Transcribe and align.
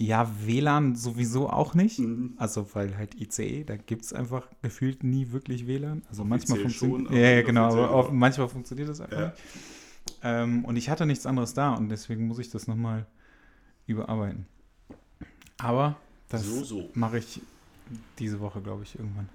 Ja, 0.00 0.30
WLAN 0.46 0.94
sowieso 0.94 1.50
auch 1.50 1.74
nicht. 1.74 1.98
Mhm. 1.98 2.34
Also, 2.36 2.68
weil 2.74 2.96
halt 2.96 3.20
ICE, 3.20 3.64
da 3.64 3.76
gibt 3.76 4.04
es 4.04 4.12
einfach 4.12 4.48
gefühlt 4.62 5.02
nie 5.02 5.32
wirklich 5.32 5.66
WLAN. 5.66 6.02
Also 6.08 6.24
manchmal 6.24 6.60
funktioniert. 6.60 7.10
Ja, 7.10 7.18
ja, 7.18 7.42
genau, 7.42 7.64
aber 7.72 7.90
auch. 7.90 8.12
manchmal 8.12 8.48
funktioniert 8.48 8.88
das 8.88 9.00
einfach 9.00 9.18
Ja. 9.18 9.26
nicht. 9.26 9.42
Ähm, 10.22 10.64
und 10.64 10.76
ich 10.76 10.88
hatte 10.88 11.04
nichts 11.04 11.26
anderes 11.26 11.52
da 11.52 11.74
und 11.74 11.88
deswegen 11.88 12.26
muss 12.28 12.38
ich 12.38 12.48
das 12.48 12.66
nochmal 12.68 13.06
überarbeiten. 13.86 14.46
Aber 15.58 15.96
das 16.28 16.44
So, 16.44 16.62
so. 16.64 16.90
mache 16.94 17.18
ich 17.18 17.40
diese 18.18 18.38
Woche, 18.40 18.60
glaube 18.60 18.84
ich, 18.84 18.96
irgendwann. 18.98 19.28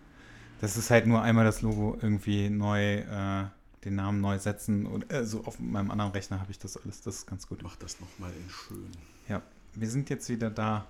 Das 0.61 0.77
ist 0.77 0.89
halt 0.89 1.07
nur 1.07 1.21
einmal 1.21 1.43
das 1.43 1.61
Logo 1.61 1.97
irgendwie 2.01 2.49
neu, 2.49 2.99
äh, 2.99 3.45
den 3.83 3.95
Namen 3.95 4.21
neu 4.21 4.39
setzen. 4.39 4.85
Und 4.85 5.11
äh, 5.11 5.25
so 5.25 5.43
auf 5.43 5.59
meinem 5.59 5.91
anderen 5.91 6.11
Rechner 6.11 6.39
habe 6.39 6.51
ich 6.51 6.59
das 6.59 6.77
alles. 6.77 7.01
Das 7.01 7.15
ist 7.17 7.27
ganz 7.27 7.47
gut. 7.47 7.61
Mach 7.63 7.75
das 7.75 7.99
nochmal 7.99 8.31
in 8.31 8.49
schön. 8.49 8.87
Ja, 9.27 9.41
wir 9.75 9.89
sind 9.89 10.09
jetzt 10.09 10.29
wieder 10.29 10.49
da 10.49 10.87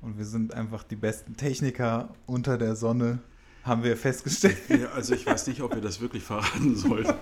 und 0.00 0.18
wir 0.18 0.24
sind 0.24 0.54
einfach 0.54 0.82
die 0.82 0.96
besten 0.96 1.36
Techniker 1.36 2.14
unter 2.26 2.58
der 2.58 2.76
Sonne, 2.76 3.20
haben 3.62 3.82
wir 3.82 3.96
festgestellt. 3.96 4.58
Ja, 4.68 4.90
also 4.92 5.14
ich 5.14 5.26
weiß 5.26 5.46
nicht, 5.46 5.62
ob 5.62 5.74
wir 5.74 5.80
das 5.80 6.00
wirklich 6.00 6.22
verraten 6.22 6.76
sollten. 6.76 7.14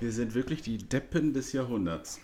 Wir 0.00 0.12
sind 0.12 0.34
wirklich 0.34 0.62
die 0.62 0.78
Deppen 0.78 1.32
des 1.32 1.52
Jahrhunderts. 1.52 2.20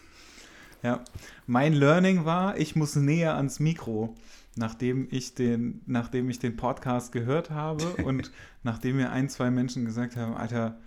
Ja, 0.82 1.02
mein 1.46 1.72
Learning 1.72 2.24
war, 2.24 2.56
ich 2.58 2.76
muss 2.76 2.94
näher 2.94 3.36
ans 3.36 3.58
Mikro, 3.58 4.14
nachdem 4.54 5.08
ich 5.10 5.34
den, 5.34 5.80
nachdem 5.86 6.28
ich 6.30 6.38
den 6.38 6.56
Podcast 6.56 7.10
gehört 7.10 7.50
habe 7.50 7.84
und 8.04 8.30
nachdem 8.62 8.96
mir 8.96 9.10
ein, 9.10 9.28
zwei 9.28 9.50
Menschen 9.50 9.84
gesagt 9.84 10.16
haben, 10.16 10.34
Alter, 10.34 10.78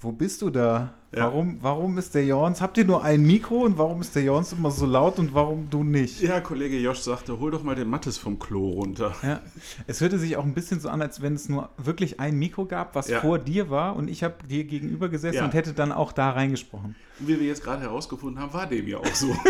wo 0.00 0.12
bist 0.12 0.42
du 0.42 0.50
da? 0.50 0.94
Ja. 1.14 1.24
Warum, 1.24 1.58
warum 1.62 1.96
ist 1.98 2.14
der 2.14 2.24
Jorns? 2.24 2.60
Habt 2.60 2.76
ihr 2.78 2.84
nur 2.84 3.02
ein 3.02 3.22
Mikro 3.26 3.62
und 3.64 3.78
warum 3.78 4.00
ist 4.02 4.14
der 4.14 4.22
Jorns 4.22 4.52
immer 4.52 4.70
so 4.70 4.84
laut 4.86 5.18
und 5.18 5.32
warum 5.34 5.70
du 5.70 5.82
nicht? 5.82 6.20
Ja, 6.20 6.40
Kollege 6.40 6.78
Josch 6.78 6.98
sagte, 7.00 7.40
hol 7.40 7.50
doch 7.50 7.62
mal 7.62 7.74
den 7.74 7.88
Mattes 7.88 8.18
vom 8.18 8.38
Klo 8.38 8.68
runter. 8.68 9.14
Ja, 9.22 9.40
es 9.86 10.00
hörte 10.00 10.18
sich 10.18 10.36
auch 10.36 10.44
ein 10.44 10.52
bisschen 10.54 10.80
so 10.80 10.88
an, 10.90 11.00
als 11.00 11.22
wenn 11.22 11.34
es 11.34 11.48
nur 11.48 11.70
wirklich 11.78 12.20
ein 12.20 12.38
Mikro 12.38 12.66
gab, 12.66 12.94
was 12.94 13.08
Ja. 13.08 13.20
vor 13.20 13.38
dir 13.38 13.70
war 13.70 13.96
und 13.96 14.08
ich 14.08 14.22
habe 14.22 14.34
dir 14.46 14.64
gegenüber 14.64 15.08
gesessen 15.08 15.38
Ja. 15.38 15.44
und 15.46 15.54
hätte 15.54 15.72
dann 15.72 15.92
auch 15.92 16.12
da 16.12 16.30
reingesprochen. 16.30 16.94
Und 17.18 17.26
wie 17.28 17.40
wir 17.40 17.46
jetzt 17.46 17.64
gerade 17.64 17.80
herausgefunden 17.82 18.40
haben, 18.40 18.52
war 18.52 18.66
dem 18.66 18.86
ja 18.86 18.98
auch 18.98 19.14
so. 19.14 19.34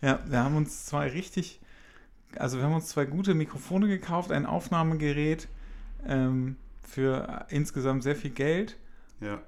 Ja, 0.00 0.18
wir 0.26 0.42
haben 0.42 0.56
uns 0.56 0.86
zwei 0.86 1.08
richtig, 1.08 1.60
also 2.36 2.56
wir 2.58 2.64
haben 2.64 2.74
uns 2.74 2.88
zwei 2.88 3.04
gute 3.04 3.34
Mikrofone 3.34 3.86
gekauft, 3.86 4.32
ein 4.32 4.46
Aufnahmegerät 4.46 5.46
ähm, 6.08 6.56
für 6.82 7.46
insgesamt 7.48 8.02
sehr 8.02 8.16
viel 8.16 8.30
Geld. 8.30 8.76
Ja. 9.20 9.40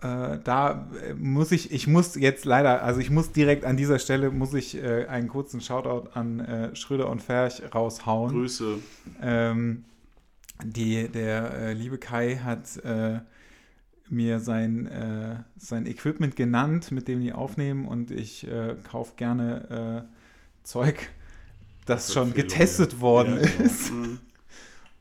Äh, 0.00 0.38
da 0.44 0.88
äh, 1.02 1.14
muss 1.14 1.50
ich, 1.50 1.72
ich 1.72 1.88
muss 1.88 2.14
jetzt 2.14 2.44
leider, 2.44 2.82
also 2.84 3.00
ich 3.00 3.10
muss 3.10 3.32
direkt 3.32 3.64
an 3.64 3.76
dieser 3.76 3.98
Stelle, 3.98 4.30
muss 4.30 4.54
ich 4.54 4.76
äh, 4.76 5.06
einen 5.06 5.28
kurzen 5.28 5.60
Shoutout 5.60 6.10
an 6.14 6.38
äh, 6.40 6.76
Schröder 6.76 7.08
und 7.10 7.20
Ferch 7.20 7.62
raushauen. 7.74 8.30
Grüße. 8.30 8.78
Ähm, 9.20 9.84
die, 10.64 11.08
der 11.08 11.52
äh, 11.54 11.72
liebe 11.72 11.98
Kai 11.98 12.36
hat 12.36 12.76
äh, 12.84 13.20
mir 14.08 14.40
sein, 14.40 15.44
sein 15.58 15.84
Equipment 15.84 16.34
genannt, 16.34 16.92
mit 16.92 17.08
dem 17.08 17.20
die 17.20 17.34
aufnehmen 17.34 17.86
und 17.86 18.10
ich 18.10 18.46
kaufe 18.90 19.12
gerne 19.16 20.08
Zeug, 20.62 21.10
das 21.84 22.14
schon 22.14 22.28
Empfehlung, 22.28 22.48
getestet 22.48 22.92
ja. 22.94 23.00
worden 23.02 23.36
Ja, 23.36 23.46
genau. 23.46 23.64
ist. 23.64 23.92
Mhm. 23.92 24.18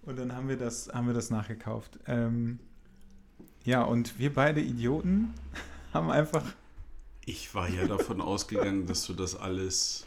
Und 0.08 0.17
dann 0.17 0.33
haben 0.33 0.47
wir 0.47 0.55
das, 0.55 0.88
haben 0.94 1.08
wir 1.08 1.13
das 1.13 1.30
nachgekauft. 1.30 2.00
Ähm, 2.08 2.59
ja, 3.66 3.83
und 3.83 4.17
wir 4.17 4.33
beide 4.33 4.61
Idioten 4.61 5.33
haben 5.94 6.09
einfach 6.09 6.45
Ich 7.25 7.53
war 7.53 7.69
ja 7.69 7.86
davon 7.86 8.22
ausgegangen, 8.22 8.88
dass 8.88 9.05
du 9.05 9.14
das 9.14 9.36
alles 9.36 10.05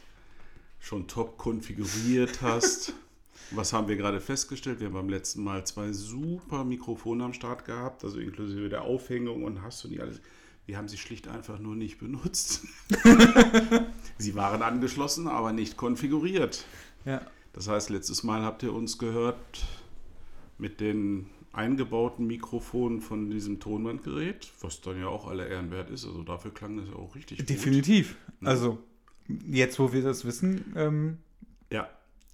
schon 0.78 1.06
top 1.06 1.36
konfiguriert 1.36 2.40
hast. 2.40 2.94
Was 3.50 3.74
haben 3.74 3.88
wir 3.88 3.96
gerade 3.96 4.22
festgestellt? 4.22 4.80
Wir 4.80 4.86
haben 4.86 4.94
beim 4.94 5.10
letzten 5.10 5.44
Mal 5.44 5.66
zwei 5.66 5.92
super 5.92 6.64
Mikrofone 6.64 7.22
am 7.22 7.34
Start 7.34 7.66
gehabt, 7.66 8.02
also 8.02 8.20
inklusive 8.20 8.70
der 8.70 8.82
Aufhängung 8.82 9.44
und 9.44 9.60
hast 9.60 9.84
du 9.84 9.88
nicht 9.88 10.00
alles. 10.00 10.22
Wir 10.64 10.78
haben 10.78 10.88
sie 10.88 10.96
schlicht 10.96 11.28
einfach 11.28 11.58
nur 11.58 11.76
nicht 11.76 11.98
benutzt. 11.98 12.64
sie 14.18 14.34
waren 14.34 14.62
angeschlossen, 14.62 15.28
aber 15.28 15.52
nicht 15.52 15.76
konfiguriert. 15.76 16.64
ja, 17.04 17.20
Das 17.52 17.68
heißt, 17.68 17.90
letztes 17.90 18.22
Mal 18.22 18.42
habt 18.42 18.62
ihr 18.62 18.72
uns 18.72 18.96
gehört 18.96 19.36
mit 20.60 20.80
den 20.80 21.26
eingebauten 21.52 22.26
Mikrofonen 22.26 23.00
von 23.00 23.30
diesem 23.30 23.58
Tonbandgerät, 23.58 24.48
was 24.60 24.80
dann 24.82 25.00
ja 25.00 25.08
auch 25.08 25.26
aller 25.26 25.48
Ehren 25.48 25.70
wert 25.70 25.90
ist. 25.90 26.04
Also 26.06 26.22
dafür 26.22 26.52
klang 26.54 26.76
das 26.76 26.88
ja 26.88 26.94
auch 26.94 27.14
richtig 27.16 27.38
gut. 27.38 27.48
definitiv. 27.48 28.16
Mhm. 28.40 28.46
Also 28.46 28.78
jetzt, 29.48 29.78
wo 29.78 29.92
wir 29.92 30.02
das 30.02 30.24
wissen, 30.24 30.72
ähm, 30.76 31.18
Ja, 31.72 31.88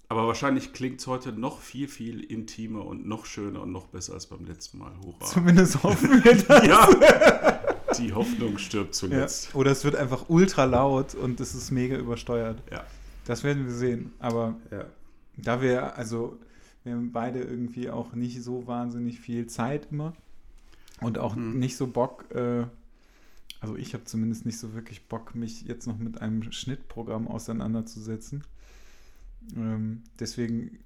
aber 0.09 0.27
wahrscheinlich 0.27 0.71
klingt 0.73 0.99
es 0.99 1.07
heute 1.07 1.31
noch 1.31 1.61
viel, 1.61 1.87
viel 1.87 2.23
intimer 2.23 2.85
und 2.85 3.07
noch 3.07 3.25
schöner 3.25 3.61
und 3.63 3.71
noch 3.71 3.87
besser 3.87 4.13
als 4.13 4.27
beim 4.27 4.45
letzten 4.45 4.77
Mal. 4.77 4.91
Hurra. 5.03 5.25
zumindest 5.25 5.81
hoffen 5.83 6.23
wir 6.23 6.35
das. 6.35 6.65
ja, 6.67 6.87
die 7.97 8.13
Hoffnung 8.13 8.57
stirbt 8.59 8.89
Ja. 8.89 8.91
zuletzt. 8.93 9.55
Oder 9.55 9.71
es 9.71 9.83
wird 9.83 9.95
einfach 9.95 10.25
ultra 10.29 10.65
laut 10.65 11.15
und 11.15 11.39
es 11.39 11.55
ist 11.55 11.71
mega 11.71 11.97
übersteuert. 11.97 12.61
Ja, 12.71 12.85
Das 13.25 13.43
werden 13.43 13.65
wir 13.65 13.73
sehen. 13.73 14.13
Aber 14.19 14.55
ja. 14.71 14.85
da 15.37 15.59
wir, 15.61 15.97
also, 15.97 16.37
wir 16.87 16.95
haben 16.95 17.11
beide 17.11 17.39
irgendwie 17.41 17.89
auch 17.89 18.13
nicht 18.13 18.41
so 18.41 18.65
wahnsinnig 18.65 19.19
viel 19.19 19.47
Zeit 19.47 19.89
immer 19.91 20.13
und 21.01 21.17
auch 21.19 21.35
Mhm. 21.35 21.59
nicht 21.59 21.77
so 21.77 21.87
Bock, 21.87 22.33
äh, 22.33 22.65
also 23.59 23.75
ich 23.75 23.93
habe 23.93 24.05
zumindest 24.05 24.45
nicht 24.45 24.57
so 24.57 24.73
wirklich 24.73 25.03
Bock, 25.07 25.35
mich 25.35 25.63
jetzt 25.63 25.85
noch 25.87 25.97
mit 25.97 26.21
einem 26.21 26.51
Schnittprogramm 26.51 27.27
auseinanderzusetzen. 27.27 28.43
Ähm, 29.55 30.01
deswegen 30.19 30.79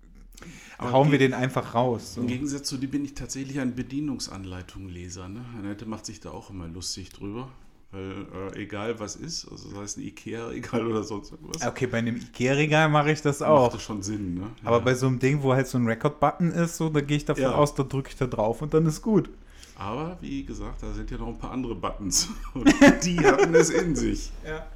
Aber 0.78 0.92
hauen 0.92 1.12
wir 1.12 1.20
den 1.20 1.34
einfach 1.34 1.76
raus. 1.76 2.16
So. 2.16 2.22
Im 2.22 2.28
Gegensatz 2.28 2.68
zu 2.68 2.78
dir 2.78 2.90
bin 2.90 3.06
ich 3.06 3.14
tatsächlich 3.14 3.60
ein 3.60 3.76
Bedienungsanleitungsleser. 3.76 5.30
Ne? 5.30 5.46
Annette 5.58 5.86
macht 5.86 6.06
sich 6.06 6.20
da 6.20 6.32
auch 6.32 6.50
immer 6.50 6.68
lustig 6.68 7.10
drüber. 7.12 7.50
Weil 7.92 8.26
äh, 8.56 8.62
egal 8.62 8.98
was 9.00 9.18
ist, 9.18 9.48
also 9.52 9.70
sei 9.70 9.82
es 9.84 9.98
ein 9.98 10.04
Ikea-Regal 10.04 10.86
oder 10.88 11.04
sonst 11.04 11.32
irgendwas, 11.32 11.66
Okay, 11.66 11.88
bei 11.88 11.98
einem 11.98 12.16
Ikea-Regal 12.16 12.88
mache 12.90 13.12
ich 13.12 13.22
das 13.22 13.42
macht 13.42 13.50
auch. 13.50 13.72
das 13.74 13.82
schon 13.84 14.02
Sinn. 14.02 14.36
Ne? 14.36 14.48
Aber 14.64 14.78
Ja. 14.78 14.84
bei 14.84 14.96
so 14.96 15.08
einem 15.08 15.20
Ding, 15.20 15.42
wo 15.44 15.54
halt 15.54 15.68
so 15.68 15.78
ein 15.78 15.86
Record-Button 15.88 16.52
ist, 16.52 16.78
so, 16.78 16.90
da 16.90 17.02
gehe 17.02 17.18
ich 17.18 17.26
davon 17.26 17.44
Ja. 17.44 17.52
aus, 17.56 17.76
da 17.76 17.84
drücke 17.84 18.10
ich 18.10 18.16
da 18.16 18.28
drauf 18.28 18.62
und 18.62 18.74
dann 18.74 18.86
ist 18.86 19.02
gut. 19.02 19.30
Aber 19.76 20.18
wie 20.22 20.46
gesagt, 20.46 20.84
da 20.84 20.94
sind 20.94 21.10
ja 21.12 21.18
noch 21.18 21.28
ein 21.28 21.38
paar 21.40 21.52
andere 21.52 21.74
Buttons. 21.76 22.30
Und 22.54 22.72
die 23.04 23.20
hatten 23.20 23.56
es 23.56 23.72
in 23.72 23.96
sich. 23.96 24.32
Ja, 24.46 24.68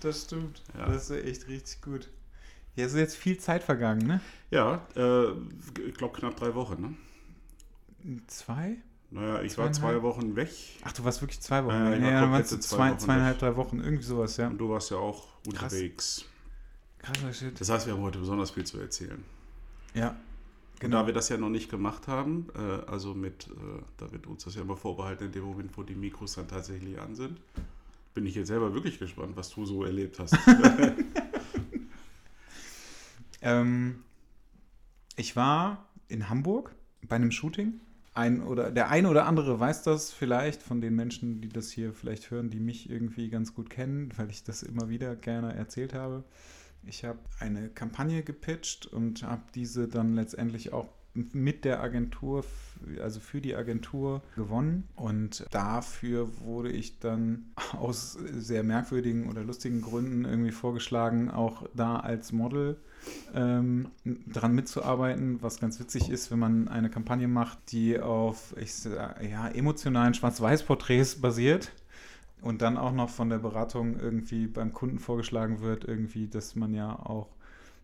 das 0.00 0.22
stimmt. 0.22 0.62
Ja. 0.78 0.86
Das 0.86 1.10
ist 1.10 1.24
echt 1.26 1.48
richtig 1.48 1.82
gut. 1.82 2.08
Ja, 2.76 2.86
ist 2.86 2.94
jetzt 2.94 3.16
viel 3.16 3.38
Zeit 3.38 3.64
vergangen, 3.64 4.06
ne? 4.06 4.20
Ja, 4.52 4.86
äh, 4.94 5.30
ich 5.88 5.94
glaube 5.94 6.16
knapp 6.18 6.36
drei 6.36 6.54
Wochen. 6.54 6.80
Ne? 8.04 8.20
Zwei? 8.28 8.76
Naja, 9.10 9.42
ich 9.42 9.56
war 9.56 9.72
zwei 9.72 10.02
Wochen 10.02 10.34
weg 10.34 10.50
Ach, 10.82 10.92
du 10.92 11.04
warst 11.04 11.20
wirklich 11.22 11.40
zwei 11.40 11.64
Wochen. 11.64 11.74
Ja, 11.74 11.90
weg. 11.92 12.02
war 12.02 12.10
ja, 12.10 12.20
dann 12.22 12.32
warst 12.32 12.52
du 12.52 12.58
zwei 12.58 12.76
zwei, 12.76 12.90
Wochen 12.90 12.98
zweieinhalb, 12.98 13.38
drei 13.38 13.56
Wochen, 13.56 13.80
irgendwie 13.80 14.02
sowas, 14.02 14.36
ja. 14.36 14.48
und 14.48 14.58
du 14.58 14.68
warst 14.68 14.90
ja 14.90 14.96
auch 14.96 15.28
unterwegs. 15.46 16.24
Krasser 16.98 17.32
Shit. 17.32 17.60
Das 17.60 17.68
heißt, 17.68 17.86
wir 17.86 17.94
haben 17.94 18.02
heute 18.02 18.18
besonders 18.18 18.50
viel 18.50 18.64
zu 18.64 18.80
erzählen. 18.80 19.22
Ja, 19.94 20.08
Und 20.08 20.16
genau. 20.80 21.02
da 21.02 21.06
wir 21.06 21.14
das 21.14 21.28
ja 21.28 21.36
noch 21.36 21.50
nicht 21.50 21.70
gemacht 21.70 22.08
haben, 22.08 22.48
äh, 22.56 22.90
also 22.90 23.14
mit, 23.14 23.46
äh, 23.46 23.82
da 23.96 24.10
wird 24.10 24.26
uns 24.26 24.44
das 24.44 24.56
ja 24.56 24.62
immer 24.62 24.76
vorbehalten 24.76 25.26
in 25.26 25.32
dem 25.32 25.44
Moment, 25.44 25.76
wo 25.76 25.84
die 25.84 25.94
Mikros 25.94 26.34
dann 26.34 26.48
tatsächlich 26.48 27.00
an 27.00 27.14
sind, 27.14 27.40
bin 28.12 28.26
ich 28.26 28.34
jetzt 28.34 28.48
selber 28.48 28.74
wirklich 28.74 28.98
gespannt, 28.98 29.36
was 29.36 29.50
du 29.50 29.64
so 29.66 29.84
erlebt 29.84 30.18
hast. 30.18 30.36
Ähm, 33.46 34.02
ich 35.14 35.36
war 35.36 35.86
in 36.08 36.28
Hamburg 36.28 36.74
bei 37.02 37.14
einem 37.14 37.30
Shooting. 37.30 37.80
Ein 38.16 38.42
oder 38.42 38.70
der 38.70 38.88
eine 38.88 39.10
oder 39.10 39.26
andere 39.26 39.60
weiß 39.60 39.82
das 39.82 40.12
vielleicht 40.12 40.62
von 40.62 40.80
den 40.80 40.94
Menschen, 40.94 41.42
die 41.42 41.50
das 41.50 41.70
hier 41.70 41.92
vielleicht 41.92 42.30
hören, 42.30 42.48
die 42.48 42.60
mich 42.60 42.88
irgendwie 42.88 43.28
ganz 43.28 43.54
gut 43.54 43.68
kennen, 43.68 44.10
weil 44.16 44.30
ich 44.30 44.42
das 44.42 44.62
immer 44.62 44.88
wieder 44.88 45.16
gerne 45.16 45.54
erzählt 45.54 45.92
habe. 45.92 46.24
Ich 46.82 47.04
habe 47.04 47.18
eine 47.40 47.68
Kampagne 47.68 48.22
gepitcht 48.22 48.86
und 48.86 49.22
habe 49.22 49.42
diese 49.54 49.86
dann 49.86 50.14
letztendlich 50.14 50.72
auch 50.72 50.88
mit 51.32 51.64
der 51.64 51.82
Agentur, 51.82 52.44
also 53.02 53.20
für 53.20 53.40
die 53.40 53.56
Agentur 53.56 54.22
gewonnen. 54.34 54.88
Und 54.96 55.46
dafür 55.50 56.28
wurde 56.40 56.70
ich 56.70 56.98
dann 56.98 57.46
aus 57.72 58.12
sehr 58.12 58.62
merkwürdigen 58.62 59.28
oder 59.28 59.42
lustigen 59.42 59.82
Gründen 59.82 60.24
irgendwie 60.24 60.52
vorgeschlagen, 60.52 61.30
auch 61.30 61.68
da 61.74 61.96
als 61.96 62.32
Model 62.32 62.76
ähm, 63.34 63.88
dran 64.26 64.54
mitzuarbeiten, 64.54 65.42
was 65.42 65.60
ganz 65.60 65.78
witzig 65.80 66.10
ist, 66.10 66.30
wenn 66.30 66.38
man 66.38 66.68
eine 66.68 66.90
Kampagne 66.90 67.28
macht, 67.28 67.58
die 67.72 68.00
auf 68.00 68.54
ich, 68.60 68.74
sag, 68.74 69.22
ja, 69.22 69.48
emotionalen 69.48 70.14
Schwarz-Weiß-Porträts 70.14 71.20
basiert 71.20 71.72
und 72.42 72.62
dann 72.62 72.76
auch 72.76 72.92
noch 72.92 73.10
von 73.10 73.30
der 73.30 73.38
Beratung 73.38 73.98
irgendwie 73.98 74.46
beim 74.46 74.72
Kunden 74.72 74.98
vorgeschlagen 74.98 75.60
wird, 75.60 75.84
irgendwie, 75.84 76.28
dass 76.28 76.54
man 76.56 76.74
ja 76.74 76.98
auch 76.98 77.28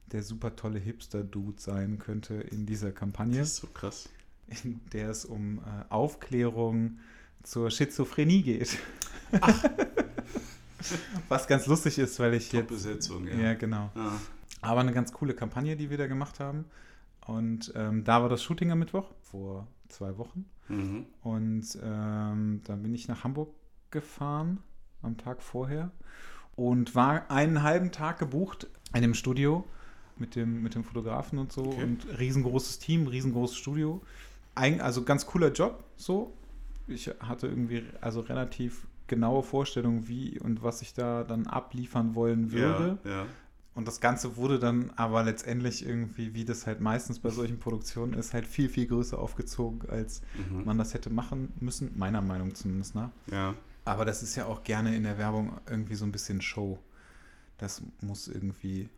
der 0.07 0.23
super 0.23 0.57
tolle 0.57 0.79
Hipster-Dude 0.79 1.61
sein 1.61 1.99
könnte 1.99 2.35
in 2.35 2.67
dieser 2.67 2.93
Kampagne, 2.93 3.39
Das 3.39 3.49
ist 3.49 3.57
so 3.57 3.67
krass. 3.69 4.09
in 4.65 4.81
der 4.93 5.11
es 5.11 5.25
um 5.25 5.59
äh, 5.59 5.63
Aufklärung 5.89 6.99
zur 7.43 7.71
Schizophrenie 7.71 8.43
geht. 8.43 8.79
Was 11.29 11.47
ganz 11.47 11.67
lustig 11.67 11.99
ist, 11.99 12.19
weil 12.19 12.35
ich 12.35 12.53
jetzt. 12.53 12.69
Top-Besetzung, 12.69 13.27
Ja, 13.29 13.35
ja. 13.37 13.55
genau. 13.55 13.91
Ah, 13.95 14.13
Aber 14.61 14.81
eine 14.81 14.93
ganz 14.93 15.13
coole 15.13 15.35
Kampagne, 15.35 15.77
die 15.77 15.91
wir 15.91 15.99
da 15.99 16.07
gemacht 16.07 16.41
haben. 16.41 16.65
Und 17.27 17.73
ähm, 17.77 18.03
da 18.05 18.21
war 18.23 18.29
das 18.29 18.43
Shooting 18.43 18.73
am 18.73 18.81
Mittwoch, 18.81 19.11
vor 19.21 19.69
zwei 19.89 20.19
Wochen. 20.19 20.45
mhm. 20.69 21.07
Und 21.23 21.79
ähm, 21.83 22.61
dann 22.65 22.83
bin 22.83 22.93
ich 22.95 23.07
nach 23.09 23.23
Hamburg 23.25 23.55
gefahren 23.91 24.59
am 25.03 25.17
Tag 25.19 25.41
vorher 25.43 25.91
und 26.57 26.95
war 26.95 27.31
einen 27.31 27.63
halben 27.63 27.93
Tag 27.93 28.19
gebucht 28.19 28.67
in 28.95 29.03
dem 29.03 29.15
Studio 29.15 29.65
mit 30.23 30.35
dem, 30.37 30.63
mit 30.63 30.75
dem 30.75 30.85
Fotografen 30.85 31.39
und 31.39 31.53
so 31.53 31.63
Okay. 31.67 31.83
und 31.83 32.07
riesengroßes 32.19 32.79
Team, 32.79 33.07
riesengroßes 33.09 33.57
Studio. 33.57 34.01
Ein, 34.55 34.81
also 34.81 35.03
ganz 35.03 35.27
cooler 35.27 35.53
Job 35.53 35.85
so. 35.97 36.33
Ich 36.89 37.09
hatte 37.21 37.47
irgendwie 37.49 37.85
also 38.01 38.21
relativ 38.21 38.87
genaue 39.07 39.43
Vorstellungen, 39.43 40.09
wie 40.09 40.39
und 40.41 40.63
was 40.63 40.81
ich 40.83 40.95
da 40.95 41.25
dann 41.25 41.47
abliefern 41.47 42.15
wollen 42.15 42.53
würde. 42.53 42.99
Ja, 43.05 43.11
ja. 43.11 43.27
Und 43.75 43.89
das 43.89 44.01
Ganze 44.01 44.37
wurde 44.37 44.59
dann 44.59 44.91
aber 44.97 45.23
letztendlich 45.25 45.87
irgendwie, 45.87 46.35
wie 46.35 46.45
das 46.45 46.67
halt 46.67 46.81
meistens 46.83 47.19
bei 47.21 47.31
solchen 47.31 47.59
Produktionen 47.59 48.13
ist, 48.13 48.35
halt 48.35 48.47
viel, 48.47 48.69
viel 48.69 48.87
größer 48.87 49.19
aufgezogen, 49.19 49.89
als 49.89 50.21
Mhm. 50.51 50.65
man 50.67 50.77
das 50.79 50.93
hätte 50.95 51.09
machen 51.11 51.53
müssen, 51.61 51.91
meiner 51.97 52.21
Meinung 52.21 52.55
zumindest 52.55 52.95
nach. 52.95 53.11
ja. 53.31 53.55
Aber 53.85 54.05
das 54.05 54.23
ist 54.23 54.37
ja 54.37 54.45
auch 54.47 54.63
gerne 54.63 54.95
in 54.95 55.03
der 55.03 55.19
Werbung 55.19 55.55
irgendwie 55.69 55.97
so 55.97 56.05
ein 56.05 56.13
bisschen 56.13 56.41
Show. 56.41 56.79
Das 57.59 57.83
muss 58.01 58.29
irgendwie 58.29 58.89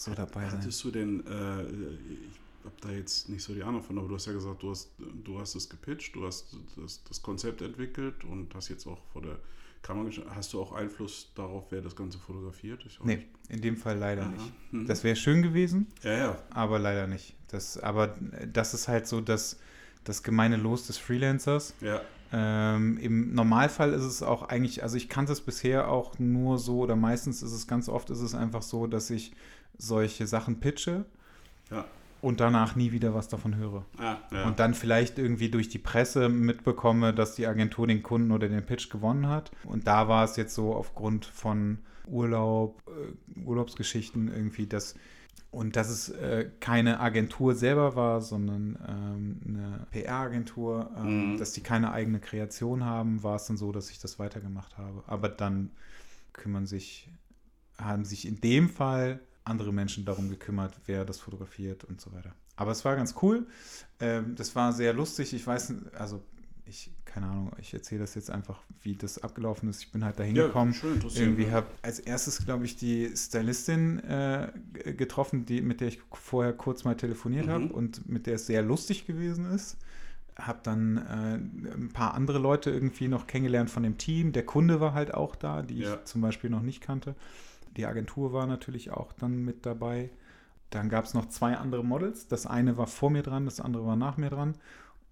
so 0.00 0.14
dabei 0.14 0.48
sein. 0.48 0.60
Hattest 0.60 0.84
du 0.84 0.90
denn, 0.90 1.26
äh, 1.26 1.62
ich 1.62 2.64
habe 2.64 2.74
da 2.80 2.90
jetzt 2.90 3.28
nicht 3.28 3.42
so 3.42 3.54
die 3.54 3.62
Ahnung 3.62 3.82
von, 3.82 3.98
aber 3.98 4.08
du 4.08 4.14
hast 4.14 4.26
ja 4.26 4.32
gesagt, 4.32 4.62
du 4.62 4.70
hast, 4.70 4.90
du 5.24 5.38
hast 5.40 5.54
es 5.54 5.68
gepitcht, 5.68 6.14
du 6.14 6.26
hast 6.26 6.56
das, 6.76 7.02
das 7.04 7.22
Konzept 7.22 7.62
entwickelt 7.62 8.24
und 8.24 8.54
hast 8.54 8.68
jetzt 8.68 8.86
auch 8.86 9.00
vor 9.12 9.22
der 9.22 9.38
Kamera. 9.82 10.10
Hast 10.34 10.52
du 10.52 10.60
auch 10.60 10.72
Einfluss 10.72 11.30
darauf, 11.34 11.66
wer 11.70 11.80
das 11.80 11.96
Ganze 11.96 12.18
fotografiert? 12.18 12.84
Ich 12.86 12.98
Nee, 13.02 13.26
in 13.48 13.60
dem 13.60 13.76
Fall 13.76 13.96
leider 13.98 14.22
Aha. 14.22 14.30
nicht. 14.30 14.72
Mhm. 14.72 14.86
Das 14.86 15.04
wäre 15.04 15.16
schön 15.16 15.42
gewesen, 15.42 15.86
ja, 16.02 16.16
ja. 16.16 16.42
aber 16.50 16.78
leider 16.78 17.06
nicht. 17.06 17.34
Das, 17.48 17.78
aber 17.78 18.16
das 18.52 18.74
ist 18.74 18.88
halt 18.88 19.06
so 19.06 19.20
das, 19.20 19.58
das 20.04 20.22
gemeine 20.22 20.56
Los 20.56 20.86
des 20.86 20.98
Freelancers. 20.98 21.74
Ja, 21.80 22.02
Ähm, 22.30 22.98
Im 22.98 23.32
Normalfall 23.32 23.94
ist 23.94 24.02
es 24.02 24.22
auch 24.22 24.42
eigentlich, 24.42 24.82
also 24.82 24.96
ich 24.96 25.08
kannte 25.08 25.32
es 25.32 25.40
bisher 25.40 25.88
auch 25.88 26.18
nur 26.18 26.58
so, 26.58 26.80
oder 26.80 26.94
meistens 26.94 27.42
ist 27.42 27.52
es 27.52 27.66
ganz 27.66 27.88
oft 27.88 28.10
ist 28.10 28.20
es 28.20 28.34
einfach 28.34 28.60
so, 28.60 28.86
dass 28.86 29.08
ich 29.08 29.32
solche 29.78 30.26
Sachen 30.26 30.60
pitche 30.60 31.04
ja. 31.70 31.84
und 32.20 32.40
danach 32.40 32.76
nie 32.76 32.92
wieder 32.92 33.14
was 33.14 33.28
davon 33.28 33.56
höre. 33.56 33.84
Ah, 33.98 34.16
ja. 34.32 34.44
Und 34.46 34.58
dann 34.58 34.74
vielleicht 34.74 35.18
irgendwie 35.18 35.50
durch 35.50 35.68
die 35.68 35.78
Presse 35.78 36.28
mitbekomme, 36.28 37.14
dass 37.14 37.34
die 37.36 37.46
Agentur 37.46 37.86
den 37.86 38.02
Kunden 38.02 38.32
oder 38.32 38.48
den 38.48 38.64
Pitch 38.66 38.90
gewonnen 38.90 39.28
hat. 39.28 39.50
Und 39.64 39.86
da 39.86 40.08
war 40.08 40.24
es 40.24 40.36
jetzt 40.36 40.54
so 40.54 40.74
aufgrund 40.74 41.24
von 41.26 41.78
Urlaub, 42.06 42.82
äh, 42.88 43.40
Urlaubsgeschichten 43.44 44.28
irgendwie, 44.28 44.66
dass 44.66 44.94
und 45.50 45.76
dass 45.76 45.88
es 45.88 46.10
äh, 46.10 46.50
keine 46.60 47.00
Agentur 47.00 47.54
selber 47.54 47.96
war, 47.96 48.20
sondern 48.20 48.78
ähm, 48.86 49.40
eine 49.46 49.86
PR-Agentur, 49.92 50.90
ähm, 50.98 51.32
Mhm. 51.32 51.38
dass 51.38 51.52
die 51.52 51.62
keine 51.62 51.90
eigene 51.92 52.20
Kreation 52.20 52.84
haben, 52.84 53.22
war 53.22 53.36
es 53.36 53.46
dann 53.46 53.56
so, 53.56 53.72
dass 53.72 53.90
ich 53.90 53.98
das 53.98 54.18
weitergemacht 54.18 54.76
habe. 54.76 55.02
Aber 55.06 55.30
dann 55.30 55.70
kümmern 56.34 56.66
sich, 56.66 57.08
haben 57.78 58.04
sich 58.04 58.28
in 58.28 58.42
dem 58.42 58.68
Fall 58.68 59.20
andere 59.48 59.72
Menschen 59.72 60.04
darum 60.04 60.28
gekümmert, 60.28 60.74
wer 60.86 61.04
das 61.04 61.18
fotografiert 61.20 61.84
und 61.84 62.00
so 62.00 62.12
weiter. 62.12 62.32
Aber 62.56 62.70
es 62.72 62.84
war 62.84 62.96
ganz 62.96 63.14
cool. 63.22 63.46
Ähm, 64.00 64.34
das 64.36 64.54
war 64.54 64.72
sehr 64.72 64.92
lustig. 64.92 65.32
Ich 65.32 65.46
weiß, 65.46 65.72
also 65.98 66.22
ich, 66.66 66.90
keine 67.06 67.26
Ahnung, 67.26 67.50
ich 67.60 67.72
erzähle 67.72 68.02
das 68.02 68.14
jetzt 68.14 68.30
einfach, 68.30 68.60
wie 68.82 68.94
das 68.94 69.22
abgelaufen 69.22 69.68
ist. 69.70 69.80
Ich 69.82 69.90
bin 69.90 70.04
halt 70.04 70.18
da 70.18 70.22
hingekommen. 70.24 70.74
schön 70.74 70.94
interessiert. 70.94 71.26
Irgendwie 71.26 71.50
habe 71.50 71.66
als 71.82 71.98
erstes, 71.98 72.44
glaube 72.44 72.64
ich, 72.66 72.76
die 72.76 73.10
Stylistin 73.16 74.00
äh, 74.00 74.52
getroffen, 74.96 75.46
die, 75.46 75.62
mit 75.62 75.80
der 75.80 75.88
ich 75.88 76.00
vorher 76.12 76.52
kurz 76.52 76.84
mal 76.84 76.96
telefoniert 76.96 77.46
Mhm. 77.46 77.50
habe 77.50 77.66
und 77.68 78.08
mit 78.08 78.26
der 78.26 78.34
es 78.34 78.46
sehr 78.46 78.62
lustig 78.62 79.06
gewesen 79.06 79.46
ist. 79.50 79.76
Habe 80.36 80.60
dann 80.62 80.98
äh, 80.98 81.74
ein 81.74 81.90
paar 81.92 82.14
andere 82.14 82.38
Leute 82.38 82.70
irgendwie 82.70 83.08
noch 83.08 83.26
kennengelernt 83.26 83.70
von 83.70 83.82
dem 83.82 83.96
Team. 83.98 84.32
Der 84.32 84.44
Kunde 84.44 84.78
war 84.80 84.92
halt 84.94 85.14
auch 85.14 85.34
da, 85.36 85.62
die 85.62 85.78
Ja. 85.78 85.94
ich 85.94 86.04
zum 86.04 86.20
Beispiel 86.20 86.50
noch 86.50 86.62
nicht 86.62 86.80
kannte. 86.80 87.14
Die 87.76 87.86
Agentur 87.86 88.32
war 88.32 88.46
natürlich 88.46 88.90
auch 88.90 89.12
dann 89.12 89.44
mit 89.44 89.66
dabei. 89.66 90.10
Dann 90.70 90.88
gab 90.88 91.04
es 91.04 91.14
noch 91.14 91.26
zwei 91.28 91.56
andere 91.56 91.84
Models. 91.84 92.28
Das 92.28 92.46
eine 92.46 92.76
war 92.76 92.86
vor 92.86 93.10
mir 93.10 93.22
dran, 93.22 93.44
das 93.46 93.60
andere 93.60 93.86
war 93.86 93.96
nach 93.96 94.16
mir 94.16 94.30
dran. 94.30 94.54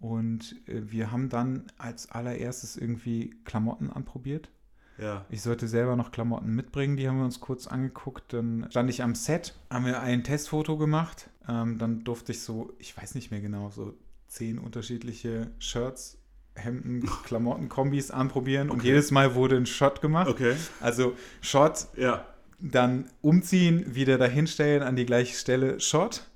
Und 0.00 0.56
äh, 0.68 0.82
wir 0.90 1.10
haben 1.10 1.28
dann 1.30 1.64
als 1.78 2.10
allererstes 2.10 2.76
irgendwie 2.76 3.34
Klamotten 3.44 3.90
anprobiert. 3.90 4.50
ja. 4.98 5.24
Ich 5.30 5.40
sollte 5.42 5.66
selber 5.68 5.96
noch 5.96 6.12
Klamotten 6.12 6.54
mitbringen, 6.54 6.96
die 6.98 7.08
haben 7.08 7.18
wir 7.18 7.24
uns 7.24 7.40
kurz 7.40 7.66
angeguckt. 7.66 8.32
Dann 8.34 8.66
stand 8.70 8.90
ich 8.90 9.02
am 9.02 9.14
Set, 9.14 9.54
haben 9.70 9.86
wir 9.86 10.00
ein 10.02 10.22
Testfoto 10.24 10.76
gemacht. 10.76 11.30
Ähm, 11.48 11.78
dann 11.78 12.04
durfte 12.04 12.32
ich 12.32 12.42
so, 12.42 12.74
ich 12.78 12.94
weiß 12.96 13.14
nicht 13.14 13.30
mehr 13.30 13.40
genau, 13.40 13.70
so 13.70 13.94
zehn 14.26 14.58
unterschiedliche 14.58 15.50
Shirts, 15.58 16.18
Hemden, 16.56 17.08
Klamotten, 17.24 17.68
Kombis 17.70 18.10
anprobieren. 18.10 18.68
Und 18.68 18.80
Okay. 18.80 18.88
jedes 18.88 19.10
Mal 19.12 19.34
wurde 19.34 19.56
ein 19.56 19.64
Shot 19.66 20.02
gemacht. 20.02 20.28
Okay. 20.28 20.54
Also 20.80 21.14
Shot, 21.40 21.86
Ja. 21.96 22.26
Dann 22.58 23.06
umziehen, 23.22 23.94
wieder 23.94 24.18
dahinstellen 24.18 24.82
an 24.82 24.96
die 24.96 25.06
gleiche 25.06 25.34
Stelle, 25.36 25.80
Shot. 25.80 26.26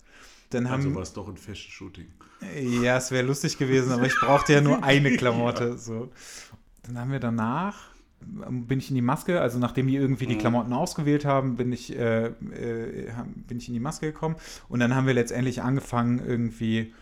Dann 0.51 0.67
Also 0.67 0.89
haben 0.89 0.95
war 0.95 1.03
es 1.03 1.13
doch 1.13 1.29
ein 1.29 1.37
Fashion-Shooting. 1.37 2.07
ja, 2.83 2.97
es 2.97 3.11
wäre 3.11 3.27
lustig 3.27 3.57
gewesen, 3.59 3.93
aber 3.93 4.07
ich 4.07 4.15
brauchte 4.17 4.53
ja 4.53 4.61
nur 4.61 4.83
eine 4.85 5.17
Klamotte. 5.17 5.79
So. 5.79 6.11
Dann 6.83 6.99
haben 6.99 7.13
wir 7.13 7.21
danach, 7.21 7.91
ähm, 8.47 8.67
bin 8.67 8.79
ich 8.81 8.89
in 8.91 8.97
die 8.97 9.03
Maske, 9.03 9.41
also 9.41 9.59
nachdem 9.59 9.87
die 9.87 9.97
irgendwie 9.97 10.27
die 10.27 10.35
Mhm. 10.35 10.41
Klamotten 10.41 10.73
ausgewählt 10.73 11.25
haben, 11.25 11.57
bin 11.57 11.73
ich, 11.73 11.97
äh, 11.97 12.27
äh, 12.27 13.13
haben- 13.13 13.45
bin 13.47 13.59
ich 13.59 13.69
in 13.69 13.75
die 13.75 13.81
Maske 13.81 14.07
gekommen. 14.13 14.37
Und 14.69 14.81
dann 14.81 14.95
haben 14.95 15.07
wir 15.07 15.15
letztendlich 15.15 15.63
angefangen, 15.63 16.21
irgendwie 16.27 16.93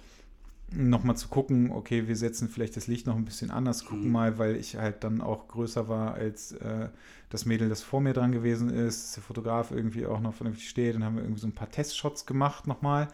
nochmal 0.71 1.17
zu 1.17 1.29
gucken, 1.29 1.71
okay, 1.71 2.09
wir 2.09 2.17
setzen 2.17 2.49
vielleicht 2.49 2.77
das 2.77 2.87
Licht 2.87 3.07
noch 3.07 3.17
ein 3.17 3.25
bisschen 3.25 3.51
anders, 3.51 3.85
gucken 3.85 4.07
Mhm. 4.07 4.13
mal, 4.13 4.39
weil 4.39 4.57
ich 4.57 4.77
halt 4.77 5.03
dann 5.05 5.21
auch 5.21 5.49
größer 5.49 5.89
war 5.89 6.15
als 6.15 6.53
äh, 6.53 6.89
das 7.31 7.47
Mädel, 7.47 7.69
das 7.69 7.83
vor 7.83 8.01
mir 8.01 8.13
dran 8.13 8.33
gewesen 8.33 8.71
ist, 8.71 9.05
dass 9.05 9.15
der 9.15 9.23
Fotograf 9.23 9.71
irgendwie 9.71 10.07
auch 10.07 10.21
noch 10.21 10.35
vernünftig 10.35 10.69
steht. 10.69 10.95
Dann 10.95 11.05
haben 11.05 11.17
wir 11.17 11.23
irgendwie 11.23 11.41
so 11.41 11.47
ein 11.47 11.55
paar 11.55 11.71
Testshots 11.71 12.27
gemacht 12.27 12.67
nochmal. 12.67 13.09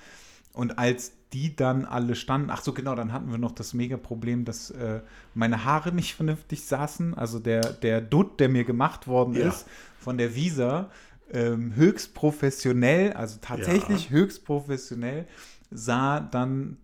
Und 0.52 0.78
als 0.78 1.12
die 1.32 1.56
dann 1.56 1.84
alle 1.84 2.14
standen, 2.14 2.50
ach 2.50 2.62
so 2.62 2.72
genau, 2.72 2.94
dann 2.94 3.12
hatten 3.12 3.30
wir 3.30 3.38
noch 3.38 3.50
das 3.52 3.74
mega 3.74 3.96
Problem, 3.96 4.44
dass 4.44 4.70
äh, 4.70 5.00
meine 5.34 5.64
Haare 5.64 5.92
nicht 5.92 6.14
vernünftig 6.14 6.64
saßen. 6.64 7.14
Also 7.14 7.40
der, 7.40 7.72
der 7.72 8.00
Dutt, 8.00 8.38
der 8.38 8.48
mir 8.48 8.64
gemacht 8.64 9.08
worden 9.08 9.34
Ja. 9.34 9.48
ist 9.48 9.66
von 9.98 10.16
der 10.16 10.36
Visa, 10.36 10.90
ähm, 11.32 11.74
höchst 11.74 12.14
professionell, 12.14 13.12
also 13.14 13.38
tatsächlich 13.40 14.10
höchst 14.10 14.44
professionell, 14.44 15.26
sah 15.72 16.20
dann, 16.20 16.76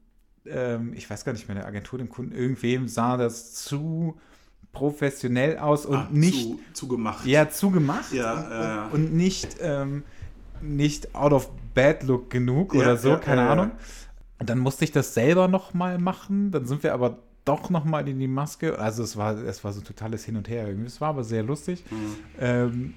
ähm, 0.47 0.93
ich 0.95 1.09
weiß 1.09 1.25
gar 1.25 1.33
nicht 1.33 1.49
mehr, 1.49 1.57
der 1.57 1.67
Agentur, 1.67 1.99
dem 1.99 2.09
Kunden, 2.09 2.33
irgendwem 2.33 2.89
sah 2.89 3.17
das 3.17 3.55
zu 3.55 4.19
professionell 4.73 5.59
aus 5.59 5.85
und 5.87 5.97
Ah, 5.97 6.09
nicht 6.13 6.43
zu, 6.49 6.61
zu 6.73 6.89
gemacht. 6.89 7.27
ja, 7.27 7.51
zugemacht 7.51 8.13
Ja, 8.13 8.33
und, 8.35 8.51
ja. 8.51 8.87
und 8.93 9.15
nicht, 9.15 9.57
ähm, 9.61 10.05
nicht 10.61 11.15
out 11.15 11.33
of 11.33 11.51
bad 11.75 12.03
look 12.05 12.31
genug 12.31 12.75
Ja, 12.75 12.81
oder 12.81 12.97
so, 12.97 13.11
ja, 13.11 13.17
keine. 13.17 13.49
Ahnung. 13.49 13.71
Und 14.39 14.49
dann 14.49 14.59
musste 14.59 14.85
ich 14.85 14.93
das 14.93 15.13
selber 15.15 15.49
noch 15.49 15.75
mal 15.75 15.99
machen. 15.99 16.51
Dann 16.51 16.67
sind 16.67 16.83
wir 16.83 16.95
aber 16.95 17.19
doch 17.45 17.69
noch 17.71 17.85
mal 17.85 18.09
in 18.09 18.19
die 18.19 18.29
Maske. 18.29 18.79
Also 18.79 19.03
es 19.03 19.17
war, 19.17 19.37
es 19.39 19.65
war 19.65 19.73
so 19.73 19.81
ein 19.81 19.85
totales 19.85 20.25
Hin 20.25 20.37
und 20.37 20.49
Her 20.49 20.67
irgendwie. 20.69 20.87
Es 20.87 21.01
war 21.01 21.09
aber 21.11 21.25
sehr 21.25 21.43
lustig. 21.43 21.85
Mhm. 21.91 22.17
Ähm, 22.39 22.95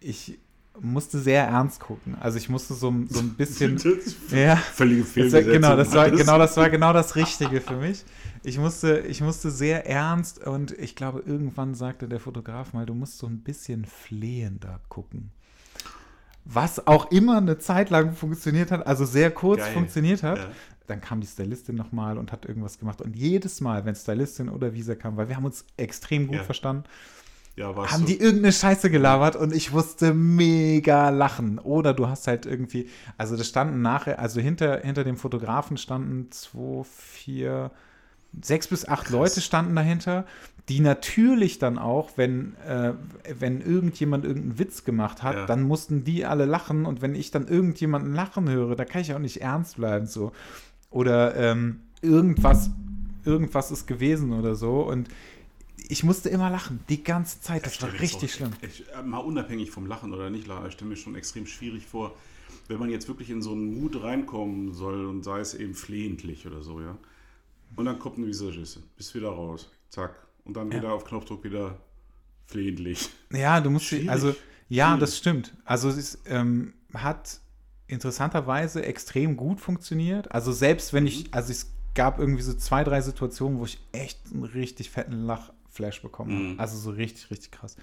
ich 0.00 0.38
musste 0.80 1.18
sehr 1.20 1.44
ernst 1.44 1.80
gucken. 1.80 2.16
Also 2.20 2.38
ich 2.38 2.48
musste 2.48 2.74
so, 2.74 2.92
so 3.08 3.20
ein 3.20 3.30
bisschen... 3.34 3.80
Ja. 4.30 4.56
Völlige 4.56 5.04
Fehlbesetzung. 5.04 5.52
genau, 5.52 5.76
das 5.76 5.92
war, 5.94 6.10
genau, 6.10 6.38
das 6.38 6.56
war 6.56 6.68
genau 6.70 6.92
das 6.92 7.14
Richtige 7.16 7.60
für 7.60 7.76
mich. 7.76 8.04
Ich 8.42 8.58
musste, 8.58 8.98
ich 9.00 9.20
musste 9.20 9.50
sehr 9.50 9.86
ernst 9.86 10.44
und 10.46 10.72
ich 10.72 10.96
glaube, 10.96 11.22
irgendwann 11.24 11.74
sagte 11.74 12.08
der 12.08 12.20
Fotograf 12.20 12.72
mal, 12.72 12.84
du 12.86 12.94
musst 12.94 13.18
so 13.18 13.26
ein 13.26 13.38
bisschen 13.40 13.84
flehender 13.84 14.80
gucken. 14.88 15.30
Was 16.44 16.86
auch 16.86 17.10
immer 17.10 17.38
eine 17.38 17.58
Zeit 17.58 17.88
lang 17.88 18.12
funktioniert 18.14 18.70
hat, 18.70 18.86
also 18.86 19.06
sehr 19.06 19.30
kurz 19.30 19.60
Geil. 19.60 19.72
funktioniert 19.72 20.22
hat. 20.22 20.38
Ja. 20.38 20.50
Dann 20.86 21.00
kam 21.00 21.22
die 21.22 21.26
Stylistin 21.26 21.74
nochmal 21.76 22.18
und 22.18 22.32
hat 22.32 22.44
irgendwas 22.44 22.78
gemacht. 22.78 23.00
Und 23.00 23.16
jedes 23.16 23.62
Mal, 23.62 23.86
wenn 23.86 23.94
Stylistin 23.94 24.50
oder 24.50 24.74
Visa 24.74 24.94
kam, 24.94 25.16
weil 25.16 25.28
wir 25.30 25.36
haben 25.36 25.46
uns 25.46 25.64
extrem 25.78 26.26
gut 26.26 26.36
Ja. 26.36 26.42
verstanden, 26.42 26.84
Ja, 27.56 27.76
warst 27.76 27.92
haben 27.92 28.00
du. 28.00 28.06
die 28.08 28.18
irgendeine 28.18 28.52
Scheiße 28.52 28.90
gelabert 28.90 29.36
und 29.36 29.54
ich 29.54 29.72
musste 29.72 30.12
mega 30.12 31.10
lachen. 31.10 31.58
Oder 31.60 31.94
du 31.94 32.08
hast 32.08 32.26
halt 32.26 32.46
irgendwie, 32.46 32.88
also 33.16 33.36
das 33.36 33.46
standen 33.48 33.80
nachher, 33.80 34.18
also 34.18 34.40
hinter, 34.40 34.80
hinter 34.80 35.04
dem 35.04 35.16
Fotografen 35.16 35.76
standen 35.76 36.30
zwei, 36.32 36.82
vier, 36.84 37.70
sechs 38.42 38.66
bis 38.66 38.88
acht 38.88 39.10
Leute 39.10 39.40
standen 39.40 39.76
dahinter, 39.76 40.24
die 40.68 40.80
natürlich 40.80 41.58
dann 41.60 41.78
auch, 41.78 42.10
wenn, 42.16 42.56
äh, 42.66 42.94
wenn 43.38 43.60
irgendjemand 43.60 44.24
irgendeinen 44.24 44.58
Witz 44.58 44.82
gemacht 44.84 45.22
hat, 45.22 45.36
Ja. 45.36 45.46
dann 45.46 45.62
mussten 45.62 46.02
die 46.04 46.24
alle 46.24 46.46
lachen 46.46 46.86
und 46.86 47.02
wenn 47.02 47.14
ich 47.14 47.30
dann 47.30 47.46
irgendjemanden 47.46 48.14
lachen 48.14 48.48
höre, 48.48 48.74
da 48.74 48.84
kann 48.84 49.02
ich 49.02 49.14
auch 49.14 49.18
nicht 49.20 49.42
ernst 49.42 49.76
bleiben 49.76 50.06
so. 50.06 50.32
Oder 50.90 51.36
ähm, 51.36 51.80
irgendwas, 52.02 52.70
irgendwas 53.24 53.70
ist 53.70 53.86
gewesen 53.86 54.32
oder 54.32 54.54
so 54.56 54.80
und 54.80 55.08
ich 55.88 56.02
musste 56.04 56.28
immer 56.28 56.50
lachen, 56.50 56.80
die 56.88 57.02
ganze 57.04 57.40
Zeit. 57.40 57.66
Das 57.66 57.80
war 57.82 57.92
richtig 57.92 58.32
auch- 58.32 58.36
schlimm. 58.36 58.52
Ich, 58.62 58.84
äh, 58.92 59.02
mal 59.02 59.18
unabhängig 59.18 59.70
vom 59.70 59.86
Lachen 59.86 60.12
oder 60.12 60.30
nicht 60.30 60.46
lachen, 60.46 60.66
ich 60.66 60.72
stelle 60.74 60.90
mir 60.90 60.96
schon 60.96 61.14
extrem 61.14 61.46
schwierig 61.46 61.86
vor, 61.86 62.14
wenn 62.68 62.78
man 62.78 62.90
jetzt 62.90 63.08
wirklich 63.08 63.30
in 63.30 63.42
so 63.42 63.52
einen 63.52 63.80
Mut 63.80 64.02
reinkommen 64.02 64.72
soll 64.72 65.06
und 65.06 65.22
sei 65.22 65.40
es 65.40 65.54
eben 65.54 65.74
flehentlich 65.74 66.46
oder 66.46 66.62
so, 66.62 66.80
ja. 66.80 66.96
Und 67.76 67.84
dann 67.86 67.98
kommt 67.98 68.18
eine 68.18 68.26
Visagiste, 68.26 68.80
bist 68.96 69.14
wieder 69.14 69.28
raus, 69.28 69.70
zack. 69.90 70.26
Und 70.44 70.56
dann 70.56 70.70
Ja. 70.70 70.78
wieder 70.78 70.92
auf 70.92 71.04
Knopfdruck 71.04 71.42
wieder 71.44 71.78
flehentlich. 72.46 73.08
Ja, 73.32 73.60
du 73.60 73.70
musst, 73.70 73.86
Schwierig. 73.86 74.10
also, 74.10 74.34
ja, 74.68 74.88
Schwierig. 74.88 75.00
das 75.00 75.18
stimmt. 75.18 75.54
Also, 75.64 75.88
es 75.88 75.96
ist, 75.96 76.18
ähm, 76.26 76.74
hat 76.94 77.40
interessanterweise 77.86 78.84
extrem 78.84 79.36
gut 79.36 79.60
funktioniert. 79.60 80.30
Also, 80.32 80.52
selbst 80.52 80.92
wenn 80.92 81.06
ich, 81.06 81.32
also, 81.34 81.50
es 81.52 81.70
gab 81.94 82.18
irgendwie 82.18 82.42
so 82.42 82.54
zwei, 82.54 82.84
drei 82.84 83.00
Situationen, 83.00 83.58
wo 83.58 83.64
ich 83.66 83.78
echt 83.92 84.18
einen 84.32 84.44
richtig 84.44 84.90
fetten 84.90 85.26
Lachflash 85.78 86.02
bekommen. 86.02 86.52
Mhm. 86.54 86.60
Also, 86.60 86.78
so 86.78 86.90
richtig, 86.90 87.30
richtig 87.30 87.52
krass. 87.52 87.76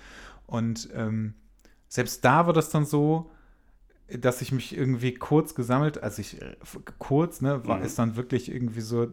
Und 0.47 0.89
ähm, 0.93 1.33
selbst 1.87 2.23
da 2.25 2.45
war 2.45 2.53
das 2.53 2.69
dann 2.69 2.85
so, 2.85 3.31
dass 4.09 4.41
ich 4.41 4.51
mich 4.51 4.75
irgendwie 4.75 5.13
kurz 5.13 5.55
gesammelt, 5.55 6.01
also 6.03 6.21
ich 6.21 6.41
äh, 6.41 6.55
kurz, 6.99 7.41
ne, 7.41 7.65
war 7.65 7.79
Mhm. 7.79 7.85
ist 7.85 7.97
dann 7.99 8.15
wirklich 8.15 8.51
irgendwie 8.51 8.81
so, 8.81 9.07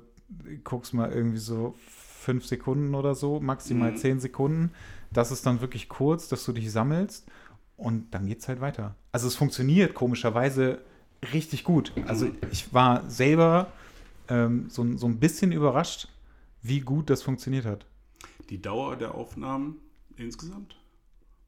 guckst 0.65 0.93
mal 0.95 1.11
irgendwie 1.13 1.39
so 1.39 1.75
fünf 1.89 2.47
Sekunden 2.47 2.95
oder 2.95 3.15
so, 3.15 3.41
maximal 3.41 3.93
Mhm. 3.93 3.97
zehn 3.97 4.21
Sekunden. 4.21 4.73
Das 5.13 5.31
ist 5.31 5.47
dann 5.47 5.61
wirklich 5.61 5.89
kurz, 5.89 6.29
dass 6.29 6.45
du 6.45 6.53
dich 6.53 6.71
sammelst 6.71 7.27
und 7.77 8.13
dann 8.13 8.27
geht's 8.27 8.49
halt 8.49 8.61
weiter. 8.61 8.95
Also 9.13 9.29
es 9.29 9.37
funktioniert 9.37 9.95
komischerweise 9.95 10.81
richtig 11.33 11.65
gut. 11.65 11.93
Also 12.07 12.27
Mhm. 12.27 12.37
ich 12.51 12.73
war 12.75 13.09
selber 13.09 13.73
ähm, 14.29 14.67
so, 14.69 14.85
so 14.97 15.07
ein 15.07 15.19
bisschen 15.19 15.53
überrascht, 15.53 16.09
wie 16.63 16.81
gut 16.81 17.09
das 17.09 17.23
funktioniert 17.23 17.65
hat. 17.65 17.87
Die 18.51 18.61
Dauer 18.61 18.97
der 18.97 19.15
Aufnahmen 19.15 19.77
insgesamt? 20.17 20.77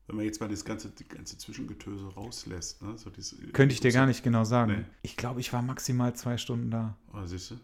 Wenn 0.06 0.16
man 0.16 0.24
jetzt 0.24 0.40
mal 0.40 0.48
das 0.48 0.64
ganze, 0.64 0.90
die 0.90 1.06
ganze 1.06 1.38
Zwischengetöse 1.38 2.04
rauslässt, 2.14 2.82
ne? 2.82 2.98
So 2.98 3.10
diese, 3.10 3.36
Könnte 3.52 3.74
ich 3.74 3.80
dir 3.80 3.92
gar 3.92 4.06
nicht 4.06 4.24
genau 4.24 4.42
sagen. 4.44 4.72
Nee. 4.72 4.84
Ich 5.02 5.16
glaube, 5.16 5.40
ich 5.40 5.52
war 5.52 5.62
maximal 5.62 6.14
zwei 6.14 6.36
Stunden 6.36 6.70
da. 6.70 6.96
Oh, 7.14 7.24
siehst 7.24 7.52
du? 7.52 7.54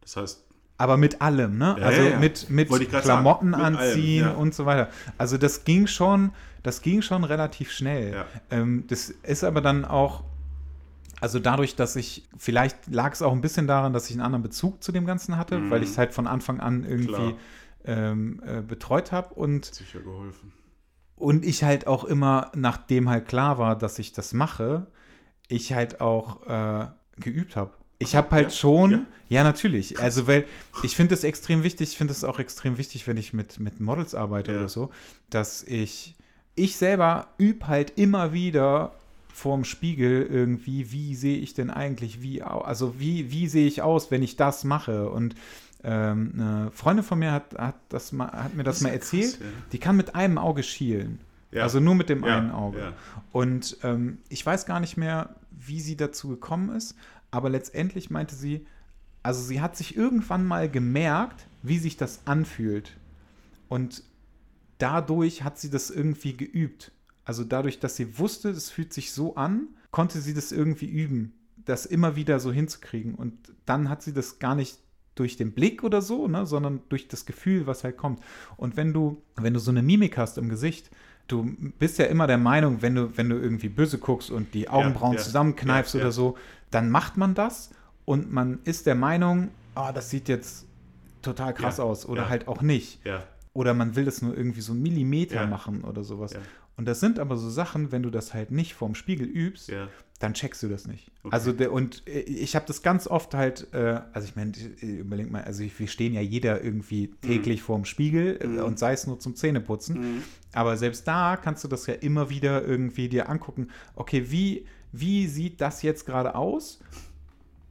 Das 0.00 0.16
heißt, 0.16 0.44
Aber 0.76 0.96
mit 0.96 1.20
allem, 1.22 1.56
ne? 1.56 1.76
Ja, 1.78 1.86
also 1.86 2.02
ja, 2.02 2.08
ja. 2.10 2.18
mit, 2.18 2.50
mit 2.50 2.68
Klamotten 2.90 3.50
mit 3.50 3.60
allem, 3.60 3.76
anziehen 3.76 4.24
ja. 4.24 4.32
und 4.32 4.54
so 4.54 4.66
weiter. 4.66 4.90
Also 5.18 5.38
das 5.38 5.64
ging 5.64 5.86
schon, 5.86 6.32
das 6.64 6.82
ging 6.82 7.00
schon 7.00 7.22
relativ 7.22 7.70
schnell. 7.70 8.24
Ähm, 8.50 8.84
das 8.88 9.10
ist 9.10 9.44
aber 9.44 9.60
dann 9.60 9.84
auch, 9.84 10.24
also 11.20 11.38
dadurch, 11.38 11.76
dass 11.76 11.94
ich, 11.94 12.28
vielleicht 12.36 12.88
lag 12.92 13.12
es 13.12 13.22
auch 13.22 13.32
ein 13.32 13.40
bisschen 13.40 13.68
daran, 13.68 13.92
dass 13.92 14.06
ich 14.06 14.12
einen 14.12 14.22
anderen 14.22 14.42
Bezug 14.42 14.82
zu 14.82 14.90
dem 14.90 15.06
Ganzen 15.06 15.36
hatte, 15.36 15.58
Mhm. 15.60 15.70
weil 15.70 15.84
ich 15.84 15.90
es 15.90 15.96
halt 15.96 16.12
von 16.12 16.26
Anfang 16.26 16.58
an 16.58 16.82
irgendwie 16.82 17.14
Klar. 17.14 17.32
Ähm, 17.84 18.42
äh, 18.46 18.60
betreut 18.62 19.12
habe 19.12 19.34
und 19.34 19.66
hat 19.66 19.74
sicher 19.74 20.00
geholfen. 20.00 20.52
und 21.16 21.44
ich 21.44 21.62
halt 21.64 21.86
auch 21.86 22.04
immer, 22.04 22.50
nachdem 22.54 23.08
halt 23.08 23.26
klar 23.28 23.58
war, 23.58 23.76
dass 23.78 23.98
ich 23.98 24.12
das 24.12 24.32
mache, 24.32 24.86
ich 25.48 25.72
halt 25.72 26.00
auch 26.00 26.46
äh, 26.46 26.86
geübt 27.20 27.56
habe. 27.56 27.72
Ich 27.98 28.16
habe 28.16 28.30
halt 28.32 28.46
ja? 28.46 28.50
schon, 28.50 28.90
ja, 28.90 29.00
Ja? 29.28 29.44
natürlich. 29.44 30.00
Also, 30.00 30.26
weil 30.26 30.46
ich 30.82 30.96
finde 30.96 31.14
es 31.14 31.22
extrem 31.24 31.62
wichtig, 31.62 31.90
ich 31.92 31.96
finde 31.96 32.12
es 32.12 32.24
auch 32.24 32.38
extrem 32.38 32.76
wichtig, 32.76 33.06
wenn 33.06 33.16
ich 33.16 33.32
mit, 33.32 33.60
mit 33.60 33.80
Models 33.80 34.14
arbeite 34.14 34.52
Ja. 34.52 34.58
oder 34.58 34.68
so, 34.68 34.90
dass 35.30 35.62
ich, 35.62 36.16
ich 36.56 36.76
selber 36.76 37.28
übe 37.38 37.66
halt 37.68 37.92
immer 37.98 38.32
wieder 38.32 38.92
vorm 39.32 39.64
Spiegel 39.64 40.22
irgendwie, 40.30 40.92
wie 40.92 41.14
sehe 41.14 41.38
ich 41.38 41.54
denn 41.54 41.70
eigentlich, 41.70 42.20
wie, 42.22 42.42
also 42.42 42.98
wie, 43.00 43.30
wie 43.30 43.48
sehe 43.48 43.66
ich 43.66 43.82
aus, 43.82 44.10
wenn 44.10 44.22
ich 44.22 44.36
das 44.36 44.64
mache? 44.64 45.08
Und 45.08 45.34
ähm, 45.84 46.32
eine 46.34 46.70
Freundin 46.72 47.04
von 47.04 47.18
mir 47.18 47.32
hat, 47.32 47.54
hat, 47.58 47.76
das 47.88 48.12
mal, 48.12 48.30
hat 48.30 48.54
mir 48.54 48.64
das, 48.64 48.76
ist 48.76 48.82
mal 48.82 48.90
erzählt. 48.90 49.38
krass, 49.38 49.40
ja. 49.40 49.46
Die 49.72 49.78
kann 49.78 49.96
mit 49.96 50.14
einem 50.14 50.38
Auge 50.38 50.62
schielen. 50.62 51.20
Ja. 51.52 51.62
Also 51.62 51.78
nur 51.78 51.94
mit 51.94 52.08
dem 52.08 52.24
Ja, 52.24 52.38
einen 52.38 52.50
Auge. 52.50 52.94
Und 53.30 53.76
ähm, 53.82 54.18
ich 54.28 54.44
weiß 54.44 54.66
gar 54.66 54.80
nicht 54.80 54.96
mehr, 54.96 55.36
wie 55.50 55.80
sie 55.80 55.96
dazu 55.96 56.28
gekommen 56.28 56.74
ist, 56.74 56.96
aber 57.30 57.48
letztendlich 57.48 58.10
meinte 58.10 58.34
sie, 58.34 58.66
also 59.22 59.42
sie 59.42 59.60
hat 59.60 59.76
sich 59.76 59.96
irgendwann 59.96 60.44
mal 60.44 60.68
gemerkt, 60.68 61.46
wie 61.62 61.78
sich 61.78 61.96
das 61.96 62.26
anfühlt. 62.26 62.96
Und 63.68 64.02
dadurch 64.78 65.44
hat 65.44 65.58
sie 65.58 65.70
das 65.70 65.90
irgendwie 65.90 66.36
geübt. 66.36 66.92
Also 67.24 67.44
dadurch, 67.44 67.78
dass 67.78 67.96
sie 67.96 68.18
wusste, 68.18 68.50
es 68.50 68.70
fühlt 68.70 68.92
sich 68.92 69.12
so 69.12 69.36
an, 69.36 69.68
konnte 69.90 70.20
sie 70.20 70.34
das 70.34 70.52
irgendwie 70.52 70.86
üben, 70.86 71.32
das 71.64 71.86
immer 71.86 72.16
wieder 72.16 72.40
so 72.40 72.52
hinzukriegen. 72.52 73.14
Und 73.14 73.32
dann 73.64 73.88
hat 73.88 74.02
sie 74.02 74.12
das 74.12 74.38
gar 74.38 74.54
nicht 74.54 74.78
durch 75.14 75.36
den 75.36 75.52
Blick 75.52 75.84
oder 75.84 76.02
so, 76.02 76.28
ne, 76.28 76.46
sondern 76.46 76.80
durch 76.88 77.08
das 77.08 77.26
Gefühl, 77.26 77.66
was 77.66 77.84
halt 77.84 77.96
kommt. 77.96 78.20
Und 78.56 78.76
wenn 78.76 78.92
du, 78.92 79.22
wenn 79.36 79.54
du 79.54 79.60
so 79.60 79.70
eine 79.70 79.82
Mimik 79.82 80.16
hast 80.18 80.38
im 80.38 80.48
Gesicht, 80.48 80.90
du 81.28 81.54
bist 81.78 81.98
ja 81.98 82.06
immer 82.06 82.26
der 82.26 82.38
Meinung, 82.38 82.82
wenn 82.82 82.94
du, 82.94 83.16
wenn 83.16 83.28
du 83.28 83.36
irgendwie 83.36 83.68
böse 83.68 83.98
guckst 83.98 84.30
und 84.30 84.54
die 84.54 84.68
Augenbrauen 84.68 85.14
ja. 85.14 85.20
zusammenkneifst 85.20 85.94
Ja, 85.94 86.00
ja. 86.00 86.06
oder 86.06 86.12
so, 86.12 86.36
dann 86.70 86.90
macht 86.90 87.16
man 87.16 87.34
das 87.34 87.70
und 88.04 88.32
man 88.32 88.58
ist 88.64 88.86
der 88.86 88.94
Meinung, 88.94 89.48
ah, 89.74 89.92
das 89.92 90.10
sieht 90.10 90.28
jetzt 90.28 90.66
total 91.22 91.54
krass 91.54 91.78
Ja, 91.78 91.84
aus 91.84 92.06
oder 92.06 92.22
ja. 92.22 92.28
halt 92.28 92.48
auch 92.48 92.60
nicht. 92.62 93.04
Ja, 93.04 93.24
Oder 93.54 93.72
man 93.72 93.94
will 93.94 94.04
das 94.04 94.20
nur 94.20 94.36
irgendwie 94.36 94.60
so 94.60 94.72
einen 94.72 94.82
Millimeter 94.82 95.36
Ja. 95.36 95.46
machen 95.46 95.84
oder 95.84 96.02
sowas. 96.02 96.32
Ja. 96.32 96.40
Und 96.76 96.86
das 96.86 96.98
sind 97.00 97.18
aber 97.20 97.36
so 97.36 97.48
Sachen, 97.48 97.92
wenn 97.92 98.02
du 98.02 98.10
das 98.10 98.34
halt 98.34 98.50
nicht 98.50 98.74
vorm 98.74 98.94
Spiegel 98.96 99.26
übst, 99.28 99.68
ja. 99.68 99.88
Dann 100.24 100.32
checkst 100.34 100.62
du 100.62 100.68
das 100.68 100.86
nicht. 100.86 101.10
Okay. 101.22 101.34
Also 101.34 101.52
der, 101.52 101.70
und 101.70 102.02
äh, 102.08 102.20
ich 102.20 102.56
habe 102.56 102.64
das 102.66 102.82
ganz 102.82 103.06
oft 103.06 103.34
halt, 103.34 103.68
äh, 103.72 104.00
also 104.12 104.26
ich 104.26 104.36
meine, 104.36 104.52
überleg 104.80 105.30
mal, 105.30 105.44
also 105.44 105.62
wir 105.62 105.86
stehen 105.88 106.14
ja 106.14 106.20
jeder 106.22 106.62
irgendwie 106.64 107.08
täglich 107.20 107.62
vorm 107.62 107.84
Spiegel 107.84 108.38
äh, 108.40 108.46
Mhm. 108.46 108.58
und 108.64 108.78
sei 108.78 108.92
es 108.94 109.06
nur 109.06 109.20
zum 109.20 109.36
Zähneputzen. 109.36 110.00
Mhm. 110.16 110.22
Aber 110.52 110.76
selbst 110.76 111.06
da 111.06 111.36
kannst 111.36 111.62
du 111.64 111.68
das 111.68 111.86
ja 111.86 111.94
immer 111.94 112.30
wieder 112.30 112.64
irgendwie 112.64 113.08
dir 113.08 113.28
angucken. 113.28 113.68
Okay, 113.96 114.30
wie, 114.30 114.66
wie 114.92 115.26
sieht 115.26 115.60
das 115.60 115.82
jetzt 115.82 116.06
gerade 116.06 116.34
aus? 116.34 116.80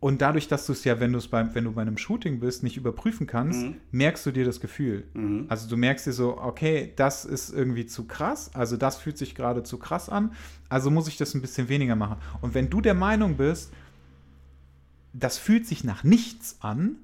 Und 0.03 0.21
dadurch, 0.21 0.49
dass 0.49 0.65
du 0.65 0.73
es 0.73 0.83
ja, 0.83 0.99
wenn 0.99 1.13
du 1.13 1.17
es 1.17 1.29
beim, 1.29 1.55
wenn 1.55 1.63
du 1.63 1.71
bei 1.71 1.81
einem 1.81 1.97
Shooting 1.97 2.41
bist, 2.41 2.61
nicht 2.61 2.75
überprüfen 2.75 3.25
kannst, 3.25 3.61
Mhm. 3.67 3.75
merkst 3.91 4.25
du 4.25 4.31
dir 4.31 4.43
das 4.43 4.59
Gefühl. 4.59 5.05
Mhm. 5.13 5.45
Also 5.47 5.69
du 5.69 5.77
merkst 5.77 6.05
dir 6.07 6.11
so, 6.11 6.37
okay, 6.41 6.91
das 6.97 7.23
ist 7.23 7.51
irgendwie 7.53 7.85
zu 7.85 8.03
krass, 8.05 8.51
also 8.53 8.75
das 8.75 8.97
fühlt 8.97 9.17
sich 9.17 9.33
gerade 9.33 9.63
zu 9.63 9.77
krass 9.77 10.09
an, 10.09 10.33
also 10.67 10.91
muss 10.91 11.07
ich 11.07 11.15
das 11.15 11.33
ein 11.35 11.41
bisschen 11.41 11.69
weniger 11.69 11.95
machen. 11.95 12.17
Und 12.41 12.53
wenn 12.53 12.69
du 12.69 12.81
der 12.81 12.95
Meinung 12.95 13.37
bist, 13.37 13.71
das 15.13 15.37
fühlt 15.37 15.65
sich 15.65 15.85
nach 15.85 16.03
nichts 16.03 16.57
an, 16.59 16.97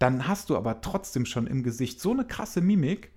dann 0.00 0.26
hast 0.26 0.50
du 0.50 0.56
aber 0.56 0.80
trotzdem 0.80 1.26
schon 1.26 1.46
im 1.46 1.62
Gesicht 1.62 2.00
so 2.00 2.10
eine 2.12 2.24
krasse 2.24 2.60
Mimik, 2.60 3.12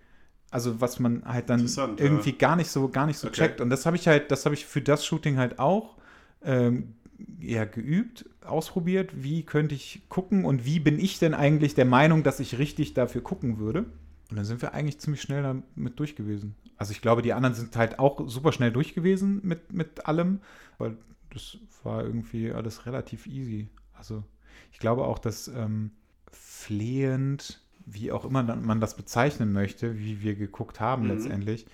also 0.51 0.81
was 0.81 0.99
man 0.99 1.23
halt 1.25 1.49
dann 1.49 1.61
irgendwie 1.97 2.29
ja. 2.29 2.37
gar 2.37 2.55
nicht 2.57 2.69
so 2.69 2.89
gar 2.89 3.07
nicht 3.07 3.17
so 3.17 3.27
Okay. 3.29 3.37
checkt. 3.37 3.59
Und 3.61 3.71
das 3.71 3.87
habe 3.87 3.95
ich 3.97 4.07
halt, 4.07 4.29
das 4.29 4.45
habe 4.45 4.53
ich 4.53 4.67
für 4.67 4.81
das 4.83 5.03
Shooting 5.03 5.37
halt 5.37 5.57
auch 5.57 5.97
ähm, 6.43 6.93
ja, 7.39 7.65
geübt, 7.65 8.25
ausprobiert, 8.41 9.23
wie 9.23 9.43
könnte 9.43 9.75
ich 9.75 10.01
gucken 10.09 10.45
und 10.45 10.65
wie 10.65 10.79
bin 10.79 10.99
ich 10.99 11.19
denn 11.19 11.33
eigentlich 11.33 11.75
der 11.75 11.85
Meinung, 11.85 12.23
dass 12.23 12.39
ich 12.39 12.57
richtig 12.57 12.93
dafür 12.93 13.21
gucken 13.21 13.57
würde. 13.59 13.85
Und 14.29 14.37
dann 14.37 14.45
sind 14.45 14.61
wir 14.61 14.73
eigentlich 14.73 14.99
ziemlich 14.99 15.21
schnell 15.21 15.43
damit 15.43 15.99
durch 15.99 16.15
gewesen. 16.15 16.55
Also 16.77 16.91
ich 16.91 17.01
glaube, 17.01 17.21
die 17.21 17.33
anderen 17.33 17.55
sind 17.55 17.75
halt 17.75 17.99
auch 17.99 18.27
super 18.27 18.51
schnell 18.51 18.71
durch 18.71 18.93
gewesen 18.95 19.41
mit, 19.43 19.73
mit 19.73 20.05
allem, 20.07 20.39
weil 20.77 20.97
das 21.31 21.57
war 21.83 22.03
irgendwie 22.03 22.51
alles 22.51 22.85
relativ 22.85 23.27
easy. 23.27 23.69
Also 23.93 24.23
ich 24.71 24.79
glaube 24.79 25.05
auch, 25.05 25.19
dass 25.19 25.47
ähm, 25.47 25.91
flehend, 26.31 27.61
wie 27.85 28.11
auch 28.11 28.25
immer 28.25 28.43
man 28.43 28.81
das 28.81 28.95
bezeichnen 28.95 29.51
möchte, 29.53 29.99
wie 29.99 30.21
wir 30.21 30.35
geguckt 30.35 30.79
haben 30.79 31.03
Mhm. 31.03 31.09
letztendlich, 31.09 31.65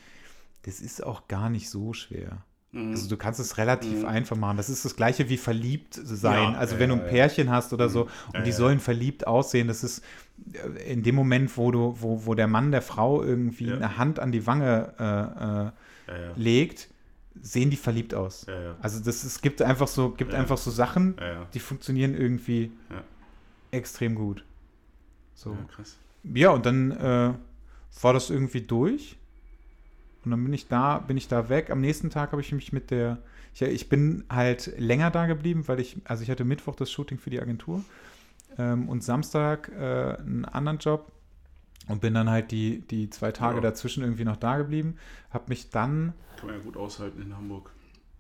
das 0.64 0.82
ist 0.82 1.04
auch 1.04 1.28
gar 1.28 1.50
nicht 1.50 1.70
so 1.70 1.94
schwer. 1.94 2.44
Mhm. 2.72 2.92
Also 2.92 3.10
du 3.10 3.18
kannst 3.18 3.40
es 3.40 3.58
relativ 3.58 4.04
Mhm. 4.04 4.06
einfach 4.10 4.36
machen. 4.36 4.58
Das 4.58 4.70
ist 4.70 4.86
das 4.86 4.96
gleiche 4.96 5.28
wie 5.30 5.38
verliebt 5.38 6.00
sein. 6.04 6.54
Ja, 6.54 6.60
also 6.60 6.76
ja, 6.76 6.80
wenn 6.82 6.90
du 6.90 6.96
ein. 6.98 7.06
Pärchen 7.08 7.50
hast 7.50 7.74
oder 7.74 7.90
so 7.90 8.04
und 8.28 8.36
Ja, 8.36 8.42
die 8.42 8.52
sollen 8.52 8.80
verliebt 8.80 9.26
aussehen, 9.26 9.68
das 9.68 9.84
ist 9.84 10.04
äh, 10.54 10.92
in 10.94 11.02
dem 11.04 11.16
Moment, 11.16 11.56
wo 11.58 11.72
du, 11.72 11.96
wo, 12.00 12.26
wo 12.26 12.36
der 12.36 12.48
Mann 12.48 12.72
der 12.72 12.82
Frau 12.84 13.24
irgendwie 13.24 13.68
Ja. 13.70 13.76
eine 13.76 13.98
Hand 13.98 14.20
an 14.20 14.32
die 14.32 14.46
Wange 14.46 15.74
äh, 16.08 16.12
äh, 16.12 16.32
legt, 16.36 16.90
sehen 17.42 17.70
die 17.70 17.78
verliebt 17.78 18.14
aus. 18.14 18.46
Also 18.82 19.00
das 19.04 19.24
es 19.24 19.42
gibt 19.42 19.62
einfach 19.62 19.88
so, 19.88 20.10
gibt 20.12 20.34
einfach 20.34 20.58
so 20.58 20.72
Sachen, 20.72 21.16
die 21.54 21.60
funktionieren 21.60 22.14
irgendwie 22.16 22.72
Ja. 22.92 23.02
extrem 23.72 24.16
gut. 24.16 24.44
So. 25.36 25.52
Ja, 25.52 25.58
krass. 25.74 25.98
Ja, 26.24 26.50
und 26.52 26.66
dann 26.66 26.92
äh, 26.92 27.34
war 28.02 28.14
das 28.14 28.30
irgendwie 28.30 28.62
durch. 28.62 29.16
Und 30.30 30.38
dann 30.38 30.44
bin 30.44 30.54
ich 30.54 30.68
da, 30.68 31.00
bin 31.00 31.18
ich 31.18 31.28
da 31.28 31.50
weg. 31.50 31.72
Am 31.72 31.82
nächsten 31.82 32.12
Tag 32.12 32.32
habe 32.34 32.42
ich 32.42 32.52
mich 32.52 32.72
mit 32.72 32.92
der, 32.92 33.18
ich, 33.56 33.64
ich 33.64 33.90
bin 33.90 34.26
halt 34.30 34.72
länger 34.78 35.10
da 35.10 35.26
geblieben, 35.26 35.68
weil 35.68 35.80
ich, 35.80 35.98
also 36.06 36.22
ich 36.22 36.30
hatte 36.30 36.46
Mittwoch 36.46 36.76
das 36.76 36.92
Shooting 36.92 37.18
für 37.18 37.32
die 37.32 37.42
Agentur 37.42 37.84
ähm, 38.60 38.88
und 38.88 39.04
Samstag 39.04 39.70
äh, 39.70 40.18
einen 40.20 40.46
anderen 40.46 40.78
Job 40.78 41.12
und 41.88 42.00
bin 42.02 42.14
dann 42.14 42.30
halt 42.30 42.52
die, 42.52 42.82
die 42.82 43.10
zwei 43.10 43.32
Tage 43.32 43.56
Ja. 43.56 43.62
dazwischen 43.62 44.04
irgendwie 44.04 44.24
noch 44.24 44.38
da 44.38 44.58
geblieben. 44.60 44.98
Habe 45.32 45.46
mich 45.48 45.72
dann, 45.72 46.14
Kann 46.38 46.46
man 46.48 46.58
ja 46.58 46.62
gut 46.64 46.78
aushalten 46.78 47.24
in 47.24 47.36
Hamburg. 47.36 47.72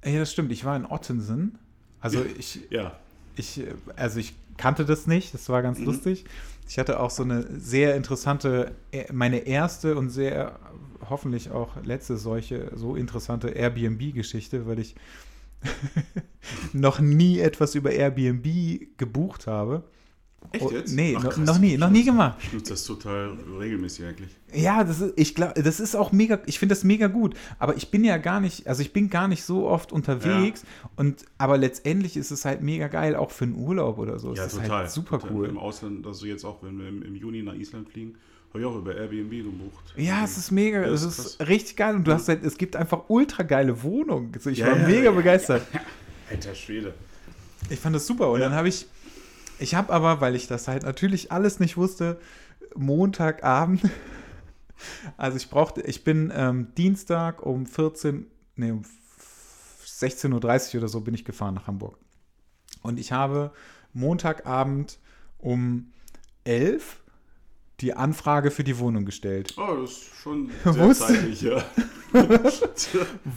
ja, 0.04 0.18
das 0.18 0.32
stimmt, 0.32 0.52
ich 0.52 0.66
war 0.66 0.76
in 0.76 0.88
Ottensen. 0.88 1.60
Also 2.02 2.26
ich, 2.40 2.60
Ja, 2.72 2.98
ich, 3.36 3.62
also 3.96 4.20
ich 4.20 4.34
kannte 4.58 4.84
das 4.84 5.06
nicht, 5.06 5.36
das 5.36 5.48
war 5.50 5.62
ganz 5.62 5.78
Mhm. 5.78 5.86
lustig. 5.86 6.26
Ich 6.70 6.78
hatte 6.78 7.00
auch 7.00 7.10
so 7.10 7.24
eine 7.24 7.60
sehr 7.60 7.96
interessante, 7.96 8.76
äh, 8.92 9.12
meine 9.12 9.40
erste 9.40 9.96
und 9.96 10.12
sehr 10.12 10.60
hoffentlich 11.10 11.50
auch 11.50 11.84
letzte 11.84 12.18
solche 12.18 12.72
so 12.76 12.96
interessante 12.96 13.50
Airbnb-Geschichte, 13.50 14.68
weil 14.68 14.78
ich 14.78 14.94
noch 16.74 17.00
nie 17.00 17.40
etwas 17.40 17.74
über 17.74 17.92
Airbnb 17.92 18.98
gebucht 18.98 19.48
habe. 19.48 19.84
Echt 20.52 20.66
Oh, 20.66 20.72
jetzt? 20.72 20.94
Nee, 20.96 21.16
Ach, 21.18 21.24
krass. 21.24 21.38
noch 21.38 21.60
nie, 21.60 21.78
noch 21.78 21.92
nie 21.92 22.04
gemacht. 22.04 22.38
Ich 22.42 22.54
nutze 22.54 22.74
das 22.74 22.84
total 22.84 23.38
regelmäßig 23.60 24.06
eigentlich. 24.06 24.30
Ja, 24.52 24.84
das 24.84 25.00
ist, 25.00 25.14
ich 25.16 25.36
glaube, 25.36 25.62
das 25.62 25.80
ist 25.80 25.96
auch 25.96 26.12
mega, 26.12 26.40
ich 26.48 26.58
finde 26.58 26.74
das 26.74 26.84
mega 26.84 27.06
gut. 27.08 27.36
Aber 27.60 27.76
ich 27.78 27.92
bin 27.92 28.04
ja 28.04 28.18
gar 28.18 28.40
nicht, 28.42 28.66
also 28.68 28.82
ich 28.82 28.92
bin 28.92 29.10
gar 29.12 29.28
nicht 29.28 29.44
so 29.44 29.68
oft 29.68 29.92
unterwegs. 29.92 30.64
Und 30.96 31.24
aber 31.38 31.58
letztendlich 31.60 32.18
ist 32.18 32.32
es 32.32 32.46
halt 32.46 32.64
mega 32.64 32.88
geil, 32.88 33.16
auch 33.16 33.30
für 33.30 33.44
einen 33.46 33.56
Urlaub 33.56 34.00
oder 34.00 34.18
so. 34.18 34.34
Ja, 34.34 34.46
es 34.46 34.54
ist 34.54 34.62
total. 34.64 34.78
halt 34.80 34.92
super 34.92 35.20
total. 35.20 35.36
cool. 35.36 35.48
Im 35.50 35.58
Ausland, 35.60 36.08
also 36.08 36.26
jetzt 36.26 36.44
auch, 36.46 36.64
wenn 36.64 36.80
wir 36.80 36.88
im, 36.88 37.04
im 37.04 37.16
Juni 37.16 37.44
nach 37.44 37.54
Island 37.54 37.90
fliegen, 37.90 38.16
habe 38.50 38.62
ich 38.62 38.66
auch 38.66 38.76
über 38.76 38.96
Airbnb 38.96 39.30
gebucht. 39.30 39.94
Ja, 39.98 40.24
es 40.24 40.36
ist 40.36 40.50
mega, 40.50 40.82
Ja, 40.82 40.88
es 40.88 41.04
ist 41.04 41.20
ist 41.20 41.48
richtig 41.48 41.76
geil 41.78 41.96
und 41.96 42.08
du 42.08 42.12
hast 42.12 42.28
halt, 42.28 42.44
es 42.44 42.58
gibt 42.58 42.76
einfach 42.76 43.04
ultra 43.10 43.44
geile 43.44 43.84
Wohnungen. 43.84 44.32
Also 44.34 44.50
ich 44.50 44.58
Ja, 44.58 44.68
war 44.72 44.80
ja, 44.80 44.88
mega 44.88 45.04
ja, 45.04 45.12
begeistert. 45.12 45.62
Alter 46.32 46.56
Schwede. 46.56 46.96
Ich 47.70 47.80
fand 47.80 47.96
das 47.96 48.08
super. 48.08 48.32
Und 48.32 48.40
Ja. 48.40 48.48
dann 48.48 48.58
habe 48.58 48.68
ich, 48.70 48.88
ich 49.60 49.76
habe 49.76 49.94
aber, 49.94 50.22
weil 50.22 50.36
ich 50.36 50.48
das 50.48 50.68
halt 50.68 50.84
natürlich 50.84 51.32
alles 51.32 51.60
nicht 51.60 51.78
wusste, 51.78 52.20
Montagabend, 52.76 53.82
also 55.18 55.38
ich 55.38 55.50
brauchte, 55.50 55.82
ich 55.82 56.04
bin 56.04 56.32
ähm, 56.36 56.74
Dienstag 56.76 57.46
um 57.46 57.66
14, 57.66 58.28
nee, 58.56 58.72
um 58.72 58.84
16.30 59.86 60.76
Uhr 60.76 60.80
oder 60.80 60.88
so 60.88 61.02
bin 61.02 61.14
ich 61.14 61.26
gefahren 61.26 61.56
nach 61.56 61.68
Hamburg. 61.68 61.98
Und 62.82 63.00
ich 63.00 63.12
habe 63.12 63.52
Montagabend 63.94 65.00
um 65.40 65.92
11 66.46 66.99
die 67.82 67.94
Anfrage 67.96 68.52
für 68.52 68.64
die 68.64 68.78
Wohnung 68.80 69.06
gestellt. 69.06 69.56
Oh, 69.58 69.82
das 69.82 69.92
ist 69.92 70.16
schon 70.22 70.50
sehr 70.64 70.74
Wusste- 70.76 71.08
zeitlich, 71.08 71.42
ja. 71.42 71.64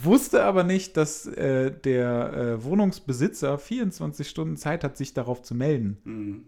Wusste 0.03 0.43
aber 0.43 0.63
nicht, 0.63 0.97
dass 0.97 1.25
äh, 1.25 1.71
der 1.71 2.33
äh, 2.33 2.63
Wohnungsbesitzer 2.63 3.57
24 3.57 4.27
Stunden 4.27 4.57
Zeit 4.57 4.83
hat, 4.83 4.97
sich 4.97 5.13
darauf 5.13 5.41
zu 5.41 5.55
melden. 5.55 5.97
Hm. 6.03 6.45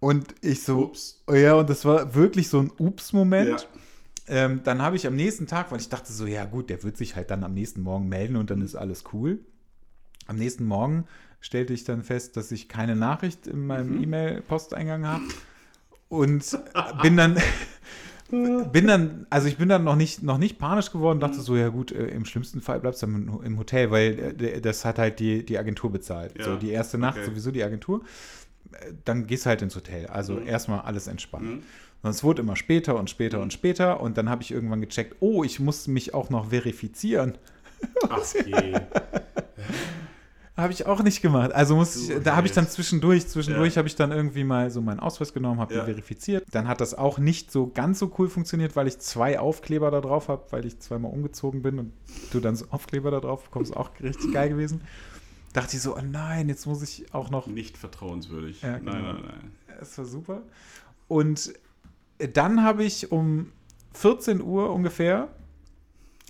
Und 0.00 0.34
ich 0.40 0.62
so, 0.62 0.84
Ups. 0.84 1.22
oh 1.26 1.34
ja, 1.34 1.54
und 1.54 1.68
das 1.68 1.84
war 1.84 2.14
wirklich 2.14 2.48
so 2.48 2.60
ein 2.60 2.70
Ups-Moment. 2.78 3.48
Ja. 4.28 4.44
Ähm, 4.44 4.60
dann 4.64 4.80
habe 4.80 4.96
ich 4.96 5.06
am 5.06 5.16
nächsten 5.16 5.46
Tag, 5.46 5.70
weil 5.72 5.80
ich 5.80 5.88
dachte 5.88 6.12
so, 6.12 6.26
ja 6.26 6.44
gut, 6.44 6.70
der 6.70 6.82
wird 6.82 6.96
sich 6.96 7.16
halt 7.16 7.30
dann 7.30 7.44
am 7.44 7.52
nächsten 7.52 7.82
Morgen 7.82 8.08
melden 8.08 8.36
und 8.36 8.50
dann 8.50 8.62
ist 8.62 8.76
alles 8.76 9.04
cool. 9.12 9.40
Am 10.26 10.36
nächsten 10.36 10.64
Morgen 10.64 11.04
stellte 11.40 11.72
ich 11.72 11.84
dann 11.84 12.02
fest, 12.02 12.36
dass 12.36 12.52
ich 12.52 12.68
keine 12.68 12.96
Nachricht 12.96 13.46
in 13.46 13.66
meinem 13.66 13.96
Mhm. 13.96 14.02
E-Mail-Posteingang 14.04 15.06
habe 15.06 15.24
und 16.10 16.58
bin 17.00 17.16
dann 17.16 17.38
bin 18.30 18.86
dann, 18.86 19.26
also 19.30 19.48
ich 19.48 19.56
bin 19.56 19.68
dann 19.68 19.82
noch 19.82 19.96
nicht, 19.96 20.22
noch 20.22 20.38
nicht 20.38 20.58
panisch 20.58 20.92
geworden, 20.92 21.16
Mhm. 21.16 21.20
dachte 21.22 21.40
so, 21.40 21.56
ja 21.56 21.68
gut, 21.68 21.90
äh, 21.90 22.06
im 22.08 22.24
schlimmsten 22.24 22.60
Fall 22.60 22.78
bleibst 22.78 23.02
du 23.02 23.06
im, 23.06 23.40
im 23.42 23.58
Hotel, 23.58 23.90
weil 23.90 24.36
äh, 24.40 24.60
das 24.60 24.84
hat 24.84 24.98
halt 25.00 25.18
die, 25.18 25.44
die 25.44 25.58
Agentur 25.58 25.90
bezahlt. 25.90 26.38
Ja, 26.38 26.44
So, 26.44 26.56
die 26.56 26.70
erste 26.70 26.96
Nacht 26.98 27.16
okay. 27.16 27.26
sowieso 27.26 27.50
die 27.50 27.64
Agentur. 27.64 28.02
Äh, 28.72 28.92
Dann 29.04 29.26
gehst 29.26 29.46
du 29.46 29.48
halt 29.48 29.62
ins 29.62 29.74
Hotel. 29.74 30.06
Also 30.06 30.34
Mhm. 30.34 30.46
erstmal 30.46 30.80
alles 30.82 31.06
entspannt. 31.08 31.44
Mhm. 31.46 31.62
Und 32.02 32.10
es 32.10 32.22
wurde 32.22 32.42
immer 32.42 32.54
später 32.56 32.96
und 32.96 33.10
später 33.10 33.38
Mhm. 33.38 33.42
und 33.44 33.52
später. 33.52 34.00
Und 34.00 34.16
dann 34.16 34.28
habe 34.30 34.42
ich 34.42 34.52
irgendwann 34.52 34.80
gecheckt, 34.80 35.16
oh, 35.20 35.42
ich 35.42 35.58
muss 35.58 35.88
mich 35.88 36.14
auch 36.14 36.30
noch 36.30 36.50
verifizieren. 36.50 37.36
Ach 38.08 38.22
je. 38.46 38.74
Habe 40.60 40.72
ich 40.72 40.86
auch 40.86 41.02
nicht 41.02 41.22
gemacht. 41.22 41.52
Also 41.52 41.74
muss 41.76 41.96
ich, 41.96 42.22
da 42.22 42.36
habe 42.36 42.46
ich 42.46 42.52
dann 42.52 42.68
zwischendurch, 42.68 43.26
zwischendurch 43.26 43.74
Ja. 43.74 43.78
habe 43.78 43.88
ich 43.88 43.96
dann 43.96 44.12
irgendwie 44.12 44.44
mal 44.44 44.70
so 44.70 44.80
meinen 44.80 45.00
Ausweis 45.00 45.32
genommen, 45.32 45.60
habe 45.60 45.74
Ja. 45.74 45.80
den 45.80 45.86
verifiziert. 45.86 46.44
Dann 46.52 46.68
hat 46.68 46.80
das 46.80 46.94
auch 46.94 47.18
nicht 47.18 47.50
so 47.50 47.68
ganz 47.68 47.98
so 47.98 48.12
cool 48.18 48.28
funktioniert, 48.28 48.76
weil 48.76 48.86
ich 48.86 48.98
zwei 48.98 49.38
Aufkleber 49.38 49.90
da 49.90 50.00
drauf 50.00 50.28
habe, 50.28 50.44
weil 50.50 50.64
ich 50.66 50.78
zweimal 50.80 51.10
umgezogen 51.12 51.62
bin 51.62 51.78
und 51.78 51.92
du 52.32 52.40
dann 52.40 52.56
so 52.56 52.66
Aufkleber 52.70 53.10
da 53.10 53.20
drauf 53.20 53.44
bekommst, 53.44 53.76
auch 53.76 53.90
richtig 54.00 54.32
geil 54.32 54.48
gewesen. 54.50 54.82
Dachte 55.52 55.76
ich 55.76 55.82
so, 55.82 55.96
oh 55.96 56.02
nein, 56.02 56.48
jetzt 56.48 56.66
muss 56.66 56.80
ich 56.82 57.12
auch 57.12 57.30
noch 57.30 57.46
Nicht 57.48 57.76
vertrauenswürdig. 57.76 58.62
Ja, 58.62 58.78
genau. 58.78 58.92
Nein, 58.92 59.02
nein, 59.04 59.22
nein. 59.26 59.52
Es 59.80 59.98
war 59.98 60.04
super. 60.04 60.42
Und 61.08 61.52
dann 62.34 62.62
habe 62.62 62.84
ich 62.84 63.10
um 63.10 63.50
14 63.94 64.40
Uhr 64.40 64.72
ungefähr 64.72 65.28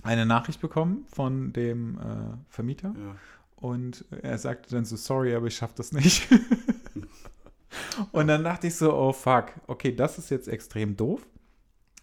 eine 0.03 0.25
Nachricht 0.25 0.59
bekommen 0.61 1.05
von 1.13 1.53
dem 1.53 1.99
äh, 1.99 2.01
Vermieter. 2.49 2.95
Ja. 2.97 3.15
Und 3.61 4.05
er 4.23 4.37
sagte 4.39 4.71
dann 4.75 4.85
so, 4.85 4.95
sorry, 4.95 5.33
aber 5.35 5.47
ich 5.47 5.55
schaffe 5.55 5.75
das 5.77 5.91
nicht. 5.91 6.27
und 8.11 8.27
dann 8.27 8.43
dachte 8.43 8.67
ich 8.67 8.75
so, 8.75 8.93
oh 8.93 9.13
fuck, 9.13 9.53
okay, 9.67 9.95
das 9.95 10.17
ist 10.17 10.29
jetzt 10.31 10.47
extrem 10.47 10.97
doof. 10.97 11.25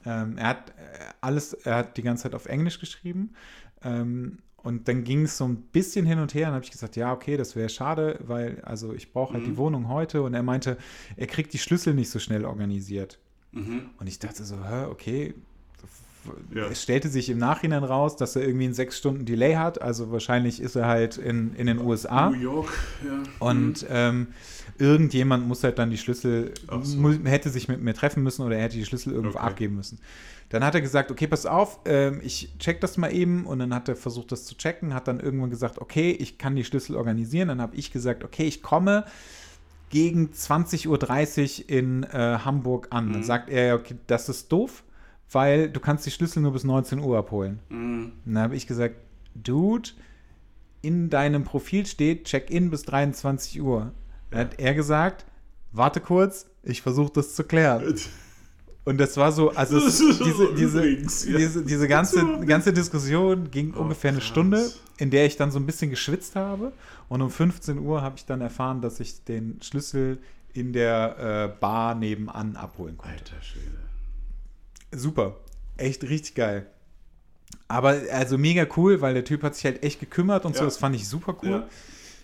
Ähm, 0.07 0.39
er 0.39 0.47
hat 0.47 0.71
äh, 0.71 0.73
alles, 1.21 1.53
er 1.53 1.77
hat 1.77 1.97
die 1.97 2.03
ganze 2.03 2.23
Zeit 2.25 2.35
auf 2.35 2.47
Englisch 2.47 2.79
geschrieben. 2.79 3.35
Ähm, 3.83 4.39
und 4.57 4.87
dann 4.89 5.03
ging 5.05 5.23
es 5.23 5.37
so 5.37 5.45
ein 5.47 5.57
bisschen 5.57 6.07
hin 6.07 6.19
und 6.21 6.35
her. 6.35 6.47
Dann 6.47 6.55
habe 6.55 6.65
ich 6.65 6.71
gesagt, 6.71 6.97
ja, 6.97 7.13
okay, 7.13 7.37
das 7.37 7.57
wäre 7.57 7.69
schade, 7.69 8.19
weil 8.23 8.61
also 8.63 8.93
ich 8.93 9.13
brauche 9.13 9.35
halt 9.35 9.45
Mhm. 9.45 9.49
die 9.49 9.57
Wohnung 9.57 9.89
heute. 9.89 10.23
Und 10.23 10.35
er 10.35 10.43
meinte, 10.43 10.79
er 11.17 11.27
kriegt 11.27 11.53
die 11.53 11.59
Schlüssel 11.59 11.95
nicht 11.95 12.11
so 12.11 12.19
schnell 12.19 12.45
organisiert. 12.45 13.19
Mhm. 13.53 13.91
Und 13.99 14.07
ich 14.07 14.19
dachte 14.19 14.45
so, 14.45 14.57
hä, 14.65 14.85
okay. 14.85 15.35
Ja. 16.55 16.67
Es 16.67 16.83
stellte 16.83 17.09
sich 17.09 17.31
im 17.31 17.39
Nachhinein 17.39 17.85
raus, 17.85 18.17
dass 18.17 18.37
er 18.37 18.43
irgendwie 18.43 18.67
einen 18.67 18.75
sechs 18.75 18.99
Stunden 18.99 19.25
Delay 19.25 19.55
hat. 19.55 19.81
Also 19.81 20.11
wahrscheinlich 20.13 20.61
ist 20.61 20.77
er 20.77 20.87
halt 20.87 21.17
in, 21.17 21.55
in 21.55 21.67
den 21.67 21.79
USA. 21.81 22.31
New 22.31 22.37
York, 22.41 22.73
ja. 23.07 23.23
Und 23.39 23.87
ähm, 23.91 24.29
irgendjemand 24.79 25.47
muss 25.49 25.65
halt 25.65 25.79
dann 25.79 25.91
die 25.91 25.99
Schlüssel, 25.99 26.53
so. 26.83 27.11
hätte 27.25 27.51
sich 27.51 27.69
mit 27.69 27.81
mir 27.83 27.95
treffen 27.95 28.23
müssen 28.23 28.43
oder 28.43 28.57
er 28.57 28.65
hätte 28.65 28.77
die 28.77 28.85
Schlüssel 28.85 29.13
irgendwo 29.13 29.39
Okay. 29.39 29.47
abgeben 29.47 29.77
müssen. 29.77 29.99
Dann 30.51 30.65
hat 30.65 30.75
er 30.75 30.81
gesagt, 30.81 31.11
okay, 31.11 31.27
pass 31.27 31.45
auf, 31.47 31.81
ähm, 31.85 32.21
ich 32.23 32.51
check 32.59 32.81
das 32.81 32.97
mal 32.97 33.13
eben. 33.13 33.45
Und 33.47 33.59
dann 33.59 33.75
hat 33.75 33.89
er 33.89 33.97
versucht, 33.97 34.33
das 34.33 34.45
zu 34.45 34.57
checken, 34.57 34.95
hat 34.95 35.07
dann 35.09 35.21
irgendwann 35.21 35.51
gesagt, 35.51 35.79
okay, 35.79 36.11
ich 36.11 36.39
kann 36.39 36.57
die 36.57 36.65
Schlüssel 36.65 36.97
organisieren. 36.97 37.49
Dann 37.49 37.61
habe 37.61 37.77
ich 37.77 37.93
gesagt, 37.93 38.25
okay, 38.25 38.45
ich 38.45 38.63
komme 38.63 39.05
gegen 39.91 40.31
20.30 40.31 40.89
Uhr 41.65 41.71
in 41.71 42.03
äh, 42.05 42.39
Hamburg 42.45 42.89
an. 42.91 43.13
Dann 43.13 43.21
Mhm. 43.23 43.27
sagt 43.27 43.51
er, 43.51 43.75
okay, 43.75 43.97
das 44.07 44.29
ist 44.29 44.51
doof, 44.53 44.85
weil 45.31 45.69
du 45.71 45.81
kannst 45.81 46.07
die 46.07 46.11
Schlüssel 46.11 46.43
nur 46.43 46.53
bis 46.53 46.65
19 46.65 47.01
Uhr 47.01 47.19
abholen. 47.19 47.61
Mhm. 47.69 48.13
Und 48.25 48.35
dann 48.35 48.43
habe 48.45 48.57
ich 48.57 48.67
gesagt, 48.67 48.97
Dude, 49.35 49.91
in 50.83 51.11
deinem 51.11 51.45
Profil 51.45 51.87
steht 51.87 52.25
Check-in 52.25 52.71
bis 52.71 52.83
23 52.85 53.61
Uhr. 53.63 53.93
Dann 54.31 54.41
hat 54.41 54.59
er 54.59 54.75
gesagt, 54.75 55.25
warte 55.73 56.01
kurz, 56.01 56.47
ich 56.63 56.83
versuche 56.83 57.13
das 57.15 57.35
zu 57.35 57.45
klären. 57.45 57.95
Und 58.85 58.99
das 58.99 59.17
war 59.19 59.33
so, 59.33 59.51
also 59.51 59.77
es, 59.79 59.99
diese, 59.99 60.55
diese, 60.55 60.79
Übrigens, 60.83 61.27
ja. 61.27 61.37
diese, 61.37 61.63
diese 61.65 61.89
ganze, 61.89 62.41
ganze 62.47 62.73
Diskussion 62.73 63.51
ging 63.51 63.75
Oh, 63.77 63.81
ungefähr 63.83 64.11
eine 64.11 64.19
krass. 64.21 64.29
Stunde, 64.29 64.71
in 64.97 65.11
der 65.11 65.27
ich 65.27 65.37
dann 65.37 65.51
so 65.51 65.59
ein 65.59 65.67
bisschen 65.67 65.91
geschwitzt 65.91 66.37
habe. 66.37 66.73
Und 67.09 67.21
um 67.21 67.31
15 67.31 67.79
Uhr 67.79 68.01
habe 68.01 68.17
ich 68.17 68.25
dann 68.25 68.41
erfahren, 68.41 68.81
dass 68.81 68.99
ich 69.01 69.25
den 69.25 69.61
Schlüssel 69.63 70.19
in 70.55 70.73
der 70.73 71.53
äh, 71.55 71.61
Bar 71.61 71.95
nebenan 71.97 72.57
abholen 72.57 72.97
konnte. 72.97 73.15
Alter 73.15 73.43
Schwede. 73.43 73.88
Super. 74.93 75.37
Echt 75.77 76.03
richtig 76.05 76.35
geil. 76.35 76.67
Aber 77.69 77.97
also 78.13 78.39
mega 78.39 78.67
cool, 78.77 79.01
weil 79.01 79.15
der 79.15 79.25
Typ 79.25 79.43
hat 79.43 79.55
sich 79.55 79.65
halt 79.65 79.83
echt 79.83 80.01
gekümmert 80.01 80.45
und 80.45 80.55
so. 80.55 80.61
Ja. 80.61 80.65
Das 80.67 80.79
fand 80.79 80.97
ich 80.97 81.07
super 81.09 81.37
cool. 81.43 81.51
Ja. 81.51 81.69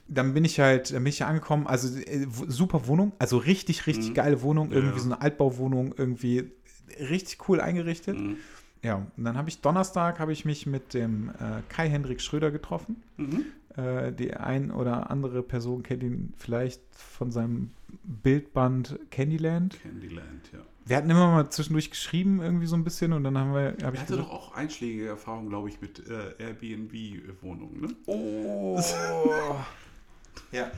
Dann 0.09 0.35
bin 0.35 0.44
ich 0.44 0.61
halt, 0.61 0.90
bin 0.92 1.07
ich 1.07 1.24
angekommen. 1.24 1.66
Also 1.66 1.98
äh, 1.98 2.27
super 2.48 2.87
Wohnung, 2.87 3.12
also 3.18 3.38
richtig, 3.38 3.87
richtig 3.87 4.11
Mhm. 4.11 4.14
geile 4.14 4.42
Wohnung. 4.42 4.72
Irgendwie 4.72 4.96
ja. 4.96 5.03
so 5.03 5.07
eine 5.12 5.20
Altbauwohnung, 5.20 5.94
irgendwie 5.96 6.50
richtig 6.98 7.48
cool 7.48 7.61
eingerichtet. 7.61 8.18
Mhm. 8.18 8.37
Ja, 8.83 9.07
und 9.16 9.24
dann 9.24 9.38
habe 9.38 9.48
ich 9.48 9.61
Donnerstag 9.62 10.18
habe 10.18 10.33
ich 10.33 10.44
mich 10.44 10.66
mit 10.66 10.92
dem 10.92 11.31
äh, 11.31 11.62
Kai-Hendrik 11.70 12.20
Schröder 12.20 12.50
getroffen. 12.50 13.03
Mhm. 13.16 13.46
Äh, 13.77 14.12
die 14.12 14.35
ein 14.35 14.70
oder 14.70 15.11
andere 15.11 15.42
Person 15.42 15.83
kennt 15.83 16.03
ihn 16.03 16.35
vielleicht 16.37 16.83
von 16.94 17.31
seinem 17.31 17.70
Bildband 18.05 18.98
Candyland. 19.11 19.81
Candyland, 19.83 20.50
ja. 20.53 20.61
Wir 20.86 20.96
hatten 20.96 21.08
immer 21.08 21.28
mal 21.30 21.48
zwischendurch 21.50 21.90
geschrieben, 21.90 22.40
irgendwie 22.42 22.66
so 22.66 22.76
ein 22.76 22.84
bisschen, 22.84 23.12
und 23.14 23.24
dann 23.24 23.38
haben 23.38 23.54
wir, 23.54 23.68
habe 23.68 23.82
Er 23.82 23.94
ich 23.94 24.00
hatte 24.00 24.12
gesagt, 24.12 24.28
doch 24.28 24.30
auch 24.30 24.54
einschlägige 24.54 25.08
Erfahrungen, 25.08 25.48
glaube 25.48 25.68
ich, 25.70 25.80
mit 25.80 26.02
äh, 26.08 26.34
Airbnb-Wohnungen, 26.42 27.80
ne? 27.80 27.88
oh. 28.06 28.78
ja, 30.52 30.70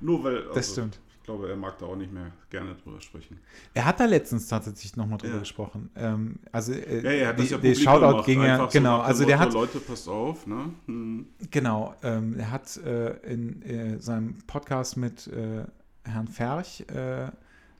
Nur 0.00 0.24
weil. 0.24 0.38
Also, 0.38 0.54
das 0.54 0.72
stimmt. 0.72 0.98
Ich 1.20 1.22
glaube, 1.26 1.48
er 1.48 1.56
mag 1.56 1.76
da 1.78 1.86
auch 1.86 1.96
nicht 1.96 2.12
mehr 2.12 2.30
gerne 2.50 2.76
drüber 2.76 3.00
sprechen. 3.00 3.40
Er 3.74 3.84
hat 3.84 3.98
da 3.98 4.04
letztens 4.04 4.46
tatsächlich 4.46 4.94
nochmal 4.96 5.18
drüber 5.18 5.34
Ja. 5.34 5.38
gesprochen. 5.40 5.90
Ähm, 5.96 6.36
also, 6.52 6.72
äh, 6.72 7.02
Ja, 7.02 7.10
ja, 7.10 7.16
er 7.18 7.28
hat 7.28 7.38
das 7.40 7.46
die, 7.46 7.52
ja 7.52 7.58
der 7.58 7.74
Shoutout 7.74 8.06
gemacht, 8.10 8.26
ging 8.26 8.42
ja, 8.42 8.52
einfach 8.54 8.70
so 8.70 8.78
genau, 8.78 8.98
dem 8.98 9.04
also 9.06 9.24
der 9.24 9.36
Motto, 9.38 9.48
hat, 9.48 9.54
Leute, 9.54 9.78
passt 9.80 10.08
auf, 10.08 10.46
ne? 10.46 10.70
Hm. 10.86 11.26
genau, 11.50 11.94
ähm, 12.04 12.38
er 12.38 12.50
hat 12.52 12.76
äh, 12.76 13.10
in 13.32 13.62
äh, 13.62 14.00
seinem 14.00 14.38
Podcast 14.46 14.96
mit 14.96 15.26
äh, 15.28 15.64
Herrn 16.04 16.28
Ferch, 16.28 16.84
äh, 16.92 17.28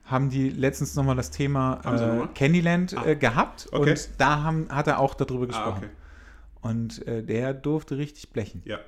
haben 0.07 0.31
die 0.31 0.49
letztens 0.51 0.95
nochmal 0.95 1.17
das 1.17 1.31
Thema 1.31 1.81
äh? 2.25 2.29
Candyland 2.35 2.97
Ah. 2.97 3.05
äh, 3.07 3.17
gehabt 3.17 3.69
Okay. 3.73 3.91
und 3.91 4.09
da 4.19 4.43
haben, 4.43 4.69
hat 4.71 4.87
er 4.87 4.99
auch 5.01 5.15
darüber 5.15 5.45
Ah, 5.45 5.47
gesprochen. 5.47 5.85
okay. 5.85 5.91
Und 6.63 7.07
äh, 7.07 7.23
der 7.23 7.55
durfte 7.55 7.99
richtig 7.99 8.31
blechen. 8.31 8.63
Ja. 8.65 8.79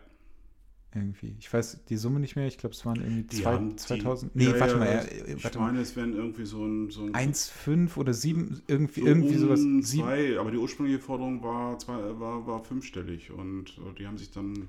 Irgendwie. 0.94 1.36
Ich 1.38 1.52
weiß 1.52 1.84
die 1.88 1.96
Summe 1.98 2.18
nicht 2.18 2.34
mehr. 2.34 2.46
Ich 2.46 2.56
glaube, 2.56 2.74
es 2.74 2.84
waren 2.86 2.96
irgendwie 2.96 3.26
zwei, 3.26 3.58
die- 3.58 3.76
2000. 3.76 4.34
Nee, 4.34 4.46
Ja, 4.46 4.58
warte 4.58 4.72
ja, 4.74 4.78
mal. 4.78 4.96
das- 4.96 5.06
äh, 5.08 5.34
Ich 5.36 5.44
warte 5.44 5.58
mal. 5.58 5.66
meine, 5.66 5.80
es 5.82 5.94
wären 5.96 6.14
irgendwie 6.16 6.46
so 6.46 6.64
ein. 6.64 6.90
So 6.90 7.02
ein 7.04 7.12
1,5 7.14 7.98
oder 7.98 8.14
7, 8.14 8.62
irgendwie, 8.66 9.00
so 9.02 9.06
irgendwie 9.06 9.34
um 9.34 9.38
sowas. 9.40 9.60
Sieben, 9.60 9.82
Zwei, 9.82 10.38
aber 10.40 10.50
die 10.50 10.56
ursprüngliche 10.56 10.98
Forderung 10.98 11.42
war, 11.42 11.78
zwei, 11.78 11.92
war, 12.18 12.46
war 12.46 12.64
fünfstellig 12.64 13.30
und 13.30 13.76
äh, 13.78 13.94
die 13.98 14.06
haben 14.06 14.16
sich 14.16 14.30
dann 14.30 14.68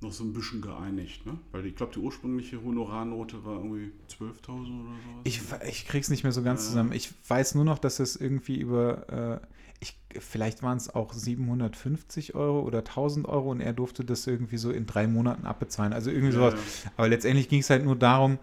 noch 0.00 0.12
so 0.12 0.24
ein 0.24 0.32
bisschen 0.34 0.60
geeinigt, 0.60 1.24
ne? 1.26 1.38
Weil 1.52 1.64
ich 1.66 1.74
glaube, 1.74 1.92
die 1.94 2.00
ursprüngliche 2.00 2.62
Honorarnote 2.62 3.44
war 3.44 3.54
irgendwie 3.56 3.92
12.000 4.10 4.50
oder 4.50 4.90
sowas. 4.90 5.22
Ich, 5.24 5.40
ich 5.68 5.86
krieg's 5.86 6.10
nicht 6.10 6.22
mehr 6.22 6.32
so 6.32 6.42
ganz 6.42 6.62
Ja. 6.62 6.68
zusammen. 6.68 6.92
Ich 6.92 7.12
weiß 7.28 7.54
nur 7.54 7.64
noch, 7.64 7.78
dass 7.78 7.98
es 7.98 8.14
irgendwie 8.16 8.58
über, 8.58 9.40
äh, 9.42 9.46
ich, 9.80 9.98
vielleicht 10.18 10.62
waren 10.62 10.76
es 10.76 10.94
auch 10.94 11.12
750 11.14 12.34
Euro 12.34 12.60
oder 12.60 12.78
1000 12.78 13.26
Euro 13.26 13.50
und 13.50 13.60
er 13.60 13.72
durfte 13.72 14.04
das 14.04 14.26
irgendwie 14.26 14.58
so 14.58 14.70
in 14.70 14.86
drei 14.86 15.06
Monaten 15.06 15.46
abbezahlen. 15.46 15.92
Also 15.92 16.10
irgendwie 16.10 16.34
Ja, 16.34 16.50
sowas. 16.50 16.54
ja. 16.84 16.90
Aber 16.96 17.08
letztendlich 17.08 17.48
ging 17.48 17.60
es 17.60 17.70
halt 17.70 17.84
nur 17.84 17.96
darum, 17.96 18.38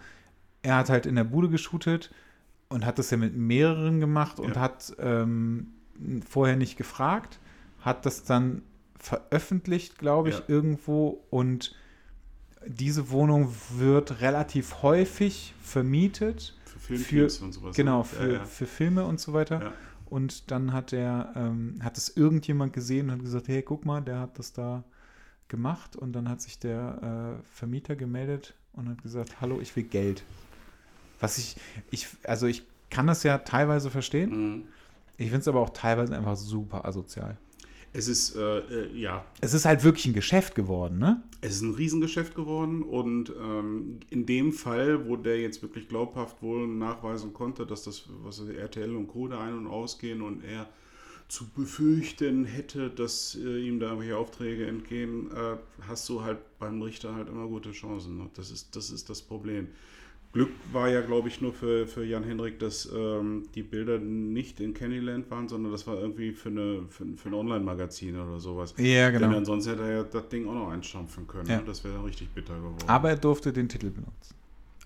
er 0.63 0.77
hat 0.77 0.89
halt 0.89 1.05
in 1.05 1.15
der 1.15 1.23
Bude 1.23 1.49
geshootet 1.49 2.11
und 2.69 2.85
hat 2.85 2.97
das 2.97 3.11
ja 3.11 3.17
mit 3.17 3.35
mehreren 3.35 3.99
gemacht 3.99 4.39
und 4.39 4.55
Ja. 4.55 4.61
hat 4.61 4.95
ähm, 4.97 5.67
vorher 6.27 6.55
nicht 6.55 6.77
gefragt, 6.77 7.39
hat 7.81 8.05
das 8.07 8.23
dann 8.23 8.63
veröffentlicht, 9.03 9.97
glaube 9.97 10.29
ich, 10.29 10.39
Ja. 10.39 10.43
irgendwo 10.47 11.25
und 11.29 11.75
diese 12.65 13.09
Wohnung 13.09 13.53
wird 13.75 14.21
relativ 14.21 14.81
häufig 14.81 15.53
vermietet. 15.61 16.55
Für 16.65 16.79
Filmteams 16.79 17.39
und 17.39 17.51
sowas. 17.51 17.75
Genau, 17.75 17.99
ne? 17.99 18.03
für, 18.05 18.33
ja. 18.33 18.45
für 18.45 18.65
Filme 18.65 19.03
und 19.03 19.19
so 19.19 19.33
weiter. 19.33 19.61
Ja. 19.61 19.73
Und 20.05 20.51
dann 20.51 20.71
hat 20.71 20.93
er, 20.93 21.33
ähm, 21.35 21.79
hat 21.83 21.97
es 21.97 22.15
irgendjemand 22.15 22.71
gesehen 22.71 23.07
und 23.09 23.17
hat 23.17 23.23
gesagt, 23.23 23.49
hey, 23.49 23.61
guck 23.61 23.85
mal, 23.85 23.99
der 23.99 24.19
hat 24.19 24.39
das 24.39 24.53
da 24.53 24.85
gemacht. 25.49 25.97
Und 25.97 26.13
dann 26.13 26.29
hat 26.29 26.41
sich 26.41 26.59
der 26.59 27.39
äh, 27.41 27.43
Vermieter 27.53 27.97
gemeldet 27.97 28.53
und 28.71 28.87
hat 28.87 29.03
gesagt, 29.03 29.41
hallo, 29.41 29.59
ich 29.59 29.75
will 29.75 29.83
Geld. 29.83 30.23
Was 31.19 31.37
ich, 31.37 31.57
ich, 31.91 32.07
also 32.23 32.47
ich 32.47 32.63
kann 32.89 33.07
das 33.07 33.23
ja 33.23 33.39
teilweise 33.39 33.89
verstehen. 33.91 34.29
Mhm. 34.29 34.63
Ich 35.17 35.25
finde 35.25 35.39
es 35.41 35.47
aber 35.49 35.59
auch 35.59 35.71
teilweise 35.71 36.15
einfach 36.15 36.37
super 36.37 36.85
asozial. 36.85 37.37
Es 37.95 38.07
ist, 38.07 38.35
äh, 38.35 38.59
äh, 38.59 38.97
ja, 38.97 39.23
Es 39.39 39.53
ist 39.53 39.65
halt 39.65 39.83
wirklich 39.83 40.07
ein 40.07 40.13
Geschäft 40.13 40.55
geworden, 40.55 40.97
ne? 40.97 41.21
Es 41.41 41.55
ist 41.55 41.61
ein 41.61 41.75
Riesengeschäft 41.75 42.33
geworden 42.33 42.81
und 42.81 43.31
ähm, 43.39 43.99
in 44.09 44.25
dem 44.25 44.51
Fall, 44.51 45.07
wo 45.07 45.15
der 45.15 45.39
jetzt 45.39 45.61
wirklich 45.61 45.87
glaubhaft 45.87 46.41
wohl 46.41 46.67
nachweisen 46.67 47.33
konnte, 47.33 47.67
dass 47.67 47.83
das, 47.83 48.05
was 48.23 48.39
RTL 48.39 48.95
und 48.95 49.07
Co. 49.07 49.27
da 49.27 49.41
ein- 49.41 49.57
und 49.57 49.67
ausgehen 49.67 50.23
und 50.23 50.43
er 50.43 50.67
zu 51.27 51.47
befürchten 51.49 52.45
hätte, 52.45 52.89
dass 52.89 53.35
äh, 53.35 53.67
ihm 53.67 53.79
da 53.79 53.87
irgendwelche 53.87 54.17
Aufträge 54.17 54.65
entgehen, 54.65 55.31
äh, 55.31 55.57
hast 55.87 56.09
du 56.09 56.23
halt 56.23 56.39
beim 56.59 56.81
Richter 56.81 57.15
halt 57.15 57.29
immer 57.29 57.47
gute 57.47 57.71
Chancen. 57.71 58.17
Ne? 58.17 58.29
Das, 58.35 58.51
ist, 58.51 58.75
das 58.75 58.89
ist 58.89 59.09
das 59.09 59.21
Problem. 59.21 59.67
Glück 60.33 60.49
war 60.71 60.89
ja, 60.89 61.01
glaube 61.01 61.27
ich, 61.27 61.41
nur 61.41 61.53
für, 61.53 61.85
für 61.87 62.03
Jan 62.03 62.23
Henrik, 62.23 62.57
dass 62.59 62.89
ähm, 62.91 63.43
die 63.53 63.61
Bilder 63.61 63.99
nicht 63.99 64.59
in 64.59 64.73
Candyland 64.73 65.29
waren, 65.29 65.47
sondern 65.47 65.71
das 65.71 65.85
war 65.85 65.95
irgendwie 65.99 66.31
für, 66.31 66.49
eine, 66.49 66.85
für, 66.89 67.03
ein- 67.03 67.17
für 67.17 67.29
ein 67.29 67.35
Online-Magazin 67.35 68.19
oder 68.19 68.39
sowas. 68.39 68.73
Ja, 68.77 69.11
Denn 69.11 69.23
ansonsten 69.31 69.69
hätte 69.71 69.83
er 69.83 69.95
ja 69.97 70.03
das 70.03 70.27
Ding 70.29 70.47
auch 70.47 70.53
noch 70.55 70.69
einstampfen 70.69 71.27
können. 71.27 71.47
Ja. 71.47 71.57
Ne? 71.57 71.63
Das 71.67 71.83
wäre 71.83 72.03
richtig 72.03 72.29
bitter 72.29 72.55
geworden. 72.55 72.83
Aber 72.87 73.09
er 73.11 73.15
durfte 73.17 73.53
den 73.53 73.69
Titel 73.69 73.91
benutzen. 73.91 74.33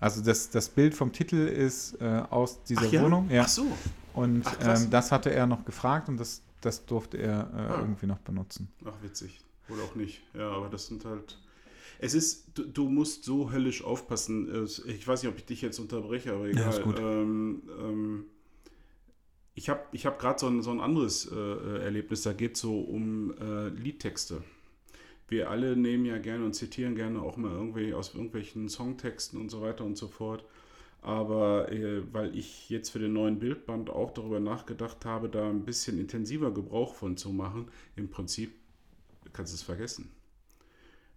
Also 0.00 0.22
das, 0.22 0.50
das 0.50 0.68
Bild 0.68 0.94
vom 0.94 1.10
Titel 1.12 1.36
ist 1.36 1.94
äh, 2.00 2.22
aus 2.30 2.62
dieser 2.64 2.82
Ach 2.82 2.92
ja? 2.92 3.02
Wohnung. 3.02 3.28
Ja. 3.30 3.42
Ach 3.42 3.48
so. 3.48 3.66
Und 4.14 4.42
Ach, 4.46 4.56
ähm, 4.82 4.90
das 4.90 5.10
hatte 5.10 5.30
er 5.32 5.46
noch 5.46 5.64
gefragt 5.64 6.08
und 6.10 6.20
das, 6.20 6.42
das 6.60 6.84
durfte 6.84 7.16
er 7.16 7.40
äh, 7.40 7.56
Ah. 7.72 7.78
irgendwie 7.80 8.06
noch 8.06 8.18
benutzen. 8.18 8.68
Ach, 8.84 8.92
witzig. 9.02 9.40
Oder 9.70 9.82
auch 9.82 9.94
nicht. 9.94 10.20
Ja, 10.34 10.50
aber 10.50 10.68
das 10.68 10.86
sind 10.86 11.04
halt. 11.06 11.38
Es 11.98 12.14
ist, 12.14 12.46
du, 12.54 12.64
du 12.64 12.88
musst 12.88 13.24
so 13.24 13.50
höllisch 13.50 13.82
aufpassen. 13.82 14.66
Ich 14.86 15.06
weiß 15.06 15.22
nicht, 15.22 15.32
ob 15.32 15.38
ich 15.38 15.44
dich 15.44 15.62
jetzt 15.62 15.78
unterbreche, 15.78 16.32
aber 16.32 16.46
egal. 16.46 16.82
gut. 16.82 16.98
Ähm, 16.98 17.62
ähm, 17.78 18.24
ich 19.54 19.68
habe 19.68 19.80
ich 19.90 20.06
hab 20.06 20.20
gerade 20.20 20.38
so 20.38 20.46
ein, 20.46 20.62
so 20.62 20.70
ein 20.70 20.80
anderes 20.80 21.30
äh, 21.30 21.82
Erlebnis, 21.82 22.22
da 22.22 22.32
geht 22.32 22.54
es 22.54 22.60
so 22.60 22.80
um 22.80 23.34
äh, 23.40 23.68
Liedtexte. 23.68 24.42
Wir 25.26 25.50
alle 25.50 25.76
nehmen 25.76 26.06
ja 26.06 26.18
gerne 26.18 26.44
und 26.44 26.54
zitieren 26.54 26.94
gerne 26.94 27.20
auch 27.20 27.36
mal 27.36 27.50
irgendwie 27.50 27.92
aus 27.92 28.14
irgendwelchen 28.14 28.68
Songtexten 28.68 29.38
und 29.38 29.50
so 29.50 29.60
weiter 29.60 29.84
und 29.84 29.98
so 29.98 30.06
fort. 30.06 30.44
Aber 31.02 31.70
äh, 31.70 32.02
weil 32.12 32.36
ich 32.36 32.70
jetzt 32.70 32.90
für 32.90 32.98
den 33.00 33.12
neuen 33.12 33.38
Bildband 33.40 33.90
auch 33.90 34.12
darüber 34.12 34.40
nachgedacht 34.40 35.04
habe, 35.04 35.28
da 35.28 35.48
ein 35.48 35.64
bisschen 35.64 35.98
intensiver 35.98 36.52
Gebrauch 36.52 36.94
von 36.94 37.16
zu 37.16 37.30
machen, 37.30 37.66
im 37.96 38.08
Prinzip 38.08 38.52
kannst 39.32 39.52
du 39.52 39.56
es 39.56 39.62
vergessen. 39.62 40.10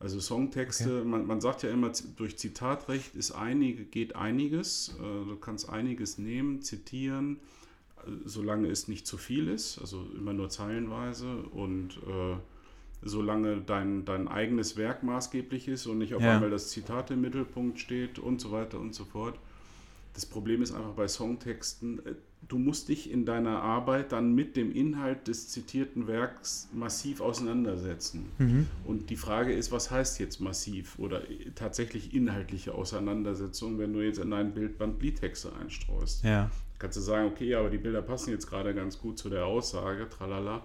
Also 0.02 0.20
Songtexte, 0.20 1.04
man, 1.06 1.28
man 1.28 1.42
sagt 1.42 1.62
ja 1.62 1.70
immer, 1.70 1.92
durch 2.18 2.36
Zitatrecht 2.38 3.16
ist 3.16 3.32
einige, 3.32 3.84
geht 3.86 4.16
einiges. 4.16 4.96
Äh, 5.00 5.04
du 5.30 5.36
kannst 5.40 5.70
einiges 5.70 6.18
nehmen, 6.18 6.62
zitieren, 6.64 7.38
äh, 7.98 8.10
solange 8.26 8.68
es 8.70 8.88
nicht 8.88 9.06
zu 9.06 9.18
viel 9.18 9.48
ist, 9.48 9.78
also 9.80 10.04
immer 10.18 10.34
nur 10.34 10.50
zeilenweise 10.50 11.38
und 11.54 11.98
äh, 12.08 12.36
solange 13.04 13.62
dein, 13.62 14.04
dein 14.06 14.28
eigenes 14.28 14.76
Werk 14.76 15.04
maßgeblich 15.04 15.68
ist 15.68 15.86
und 15.86 16.00
nicht 16.00 16.16
auf 16.16 16.22
Ja. 16.22 16.34
einmal 16.36 16.50
das 16.50 16.70
Zitat 16.70 17.12
im 17.12 17.22
Mittelpunkt 17.22 17.80
steht 17.80 18.18
und 18.18 18.42
so 18.42 18.52
weiter 18.52 18.80
und 18.80 18.96
so 18.96 19.06
fort. 19.06 19.38
Das 20.13 20.26
Problem 20.26 20.62
ist 20.62 20.74
einfach 20.74 20.91
bei 20.91 21.08
Songtexten, 21.08 22.06
äh, 22.06 22.15
du 22.47 22.58
musst 22.58 22.89
dich 22.89 23.10
in 23.10 23.26
deiner 23.26 23.62
Arbeit 23.62 24.12
dann 24.12 24.34
mit 24.34 24.56
dem 24.56 24.71
Inhalt 24.74 25.28
des 25.28 25.50
zitierten 25.50 26.08
Werks 26.08 26.67
massiv 26.74 27.21
auseinandersetzen. 27.21 28.30
Mhm. 28.38 28.67
Und 28.86 29.10
die 29.10 29.15
Frage 29.15 29.54
ist, 29.54 29.71
was 29.71 29.89
heißt 29.91 30.19
jetzt 30.19 30.41
massiv 30.41 31.00
oder 31.00 31.21
tatsächlich 31.56 32.13
inhaltliche 32.13 32.74
Auseinandersetzung, 32.74 33.80
wenn 33.80 33.93
du 33.93 34.02
jetzt 34.02 34.19
in 34.19 34.34
ein 34.34 34.54
Bildband 34.54 35.02
Liedtexte 35.02 35.54
einstreust? 35.56 36.24
Ja. 36.24 36.52
Kannst 36.80 36.97
du 36.97 37.02
sagen, 37.02 37.28
okay, 37.28 37.56
aber 37.56 37.69
die 37.69 37.78
Bilder 37.78 38.02
passen 38.02 38.32
jetzt 38.32 38.47
gerade 38.47 38.74
ganz 38.74 39.00
gut 39.00 39.17
zu 39.17 39.30
der 39.30 39.45
Aussage, 39.45 40.10
tralala. 40.10 40.63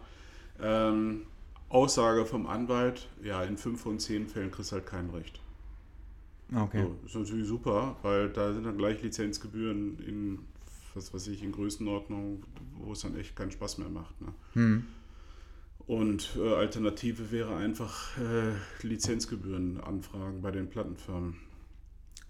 Ähm, 0.60 1.22
Aussage 1.68 2.24
vom 2.24 2.46
Anwalt, 2.46 3.08
ja, 3.22 3.42
in 3.42 3.56
fünf 3.56 3.82
von 3.82 3.98
zehn 3.98 4.26
Fällen 4.28 4.50
kriegst 4.50 4.72
du 4.72 4.76
halt 4.76 4.86
kein 4.86 5.10
Recht. 5.10 5.40
Okay. 6.54 6.82
So, 6.82 7.22
ist 7.22 7.28
natürlich 7.30 7.48
super, 7.48 7.96
weil 8.02 8.28
da 8.28 8.52
sind 8.52 8.64
dann 8.64 8.78
gleich 8.78 9.02
Lizenzgebühren 9.02 9.98
in, 9.98 10.38
was 10.94 11.12
weiß 11.12 11.26
ich, 11.28 11.42
in 11.42 11.52
Größenordnung, 11.52 12.44
wo 12.78 12.92
es 12.92 13.00
dann 13.00 13.16
echt 13.18 13.34
keinen 13.34 13.50
Spaß 13.50 13.78
mehr 13.78 13.88
macht. 13.88 14.20
Ne? 14.20 14.28
Hm. 14.52 14.86
Und 15.86 16.36
äh, 16.36 16.54
Alternative 16.54 17.30
wäre 17.30 17.56
einfach 17.56 18.16
äh, 18.18 18.86
Lizenzgebühren 18.86 19.80
anfragen 19.80 20.42
bei 20.42 20.50
den 20.50 20.68
Plattenfirmen. 20.68 21.36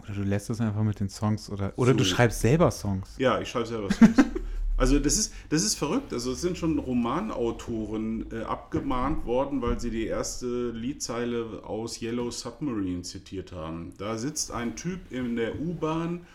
Oder 0.02 0.12
du 0.12 0.22
lässt 0.22 0.50
es 0.50 0.61
einfach 0.61 0.83
mit 0.83 1.00
den 1.00 1.09
Songs 1.09 1.48
oder, 1.50 1.72
oder 1.76 1.94
du 1.94 2.05
So. 2.05 2.14
schreibst 2.14 2.40
selber 2.40 2.70
Songs. 2.70 3.16
Ja, 3.18 3.40
ich 3.40 3.48
schreibe 3.48 3.66
selber 3.66 3.90
Songs. 3.92 4.16
Also 4.79 4.99
das 4.99 5.17
ist, 5.17 5.33
das 5.49 5.62
ist 5.62 5.75
verrückt. 5.75 6.12
Also 6.12 6.33
es 6.33 6.41
sind 6.41 6.59
schon 6.59 6.79
Romanautoren 6.79 8.27
äh, 8.31 8.43
abgemahnt 8.43 9.25
worden, 9.25 9.62
weil 9.62 9.81
sie 9.81 9.91
die 9.91 10.07
erste 10.07 10.71
Liedzeile 10.71 11.62
aus 11.65 12.03
Yellow 12.03 12.31
Submarine 12.31 13.03
zitiert 13.03 13.53
haben. 13.53 13.95
Da 13.99 14.19
sitzt 14.19 14.51
ein 14.51 14.77
Typ 14.77 15.11
in 15.11 15.37
der 15.37 15.59
U-Bahn 15.59 16.27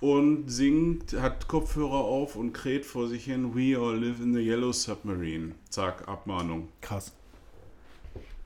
und 0.00 0.48
singt, 0.48 1.14
hat 1.20 1.48
Kopfhörer 1.48 1.98
auf 2.04 2.36
und 2.36 2.52
kräht 2.52 2.86
vor 2.86 3.08
sich 3.08 3.24
hin, 3.24 3.54
We 3.54 3.76
all 3.76 3.98
live 3.98 4.20
in 4.20 4.34
the 4.34 4.40
Yellow 4.40 4.72
Submarine. 4.72 5.54
Zack, 5.68 6.06
Abmahnung. 6.08 6.68
Krass. 6.80 7.12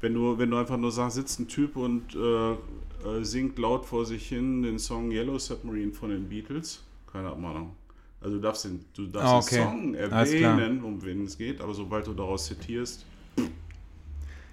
Wenn 0.00 0.14
du, 0.14 0.38
wenn 0.38 0.50
du 0.50 0.56
einfach 0.56 0.76
nur 0.76 0.90
sagst, 0.90 1.16
sitzt 1.16 1.40
ein 1.40 1.48
Typ 1.48 1.76
und 1.76 2.14
äh, 2.14 2.52
äh, 2.52 3.22
singt 3.22 3.58
laut 3.58 3.86
vor 3.86 4.04
sich 4.04 4.26
hin 4.26 4.62
den 4.62 4.78
Song 4.78 5.10
Yellow 5.10 5.38
Submarine 5.38 5.92
von 5.92 6.10
den 6.10 6.28
Beatles, 6.28 6.82
keine 7.10 7.28
Abmahnung. 7.28 7.76
Also 8.24 8.36
du 8.36 8.42
darfst 8.42 8.64
den, 8.64 8.84
du 8.94 9.06
darfst 9.06 9.52
Ah, 9.52 9.58
okay. 9.58 9.64
den 9.64 9.64
Song 9.64 9.94
erwähnen, 9.94 10.82
um 10.82 11.02
wen 11.04 11.24
es 11.26 11.36
geht, 11.36 11.60
aber 11.60 11.74
sobald 11.74 12.06
du 12.06 12.14
daraus 12.14 12.46
zitierst, 12.46 13.04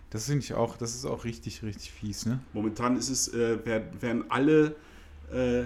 Das 0.09 0.25
finde 0.25 0.43
ich 0.43 0.53
auch, 0.53 0.75
das 0.75 0.93
ist 0.93 1.05
auch 1.05 1.23
richtig, 1.23 1.63
richtig 1.63 1.89
fies, 1.91 2.25
ne? 2.25 2.39
momentan 2.51 2.97
ist 2.97 3.09
es, 3.09 3.33
äh, 3.33 3.65
werden, 3.65 4.01
werden 4.01 4.25
alle 4.29 4.75
äh, 5.31 5.63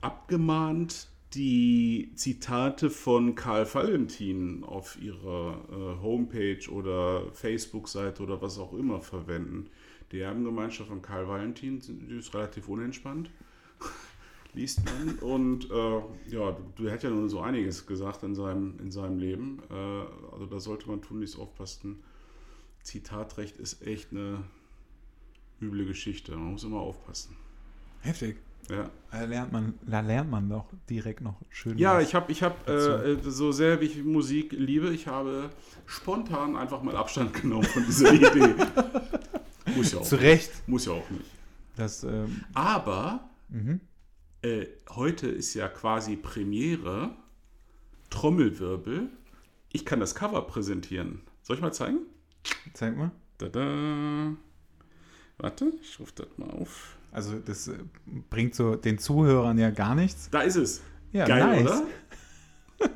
abgemahnt, 0.00 1.08
die 1.34 2.10
Zitate 2.14 2.88
von 2.90 3.34
Karl 3.34 3.66
Valentin 3.72 4.64
auf 4.64 4.98
ihrer 5.00 5.58
äh, 5.70 6.02
Homepage 6.02 6.70
oder 6.70 7.30
Facebook-Seite 7.32 8.22
oder 8.22 8.40
was 8.40 8.58
auch 8.58 8.72
immer 8.72 9.00
verwenden. 9.00 9.68
Die 10.10 10.20
Erbengemeinschaft 10.20 10.88
von 10.90 11.00
Karl 11.02 11.28
Valentin 11.28 11.80
die 11.80 12.16
ist 12.18 12.34
relativ 12.34 12.68
unentspannt, 12.68 13.30
liest 14.54 14.80
man. 14.84 15.18
Und 15.18 15.70
äh, 15.70 16.00
ja, 16.28 16.56
du, 16.76 16.88
hättest 16.88 17.04
ja 17.04 17.10
nun 17.10 17.28
so 17.28 17.40
einiges 17.40 17.86
gesagt 17.86 18.22
in 18.22 18.34
seinem, 18.34 18.78
in 18.80 18.90
seinem 18.90 19.18
Leben. 19.18 19.62
Äh, 19.70 19.74
also 20.32 20.46
da 20.46 20.60
sollte 20.60 20.88
man 20.88 21.02
tunlichst 21.02 21.38
aufpassen. 21.38 22.02
Zitatrecht 22.82 23.56
ist 23.56 23.86
echt 23.86 24.12
eine 24.12 24.44
üble 25.60 25.86
Geschichte. 25.86 26.32
Man 26.32 26.52
muss 26.52 26.64
immer 26.64 26.80
aufpassen. 26.80 27.36
Heftig. 28.00 28.36
Ja, 28.70 28.90
Da 29.10 29.24
lernt 29.24 29.52
man, 29.52 29.74
da 29.84 30.00
lernt 30.00 30.30
man 30.30 30.48
doch 30.48 30.66
direkt 30.88 31.20
noch 31.20 31.34
schön. 31.50 31.76
ja 31.78 32.00
ich 32.00 32.14
habe, 32.14 32.30
ich 32.30 32.44
hab, 32.44 32.68
äh, 32.68 33.12
äh, 33.12 33.18
so 33.22 33.50
sehr 33.50 33.80
wie 33.80 33.86
ich 33.86 34.04
Musik 34.04 34.52
liebe, 34.52 34.90
ich 34.90 35.08
habe 35.08 35.50
spontan 35.86 36.56
einfach 36.56 36.80
mal 36.80 36.96
Abstand 36.96 37.32
genommen 37.42 37.64
von 37.64 37.84
dieser 37.84 38.12
Idee. 38.12 38.54
Muss 39.76 39.92
ja 39.92 39.98
auch 39.98 40.04
Zu 40.04 40.14
nicht. 40.14 40.24
Recht. 40.24 40.68
Muss 40.68 40.86
ja 40.86 40.92
auch 40.92 41.10
nicht. 41.10 41.24
Das, 41.76 42.04
ähm, 42.04 42.44
Aber 42.54 43.28
mhm. 43.48 43.80
Äh, 44.42 44.66
heute 44.90 45.28
ist 45.28 45.54
ja 45.54 45.68
quasi 45.68 46.16
Premiere, 46.16 47.10
Trommelwirbel. 48.10 49.08
Ich 49.72 49.84
kann 49.84 50.00
das 50.00 50.14
Cover 50.14 50.42
präsentieren. 50.42 51.22
Soll 51.42 51.56
ich 51.56 51.62
mal 51.62 51.72
zeigen? 51.72 51.98
Zeig 52.74 52.96
mal. 52.96 53.10
Tada. 53.38 54.34
Warte, 55.38 55.72
ich 55.82 55.98
rufe 55.98 56.12
das 56.16 56.26
mal 56.36 56.50
auf. 56.50 56.96
Also 57.10 57.38
das 57.38 57.68
äh, 57.68 57.74
bringt 58.30 58.54
so 58.54 58.74
den 58.76 58.98
Zuhörern 58.98 59.58
ja 59.58 59.70
gar 59.70 59.94
nichts. 59.94 60.28
Da 60.30 60.42
ist 60.42 60.56
es. 60.56 60.82
Ja, 61.12 61.26
Geil, 61.26 61.62
nice. 61.64 61.70
oder? 61.70 62.88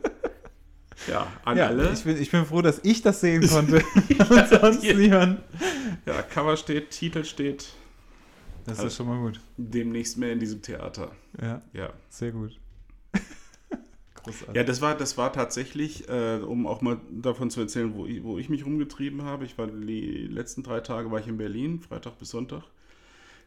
ja, 1.09 1.27
an 1.45 1.57
Ja, 1.57 1.67
alle. 1.69 1.93
ich 1.93 2.05
bin, 2.05 2.17
ich 2.21 2.31
bin 2.31 2.45
froh, 2.47 2.63
dass 2.63 2.81
ich 2.83 3.03
das 3.03 3.21
sehen 3.21 3.47
konnte. 3.49 3.77
Und 4.31 4.49
sonst 4.49 4.83
niemand. 4.83 5.41
Ja, 6.07 6.23
Cover 6.23 6.57
steht, 6.57 6.91
Titel 6.91 7.25
steht. 7.25 7.67
Das 8.67 8.79
Also- 8.79 8.87
ist 8.89 8.97
schon 8.97 9.07
mal 9.07 9.21
gut. 9.21 9.41
Demnächst 9.57 10.19
mehr 10.19 10.33
in 10.33 10.39
diesem 10.41 10.61
Theater. 10.63 11.13
Ja, 11.41 11.63
Ja. 11.73 11.93
sehr 12.09 12.33
gut. 12.33 12.59
Großartig. 14.25 14.57
Ja, 14.57 14.65
das 14.65 14.81
war, 14.81 14.97
das 14.97 15.17
war 15.17 15.33
tatsächlich, 15.33 16.09
äh, 16.09 16.39
um 16.39 16.67
auch 16.67 16.81
mal 16.81 17.01
davon 17.11 17.51
zu 17.51 17.61
erzählen, 17.61 17.95
wo 17.95 18.07
ich, 18.07 18.23
wo 18.25 18.39
ich 18.39 18.49
mich 18.49 18.65
rumgetrieben 18.67 19.23
habe. 19.23 19.45
Ich 19.45 19.57
war 19.57 19.69
die 19.69 20.27
letzten 20.27 20.63
drei 20.65 20.81
Tage 20.81 21.11
war 21.11 21.21
ich 21.21 21.29
in 21.29 21.37
Berlin, 21.39 21.81
Freitag 21.81 22.19
bis 22.19 22.31
Sonntag. 22.31 22.65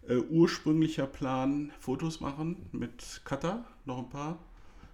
Äh, 0.08 0.16
ursprünglicher 0.18 1.06
Plan, 1.06 1.72
Fotos 1.80 2.22
machen 2.22 2.56
mit 2.72 3.22
Cutter, 3.26 3.66
noch 3.86 4.00
ein 4.00 4.10
paar. 4.10 4.40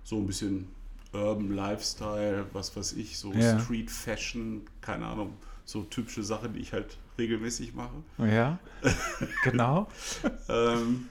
So 0.04 0.18
ein 0.18 0.26
bisschen 0.26 0.68
Urban 1.14 1.52
Lifestyle, 1.52 2.46
was 2.52 2.76
weiß 2.76 2.94
ich, 2.94 3.18
so 3.20 3.32
Ja. 3.32 3.60
Street 3.60 3.92
Fashion, 3.92 4.64
keine 4.82 5.06
Ahnung, 5.06 5.34
so 5.66 5.84
typische 5.84 6.24
Sachen, 6.24 6.54
die 6.54 6.60
ich 6.60 6.74
halt 6.74 6.98
regelmäßig 7.18 7.74
mache. 7.74 8.04
Ja, 8.18 8.60
genau. 9.44 9.88
ähm, 10.50 11.10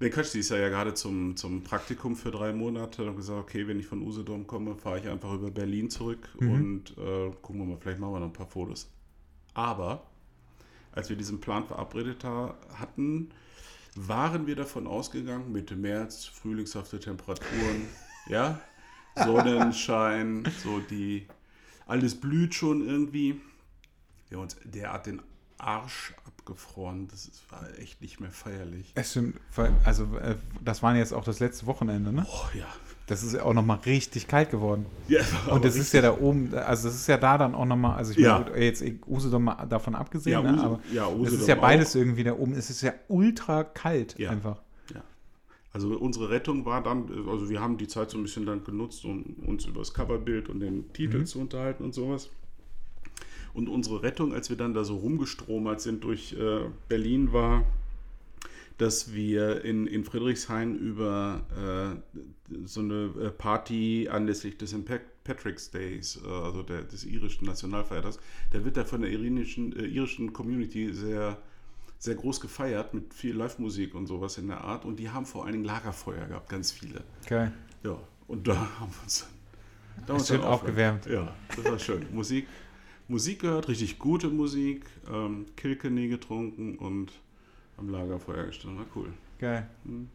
der 0.00 0.10
Quatsch, 0.10 0.34
die 0.34 0.40
ist 0.40 0.50
ja, 0.50 0.58
ja 0.58 0.68
gerade 0.68 0.94
zum, 0.94 1.36
zum 1.36 1.62
Praktikum 1.64 2.16
für 2.16 2.30
drei 2.30 2.52
Monate. 2.52 3.08
Und 3.08 3.16
gesagt, 3.16 3.40
okay, 3.40 3.66
wenn 3.66 3.80
ich 3.80 3.86
von 3.86 4.02
Usedom 4.02 4.46
komme, 4.46 4.76
fahre 4.76 4.98
ich 5.00 5.08
einfach 5.08 5.32
über 5.32 5.50
Berlin 5.50 5.90
zurück 5.90 6.28
Mhm. 6.40 6.50
und 6.52 6.90
äh, 6.98 7.30
gucken 7.42 7.60
wir 7.60 7.64
mal, 7.66 7.78
vielleicht 7.80 7.98
machen 8.00 8.12
wir 8.14 8.20
noch 8.20 8.26
ein 8.26 8.32
paar 8.32 8.46
Fotos. 8.46 8.90
Aber 9.54 10.06
als 10.92 11.08
wir 11.08 11.16
diesen 11.16 11.40
Plan 11.40 11.64
verabredet 11.66 12.24
ha 12.24 12.54
hatten, 12.74 13.30
waren 13.94 14.46
wir 14.46 14.56
davon 14.56 14.86
ausgegangen, 14.86 15.52
Mitte 15.52 15.76
März, 15.76 16.26
frühlingshafte 16.26 17.00
Temperaturen, 17.00 17.88
ja, 18.28 18.60
Sonnenschein, 19.16 20.44
so 20.62 20.80
die, 20.80 21.26
alles 21.86 22.20
blüht 22.20 22.54
schon 22.54 22.86
irgendwie. 22.86 23.40
Wir 24.28 24.38
haben 24.38 24.44
uns 24.44 24.56
derart 24.64 25.06
den 25.06 25.22
Arsch 25.58 26.14
abgefroren, 26.26 27.08
das 27.08 27.30
war 27.48 27.66
echt 27.78 28.02
nicht 28.02 28.20
mehr 28.20 28.30
feierlich. 28.30 28.92
Es 28.94 29.12
stimmt, 29.12 29.40
also 29.84 30.04
äh, 30.18 30.36
das 30.62 30.82
waren 30.82 30.96
jetzt 30.96 31.12
auch 31.14 31.24
das 31.24 31.40
letzte 31.40 31.66
Wochenende, 31.66 32.12
ne? 32.12 32.26
Oh 32.28 32.56
ja. 32.56 32.66
Das 33.06 33.22
ist 33.22 33.34
ja 33.34 33.42
auch 33.44 33.54
nochmal 33.54 33.78
richtig 33.86 34.26
kalt 34.26 34.50
geworden. 34.50 34.84
ja 35.08 35.20
Und 35.48 35.64
das 35.64 35.76
ist 35.76 35.92
ja 35.94 36.02
da 36.02 36.18
oben, 36.18 36.52
also 36.54 36.88
das 36.88 36.96
ist 36.96 37.06
ja 37.06 37.16
da 37.16 37.38
dann 37.38 37.54
auch 37.54 37.64
nochmal, 37.64 37.96
also 37.96 38.10
ich 38.12 38.18
Ja. 38.18 38.40
meine, 38.40 38.50
gut, 38.50 38.56
jetzt 38.58 38.84
Usedom 39.06 39.44
mal 39.44 39.64
davon 39.66 39.94
abgesehen, 39.94 40.32
Ja, 40.32 40.42
ne? 40.42 40.54
Use- 40.58 40.64
aber 40.64 40.80
ja, 40.92 41.06
es 41.08 41.14
Usedom 41.14 41.40
ist 41.40 41.48
ja 41.48 41.54
beides 41.54 41.92
auch. 41.92 42.00
irgendwie 42.00 42.24
da 42.24 42.32
oben. 42.34 42.52
Es 42.54 42.68
ist 42.68 42.82
ja 42.82 42.92
ultra 43.08 43.62
kalt 43.64 44.18
Ja. 44.18 44.30
einfach. 44.30 44.60
Ja. 44.92 45.02
Also 45.72 45.96
unsere 45.96 46.30
Rettung 46.30 46.64
war 46.66 46.82
dann, 46.82 47.08
also 47.28 47.48
wir 47.48 47.60
haben 47.60 47.78
die 47.78 47.86
Zeit 47.86 48.10
so 48.10 48.18
ein 48.18 48.24
bisschen 48.24 48.44
dann 48.44 48.64
genutzt, 48.64 49.04
um 49.04 49.22
uns 49.46 49.64
über 49.66 49.78
das 49.78 49.94
Coverbild 49.94 50.48
und 50.48 50.60
den 50.60 50.92
Titel 50.92 51.20
Mhm. 51.20 51.26
zu 51.26 51.38
unterhalten 51.40 51.84
und 51.84 51.94
sowas. 51.94 52.28
Und 53.56 53.70
unsere 53.70 54.02
Rettung, 54.02 54.34
als 54.34 54.50
wir 54.50 54.56
dann 54.58 54.74
da 54.74 54.84
so 54.84 54.96
rumgestromert 54.98 55.80
sind 55.80 56.04
durch 56.04 56.34
äh, 56.34 56.66
Berlin, 56.90 57.32
war, 57.32 57.64
dass 58.76 59.14
wir 59.14 59.64
in, 59.64 59.86
in 59.86 60.04
Friedrichshain 60.04 60.76
über 60.76 61.40
äh, 62.52 62.54
so 62.66 62.80
eine 62.80 63.10
äh, 63.18 63.30
Party 63.30 64.08
anlässlich 64.10 64.58
des 64.58 64.70
St. 64.72 64.84
Pat- 64.84 65.24
Patrick's 65.24 65.70
Days, 65.70 66.20
äh, 66.22 66.28
also 66.28 66.62
der, 66.62 66.82
des 66.82 67.06
irischen 67.06 67.46
Nationalfeiertags, 67.46 68.18
da 68.50 68.62
wird 68.62 68.76
da 68.76 68.84
von 68.84 69.00
der 69.00 69.10
irinischen, 69.10 69.74
äh, 69.74 69.86
irischen 69.86 70.34
Community 70.34 70.92
sehr, 70.92 71.38
sehr 71.98 72.14
groß 72.14 72.42
gefeiert 72.42 72.92
mit 72.92 73.14
viel 73.14 73.34
Live-Musik 73.34 73.94
und 73.94 74.06
sowas 74.06 74.36
in 74.36 74.48
der 74.48 74.60
Art. 74.60 74.84
Und 74.84 75.00
die 75.00 75.08
haben 75.08 75.24
vor 75.24 75.44
allen 75.44 75.54
Dingen 75.54 75.64
Lagerfeuer 75.64 76.26
gehabt, 76.26 76.50
ganz 76.50 76.72
viele. 76.72 77.02
Geil. 77.26 77.54
Ja, 77.82 77.96
und 78.28 78.46
da 78.46 78.54
haben 78.78 78.92
wir 78.92 79.02
uns 79.04 79.26
dann, 80.06 80.18
da 80.18 80.22
Schön 80.22 80.42
aufgewärmt. 80.42 81.06
Ja, 81.06 81.34
das 81.56 81.64
war 81.64 81.78
schön. 81.78 82.04
Musik, 82.12 82.46
Musik 83.08 83.40
gehört, 83.40 83.68
richtig 83.68 83.98
gute 83.98 84.28
Musik, 84.28 84.84
ähm, 85.12 85.46
Kilkenny 85.56 86.08
getrunken 86.08 86.76
und 86.76 87.12
am 87.76 87.88
Lagerfeuer 87.88 88.46
gestanden. 88.46 88.78
War 88.78 88.86
cool. 88.94 89.12
Geil. 89.38 89.68
Mhm. 89.84 90.08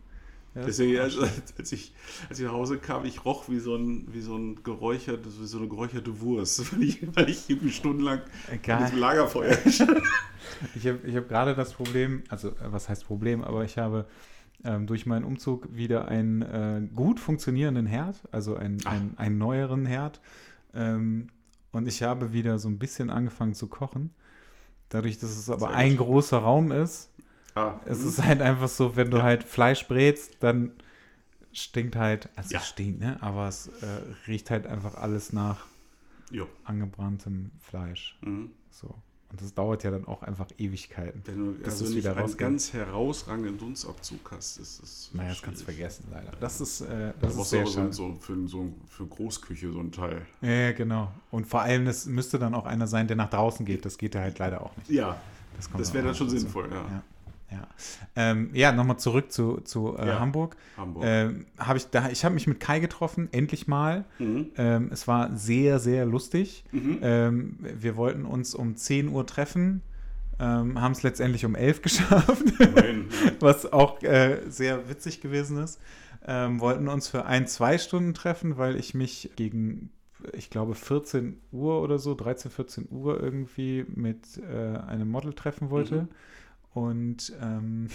Ja, 0.54 0.66
Deswegen, 0.66 1.00
als, 1.00 1.18
als, 1.58 1.72
ich, 1.72 1.94
als 2.30 2.40
ich 2.40 2.46
nach 2.46 2.52
Hause 2.52 2.78
kam, 2.78 3.06
ich 3.06 3.24
roch 3.24 3.48
wie 3.48 3.60
so 3.60 3.76
ein, 3.76 4.08
wie 4.12 4.20
so 4.20 4.36
ein 4.36 4.62
geräuchertes, 4.64 5.40
wie 5.40 5.46
so 5.46 5.60
eine 5.60 5.68
geräucherte 5.70 6.20
Wurst, 6.20 6.74
weil 6.74 6.84
ich, 6.84 7.16
weil 7.16 7.30
ich 7.30 7.50
irgendwie 7.50 7.72
stundenlang 7.72 8.20
an 8.52 8.60
Geil. 8.62 8.84
diesem 8.84 9.00
Lagerfeuer 9.00 9.56
gestanden 9.64 10.04
Ich 10.76 10.86
habe 10.88 11.00
ich 11.06 11.16
hab 11.16 11.30
gerade 11.30 11.56
das 11.56 11.74
Problem, 11.74 12.24
also 12.28 12.50
äh, 12.50 12.72
was 12.72 12.90
heißt 12.90 13.06
Problem, 13.06 13.44
aber 13.44 13.64
ich 13.64 13.78
habe 13.78 14.06
ähm, 14.66 14.88
durch 14.88 15.06
meinen 15.06 15.24
Umzug 15.24 15.74
wieder 15.76 16.10
einen 16.10 16.42
äh, 16.42 16.82
gut 16.94 17.20
funktionierenden 17.20 17.86
Herd, 17.86 18.22
also 18.32 18.56
einen, 18.56 18.86
einen, 18.86 19.18
einen 19.18 19.38
neueren 19.38 19.86
Herd. 19.86 20.20
Ähm, 20.74 21.28
und 21.72 21.88
ich 21.88 22.04
habe 22.04 22.34
wieder 22.34 22.60
so 22.60 22.70
ein 22.70 22.80
bisschen 22.80 23.10
angefangen 23.10 23.54
zu 23.54 23.68
kochen. 23.68 24.14
Dadurch, 24.90 25.20
dass 25.20 25.32
es 25.32 25.50
aber 25.50 25.70
ein 25.72 25.98
großer 25.98 26.40
Raum 26.40 26.72
ist, 26.72 27.10
Ah, 27.56 27.80
es 27.86 28.00
mhm. 28.00 28.08
ist 28.10 28.24
halt 28.24 28.42
einfach 28.42 28.70
so, 28.70 28.96
wenn 28.96 29.12
du 29.12 29.18
Ja. 29.18 29.24
halt 29.24 29.44
Fleisch 29.44 29.88
brätst, 29.88 30.38
dann 30.42 30.72
stinkt 31.54 31.96
halt, 31.98 32.30
also 32.38 32.54
Ja. 32.54 32.60
es 32.60 32.68
stinkt, 32.68 33.00
ne? 33.02 33.18
Aber 33.22 33.48
es 33.48 33.68
äh, 33.68 34.02
riecht 34.28 34.50
halt 34.50 34.68
einfach 34.68 34.96
alles 34.96 35.34
nach 35.34 35.66
Jo. 36.30 36.48
angebranntem 36.64 37.52
Fleisch. 37.60 38.18
Mhm. 38.22 38.52
So. 38.70 38.96
Und 39.32 39.42
das 39.42 39.54
dauert 39.54 39.84
ja 39.86 39.92
dann 39.92 40.06
auch 40.08 40.24
einfach 40.24 40.48
Ewigkeiten. 40.58 41.22
Wenn 41.26 41.38
du 41.58 41.64
also 41.66 41.86
es 41.86 41.92
nicht 41.92 42.00
wieder 42.04 42.18
einen 42.18 42.36
ganz 42.36 42.74
herausragenden 42.74 43.58
Dunstabzug 43.58 44.30
hast, 44.32 44.58
ist 44.58 44.82
das. 44.82 45.10
Naja, 45.14 45.30
das 45.30 45.42
kannst 45.42 45.62
du 45.62 45.66
vergessen, 45.66 46.04
leider. 46.12 46.32
Das 46.40 46.60
ist, 46.60 46.82
äh, 46.82 46.86
Da 46.88 47.14
das 47.22 47.32
ist 47.32 47.38
du 47.40 47.44
sehr 47.46 47.62
aber 47.62 47.70
so, 47.70 47.76
schade. 47.80 47.94
so 47.94 48.18
für, 48.20 48.48
so 48.50 48.74
für 48.90 49.06
Großküche 49.08 49.72
so 49.72 49.80
ein 49.80 49.92
Teil. 49.94 50.26
Ja, 50.42 50.74
genau. 50.74 51.12
Und 51.32 51.48
vor 51.48 51.62
allem, 51.62 51.88
es 51.88 52.06
müsste 52.08 52.40
dann 52.40 52.54
auch 52.54 52.66
einer 52.66 52.88
sein, 52.88 53.08
der 53.08 53.16
nach 53.16 53.30
draußen 53.30 53.66
geht. 53.66 53.86
Das 53.86 53.98
geht 53.98 54.16
ja 54.16 54.22
halt 54.22 54.38
leider 54.38 54.62
auch 54.62 54.76
nicht. 54.76 54.90
Ja, 54.90 55.22
Das, 55.56 55.70
das 55.72 55.90
auch 55.90 55.94
wäre 55.94 56.08
dann 56.08 56.16
schon 56.16 56.28
dazu. 56.28 56.40
sinnvoll, 56.40 56.70
ja. 56.70 56.76
Ja, 56.90 57.04
ja. 57.52 57.68
Ähm, 58.16 58.50
ja 58.54 58.72
nochmal 58.72 58.98
zurück 58.98 59.32
zu, 59.32 59.58
zu 59.62 59.98
äh, 59.98 60.08
Ja. 60.08 60.20
Hamburg. 60.20 60.56
Hamburg. 60.78 61.04
Ähm, 61.06 61.46
hab 61.58 61.76
ich 61.76 61.88
da, 61.88 62.10
ich 62.10 62.24
habe 62.24 62.34
mich 62.34 62.48
mit 62.48 62.60
Kai 62.60 62.80
getroffen, 62.80 63.30
endlich 63.32 63.68
mal. 63.68 64.06
Mhm. 64.20 64.52
Ähm, 64.58 64.90
es 64.92 65.08
war 65.08 65.36
sehr, 65.36 65.80
sehr 65.80 66.06
lustig. 66.06 66.64
Mhm. 66.72 67.00
Ähm, 67.02 67.58
wir 67.60 67.96
wollten 67.98 68.26
uns 68.26 68.56
um 68.56 68.76
10 68.76 69.10
Uhr 69.10 69.26
treffen, 69.28 69.82
ähm, 70.40 70.80
haben 70.80 70.94
es 70.94 71.04
letztendlich 71.04 71.46
um 71.46 71.56
11 71.56 71.82
geschafft. 71.84 72.44
Was 73.40 73.72
auch 73.72 74.02
äh, 74.02 74.40
sehr 74.50 74.90
witzig 74.90 75.22
gewesen 75.22 75.58
ist. 75.58 75.80
Ähm, 76.26 76.60
wollten 76.60 76.88
uns 76.88 77.08
für 77.08 77.26
ein, 77.26 77.48
zwei 77.48 77.78
Stunden 77.78 78.14
treffen, 78.14 78.58
weil 78.58 78.76
ich 78.76 78.94
mich 78.94 79.32
gegen, 79.36 79.90
ich 80.34 80.52
glaube, 80.52 80.76
14 80.76 81.38
Uhr 81.52 81.82
oder 81.82 81.98
so, 81.98 82.14
13, 82.14 82.52
14 82.52 82.88
Uhr 82.92 83.20
irgendwie 83.22 83.86
mit 83.94 84.38
äh, 84.38 84.78
einem 84.78 85.10
Model 85.10 85.34
treffen 85.34 85.70
wollte. 85.72 86.04
Mhm. 86.04 86.08
Und 86.74 87.34
ähm, 87.42 87.90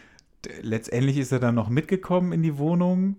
letztendlich 0.62 1.16
ist 1.18 1.32
er 1.32 1.40
dann 1.40 1.54
noch 1.54 1.68
mitgekommen 1.68 2.32
in 2.32 2.42
die 2.42 2.58
Wohnung 2.58 3.16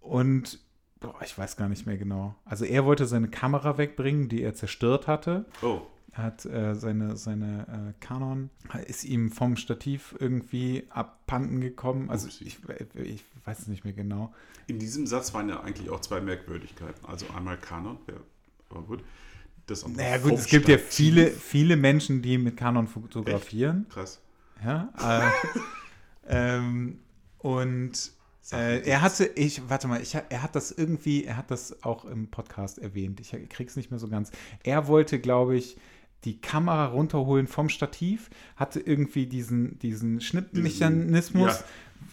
und 0.00 0.60
boah, 1.00 1.14
ich 1.22 1.36
weiß 1.36 1.56
gar 1.56 1.68
nicht 1.68 1.86
mehr 1.86 1.96
genau. 1.96 2.34
Also 2.44 2.64
er 2.64 2.84
wollte 2.84 3.06
seine 3.06 3.28
Kamera 3.28 3.78
wegbringen, 3.78 4.28
die 4.28 4.42
er 4.42 4.54
zerstört 4.54 5.06
hatte. 5.06 5.46
Oh, 5.62 5.82
Er 6.12 6.22
hat 6.22 6.44
äh, 6.46 6.74
seine, 6.74 7.16
seine 7.16 7.94
äh, 7.98 8.04
Canon, 8.04 8.50
ist 8.86 9.04
ihm 9.04 9.30
vom 9.30 9.56
Stativ 9.56 10.14
irgendwie 10.18 10.84
abhanden 10.90 11.60
gekommen. 11.60 12.10
Also 12.10 12.26
Upsi. 12.26 12.44
ich, 12.44 12.58
ich 12.94 13.24
weiß 13.44 13.60
es 13.60 13.68
nicht 13.68 13.84
mehr 13.84 13.92
genau. 13.92 14.32
in 14.66 14.78
diesem 14.78 15.06
Satz 15.06 15.34
waren 15.34 15.48
ja 15.48 15.60
eigentlich 15.60 15.90
auch 15.90 16.00
zwei 16.00 16.20
Merkwürdigkeiten. 16.20 17.04
Also 17.06 17.26
einmal 17.36 17.58
Kanon, 17.58 17.98
ja, 18.08 18.14
aber 18.70 18.82
gut. 18.82 19.04
Das 19.66 19.86
Naja 19.86 20.18
gut, 20.18 20.34
es 20.34 20.46
gibt 20.46 20.68
ja 20.68 20.78
viele, 20.78 21.28
viele 21.28 21.76
Menschen, 21.76 22.22
die 22.22 22.38
mit 22.38 22.56
Canon 22.56 22.86
fotografieren. 22.86 23.86
Krass. 23.88 24.20
Ja, 24.64 24.88
äh, 26.28 26.56
ähm, 26.56 26.98
und 27.38 28.12
äh, 28.52 28.80
er 28.88 29.02
hatte, 29.02 29.26
ich, 29.34 29.68
warte 29.68 29.88
mal, 29.88 30.00
ich, 30.00 30.14
er 30.14 30.42
hat 30.42 30.54
das 30.54 30.70
irgendwie, 30.70 31.24
er 31.24 31.36
hat 31.36 31.50
das 31.50 31.82
auch 31.82 32.04
im 32.04 32.28
Podcast 32.28 32.78
erwähnt. 32.78 33.20
Ich 33.20 33.34
krieg's 33.48 33.76
nicht 33.76 33.90
mehr 33.90 34.00
so 34.00 34.08
ganz. 34.08 34.30
Er 34.62 34.86
wollte, 34.88 35.18
glaube 35.18 35.56
ich, 35.56 35.76
die 36.24 36.40
Kamera 36.40 36.86
runterholen 36.86 37.46
vom 37.46 37.68
Stativ, 37.68 38.30
hatte 38.56 38.80
irgendwie 38.80 39.26
diesen, 39.26 39.78
diesen 39.78 40.20
Schnittmechanismus, 40.20 41.64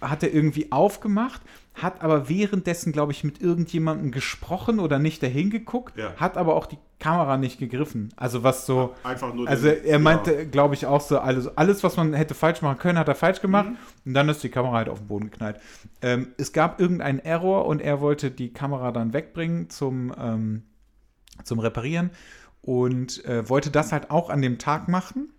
ja. 0.01 0.09
hat 0.09 0.23
er 0.23 0.33
irgendwie 0.33 0.71
aufgemacht, 0.71 1.41
hat 1.73 2.01
aber 2.01 2.29
währenddessen, 2.29 2.91
glaube 2.91 3.11
ich, 3.11 3.23
mit 3.23 3.41
irgendjemandem 3.41 4.11
gesprochen 4.11 4.79
oder 4.79 4.99
nicht 4.99 5.23
dahin 5.23 5.49
geguckt, 5.49 5.97
Ja. 5.97 6.15
hat 6.17 6.37
aber 6.37 6.55
auch 6.55 6.67
die 6.67 6.77
Kamera 7.03 7.37
nicht 7.37 7.59
gegriffen. 7.59 8.13
Also 8.15 8.43
was 8.43 8.65
so. 8.65 8.95
Einfach 9.03 9.33
nur 9.33 9.47
Also 9.47 9.67
den- 9.69 9.83
er 9.85 9.99
meinte, 9.99 10.33
ja. 10.33 10.43
glaube 10.45 10.73
ich, 10.75 10.85
auch 10.85 11.01
so, 11.01 11.19
alles, 11.19 11.57
alles, 11.57 11.83
was 11.83 11.97
man 11.97 12.13
hätte 12.13 12.33
falsch 12.33 12.61
machen 12.61 12.77
können, 12.79 12.97
hat 12.97 13.07
er 13.09 13.15
falsch 13.15 13.41
gemacht. 13.41 13.69
Mhm. 13.69 13.77
Und 14.05 14.13
dann 14.13 14.29
ist 14.29 14.41
die 14.43 14.49
Kamera 14.49 14.73
halt 14.77 14.89
auf 14.89 14.99
den 14.99 15.07
Boden 15.07 15.29
geknallt. 15.31 15.57
Ähm, 16.01 16.27
es 16.37 16.53
gab 16.53 16.79
irgendeinen 16.79 17.19
Error 17.19 17.65
und 17.65 17.81
er 17.81 17.99
wollte 18.01 18.31
die 18.31 18.53
Kamera 18.53 18.91
dann 18.91 19.13
wegbringen 19.13 19.69
zum, 19.69 20.13
ähm, 20.17 20.63
zum 21.43 21.59
Reparieren 21.59 22.11
und 22.61 23.23
äh, 23.25 23.49
wollte 23.49 23.69
das 23.71 23.91
halt 23.91 24.09
auch 24.09 24.29
an 24.29 24.41
dem 24.41 24.57
Tag 24.57 24.87
machen. 24.87 25.29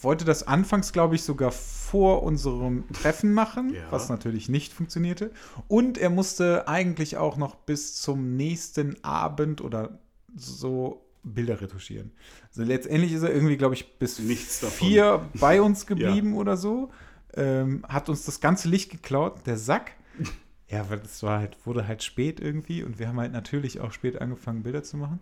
Wollte 0.00 0.24
das 0.26 0.46
anfangs, 0.46 0.92
glaube 0.92 1.14
ich, 1.14 1.22
sogar 1.22 1.50
vor 1.50 2.22
unserem 2.24 2.84
Treffen 2.92 3.32
machen, 3.32 3.72
Ja. 3.72 3.80
was 3.90 4.08
natürlich 4.10 4.48
nicht 4.50 4.72
funktionierte. 4.74 5.30
Und 5.68 5.96
er 5.96 6.10
musste 6.10 6.68
eigentlich 6.68 7.16
auch 7.16 7.36
noch 7.38 7.54
bis 7.54 7.94
zum 8.02 8.36
nächsten 8.36 9.02
Abend 9.02 9.62
oder 9.62 9.98
so 10.36 11.04
Bilder 11.22 11.60
retuschieren. 11.60 12.12
Also 12.48 12.62
letztendlich 12.64 13.12
ist 13.12 13.22
er 13.22 13.32
irgendwie, 13.32 13.56
glaube 13.56 13.74
ich, 13.74 13.98
bis 13.98 14.18
Nichts 14.18 14.60
davon. 14.60 14.88
vier 14.88 15.28
bei 15.40 15.60
uns 15.62 15.86
geblieben 15.86 16.34
oder 16.36 16.56
so. 16.56 16.90
Ähm, 17.34 17.84
hat 17.88 18.08
uns 18.08 18.24
das 18.24 18.40
ganze 18.40 18.68
Licht 18.68 18.90
geklaut, 18.90 19.46
der 19.46 19.56
Sack. 19.56 19.92
Ja, 20.68 20.88
weil 20.90 20.98
es 21.00 21.22
war 21.22 21.40
halt, 21.40 21.56
wurde 21.66 21.86
halt 21.86 22.02
spät 22.02 22.40
irgendwie 22.40 22.82
und 22.82 22.98
wir 22.98 23.08
haben 23.08 23.18
halt 23.18 23.32
natürlich 23.32 23.80
auch 23.80 23.92
spät 23.92 24.20
angefangen, 24.20 24.62
Bilder 24.62 24.82
zu 24.82 24.96
machen. 24.96 25.20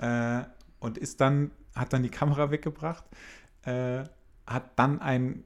Äh, 0.00 0.44
und 0.80 0.98
ist 0.98 1.20
dann, 1.20 1.50
hat 1.74 1.92
dann 1.92 2.02
die 2.02 2.08
Kamera 2.10 2.50
weggebracht, 2.50 3.04
äh, 3.64 4.04
hat 4.46 4.70
dann 4.76 5.00
einen 5.00 5.44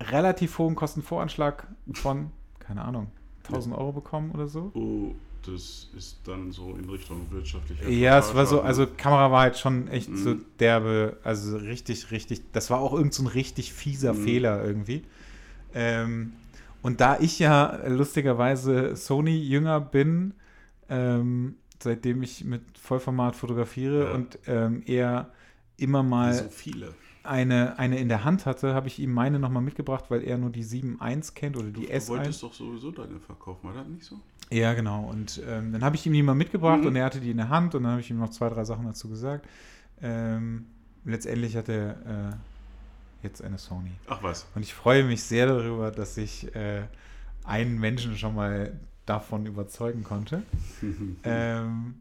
relativ 0.00 0.58
hohen 0.58 0.74
Kostenvoranschlag 0.74 1.66
von, 1.94 2.30
keine 2.58 2.82
Ahnung, 2.82 3.10
1000 3.46 3.74
Euro 3.74 3.92
bekommen 3.92 4.30
oder 4.32 4.48
so. 4.48 4.72
Oh, 4.74 5.14
das 5.46 5.88
ist 5.96 6.20
dann 6.24 6.52
so 6.52 6.74
in 6.76 6.88
Richtung 6.88 7.30
wirtschaftlicher 7.30 7.88
Ja, 7.88 8.18
es 8.18 8.34
war 8.34 8.46
so, 8.46 8.60
also 8.60 8.86
Kamera 8.86 9.30
war 9.30 9.40
halt 9.42 9.58
schon 9.58 9.88
echt 9.88 10.08
Mhm. 10.10 10.16
so 10.16 10.34
derbe, 10.60 11.18
also 11.24 11.56
richtig, 11.56 12.10
richtig, 12.10 12.42
das 12.52 12.70
war 12.70 12.80
auch 12.80 12.92
irgend 12.92 13.14
so 13.14 13.22
ein 13.24 13.26
richtig 13.28 13.72
fieser 13.72 14.14
Mhm. 14.14 14.24
Fehler 14.24 14.64
irgendwie. 14.64 15.02
Ähm, 15.74 16.32
und 16.82 17.00
da 17.00 17.18
ich 17.20 17.38
ja 17.38 17.86
lustigerweise 17.88 18.96
Sony-Jünger 18.96 19.80
bin, 19.80 20.34
ähm, 20.88 21.56
seitdem 21.82 22.22
ich 22.22 22.44
mit 22.44 22.62
Vollformat 22.78 23.36
fotografiere 23.36 24.06
Ja. 24.06 24.14
und 24.14 24.38
ähm, 24.46 24.82
er 24.86 25.32
immer 25.76 26.02
mal 26.02 26.34
so 26.34 26.48
eine, 27.24 27.78
eine 27.78 27.98
in 27.98 28.08
der 28.08 28.24
Hand 28.24 28.46
hatte, 28.46 28.74
habe 28.74 28.88
ich 28.88 28.98
ihm 28.98 29.12
meine 29.12 29.38
nochmal 29.38 29.62
mitgebracht, 29.62 30.06
weil 30.10 30.22
er 30.24 30.38
nur 30.38 30.50
die 30.50 30.64
7.1 30.64 31.34
kennt 31.34 31.56
oder 31.56 31.70
die 31.70 31.86
Du 31.86 31.92
S1. 31.92 32.08
wolltest 32.08 32.42
doch 32.42 32.52
sowieso 32.52 32.90
deine 32.90 33.20
verkaufen, 33.20 33.68
war 33.68 33.74
das 33.74 33.86
nicht 33.88 34.04
so? 34.04 34.18
Ja, 34.50 34.74
genau. 34.74 35.04
Und 35.08 35.40
ähm, 35.46 35.72
dann 35.72 35.82
habe 35.82 35.96
ich 35.96 36.06
ihm 36.06 36.12
die 36.12 36.22
mal 36.22 36.34
mitgebracht 36.34 36.80
Mhm. 36.80 36.86
und 36.88 36.96
er 36.96 37.04
hatte 37.06 37.20
die 37.20 37.30
in 37.30 37.38
der 37.38 37.48
Hand 37.48 37.74
und 37.74 37.84
dann 37.84 37.92
habe 37.92 38.00
ich 38.02 38.10
ihm 38.10 38.18
noch 38.18 38.30
zwei, 38.30 38.48
drei 38.50 38.64
Sachen 38.64 38.84
dazu 38.86 39.08
gesagt. 39.08 39.46
Ähm, 40.02 40.66
letztendlich 41.04 41.56
hat 41.56 41.68
er 41.68 42.32
äh, 42.32 42.36
jetzt 43.22 43.42
eine 43.42 43.56
Sony. 43.58 43.92
Ach 44.08 44.22
was. 44.22 44.46
Und 44.54 44.62
ich 44.62 44.74
freue 44.74 45.04
mich 45.04 45.22
sehr 45.22 45.46
darüber, 45.46 45.90
dass 45.90 46.16
ich 46.18 46.54
äh, 46.54 46.82
einen 47.44 47.78
Menschen 47.78 48.16
schon 48.18 48.34
mal 48.34 48.78
davon 49.06 49.46
überzeugen 49.46 50.04
konnte. 50.04 50.42
ähm, 51.24 51.94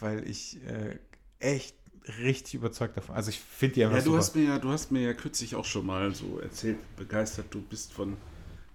weil 0.00 0.28
ich 0.28 0.58
äh, 0.66 0.98
echt 1.40 1.74
richtig 2.22 2.54
überzeugt 2.54 2.96
davon. 2.96 3.14
Also 3.14 3.30
ich 3.30 3.38
finde 3.40 3.74
die 3.74 3.84
einfach 3.84 3.98
Ja, 3.98 4.02
du 4.02 4.10
super. 4.10 4.18
hast, 4.18 4.34
mir 4.36 4.44
ja, 4.44 4.58
du 4.58 4.70
hast 4.70 4.90
mir 4.90 5.02
ja 5.02 5.12
kürzlich 5.12 5.54
auch 5.54 5.64
schon 5.64 5.84
mal 5.86 6.14
so 6.14 6.38
erzählt, 6.38 6.78
begeistert 6.96 7.46
du 7.50 7.60
bist 7.60 7.92
von, 7.92 8.16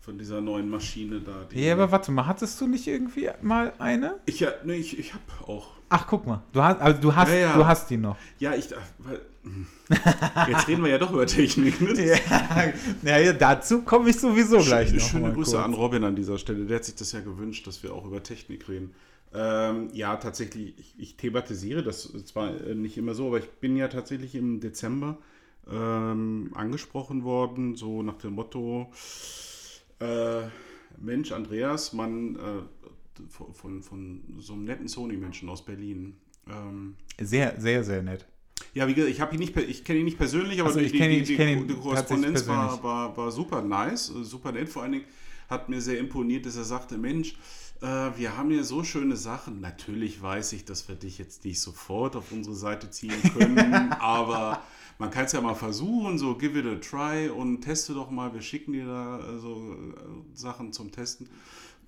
von 0.05 0.19
dieser 0.19 0.39
neuen 0.39 0.69
Maschine 0.69 1.19
da. 1.19 1.47
ja, 1.51 1.73
aber 1.73 1.91
warte 1.91 2.11
mal, 2.11 2.27
hattest 2.27 2.61
du 2.61 2.67
nicht 2.67 2.85
irgendwie 2.85 3.27
mal 3.41 3.73
eine? 3.79 4.15
ich, 4.27 4.39
ja, 4.39 4.49
nee, 4.63 4.75
ich, 4.75 4.99
ich 4.99 5.13
habe 5.13 5.23
auch. 5.51 5.71
Ach, 5.89 6.05
guck 6.07 6.27
mal, 6.27 6.43
du 6.53 6.61
hast, 6.61 6.79
also 6.79 7.01
du 7.01 7.15
hast, 7.15 7.29
Ja, 7.29 7.35
ja. 7.35 7.57
du 7.57 7.65
hast 7.65 7.89
die 7.89 7.97
noch. 7.97 8.15
Ja, 8.39 8.53
ich. 8.53 8.69
Weil, 8.99 9.21
jetzt 10.47 10.67
reden 10.67 10.83
wir 10.83 10.91
ja 10.91 10.97
doch 10.99 11.11
über 11.11 11.25
Technik. 11.25 11.81
Ne? 11.81 11.93
Ja, 12.05 12.17
naja, 13.01 13.33
dazu 13.33 13.81
komme 13.81 14.09
ich 14.11 14.19
sowieso 14.19 14.59
gleich 14.59 14.89
Schöne, 14.89 14.99
noch. 15.01 15.07
schöne 15.09 15.33
Grüße 15.33 15.51
kurz. 15.51 15.63
an 15.65 15.73
Robin 15.73 16.03
an 16.03 16.15
dieser 16.15 16.37
Stelle. 16.37 16.65
Der 16.65 16.77
hat 16.77 16.85
sich 16.85 16.95
das 16.95 17.11
ja 17.11 17.21
gewünscht, 17.21 17.65
dass 17.67 17.81
wir 17.83 17.93
auch 17.93 18.05
über 18.05 18.21
Technik 18.21 18.67
reden. 18.69 18.93
Ähm, 19.33 19.89
ja, 19.93 20.15
tatsächlich, 20.17 20.75
ich, 20.79 20.95
ich 20.97 21.17
thematisiere 21.17 21.83
das 21.83 22.11
zwar 22.25 22.49
äh, 22.65 22.73
nicht 22.75 22.97
immer 22.97 23.13
so, 23.15 23.27
aber 23.27 23.39
ich 23.39 23.49
bin 23.49 23.75
ja 23.75 23.87
tatsächlich 23.87 24.33
im 24.35 24.59
Dezember 24.59 25.17
ähm, 25.71 26.51
angesprochen 26.55 27.23
worden, 27.23 27.75
so 27.75 28.01
nach 28.03 28.17
dem 28.17 28.33
Motto, 28.33 28.91
äh, 29.99 30.47
Mensch, 30.97 31.31
Andreas, 31.31 31.93
man 31.93 32.35
äh, 32.35 32.39
von, 33.29 33.81
von, 33.81 34.21
so 34.39 34.53
einem 34.53 34.65
netten 34.65 34.87
Sony-Menschen 34.87 35.49
aus 35.49 35.63
Berlin. 35.63 36.15
Ähm, 36.47 36.95
Sehr, 37.19 37.59
sehr, 37.59 37.83
sehr 37.83 38.03
nett. 38.03 38.25
ja, 38.73 38.87
wie 38.87 38.93
gesagt, 38.93 39.11
ich, 39.11 39.33
ihn 39.33 39.39
nicht, 39.39 39.57
ich 39.57 39.83
kenne 39.83 39.99
ihn 39.99 40.05
nicht 40.05 40.17
persönlich, 40.17 40.59
aber 40.59 40.69
Also 40.69 40.79
die, 40.81 40.91
die, 40.91 41.23
die, 41.23 41.37
die 41.37 41.73
Korrespondenz 41.73 42.47
war, 42.47 42.81
war, 42.83 43.15
war 43.15 43.31
super 43.31 43.61
nice, 43.61 44.09
äh, 44.09 44.23
super 44.23 44.51
nett. 44.51 44.69
Vor 44.69 44.83
allen 44.83 44.93
Dingen 44.93 45.05
hat 45.49 45.69
mir 45.69 45.81
sehr 45.81 45.97
imponiert, 45.99 46.45
dass 46.45 46.55
er 46.55 46.63
sagte, 46.63 46.97
Mensch, 46.97 47.35
äh, 47.81 47.85
wir 47.85 48.37
haben 48.37 48.49
hier 48.49 48.63
so 48.63 48.83
schöne 48.83 49.15
Sachen. 49.15 49.61
Natürlich 49.61 50.21
weiß 50.21 50.53
ich, 50.53 50.65
dass 50.65 50.87
wir 50.87 50.95
dich 50.95 51.17
jetzt 51.17 51.45
nicht 51.45 51.59
sofort 51.59 52.15
auf 52.15 52.31
unsere 52.31 52.55
Seite 52.55 52.89
ziehen 52.89 53.21
können, 53.37 53.91
aber 53.99 54.61
man 54.97 55.11
kann 55.11 55.25
es 55.25 55.31
ja 55.33 55.41
mal 55.41 55.55
versuchen, 55.55 56.17
so 56.17 56.35
give 56.35 56.57
it 56.57 56.65
a 56.65 56.75
try 56.75 57.29
und 57.29 57.61
teste 57.61 57.93
doch 57.93 58.09
mal. 58.09 58.33
Wir 58.33 58.41
schicken 58.41 58.73
dir 58.73 58.85
da 58.85 59.19
äh, 59.19 59.39
so 59.39 59.55
äh, 59.55 60.35
Sachen 60.35 60.73
zum 60.73 60.91
Testen. 60.91 61.29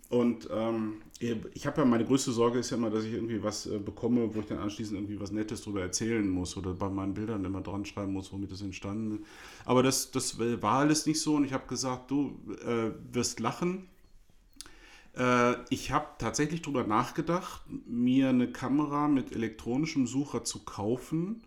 Und 0.09 0.47
ähm, 0.53 1.01
ich 1.19 1.67
habe 1.67 1.81
ja 1.81 1.85
meine 1.85 2.05
größte 2.05 2.31
Sorge 2.31 2.59
ist 2.59 2.69
ja 2.69 2.77
immer, 2.77 2.89
dass 2.89 3.03
ich 3.03 3.13
irgendwie 3.13 3.43
was 3.43 3.65
äh, 3.65 3.77
bekomme, 3.77 4.33
wo 4.33 4.39
ich 4.39 4.45
dann 4.45 4.59
anschließend 4.59 4.97
irgendwie 4.97 5.19
was 5.19 5.31
Nettes 5.31 5.63
drüber 5.63 5.81
erzählen 5.81 6.27
muss 6.29 6.55
oder 6.55 6.73
bei 6.73 6.89
meinen 6.89 7.13
Bildern 7.13 7.43
immer 7.43 7.59
dran 7.59 7.85
schreiben 7.85 8.13
muss, 8.13 8.31
womit 8.31 8.51
das 8.51 8.61
entstanden 8.61 9.17
ist. 9.17 9.23
Aber 9.65 9.83
das, 9.83 10.11
das 10.11 10.39
war 10.39 10.79
alles 10.79 11.07
nicht 11.07 11.19
so 11.19 11.35
und 11.35 11.43
ich 11.43 11.51
habe 11.51 11.67
gesagt, 11.67 12.09
du 12.09 12.39
äh, 12.65 12.91
wirst 13.13 13.41
lachen. 13.41 13.89
Äh, 15.17 15.55
ich 15.69 15.91
habe 15.91 16.07
tatsächlich 16.19 16.61
darüber 16.61 16.85
nachgedacht, 16.85 17.63
mir 17.85 18.29
eine 18.29 18.49
Kamera 18.49 19.09
mit 19.09 19.33
elektronischem 19.33 20.07
Sucher 20.07 20.45
zu 20.45 20.63
kaufen. 20.63 21.41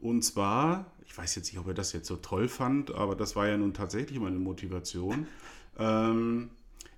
Und 0.00 0.22
zwar, 0.22 0.90
ich 1.06 1.16
weiß 1.16 1.34
jetzt 1.36 1.52
nicht, 1.52 1.58
ob 1.58 1.68
er 1.68 1.74
das 1.74 1.92
jetzt 1.92 2.08
so 2.08 2.16
toll 2.16 2.48
fand, 2.48 2.90
aber 2.94 3.14
das 3.14 3.36
war 3.36 3.46
ja 3.48 3.56
nun 3.56 3.74
tatsächlich 3.74 4.18
meine 4.18 4.38
Motivation. 4.38 5.26
Ähm, 5.78 6.50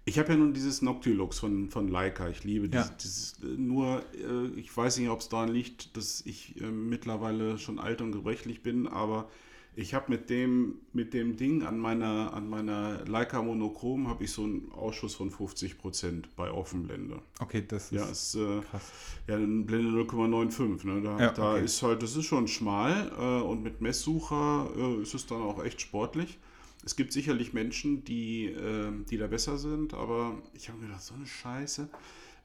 ich 0.04 0.18
habe 0.18 0.30
ja 0.30 0.36
nun 0.36 0.54
dieses 0.54 0.82
Noctilux 0.82 1.38
von, 1.38 1.68
von 1.70 1.86
Leica. 1.86 2.28
Ich 2.28 2.42
liebe 2.42 2.66
Ja. 2.66 2.82
dieses, 2.82 2.96
dieses 2.96 3.32
äh, 3.44 3.56
nur, 3.56 4.02
äh, 4.14 4.58
ich 4.58 4.76
weiß 4.76 4.98
nicht, 4.98 5.08
ob 5.08 5.20
es 5.20 5.28
daran 5.28 5.50
liegt, 5.50 5.96
dass 5.96 6.22
ich 6.26 6.60
äh, 6.60 6.64
mittlerweile 6.64 7.58
schon 7.58 7.78
alt 7.78 8.00
und 8.00 8.10
gebrechlich 8.10 8.62
bin, 8.62 8.88
aber 8.88 9.28
ich 9.74 9.94
habe 9.94 10.10
mit 10.10 10.28
dem, 10.28 10.76
mit 10.92 11.14
dem 11.14 11.36
Ding 11.36 11.62
an 11.62 11.78
meiner, 11.78 12.34
an 12.34 12.48
meiner 12.48 13.04
Leica 13.06 13.40
Monochrom 13.42 14.06
habe 14.08 14.24
ich 14.24 14.30
so 14.32 14.44
einen 14.44 14.70
Ausschuss 14.72 15.14
von 15.14 15.30
50% 15.30 16.24
bei 16.36 16.50
Offenblende. 16.50 17.22
Okay, 17.40 17.64
das 17.66 17.84
ist 17.86 17.92
Ja, 17.92 18.04
ist 18.06 18.34
äh, 18.34 18.60
krass. 18.70 18.82
ja 19.26 19.36
eine 19.36 19.46
Blende 19.64 19.90
0,95. 20.02 20.86
Ne? 20.86 21.00
Da, 21.02 21.18
Ja, 21.18 21.32
da 21.32 21.54
okay. 21.54 21.64
ist 21.64 21.82
halt, 21.82 22.02
das 22.02 22.16
ist 22.16 22.26
schon 22.26 22.48
schmal 22.48 23.10
äh, 23.18 23.42
und 23.42 23.62
mit 23.62 23.80
Messsucher 23.80 24.68
äh, 24.76 25.02
ist 25.02 25.14
es 25.14 25.26
dann 25.26 25.40
auch 25.40 25.64
echt 25.64 25.80
sportlich. 25.80 26.38
Es 26.84 26.96
gibt 26.96 27.12
sicherlich 27.12 27.52
Menschen, 27.54 28.04
die, 28.04 28.46
äh, 28.46 28.90
die 29.08 29.16
da 29.16 29.26
besser 29.28 29.56
sind, 29.56 29.94
aber 29.94 30.36
ich 30.52 30.68
habe 30.68 30.80
mir 30.80 30.88
gedacht, 30.88 31.02
so 31.02 31.14
eine 31.14 31.26
Scheiße. 31.26 31.88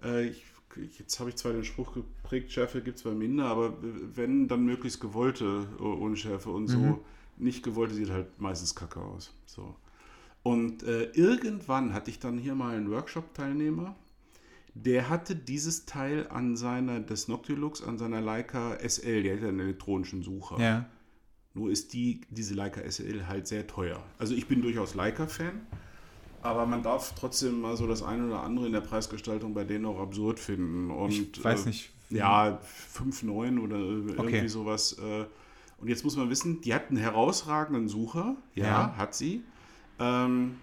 Äh, 0.03 0.27
ich, 0.27 0.43
jetzt 0.99 1.19
habe 1.19 1.29
ich 1.31 1.35
zwar 1.35 1.51
den 1.53 1.65
Spruch 1.65 1.93
geprägt, 1.93 2.51
Schärfe 2.51 2.81
gibt 2.81 2.97
es 2.97 3.03
bei 3.03 3.11
minder, 3.11 3.45
aber 3.45 3.73
wenn, 3.81 4.47
dann 4.47 4.63
möglichst 4.63 5.01
gewollte 5.01 5.67
äh, 5.77 5.83
Unschärfe 5.83 6.51
und 6.51 6.67
so. 6.67 6.77
Mhm. 6.77 6.97
Nicht 7.37 7.63
gewollte 7.63 7.93
sieht 7.93 8.09
halt 8.09 8.39
meistens 8.39 8.75
kacke 8.75 8.99
aus. 8.99 9.33
So. 9.45 9.75
Und 10.43 10.83
äh, 10.83 11.05
irgendwann 11.11 11.93
hatte 11.93 12.09
ich 12.09 12.19
dann 12.19 12.37
hier 12.37 12.55
mal 12.55 12.75
einen 12.75 12.89
Workshop-Teilnehmer, 12.89 13.95
der 14.73 15.09
hatte 15.09 15.35
dieses 15.35 15.85
Teil 15.85 16.27
an 16.29 16.55
seiner, 16.55 16.99
des 16.99 17.27
Noctilux, 17.27 17.81
an 17.81 17.97
seiner 17.97 18.21
Leica 18.21 18.77
SL, 18.79 19.23
der 19.23 19.35
hat 19.35 19.41
ja 19.41 19.49
einen 19.49 19.59
elektronischen 19.59 20.21
Sucher. 20.23 20.59
Ja. 20.59 20.85
Nur 21.53 21.71
ist 21.71 21.93
die, 21.93 22.21
diese 22.29 22.53
Leica 22.53 22.81
SL 22.89 23.25
halt 23.27 23.47
sehr 23.47 23.65
teuer. 23.65 24.01
Also 24.19 24.35
ich 24.35 24.47
bin 24.47 24.61
durchaus 24.61 24.93
Leica-Fan, 24.93 25.65
aber 26.43 26.65
man 26.65 26.83
darf 26.83 27.13
trotzdem 27.15 27.61
mal 27.61 27.75
so 27.75 27.87
das 27.87 28.03
eine 28.03 28.27
oder 28.27 28.43
andere 28.43 28.67
in 28.67 28.73
der 28.73 28.81
Preisgestaltung 28.81 29.53
bei 29.53 29.63
denen 29.63 29.85
auch 29.85 29.99
absurd 29.99 30.39
finden. 30.39 30.91
Und, 30.91 31.11
ich 31.11 31.43
weiß 31.43 31.65
äh, 31.65 31.69
nicht. 31.69 31.89
Ja, 32.09 32.61
5,9 32.95 33.59
oder 33.59 33.77
irgendwie 33.77 34.17
Okay. 34.17 34.47
sowas. 34.47 34.93
äh, 34.93 35.25
Und 35.79 35.87
jetzt 35.89 36.03
muss 36.03 36.15
man 36.17 36.29
wissen, 36.29 36.61
die 36.61 36.73
hat 36.73 36.89
einen 36.89 36.97
herausragenden 36.97 37.87
Sucher. 37.87 38.35
Ja, 38.55 38.65
Ja. 38.65 38.95
hat 38.97 39.13
sie. 39.15 39.43
Ähm, 39.99 40.55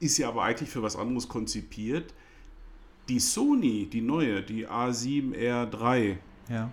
ist 0.00 0.18
ja 0.18 0.28
aber 0.28 0.42
eigentlich 0.44 0.70
für 0.70 0.82
was 0.82 0.96
anderes 0.96 1.28
konzipiert. 1.28 2.14
Die 3.08 3.20
Sony, 3.20 3.86
die 3.86 4.00
neue, 4.02 4.42
die 4.42 4.66
A7R3, 4.68 6.16
Ja. 6.48 6.70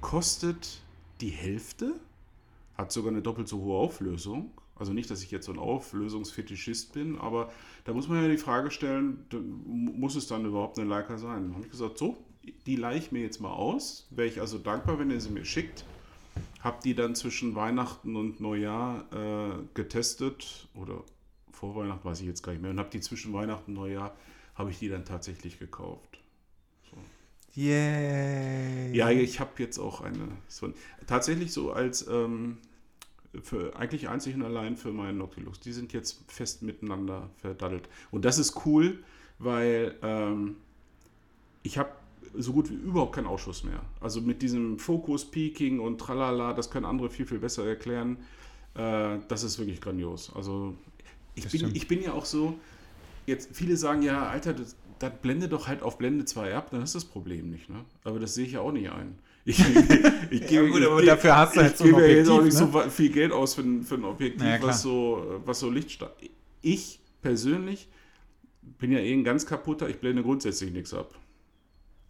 kostet 0.00 0.80
die 1.20 1.28
Hälfte, 1.30 1.94
hat 2.76 2.92
sogar 2.92 3.12
eine 3.12 3.22
doppelt 3.22 3.48
so 3.48 3.60
hohe 3.60 3.78
Auflösung 3.78 4.50
Also 4.76 4.92
nicht, 4.92 5.08
dass 5.08 5.22
ich 5.22 5.30
jetzt 5.30 5.46
so 5.46 5.52
ein 5.52 5.58
Auflösungsfetischist 5.60 6.92
bin, 6.94 7.16
aber 7.20 7.52
da 7.84 7.92
muss 7.92 8.08
man 8.08 8.20
ja 8.20 8.28
die 8.28 8.36
Frage 8.38 8.72
stellen, 8.72 9.24
muss 9.62 10.16
es 10.16 10.26
dann 10.26 10.44
überhaupt 10.44 10.78
eine 10.80 10.88
Leica 10.88 11.16
sein? 11.16 11.44
Dann 11.44 11.54
habe 11.54 11.64
ich 11.64 11.70
gesagt, 11.70 11.96
so, 11.96 12.16
die 12.66 12.74
leihe 12.74 12.98
ich 12.98 13.12
mir 13.12 13.22
jetzt 13.22 13.40
mal 13.40 13.52
aus. 13.52 14.08
Wäre 14.10 14.26
ich 14.26 14.40
also 14.40 14.58
dankbar, 14.58 14.98
wenn 14.98 15.12
ihr 15.12 15.20
sie 15.20 15.30
mir 15.30 15.44
schickt. 15.44 15.84
Habe 16.64 16.78
die 16.82 16.94
dann 16.94 17.14
zwischen 17.14 17.54
Weihnachten 17.54 18.16
und 18.16 18.40
Neujahr 18.40 19.04
äh, 19.12 19.62
getestet 19.74 20.66
oder 20.74 21.04
vor 21.52 21.76
Weihnachten 21.76 22.04
weiß 22.04 22.20
ich 22.20 22.26
jetzt 22.26 22.42
gar 22.42 22.52
nicht 22.52 22.62
mehr 22.62 22.70
und 22.70 22.78
habe 22.78 22.88
die 22.88 23.00
zwischen 23.00 23.34
Weihnachten 23.34 23.72
und 23.72 23.82
Neujahr 23.82 24.16
habe 24.54 24.70
ich 24.70 24.78
die 24.78 24.88
dann 24.88 25.04
tatsächlich 25.04 25.58
gekauft. 25.58 26.20
So. 26.90 26.96
Yay! 27.60 28.96
Ja, 28.96 29.10
ich 29.10 29.40
habe 29.40 29.50
jetzt 29.58 29.78
auch 29.78 30.00
eine. 30.00 30.28
So, 30.48 30.72
tatsächlich 31.06 31.52
so 31.52 31.72
als 31.72 32.06
ähm, 32.08 32.58
für, 33.42 33.76
eigentlich 33.76 34.08
einzig 34.08 34.34
und 34.34 34.42
allein 34.42 34.78
für 34.78 34.90
meinen 34.90 35.18
Nautilus. 35.18 35.60
Die 35.60 35.72
sind 35.72 35.92
jetzt 35.92 36.24
fest 36.28 36.62
miteinander 36.62 37.28
verdaddelt. 37.36 37.90
Und 38.10 38.24
das 38.24 38.38
ist 38.38 38.64
cool, 38.64 39.04
weil 39.38 39.96
ähm, 40.02 40.56
ich 41.62 41.78
habe 41.78 41.90
so 42.36 42.52
gut 42.52 42.70
wie 42.70 42.74
überhaupt 42.74 43.14
keinen 43.14 43.26
Ausschuss 43.26 43.64
mehr. 43.64 43.80
Also 44.00 44.20
mit 44.20 44.42
diesem 44.42 44.78
Fokus, 44.78 45.24
Peaking 45.24 45.80
und 45.80 45.98
Tralala, 45.98 46.52
das 46.52 46.70
können 46.70 46.84
andere 46.84 47.10
viel, 47.10 47.26
viel 47.26 47.38
besser 47.38 47.66
erklären. 47.66 48.18
Äh, 48.74 49.18
das 49.28 49.42
ist 49.42 49.58
wirklich 49.58 49.80
grandios. 49.80 50.32
Also 50.34 50.74
ich 51.34 51.48
bin, 51.48 51.74
ich 51.74 51.88
bin 51.88 52.02
ja 52.02 52.12
auch 52.12 52.24
so, 52.24 52.58
jetzt 53.26 53.50
viele 53.52 53.76
sagen 53.76 54.02
ja, 54.02 54.26
Alter, 54.26 54.52
das, 54.52 54.76
das 54.98 55.12
blende 55.20 55.48
doch 55.48 55.68
halt 55.68 55.82
auf 55.82 55.98
Blende 55.98 56.24
2 56.24 56.54
ab, 56.54 56.68
dann 56.70 56.82
ist 56.82 56.94
das 56.94 57.04
Problem 57.04 57.50
nicht. 57.50 57.68
Ne? 57.68 57.84
Aber 58.04 58.18
das 58.18 58.34
sehe 58.34 58.46
ich 58.46 58.52
ja 58.52 58.60
auch 58.60 58.72
nicht 58.72 58.90
ein. 58.90 59.18
Ich, 59.46 59.58
ich 60.30 60.40
ja, 60.40 60.62
gebe, 60.62 60.70
gut, 60.70 60.82
aber 60.82 61.00
ich, 61.00 61.06
dafür 61.06 61.36
hast 61.36 61.54
du 61.54 61.60
halt 61.60 61.76
so 61.76 61.84
ein 61.84 61.92
Objektiv. 61.92 62.08
Ich 62.08 62.08
gebe 62.08 62.12
ja 62.12 62.18
jetzt 62.18 62.30
auch 62.30 62.42
nicht 62.42 62.74
ne? 62.74 62.82
so 62.84 62.90
viel 62.90 63.10
Geld 63.10 63.30
aus 63.30 63.54
für, 63.54 63.62
für 63.82 63.96
ein 63.96 64.04
Objektiv, 64.04 64.42
naja, 64.42 64.62
was, 64.62 64.80
so, 64.80 65.42
was 65.44 65.60
so 65.60 65.68
Licht 65.68 66.02
Ich 66.62 66.98
persönlich 67.20 67.88
bin 68.78 68.90
ja 68.90 69.00
eh 69.00 69.12
ein 69.12 69.22
ganz 69.22 69.44
kaputter, 69.44 69.86
ich 69.88 69.98
blende 69.98 70.22
grundsätzlich 70.22 70.72
nichts 70.72 70.94
ab. 70.94 71.14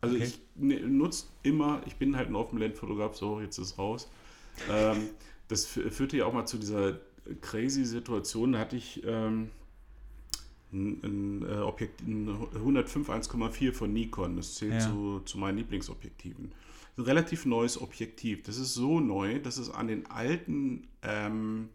Also 0.05 0.16
okay. 0.16 0.24
ich 0.24 0.40
ne, 0.57 0.80
nutze 0.80 1.26
immer, 1.42 1.82
ich 1.86 1.96
bin 1.96 2.16
halt 2.16 2.28
ein 2.28 2.36
Open-Blend-Fotograf, 2.36 3.16
so, 3.16 3.40
jetzt 3.40 3.59
ist 3.59 3.72
es 3.72 3.78
raus. 3.78 4.11
Ähm, 4.70 5.09
das 5.48 5.66
führte 5.66 6.16
ja 6.16 6.26
auch 6.26 6.32
mal 6.32 6.46
zu 6.46 6.59
dieser 6.59 6.98
crazy 7.40 7.84
Situation, 7.84 8.52
da 8.52 8.61
hatte 8.61 8.76
ich 8.76 9.02
ähm, 9.05 9.50
ein, 10.72 11.00
ein, 11.02 11.42
äh, 11.42 11.61
Objekt, 11.61 12.02
ein 12.02 12.28
105 12.55 13.09
1,4 13.09 13.72
von 13.72 13.92
Nikon, 13.92 14.36
das 14.36 14.55
zählt 14.55 14.74
ja. 14.74 14.80
zu, 14.80 15.20
zu 15.24 15.38
meinen 15.38 15.59
Lieblingsobjektiven 15.59 16.52
ein 16.96 17.02
relativ 17.02 17.44
neues 17.44 17.80
Objektiv. 17.80 18.42
Das 18.42 18.57
ist 18.57 18.74
so 18.74 19.00
neu, 19.00 19.40
dass 19.40 19.59
es 19.59 19.70
an 19.70 19.88
den 19.88 20.07
alten 20.07 20.86
ähm, 21.02 21.68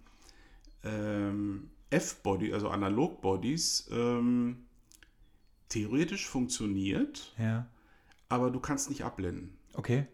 ähm, 0.83 1.69
F-Body, 1.89 2.53
also 2.53 2.69
Analog-Bodies, 2.69 3.89
ähm, 3.91 4.57
theoretisch 5.67 6.27
funktioniert, 6.27 7.33
ja. 7.37 7.67
Aber 8.29 8.51
du 8.51 8.59
kannst 8.59 8.89
nicht 8.89 9.03
abblenden. 9.03 9.57
Okay. 9.73 10.05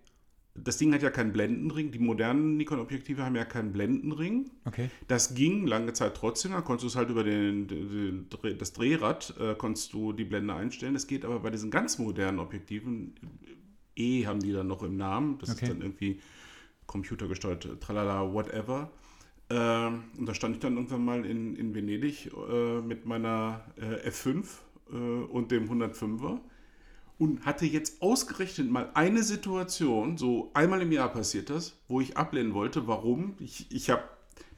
Das 0.57 0.78
Ding 0.78 0.93
hat 0.93 1.01
ja 1.01 1.09
keinen 1.09 1.34
Blendenring. 1.34 1.91
Die 1.91 1.99
modernen 1.99 2.55
Nikon-Objektive 2.55 3.24
haben 3.26 3.36
ja 3.36 3.43
keinen 3.43 3.74
Blendenring. 3.74 4.49
Okay. 4.63 4.89
Das 5.09 5.36
ging 5.36 5.68
lange 5.68 5.91
Zeit 5.91 6.16
trotzdem. 6.16 6.53
Dann 6.53 6.63
konntest 6.63 6.84
du 6.86 6.88
es 6.88 6.95
halt 6.95 7.09
über 7.09 7.26
den, 7.26 7.68
den, 7.68 8.30
das 8.57 8.72
Drehrad 8.72 9.36
äh, 9.38 9.55
konntest 9.55 9.91
du 9.91 10.13
die 10.13 10.24
Blende 10.24 10.53
einstellen. 10.53 10.93
Das 10.93 11.07
geht 11.07 11.26
aber 11.26 11.39
bei 11.39 11.49
diesen 11.49 11.72
ganz 11.72 11.97
modernen 11.99 12.39
Objektiven 12.39 13.16
E 13.97 14.26
haben 14.26 14.39
die 14.39 14.53
dann 14.53 14.68
noch 14.68 14.82
im 14.82 14.95
Namen. 14.95 15.38
Das 15.39 15.49
okay. 15.49 15.66
ist 15.66 15.72
dann 15.72 15.82
irgendwie 15.82 16.22
computergesteuert, 16.88 17.82
tralala, 17.82 18.34
whatever. 18.34 18.91
Äh, 19.49 19.88
und 20.18 20.26
da 20.26 20.34
stand 20.34 20.55
ich 20.55 20.61
dann 20.61 20.76
irgendwann 20.76 21.03
mal 21.03 21.26
in, 21.26 21.55
in 21.57 21.76
Venedig 21.76 22.32
äh, 22.49 22.80
mit 22.80 23.05
meiner 23.05 23.66
äh, 23.76 24.09
F5 24.09 24.45
äh, 24.89 24.95
und 24.95 25.51
dem 25.51 25.70
105er 25.70 26.39
und 27.18 27.45
hatte 27.45 27.66
jetzt 27.66 28.01
ausgerechnet 28.01 28.70
mal 28.70 28.89
eine 28.93 29.24
Situation, 29.24 30.18
so 30.18 30.51
einmal 30.53 30.82
im 30.82 30.91
Jahr 30.91 31.09
passiert 31.11 31.49
das, 31.49 31.78
wo 31.88 32.01
ich 32.01 32.18
ablehnen 32.18 32.53
wollte. 32.53 32.88
Warum? 32.88 33.36
Ich, 33.39 33.72
ich 33.72 33.89
habe 33.89 34.03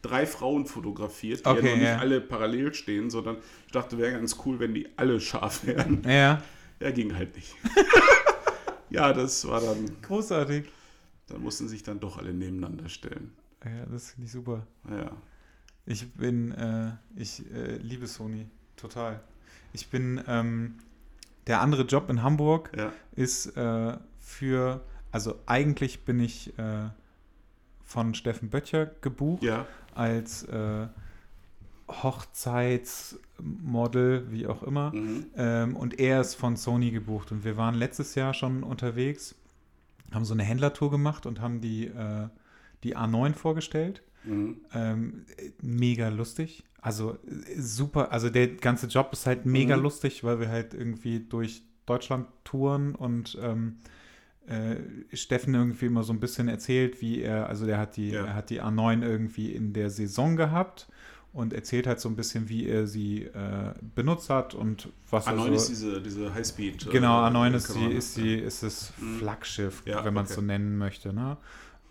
drei 0.02 0.26
Frauen 0.26 0.66
fotografiert, 0.66 1.46
die 1.46 1.50
okay, 1.50 1.66
ja 1.66 1.76
noch 1.76 1.82
ja. 1.82 1.92
nicht 1.92 2.02
alle 2.02 2.22
parallel 2.22 2.74
stehen, 2.74 3.10
sondern 3.10 3.38
ich 3.66 3.72
dachte, 3.72 3.98
wäre 3.98 4.14
ganz 4.14 4.38
cool, 4.46 4.60
wenn 4.60 4.74
die 4.74 4.88
alle 4.98 5.20
scharf 5.20 5.66
wären. 5.66 6.04
Ja. 6.04 6.42
Ja, 6.80 6.92
ging 6.92 7.16
halt 7.16 7.36
nicht. 7.36 7.56
ja, 8.90 9.12
das 9.12 9.48
war 9.48 9.62
dann. 9.62 10.02
Großartig. 10.02 10.66
Da 11.28 11.38
mussten 11.38 11.68
sich 11.68 11.84
dann 11.84 12.00
doch 12.00 12.18
alle 12.18 12.34
nebeneinander 12.34 12.88
stellen. 12.88 13.34
Ja, 13.66 13.86
das 13.88 14.12
finde 14.12 14.28
ich 14.28 14.32
super. 14.32 14.66
Ja. 14.90 15.12
Ich 15.86 16.14
bin, 16.14 16.52
äh, 16.52 16.92
ich 17.16 17.44
äh, 17.52 17.78
liebe 17.78 18.08
Sony, 18.08 18.48
total. 18.76 19.22
Ich 19.74 19.88
bin, 19.88 20.24
ähm, 20.28 20.76
der 21.48 21.62
andere 21.62 21.84
Job 21.84 22.10
in 22.10 22.24
Hamburg 22.24 22.72
ja. 22.78 22.92
ist 23.16 23.58
äh, 23.58 23.98
für, 24.20 24.82
also 25.12 25.36
eigentlich 25.46 26.06
bin 26.06 26.20
ich 26.20 26.58
äh, 26.60 26.90
von 27.84 28.14
Steffen 28.14 28.50
Böttcher 28.50 28.86
gebucht 29.02 29.44
ja. 29.44 29.66
als 29.96 30.44
äh, 30.44 30.88
Hochzeitsmodel, 31.90 34.30
wie 34.30 34.46
auch 34.48 34.64
immer. 34.64 34.94
Mhm. 34.94 35.28
Ähm, 35.38 35.78
und 35.78 36.00
er 36.00 36.22
ist 36.22 36.36
von 36.36 36.56
Sony 36.58 36.92
gebucht. 36.92 37.32
Und 37.32 37.44
wir 37.46 37.58
waren 37.58 37.76
letztes 37.76 38.16
Jahr 38.16 38.34
schon 38.34 38.64
unterwegs, 38.64 39.36
haben 40.12 40.26
so 40.26 40.34
eine 40.34 40.44
Händlertour 40.44 40.92
gemacht 40.92 41.26
und 41.26 41.40
haben 41.40 41.62
die, 41.62 41.88
äh, 41.88 42.28
die 42.84 42.98
A9 42.98 43.34
vorgestellt. 43.34 44.02
Mhm. 44.28 44.58
Ähm, 44.74 45.26
mega 45.62 46.10
lustig. 46.10 46.64
Also 46.82 47.18
super, 47.58 48.12
also 48.12 48.30
der 48.30 48.48
ganze 48.48 48.88
Job 48.88 49.10
ist 49.12 49.26
halt 49.26 49.46
mega 49.46 49.76
mhm. 49.76 49.84
lustig, 49.84 50.24
weil 50.24 50.40
wir 50.40 50.50
halt 50.50 50.74
irgendwie 50.74 51.20
durch 51.20 51.64
Deutschland 51.86 52.28
touren 52.44 52.96
und 52.96 53.38
ähm, 53.42 53.78
äh, 54.48 54.78
Steffen 55.16 55.54
irgendwie 55.56 55.88
immer 55.88 56.04
so 56.04 56.14
ein 56.14 56.20
bisschen 56.20 56.48
erzählt, 56.48 57.02
wie 57.02 57.22
er, 57.22 57.50
also 57.50 57.66
der 57.66 57.78
hat 57.78 57.98
die, 57.98 58.12
ja. 58.12 58.26
er 58.26 58.36
hat 58.36 58.50
die 58.50 58.62
A9 58.62 59.04
irgendwie 59.04 59.54
in 59.54 59.74
der 59.74 59.90
Saison 59.90 60.38
gehabt 60.38 60.88
und 61.34 61.54
erzählt 61.54 61.88
halt 61.88 62.00
so 62.00 62.10
ein 62.10 62.16
bisschen, 62.16 62.50
wie 62.50 62.68
er 62.68 62.88
sie 62.88 63.24
äh, 63.24 63.74
benutzt 63.96 64.30
hat 64.30 64.54
und 64.54 64.90
was 65.10 65.28
A9 65.28 65.32
er 65.32 65.46
so, 65.46 65.54
ist 65.54 65.70
diese, 65.70 66.02
diese 66.02 66.34
Highspeed. 66.34 66.88
Äh, 66.88 66.90
genau, 66.90 67.20
A9 67.26 67.56
ist, 67.56 67.76
die, 67.76 67.86
ist, 67.86 68.18
die, 68.18 68.36
ist 68.36 68.64
das 68.64 68.94
mhm. 68.98 69.18
Flaggschiff, 69.18 69.84
ja, 69.86 70.06
wenn 70.06 70.14
man 70.14 70.26
es 70.26 70.32
okay. 70.32 70.42
so 70.42 70.46
nennen 70.46 70.78
möchte. 70.78 71.14
Ne? 71.14 71.38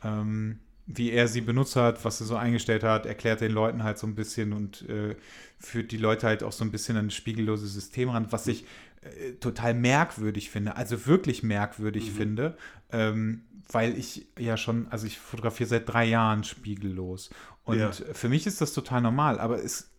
Ähm, 0.03 0.59
wie 0.87 1.11
er 1.11 1.27
sie 1.27 1.41
benutzt 1.41 1.77
hat, 1.77 2.05
was 2.05 2.21
er 2.21 2.27
so 2.27 2.37
eingestellt 2.37 2.85
hat, 2.85 3.07
erklärt 3.07 3.41
den 3.41 3.53
Leuten 3.53 3.83
halt 3.83 3.99
so 3.99 4.07
ein 4.07 4.15
bisschen 4.15 4.53
und 4.53 4.89
äh, 4.89 5.17
führt 5.59 5.91
die 5.91 5.97
Leute 5.97 6.27
halt 6.27 6.43
auch 6.43 6.53
so 6.53 6.65
ein 6.65 6.71
bisschen 6.71 6.97
an 6.97 7.07
ein 7.07 7.11
spiegelloses 7.11 7.75
System 7.75 8.11
ran, 8.11 8.29
was 8.31 8.47
ich 8.47 8.65
äh, 9.03 9.33
total 9.41 9.75
merkwürdig 9.75 10.51
finde, 10.51 10.77
also 10.77 11.07
wirklich 11.07 11.43
merkwürdig 11.43 12.11
mhm. 12.11 12.17
finde, 12.17 12.59
ähm, 12.93 13.43
weil 13.71 13.99
ich 13.99 14.27
ja 14.39 14.57
schon, 14.57 14.87
also 14.89 15.09
ich 15.09 15.19
fotografiere 15.19 15.69
seit 15.69 15.89
drei 15.89 16.05
Jahren 16.05 16.45
spiegellos 16.45 17.31
und 17.65 17.79
ja. 17.79 17.91
für 17.91 18.29
mich 18.29 18.47
ist 18.47 18.61
das 18.61 18.73
total 18.73 19.01
normal, 19.01 19.41
aber 19.41 19.63
es 19.63 19.91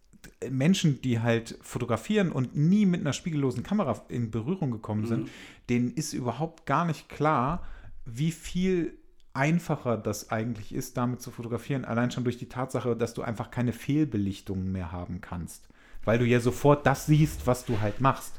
Menschen, 0.50 1.02
die 1.02 1.20
halt 1.20 1.58
fotografieren 1.62 2.32
und 2.32 2.56
nie 2.56 2.86
mit 2.86 3.02
einer 3.02 3.14
spiegellosen 3.14 3.64
Kamera 3.64 4.04
in 4.10 4.32
Berührung 4.32 4.72
gekommen 4.72 5.06
sind, 5.06 5.24
mhm. 5.26 5.30
denen 5.70 5.92
ist 5.92 6.14
überhaupt 6.14 6.66
gar 6.66 6.86
nicht 6.86 7.10
klar, 7.10 7.66
wie 8.06 8.32
viel 8.32 8.98
einfacher 9.38 9.98
das 9.98 10.32
eigentlich 10.32 10.74
ist, 10.74 10.98
damit 10.98 11.22
zu 11.22 11.32
fotografieren. 11.32 11.86
Allein 11.86 12.12
schon 12.12 12.24
durch 12.24 12.38
die 12.38 12.50
Tatsache, 12.50 12.96
dass 12.96 13.14
du 13.14 13.22
einfach 13.22 13.52
keine 13.52 13.72
Fehlbelichtungen 13.72 14.72
mehr 14.72 14.92
haben 14.92 15.22
kannst. 15.22 15.70
Weil 16.04 16.20
du 16.20 16.26
ja 16.26 16.40
sofort 16.40 16.86
das 16.86 17.06
siehst, 17.06 17.46
was 17.46 17.64
du 17.64 17.80
halt 17.80 18.02
machst. 18.02 18.34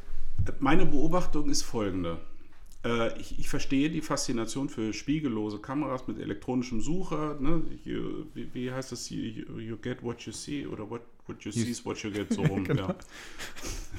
Meine 0.58 0.84
Beobachtung 0.84 1.48
ist 1.48 1.62
folgende. 1.62 2.18
Äh, 2.84 3.18
ich, 3.18 3.38
ich, 3.38 3.48
verstehe 3.48 3.90
die 3.90 4.00
Faszination 4.00 4.68
für 4.68 4.92
spiegellose 4.92 5.58
Kameras 5.58 6.06
mit 6.06 6.18
elektronischem 6.18 6.80
Sucher. 6.80 7.36
Ne? 7.40 7.62
You, 7.84 8.26
wie, 8.34 8.70
heißt 8.72 8.92
das? 8.92 9.10
You, 9.10 9.58
you, 9.58 9.76
get 9.76 10.02
what 10.02 10.20
you 10.22 10.32
see 10.32 10.66
oder 10.66 10.88
what, 10.88 11.02
what 11.28 11.44
you 11.44 11.52
see 11.52 11.70
is 11.70 11.84
what 11.84 12.02
you 12.02 12.10
get 12.10 12.32
so 12.32 12.42
rum. 12.48 12.64
genau. 12.64 12.94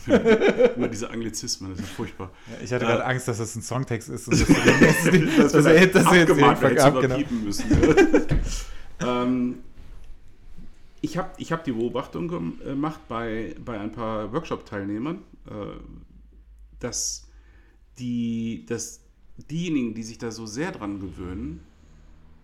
ja. 0.07 0.15
Immer 0.75 0.87
diese 0.87 1.09
Anglizismen, 1.09 1.71
das 1.71 1.79
ist 1.79 1.89
ja 1.89 1.95
furchtbar. 1.95 2.31
Ja, 2.47 2.63
ich 2.63 2.73
hatte 2.73 2.85
äh, 2.85 2.87
gerade 2.87 3.05
Angst, 3.05 3.27
dass 3.27 3.37
das 3.37 3.55
ein 3.55 3.61
Songtext 3.61 4.09
ist. 4.09 4.27
Und 4.27 4.39
das, 4.39 4.47
das, 4.47 5.51
das, 5.51 5.51
das, 5.51 5.91
das 5.91 6.05
abgemahnt 6.05 6.61
jetzt 6.61 6.79
ab, 6.79 7.01
genau. 7.01 7.19
müssen. 7.43 7.65
ähm, 8.99 9.55
ich 11.01 11.17
habe 11.17 11.29
ich 11.37 11.51
hab 11.51 11.63
die 11.63 11.71
Beobachtung 11.71 12.27
gemacht 12.27 13.01
bei, 13.07 13.55
bei 13.63 13.79
ein 13.79 13.91
paar 13.91 14.31
Workshop-Teilnehmern, 14.33 15.19
äh, 15.47 15.51
dass 16.79 17.27
die, 17.99 18.65
dass 18.67 19.01
diejenigen, 19.49 19.93
die 19.93 20.03
sich 20.03 20.17
da 20.17 20.31
so 20.31 20.45
sehr 20.45 20.71
dran 20.71 20.99
gewöhnen, 20.99 21.61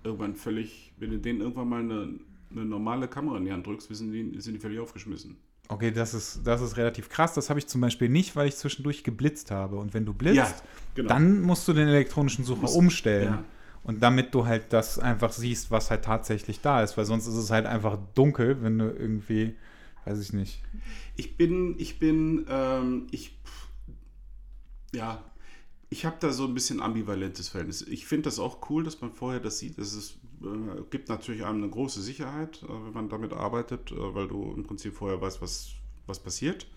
irgendwann 0.03 0.35
völlig, 0.35 0.93
wenn 0.97 1.11
du 1.11 1.19
denen 1.19 1.41
irgendwann 1.41 1.69
mal 1.69 1.79
eine, 1.81 2.19
eine 2.55 2.65
normale 2.65 3.07
Kamera 3.07 3.37
in 3.37 3.45
die 3.45 3.51
Hand 3.51 3.65
drückst, 3.65 3.89
wissen 3.89 4.11
die, 4.11 4.39
sind 4.39 4.53
die 4.53 4.59
völlig 4.59 4.79
aufgeschmissen. 4.79 5.37
Okay, 5.67 5.91
das 5.91 6.13
ist, 6.13 6.41
das 6.45 6.61
ist 6.61 6.77
relativ 6.77 7.09
krass. 7.09 7.33
Das 7.33 7.49
habe 7.49 7.59
ich 7.59 7.67
zum 7.67 7.81
Beispiel 7.81 8.09
nicht, 8.09 8.35
weil 8.35 8.47
ich 8.47 8.55
zwischendurch 8.55 9.03
geblitzt 9.03 9.49
habe. 9.51 9.77
Und 9.77 9.93
wenn 9.93 10.05
du 10.05 10.13
blitzt, 10.13 10.35
ja, 10.35 10.53
genau. 10.93 11.09
dann 11.09 11.41
musst 11.41 11.67
du 11.67 11.73
den 11.73 11.87
elektronischen 11.87 12.45
Sucher 12.45 12.61
musst, 12.61 12.75
umstellen. 12.75 13.33
Ja. 13.33 13.43
Und 13.83 14.01
damit 14.01 14.33
du 14.33 14.45
halt 14.45 14.73
das 14.73 14.99
einfach 14.99 15.31
siehst, 15.31 15.71
was 15.71 15.89
halt 15.91 16.05
tatsächlich 16.05 16.61
da 16.61 16.83
ist, 16.83 16.97
weil 16.97 17.05
sonst 17.05 17.27
ist 17.27 17.35
es 17.35 17.51
halt 17.51 17.65
einfach 17.65 17.97
dunkel, 18.13 18.61
wenn 18.61 18.77
du 18.77 18.85
irgendwie, 18.85 19.55
weiß 20.05 20.19
ich 20.19 20.33
nicht. 20.33 20.61
Ich 21.15 21.37
bin, 21.37 21.75
ich 21.77 21.99
bin, 21.99 22.45
ähm, 22.49 23.07
ich, 23.11 23.37
ja, 24.93 25.23
ich 25.89 26.05
habe 26.05 26.17
da 26.19 26.31
so 26.31 26.45
ein 26.45 26.53
bisschen 26.53 26.81
ambivalentes 26.81 27.49
Verhältnis. 27.49 27.81
Ich 27.83 28.05
finde 28.05 28.23
das 28.23 28.39
auch 28.39 28.69
cool, 28.69 28.83
dass 28.83 29.01
man 29.01 29.11
vorher 29.11 29.39
das 29.39 29.59
sieht. 29.59 29.77
Es 29.77 29.93
ist, 29.93 30.17
äh, 30.41 30.81
gibt 30.89 31.09
natürlich 31.09 31.45
einem 31.45 31.63
eine 31.63 31.71
große 31.71 32.01
Sicherheit, 32.01 32.63
äh, 32.63 32.67
wenn 32.67 32.93
man 32.93 33.09
damit 33.09 33.33
arbeitet, 33.33 33.91
äh, 33.91 33.95
weil 34.15 34.27
du 34.27 34.53
im 34.55 34.63
Prinzip 34.63 34.95
vorher 34.95 35.21
weißt, 35.21 35.41
was, 35.41 35.71
was 36.07 36.19
passiert. 36.19 36.67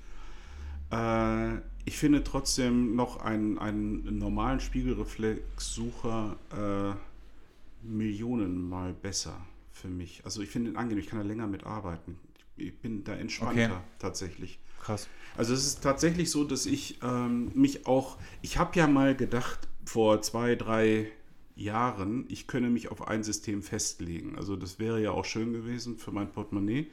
Äh, 0.90 1.56
ich 1.84 1.96
finde 1.96 2.24
trotzdem 2.24 2.96
noch 2.96 3.18
einen, 3.18 3.58
einen 3.58 4.18
normalen 4.18 4.60
Spiegelreflexsucher 4.60 6.36
äh, 6.52 7.86
Millionenmal 7.86 8.92
besser 8.92 9.40
für 9.72 9.88
mich. 9.88 10.22
Also 10.24 10.42
ich 10.42 10.50
finde 10.50 10.70
ihn 10.70 10.76
angenehm, 10.76 10.98
ich 10.98 11.08
kann 11.08 11.20
da 11.20 11.24
länger 11.24 11.46
mitarbeiten. 11.46 12.18
Ich 12.56 12.76
bin 12.78 13.04
da 13.04 13.14
entspannter 13.14 13.64
Okay. 13.64 13.80
tatsächlich. 13.98 14.58
Krass. 14.80 15.08
Also 15.36 15.54
es 15.54 15.64
ist 15.64 15.82
tatsächlich 15.82 16.30
so, 16.30 16.44
dass 16.44 16.66
ich 16.66 16.98
ähm, 17.02 17.52
mich 17.54 17.86
auch, 17.86 18.18
ich 18.42 18.58
habe 18.58 18.76
ja 18.78 18.86
mal 18.86 19.14
gedacht 19.14 19.68
vor 19.84 20.20
zwei, 20.22 20.56
drei 20.56 21.10
Jahren, 21.58 22.24
ich 22.28 22.46
könne 22.46 22.70
mich 22.70 22.90
auf 22.90 23.06
ein 23.08 23.22
System 23.22 23.62
festlegen. 23.62 24.36
Also 24.36 24.56
das 24.56 24.78
wäre 24.78 25.02
ja 25.02 25.10
auch 25.10 25.24
schön 25.24 25.52
gewesen 25.52 25.96
für 25.96 26.12
mein 26.12 26.30
Portemonnaie, 26.30 26.86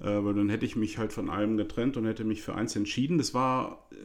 äh, 0.00 0.04
weil 0.04 0.34
dann 0.34 0.48
hätte 0.48 0.66
ich 0.66 0.76
mich 0.76 0.98
halt 0.98 1.12
von 1.12 1.30
allem 1.30 1.56
getrennt 1.56 1.96
und 1.96 2.06
hätte 2.06 2.24
mich 2.24 2.42
für 2.42 2.54
eins 2.54 2.74
entschieden. 2.74 3.18
Das 3.18 3.34
war, 3.34 3.86
äh, 3.92 3.96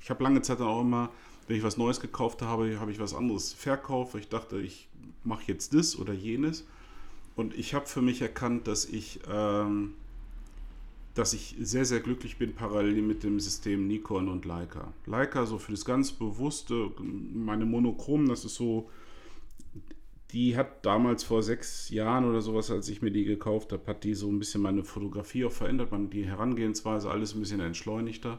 ich 0.00 0.10
habe 0.10 0.22
lange 0.22 0.42
Zeit 0.42 0.60
auch 0.60 0.82
immer, 0.82 1.10
wenn 1.46 1.56
ich 1.56 1.62
was 1.62 1.76
Neues 1.78 2.00
gekauft 2.00 2.42
habe, 2.42 2.78
habe 2.78 2.92
ich 2.92 3.00
was 3.00 3.14
anderes 3.14 3.52
verkauft. 3.52 4.14
weil 4.14 4.20
Ich 4.20 4.28
dachte, 4.28 4.60
ich 4.60 4.88
mache 5.24 5.44
jetzt 5.46 5.74
das 5.74 5.98
oder 5.98 6.12
jenes. 6.12 6.66
Und 7.36 7.56
ich 7.56 7.72
habe 7.74 7.86
für 7.86 8.02
mich 8.02 8.22
erkannt, 8.22 8.66
dass 8.68 8.84
ich... 8.84 9.20
Ähm, 9.30 9.94
dass 11.18 11.32
ich 11.32 11.56
sehr, 11.60 11.84
sehr 11.84 11.98
glücklich 11.98 12.38
bin 12.38 12.54
parallel 12.54 13.02
mit 13.02 13.24
dem 13.24 13.40
System 13.40 13.88
Nikon 13.88 14.28
und 14.28 14.44
Leica. 14.44 14.92
Leica 15.04 15.46
so 15.46 15.58
für 15.58 15.72
das 15.72 15.84
ganz 15.84 16.12
bewusste, 16.12 16.92
meine 17.34 17.66
Monochrom, 17.66 18.28
das 18.28 18.44
ist 18.44 18.54
so, 18.54 18.88
die 20.32 20.56
hat 20.56 20.84
damals 20.84 21.24
vor 21.24 21.42
sechs 21.42 21.88
Jahren 21.88 22.24
oder 22.28 22.42
sowas, 22.42 22.70
als 22.70 22.88
ich 22.88 23.00
mir 23.00 23.10
die 23.10 23.24
gekauft 23.24 23.72
habe, 23.72 23.86
hat 23.86 24.04
die 24.04 24.14
so 24.14 24.28
ein 24.28 24.38
bisschen 24.38 24.60
meine 24.60 24.84
Fotografie 24.84 25.46
auch 25.46 25.52
verändert, 25.52 25.90
man 25.90 26.10
die 26.10 26.26
Herangehensweise, 26.26 27.10
alles 27.10 27.34
ein 27.34 27.40
bisschen 27.40 27.60
entschleunigter. 27.60 28.38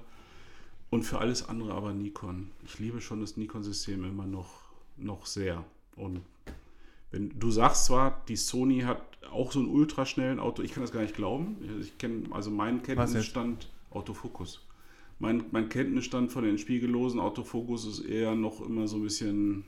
Und 0.91 1.03
für 1.03 1.19
alles 1.19 1.47
andere 1.47 1.73
aber 1.73 1.93
Nikon. 1.93 2.49
Ich 2.65 2.79
liebe 2.79 2.99
schon 2.99 3.21
das 3.21 3.37
Nikon-System 3.37 4.03
immer 4.05 4.25
noch, 4.25 4.63
noch 4.97 5.25
sehr. 5.25 5.63
Und 5.95 6.21
wenn 7.11 7.37
du 7.39 7.51
sagst 7.51 7.85
zwar, 7.85 8.23
die 8.27 8.35
Sony 8.35 8.81
hat 8.81 9.01
auch 9.31 9.51
so 9.51 9.59
einen 9.59 9.69
ultraschnellen 9.69 10.39
Auto, 10.39 10.63
ich 10.63 10.73
kann 10.73 10.81
das 10.81 10.91
gar 10.91 11.01
nicht 11.01 11.15
glauben. 11.15 11.57
Ich 11.81 11.97
kenne 11.97 12.23
also 12.31 12.49
meinen 12.49 12.81
Kenntnisstand 12.81 13.69
Autofokus. 13.91 14.65
Mein, 15.19 15.45
mein 15.51 15.69
Kenntnisstand 15.69 16.31
von 16.31 16.43
den 16.43 16.57
spiegellosen 16.57 17.19
Autofokus 17.19 17.85
ist 17.85 17.99
eher 17.99 18.35
noch 18.35 18.61
immer 18.61 18.87
so 18.87 18.97
ein 18.97 19.03
bisschen 19.03 19.65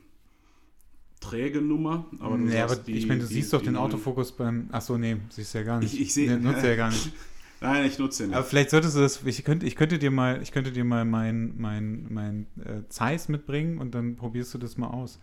träge 1.22 1.62
Nummer. 1.62 2.06
Aber 2.20 2.36
nee, 2.36 2.58
aber 2.60 2.76
die- 2.76 2.92
ich 2.92 3.06
meine, 3.06 3.20
du 3.20 3.26
die- 3.26 3.34
siehst 3.34 3.52
doch 3.52 3.60
die 3.60 3.66
den 3.66 3.74
neuen- 3.74 3.84
Autofokus 3.86 4.32
beim. 4.32 4.68
Achso, 4.72 4.98
nee, 4.98 5.16
siehst 5.30 5.54
du 5.54 5.58
ja 5.58 5.64
gar 5.64 5.78
nicht. 5.80 5.94
Ich, 5.94 6.00
ich 6.00 6.14
sehe. 6.14 6.36
Nee, 6.36 6.42
nutzt 6.44 6.62
ja 6.64 6.76
gar 6.76 6.90
nicht. 6.90 7.12
Nein, 7.60 7.86
ich 7.86 7.98
nutze 7.98 8.24
den 8.24 8.30
nicht. 8.30 8.36
Aber 8.36 8.44
vielleicht 8.46 8.70
solltest 8.70 8.96
du 8.96 9.00
das, 9.00 9.20
ich 9.24 9.44
könnte, 9.44 9.64
ich 9.66 9.76
könnte 9.76 9.98
dir 10.00 10.10
mal, 10.10 10.42
ich 10.42 10.50
könnte 10.50 10.72
dir 10.72 10.84
mal 10.84 11.04
mein, 11.04 11.54
mein, 11.58 12.06
mein 12.10 12.46
äh, 12.64 12.88
Zeiss 12.88 13.28
mitbringen 13.28 13.78
und 13.78 13.94
dann 13.94 14.16
probierst 14.16 14.52
du 14.52 14.58
das 14.58 14.76
mal 14.76 14.88
aus 14.88 15.20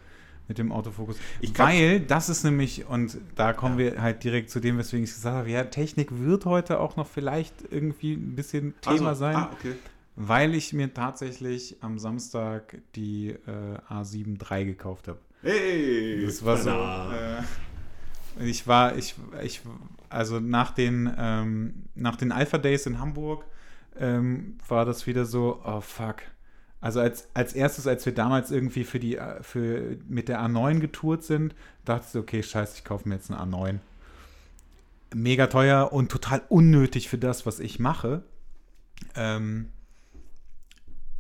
mit 0.48 0.58
dem 0.58 0.72
Autofokus. 0.72 1.18
Ich 1.42 1.58
Weil 1.60 2.00
das 2.00 2.30
ist 2.30 2.44
nämlich, 2.46 2.88
und 2.88 3.18
da 3.36 3.52
kommen 3.54 3.78
wir 3.78 4.02
halt 4.02 4.24
direkt 4.24 4.50
zu 4.50 4.60
dem, 4.62 4.78
weswegen 4.78 5.04
ich 5.04 5.14
gesagt 5.14 5.36
habe, 5.36 5.50
ja, 5.52 5.66
Technik 5.66 6.18
wird 6.18 6.46
heute 6.46 6.80
auch 6.80 6.96
noch 6.96 7.06
vielleicht 7.08 7.54
irgendwie 7.72 8.14
ein 8.14 8.36
bisschen 8.36 8.74
Thema 8.82 9.10
Also, 9.10 9.20
sein, 9.20 9.36
Ah, 9.36 9.52
okay. 9.60 9.74
weil 10.16 10.56
ich 10.56 10.72
mir 10.74 10.94
tatsächlich 10.94 11.76
am 11.82 12.00
Samstag 12.00 12.78
die 12.96 13.30
äh, 13.32 13.78
A7 13.94 14.38
III 14.50 14.66
gekauft 14.66 15.08
habe. 15.10 15.20
Hey! 15.42 16.26
Das 16.26 16.44
war 16.44 16.58
so. 16.58 16.70
Äh, 16.70 18.50
ich 18.50 18.68
war, 18.68 18.96
ich, 18.98 19.16
ich, 19.42 19.62
also 20.10 20.40
nach 20.40 20.72
den, 20.72 21.14
ähm, 21.18 21.86
nach 21.96 22.16
den 22.16 22.32
Alpha 22.32 22.58
Days 22.58 22.86
in 22.86 23.00
Hamburg 23.00 23.46
ähm, 23.98 24.58
war 24.68 24.86
das 24.86 25.08
wieder 25.08 25.26
so, 25.26 25.62
oh 25.64 25.82
fuck. 25.82 26.18
Also 26.82 27.00
als, 27.02 27.28
als 27.34 27.54
erstes, 27.54 27.88
als 27.88 28.06
wir 28.06 28.14
damals 28.14 28.52
irgendwie 28.52 28.84
für 28.84 29.00
die, 29.00 29.18
äh, 29.18 29.42
für, 29.44 29.98
mit 30.08 30.30
der 30.30 30.42
A9 30.42 30.80
getourt 30.80 31.24
sind, 31.24 31.56
dachte 31.86 32.06
ich, 32.06 32.12
so, 32.12 32.20
okay, 32.20 32.44
scheiße, 32.44 32.76
ich 32.78 32.86
kaufe 32.86 33.08
mir 33.08 33.16
jetzt 33.16 33.32
eine 33.32 33.42
A9. 33.42 33.80
Mega 35.14 35.48
teuer 35.48 35.92
und 35.92 36.12
total 36.12 36.42
unnötig 36.50 37.10
für 37.10 37.18
das, 37.18 37.46
was 37.46 37.60
ich 37.60 37.80
mache. 37.80 38.24
Ähm, 39.16 39.70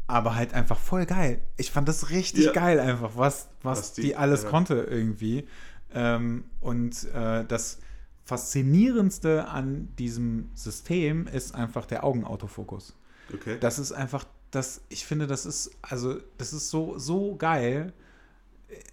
aber 0.09 0.35
halt 0.35 0.53
einfach 0.53 0.77
voll 0.77 1.05
geil. 1.05 1.39
Ich 1.57 1.71
fand 1.71 1.87
das 1.87 2.09
richtig 2.09 2.45
Ja. 2.45 2.51
geil 2.51 2.79
einfach, 2.79 3.11
was, 3.15 3.47
was, 3.61 3.79
Was 3.79 3.93
die, 3.93 4.01
die- 4.01 4.15
alles 4.15 4.43
ja. 4.43 4.49
konnte 4.49 4.75
irgendwie. 4.75 5.47
Ähm, 5.93 6.45
und 6.59 7.05
äh, 7.13 7.45
das 7.45 7.79
Faszinierendste 8.25 9.47
an 9.47 9.89
diesem 9.97 10.49
System 10.53 11.27
ist 11.27 11.55
einfach 11.55 11.85
der 11.85 12.03
Augenautofokus. 12.03 12.95
Okay. 13.33 13.57
Das 13.59 13.79
ist 13.79 13.91
einfach, 13.91 14.25
das, 14.51 14.81
ich 14.89 15.05
finde, 15.05 15.27
das 15.27 15.45
ist, 15.45 15.71
also, 15.81 16.17
das 16.37 16.53
ist 16.53 16.69
so, 16.69 16.97
so 16.97 17.35
geil. 17.35 17.93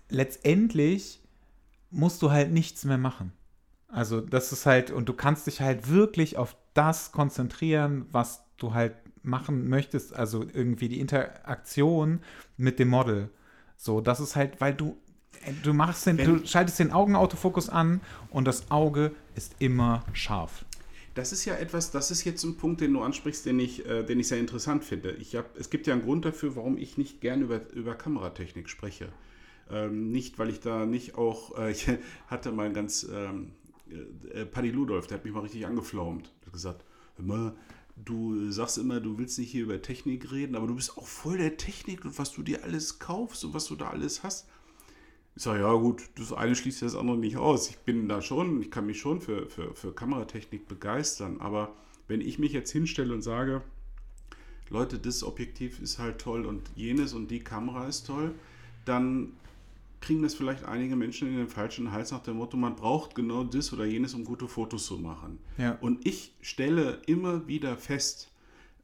Letztendlich 0.09 1.21
musst 1.91 2.23
du 2.23 2.31
halt 2.31 2.53
nichts 2.53 2.85
mehr 2.85 2.99
machen. 2.99 3.33
Also, 3.89 4.21
das 4.21 4.53
ist 4.53 4.67
halt, 4.67 4.91
und 4.91 5.09
du 5.09 5.13
kannst 5.15 5.47
dich 5.47 5.61
halt 5.61 5.89
wirklich 5.89 6.37
auf 6.37 6.57
das 6.75 7.13
konzentrieren, 7.13 8.07
was 8.13 8.43
du 8.59 8.75
halt 8.75 8.95
machen 9.27 9.69
möchtest. 9.69 10.15
Also 10.15 10.43
irgendwie 10.53 10.89
die 10.89 11.01
Interaktion 11.01 12.21
mit 12.57 12.79
dem 12.79 12.89
Model. 12.89 13.31
So, 13.77 14.01
das 14.01 14.21
ist 14.21 14.37
halt, 14.37 14.61
weil 14.61 14.75
du, 14.75 14.97
du 15.63 15.75
machst 15.75 16.07
den, 16.07 16.19
Wenn- 16.19 16.39
du 16.39 16.47
schaltest 16.47 16.79
den 16.79 16.93
Augenautofokus 16.93 17.69
an 17.69 18.01
und 18.31 18.47
das 18.47 18.71
Auge 18.71 19.13
ist 19.35 19.55
immer 19.59 20.05
scharf. 20.13 20.65
Das 21.15 21.33
ist 21.33 21.47
ja 21.47 21.55
etwas, 21.55 21.91
das 21.91 22.11
ist 22.11 22.25
jetzt 22.25 22.45
ein 22.45 22.59
Punkt, 22.59 22.83
den 22.83 22.93
du 22.93 23.01
ansprichst, 23.01 23.47
den 23.47 23.59
ich, 23.59 23.87
äh, 23.87 24.03
den 24.03 24.21
ich 24.21 24.29
sehr 24.29 24.39
interessant 24.39 24.85
finde. 24.85 25.13
Ich 25.13 25.35
hab, 25.35 25.57
es 25.59 25.71
gibt 25.71 25.87
ja 25.87 25.95
einen 25.95 26.03
Grund 26.03 26.27
dafür, 26.27 26.57
warum 26.57 26.77
ich 26.77 26.99
nicht 26.99 27.23
gern 27.23 27.41
über, 27.41 27.61
über 27.73 27.95
Kameratechnik 27.95 28.69
spreche. 28.69 29.09
Ähm, 29.71 30.13
nicht, 30.13 30.39
weil 30.39 30.51
ich 30.51 30.61
da 30.61 30.85
nicht 30.85 31.15
auch, 31.17 31.57
äh, 31.59 31.71
ich 31.73 31.89
hatte 32.27 32.53
mal 32.53 32.71
ganz, 32.73 33.07
ähm, 33.11 33.53
äh, 34.33 34.45
Paddy 34.45 34.71
Ludolf, 34.71 35.07
der 35.07 35.17
hat 35.19 35.25
mich 35.25 35.33
mal 35.33 35.41
richtig 35.41 35.67
angeflaumt. 35.67 36.31
Hat 36.45 36.53
gesagt, 36.53 36.85
hör 37.17 37.25
mal, 37.25 37.55
du 37.97 38.51
sagst 38.51 38.79
immer, 38.79 39.01
du 39.01 39.19
willst 39.19 39.39
nicht 39.39 39.51
hier 39.51 39.65
über 39.65 39.81
Technik 39.81 40.31
reden, 40.31 40.55
aber 40.55 40.67
du 40.67 40.75
bist 40.75 40.97
auch 40.97 41.07
voll 41.07 41.39
der 41.39 41.57
Technik 41.57 42.05
und 42.05 42.19
was 42.19 42.33
du 42.33 42.43
dir 42.43 42.63
alles 42.63 42.99
kaufst 42.99 43.45
und 43.45 43.55
was 43.55 43.67
du 43.67 43.77
da 43.77 43.91
alles 43.91 44.23
hast. 44.23 44.47
Ich 45.35 45.43
sage, 45.43 45.61
ja 45.61 45.73
gut, 45.75 46.03
das 46.17 46.33
eine 46.33 46.55
schließt 46.55 46.83
das 46.83 46.95
andere 46.95 47.19
nicht 47.19 47.37
aus. 47.37 47.69
Ich 47.69 47.79
bin 47.79 48.09
da 48.09 48.23
schon, 48.23 48.63
ich 48.63 48.71
kann 48.71 48.87
mich 48.87 49.01
schon 49.01 49.21
für, 49.21 49.49
für, 49.49 49.75
für 49.75 49.93
Kameratechnik 49.93 50.67
begeistern, 50.69 51.41
aber 51.41 51.75
wenn 52.09 52.21
ich 52.21 52.39
mich 52.39 52.53
jetzt 52.53 52.71
hinstelle 52.71 53.13
und 53.13 53.23
sage, 53.23 53.63
Leute, 54.71 54.99
das 54.99 55.23
Objektiv 55.23 55.81
ist 55.81 55.99
halt 55.99 56.21
toll 56.21 56.47
und 56.47 56.63
jenes 56.75 57.13
und 57.13 57.31
die 57.31 57.41
Kamera 57.41 57.87
ist 57.87 58.07
toll, 58.07 58.35
dann 58.85 59.33
kriegen 60.07 60.23
das 60.23 60.37
vielleicht 60.37 60.65
einige 60.65 60.95
Menschen 60.95 61.27
in 61.27 61.37
den 61.37 61.49
falschen 61.49 61.91
Hals 61.91 62.13
nach 62.13 62.23
dem 62.23 62.37
Motto, 62.37 62.57
man 62.57 62.77
braucht 62.77 63.17
genau 63.17 63.43
das 63.43 63.73
oder 63.73 63.85
jenes, 63.85 64.15
um 64.15 64.25
gute 64.25 64.47
Fotos 64.47 64.87
zu 64.87 64.99
machen. 64.99 65.41
Ja. 65.59 65.73
Und 65.81 66.07
ich 66.07 66.37
stelle 66.41 67.03
immer 67.07 67.49
wieder 67.49 67.77
fest, 67.77 68.31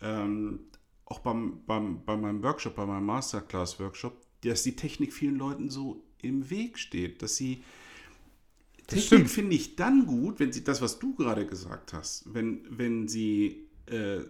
ähm, 0.01 0.59
auch 1.05 1.21
beim, 1.21 1.63
beim, 1.65 2.05
bei 2.05 2.17
meinem 2.17 2.43
Workshop, 2.43 2.75
bei 2.75 2.85
meinem 2.87 3.07
Masterclass-Workshop, 3.07 4.21
dass 4.41 4.65
die 4.65 4.75
Technik 4.75 5.13
vielen 5.13 5.37
Leuten 5.37 5.71
so 5.71 6.03
im 6.23 6.51
Weg 6.51 6.77
steht, 6.77 7.23
dass 7.23 7.37
sie 7.37 7.63
Technik 8.89 9.05
stimmt. 9.05 9.31
finde 9.31 9.55
ich 9.55 9.77
dann 9.77 10.07
gut, 10.07 10.41
wenn 10.41 10.53
sie 10.53 10.65
das, 10.65 10.83
was 10.83 10.99
du 10.99 11.15
gerade 11.15 11.47
gesagt 11.47 11.93
hast, 11.93 12.35
wenn, 12.35 12.67
wenn 12.69 13.07
sie 13.07 13.69
äh, 13.87 14.23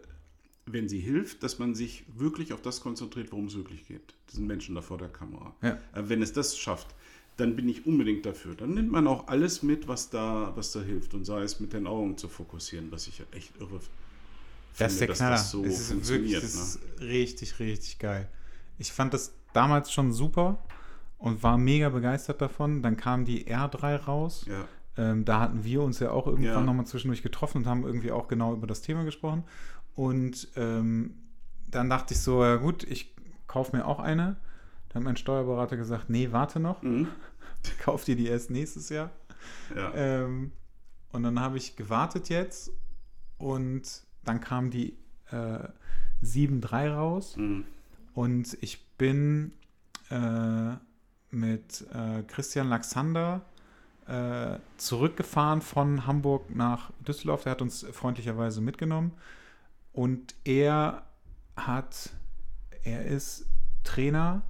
wenn 0.67 0.89
sie 0.89 1.01
hilft, 1.01 1.43
dass 1.43 1.59
man 1.59 1.75
sich 1.75 2.05
wirklich 2.17 2.53
auf 2.53 2.63
das 2.63 2.81
konzentriert, 2.81 3.33
worum 3.33 3.47
es 3.47 3.57
wirklich 3.57 3.87
geht. 3.87 4.15
Diesen 4.31 4.47
Menschen 4.47 4.75
da 4.75 4.81
vor 4.81 4.99
der 4.99 5.09
Kamera. 5.09 5.55
Ja. 5.63 5.71
Äh, 5.95 6.09
wenn 6.09 6.23
es 6.23 6.33
das 6.33 6.57
schafft, 6.57 6.95
dann 7.37 7.57
bin 7.57 7.69
ich 7.69 7.87
unbedingt 7.87 8.25
dafür. 8.27 8.55
Dann 8.55 8.75
nimmt 8.75 8.91
man 8.93 9.07
auch 9.07 9.27
alles 9.29 9.63
mit, 9.63 9.89
was 9.89 10.11
da, 10.11 10.53
was 10.55 10.73
da 10.73 10.81
hilft. 10.81 11.15
Und 11.15 11.25
sei 11.25 11.43
es 11.43 11.59
mit 11.61 11.73
den 11.73 11.87
Augen 11.87 12.17
zu 12.17 12.29
fokussieren, 12.29 12.93
was 12.93 13.07
ich 13.09 13.19
ja 13.19 13.25
echt 13.33 13.53
irre 13.59 13.81
Das 14.79 14.93
ist 14.93 15.01
der 15.01 15.09
dass 15.09 15.19
Knaller. 15.19 15.37
das 15.37 15.51
so 15.51 15.65
es 15.65 15.81
ist 15.81 15.91
wirklich 16.09 16.35
funktioniert. 16.37 16.43
das 16.45 16.55
ne? 16.55 16.63
ist 16.95 17.01
richtig, 17.03 17.59
richtig 17.59 17.99
geil. 17.99 18.29
Ich 18.79 18.93
fand 18.93 19.15
das 19.15 19.35
damals 19.53 19.91
schon 19.93 20.13
super 20.13 20.59
und 21.19 21.43
war 21.43 21.59
mega 21.59 21.89
begeistert 21.89 22.41
davon. 22.41 22.83
Dann 22.83 22.97
kam 22.97 23.25
die 23.25 23.47
R3 23.47 23.97
raus. 23.97 24.45
Ja. 24.49 24.67
Ähm, 24.99 25.25
da 25.25 25.41
hatten 25.41 25.65
wir 25.65 25.83
uns 25.83 25.99
ja 26.01 26.11
auch 26.11 26.27
irgendwann 26.27 26.53
Ja. 26.53 26.61
nochmal 26.61 26.87
zwischendurch 26.87 27.23
getroffen 27.23 27.59
und 27.59 27.67
haben 27.67 27.83
irgendwie 27.85 28.13
auch 28.13 28.29
genau 28.29 28.53
über 28.53 28.67
das 28.67 28.83
Thema 28.83 29.05
gesprochen. 29.05 29.43
Und 29.95 30.49
ähm, 30.57 31.15
dann 31.71 31.91
dachte 31.91 32.15
ich 32.15 32.21
so, 32.21 32.43
ja 32.45 32.57
gut, 32.57 32.85
ich 32.85 33.15
kaufe 33.47 33.77
mir 33.77 33.87
auch 33.87 33.99
eine. 34.01 34.37
Da 34.89 34.97
hat 34.97 35.03
mein 35.05 35.17
Steuerberater 35.17 35.77
gesagt, 35.77 36.11
nee, 36.11 36.29
warte 36.33 36.61
noch, 36.61 36.83
Mhm. 36.83 37.09
kauf 37.81 38.05
dir 38.05 38.17
die 38.17 38.27
erst 38.27 38.51
nächstes 38.51 38.89
Jahr. 38.89 39.11
Ja. 39.75 39.93
Ähm, 39.95 40.53
und 41.13 41.23
dann 41.23 41.41
habe 41.41 41.57
ich 41.59 41.77
gewartet 41.77 42.29
jetzt 42.29 42.71
und 43.39 43.83
dann 44.25 44.41
kam 44.41 44.71
die 44.71 44.97
äh, 45.31 45.59
7.3 46.25 46.95
raus 46.95 47.37
Mhm. 47.37 47.65
und 48.15 48.57
ich 48.61 48.87
bin 48.97 49.53
äh, 50.11 50.75
mit 51.31 51.85
äh, 51.93 52.23
Christian 52.29 52.69
Laxander 52.69 53.43
äh, 54.07 54.59
zurückgefahren 54.77 55.63
von 55.63 56.07
Hamburg 56.07 56.55
nach 56.55 56.91
Düsseldorf. 57.07 57.45
Der 57.45 57.53
hat 57.53 57.63
uns 57.63 57.85
freundlicherweise 57.93 58.61
mitgenommen 58.61 59.13
und 59.93 60.35
er 60.45 61.05
hat, 61.57 62.11
er 62.85 63.05
ist 63.07 63.47
Trainer 63.85 64.43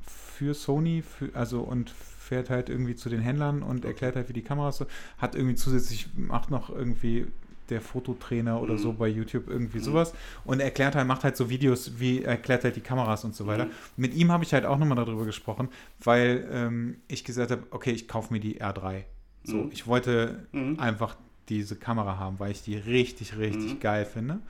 für 0.00 0.54
Sony, 0.54 1.02
für, 1.02 1.30
also 1.34 1.60
und 1.60 1.90
fährt 1.90 2.50
halt 2.50 2.68
irgendwie 2.68 2.94
zu 2.96 3.08
den 3.08 3.20
Händlern 3.20 3.62
und 3.62 3.84
erklärt 3.84 4.16
halt, 4.16 4.28
wie 4.28 4.32
die 4.32 4.42
Kameras 4.42 4.78
so, 4.78 4.86
hat 5.18 5.34
irgendwie 5.34 5.54
zusätzlich, 5.54 6.08
macht 6.16 6.50
noch 6.50 6.70
irgendwie 6.70 7.26
der 7.68 7.80
Fototrainer 7.80 8.60
oder 8.62 8.74
Mhm. 8.74 8.78
so 8.78 8.92
bei 8.92 9.08
YouTube 9.08 9.48
irgendwie 9.48 9.78
Mhm. 9.78 9.82
sowas 9.82 10.12
und 10.44 10.60
erklärt 10.60 10.94
halt, 10.94 11.06
macht 11.08 11.24
halt 11.24 11.36
so 11.36 11.50
Videos, 11.50 11.98
wie 11.98 12.22
erklärt 12.22 12.62
halt 12.64 12.76
die 12.76 12.80
Kameras 12.80 13.24
und 13.24 13.34
so 13.34 13.46
weiter. 13.46 13.64
Mhm. 13.66 13.70
Mit 13.96 14.14
ihm 14.14 14.30
habe 14.30 14.44
ich 14.44 14.52
halt 14.52 14.64
auch 14.66 14.78
nochmal 14.78 14.96
darüber 14.96 15.24
gesprochen, 15.24 15.68
weil 16.02 16.48
ähm, 16.52 16.96
ich 17.08 17.24
gesagt 17.24 17.50
habe, 17.50 17.64
okay, 17.70 17.90
ich 17.90 18.06
kaufe 18.06 18.32
mir 18.32 18.38
die 18.40 18.60
R3. 18.60 19.02
So, 19.44 19.56
Mhm. 19.64 19.70
ich 19.72 19.86
wollte 19.86 20.46
Mhm. 20.52 20.78
einfach 20.78 21.16
diese 21.48 21.76
Kamera 21.76 22.18
haben, 22.18 22.38
weil 22.38 22.50
ich 22.52 22.62
die 22.62 22.76
richtig, 22.76 23.36
richtig 23.36 23.74
Mhm. 23.74 23.80
geil 23.80 24.04
finde. 24.04 24.40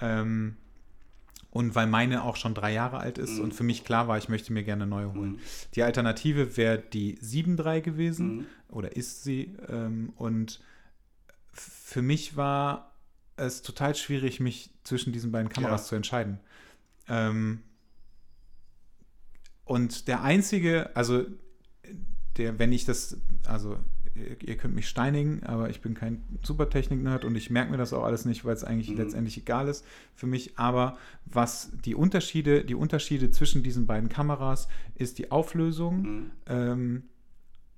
Ähm, 0.00 0.56
und 1.50 1.74
weil 1.74 1.86
meine 1.86 2.24
auch 2.24 2.36
schon 2.36 2.54
drei 2.54 2.72
Jahre 2.72 2.98
alt 2.98 3.16
ist 3.18 3.38
Mhm. 3.38 3.44
und 3.44 3.54
für 3.54 3.64
mich 3.64 3.84
klar 3.84 4.06
war, 4.06 4.18
ich 4.18 4.28
möchte 4.28 4.52
mir 4.52 4.62
gerne 4.64 4.82
eine 4.84 4.90
neue 4.90 5.12
holen. 5.14 5.32
Mhm. 5.32 5.38
Die 5.74 5.82
Alternative 5.82 6.56
wäre 6.56 6.78
die 6.78 7.16
7.3 7.20 7.80
gewesen 7.80 8.36
Mhm. 8.38 8.46
oder 8.68 8.94
ist 8.96 9.24
sie. 9.24 9.54
Ähm, 9.68 10.12
und 10.16 10.60
für 11.52 12.02
mich 12.02 12.36
war 12.36 12.92
es 13.36 13.62
total 13.62 13.94
schwierig, 13.94 14.40
mich 14.40 14.70
zwischen 14.84 15.12
diesen 15.12 15.32
beiden 15.32 15.48
Kameras 15.48 15.82
Ja. 15.84 15.88
zu 15.88 15.94
entscheiden. 15.96 16.38
Ähm, 17.08 17.62
und 19.64 20.08
der 20.08 20.22
einzige, 20.22 20.94
also 20.96 21.24
der, 22.36 22.58
wenn 22.58 22.72
ich 22.72 22.84
das, 22.84 23.16
also 23.46 23.78
ihr, 24.44 24.56
könnt 24.56 24.74
mich 24.74 24.88
steinigen, 24.88 25.42
aber 25.44 25.70
ich 25.70 25.80
bin 25.80 25.94
kein 25.94 26.22
Supertechnik-Nerd 26.42 27.24
und 27.24 27.36
ich 27.36 27.50
merke 27.50 27.70
mir 27.70 27.76
das 27.76 27.92
auch 27.92 28.04
alles 28.04 28.24
nicht, 28.24 28.44
weil 28.44 28.54
es 28.54 28.64
eigentlich 28.64 28.90
Mhm. 28.90 28.96
letztendlich 28.98 29.36
egal 29.38 29.68
ist 29.68 29.84
für 30.14 30.26
mich. 30.26 30.58
Aber 30.58 30.96
was 31.26 31.70
die 31.84 31.94
Unterschiede, 31.94 32.64
die 32.64 32.74
Unterschiede 32.74 33.30
zwischen 33.30 33.62
diesen 33.62 33.86
beiden 33.86 34.08
Kameras 34.08 34.68
ist 34.94 35.18
die 35.18 35.30
Auflösung, 35.30 36.02
Mhm. 36.02 36.30
ähm, 36.46 37.02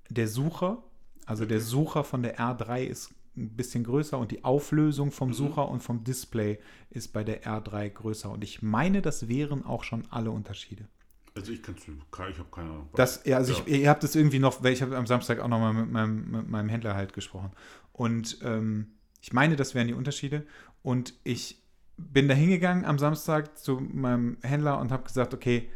der 0.08 0.28
Sucher, 0.28 0.82
also 1.26 1.44
der 1.46 1.58
Okay. 1.58 1.66
Sucher 1.66 2.04
von 2.04 2.22
der 2.22 2.38
R3 2.38 2.84
ist 2.84 3.14
ein 3.36 3.50
bisschen 3.50 3.84
größer 3.84 4.18
und 4.18 4.32
die 4.32 4.42
Auflösung 4.44 5.12
vom 5.12 5.28
Mhm. 5.28 5.34
Sucher 5.34 5.68
und 5.68 5.82
vom 5.82 6.02
Display 6.02 6.58
ist 6.90 7.12
bei 7.12 7.22
der 7.22 7.44
R3 7.44 7.88
größer. 7.88 8.30
Und 8.30 8.42
ich 8.42 8.60
meine, 8.62 9.02
das 9.02 9.28
wären 9.28 9.64
auch 9.64 9.84
schon 9.84 10.02
alle 10.10 10.30
Unterschiede. 10.32 10.88
Also 11.34 11.52
ich 11.52 11.62
kann 11.62 11.76
ich 11.76 12.38
habe 12.38 12.48
keine 12.50 12.70
Ahnung. 12.70 12.88
Das, 12.94 13.22
ja, 13.24 13.36
also 13.36 13.52
Ja. 13.52 13.60
Ich, 13.66 13.80
ihr 13.82 13.88
habt 13.88 14.02
es 14.04 14.14
irgendwie 14.14 14.38
noch, 14.38 14.62
weil 14.62 14.72
ich 14.72 14.82
habe 14.82 14.96
am 14.96 15.06
Samstag 15.06 15.38
auch 15.40 15.48
nochmal 15.48 15.72
mit 15.72 15.90
meinem, 15.90 16.30
mit 16.30 16.48
meinem 16.48 16.68
Händler 16.68 16.94
halt 16.94 17.12
gesprochen. 17.12 17.50
Und 17.92 18.38
ähm, 18.42 18.88
ich 19.22 19.32
meine, 19.32 19.56
das 19.56 19.74
wären 19.74 19.86
die 19.86 19.94
Unterschiede. 19.94 20.46
Und 20.82 21.14
ich 21.24 21.62
bin 21.96 22.28
da 22.28 22.34
hingegangen 22.34 22.84
am 22.84 22.98
Samstag 22.98 23.58
zu 23.58 23.78
meinem 23.80 24.38
Händler 24.42 24.78
und 24.80 24.90
habe 24.90 25.04
gesagt, 25.04 25.34
okay, 25.34 25.68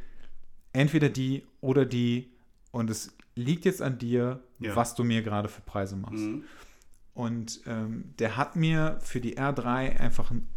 entweder 0.72 1.08
die 1.08 1.44
oder 1.60 1.84
die. 1.84 2.32
Und 2.72 2.90
es 2.90 3.14
liegt 3.36 3.64
jetzt 3.64 3.82
an 3.82 3.98
dir, 3.98 4.42
Ja. 4.58 4.74
was 4.74 4.94
du 4.94 5.04
mir 5.04 5.22
gerade 5.22 5.48
für 5.48 5.60
Preise 5.60 5.96
machst. 5.96 6.14
Mhm. 6.24 6.44
Und 7.12 7.60
ähm, 7.66 8.12
der 8.18 8.36
hat 8.36 8.56
mir 8.56 8.98
für 9.02 9.20
die 9.20 9.38
R3 9.38 10.00
einfach, 10.00 10.30
ein- 10.32 10.48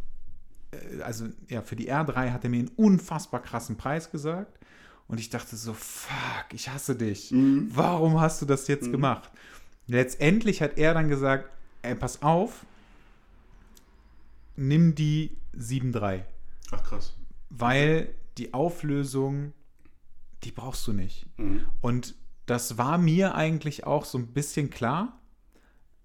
äh, 0.72 1.02
also 1.02 1.28
ja, 1.50 1.62
für 1.62 1.76
die 1.76 1.92
R3 1.92 2.32
hat 2.32 2.44
er 2.44 2.50
mir 2.50 2.60
einen 2.60 2.72
unfassbar 2.76 3.42
krassen 3.44 3.78
Preis 3.78 4.10
gesagt. 4.10 4.58
Und 5.08 5.20
ich 5.20 5.30
dachte 5.30 5.56
so, 5.56 5.74
fuck, 5.74 6.46
ich 6.54 6.70
hasse 6.70 6.96
dich. 6.96 7.32
Mhm. 7.32 7.70
Warum 7.74 8.20
hast 8.20 8.42
du 8.42 8.46
das 8.46 8.68
jetzt 8.68 8.88
Mhm. 8.88 8.92
gemacht? 8.94 9.30
Letztendlich 9.88 10.62
hat 10.62 10.78
er 10.78 10.94
dann 10.94 11.08
gesagt, 11.10 11.50
ey, 11.82 11.96
pass 11.96 12.22
auf, 12.22 12.66
nimm 14.56 14.96
die 14.96 15.38
7.3, 15.56 16.24
Ach 16.72 16.84
krass. 16.84 17.14
weil 17.50 18.14
die 18.38 18.54
Auflösung, 18.54 19.54
die 20.44 20.52
brauchst 20.52 20.86
du 20.88 20.94
nicht. 20.94 21.26
Mhm. 21.38 21.62
Und 21.82 22.16
das 22.46 22.78
war 22.78 22.98
mir 22.98 23.36
eigentlich 23.36 23.86
auch 23.86 24.06
so 24.06 24.18
ein 24.18 24.28
bisschen 24.28 24.70
klar, 24.70 25.20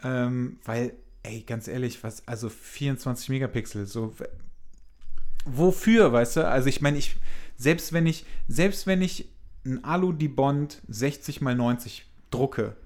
ähm, 0.02 0.58
weil, 0.64 0.94
ey, 1.22 1.42
ganz 1.42 1.68
ehrlich, 1.68 2.02
was, 2.02 2.26
also 2.26 2.48
24 2.48 3.28
Megapixel, 3.28 3.86
so, 3.86 4.14
wofür, 5.44 6.12
weißt 6.12 6.36
du? 6.36 6.48
Also 6.48 6.68
ich 6.68 6.80
meine, 6.80 6.98
ich, 6.98 7.16
selbst 7.56 7.92
wenn 7.92 8.06
ich, 8.06 8.24
selbst 8.48 8.86
wenn 8.86 9.02
ich 9.02 9.28
ein 9.64 9.84
Alu 9.84 10.12
die 10.12 10.28
Bond 10.28 10.82
60 10.88 11.36
x 11.36 11.44
90 11.44 12.06
drucke, 12.30 12.76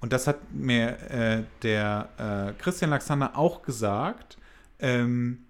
und 0.00 0.12
das 0.12 0.26
hat 0.26 0.52
mir 0.52 0.98
äh, 1.10 1.44
der 1.62 2.08
äh, 2.56 2.60
Christian 2.60 2.90
Laxander 2.90 3.36
auch 3.36 3.62
gesagt, 3.62 4.36
ähm, 4.80 5.44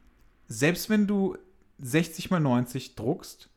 selbst 0.49 0.91
wenn 0.91 1.07
du 1.07 1.37
60 1.81 2.31
x 2.31 2.41
90 2.41 2.95
druckst, 2.95 3.49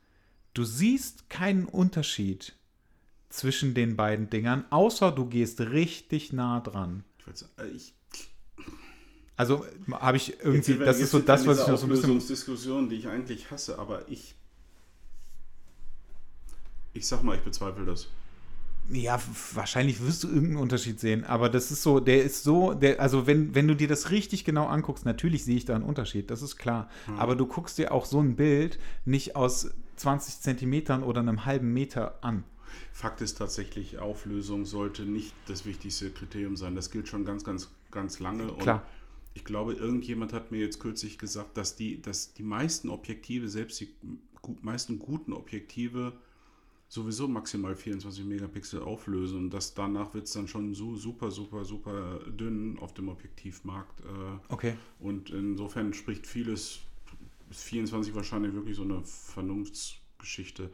du 0.54 0.64
siehst 0.64 1.30
keinen 1.30 1.66
Unterschied 1.66 2.54
zwischen 3.30 3.74
den 3.74 3.98
beiden 3.98 4.30
Dingern, 4.30 4.66
außer 4.70 5.12
du 5.12 5.26
gehst 5.26 5.60
richtig 5.60 6.32
nah 6.32 6.62
dran. 6.62 7.04
Ich 7.74 7.95
Also 9.38 9.66
habe 9.92 10.18
ich 10.18 10.28
Jetzt 10.28 10.44
irgendwie, 10.44 10.80
wir- 10.80 10.86
das 10.86 10.98
jetzt 10.98 11.06
ist 11.06 11.12
so 11.12 11.20
das, 11.20 11.46
was 11.46 11.60
ich 11.62 11.68
noch 11.68 11.78
so 11.78 11.86
ein 11.86 11.90
bisschen. 11.90 12.06
Auflösungsdiskussion, 12.06 12.90
die 12.90 12.96
ich 12.96 13.08
eigentlich 13.08 13.52
hasse, 13.52 13.78
aber 13.80 14.10
ich. 14.10 14.36
Ich 16.94 17.08
sag 17.08 17.24
mal, 17.24 17.36
ich 17.36 17.44
bezweifle 17.44 17.86
das. 17.86 18.08
Ja, 18.90 19.20
wahrscheinlich 19.54 20.06
wirst 20.06 20.24
du 20.24 20.28
irgendeinen 20.28 20.58
Unterschied 20.58 21.00
sehen, 21.00 21.24
aber 21.26 21.50
das 21.50 21.72
ist 21.72 21.82
so, 21.82 22.00
der 22.00 22.24
ist 22.24 22.44
so, 22.44 22.76
der, 22.76 23.00
also 23.00 23.26
wenn, 23.26 23.56
wenn 23.56 23.68
du 23.68 23.76
dir 23.76 23.88
das 23.88 24.12
richtig 24.12 24.46
genau 24.46 24.68
anguckst, 24.68 25.06
natürlich 25.06 25.44
sehe 25.44 25.58
ich 25.58 25.66
da 25.66 25.74
einen 25.74 25.84
Unterschied, 25.84 26.30
das 26.30 26.44
ist 26.44 26.58
klar. 26.58 26.88
Hm. 27.08 27.18
Aber 27.18 27.36
du 27.36 27.48
guckst 27.48 27.80
dir 27.80 27.92
auch 27.92 28.06
so 28.06 28.20
ein 28.22 28.36
Bild 28.36 28.78
nicht 29.04 29.36
aus 29.36 29.72
20 29.96 30.40
Zentimetern 30.42 31.02
oder 31.02 31.22
einem 31.22 31.46
halben 31.46 31.74
Meter 31.74 32.20
an. 32.24 32.44
Fakt 32.94 33.22
ist 33.22 33.40
tatsächlich, 33.40 33.98
Auflösung 33.98 34.66
sollte 34.66 35.02
nicht 35.04 35.34
das 35.48 35.66
wichtigste 35.66 36.12
Kriterium 36.12 36.56
sein. 36.56 36.76
Das 36.76 36.92
gilt 36.92 37.08
schon 37.08 37.26
ganz, 37.26 37.44
ganz, 37.44 37.70
ganz 37.90 38.20
lange. 38.20 38.48
Klar. 38.60 38.84
Ich 39.36 39.44
glaube, 39.46 39.74
irgendjemand 39.74 40.34
hat 40.34 40.52
mir 40.52 40.60
jetzt 40.60 40.80
kürzlich 40.80 41.18
gesagt, 41.20 41.58
dass 41.58 41.76
die, 41.76 42.02
dass 42.02 42.34
die 42.34 42.42
meisten 42.44 42.90
Objektive, 42.90 43.48
selbst 43.50 43.80
die 43.82 43.90
meisten 44.62 44.98
guten 44.98 45.34
Objektive, 45.34 46.14
sowieso 46.88 47.28
maximal 47.28 47.76
24 47.76 48.24
Megapixel 48.26 48.82
auflösen. 48.82 49.38
Und 49.38 49.50
das 49.54 49.74
danach 49.74 50.14
wird 50.14 50.28
es 50.28 50.34
dann 50.34 50.48
schon 50.48 50.74
su 50.74 50.96
super, 50.96 51.32
super, 51.32 51.66
super 51.66 52.22
dünn 52.28 52.80
auf 52.80 52.94
dem 52.94 53.10
Objektivmarkt. 53.10 54.00
Äh, 54.02 54.54
Okay. 54.54 54.74
und 55.00 55.30
insofern 55.32 55.94
spricht 55.94 56.26
vieles, 56.26 56.80
ist 57.52 57.64
24 57.64 58.16
wahrscheinlich 58.16 58.54
wirklich 58.54 58.78
so 58.78 58.84
eine 58.84 59.02
Vernunftsgeschichte. 59.04 60.70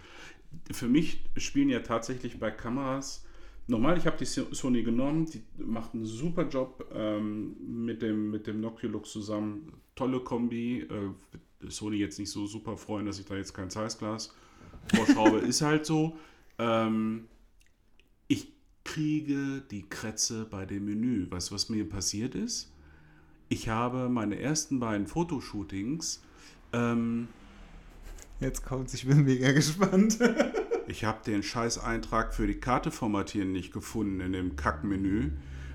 Für 0.71 0.87
mich 0.87 1.21
spielen 1.37 1.69
ja 1.69 1.79
tatsächlich 1.79 2.39
bei 2.39 2.51
Kameras, 2.51 3.25
normal, 3.71 3.97
ich 3.97 4.05
habe 4.05 4.17
die 4.17 4.25
So- 4.25 4.53
Sony 4.53 4.83
genommen, 4.83 5.25
die 5.25 5.41
macht 5.63 5.93
einen 5.95 6.05
super 6.05 6.47
Job 6.47 6.85
ähm, 6.93 7.55
mit, 7.85 8.01
dem, 8.01 8.29
mit 8.29 8.45
dem 8.45 8.59
Noctilux 8.61 9.11
zusammen. 9.11 9.73
Tolle 9.95 10.19
Kombi. 10.19 10.81
Äh, 10.81 11.69
Sony 11.69 11.97
jetzt 11.97 12.19
nicht 12.19 12.29
so 12.31 12.45
super 12.47 12.75
freuen, 12.77 13.05
dass 13.05 13.19
ich 13.19 13.25
da 13.25 13.35
jetzt 13.35 13.53
kein 13.53 13.69
Zeissglas 13.69 14.35
vorschraube, 14.95 15.37
ist 15.47 15.61
halt 15.61 15.85
so. 15.85 16.17
Ähm, 16.57 17.27
ich 18.27 18.51
kriege 18.83 19.61
die 19.69 19.87
Krätze 19.87 20.45
bei 20.49 20.65
dem 20.65 20.85
Menü. 20.85 21.29
Weißt 21.29 21.49
du, 21.51 21.55
was 21.55 21.69
mir 21.69 21.87
passiert 21.87 22.33
ist? 22.35 22.73
Ich 23.47 23.69
habe 23.69 24.09
meine 24.09 24.39
ersten 24.39 24.79
beiden 24.79 25.07
Fotoshootings, 25.07 26.23
ähm, 26.73 27.27
Jetzt 28.39 28.65
kommt's, 28.65 28.95
ich 28.95 29.05
bin 29.05 29.23
mega 29.23 29.51
gespannt. 29.51 30.17
ich 30.91 31.05
habe 31.05 31.19
den 31.25 31.41
Scheiß-Eintrag 31.41 32.33
für 32.35 32.45
die 32.45 32.59
Karte 32.59 32.91
formatieren 32.91 33.51
nicht 33.51 33.73
gefunden 33.73 34.19
in 34.19 34.33
dem 34.33 34.55
Kackmenü 34.55 35.31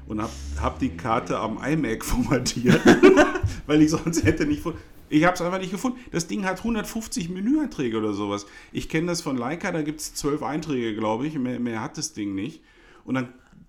und 0.06 0.20
habe 0.20 0.32
hab 0.60 0.78
die 0.78 0.96
Karte 0.96 1.38
am 1.38 1.58
iMac 1.62 2.04
formatiert, 2.04 2.80
weil 3.66 3.82
ich 3.82 3.90
sonst 3.90 4.24
hätte 4.24 4.46
nicht... 4.46 4.62
Ich 5.08 5.24
habe 5.24 5.34
es 5.34 5.40
einfach 5.40 5.60
nicht 5.60 5.70
gefunden. 5.70 6.00
Das 6.10 6.26
Ding 6.26 6.44
hat 6.44 6.58
150 6.58 7.28
Menüeinträge 7.28 7.96
oder 7.96 8.12
sowas. 8.12 8.44
Ich 8.72 8.88
kenne 8.88 9.06
das 9.06 9.22
von 9.22 9.36
Leica, 9.36 9.70
da 9.70 9.82
gibt 9.82 10.00
es 10.00 10.14
zwölf 10.14 10.42
Einträge, 10.42 10.96
glaube 10.96 11.28
ich. 11.28 11.38
Mehr, 11.38 11.60
mehr 11.60 11.80
hat 11.80 11.96
das 11.96 12.12
Ding 12.12 12.34
nicht. 12.34 12.60
Und 13.04 13.14
dann, 13.14 13.28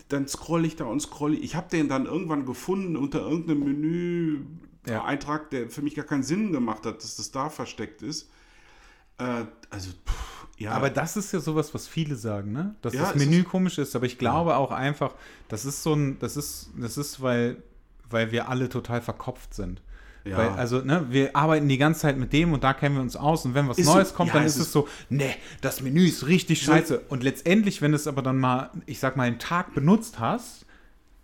dann 0.10 0.28
scroll 0.28 0.66
ich 0.66 0.78
da 0.78 0.86
und 0.86 1.00
scroll 1.00 1.36
ich. 1.36 1.44
Ich 1.44 1.56
habe 1.56 1.70
den 1.70 1.90
dann 1.90 2.08
irgendwann 2.08 2.48
gefunden 2.48 2.98
unter 2.98 3.20
irgendeinem 3.22 3.60
Menü. 3.66 4.40
Ja. 4.88 5.04
Eintrag, 5.04 5.52
der 5.52 5.70
für 5.70 5.84
mich 5.84 5.94
gar 5.94 6.06
keinen 6.06 6.24
Sinn 6.24 6.52
gemacht 6.52 6.88
hat, 6.88 7.04
dass 7.04 7.18
das 7.18 7.30
da 7.30 7.50
versteckt 7.50 8.02
ist. 8.02 8.32
Äh, 9.20 9.46
also, 9.70 9.92
pff, 9.92 10.17
Ja. 10.58 10.72
Aber 10.72 10.90
das 10.90 11.16
ist 11.18 11.32
ja 11.34 11.40
sowas, 11.40 11.74
was 11.74 11.88
viele 11.88 12.16
sagen, 12.16 12.52
ne? 12.52 12.76
Dass 12.82 12.94
Ja, 12.94 13.02
das 13.12 13.16
Menü 13.16 13.40
ist- 13.42 13.48
komisch 13.50 13.78
ist. 13.78 13.96
Aber 13.96 14.06
ich 14.08 14.18
glaube 14.18 14.56
auch 14.56 14.72
einfach, 14.72 15.14
das 15.50 15.66
ist 15.66 15.84
so 15.84 15.94
ein, 15.94 16.18
das 16.20 16.36
ist, 16.36 16.72
das 16.76 16.98
ist, 16.98 17.22
weil, 17.22 17.58
weil 18.10 18.32
wir 18.32 18.50
alle 18.50 18.68
total 18.70 19.02
verkopft 19.02 19.54
sind. 19.54 19.82
Ja. 20.26 20.38
Weil, 20.40 20.50
also, 20.50 20.80
ne, 20.80 21.06
wir 21.10 21.36
arbeiten 21.36 21.70
die 21.70 21.78
ganze 21.78 22.02
Zeit 22.02 22.18
mit 22.18 22.34
dem 22.34 22.52
und 22.54 22.64
da 22.64 22.74
kennen 22.74 22.96
wir 22.96 23.02
uns 23.02 23.16
aus 23.16 23.46
und 23.46 23.54
wenn 23.54 23.70
was 23.70 23.78
Ist 23.78 23.86
so- 23.86 23.94
Neues 23.94 24.14
kommt, 24.14 24.30
ja, 24.30 24.34
dann 24.38 24.46
ist 24.46 24.58
es 24.58 24.72
so, 24.74 24.88
ne, 25.10 25.34
das 25.62 25.80
Menü 25.82 26.06
ist 26.08 26.26
richtig 26.28 26.66
So- 26.66 26.72
scheiße. 26.74 27.02
Und 27.08 27.24
letztendlich, 27.24 27.82
wenn 27.82 27.92
du 27.92 27.96
es 27.96 28.08
aber 28.08 28.22
dann 28.24 28.38
mal, 28.38 28.72
ich 28.88 29.00
sag 29.00 29.16
mal, 29.16 29.24
einen 29.24 29.40
Tag 29.40 29.74
benutzt 29.74 30.20
hast, 30.20 30.66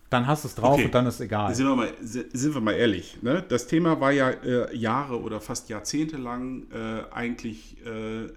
dann 0.10 0.28
hast 0.28 0.44
du 0.44 0.48
es 0.48 0.56
drauf 0.56 0.76
Okay. 0.76 0.86
und 0.86 0.94
dann 0.94 1.08
ist 1.08 1.20
egal. 1.20 1.54
Sind 1.56 1.66
wir 1.68 1.76
mal, 1.76 1.92
si- 2.02 2.26
sind 2.34 2.54
wir 2.54 2.62
mal 2.62 2.74
ehrlich, 2.74 3.18
ne? 3.24 3.44
das 3.50 3.66
Thema 3.68 4.00
war 4.00 4.12
ja 4.12 4.30
äh, 4.30 4.74
Jahre 4.78 5.20
oder 5.20 5.42
fast 5.42 5.70
Jahrzehnte 5.70 6.18
lang 6.18 6.68
äh, 6.72 7.12
eigentlich 7.12 7.78
äh, 7.86 8.28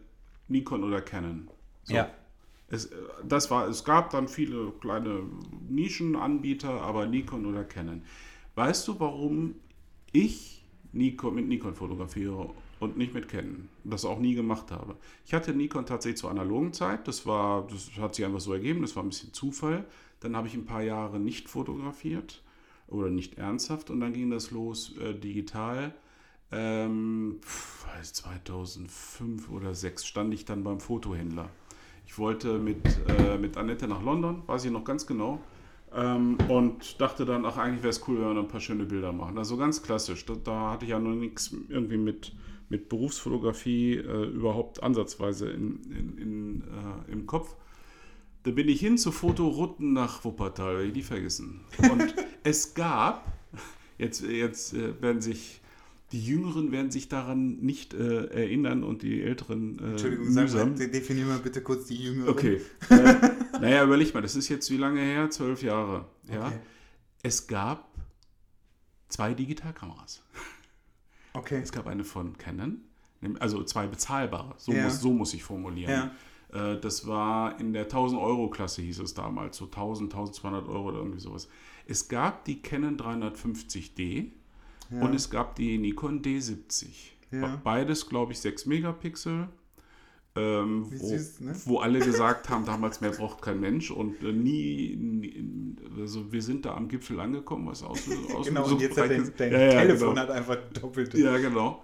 Nikon 0.49 0.85
oder 0.85 1.01
Canon. 1.01 1.49
So. 1.85 1.95
Ja. 1.95 2.11
Es, 2.69 2.87
äh, 2.87 2.97
das 3.25 3.51
war, 3.51 3.69
es 3.69 3.85
gab 3.85 4.11
dann 4.11 4.29
viele 4.29 4.73
kleine 4.81 5.23
Nischenanbieter, 5.69 6.83
aber 6.83 7.07
Nikon 7.07 7.47
oder 7.47 7.65
Canon. 7.65 8.03
Weißt 8.55 8.89
du, 8.89 8.99
warum 9.01 9.57
ich 10.13 10.65
Nikon, 10.93 11.35
mit 11.35 11.49
Nikon 11.49 11.75
fotografiere 11.75 12.51
und 12.81 12.97
nicht 12.97 13.15
mit 13.15 13.29
Canon? 13.29 13.69
Das 13.85 14.05
auch 14.05 14.19
nie 14.19 14.35
gemacht 14.35 14.71
habe. 14.71 14.97
Ich 15.25 15.35
hatte 15.35 15.53
Nikon 15.53 15.87
tatsächlich 15.87 16.19
zur 16.19 16.31
analogen 16.31 16.73
Zeit. 16.73 17.07
Das 17.07 17.27
war, 17.27 17.67
das 17.67 17.91
hat 17.99 18.15
sich 18.15 18.25
einfach 18.25 18.41
so 18.41 18.53
ergeben. 18.53 18.83
Das 18.83 18.97
war 18.97 19.03
ein 19.03 19.11
bisschen 19.11 19.33
Zufall. 19.33 19.85
Dann 20.21 20.35
habe 20.37 20.49
ich 20.49 20.55
ein 20.55 20.65
paar 20.65 20.83
Jahre 20.83 21.21
nicht 21.21 21.49
fotografiert 21.49 22.43
oder 22.89 23.11
nicht 23.11 23.37
ernsthaft 23.37 23.91
und 23.91 24.01
dann 24.01 24.13
ging 24.13 24.31
das 24.31 24.51
los 24.51 24.97
äh, 24.99 25.15
digital. 25.15 25.95
Ähm, 26.53 27.41
pf, 27.43 27.87
weiß 27.87 28.13
2005 28.13 29.49
oder 29.51 29.73
2006 29.75 30.07
stand 30.07 30.35
ich 30.35 30.45
dann 30.45 30.65
beim 30.65 30.81
Fotohändler. 30.81 31.51
Ich 32.07 32.19
wollte 32.19 32.59
mit, 32.59 32.87
äh, 33.09 33.37
mit 33.37 33.57
Annette 33.57 33.89
nach 33.89 34.03
London, 34.03 34.43
weiß 34.47 34.65
ich 34.65 34.71
noch 34.71 34.85
ganz 34.85 35.07
genau. 35.07 35.41
Ähm, 35.95 36.37
und 36.49 37.01
dachte 37.01 37.25
dann, 37.25 37.45
ach, 37.45 37.57
eigentlich 37.57 37.83
wäre 37.83 37.91
es 37.91 38.07
cool, 38.07 38.17
wenn 38.17 38.29
wir 38.29 38.35
noch 38.35 38.43
ein 38.43 38.49
paar 38.49 38.61
schöne 38.61 38.85
Bilder 38.85 39.13
machen. 39.13 39.39
Also 39.39 39.57
ganz 39.57 39.83
klassisch. 39.83 40.25
Da, 40.27 40.35
da 40.43 40.71
hatte 40.73 40.85
ich 40.85 40.91
ja 40.91 40.99
noch 40.99 41.15
nichts 41.15 41.55
irgendwie 41.69 41.97
mit, 41.97 42.33
mit 42.69 42.89
Berufsfotografie 42.89 43.95
äh, 43.95 44.25
überhaupt 44.27 44.83
ansatzweise 44.83 45.51
in, 45.51 45.81
in, 45.85 46.19
in, 46.19 46.61
äh, 46.63 47.13
im 47.13 47.27
Kopf. 47.27 47.57
Da 48.43 48.51
bin 48.53 48.69
ich 48.69 48.79
hin 48.81 48.99
zu 48.99 49.11
Fotorouten 49.11 49.93
nach 49.93 50.25
Wuppertal, 50.25 50.75
werde 50.75 50.89
ich 50.89 50.95
nie 50.95 51.03
vergessen. 51.03 51.63
Und 51.91 52.15
es 52.45 52.75
gab, 52.75 53.33
jetzt, 53.99 54.23
jetzt 54.23 54.75
äh, 54.75 55.01
werden 55.01 55.21
sich, 55.21 55.61
die 56.13 56.25
Jüngeren 56.25 56.71
werden 56.73 56.91
sich 56.91 57.09
daran 57.09 57.57
nicht 57.57 57.93
äh, 57.95 58.27
erinnern 58.27 58.85
und 58.85 59.03
die 59.03 59.23
Älteren 59.23 59.79
äh, 59.81 59.91
Entschuldigung, 59.93 60.31
sag 60.31 60.43
mühsam. 60.45 60.75
mal, 60.77 60.89
definier 60.89 61.27
mal 61.27 61.39
bitte 61.39 61.63
kurz 61.63 61.87
die 61.87 61.97
Jüngeren. 61.97 62.29
Okay. 62.31 62.61
äh, 62.91 63.15
naja, 63.61 63.85
überleg 63.85 64.15
mal, 64.15 64.21
das 64.23 64.37
ist 64.37 64.49
jetzt 64.49 64.71
wie 64.71 64.77
lange 64.77 65.01
her? 65.01 65.31
Zwölf 65.31 65.63
Jahre. 65.63 66.07
Ja. 66.33 66.47
Okay. 66.47 66.59
Es 67.23 67.47
gab 67.49 67.89
zwei 69.09 69.35
Digitalkameras. 69.35 70.23
Okay. 71.33 71.61
Es 71.63 71.73
gab 71.73 71.87
eine 71.87 72.05
von 72.05 72.39
Canon, 72.39 72.81
also 73.41 73.63
zwei 73.65 73.87
bezahlbare, 73.89 74.55
so, 74.59 74.73
Ja. 74.73 74.85
muss, 74.85 75.01
so 75.01 75.13
muss 75.13 75.35
ich 75.35 75.43
formulieren. 75.43 76.11
Äh, 76.53 76.79
Das 76.81 77.07
war 77.09 77.59
in 77.59 77.73
der 77.73 77.89
1000-Euro-Klasse, 77.91 78.81
hieß 78.83 79.01
es 79.01 79.13
damals, 79.15 79.57
so 79.57 79.65
1000, 79.65 80.13
1200 80.15 80.69
Euro 80.69 80.89
oder 80.91 80.99
irgendwie 80.99 81.19
sowas. 81.21 81.49
Es 81.87 82.09
gab 82.09 82.45
die 82.45 82.63
Canon 82.63 82.97
350D 82.97 84.31
Ja. 84.91 85.01
und 85.03 85.15
es 85.15 85.31
gab 85.31 85.57
die 85.57 85.79
Nikon 85.79 86.23
D70. 86.23 86.87
Ja. 87.31 87.61
Beides, 87.63 88.09
glaube 88.09 88.33
ich, 88.33 88.41
6 88.41 88.67
Megapixel. 88.67 89.49
Ähm, 90.37 90.87
wo, 90.91 91.09
süß, 91.09 91.41
ne? 91.41 91.57
wo 91.65 91.79
alle 91.79 91.99
gesagt 91.99 92.51
haben, 92.51 92.67
damals 92.67 93.01
mehr 93.01 93.11
braucht 93.11 93.41
kein 93.41 93.59
Mensch 93.59 93.91
und 93.91 94.23
äh, 94.23 94.33
nie, 94.33 94.95
nie, 94.95 95.77
also 95.99 96.31
wir 96.31 96.43
sind 96.43 96.67
da 96.67 96.75
am 96.75 96.89
Gipfel 96.89 97.19
angekommen, 97.21 97.67
was 97.67 97.83
aus, 97.83 98.03
aus 98.35 98.47
Genau, 98.47 98.65
so 98.65 98.75
und 98.75 98.83
jetzt 98.83 98.99
hat 98.99 99.09
dein, 99.11 99.33
dein 99.35 99.53
Ja, 99.53 99.59
ja, 99.59 99.81
Telefon 99.81 100.11
genau. 100.11 100.21
hat 100.21 100.31
einfach 100.31 100.59
doppelte. 100.75 101.19
Ja, 101.19 101.39
genau. 101.39 101.83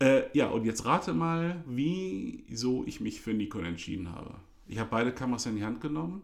Äh, 0.00 0.22
ja, 0.32 0.48
und 0.48 0.64
jetzt 0.64 0.86
rate 0.86 1.12
mal, 1.12 1.62
wieso 1.66 2.84
ich 2.86 3.02
mich 3.02 3.20
für 3.20 3.34
Nikon 3.34 3.66
entschieden 3.66 4.10
habe. 4.10 4.34
Ich 4.66 4.78
habe 4.78 4.88
beide 4.88 5.12
Kameras 5.12 5.44
in 5.44 5.56
die 5.56 5.64
Hand 5.64 5.82
genommen 5.82 6.22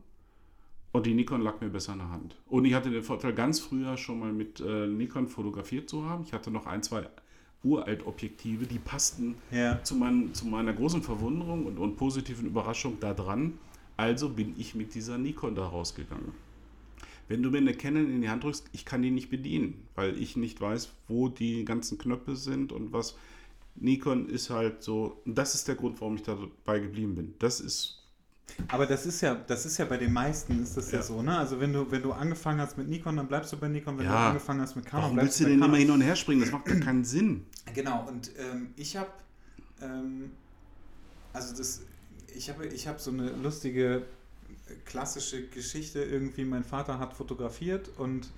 und 0.97 1.07
die 1.07 1.15
Nikon 1.15 1.43
lag 1.43 1.61
mir 1.61 1.69
besser 1.69 1.93
in 1.93 1.99
der 1.99 2.11
Hand. 2.11 2.37
Und 2.49 2.65
ich 2.65 2.75
hatte 2.75 2.91
den 2.91 3.03
Vorteil, 3.03 3.35
ganz 3.35 3.61
früher 3.61 3.97
schon 3.97 4.19
mal 4.19 4.33
mit 4.33 4.61
äh, 4.61 4.87
Nikon 4.87 5.29
fotografiert 5.29 5.91
zu 5.91 6.05
haben. 6.07 6.25
Ich 6.25 6.33
hatte 6.33 6.51
noch 6.51 6.67
ein, 6.67 6.83
zwei 6.83 7.07
uralt 7.63 8.07
Objektive, 8.07 8.67
die 8.67 8.79
passten 8.79 9.35
Ja. 9.51 9.83
zu, 9.83 9.95
mein, 9.95 10.33
zu 10.33 10.47
meiner 10.47 10.73
großen 10.73 11.03
Verwunderung 11.03 11.67
und, 11.67 11.79
und 11.79 11.97
positiven 11.97 12.47
Überraschung 12.47 12.99
da 13.01 13.13
dran. 13.13 13.59
Also 13.99 14.31
bin 14.31 14.55
ich 14.57 14.75
mit 14.75 14.95
dieser 14.95 15.19
Nikon 15.19 15.55
da 15.55 15.67
rausgegangen. 15.67 16.33
Wenn 17.29 17.43
du 17.43 17.51
mir 17.51 17.59
eine 17.59 17.75
Canon 17.75 18.09
in 18.11 18.23
die 18.23 18.31
Hand 18.31 18.45
drückst, 18.45 18.69
ich 18.73 18.85
kann 18.85 19.03
die 19.03 19.11
nicht 19.11 19.31
bedienen, 19.31 19.87
weil 19.97 20.17
ich 20.19 20.37
nicht 20.37 20.61
weiß, 20.61 20.93
wo 21.09 21.29
die 21.29 21.65
ganzen 21.65 21.99
Knöpfe 21.99 22.37
sind 22.37 22.73
und 22.73 22.93
was. 22.93 23.17
Nikon 23.75 24.29
ist 24.31 24.49
halt 24.49 24.83
so, 24.83 25.21
das 25.27 25.55
ist 25.55 25.69
der 25.69 25.75
Grund, 25.75 26.01
warum 26.01 26.15
ich 26.15 26.23
dabei 26.23 26.79
geblieben 26.79 27.15
bin. 27.17 27.35
Das 27.39 27.61
ist, 27.61 28.06
Aber 28.69 28.87
das 28.87 29.07
ist 29.07 29.21
ja, 29.21 29.35
das 29.35 29.67
ist 29.67 29.77
ja 29.79 29.85
bei 29.85 29.97
den 29.97 30.13
meisten 30.13 30.63
ist 30.63 30.77
das 30.77 30.91
ja, 30.91 30.99
Ja. 30.99 31.05
so, 31.05 31.21
ne? 31.23 31.37
Also 31.37 31.61
wenn 31.61 31.73
du, 31.73 31.91
wenn 31.91 32.03
du 32.03 32.13
angefangen 32.13 32.61
hast 32.61 32.79
mit 32.79 32.89
Nikon, 32.89 33.17
dann 33.17 33.27
bleibst 33.29 33.53
du 33.53 33.57
bei 33.57 33.69
Nikon, 33.69 33.99
wenn 33.99 34.07
Ja. 34.07 34.13
du 34.13 34.29
angefangen 34.29 34.61
hast 34.61 34.77
mit 34.77 34.87
Canon, 34.87 35.03
warum 35.03 35.15
bleibst 35.17 35.29
willst 35.33 35.41
du 35.41 35.45
bei 35.45 35.51
denn 35.51 35.61
Canon. 35.61 35.75
immer 35.75 35.79
hin 35.79 35.91
und 35.91 36.01
her 36.01 36.17
springen? 36.17 36.41
Das 36.41 36.51
macht 36.53 36.69
doch 36.69 36.81
keinen 36.81 37.05
Sinn. 37.05 37.45
Genau, 37.75 38.07
und 38.09 38.31
ähm, 38.39 38.71
ich 38.77 38.97
habe, 38.97 39.11
ähm, 39.83 40.31
also 41.33 41.55
das, 41.57 41.83
ich 42.35 42.49
habe, 42.49 42.67
ich 42.67 42.87
habe 42.89 42.99
so 42.99 43.11
eine 43.11 43.31
lustige 43.31 43.97
äh, 43.97 44.75
klassische 44.85 45.47
Geschichte 45.49 46.03
irgendwie. 46.03 46.45
Mein 46.45 46.65
Vater 46.65 46.99
hat 46.99 47.15
fotografiert 47.15 47.91
und 47.99 48.31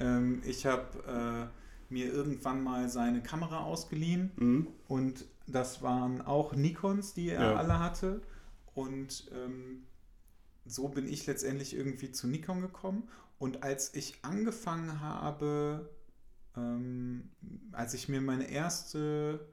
ähm, 0.00 0.42
ich 0.46 0.64
habe 0.66 1.50
äh, 1.90 1.92
mir 1.92 2.12
irgendwann 2.12 2.62
mal 2.62 2.88
seine 2.88 3.22
Kamera 3.22 3.60
ausgeliehen 3.60 4.30
Mhm. 4.36 4.66
und 4.88 5.24
das 5.48 5.82
waren 5.82 6.20
auch 6.22 6.54
Nikons, 6.54 7.14
die 7.14 7.30
er 7.30 7.42
Ja. 7.52 7.56
alle 7.56 7.78
hatte 7.78 8.20
und 8.76 9.30
ähm, 9.32 9.86
so 10.66 10.88
bin 10.88 11.08
ich 11.08 11.26
letztendlich 11.26 11.74
irgendwie 11.74 12.12
zu 12.12 12.28
Nikon 12.28 12.60
gekommen 12.60 13.08
und 13.38 13.62
als 13.62 13.94
ich 13.94 14.18
angefangen 14.22 15.00
habe, 15.00 15.90
ähm, 16.56 17.30
als 17.72 17.94
ich 17.94 18.08
mir 18.08 18.20
meine 18.20 18.50
erste 18.50 19.48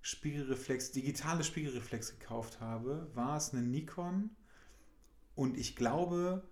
Spiegelreflex, 0.00 0.90
digitale 0.90 1.44
Spiegelreflex 1.44 2.18
gekauft 2.18 2.60
habe, 2.60 3.08
war 3.14 3.36
es 3.36 3.52
eine 3.52 3.62
Nikon 3.62 4.30
und 5.36 5.56
ich 5.56 5.76
glaube, 5.76 6.42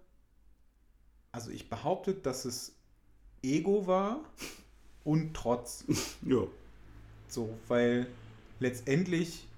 also 1.32 1.51
ich 1.51 1.68
behaupte, 1.68 2.14
dass 2.14 2.45
es 2.45 2.76
Ego 3.43 3.88
war 3.88 4.20
und 5.03 5.34
Trotz. 5.34 5.84
Ja. 6.22 6.47
So, 7.26 7.59
weil 7.66 8.07
letztendlich 8.61 9.49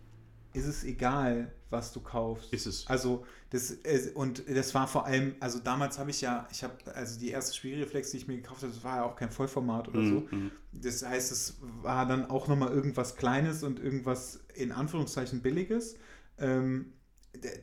ist 0.53 0.67
es 0.67 0.85
egal, 0.85 1.53
was 1.71 1.93
du 1.93 2.01
kaufst. 2.01 2.53
Ist 2.53 2.67
es. 2.67 2.87
Also 2.87 3.25
das 3.51 3.77
und 4.15 4.45
das 4.49 4.75
war 4.75 4.87
vor 4.87 5.07
allem, 5.07 5.35
also 5.41 5.59
damals 5.59 5.99
habe 5.99 6.11
ich 6.11 6.21
ja, 6.21 6.47
ich 6.51 6.63
habe 6.63 6.75
also 6.95 7.19
die 7.19 7.31
erste 7.31 7.55
Spiegelreflex, 7.55 8.11
die 8.11 8.19
ich 8.19 8.29
mir 8.29 8.37
gekauft 8.37 8.63
habe, 8.63 8.73
das 8.73 8.85
war 8.85 8.97
ja 8.99 9.05
auch 9.05 9.17
kein 9.17 9.31
Vollformat 9.31 9.89
oder 9.89 10.05
so. 10.05 10.27
Mhm. 10.31 10.51
Das 10.73 11.03
heißt, 11.05 11.33
es 11.33 11.57
war 11.83 12.07
dann 12.07 12.29
auch 12.31 12.49
nochmal 12.49 12.73
irgendwas 12.73 13.17
Kleines 13.17 13.63
und 13.63 13.79
irgendwas 13.79 14.41
in 14.55 14.73
Anführungszeichen 14.73 15.43
Billiges. 15.43 15.97
Ähm, 16.39 16.93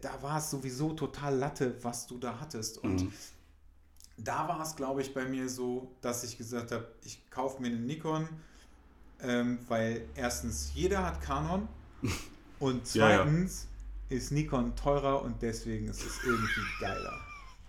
da 0.02 0.22
war 0.22 0.40
es 0.40 0.50
sowieso 0.50 0.94
total 0.94 1.36
Latte, 1.36 1.76
was 1.84 2.08
du 2.08 2.18
da 2.18 2.40
hattest. 2.40 2.80
Und 2.80 3.04
Mhm. 3.04 3.12
da 4.18 4.48
war 4.48 4.62
es, 4.62 4.76
glaube 4.76 5.02
ich, 5.02 5.14
bei 5.14 5.26
mir 5.26 5.48
so, 5.50 5.96
dass 6.02 6.24
ich 6.24 6.38
gesagt 6.38 6.72
habe, 6.72 6.88
ich 7.04 7.30
kaufe 7.30 7.62
mir 7.62 7.68
einen 7.68 7.86
Nikon, 7.86 8.28
ähm, 9.22 9.60
weil 9.68 10.08
erstens 10.16 10.72
jeder 10.74 11.06
hat 11.06 11.22
Canon 11.22 11.68
und 12.60 12.94
Ja, 12.94 13.10
ja. 13.10 13.16
zweitens 13.24 13.68
ist 14.10 14.32
Nikon 14.32 14.76
teurer 14.76 15.22
und 15.22 15.42
deswegen 15.42 15.88
ist 15.88 16.04
es 16.06 16.24
irgendwie 16.24 16.62
geiler. 16.80 17.20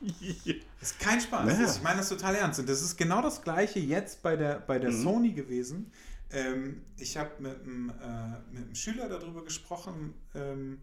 Das 0.01 0.13
ist 0.93 0.99
kein 0.99 1.21
Spaß. 1.21 1.77
Ich 1.77 1.83
meine 1.83 1.99
das 1.99 2.09
total 2.09 2.35
ernst. 2.35 2.59
Und 2.61 2.69
das 2.69 2.81
ist 2.83 2.97
genau 2.97 3.21
das 3.21 3.43
Gleiche 3.43 3.79
jetzt 3.81 4.23
bei 4.23 4.37
der, 4.37 4.61
bei 4.61 4.79
der 4.79 4.91
Mhm. 4.91 5.03
Sony 5.03 5.33
gewesen. 5.33 5.93
Ähm, 6.33 6.83
ich 6.97 7.17
habe 7.17 7.31
mit, 7.41 7.61
einem, 7.63 7.91
äh, 7.91 8.53
mit 8.53 8.65
einem 8.65 8.75
Schüler 8.75 9.09
darüber 9.09 9.45
gesprochen, 9.45 10.15
ähm, 10.35 10.81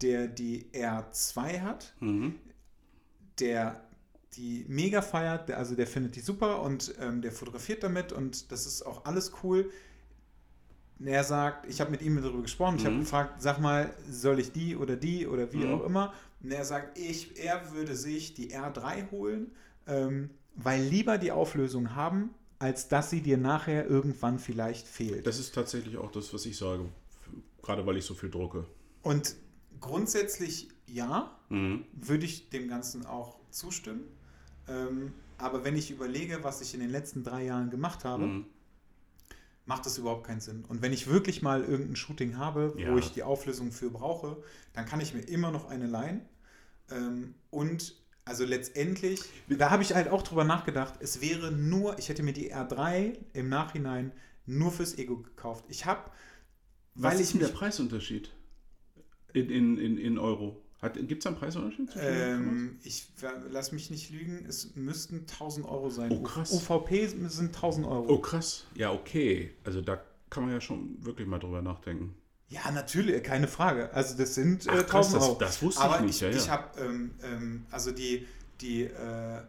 der 0.00 0.26
die 0.26 0.66
R2 0.72 1.60
hat, 1.60 1.94
Mhm. 2.00 2.34
der 3.38 3.80
die 4.34 4.64
mega 4.66 5.02
feiert, 5.02 5.48
der, 5.50 5.58
also 5.58 5.74
der 5.74 5.86
findet 5.86 6.16
die 6.16 6.20
super 6.20 6.62
und 6.62 6.94
ähm, 7.00 7.20
der 7.20 7.32
fotografiert 7.32 7.82
damit 7.82 8.12
und 8.12 8.50
das 8.50 8.64
ist 8.66 8.82
auch 8.82 9.04
alles 9.04 9.32
cool. 9.42 9.70
Er 11.00 11.24
sagt, 11.24 11.68
ich 11.68 11.80
habe 11.80 11.90
mit 11.90 12.02
ihm 12.02 12.22
darüber 12.22 12.42
gesprochen, 12.42 12.76
ich 12.76 12.84
habe 12.86 12.96
Mhm. 12.96 13.00
gefragt, 13.00 13.42
sag 13.42 13.60
mal, 13.60 13.92
soll 14.08 14.38
ich 14.38 14.52
die 14.52 14.76
oder 14.76 14.96
die 14.96 15.26
oder 15.26 15.52
wie 15.52 15.64
Mhm. 15.66 15.72
auch 15.72 15.84
immer. 15.84 16.12
Und 16.42 16.52
er 16.52 16.64
sagt, 16.64 16.96
ich, 16.98 17.38
er 17.42 17.72
würde 17.72 17.96
sich 17.96 18.34
die 18.34 18.54
R3 18.54 19.10
holen, 19.10 19.50
ähm, 19.86 20.30
weil 20.54 20.82
lieber 20.82 21.18
die 21.18 21.32
Auflösung 21.32 21.94
haben, 21.96 22.30
als 22.58 22.86
dass 22.88 23.10
sie 23.10 23.20
dir 23.20 23.36
nachher 23.38 23.86
irgendwann 23.86 24.38
vielleicht 24.38 24.86
fehlt. 24.86 25.26
Das 25.26 25.40
ist 25.40 25.54
tatsächlich 25.54 25.96
auch 25.96 26.12
das, 26.12 26.32
was 26.32 26.46
ich 26.46 26.56
sage. 26.56 26.84
Gerade 27.62 27.84
weil 27.86 27.96
ich 27.96 28.04
so 28.04 28.14
viel 28.14 28.30
drucke. 28.30 28.66
Und 29.02 29.34
grundsätzlich 29.80 30.68
ja, 30.86 31.36
Mhm. 31.48 31.84
würde 31.92 32.24
ich 32.26 32.50
dem 32.50 32.68
Ganzen 32.68 33.06
auch 33.06 33.38
zustimmen. 33.50 34.02
Ähm, 34.68 35.12
aber 35.38 35.64
wenn 35.64 35.74
ich 35.76 35.90
überlege, 35.90 36.44
was 36.44 36.60
ich 36.60 36.74
in 36.74 36.80
den 36.80 36.90
letzten 36.90 37.24
drei 37.24 37.44
Jahren 37.44 37.70
gemacht 37.70 38.04
habe, 38.04 38.26
Mhm. 38.26 38.46
Macht 39.64 39.86
das 39.86 39.98
überhaupt 39.98 40.26
keinen 40.26 40.40
Sinn. 40.40 40.64
Und 40.66 40.82
wenn 40.82 40.92
ich 40.92 41.06
wirklich 41.06 41.42
mal 41.42 41.62
irgendein 41.62 41.96
Shooting 41.96 42.36
habe, 42.36 42.74
Ja. 42.76 42.92
wo 42.92 42.98
ich 42.98 43.12
die 43.12 43.22
Auflösung 43.22 43.72
für 43.72 43.90
brauche, 43.90 44.42
dann 44.72 44.86
kann 44.86 45.00
ich 45.00 45.14
mir 45.14 45.20
immer 45.20 45.50
noch 45.50 45.68
eine 45.68 45.86
leihen. 45.86 46.22
Ähm, 46.90 47.34
und 47.50 47.94
also 48.24 48.44
letztendlich, 48.44 49.20
da 49.48 49.70
habe 49.70 49.82
ich 49.82 49.94
halt 49.94 50.08
auch 50.08 50.22
drüber 50.22 50.44
nachgedacht, 50.44 50.94
es 51.00 51.20
wäre 51.20 51.50
nur, 51.52 51.98
ich 51.98 52.08
hätte 52.08 52.22
mir 52.22 52.32
die 52.32 52.52
R3 52.54 53.16
im 53.32 53.48
Nachhinein 53.48 54.12
nur 54.46 54.70
fürs 54.72 54.96
Ego 54.98 55.18
gekauft. 55.18 55.64
Ich 55.68 55.86
habe, 55.86 56.10
Was 56.94 57.02
weil 57.14 57.20
ist 57.20 57.20
ich 57.26 57.30
denn 57.32 57.40
der 57.40 57.48
mich, 57.48 57.58
Preisunterschied 57.58 58.30
in, 59.32 59.48
in, 59.50 59.78
in, 59.78 59.98
in 59.98 60.18
Euro? 60.18 60.61
Gibt 60.88 61.22
es 61.22 61.26
einen 61.26 61.36
Preisunterschied? 61.36 61.90
zwischen 61.92 62.06
ähm, 62.08 62.78
ich 62.82 63.06
lass 63.50 63.70
mich 63.72 63.90
nicht 63.90 64.10
lügen, 64.10 64.44
es 64.48 64.74
müssten 64.74 65.20
1000 65.20 65.64
Euro 65.66 65.90
sein. 65.90 66.10
Oh, 66.10 66.22
krass. 66.22 66.50
UVP 66.52 67.06
sind 67.06 67.54
1000 67.54 67.86
Euro. 67.86 68.06
Oh, 68.08 68.18
krass. 68.18 68.64
Ja, 68.74 68.92
okay. 68.92 69.54
Also 69.64 69.80
da 69.80 70.02
kann 70.28 70.42
man 70.44 70.52
ja 70.52 70.60
schon 70.60 70.96
wirklich 71.04 71.28
mal 71.28 71.38
drüber 71.38 71.62
nachdenken. 71.62 72.14
Ja, 72.48 72.70
natürlich, 72.72 73.22
keine 73.22 73.46
Frage. 73.48 73.92
Also 73.94 74.16
das 74.16 74.34
sind 74.34 74.66
äh, 74.66 74.70
Ach, 74.72 74.86
krass, 74.86 75.14
1000 75.14 75.14
das- 75.16 75.28
Euro. 75.28 75.38
das 75.38 75.62
wusste 75.62 75.80
ich 75.80 75.84
Aber 75.86 76.00
nicht, 76.00 76.14
Ich, 76.16 76.20
ja, 76.20 76.28
ja. 76.30 76.36
ich 76.36 76.50
habe, 76.50 76.80
ähm, 76.80 77.10
ähm, 77.22 77.66
also 77.70 77.92
die, 77.92 78.26
die 78.60 78.82
äh, 78.82 79.40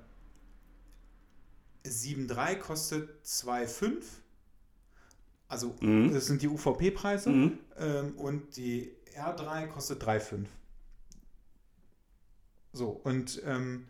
7.3 1.86 2.56
kostet 2.58 3.10
2,5. 3.26 4.04
Also 5.48 5.76
Mhm. 5.82 6.14
das 6.14 6.28
sind 6.28 6.42
die 6.42 6.48
UVP-Preise. 6.48 7.30
Mhm. 7.30 7.58
Ähm, 7.78 8.12
und 8.18 8.56
die 8.56 8.92
R3 9.18 9.68
kostet 9.68 10.02
3,5. 10.04 10.46
So, 12.74 12.89
und 13.03 13.41
ähm, 13.45 13.86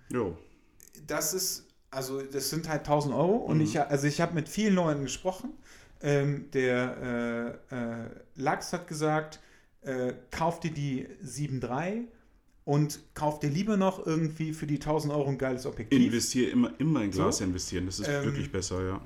das 1.07 1.33
ist, 1.33 1.65
also 1.89 2.21
das 2.21 2.49
sind 2.49 2.67
halt 2.67 2.81
1000 2.81 3.13
Euro 3.15 3.37
und 3.37 3.57
Mhm. 3.57 3.63
ich, 3.63 3.79
also 3.79 4.07
ich 4.07 4.19
habe 4.21 4.33
mit 4.33 4.49
vielen 4.49 4.75
Leuten 4.75 5.03
gesprochen. 5.03 5.51
Ähm, 6.01 6.51
der 6.51 7.57
äh, 7.71 7.75
äh, 7.75 8.09
Lachs 8.35 8.73
hat 8.73 8.87
gesagt, 8.87 9.39
äh, 9.81 10.13
kauf 10.31 10.59
dir 10.59 10.71
die 10.71 11.07
7.3 11.25 12.03
und 12.65 12.99
kauf 13.13 13.39
dir 13.39 13.49
lieber 13.49 13.77
noch 13.77 14.05
irgendwie 14.05 14.51
für 14.53 14.67
die 14.67 14.75
1000 14.79 15.13
Euro 15.13 15.29
ein 15.29 15.37
geiles 15.37 15.65
Objektiv. 15.65 15.97
Investiere 16.05 16.51
immer, 16.51 16.73
immer 16.77 17.03
in 17.03 17.11
Glas 17.11 17.37
So. 17.37 17.45
investieren. 17.45 17.85
Das 17.85 17.99
ist 17.99 18.07
Ähm, 18.09 18.25
wirklich 18.25 18.51
besser, 18.51 18.83
ja. 18.85 19.01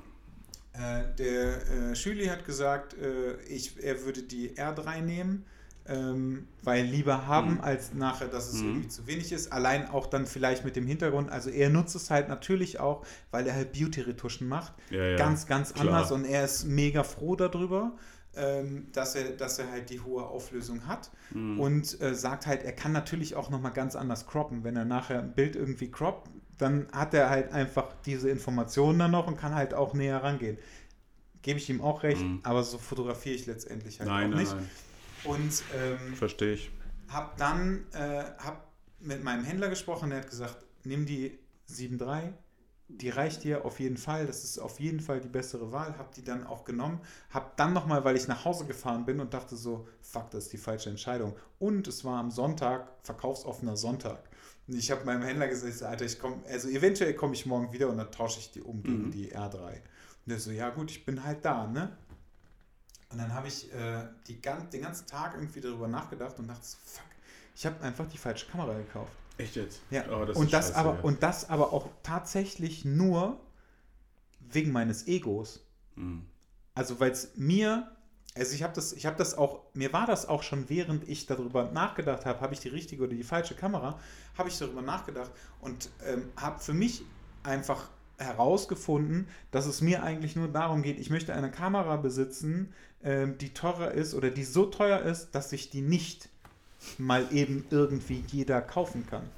Äh, 0.72 1.14
der 1.16 1.68
äh, 1.90 1.94
Schüli 1.94 2.26
hat 2.26 2.44
gesagt, 2.44 2.94
äh, 2.94 3.40
ich, 3.42 3.82
er 3.82 4.04
würde 4.04 4.22
die 4.22 4.50
R3 4.56 5.00
nehmen, 5.00 5.44
ähm, 5.88 6.46
weil 6.62 6.84
lieber 6.84 7.26
haben, 7.26 7.54
Mhm. 7.54 7.60
als 7.60 7.94
nachher, 7.94 8.28
dass 8.28 8.48
es 8.52 8.60
Mhm. 8.62 8.68
irgendwie 8.68 8.88
zu 8.88 9.06
wenig 9.06 9.32
ist. 9.32 9.52
Allein 9.52 9.88
auch 9.88 10.06
dann 10.06 10.26
vielleicht 10.26 10.64
mit 10.64 10.76
dem 10.76 10.86
Hintergrund. 10.86 11.30
Also 11.30 11.50
er 11.50 11.70
nutzt 11.70 11.96
es 11.96 12.10
halt 12.10 12.28
natürlich 12.28 12.78
auch, 12.78 13.04
weil 13.30 13.46
er 13.46 13.54
halt 13.54 13.72
Beauty-Retuschen 13.72 14.46
macht. 14.48 14.74
ja, 14.90 15.02
ja. 15.02 15.16
Ganz, 15.16 15.46
ganz 15.46 15.72
klar. 15.72 15.86
anders 15.88 16.12
und 16.12 16.24
er 16.24 16.44
ist 16.44 16.64
mega 16.64 17.02
froh 17.02 17.36
darüber. 17.36 17.92
Ähm, 18.36 18.86
dass, 18.92 19.16
er, 19.16 19.30
dass 19.30 19.58
er 19.58 19.68
halt 19.70 19.90
die 19.90 19.98
hohe 20.00 20.22
Auflösung 20.24 20.86
hat 20.86 21.10
Mhm. 21.32 21.58
und 21.58 22.00
äh, 22.00 22.14
sagt 22.14 22.46
halt, 22.46 22.62
er 22.62 22.72
kann 22.72 22.92
natürlich 22.92 23.34
auch 23.34 23.50
nochmal 23.50 23.72
ganz 23.72 23.96
anders 23.96 24.26
croppen. 24.28 24.62
Wenn 24.62 24.76
er 24.76 24.84
nachher 24.84 25.18
ein 25.20 25.32
Bild 25.34 25.56
irgendwie 25.56 25.90
croppt, 25.90 26.30
dann 26.58 26.86
hat 26.92 27.14
er 27.14 27.30
halt 27.30 27.50
einfach 27.52 27.86
diese 28.06 28.30
Informationen 28.30 28.98
dann 29.00 29.10
noch 29.10 29.26
und 29.26 29.38
kann 29.38 29.54
halt 29.56 29.74
auch 29.74 29.92
näher 29.94 30.22
rangehen. 30.22 30.56
Gebe 31.42 31.58
ich 31.58 31.68
ihm 31.70 31.80
auch 31.80 32.02
recht, 32.04 32.20
Mhm. 32.22 32.40
aber 32.44 32.62
so 32.62 32.78
fotografiere 32.78 33.34
ich 33.34 33.46
letztendlich 33.46 33.98
halt 33.98 34.08
Nein, 34.08 34.26
auch 34.26 34.36
nein, 34.36 34.38
nicht. 34.44 34.54
nein. 34.54 34.70
Und 35.28 35.62
ähm, 35.76 36.14
Verstehe 36.14 36.54
ich. 36.54 36.70
habe 37.08 37.32
dann 37.38 37.84
äh, 37.92 38.24
hab 38.38 38.68
mit 39.00 39.22
meinem 39.22 39.44
Händler 39.44 39.68
gesprochen, 39.68 40.10
der 40.10 40.20
hat 40.20 40.30
gesagt, 40.30 40.56
nimm 40.84 41.06
die 41.06 41.38
7.3, 41.70 42.32
die 42.88 43.10
reicht 43.10 43.44
dir 43.44 43.64
auf 43.66 43.78
jeden 43.80 43.98
Fall, 43.98 44.26
das 44.26 44.44
ist 44.44 44.58
auf 44.58 44.80
jeden 44.80 45.00
Fall 45.00 45.20
die 45.20 45.28
bessere 45.28 45.70
Wahl, 45.72 45.98
habe 45.98 46.08
die 46.16 46.24
dann 46.24 46.46
auch 46.46 46.64
genommen, 46.64 47.00
habe 47.30 47.50
dann 47.56 47.74
nochmal, 47.74 48.02
weil 48.04 48.16
ich 48.16 48.26
nach 48.28 48.44
Hause 48.46 48.64
gefahren 48.64 49.04
bin 49.04 49.20
und 49.20 49.34
dachte 49.34 49.56
so, 49.56 49.86
fuck, 50.00 50.30
das 50.30 50.44
ist 50.44 50.52
die 50.54 50.58
falsche 50.58 50.88
Entscheidung. 50.88 51.36
Und 51.58 51.86
es 51.86 52.04
war 52.04 52.18
am 52.18 52.30
Sonntag, 52.30 52.88
verkaufsoffener 53.02 53.76
Sonntag. 53.76 54.22
Und 54.66 54.76
ich 54.78 54.90
habe 54.90 55.04
meinem 55.04 55.22
Händler 55.22 55.48
gesagt, 55.48 55.82
Alter, 55.82 56.06
ich 56.06 56.18
komme, 56.18 56.42
also 56.48 56.68
eventuell 56.68 57.12
komme 57.14 57.34
ich 57.34 57.44
morgen 57.46 57.72
wieder 57.72 57.88
und 57.90 57.98
dann 57.98 58.10
tausche 58.10 58.40
ich 58.40 58.50
die 58.52 58.62
um 58.62 58.82
gegen 58.82 59.06
Mhm. 59.06 59.10
die 59.10 59.34
R3. 59.34 59.66
Und 59.74 59.80
der 60.26 60.38
so, 60.40 60.50
ja 60.50 60.70
gut, 60.70 60.90
ich 60.90 61.04
bin 61.04 61.22
halt 61.24 61.44
da, 61.44 61.66
ne? 61.66 61.96
Und 63.10 63.18
dann 63.18 63.32
habe 63.32 63.48
ich 63.48 63.72
äh, 63.72 64.06
die, 64.26 64.40
gan- 64.40 64.68
den 64.70 64.82
ganzen 64.82 65.06
Tag 65.06 65.34
irgendwie 65.34 65.60
darüber 65.60 65.88
nachgedacht 65.88 66.38
und 66.38 66.48
dachte 66.48 66.62
fuck, 66.62 67.04
ich 67.54 67.64
habe 67.66 67.80
einfach 67.82 68.06
die 68.06 68.18
falsche 68.18 68.46
Kamera 68.46 68.74
gekauft. 68.74 69.12
Echt 69.38 69.56
jetzt? 69.56 69.80
Ja. 69.90 70.04
Oh, 70.10 70.24
das 70.24 70.36
und, 70.36 70.52
das 70.52 70.66
scheiße, 70.68 70.76
aber, 70.78 70.94
ja. 70.96 71.00
und 71.00 71.22
das 71.22 71.48
aber 71.48 71.72
auch 71.72 71.88
tatsächlich 72.02 72.84
nur 72.84 73.40
wegen 74.40 74.72
meines 74.72 75.06
Egos. 75.06 75.60
Mhm. 75.96 76.26
Also 76.74 77.00
weil 77.00 77.12
es 77.12 77.36
mir, 77.36 77.90
also 78.34 78.54
ich 78.54 78.62
habe 78.62 78.74
das, 78.74 78.92
ich 78.92 79.06
habe 79.06 79.16
das 79.16 79.36
auch, 79.36 79.62
mir 79.74 79.92
war 79.92 80.06
das 80.06 80.26
auch 80.26 80.42
schon, 80.42 80.68
während 80.68 81.08
ich 81.08 81.26
darüber 81.26 81.70
nachgedacht 81.70 82.26
habe, 82.26 82.40
habe 82.40 82.54
ich 82.54 82.60
die 82.60 82.68
richtige 82.68 83.04
oder 83.04 83.14
die 83.14 83.24
falsche 83.24 83.54
Kamera, 83.54 83.98
habe 84.36 84.48
ich 84.48 84.58
darüber 84.58 84.82
nachgedacht 84.82 85.30
und 85.60 85.88
ähm, 86.04 86.30
habe 86.36 86.60
für 86.60 86.74
mich 86.74 87.02
einfach 87.42 87.88
herausgefunden, 88.18 89.28
dass 89.50 89.66
es 89.66 89.80
mir 89.80 90.02
eigentlich 90.02 90.36
nur 90.36 90.48
darum 90.48 90.82
geht, 90.82 90.98
ich 90.98 91.10
möchte 91.10 91.34
eine 91.34 91.50
Kamera 91.50 91.96
besitzen, 91.96 92.72
ähm, 93.02 93.38
die 93.38 93.54
teurer 93.54 93.92
ist 93.92 94.14
oder 94.14 94.30
die 94.30 94.44
so 94.44 94.66
teuer 94.66 95.02
ist, 95.02 95.30
dass 95.32 95.52
ich 95.52 95.70
die 95.70 95.82
nicht 95.82 96.28
mal 96.98 97.26
eben 97.32 97.64
irgendwie 97.70 98.24
jeder 98.28 98.60
kaufen 98.60 99.06
kann. 99.06 99.28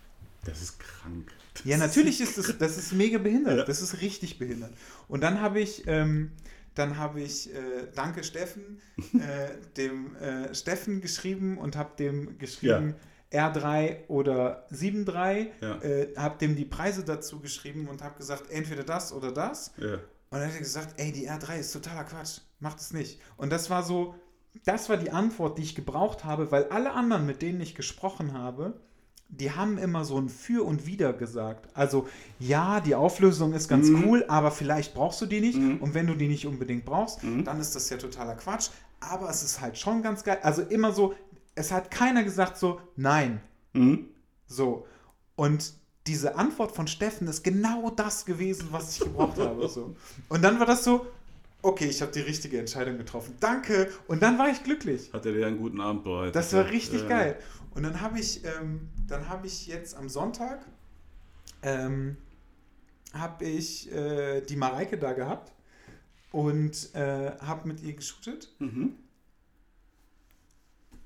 Das 0.45 0.62
ist 0.62 0.81
krank. 0.81 1.31
Ja, 1.64 1.76
natürlich 1.76 2.20
ist 2.20 2.39
das, 2.39 2.57
das 2.59 2.78
ist 2.78 2.93
mega 2.93 3.18
behindert. 3.18 3.59
Ja. 3.59 3.64
Das 3.64 3.83
ist 3.83 4.01
richtig 4.01 4.39
behindert. 4.39 4.72
Und 5.09 5.20
dann 5.20 5.41
habe 5.41 5.61
ich, 5.61 5.87
ähm, 5.87 6.33
dann 6.74 6.97
habe 6.97 7.20
ich, 7.20 7.53
äh, 7.55 7.89
danke 7.95 8.24
Steffen, 8.24 8.81
äh, 8.97 9.51
dem 9.76 10.16
äh, 10.16 10.55
Steffen 10.55 11.01
geschrieben 11.03 11.59
und 11.59 11.76
habe 11.76 11.91
dem 11.99 12.39
geschrieben 12.39 12.95
R3 13.33 14.09
oder 14.09 14.66
7.3, 14.72 15.47
Ja. 15.61 15.76
äh, 15.83 16.09
habe 16.16 16.39
dem 16.39 16.57
die 16.57 16.64
Preise 16.64 17.05
dazu 17.05 17.41
geschrieben 17.41 17.89
und 17.89 18.03
habe 18.03 18.16
gesagt, 18.16 18.51
entweder 18.51 18.83
das 18.83 19.12
oder 19.12 19.31
das. 19.33 19.72
Ja. 19.78 19.95
Und 19.95 20.39
dann 20.39 20.47
hat 20.47 20.53
er 20.55 20.59
gesagt, 20.61 20.95
ey, 20.97 21.12
die 21.12 21.28
R3 21.28 21.59
ist 21.59 21.72
totaler 21.72 22.05
Quatsch, 22.05 22.39
macht 22.61 22.78
es 22.81 22.93
nicht. 22.93 23.20
Und 23.37 23.51
das 23.51 23.70
war 23.70 23.83
so, 23.83 24.14
das 24.64 24.89
war 24.89 24.97
die 24.97 25.11
Antwort, 25.11 25.59
die 25.59 25.62
ich 25.62 25.74
gebraucht 25.74 26.24
habe, 26.24 26.51
weil 26.51 26.64
alle 26.70 26.93
anderen, 26.93 27.26
mit 27.26 27.41
denen 27.43 27.61
ich 27.61 27.74
gesprochen 27.74 28.33
habe, 28.33 28.74
die 29.28 29.53
haben 29.53 29.78
immer 29.78 30.05
so 30.05 30.18
ein 30.18 30.28
Für 30.28 30.64
und 30.66 30.87
Wider 30.87 31.12
gesagt. 31.12 31.68
Also, 31.74 32.09
ja, 32.41 32.81
die 32.81 32.97
Auflösung 32.97 33.53
ist 33.53 33.68
ganz 33.68 33.89
Mhm. 33.89 34.05
cool, 34.05 34.24
aber 34.26 34.51
vielleicht 34.51 34.93
brauchst 34.93 35.20
du 35.20 35.26
die 35.26 35.41
nicht. 35.41 35.57
Mhm. 35.57 35.76
Und 35.78 35.95
wenn 35.95 36.09
du 36.09 36.14
die 36.14 36.26
nicht 36.26 36.47
unbedingt 36.47 36.85
brauchst, 36.85 37.22
Mhm. 37.22 37.45
dann 37.45 37.61
ist 37.61 37.76
das 37.76 37.89
ja 37.91 37.97
totaler 37.97 38.35
Quatsch. 38.35 38.70
Aber 38.99 39.31
es 39.31 39.45
ist 39.45 39.61
halt 39.61 39.78
schon 39.78 40.03
ganz 40.03 40.24
geil. 40.24 40.39
Also 40.43 40.62
immer 40.62 40.93
so, 40.93 41.14
es 41.55 41.73
hat 41.73 41.91
keiner 41.91 42.23
gesagt 42.25 42.57
so, 42.59 42.81
nein, 42.97 43.41
Mhm. 43.73 44.07
so. 44.47 44.87
Und 45.37 45.75
diese 46.07 46.35
Antwort 46.37 46.73
von 46.75 46.89
Steffen 46.89 47.29
ist 47.29 47.45
genau 47.45 47.91
das 47.91 48.25
gewesen, 48.25 48.69
was 48.73 48.95
ich 48.95 49.01
gebraucht 49.05 49.39
habe. 49.39 49.69
So. 49.69 49.95
Und 50.29 50.43
dann 50.43 50.59
war 50.59 50.67
das 50.67 50.83
so, 50.83 51.07
okay, 51.63 51.87
ich 51.87 52.03
habe 52.03 52.11
die 52.11 52.21
richtige 52.21 52.59
Entscheidung 52.59 52.99
getroffen. 52.99 53.35
Danke. 53.39 53.91
Und 54.09 54.23
dann 54.23 54.39
war 54.39 54.49
ich 54.49 54.63
glücklich. 54.65 55.13
Hat 55.13 55.25
er 55.27 55.33
dir 55.33 55.47
einen 55.47 55.59
guten 55.59 55.81
Abend 55.81 56.03
bereitet? 56.05 56.35
Das 56.35 56.53
war 56.53 56.69
richtig 56.71 57.03
Ja. 57.03 57.09
geil. 57.09 57.39
Und 57.75 57.85
dann 57.85 58.01
habe 58.01 58.19
ich, 58.19 58.45
ähm, 58.45 58.89
dann 59.07 59.29
habe 59.29 59.47
ich 59.47 59.67
jetzt 59.69 59.95
am 59.95 60.09
Sonntag, 60.09 60.65
ähm, 61.63 62.17
habe 63.13 63.45
ich 63.45 63.93
äh, 63.93 64.41
die 64.41 64.57
Mareike 64.57 64.99
da 64.99 65.13
gehabt 65.13 65.53
und 66.33 66.95
äh, 66.95 67.33
habe 67.41 67.69
mit 67.69 67.81
ihr 67.83 67.93
geshootet. 67.95 68.49
Mhm. 68.59 68.95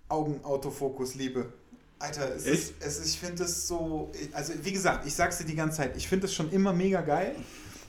Augenautofokus 0.09 1.15
Liebe. 1.15 1.53
Alter, 1.99 2.35
es 2.35 2.47
ist, 2.47 2.75
es 2.81 3.05
ich 3.05 3.19
finde 3.19 3.45
es 3.45 3.67
so, 3.67 4.13
also 4.33 4.53
wie 4.63 4.73
gesagt, 4.73 5.07
ich 5.07 5.15
sag's 5.15 5.39
dir 5.39 5.45
die 5.45 5.55
ganze 5.55 5.79
Zeit, 5.79 5.97
ich 5.97 6.09
finde 6.09 6.27
es 6.27 6.35
schon 6.35 6.51
immer 6.51 6.73
mega 6.73 7.01
geil, 7.01 7.35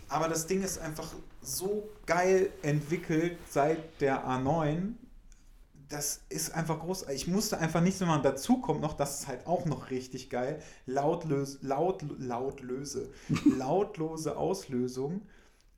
aber 0.07 0.29
das 0.29 0.47
Ding 0.47 0.63
ist 0.63 0.77
einfach 0.77 1.13
so 1.41 1.89
geil 2.05 2.49
entwickelt 2.61 3.37
seit 3.49 4.01
der 4.01 4.25
A9. 4.25 4.93
Das 5.89 6.21
ist 6.29 6.53
einfach 6.53 6.79
groß. 6.79 7.09
Ich 7.09 7.27
musste 7.27 7.59
einfach 7.59 7.81
nichts 7.81 7.99
mehr 7.99 8.09
machen. 8.09 8.23
Dazu 8.23 8.57
kommt 8.57 8.81
noch, 8.81 8.93
das 8.93 9.19
ist 9.19 9.27
halt 9.27 9.45
auch 9.45 9.65
noch 9.65 9.91
richtig 9.91 10.31
geil. 10.31 10.59
Lautlös, 10.87 11.59
laut, 11.61 12.03
lautlöse, 12.17 13.11
lautlose 13.45 14.35
Auslösung 14.35 15.21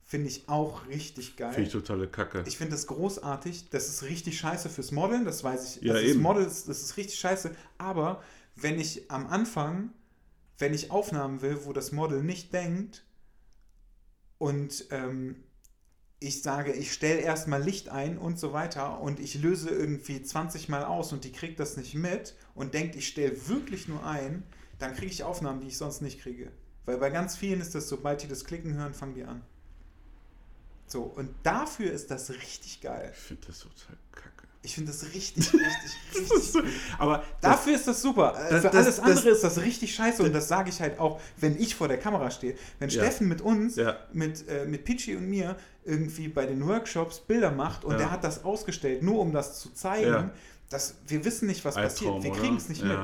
finde 0.08 0.30
ich 0.30 0.48
auch 0.48 0.88
richtig 0.88 1.36
geil. 1.36 1.52
Finde 1.52 1.68
ich 1.68 1.74
totale 1.74 2.08
Kacke. 2.08 2.44
Ich 2.48 2.58
finde 2.58 2.72
das 2.72 2.88
großartig. 2.88 3.70
Das 3.70 3.90
ist 3.90 4.04
richtig 4.04 4.40
scheiße 4.40 4.70
fürs 4.70 4.94
Modeln, 4.94 5.26
das 5.26 5.44
weiß 5.44 5.76
ich. 5.76 5.84
Ja, 5.84 5.94
das 5.94 6.04
eben. 6.04 6.22
Model 6.22 6.46
ist, 6.46 6.70
das 6.70 6.82
ist 6.82 6.96
richtig 6.96 7.20
scheiße. 7.20 7.54
Aber 7.78 8.24
wenn 8.56 8.80
ich 8.80 9.12
am 9.12 9.28
Anfang, 9.28 9.92
wenn 10.60 10.74
ich 10.74 10.92
Aufnahmen 10.92 11.42
will, 11.42 11.60
wo 11.66 11.74
das 11.74 11.92
Model 11.92 12.24
nicht 12.24 12.54
denkt 12.54 13.06
und 14.38 14.86
ähm, 14.92 15.44
ich 16.20 16.42
sage, 16.42 16.72
ich 16.72 16.94
stelle 16.94 17.20
erstmal 17.20 17.62
Licht 17.62 17.90
ein 17.90 18.18
und 18.18 18.40
so 18.40 18.54
weiter 18.54 19.02
und 19.02 19.20
ich 19.20 19.36
löse 19.36 19.70
irgendwie 19.70 20.24
20 20.24 20.70
Mal 20.70 20.86
aus 20.86 21.12
und 21.12 21.26
die 21.26 21.34
kriegt 21.34 21.60
das 21.60 21.76
nicht 21.76 21.96
mit 21.96 22.34
und 22.56 22.74
denkt, 22.74 22.96
ich 22.96 23.10
stelle 23.10 23.50
wirklich 23.50 23.90
nur 23.90 24.06
ein, 24.06 24.44
dann 24.80 24.96
kriege 24.96 25.12
ich 25.12 25.26
Aufnahmen, 25.26 25.60
die 25.60 25.68
ich 25.68 25.78
sonst 25.78 26.00
nicht 26.02 26.22
kriege. 26.22 26.50
Weil 26.86 26.98
bei 26.98 27.10
ganz 27.10 27.36
vielen 27.36 27.60
ist 27.60 27.76
das, 27.76 27.90
sobald 27.90 28.24
die 28.24 28.30
das 28.30 28.46
Klicken 28.46 28.74
hören, 28.76 28.94
fangen 28.94 29.14
die 29.14 29.26
an. 29.26 29.44
So, 30.88 31.04
und 31.04 31.30
dafür 31.44 31.92
ist 31.92 32.10
das 32.12 32.30
richtig 32.30 32.82
geil. 32.82 33.12
Ich 33.14 33.20
finde 33.20 33.48
das 33.48 33.60
total 33.60 33.98
kacke. 34.14 34.48
Ich 34.64 34.76
finde 34.76 34.92
das 34.92 35.04
richtig, 35.14 35.54
richtig, 35.54 35.62
richtig. 36.16 36.52
so, 36.52 36.62
aber 36.98 37.24
Dafür 37.42 37.76
ist 37.76 37.88
das 37.88 38.02
super. 38.02 38.34
Das- 38.50 38.62
Für 38.62 38.70
das- 38.70 38.76
alles 38.76 39.00
andere 39.00 39.16
das- 39.30 39.36
ist 39.38 39.44
das 39.44 39.62
richtig 39.62 39.94
scheiße 39.96 40.24
und 40.24 40.34
das 40.34 40.48
sage 40.48 40.70
ich 40.70 40.82
halt 40.82 41.00
auch, 41.00 41.22
wenn 41.38 41.58
ich 41.60 41.76
vor 41.76 41.88
der 41.88 41.98
Kamera 42.00 42.32
stehe. 42.32 42.56
Wenn 42.80 42.90
Ja. 42.90 43.02
Steffen 43.04 43.28
mit 43.28 43.42
uns, 43.42 43.76
Ja. 43.76 43.98
mit, 44.14 44.48
äh, 44.48 44.66
mit 44.66 44.84
Pichi 44.84 45.16
und 45.16 45.30
mir 45.30 45.56
irgendwie 45.86 46.28
bei 46.28 46.46
den 46.46 46.66
Workshops 46.68 47.20
Bilder 47.20 47.52
macht 47.52 47.86
und 47.86 47.92
Ja. 47.94 47.98
der 47.98 48.12
hat 48.12 48.24
das 48.24 48.44
ausgestellt, 48.44 49.04
nur 49.04 49.20
um 49.20 49.32
das 49.32 49.60
zu 49.60 49.70
zeigen, 49.74 50.32
dass 50.70 50.96
wir 51.08 51.24
wissen 51.24 51.48
nicht, 51.48 51.64
was 51.64 51.78
Albtraum, 51.78 52.18
passiert. 52.18 52.36
Wir 52.36 52.42
kriegen 52.42 52.58
es 52.58 52.68
nicht 52.68 52.84
mit. 52.84 52.98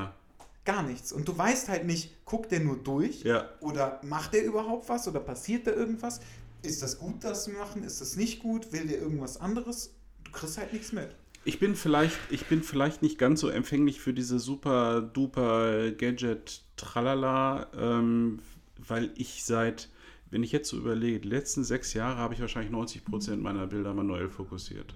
Gar 0.66 0.84
nichts. 0.84 1.12
Und 1.14 1.28
du 1.28 1.38
weißt 1.38 1.68
halt 1.70 1.86
nicht, 1.86 2.26
guckt 2.26 2.52
der 2.52 2.62
nur 2.62 2.78
durch 2.78 3.24
oder 3.62 4.00
macht 4.04 4.34
der 4.34 4.44
überhaupt 4.44 4.88
was 4.90 5.08
oder 5.08 5.20
passiert 5.22 5.68
da 5.68 5.72
irgendwas? 5.72 6.20
Ist 6.64 6.82
das 6.82 6.97
gut, 6.97 7.24
das 7.24 7.43
zu 7.43 7.51
machen? 7.51 7.84
Ist 7.84 7.99
das 7.99 8.16
nicht 8.16 8.39
gut? 8.39 8.72
Will 8.72 8.88
der 8.88 8.99
irgendwas 8.99 9.38
anderes? 9.38 9.93
Du 10.24 10.32
kriegst 10.32 10.57
halt 10.57 10.72
nichts 10.72 10.93
mit. 10.93 11.09
Ich 11.45 11.59
bin 11.59 11.76
vielleicht, 11.76 12.18
ich 12.30 12.45
bin 12.45 12.64
vielleicht 12.64 13.01
nicht 13.01 13.18
ganz 13.18 13.41
so 13.41 13.49
empfänglich 13.49 13.99
für 13.99 14.14
diese 14.14 14.39
super 14.39 15.01
duper 15.01 15.91
Gadget 15.91 16.61
Tralala, 16.78 17.68
ähm, 17.78 18.39
weil 18.78 19.11
ich 19.16 19.43
seit, 19.43 19.89
wenn 20.32 20.41
ich 20.41 20.53
jetzt 20.53 20.70
so 20.70 20.78
überlege, 20.78 21.20
die 21.20 21.28
letzten 21.28 21.66
sechs 21.66 21.93
Jahre 21.93 22.18
habe 22.18 22.34
ich 22.34 22.39
wahrscheinlich 22.39 22.72
90 22.72 23.03
Prozent 23.03 23.43
meiner 23.43 23.68
Bilder 23.68 23.93
manuell 23.93 24.30
fokussiert. 24.30 24.95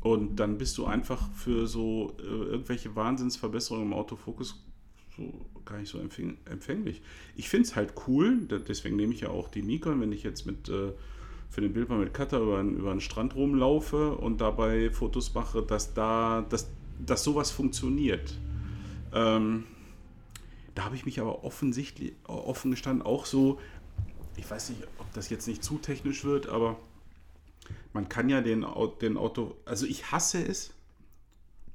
Und 0.00 0.36
dann 0.36 0.58
bist 0.58 0.76
du 0.76 0.86
einfach 0.86 1.30
für 1.34 1.68
so 1.68 2.16
äh, 2.18 2.24
irgendwelche 2.24 2.96
Wahnsinnsverbesserungen 2.96 3.86
im 3.86 3.94
Autofokus 3.94 4.64
so 5.16 5.46
gar 5.64 5.78
nicht 5.78 5.88
so 5.88 5.98
empfäng 5.98 6.38
empfänglich. 6.44 7.02
Ich 7.36 7.48
finde 7.48 7.68
es 7.68 7.76
halt 7.76 7.94
cool, 8.06 8.46
deswegen 8.68 8.96
nehme 8.96 9.14
ich 9.14 9.20
ja 9.20 9.30
auch 9.30 9.48
die 9.48 9.62
Nikon, 9.62 10.00
wenn 10.00 10.12
ich 10.12 10.22
jetzt 10.22 10.46
mit 10.46 10.68
äh, 10.68 10.92
für 11.54 11.60
den 11.60 11.72
Bild 11.72 11.88
mal 11.88 11.98
mit 11.98 12.12
Cutter 12.12 12.40
über, 12.40 12.60
über 12.60 12.90
den 12.90 13.00
Strand 13.00 13.34
rumlaufe 13.34 14.16
und 14.16 14.40
dabei 14.40 14.90
Fotos 14.90 15.34
mache, 15.34 15.62
dass 15.62 15.94
da, 15.94 16.44
dass, 16.48 16.68
dass 16.98 17.22
sowas 17.22 17.50
funktioniert. 17.50 18.34
Ähm, 19.12 19.64
da 20.74 20.84
habe 20.84 20.96
ich 20.96 21.06
mich 21.06 21.20
aber 21.20 21.44
offensichtlich, 21.44 22.14
offen 22.24 22.72
gestanden, 22.72 23.06
auch 23.06 23.26
so, 23.26 23.60
ich 24.36 24.50
weiß 24.50 24.70
nicht, 24.70 24.82
ob 24.98 25.12
das 25.12 25.30
jetzt 25.30 25.46
nicht 25.46 25.62
zu 25.62 25.78
technisch 25.78 26.24
wird, 26.24 26.48
aber 26.48 26.76
man 27.92 28.08
kann 28.08 28.28
ja 28.28 28.40
den, 28.40 28.66
den 29.00 29.16
Auto, 29.16 29.56
also 29.64 29.86
ich 29.86 30.10
hasse 30.10 30.44
es, 30.44 30.74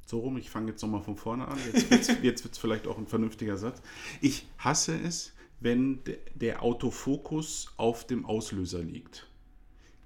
so 0.10 0.20
rum, 0.20 0.38
ich 0.38 0.49
fange 0.49 0.72
jetzt 0.72 0.82
nochmal 0.82 1.03
von 1.03 1.16
vorne 1.16 1.47
an, 1.47 1.60
jetzt 1.72 2.22
wird 2.24 2.51
es 2.51 2.57
vielleicht 2.57 2.88
auch 2.88 2.97
ein 2.97 3.05
vernünftiger 3.05 3.57
Satz. 3.57 3.82
Ich 4.22 4.47
hasse 4.57 4.99
es, 4.99 5.34
wenn 5.60 6.03
de, 6.03 6.18
der 6.34 6.64
Autofokus 6.64 7.72
auf 7.78 8.07
dem 8.07 8.26
Auslöser 8.26 8.82
liegt. 8.82 9.28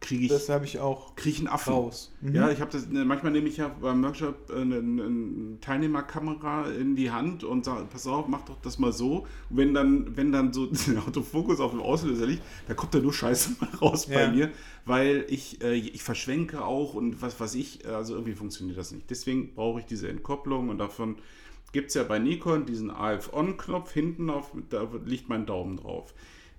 Kriege 0.03 0.25
ich, 0.25 0.29
Das 0.31 0.49
habe 0.49 0.65
ich 0.65 0.79
auch 0.79 1.15
krieg 1.15 1.33
ich 1.33 1.39
einen 1.39 1.47
Affen. 1.47 1.73
raus. 1.73 2.11
Mhm. 2.21 2.35
Ja, 2.35 2.51
ich 2.51 2.59
habe 2.61 2.69
das, 2.71 2.87
ne, 2.89 3.05
manchmal 3.05 3.31
nehme 3.31 3.47
ich 3.47 3.57
ja 3.57 3.69
beim 3.69 4.03
Workshop 4.03 4.49
äh, 4.49 4.59
eine, 4.61 4.75
eine 4.75 5.57
Teilnehmerkamera 5.61 6.67
in 6.71 6.95
die 6.95 7.09
Hand 7.09 7.43
und 7.43 7.63
sage, 7.65 7.85
pass 7.89 8.05
auf, 8.05 8.27
mach 8.27 8.41
doch 8.41 8.57
das 8.61 8.79
mal 8.79 8.91
so. 8.91 9.25
Und 9.49 9.57
wenn 9.57 9.73
dann, 9.73 10.15
wenn 10.17 10.31
dann 10.31 10.51
so 10.53 10.65
der 10.87 10.99
Autofokus 11.07 11.59
auf 11.59 11.71
dem 11.71 11.81
Auslöser 11.81 12.25
liegt, 12.25 12.43
da 12.67 12.73
kommt 12.73 12.93
da 12.93 12.99
nur 12.99 13.13
Scheiße 13.13 13.51
raus 13.81 14.07
bei 14.07 14.23
Ja. 14.25 14.31
mir, 14.31 14.51
weil 14.85 15.25
ich, 15.29 15.63
äh, 15.63 15.73
ich 15.75 16.03
verschwenke 16.03 16.65
auch 16.65 16.93
und 16.93 17.21
was 17.21 17.39
was 17.39 17.55
ich, 17.55 17.87
also 17.87 18.13
irgendwie 18.15 18.33
funktioniert 18.33 18.77
das 18.77 18.91
nicht. 18.91 19.09
Deswegen 19.09 19.53
brauche 19.53 19.79
ich 19.79 19.85
diese 19.85 20.09
Entkopplung 20.09 20.69
und 20.69 20.77
davon 20.79 21.15
gibt 21.71 21.87
es 21.89 21.95
ja 21.95 22.03
bei 22.03 22.19
Nikon 22.19 22.65
diesen 22.65 22.91
AF-On-Knopf, 22.91 23.91
hinten 23.93 24.29
auf, 24.29 24.51
da 24.69 24.87
liegt 25.05 25.29
mein 25.29 25.45
Daumen 25.45 25.77
drauf. 25.77 26.13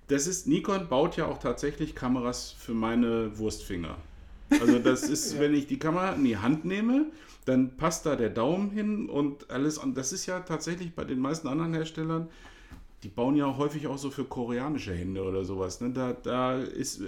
Das 0.07 0.27
ist, 0.27 0.47
Nikon 0.47 0.87
baut 0.87 1.17
ja 1.17 1.25
auch 1.25 1.39
tatsächlich 1.39 1.95
Kameras 1.95 2.51
für 2.51 2.73
meine 2.73 3.37
Wurstfinger. 3.37 3.97
Also 4.49 4.79
das 4.79 5.03
ist, 5.09 5.39
wenn 5.39 5.53
ich 5.53 5.67
die 5.67 5.79
Kamera 5.79 6.13
in 6.13 6.23
die 6.23 6.37
Hand 6.37 6.65
nehme, 6.65 7.07
dann 7.45 7.75
passt 7.77 8.05
da 8.05 8.15
der 8.15 8.29
Daumen 8.29 8.69
hin 8.71 9.09
und 9.09 9.49
alles. 9.49 9.77
Und 9.77 9.97
das 9.97 10.13
ist 10.13 10.25
ja 10.25 10.41
tatsächlich 10.41 10.93
bei 10.93 11.03
den 11.03 11.19
meisten 11.19 11.47
anderen 11.47 11.73
Herstellern, 11.73 12.27
die 13.03 13.09
bauen 13.09 13.35
ja 13.35 13.57
häufig 13.57 13.87
auch 13.87 13.97
so 13.97 14.09
für 14.09 14.25
koreanische 14.25 14.93
Hände 14.93 15.23
oder 15.23 15.43
sowas. 15.43 15.81
Ne? 15.81 15.91
Da, 15.91 16.13
da 16.13 16.63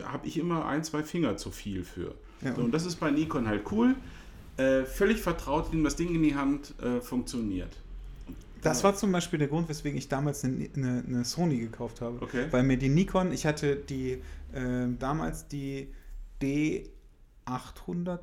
habe 0.05 0.27
ich 0.27 0.37
immer 0.37 0.65
ein, 0.65 0.83
zwei 0.83 1.03
Finger 1.03 1.37
zu 1.37 1.49
viel 1.51 1.83
für. 1.83 2.13
Ja, 2.41 2.53
so, 2.53 2.61
und 2.61 2.71
das 2.71 2.85
ist 2.85 2.97
bei 2.97 3.09
Nikon 3.09 3.47
halt 3.47 3.63
cool. 3.71 3.95
Äh, 4.57 4.83
völlig 4.85 5.19
vertraut, 5.19 5.73
nimm 5.73 5.83
das 5.83 5.95
Ding 5.95 6.13
in 6.13 6.23
die 6.23 6.35
Hand, 6.35 6.73
äh, 6.81 7.01
funktioniert. 7.01 7.77
Das 8.67 8.83
war 8.83 8.95
zum 8.95 9.11
Beispiel 9.11 9.39
der 9.39 9.47
Grund, 9.47 9.69
weswegen 9.69 9.97
ich 9.97 10.07
damals 10.07 10.43
eine, 10.43 10.69
eine, 10.75 11.03
eine 11.07 11.25
Sony 11.25 11.57
gekauft 11.57 12.01
habe. 12.01 12.21
Okay. 12.21 12.47
Weil 12.51 12.63
mir 12.63 12.77
die 12.77 12.89
Nikon, 12.89 13.31
ich 13.31 13.45
hatte 13.45 13.75
die 13.75 14.21
äh, 14.53 14.87
damals 14.99 15.47
die 15.47 15.89
D810. 16.41 16.89
800. 17.45 18.21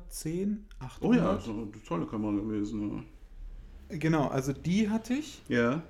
Oh 1.01 1.13
ja, 1.13 1.39
so 1.39 1.51
eine 1.51 1.67
tolle 1.87 2.05
Kamera 2.05 2.33
gewesen. 2.33 3.05
Genau, 3.89 4.27
also 4.27 4.53
die 4.53 4.89
hatte 4.89 5.13
ich, 5.13 5.41
Ja. 5.47 5.81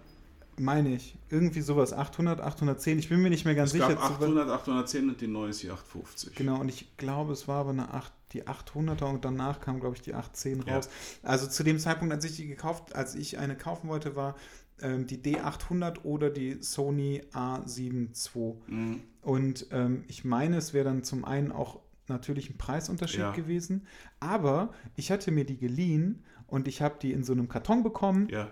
meine 0.58 0.96
ich, 0.96 1.18
irgendwie 1.30 1.62
sowas 1.62 1.94
800, 1.94 2.42
810. 2.42 3.00
Ich 3.00 3.10
bin 3.10 3.22
mir 3.22 3.30
nicht 3.30 3.46
mehr 3.46 3.56
ganz 3.56 3.70
Es 3.70 3.74
sicher. 3.74 3.90
gab 3.90 4.00
zu- 4.00 4.14
800, 4.26 4.50
810 4.50 5.10
und 5.10 5.22
die 5.22 5.28
neue 5.28 5.50
ist 5.50 5.64
die 5.64 5.72
850. 5.72 6.36
Genau, 6.36 6.60
und 6.60 6.70
ich 6.70 6.96
glaube, 6.98 7.34
es 7.34 7.48
war 7.48 7.62
aber 7.62 7.70
eine 7.72 7.94
8, 7.94 8.12
die 8.36 8.44
800er 8.48 9.06
und 9.06 9.26
danach 9.26 9.60
kam, 9.62 9.80
glaube 9.80 9.96
ich, 9.96 10.02
die 10.02 10.14
810 10.14 10.64
Ja. 10.68 10.76
raus. 10.76 10.90
Also 11.24 11.48
zu 11.48 11.64
dem 11.64 11.80
Zeitpunkt, 11.80 12.14
als 12.14 12.26
ich 12.26 12.36
die 12.36 12.48
gekauft, 12.48 12.96
als 12.96 13.16
ich 13.16 13.38
eine 13.40 13.56
kaufen 13.56 13.88
wollte, 13.90 14.16
war 14.16 14.36
ähm, 14.82 15.08
die 15.08 15.18
D800 15.18 16.04
oder 16.04 16.30
die 16.30 16.62
Sony 16.62 17.24
A7 17.34 18.10
II. 18.36 18.56
Mhm. 18.68 19.02
Und 19.22 19.68
ähm, 19.72 20.04
ich 20.08 20.24
meine, 20.26 20.58
es 20.58 20.74
wäre 20.74 20.86
dann 20.86 21.04
zum 21.04 21.26
einen 21.26 21.52
auch 21.52 21.80
natürlich 22.08 22.50
ein 22.52 22.58
Preisunterschied 22.58 23.20
Ja. 23.20 23.32
gewesen, 23.32 23.88
aber 24.20 24.72
ich 24.96 25.10
hatte 25.12 25.32
mir 25.32 25.46
die 25.46 25.58
geliehen 25.58 26.24
und 26.46 26.68
ich 26.68 26.82
habe 26.82 26.96
die 27.02 27.12
in 27.14 27.24
so 27.24 27.34
einem 27.34 27.48
Karton 27.50 27.82
bekommen 27.84 28.28
Ja. 28.30 28.52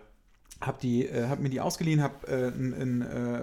Hab 0.66 0.80
die, 0.80 1.05
äh, 1.07 1.28
hab 1.28 1.39
mir 1.39 1.49
die 1.49 1.59
ausgeliehen, 1.61 2.01
hab 2.01 2.28
äh, 2.30 2.47
ein, 2.47 2.74
ein 2.74 3.01
äh, 3.01 3.41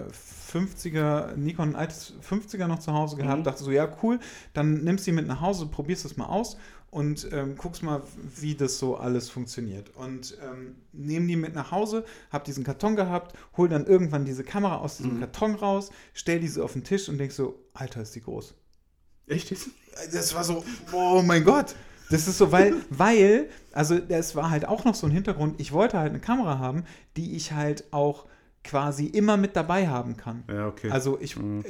50er, 0.53 1.35
Nikon, 1.35 1.69
ein 1.69 1.75
altes 1.75 2.13
50er 2.27 2.67
noch 2.67 2.79
zu 2.79 2.93
Hause 2.93 3.15
gehabt, 3.15 3.39
Mhm. 3.39 3.43
dachte 3.43 3.63
so, 3.63 3.71
ja 3.71 3.87
cool, 4.03 4.19
dann 4.53 4.83
nimmst 4.83 5.05
du 5.07 5.11
die 5.11 5.15
mit 5.15 5.27
nach 5.27 5.41
Hause, 5.41 5.65
probierst 5.67 6.03
das 6.05 6.17
mal 6.17 6.25
aus 6.25 6.57
und 6.89 7.27
ähm, 7.31 7.55
guckst 7.55 7.83
mal, 7.83 8.01
wie 8.37 8.55
das 8.55 8.77
so 8.77 8.97
alles 8.97 9.29
funktioniert. 9.29 9.95
Und 9.95 10.37
ähm, 10.45 10.75
nehm 10.91 11.27
die 11.27 11.37
mit 11.37 11.55
nach 11.55 11.71
Hause, 11.71 12.03
hab 12.31 12.43
diesen 12.43 12.63
Karton 12.65 12.95
gehabt, 12.97 13.33
hol 13.55 13.69
dann 13.69 13.85
irgendwann 13.85 14.25
diese 14.25 14.43
Kamera 14.43 14.77
aus 14.77 14.97
diesem 14.97 15.15
Mhm. 15.15 15.19
Karton 15.21 15.55
raus, 15.55 15.89
stell 16.13 16.39
diese 16.41 16.63
auf 16.63 16.73
den 16.73 16.83
Tisch 16.83 17.07
und 17.07 17.17
denk 17.17 17.31
so, 17.31 17.55
Alter, 17.73 18.01
ist 18.01 18.13
die 18.15 18.21
groß. 18.21 18.53
Echt? 19.27 19.55
Das 20.11 20.33
war 20.35 20.43
so, 20.43 20.63
oh 20.91 21.21
mein 21.25 21.45
Gott. 21.45 21.75
Das 22.11 22.27
ist 22.27 22.37
so, 22.37 22.51
weil, 22.51 22.75
weil, 22.89 23.49
also 23.73 23.97
das 23.99 24.35
war 24.35 24.49
halt 24.49 24.67
auch 24.67 24.85
noch 24.85 24.95
so 24.95 25.07
ein 25.07 25.11
Hintergrund, 25.11 25.59
ich 25.59 25.71
wollte 25.71 25.97
halt 25.97 26.09
eine 26.11 26.19
Kamera 26.19 26.59
haben, 26.59 26.83
die 27.17 27.35
ich 27.35 27.51
halt 27.53 27.85
auch 27.91 28.25
quasi 28.63 29.05
immer 29.07 29.37
mit 29.37 29.55
dabei 29.55 29.87
haben 29.87 30.17
kann. 30.17 30.43
Ja, 30.47 30.67
okay. 30.67 30.91
Also 30.91 31.19
ich, 31.19 31.35
Mhm. 31.37 31.63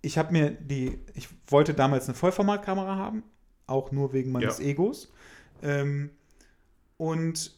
ich 0.00 0.16
habe 0.18 0.32
mir 0.32 0.50
die, 0.50 0.98
ich 1.14 1.28
wollte 1.48 1.74
damals 1.74 2.06
eine 2.08 2.14
Vollformatkamera 2.14 2.96
haben, 2.96 3.22
auch 3.66 3.92
nur 3.92 4.12
wegen 4.12 4.32
meines 4.32 4.58
Ja. 4.58 4.64
Egos. 4.64 5.12
Ähm, 5.62 6.10
und 6.96 7.54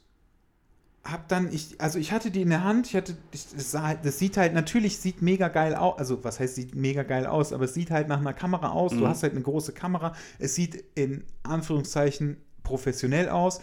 hab 1.05 1.29
dann, 1.29 1.53
ich, 1.53 1.81
also 1.81 1.99
ich 1.99 2.13
hatte 2.13 2.31
die 2.31 2.43
in 2.43 2.49
der 2.51 2.65
Hand, 2.65 2.87
ich 2.87 2.97
hatte, 2.97 3.15
ich, 3.31 3.47
das, 3.55 3.71
sah, 3.71 3.83
halt- 3.89 4.05
das 4.05 4.19
sieht 4.19 4.37
halt, 4.39 4.55
natürlich 4.55 4.99
sieht 4.99 5.21
mega 5.21 5.49
geil 5.49 5.75
aus, 5.75 5.99
also 5.99 6.25
was 6.25 6.41
heißt 6.41 6.55
sieht 6.55 6.75
mega 6.75 7.03
geil 7.03 7.27
aus, 7.27 7.53
aber 7.53 7.65
es 7.67 7.75
sieht 7.75 7.91
halt 7.91 8.09
nach 8.09 8.21
einer 8.21 8.33
Kamera 8.33 8.71
aus, 8.71 8.93
du 8.93 9.01
Mhm. 9.01 9.09
hast 9.09 9.23
halt 9.23 9.33
eine 9.35 9.43
große 9.43 9.73
Kamera, 9.73 10.15
es 10.39 10.55
sieht 10.55 10.83
in 10.95 11.25
Anführungszeichen 11.43 12.39
professionell 12.63 13.29
aus, 13.29 13.61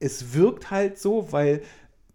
es 0.00 0.32
wirkt 0.32 0.70
halt 0.70 0.98
so, 0.98 1.30
weil 1.32 1.60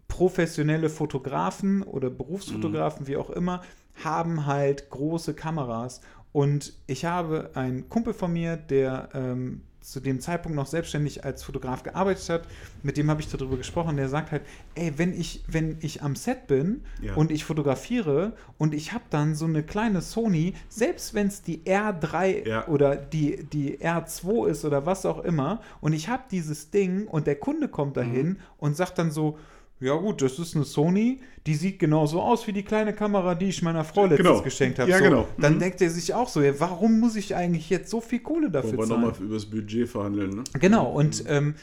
professionelle 0.08 0.90
Fotografen 0.90 1.82
oder 1.82 2.10
Berufsfotografen, 2.10 3.06
wie 3.06 3.16
auch 3.16 3.30
immer, 3.30 3.62
haben 4.02 4.46
halt 4.46 4.90
große 4.90 5.34
Kameras. 5.34 6.00
Und 6.32 6.74
ich 6.86 7.04
habe 7.04 7.50
einen 7.54 7.88
Kumpel 7.88 8.12
von 8.12 8.32
mir, 8.32 8.56
der 8.56 9.08
ähm, 9.14 9.62
zu 9.84 10.00
dem 10.00 10.18
Zeitpunkt 10.18 10.56
noch 10.56 10.66
selbstständig 10.66 11.24
als 11.24 11.42
Fotograf 11.42 11.82
gearbeitet 11.82 12.28
hat, 12.30 12.42
mit 12.82 12.96
dem 12.96 13.10
habe 13.10 13.20
ich 13.20 13.28
darüber 13.28 13.56
gesprochen, 13.58 13.96
der 13.96 14.08
sagt 14.08 14.32
halt, 14.32 14.42
ey, 14.74 14.92
wenn 14.96 15.12
ich, 15.12 15.44
wenn 15.46 15.76
ich 15.80 16.02
am 16.02 16.16
Set 16.16 16.46
bin 16.46 16.82
Ja. 17.02 17.14
und 17.14 17.30
ich 17.30 17.44
fotografiere 17.44 18.32
und 18.56 18.72
ich 18.72 18.92
habe 18.94 19.04
dann 19.10 19.34
so 19.34 19.44
eine 19.44 19.62
kleine 19.62 20.00
Sony, 20.00 20.54
selbst 20.70 21.12
wenn 21.12 21.26
es 21.26 21.42
die 21.42 21.58
R3 21.64 22.48
Ja. 22.48 22.66
oder 22.68 22.96
die, 22.96 23.44
die 23.44 23.78
R2 23.78 24.48
ist 24.48 24.64
oder 24.64 24.86
was 24.86 25.04
auch 25.04 25.22
immer, 25.22 25.60
und 25.82 25.92
ich 25.92 26.08
habe 26.08 26.22
dieses 26.30 26.70
Ding 26.70 27.06
und 27.06 27.26
der 27.26 27.36
Kunde 27.36 27.68
kommt 27.68 27.96
dahin 27.98 28.26
Mhm. 28.28 28.36
und 28.58 28.76
sagt 28.76 28.98
dann 28.98 29.10
so, 29.10 29.38
ja 29.80 29.94
gut, 29.96 30.22
das 30.22 30.38
ist 30.38 30.54
eine 30.54 30.64
Sony, 30.64 31.20
die 31.46 31.54
sieht 31.54 31.78
genauso 31.78 32.22
aus 32.22 32.46
wie 32.46 32.52
die 32.52 32.62
kleine 32.62 32.92
Kamera, 32.94 33.34
die 33.34 33.46
ich 33.48 33.60
meiner 33.62 33.84
Frau 33.84 34.06
letztens 34.06 34.28
Genau. 34.28 34.42
geschenkt 34.42 34.78
habe. 34.78 34.90
Ja, 34.90 34.98
so, 34.98 35.04
genau. 35.04 35.28
Dann 35.38 35.54
Mhm. 35.56 35.58
denkt 35.58 35.80
er 35.82 35.90
sich 35.90 36.14
auch 36.14 36.28
so, 36.28 36.40
ja, 36.42 36.58
warum 36.58 37.00
muss 37.00 37.16
ich 37.16 37.34
eigentlich 37.34 37.68
jetzt 37.70 37.90
so 37.90 38.00
viel 38.00 38.20
Kohle 38.20 38.50
dafür 38.50 38.70
Wollen 38.78 38.78
wir 38.78 38.86
zahlen? 38.94 39.00
nochmal 39.02 39.22
über 39.26 39.34
das 39.34 39.46
Budget 39.46 39.88
verhandeln, 39.88 40.30
ne? 40.36 40.44
Genau, 40.58 40.90
und 40.90 41.24
ähm, 41.28 41.54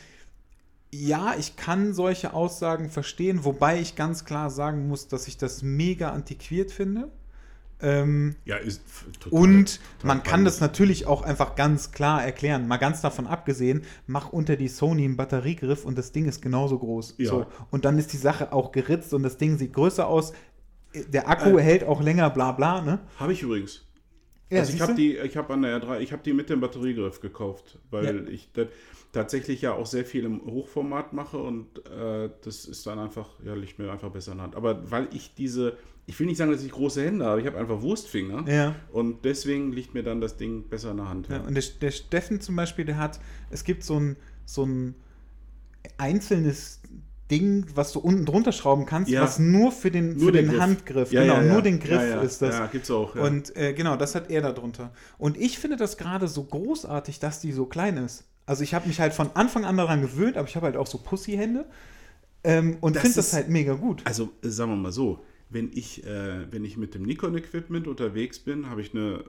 ja, 0.94 1.36
ich 1.40 1.56
kann 1.56 1.94
solche 1.94 2.34
Aussagen 2.34 2.90
verstehen, 2.90 3.46
wobei 3.46 3.80
ich 3.80 3.96
ganz 3.96 4.26
klar 4.26 4.50
sagen 4.50 4.88
muss, 4.88 5.08
dass 5.08 5.28
ich 5.28 5.38
das 5.38 5.64
mega 5.64 6.10
antiquiert 6.12 6.72
finde. 6.72 7.10
Ähm, 7.82 8.36
Ja, 8.46 8.58
ist 8.58 8.82
total. 9.20 9.40
und 9.40 9.66
total 10.00 10.08
man 10.08 10.24
kann 10.24 10.46
das 10.46 10.60
natürlich 10.62 11.08
auch 11.08 11.22
einfach 11.24 11.56
ganz 11.56 11.92
klar 11.92 12.24
erklären. 12.24 12.68
Mal 12.68 12.78
ganz 12.78 13.02
davon 13.02 13.28
abgesehen, 13.28 13.84
mach 14.08 14.32
unter 14.32 14.56
die 14.56 14.68
Sony 14.68 15.06
einen 15.06 15.18
Batteriegriff 15.18 15.86
und 15.86 15.98
das 15.98 16.12
Ding 16.12 16.26
ist 16.28 16.42
genauso 16.42 16.78
groß. 16.80 17.16
Ja. 17.18 17.30
So. 17.30 17.46
Und 17.72 17.86
dann 17.86 17.98
ist 17.98 18.14
die 18.14 18.18
Sache 18.18 18.54
auch 18.54 18.72
geritzt 18.72 19.14
und 19.14 19.24
das 19.24 19.38
Ding 19.38 19.58
sieht 19.58 19.74
größer 19.74 20.08
aus. 20.08 20.34
Der 20.94 21.30
Akku 21.30 21.58
Äh. 21.58 21.62
hält 21.64 21.84
auch 21.84 22.02
länger, 22.02 22.30
bla 22.30 22.52
bla, 22.52 22.82
ne? 22.82 23.00
Habe 23.18 23.34
ich 23.34 23.42
übrigens. 23.44 23.86
Ja, 24.50 24.60
also 24.60 24.74
ich 24.74 24.82
habe 24.82 24.94
die, 24.96 25.16
ich 25.16 25.38
habe 25.38 25.54
an 25.54 25.62
der 25.62 25.82
R3, 25.82 26.00
ich 26.02 26.12
habe 26.12 26.22
die 26.24 26.34
mit 26.34 26.50
dem 26.50 26.60
Batteriegriff 26.60 27.22
gekauft, 27.22 27.80
weil 27.90 28.28
ich 28.28 28.50
das 28.52 28.68
tatsächlich 29.14 29.62
ja 29.62 29.72
auch 29.74 29.86
sehr 29.86 30.04
viel 30.04 30.26
im 30.26 30.42
Hochformat 30.46 31.14
mache 31.14 31.38
und 31.38 31.86
äh, 31.90 32.30
das 32.44 32.66
ist 32.66 32.86
dann 32.86 33.00
einfach, 33.00 33.30
ja, 33.46 33.54
liegt 33.54 33.80
mir 33.80 33.90
einfach 33.90 34.10
besser 34.12 34.34
in 34.34 34.40
der 34.40 34.44
Hand. 34.44 34.56
Aber 34.58 34.92
weil 34.92 35.08
ich 35.14 35.34
diese, 35.36 35.78
ich 36.08 36.20
will 36.20 36.28
nicht 36.28 36.38
sagen, 36.38 36.52
dass 36.52 36.64
ich 36.64 36.72
große 36.72 37.04
Hände 37.06 37.26
habe, 37.26 37.40
ich 37.42 37.48
habe 37.48 37.58
einfach 37.58 37.82
Wurstfinger 37.82 38.48
Ja. 38.50 38.76
und 38.92 39.24
deswegen 39.26 39.72
liegt 39.72 39.94
mir 39.94 40.04
dann 40.04 40.20
das 40.22 40.38
Ding 40.38 40.68
besser 40.70 40.92
in 40.92 40.98
der 40.98 41.10
Hand. 41.10 41.30
Ja, 41.30 41.42
und 41.42 41.56
der, 41.56 41.64
der 41.82 41.92
Steffen 41.92 42.42
zum 42.42 42.56
Beispiel, 42.56 42.86
der 42.86 42.98
hat, 42.98 43.20
es 43.50 43.64
gibt 43.64 43.84
so 43.84 44.00
ein, 44.00 44.18
so 44.46 44.66
ein 44.66 44.96
einzelnes 45.98 46.80
Ding, 47.30 47.66
was 47.76 47.94
du 47.94 48.00
unten 48.00 48.26
drunter 48.26 48.52
schrauben 48.52 48.86
kannst, 48.86 49.10
Ja. 49.10 49.22
was 49.22 49.40
nur 49.40 49.72
für 49.72 49.90
den, 49.90 50.18
Nur 50.18 50.26
für 50.28 50.32
den 50.34 50.46
den, 50.46 50.52
Griff. 50.52 50.62
Handgriff, 50.62 51.12
Ja, 51.14 51.22
genau, 51.22 51.36
ja, 51.36 51.42
nur 51.44 51.62
den 51.62 51.80
Griff 51.80 52.22
ist 52.24 52.42
das. 52.42 52.56
Ja, 52.58 52.66
gibt's 52.68 52.92
auch. 52.92 53.16
Ja. 53.16 53.24
Und 53.24 53.56
äh, 53.56 53.74
genau, 53.74 53.96
das 53.96 54.16
hat 54.16 54.30
er 54.30 54.42
da 54.42 54.52
drunter. 54.52 54.92
Und 55.18 55.38
ich 55.38 55.58
finde 55.58 55.78
das 55.78 55.98
gerade 55.98 56.28
so 56.28 56.44
großartig, 56.44 57.20
dass 57.20 57.40
die 57.40 57.54
so 57.54 57.66
klein 57.66 57.96
ist. 57.98 58.26
Also 58.46 58.64
ich 58.64 58.74
habe 58.74 58.88
mich 58.88 59.00
halt 59.00 59.14
von 59.14 59.30
Anfang 59.34 59.64
an 59.64 59.78
daran 59.78 60.02
gewöhnt, 60.02 60.36
aber 60.36 60.48
ich 60.48 60.56
habe 60.58 60.66
halt 60.66 60.76
auch 60.76 60.88
so 60.88 60.98
Pussyhände 60.98 61.66
ähm, 62.44 62.78
und 62.82 62.98
finde 62.98 63.16
das 63.16 63.32
halt 63.32 63.48
mega 63.48 63.76
gut. 63.76 64.02
Also 64.04 64.30
sagen 64.42 64.72
wir 64.72 64.76
mal 64.76 64.92
so, 64.92 65.20
wenn 65.52 65.70
ich, 65.74 66.04
äh, 66.06 66.52
wenn 66.52 66.64
ich 66.66 66.78
mit 66.78 66.94
dem 66.96 67.04
Nikon-Equipment 67.04 67.88
unterwegs 67.88 68.40
bin, 68.40 68.70
habe 68.70 68.82
ich 68.82 68.94
eine, 68.96 69.24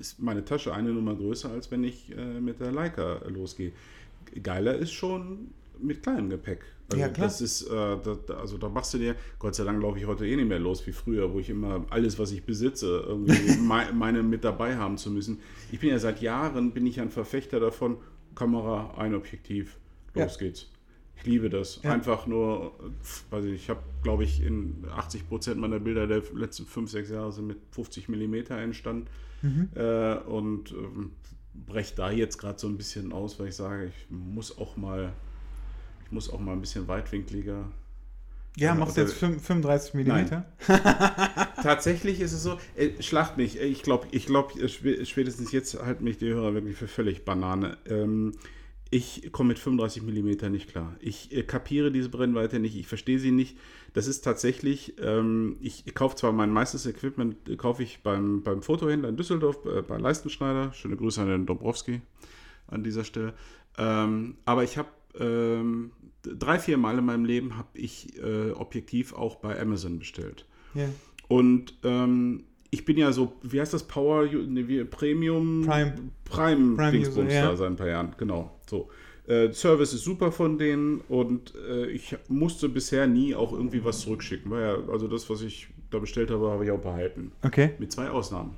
ist 0.00 0.20
meine 0.20 0.44
Tasche 0.44 0.72
eine 0.74 0.90
Nummer 0.92 1.14
größer, 1.14 1.50
als 1.50 1.70
wenn 1.70 1.84
ich 1.84 2.10
äh, 2.16 2.40
mit 2.40 2.60
der 2.60 2.72
Leica 2.72 3.20
losgehe. 3.28 3.72
Geiler 4.42 4.74
ist 4.76 4.92
schon 4.92 5.48
mit 5.80 6.02
kleinem 6.02 6.30
Gepäck. 6.30 6.64
Also 6.88 7.00
Ja, 7.02 7.08
klar. 7.08 7.26
Das 7.26 7.40
ist, 7.40 7.62
äh, 7.62 7.68
da, 7.68 8.16
also 8.40 8.56
da 8.58 8.68
machst 8.68 8.94
du 8.94 8.98
dir, 8.98 9.16
Gott 9.38 9.54
sei 9.54 9.64
Dank 9.64 9.82
laufe 9.82 9.98
ich 9.98 10.06
heute 10.06 10.26
eh 10.26 10.34
nicht 10.36 10.48
mehr 10.48 10.58
los 10.58 10.86
wie 10.86 10.92
früher, 10.92 11.32
wo 11.32 11.38
ich 11.40 11.50
immer 11.50 11.84
alles, 11.90 12.18
was 12.18 12.32
ich 12.32 12.44
besitze, 12.44 13.04
irgendwie 13.06 13.56
mei- 13.60 13.92
meine 13.92 14.22
mit 14.22 14.44
dabei 14.44 14.76
haben 14.76 14.96
zu 14.96 15.10
müssen. 15.10 15.38
Ich 15.72 15.80
bin 15.80 15.90
ja 15.90 15.98
seit 15.98 16.22
Jahren, 16.22 16.72
bin 16.72 16.86
ich 16.86 17.00
ein 17.00 17.10
Verfechter 17.10 17.60
davon, 17.60 17.98
Kamera, 18.34 18.94
ein 18.96 19.14
Objektiv, 19.14 19.76
los 20.14 20.34
Ja. 20.34 20.38
geht's. 20.46 20.70
Ich 21.16 21.24
liebe 21.24 21.50
das. 21.50 21.80
Ja. 21.82 21.92
Einfach 21.92 22.26
nur, 22.26 22.72
weiß 23.30 23.44
ich, 23.46 23.54
ich 23.54 23.70
habe, 23.70 23.80
glaube 24.02 24.24
ich, 24.24 24.42
in 24.42 24.84
80 24.94 25.28
Prozent 25.28 25.60
meiner 25.60 25.80
Bilder 25.80 26.06
der 26.06 26.22
letzten 26.34 26.66
5, 26.66 26.90
6 26.90 27.10
Jahre 27.10 27.32
sind 27.32 27.46
mit 27.46 27.58
50 27.72 28.08
Millimeter 28.08 28.56
entstanden. 28.58 29.06
Mhm. 29.42 29.68
Äh, 29.74 30.14
und 30.18 30.72
ähm, 30.72 31.12
breche 31.66 31.94
da 31.96 32.10
jetzt 32.10 32.38
gerade 32.38 32.58
so 32.58 32.68
ein 32.68 32.76
bisschen 32.76 33.12
aus, 33.12 33.38
weil 33.40 33.48
ich 33.48 33.56
sage, 33.56 33.86
ich 33.86 34.06
muss 34.10 34.56
auch 34.58 34.76
mal, 34.76 35.12
ich 36.04 36.12
muss 36.12 36.30
auch 36.30 36.40
mal 36.40 36.52
ein 36.52 36.60
bisschen 36.60 36.86
weitwinkliger. 36.86 37.64
Ja, 38.58 38.68
ja, 38.68 38.74
machst 38.74 38.96
du 38.96 39.02
also- 39.02 39.12
jetzt 39.12 39.18
fünf- 39.20 39.42
35 39.44 39.94
Millimeter? 39.94 40.46
Tatsächlich 41.62 42.20
ist 42.20 42.32
es 42.32 42.42
so, 42.42 42.58
äh, 42.76 43.02
schlacht 43.02 43.36
mich. 43.36 43.60
Ich 43.60 43.82
glaube, 43.82 44.06
ich 44.12 44.26
glaube, 44.26 44.68
spätestens 44.68 45.52
jetzt 45.52 45.82
halten 45.82 46.04
mich 46.04 46.18
die 46.18 46.28
Hörer 46.28 46.54
wirklich 46.54 46.76
für 46.76 46.88
völlig 46.88 47.24
Banane. 47.24 47.76
Ähm, 47.86 48.32
ich 48.90 49.32
komme 49.32 49.48
mit 49.48 49.58
35 49.58 50.02
mm 50.02 50.50
nicht 50.50 50.68
klar. 50.68 50.96
Ich 51.00 51.36
äh, 51.36 51.42
kapiere 51.42 51.90
diese 51.90 52.08
Brennweite 52.08 52.60
nicht, 52.60 52.76
ich 52.76 52.86
verstehe 52.86 53.18
sie 53.18 53.32
nicht. 53.32 53.56
Das 53.94 54.06
ist 54.06 54.22
tatsächlich, 54.22 54.94
ähm, 55.00 55.56
ich, 55.60 55.84
kaufe 55.94 56.16
zwar 56.16 56.32
mein 56.32 56.50
meistes 56.50 56.86
Equipment, 56.86 57.48
äh, 57.48 57.56
kaufe 57.56 57.82
ich 57.82 58.02
beim, 58.02 58.42
beim 58.42 58.62
Fotohändler 58.62 59.08
in 59.08 59.16
Düsseldorf, 59.16 59.64
äh, 59.64 59.82
bei 59.82 59.98
Leistenschneider. 59.98 60.72
Schöne 60.72 60.96
Grüße 60.96 61.20
an 61.20 61.28
den 61.28 61.46
Dombrowski 61.46 62.00
an 62.68 62.84
dieser 62.84 63.04
Stelle. 63.04 63.34
Ähm, 63.78 64.36
aber 64.44 64.62
ich 64.64 64.78
habe 64.78 64.88
ähm, 65.18 65.90
drei, 66.22 66.58
vier 66.58 66.78
Mal 66.78 66.98
in 66.98 67.04
meinem 67.04 67.24
Leben 67.24 67.56
habe 67.56 67.68
ich 67.74 68.16
äh, 68.18 68.52
Objektiv 68.52 69.14
auch 69.14 69.36
bei 69.36 69.60
Amazon 69.60 69.98
bestellt. 69.98 70.46
Ja. 70.74 70.88
Und 71.28 71.74
ähm, 71.82 72.44
ich 72.70 72.84
bin 72.84 72.98
ja 72.98 73.12
so, 73.12 73.32
wie 73.42 73.60
heißt 73.60 73.72
das, 73.72 73.84
Power, 73.84 74.26
ne, 74.26 74.68
wie, 74.68 74.84
Premium, 74.84 75.62
Prime. 75.64 75.94
Prime, 76.24 76.76
Prime 76.76 76.92
Dingsbums 76.92 77.32
ja. 77.32 77.50
da 77.50 77.56
seit 77.56 77.68
ein 77.68 77.76
paar 77.76 77.88
Jahren, 77.88 78.14
genau, 78.18 78.55
so. 78.68 78.90
Äh, 79.26 79.52
Service 79.52 79.92
ist 79.92 80.04
super 80.04 80.30
von 80.30 80.56
denen 80.56 81.00
und 81.08 81.54
äh, 81.56 81.86
ich 81.86 82.16
musste 82.28 82.68
bisher 82.68 83.08
nie 83.08 83.34
auch 83.34 83.52
irgendwie 83.52 83.84
was 83.84 84.00
zurückschicken. 84.00 84.50
War 84.50 84.60
ja, 84.60 84.88
also 84.88 85.08
das, 85.08 85.28
was 85.28 85.42
ich 85.42 85.68
da 85.90 85.98
bestellt 85.98 86.30
habe, 86.30 86.48
habe 86.48 86.64
ich 86.64 86.70
auch 86.70 86.80
behalten. 86.80 87.32
Okay. 87.42 87.72
Mit 87.78 87.90
zwei 87.90 88.08
Ausnahmen. 88.08 88.54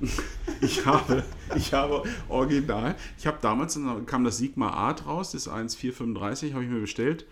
ich, 0.60 0.84
habe, 0.84 1.24
ich 1.56 1.72
habe 1.72 2.02
original, 2.28 2.94
ich 3.18 3.26
habe 3.26 3.38
damals, 3.40 3.74
dann 3.74 4.04
kam 4.04 4.24
das 4.24 4.38
Sigma 4.38 4.70
Art 4.70 5.06
raus, 5.06 5.32
das 5.32 5.48
1435, 5.48 6.52
habe 6.52 6.64
ich 6.64 6.70
mir 6.70 6.80
bestellt. 6.80 7.26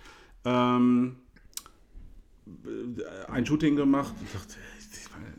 Ähm, 0.47 1.17
ein 3.29 3.45
Shooting 3.45 3.77
gemacht 3.77 4.15
und 4.21 4.35
dachte, 4.35 4.55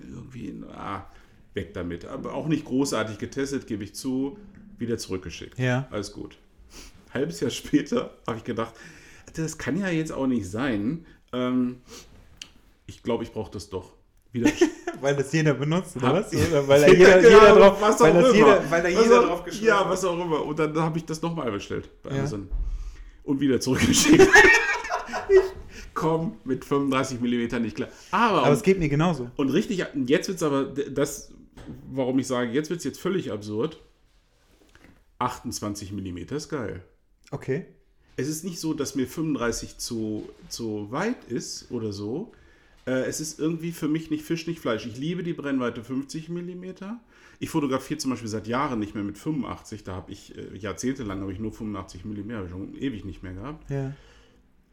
irgendwie, 0.09 0.53
ah, 0.73 1.05
weg 1.53 1.73
damit. 1.73 2.05
Aber 2.05 2.33
auch 2.33 2.47
nicht 2.47 2.65
großartig 2.65 3.17
getestet, 3.17 3.67
gebe 3.67 3.83
ich 3.83 3.95
zu, 3.95 4.37
wieder 4.77 4.97
zurückgeschickt. 4.97 5.57
Ja. 5.59 5.87
Alles 5.91 6.11
gut. 6.11 6.37
Halbes 7.13 7.39
Jahr 7.39 7.51
später 7.51 8.11
habe 8.27 8.37
ich 8.37 8.43
gedacht, 8.43 8.73
das 9.35 9.57
kann 9.57 9.77
ja 9.79 9.89
jetzt 9.89 10.11
auch 10.11 10.27
nicht 10.27 10.49
sein. 10.49 11.05
Ähm, 11.33 11.77
ich 12.85 13.03
glaube, 13.03 13.23
ich 13.23 13.31
brauche 13.31 13.51
das 13.51 13.69
doch. 13.69 13.93
Wieder 14.31 14.49
Weil 15.01 15.15
das 15.15 15.31
jeder 15.31 15.53
benutzt, 15.53 15.95
oder 15.97 16.13
was? 16.13 16.33
Oder 16.33 16.67
weil 16.67 16.81
da 16.81 16.87
Ja, 16.87 16.93
jeder, 16.93 17.21
genau, 17.21 17.39
jeder 17.39 17.55
drauf, 17.55 17.77
was 17.81 17.99
weil 17.99 18.11
auch 18.13 18.19
immer. 18.29 18.33
jeder, 18.33 18.71
weil 18.71 18.81
da 18.83 18.89
jeder 18.89 19.19
auch- 19.21 19.25
drauf 19.27 19.43
geschrieben 19.43 19.67
Ja, 19.67 19.79
hat. 19.81 19.89
was 19.89 20.03
auch 20.05 20.19
immer. 20.19 20.43
Und 20.43 20.57
dann 20.59 20.75
habe 20.79 20.97
ich 20.97 21.05
das 21.05 21.21
nochmal 21.21 21.51
bestellt 21.51 21.89
bei 22.01 22.09
Ja. 22.11 22.17
Amazon. 22.19 22.49
Und 23.23 23.39
wieder 23.39 23.59
zurückgeschickt. 23.59 24.27
ich 25.29 25.93
komme 25.93 26.33
mit 26.45 26.65
35 26.65 27.19
mm 27.21 27.61
nicht 27.61 27.75
klar. 27.75 27.89
Aber, 28.11 28.43
Aber 28.43 28.53
es 28.53 28.63
geht 28.63 28.79
mir 28.79 28.89
genauso. 28.89 29.29
und 29.35 29.49
richtig, 29.49 29.85
jetzt 30.05 30.27
wird 30.27 30.37
es 30.37 30.43
aber, 30.43 30.63
das, 30.65 31.31
warum 31.91 32.17
ich 32.19 32.27
sage, 32.27 32.51
jetzt 32.51 32.69
wird 32.69 32.79
es 32.79 32.83
jetzt 32.85 32.99
völlig 32.99 33.31
absurd. 33.31 33.79
28 35.19 35.91
mm 35.91 36.17
ist 36.17 36.49
geil. 36.49 36.83
Okay. 37.31 37.65
Es 38.15 38.27
ist 38.27 38.43
nicht 38.43 38.59
so, 38.59 38.73
dass 38.73 38.95
mir 38.95 39.07
35 39.07 39.77
zu, 39.77 40.27
zu 40.49 40.91
weit 40.91 41.23
ist 41.25 41.71
oder 41.71 41.93
so. 41.93 42.31
Äh, 42.85 43.03
es 43.03 43.19
ist 43.19 43.39
irgendwie 43.39 43.71
für 43.71 43.87
mich 43.87 44.09
nicht 44.09 44.23
Fisch, 44.23 44.47
nicht 44.47 44.59
Fleisch. 44.59 44.85
Ich 44.85 44.97
liebe 44.97 45.23
die 45.23 45.33
Brennweite 45.33 45.83
50 45.83 46.29
mm. 46.29 46.65
Ich 47.39 47.49
fotografiere 47.49 47.99
zum 47.99 48.11
Beispiel 48.11 48.29
seit 48.29 48.47
Jahren 48.47 48.79
nicht 48.79 48.95
mehr 48.95 49.03
mit 49.03 49.17
85. 49.17 49.83
Da 49.83 49.93
habe 49.93 50.11
ich 50.11 50.35
äh, 50.35 50.57
jahrzehntelang 50.57 51.21
habe 51.21 51.31
ich 51.31 51.39
nur 51.39 51.51
85 51.51 52.05
mm, 52.05 52.49
schon 52.49 52.75
ewig 52.75 53.05
nicht 53.05 53.21
mehr 53.21 53.33
gehabt. 53.33 53.69
Ja. 53.69 53.93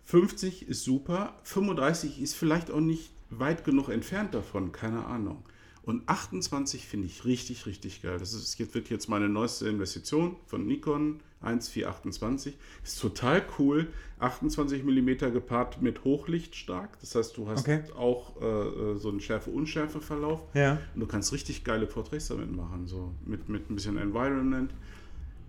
50 0.04 0.68
ist 0.68 0.84
super, 0.84 1.34
35 1.44 2.20
ist 2.20 2.34
vielleicht 2.34 2.70
auch 2.70 2.80
nicht 2.80 3.10
weit 3.30 3.64
genug 3.64 3.88
entfernt 3.88 4.34
davon, 4.34 4.70
keine 4.70 5.06
Ahnung. 5.06 5.42
Und 5.86 6.08
28 6.08 6.86
finde 6.86 7.06
ich 7.06 7.24
richtig, 7.24 7.66
richtig 7.66 8.00
geil. 8.02 8.18
Das 8.18 8.32
ist 8.32 8.58
jetzt, 8.58 8.74
wird 8.74 8.88
jetzt 8.88 9.08
meine 9.08 9.28
neueste 9.28 9.68
Investition 9.68 10.36
von 10.46 10.66
Nikon 10.66 11.20
1428. 11.42 12.56
Ist 12.82 13.00
total 13.00 13.42
cool. 13.58 13.88
28 14.18 14.82
mm 14.82 15.08
gepaart 15.32 15.82
mit 15.82 16.04
Hochlicht 16.04 16.56
stark. 16.56 16.98
Das 17.00 17.14
heißt, 17.14 17.36
du 17.36 17.48
hast 17.48 17.60
Okay. 17.60 17.82
auch 17.96 18.40
äh, 18.40 18.96
so 18.96 19.10
einen 19.10 19.20
Schärfe-Unschärfe-Verlauf. 19.20 20.40
Ja. 20.54 20.78
Und 20.94 21.00
du 21.00 21.06
kannst 21.06 21.32
richtig 21.32 21.64
geile 21.64 21.86
Porträts 21.86 22.28
damit 22.28 22.50
machen, 22.54 22.86
so 22.86 23.12
mit, 23.26 23.48
mit 23.50 23.70
ein 23.70 23.74
bisschen 23.74 23.98
Environment. 23.98 24.72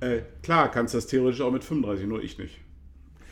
Äh, 0.02 0.22
klar, 0.44 0.70
kannst 0.70 0.94
das 0.94 1.08
theoretisch 1.08 1.40
auch 1.40 1.52
mit 1.52 1.64
35, 1.64 2.06
nur 2.08 2.22
ich 2.22 2.38
nicht. 2.38 2.60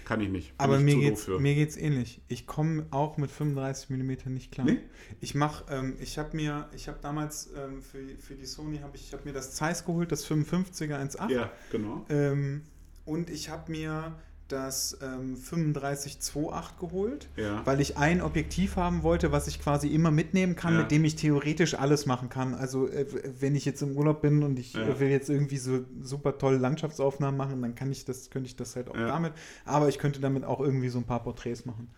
Kann 0.05 0.21
ich 0.21 0.29
nicht. 0.29 0.57
Bin 0.57 0.65
Aber 0.65 0.77
ich 0.77 0.83
mir 0.83 0.95
geht's, 0.95 1.27
mir 1.27 1.55
geht's 1.55 1.77
ähnlich. 1.77 2.21
Ich 2.27 2.45
komme 2.45 2.85
auch 2.91 3.17
mit 3.17 3.31
35 3.31 3.89
mm 3.89 4.33
nicht 4.33 4.51
klar. 4.51 4.65
Nee? 4.65 4.79
Ich 5.21 5.35
mache, 5.35 5.65
ähm, 5.73 5.95
ich 5.99 6.17
habe 6.17 6.35
mir, 6.35 6.69
ich 6.75 6.87
habe 6.87 6.99
damals 7.01 7.51
ähm, 7.55 7.81
für, 7.81 7.99
für 8.19 8.35
die 8.35 8.45
Sony, 8.45 8.79
habe 8.79 8.95
ich, 8.97 9.07
ich 9.07 9.13
habe 9.13 9.23
mir 9.25 9.33
das 9.33 9.55
Zeiss 9.55 9.85
geholt, 9.85 10.11
das 10.11 10.25
55er 10.27 10.99
1.8. 10.99 11.31
Ja, 11.31 11.51
genau. 11.71 12.05
Ähm, 12.09 12.63
und 13.05 13.29
ich 13.29 13.49
habe 13.49 13.71
mir 13.71 14.15
das 14.49 14.97
ähm, 15.01 15.35
35-2.8 15.35 16.79
geholt, 16.79 17.29
Ja. 17.37 17.65
weil 17.65 17.79
ich 17.81 17.97
ein 17.97 18.21
Objektiv 18.21 18.75
haben 18.75 19.01
wollte, 19.03 19.31
was 19.31 19.47
ich 19.47 19.59
quasi 19.61 19.87
immer 19.87 20.11
mitnehmen 20.11 20.55
kann, 20.55 20.73
Ja. 20.73 20.81
mit 20.81 20.91
dem 20.91 21.05
ich 21.05 21.15
theoretisch 21.15 21.75
alles 21.75 22.05
machen 22.05 22.29
kann. 22.29 22.53
Also 22.53 22.87
äh, 22.87 23.05
wenn 23.39 23.55
ich 23.55 23.65
jetzt 23.65 23.81
im 23.81 23.95
Urlaub 23.95 24.21
bin 24.21 24.43
und 24.43 24.59
ich 24.59 24.73
Ja. 24.73 24.81
äh, 24.87 24.99
will 24.99 25.09
jetzt 25.09 25.29
irgendwie 25.29 25.57
so 25.57 25.85
super 26.01 26.37
tolle 26.37 26.57
Landschaftsaufnahmen 26.57 27.37
machen, 27.37 27.61
dann 27.61 27.73
kann 27.75 27.91
ich 27.91 28.05
das, 28.05 28.29
könnte 28.29 28.47
ich 28.47 28.55
das 28.55 28.75
halt 28.75 28.89
auch 28.89 28.95
damit. 28.97 29.33
Aber 29.65 29.87
ich 29.89 29.97
könnte 29.97 30.19
damit 30.19 30.43
auch 30.43 30.59
irgendwie 30.59 30.89
so 30.89 30.99
ein 30.99 31.05
paar 31.05 31.23
Porträts 31.23 31.65
machen. 31.65 31.89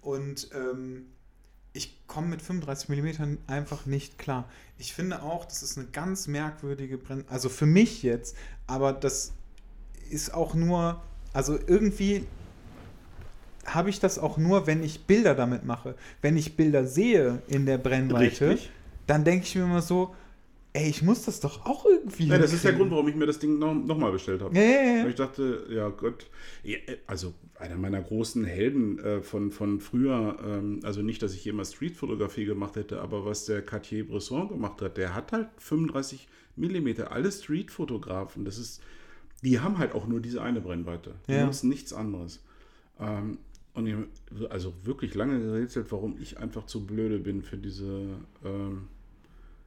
Und 0.00 0.50
ähm, 0.54 1.06
ich 1.72 2.00
komme 2.08 2.26
mit 2.28 2.42
35 2.42 2.88
mm 2.88 3.36
einfach 3.46 3.86
nicht 3.86 4.18
klar. 4.18 4.48
Ich 4.78 4.94
finde 4.94 5.22
auch, 5.22 5.44
das 5.44 5.62
ist 5.62 5.78
eine 5.78 5.86
ganz 5.88 6.26
merkwürdige 6.26 6.98
Brenn... 6.98 7.24
Also 7.28 7.48
für 7.48 7.66
mich 7.66 8.02
jetzt, 8.02 8.34
aber 8.66 8.92
das 8.92 9.32
ist 10.10 10.34
auch 10.34 10.54
nur... 10.54 11.02
Also 11.32 11.58
irgendwie 11.66 12.24
habe 13.66 13.90
ich 13.90 14.00
das 14.00 14.18
auch 14.18 14.36
nur, 14.36 14.66
wenn 14.66 14.82
ich 14.82 15.04
Bilder 15.04 15.34
damit 15.34 15.64
mache. 15.64 15.94
Wenn 16.22 16.36
ich 16.36 16.56
Bilder 16.56 16.86
sehe 16.86 17.42
in 17.48 17.66
der 17.66 17.78
Brennweite, 17.78 18.50
Richtig. 18.50 18.70
dann 19.06 19.24
denke 19.24 19.44
ich 19.44 19.54
mir 19.54 19.64
immer 19.64 19.82
so, 19.82 20.14
ey, 20.72 20.88
ich 20.88 21.02
muss 21.02 21.24
das 21.24 21.40
doch 21.40 21.66
auch 21.66 21.84
irgendwie 21.84 22.26
Ja, 22.26 22.38
das 22.38 22.52
ist 22.52 22.64
der. 22.64 22.72
Grund, 22.72 22.90
warum 22.90 23.08
ich 23.08 23.14
mir 23.14 23.26
das 23.26 23.38
Ding 23.38 23.58
noch, 23.58 23.74
noch 23.74 23.98
mal 23.98 24.12
bestellt 24.12 24.40
habe. 24.42 24.54
Ja, 24.56 24.62
ja, 24.62 24.70
ja. 24.70 25.02
Weil 25.02 25.10
ich 25.10 25.16
dachte, 25.16 25.66
ja 25.68 25.88
Gott, 25.88 26.26
also 27.06 27.34
einer 27.58 27.76
meiner 27.76 28.00
großen 28.00 28.44
Helden 28.44 28.98
äh, 28.98 29.20
von, 29.20 29.50
von 29.50 29.80
früher, 29.80 30.38
ähm, 30.44 30.80
also 30.82 31.02
nicht, 31.02 31.22
dass 31.22 31.34
ich 31.34 31.44
jemals 31.44 31.74
Streetfotografie 31.74 32.44
gemacht 32.44 32.76
hätte, 32.76 33.00
aber 33.00 33.24
was 33.24 33.44
der 33.44 33.62
Cartier-Bresson 33.62 34.48
gemacht 34.48 34.80
hat, 34.80 34.96
der 34.96 35.14
hat 35.14 35.32
halt 35.32 35.48
35 35.58 36.28
mm, 36.56 36.88
alle 37.08 37.30
Streetfotografen, 37.30 38.44
das 38.44 38.58
ist, 38.58 38.80
die 39.42 39.60
haben 39.60 39.78
halt 39.78 39.92
auch 39.94 40.06
nur 40.06 40.20
diese 40.20 40.42
eine 40.42 40.60
Brennweite, 40.60 41.14
die 41.28 41.32
Ja. 41.32 41.46
nutzen 41.46 41.68
nichts 41.68 41.92
anderes. 41.92 42.40
Ähm, 42.98 43.38
und 43.74 43.86
ich, 43.86 43.94
also 44.50 44.74
wirklich 44.82 45.14
lange 45.14 45.38
gerätselt, 45.40 45.90
warum 45.92 46.18
ich 46.20 46.38
einfach 46.38 46.66
zu 46.66 46.86
blöde 46.86 47.18
bin 47.18 47.42
für 47.42 47.56
diese, 47.56 48.18
ähm, 48.44 48.88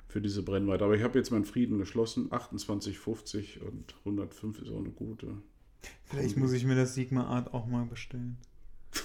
für 0.09 0.21
diese 0.21 0.43
Brennweite. 0.43 0.83
Aber 0.83 0.95
ich 0.95 1.01
habe 1.03 1.17
jetzt 1.17 1.31
meinen 1.31 1.45
Frieden 1.45 1.77
geschlossen. 1.79 2.27
28, 2.31 2.99
50 2.99 3.61
und 3.61 3.95
105 4.05 4.61
ist 4.61 4.69
auch 4.71 4.79
eine 4.79 4.91
gute. 4.91 5.27
Vielleicht 6.05 6.37
muss 6.37 6.51
ich 6.51 6.65
mir 6.65 6.75
das 6.75 6.93
Sigma 6.95 7.25
Art 7.25 7.53
auch 7.53 7.65
mal 7.65 7.85
bestellen. 7.85 8.37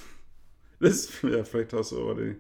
Das, 0.81 1.09
ja, 1.23 1.43
vielleicht 1.45 1.73
hast 1.73 1.91
du 1.93 2.01
aber 2.09 2.15
die 2.23 2.37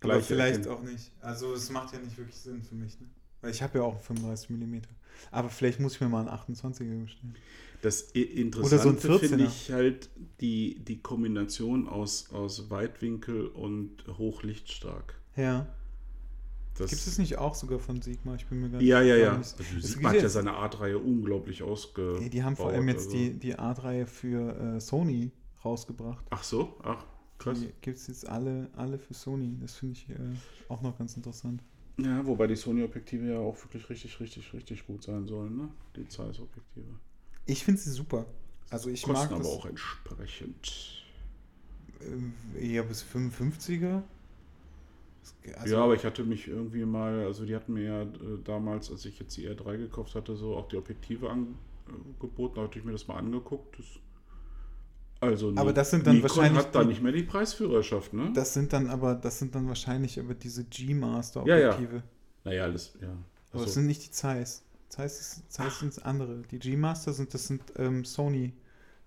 Aber 0.00 0.14
gleiche. 0.14 0.24
vielleicht 0.26 0.66
auch 0.68 0.82
nicht. 0.82 1.10
Also 1.20 1.52
es 1.52 1.70
macht 1.70 1.92
ja 1.92 1.98
nicht 2.00 2.16
wirklich 2.16 2.36
Sinn 2.36 2.62
für 2.62 2.74
mich, 2.74 2.98
ne? 3.00 3.06
Weil 3.44 3.50
ich 3.50 3.62
habe 3.62 3.78
ja 3.78 3.84
auch 3.84 3.92
einen 3.92 4.18
35 4.18 4.50
mm. 4.50 4.76
Aber 5.30 5.50
vielleicht 5.50 5.78
muss 5.78 5.94
ich 5.96 6.00
mir 6.00 6.08
mal 6.08 6.26
einen 6.26 6.30
28er 6.30 7.02
bestellen. 7.04 7.36
Das 7.82 8.14
I- 8.14 8.50
Oder 8.56 8.78
so 8.78 8.88
Interessante 8.88 9.18
finde 9.18 9.44
14er. 9.44 9.46
ich 9.46 9.70
halt 9.70 10.08
die, 10.40 10.82
die 10.82 11.02
Kombination 11.02 11.86
aus, 11.86 12.30
aus 12.32 12.70
Weitwinkel 12.70 13.48
und 13.48 14.02
hochlichtstark. 14.16 15.20
Ja. 15.36 15.66
Das, 16.78 16.88
Gibt 16.88 17.06
es 17.06 17.18
nicht 17.18 17.36
auch 17.36 17.54
sogar 17.54 17.78
von 17.78 18.00
Sigma? 18.00 18.34
Ich 18.34 18.46
bin 18.46 18.62
mir 18.62 18.70
gar 18.70 18.80
ja, 18.80 19.02
ja, 19.02 19.16
ja. 19.16 19.36
Also 19.36 20.00
man 20.00 20.12
hat 20.14 20.22
ja 20.22 20.28
seine 20.30 20.54
Art-Reihe 20.54 20.98
unglaublich 20.98 21.62
ausgebaut. 21.62 22.20
Nee, 22.20 22.30
die 22.30 22.42
haben 22.42 22.56
vor 22.56 22.70
allem 22.70 22.88
jetzt 22.88 23.08
also. 23.08 23.18
die, 23.18 23.38
die 23.38 23.58
Art-Reihe 23.58 24.06
für 24.06 24.56
äh, 24.76 24.80
Sony 24.80 25.32
rausgebracht. 25.62 26.24
Ach 26.30 26.42
so? 26.42 26.78
Ach, 26.82 27.04
krass. 27.36 27.60
Die 27.60 27.70
gibt 27.82 27.98
es 27.98 28.06
jetzt 28.06 28.26
alle, 28.26 28.70
alle 28.74 28.98
für 28.98 29.12
Sony. 29.12 29.58
Das 29.60 29.74
finde 29.74 29.92
ich 29.92 30.08
äh, 30.08 30.14
auch 30.70 30.80
noch 30.80 30.96
ganz 30.96 31.14
interessant. 31.16 31.62
Ja, 31.98 32.26
wobei 32.26 32.46
die 32.48 32.56
Sony-Objektive 32.56 33.26
ja 33.32 33.38
auch 33.38 33.56
wirklich 33.64 33.88
richtig, 33.88 34.18
richtig, 34.20 34.52
richtig 34.52 34.86
gut 34.86 35.02
sein 35.04 35.26
sollen, 35.26 35.56
ne? 35.56 35.68
Die 35.96 36.08
Zeiss-Objektive. 36.08 36.98
Ich 37.46 37.64
finde 37.64 37.80
sie 37.80 37.90
super. 37.90 38.26
Also 38.70 38.90
ich 38.90 39.06
mag 39.06 39.30
Kosten 39.30 39.36
das. 39.36 39.46
aber 39.46 39.48
auch 39.48 39.66
entsprechend. 39.66 41.04
äh, 42.00 42.66
eher 42.74 42.82
bis 42.84 43.02
55er. 43.04 44.02
Also, 45.56 45.76
ja, 45.76 45.82
aber 45.82 45.94
ich 45.94 46.04
hatte 46.04 46.24
mich 46.24 46.48
irgendwie 46.48 46.84
mal, 46.84 47.24
also 47.24 47.44
die 47.46 47.54
hatten 47.54 47.72
mir 47.74 47.82
ja 47.84 48.02
äh, 48.02 48.08
damals, 48.44 48.90
als 48.90 49.04
ich 49.04 49.18
jetzt 49.18 49.36
die 49.36 49.48
R3 49.48 49.78
gekauft 49.78 50.14
hatte, 50.14 50.36
so 50.36 50.56
auch 50.56 50.68
die 50.68 50.76
Objektive 50.76 51.30
angeboten, 51.30 52.54
da 52.56 52.62
hatte 52.62 52.78
ich 52.78 52.84
mir 52.84 52.92
das 52.92 53.06
mal 53.08 53.16
angeguckt. 53.16 53.78
Das, 53.78 53.86
also 55.24 55.52
Aber 55.56 55.72
das 55.72 55.90
sind 55.90 56.06
dann 56.06 56.16
Nikon 56.16 56.30
wahrscheinlich 56.30 56.58
hat 56.64 56.74
da 56.74 56.84
nicht 56.84 57.02
mehr 57.02 57.12
die 57.12 57.22
Preisführerschaft, 57.22 58.12
ne? 58.12 58.30
Das 58.34 58.54
sind 58.54 58.72
dann 58.72 58.88
aber, 58.88 59.14
das 59.14 59.38
sind 59.38 59.54
dann 59.54 59.68
wahrscheinlich 59.68 60.18
aber 60.20 60.34
diese 60.34 60.64
G-Master 60.64 61.44
Ja, 61.46 61.58
ja. 61.58 61.78
Naja, 62.44 62.64
alles, 62.64 62.92
ja. 63.00 63.08
Aber 63.08 63.16
Achso. 63.52 63.64
das 63.64 63.74
sind 63.74 63.86
nicht 63.86 64.04
die 64.06 64.10
Zeiss. 64.10 64.62
Zeiss, 64.88 65.20
ist, 65.20 65.52
Zeiss 65.52 65.80
sind 65.80 66.04
andere. 66.06 66.42
Die 66.50 66.58
G-Master 66.58 67.12
sind, 67.12 67.34
das 67.34 67.46
sind 67.46 67.62
ähm, 67.76 68.04
Sony, 68.04 68.52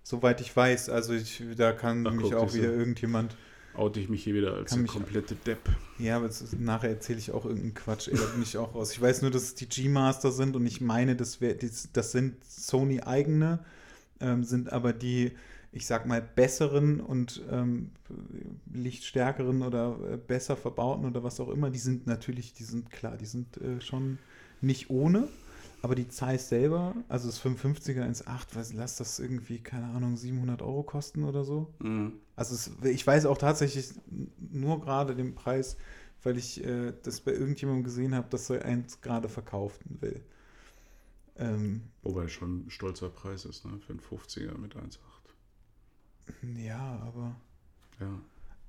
soweit 0.02 0.40
ich 0.40 0.54
weiß. 0.54 0.90
Also 0.90 1.14
ich, 1.14 1.42
da 1.56 1.72
kann 1.72 2.06
Ach, 2.06 2.12
mich 2.12 2.24
guck, 2.30 2.34
auch 2.34 2.52
wieder 2.54 2.72
irgendjemand. 2.72 3.36
oute 3.74 4.00
ich 4.00 4.08
mich 4.08 4.24
hier 4.24 4.34
wieder 4.34 4.54
als 4.54 4.76
mich- 4.76 4.90
komplette 4.90 5.34
Depp. 5.34 5.60
Ja, 5.98 6.16
aber 6.16 6.26
ist, 6.26 6.58
nachher 6.60 6.90
erzähle 6.90 7.18
ich 7.18 7.30
auch 7.32 7.44
irgendeinen 7.44 7.74
Quatsch. 7.74 8.08
Ey, 8.08 8.16
da 8.18 8.24
bin 8.26 8.42
ich 8.42 8.56
auch 8.58 8.74
raus. 8.74 8.92
Ich 8.92 9.00
weiß 9.00 9.22
nur, 9.22 9.30
dass 9.30 9.42
es 9.44 9.54
die 9.54 9.68
G-Master 9.68 10.30
sind 10.30 10.56
und 10.56 10.66
ich 10.66 10.80
meine, 10.80 11.16
das, 11.16 11.40
wär, 11.40 11.54
das, 11.54 11.88
das 11.92 12.12
sind 12.12 12.36
Sony 12.44 13.00
eigene, 13.00 13.60
ähm, 14.20 14.44
sind 14.44 14.72
aber 14.72 14.92
die, 14.92 15.32
ich 15.72 15.86
sag 15.86 16.06
mal, 16.06 16.22
besseren 16.22 17.00
und 17.00 17.42
ähm, 17.50 17.90
lichtstärkeren 18.72 19.62
oder 19.62 19.98
äh, 20.12 20.16
besser 20.16 20.56
verbauten 20.56 21.04
oder 21.04 21.22
was 21.22 21.40
auch 21.40 21.50
immer. 21.50 21.70
Die 21.70 21.78
sind 21.78 22.06
natürlich, 22.06 22.54
die 22.54 22.64
sind 22.64 22.90
klar, 22.90 23.16
die 23.16 23.26
sind 23.26 23.56
äh, 23.58 23.80
schon 23.80 24.18
nicht 24.60 24.90
ohne. 24.90 25.28
Aber 25.80 25.94
die 25.94 26.08
Zeiss 26.08 26.48
selber, 26.48 26.96
also 27.08 27.28
das 27.28 27.40
550er 27.40 28.02
1.8, 28.02 28.46
was, 28.54 28.72
lass 28.72 28.96
das 28.96 29.20
irgendwie, 29.20 29.60
keine 29.60 29.86
Ahnung, 29.86 30.16
700 30.16 30.60
Euro 30.60 30.82
kosten 30.82 31.22
oder 31.22 31.44
so. 31.44 31.72
Mhm. 31.78 32.14
Also 32.34 32.56
es, 32.56 32.72
ich 32.84 33.06
weiß 33.06 33.26
auch 33.26 33.38
tatsächlich 33.38 33.90
nur 34.50 34.80
gerade 34.80 35.14
den 35.14 35.36
Preis, 35.36 35.76
weil 36.24 36.36
ich 36.36 36.64
äh, 36.64 36.92
das 37.04 37.20
bei 37.20 37.32
irgendjemandem 37.32 37.84
gesehen 37.84 38.14
habe, 38.14 38.26
dass 38.28 38.50
er 38.50 38.64
eins 38.64 39.00
gerade 39.00 39.28
verkaufen 39.28 39.98
will. 40.00 40.20
Ähm, 41.36 41.82
Wobei 42.02 42.26
schon 42.26 42.66
ein 42.66 42.70
stolzer 42.70 43.08
Preis 43.08 43.44
ist, 43.44 43.64
ne? 43.64 43.78
Für 43.78 43.92
einen 43.92 44.00
50er 44.00 44.58
mit 44.58 44.74
1,8. 44.74 44.98
Ja, 46.56 47.00
aber 47.06 47.34
Ja. 48.00 48.06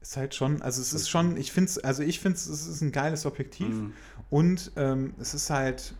ist 0.02 0.18
halt 0.18 0.34
schon, 0.36 0.61
also 0.61 0.81
es 0.81 0.94
ist 0.94 1.10
schon, 1.10 1.38
ich 1.38 1.52
finde 1.52 1.69
es, 1.69 1.77
also 1.80 2.03
ich 2.03 2.19
finde 2.19 2.38
es, 2.38 2.48
es 2.48 2.68
ist 2.68 2.81
ein 2.81 2.91
geiles 2.91 3.26
Objektiv 3.26 3.76
Mhm. 3.76 3.94
und 4.30 4.72
ähm, 4.76 5.14
es 5.19 5.34
ist 5.34 5.49
halt 5.49 5.94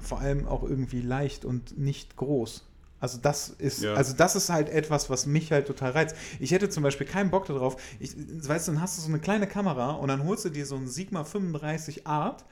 vor 0.00 0.20
allem 0.20 0.46
auch 0.46 0.62
irgendwie 0.62 1.00
leicht 1.00 1.44
und 1.44 1.78
nicht 1.78 2.16
groß. 2.16 2.64
Also 2.98 3.18
das 3.18 3.50
ist, 3.50 3.82
Ja. 3.82 3.94
also 3.94 4.14
das 4.14 4.36
ist 4.36 4.48
halt 4.48 4.68
etwas, 4.70 5.10
was 5.10 5.26
mich 5.26 5.52
halt 5.52 5.66
total 5.66 5.90
reizt. 5.92 6.16
Ich 6.40 6.50
hätte 6.52 6.70
zum 6.70 6.82
Beispiel 6.82 7.06
keinen 7.06 7.30
Bock 7.30 7.46
darauf. 7.46 7.76
Ich, 8.00 8.14
weißt 8.16 8.68
du, 8.68 8.72
dann 8.72 8.80
hast 8.80 8.96
du 8.96 9.02
so 9.02 9.08
eine 9.08 9.18
kleine 9.20 9.46
Kamera 9.46 9.92
und 9.92 10.08
dann 10.08 10.24
holst 10.24 10.44
du 10.46 10.48
dir 10.48 10.64
so 10.64 10.76
ein 10.76 10.88
Sigma 10.88 11.24
35 11.24 12.06
Art 12.06 12.44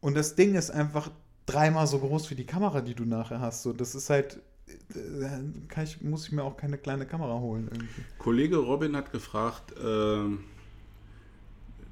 und 0.00 0.14
das 0.14 0.34
Ding 0.34 0.56
ist 0.56 0.70
einfach 0.70 1.10
dreimal 1.46 1.86
so 1.86 1.98
groß 2.00 2.28
wie 2.30 2.34
die 2.34 2.46
Kamera, 2.46 2.80
die 2.80 2.94
du 2.94 3.04
nachher 3.04 3.40
hast. 3.40 3.62
So, 3.62 3.72
das 3.72 3.94
ist 3.94 4.10
halt, 4.10 4.40
ich, 5.84 6.00
muss 6.02 6.26
ich 6.26 6.32
mir 6.32 6.42
auch 6.44 6.56
keine 6.56 6.78
kleine 6.78 7.06
Kamera 7.06 7.38
holen 7.38 7.68
irgendwie. 7.72 8.02
Kollege 8.18 8.56
Robin 8.56 8.96
hat 8.96 9.12
gefragt, 9.12 9.74
ähm, 9.82 10.44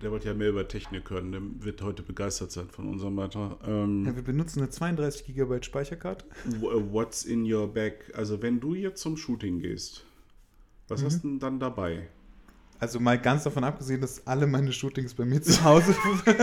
der 0.02 0.10
wollte 0.10 0.28
ja 0.28 0.34
mehr 0.34 0.48
über 0.48 0.66
Technik 0.66 1.10
hören, 1.10 1.30
der 1.32 1.40
wird 1.64 1.82
heute 1.82 2.02
begeistert 2.02 2.50
sein 2.50 2.68
von 2.70 2.88
unserem 2.88 3.14
Beitrag. 3.16 3.58
Ähm, 3.66 4.04
Ja, 4.06 4.16
wir 4.16 4.22
benutzen 4.22 4.60
eine 4.60 4.70
32 4.70 5.26
GB 5.34 5.62
Speicherkarte. 5.62 6.24
w- 6.44 6.92
What's 6.92 7.24
in 7.24 7.50
your 7.52 7.72
bag? 7.72 7.92
Also 8.14 8.42
wenn 8.42 8.58
du 8.58 8.74
jetzt 8.74 9.00
zum 9.00 9.16
Shooting 9.16 9.60
gehst, 9.60 10.04
was 10.88 11.00
Mhm. 11.02 11.06
hast 11.06 11.22
du 11.24 11.28
denn 11.28 11.38
dann 11.38 11.60
dabei? 11.60 12.08
Also 12.80 12.98
mal 12.98 13.16
ganz 13.16 13.44
davon 13.44 13.62
abgesehen, 13.62 14.00
dass 14.00 14.26
alle 14.26 14.48
meine 14.48 14.72
Shootings 14.72 15.14
bei 15.14 15.24
mir 15.24 15.40
zu 15.40 15.62
Hause 15.62 15.94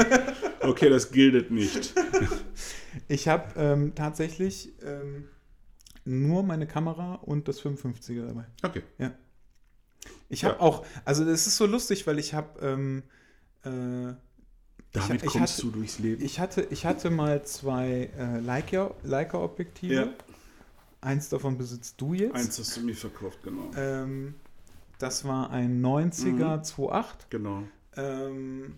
Okay, 0.62 0.90
das 0.90 1.12
gilt 1.12 1.52
nicht. 1.52 1.94
Ich 3.10 3.28
habe 3.28 3.54
ähm, 3.58 3.94
tatsächlich 3.96 4.72
ähm, 4.84 5.26
nur 6.10 6.44
meine 6.44 6.68
Kamera 6.68 7.16
und 7.16 7.48
das 7.48 7.62
55er 7.62 8.26
dabei. 8.28 8.46
Okay. 8.64 8.84
Ich 10.30 10.44
habe 10.44 10.56
Ja. 10.56 10.60
auch, 10.62 10.86
also 11.06 11.26
das 11.26 11.48
ist 11.48 11.58
so 11.58 11.66
lustig, 11.66 12.06
weil 12.08 12.20
ich 12.20 12.34
habe, 12.34 12.60
ähm, 12.66 13.04
äh, 13.64 14.14
Damit 14.92 15.24
ich 15.24 15.30
kommst 15.30 15.58
hatte- 15.58 15.62
du 15.68 15.72
durchs 15.72 16.00
Leben. 16.00 16.24
ich 16.24 16.40
hatte, 16.40 16.68
ich 16.72 16.86
hatte 16.86 17.10
mal 17.10 17.44
zwei 17.44 18.10
äh, 18.18 18.40
Leica- 18.40 18.94
Leica-Objektive. 19.04 19.94
Ja. 19.94 20.08
Eins 21.02 21.30
davon 21.30 21.58
besitzt 21.58 22.00
du 22.02 22.14
jetzt. 22.14 22.36
Eins 22.36 22.58
hast 22.60 22.76
du 22.78 22.82
mir 22.82 22.96
verkauft, 22.96 23.40
genau. 23.44 23.72
Ähm, 23.78 24.36
das 24.98 25.24
war 25.26 25.50
ein 25.52 25.82
90er 25.82 26.58
Mhm. 26.58 26.64
2.8. 26.64 27.28
Genau. 27.30 27.64
ähm, 27.98 28.76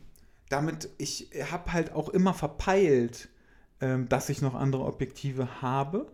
damit, 0.50 0.90
ich 0.98 1.30
habe 1.50 1.72
halt 1.72 1.94
auch 1.94 2.10
immer 2.10 2.34
verpeilt, 2.34 3.30
ähm, 3.80 4.10
dass 4.10 4.28
ich 4.30 4.42
noch 4.42 4.54
andere 4.54 4.84
Objektive 4.84 5.62
habe. 5.62 6.12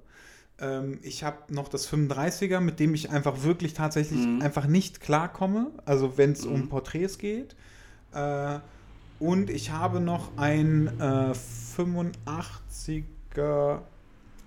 Ähm, 0.59 0.99
ich 1.03 1.23
habe 1.23 1.53
noch 1.53 1.67
das 1.69 1.87
35er, 1.87 2.59
mit 2.59 2.79
dem 2.79 2.93
ich 2.93 3.09
einfach 3.09 3.43
wirklich 3.43 3.73
tatsächlich 3.73 4.25
Mhm. 4.25 4.41
einfach 4.41 4.67
nicht 4.67 5.01
klarkomme, 5.01 5.71
also 5.85 6.17
wenn 6.17 6.31
es 6.31 6.45
Mhm. 6.45 6.51
um 6.53 6.69
Porträts 6.69 7.17
geht. 7.17 7.55
Äh, 8.13 8.59
und 9.19 9.49
ich 9.49 9.71
habe 9.71 9.99
noch 9.99 10.37
ein 10.37 10.87
äh, 10.99 11.33
85er 11.75 13.81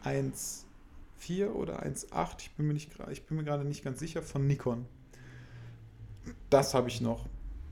1.4 0.04 1.48
oder 1.48 1.82
1.8, 1.82 2.34
ich 2.40 2.50
bin 2.52 2.66
mir 2.66 2.74
nicht 2.74 2.90
ich 3.10 3.26
bin 3.26 3.36
mir 3.36 3.44
gerade 3.44 3.64
nicht 3.64 3.84
ganz 3.84 3.98
sicher, 3.98 4.22
von 4.22 4.46
Nikon. 4.46 4.86
Das 6.50 6.74
habe 6.74 6.88
ich 6.88 7.00
noch. 7.00 7.26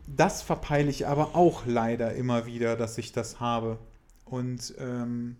Das 0.07 0.43
verpeile 0.43 0.91
ich 0.91 1.07
aber 1.07 1.35
auch 1.35 1.67
leider 1.67 2.15
immer 2.15 2.47
wieder, 2.47 2.77
dass 2.77 2.97
ich 2.99 3.13
das 3.13 3.41
habe. 3.41 3.79
Und 4.25 4.75
ähm, 4.79 5.37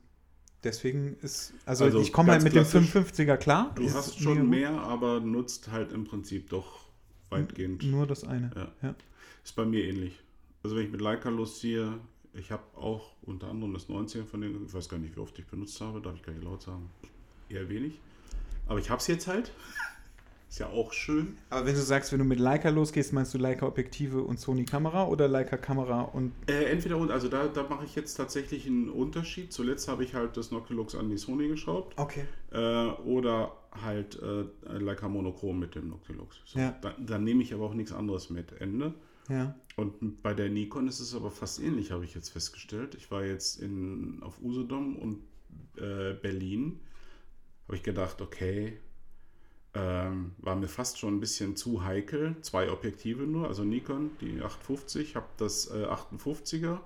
deswegen 0.65 1.17
ist, 1.23 1.53
also, 1.65 1.85
Also 1.85 2.01
ich 2.01 2.13
komme 2.13 2.33
halt 2.33 2.43
mit 2.43 2.55
dem 2.55 2.65
klassisch, 2.65 2.95
55er 2.95 3.37
klar. 3.37 3.73
Du 3.75 3.91
hast 3.93 4.21
schon 4.21 4.41
gut. 4.41 4.49
mehr, 4.49 4.71
aber 4.71 5.21
nutzt 5.21 5.71
halt 5.71 5.93
im 5.93 6.05
Prinzip 6.05 6.51
doch 6.51 6.85
weitgehend. 7.31 7.83
Nur 7.85 8.07
das 8.07 8.25
eine. 8.25 8.51
Ja. 8.55 8.73
Ja. 8.83 8.95
Ist 9.45 9.57
bei 9.57 9.65
mir 9.65 9.85
ähnlich. 9.85 10.19
Also 10.63 10.77
wenn 10.77 10.85
ich 10.87 10.93
mit 10.93 11.01
Leica 11.01 11.29
losziehe, 11.29 11.99
ich 12.35 12.51
habe 12.51 12.63
auch 12.77 13.13
unter 13.23 13.49
anderem 13.49 13.73
das 13.75 13.89
90er 13.89 14.25
von 14.25 14.41
denen, 14.41 14.67
ich 14.67 14.75
weiß 14.75 14.89
gar 14.89 14.99
nicht, 14.99 15.17
wie 15.17 15.21
oft 15.21 15.39
ich 15.39 15.47
benutzt 15.47 15.81
habe, 15.81 16.01
darf 16.01 16.17
ich 16.17 16.23
gar 16.23 16.33
nicht 16.33 16.45
laut 16.45 16.63
sagen. 16.63 16.91
Eher 17.49 17.69
wenig. 17.69 18.01
Aber 18.67 18.79
ich 18.79 18.91
habe 18.91 19.01
es 19.01 19.07
jetzt 19.07 19.27
halt. 19.27 19.53
Ist 20.49 20.61
ja 20.61 20.69
auch 20.69 20.95
schön. 20.95 21.37
Aber 21.51 21.67
wenn 21.67 21.75
du 21.75 21.81
sagst, 21.81 22.11
wenn 22.11 22.21
du 22.21 22.25
mit 22.25 22.39
Leica 22.39 22.71
losgehst, 22.71 23.13
meinst 23.13 23.35
du 23.35 23.39
Leica 23.39 23.67
Objektive 23.67 24.23
und 24.23 24.41
Sony 24.41 24.65
Kamera 24.65 25.07
oder 25.07 25.29
Leica 25.29 25.59
Kamera 25.59 26.01
und. 26.01 26.33
Äh, 26.49 26.65
entweder 26.65 26.97
und, 26.97 27.11
also 27.11 27.29
da, 27.29 27.49
da 27.49 27.69
mache 27.69 27.85
ich 27.85 27.95
jetzt 27.95 28.15
tatsächlich 28.15 28.67
einen 28.67 28.89
Unterschied. 28.89 29.53
Zuletzt 29.53 29.89
habe 29.89 30.05
ich 30.05 30.15
halt 30.15 30.39
das 30.39 30.51
Noctilux 30.51 30.95
an 30.95 31.11
die 31.11 31.19
Sony 31.19 31.49
geschraubt. 31.49 31.99
Okay. 31.99 32.25
Äh, 32.51 32.57
oder 32.57 33.53
halt 33.73 34.19
äh, 34.23 34.45
Leica 34.79 35.09
Monochrom 35.09 35.59
mit 35.59 35.75
dem 35.75 35.91
Noctilux. 35.91 36.37
So, 36.47 36.59
Ja. 36.59 36.75
Dann, 36.81 36.95
dann 37.05 37.25
nehme 37.25 37.43
ich 37.43 37.53
aber 37.53 37.67
auch 37.67 37.75
nichts 37.75 37.93
anderes 37.93 38.31
mit. 38.31 38.53
Ende. 38.59 38.95
Ja. 39.29 39.55
Und 39.77 40.23
bei 40.23 40.33
der 40.33 40.49
Nikon 40.49 40.89
ist 40.89 41.01
es 41.01 41.15
aber 41.15 41.31
fast 41.31 41.61
ähnlich, 41.61 41.93
habe 41.93 42.05
ich 42.05 42.15
jetzt 42.15 42.31
festgestellt. 42.31 42.95
Ich 42.95 43.11
war 43.11 43.25
jetzt 43.25 43.61
in, 43.61 44.23
auf 44.23 44.41
Usedom 44.43 44.97
und 44.97 45.19
äh, 45.77 46.15
Berlin. 46.15 46.81
Habe 47.67 47.77
ich 47.77 47.83
gedacht, 47.83 48.23
okay, 48.23 48.79
ähm, 49.75 50.33
war 50.39 50.57
mir 50.57 50.69
fast 50.69 50.99
schon 50.99 51.17
ein 51.17 51.21
bisschen 51.21 51.57
zu 51.57 51.85
heikel. 51.85 52.37
Zwei 52.43 52.71
Objektive 52.71 53.25
nur, 53.25 53.49
also 53.49 53.65
Nikon, 53.65 54.11
die 54.21 54.41
850, 54.43 55.15
habe 55.17 55.27
das 55.37 55.69
äh, 55.71 55.85
58er 55.85 56.81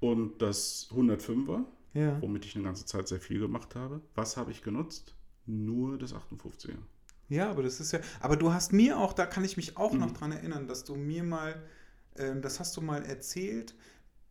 und 0.00 0.42
das 0.42 0.88
105er, 0.90 1.64
Ja. 1.94 2.20
womit 2.20 2.44
ich 2.44 2.54
eine 2.56 2.64
ganze 2.64 2.84
Zeit 2.86 3.08
sehr 3.08 3.20
viel 3.20 3.38
gemacht 3.38 3.74
habe. 3.76 4.00
Was 4.14 4.36
habe 4.36 4.50
ich 4.50 4.62
genutzt? 4.62 5.14
Nur 5.46 5.98
das 5.98 6.12
58er. 6.14 6.78
Ja, 7.28 7.50
aber 7.50 7.62
das 7.62 7.80
ist 7.80 7.92
ja. 7.92 8.00
Aber 8.20 8.36
du 8.36 8.52
hast 8.52 8.72
mir 8.72 8.98
auch, 8.98 9.12
da 9.12 9.26
kann 9.26 9.44
ich 9.44 9.56
mich 9.56 9.76
auch 9.76 9.92
noch 9.94 10.10
Mhm. 10.10 10.14
dran 10.14 10.32
erinnern, 10.32 10.66
dass 10.68 10.84
du 10.84 10.96
mir 10.96 11.22
mal, 11.22 11.62
ähm, 12.16 12.42
das 12.42 12.60
hast 12.60 12.76
du 12.76 12.80
mal 12.80 13.04
erzählt. 13.04 13.74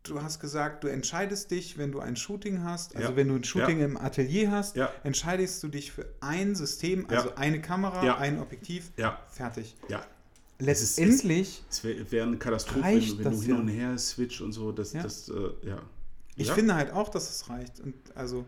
Du 0.04 0.20
hast 0.22 0.40
gesagt, 0.40 0.84
du 0.84 0.88
entscheidest 0.88 1.52
dich, 1.52 1.78
wenn 1.78 1.92
du 1.92 2.00
ein 2.00 2.16
Shooting 2.16 2.64
hast, 2.64 2.96
also 2.96 3.10
Ja. 3.10 3.16
wenn 3.16 3.28
du 3.28 3.36
ein 3.36 3.44
Shooting 3.44 3.80
Ja. 3.80 3.86
im 3.86 3.98
Atelier 3.98 4.50
hast, 4.50 4.76
Ja. 4.76 4.92
entscheidest 5.04 5.62
du 5.62 5.68
dich 5.68 5.92
für 5.92 6.08
ein 6.22 6.56
System, 6.56 7.06
also 7.08 7.36
eine 7.36 7.62
Kamera, 7.62 8.04
Ja. 8.04 8.18
ein 8.18 8.40
Objektiv, 8.40 8.92
Ja, 8.98 9.20
fertig. 9.30 9.76
ja. 9.90 10.04
Letztendlich, 10.58 11.64
Es 11.70 11.84
wäre 11.84 12.12
wär 12.12 12.24
eine 12.24 12.38
Katastrophe, 12.38 12.84
wenn 12.84 13.24
wenn 13.26 13.32
du 13.32 13.42
hin 13.42 13.56
und 13.56 13.68
her 13.68 13.98
switch 13.98 14.42
und 14.42 14.54
so. 14.54 14.72
Das, 14.72 14.92
das 14.92 15.30
äh, 15.30 15.34
ja. 15.68 15.82
ich 16.36 16.52
finde 16.52 16.76
halt 16.76 16.92
auch, 16.92 17.10
dass 17.10 17.30
es 17.30 17.50
reicht. 17.50 17.80
Und 17.80 17.94
also, 18.16 18.46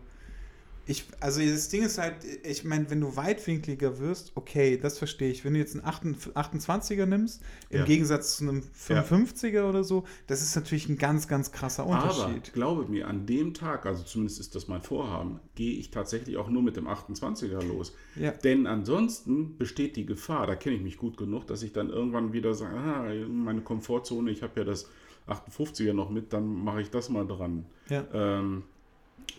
ich, 0.86 1.04
also 1.20 1.40
das 1.40 1.68
Ding 1.70 1.82
ist 1.82 1.96
halt, 1.98 2.16
ich 2.42 2.62
meine, 2.64 2.90
wenn 2.90 3.00
du 3.00 3.16
weitwinkliger 3.16 3.98
wirst, 4.00 4.32
okay, 4.34 4.76
das 4.76 4.98
verstehe 4.98 5.30
ich. 5.30 5.44
Wenn 5.44 5.54
du 5.54 5.58
jetzt 5.60 5.74
einen 5.74 5.84
28er 5.84 7.06
nimmst, 7.06 7.42
im 7.70 7.78
Ja. 7.80 7.84
Gegensatz 7.86 8.36
zu 8.36 8.44
einem 8.44 8.62
55er 8.76 9.68
oder 9.68 9.82
so, 9.82 10.04
das 10.26 10.42
ist 10.42 10.54
natürlich 10.56 10.88
ein 10.88 10.98
ganz, 10.98 11.26
ganz 11.26 11.52
krasser 11.52 11.84
Aber 11.84 11.92
Unterschied. 11.92 12.52
glaube 12.52 12.86
mir, 12.90 13.08
an 13.08 13.24
dem 13.24 13.54
Tag, 13.54 13.86
also 13.86 14.02
zumindest 14.02 14.40
ist 14.40 14.54
das 14.54 14.68
mein 14.68 14.82
Vorhaben, 14.82 15.40
gehe 15.54 15.78
ich 15.78 15.90
tatsächlich 15.90 16.36
auch 16.36 16.50
nur 16.50 16.62
mit 16.62 16.76
dem 16.76 16.86
28er 16.86 17.62
los. 17.62 17.94
Ja. 18.16 18.32
Denn 18.32 18.66
ansonsten 18.66 19.56
besteht 19.56 19.96
die 19.96 20.04
Gefahr, 20.04 20.46
da 20.46 20.54
kenne 20.54 20.76
ich 20.76 20.82
mich 20.82 20.98
gut 20.98 21.16
genug, 21.16 21.46
dass 21.46 21.62
ich 21.62 21.72
dann 21.72 21.88
irgendwann 21.88 22.32
wieder 22.34 22.52
sage, 22.54 22.76
ah, 22.76 23.04
meine 23.28 23.62
Komfortzone, 23.62 24.30
ich 24.30 24.42
habe 24.42 24.60
ja 24.60 24.64
das 24.64 24.88
58er 25.26 25.94
noch 25.94 26.10
mit, 26.10 26.34
dann 26.34 26.46
mache 26.46 26.82
ich 26.82 26.90
das 26.90 27.08
mal 27.08 27.26
dran. 27.26 27.64
Ja. 27.88 28.04
Ähm, 28.12 28.64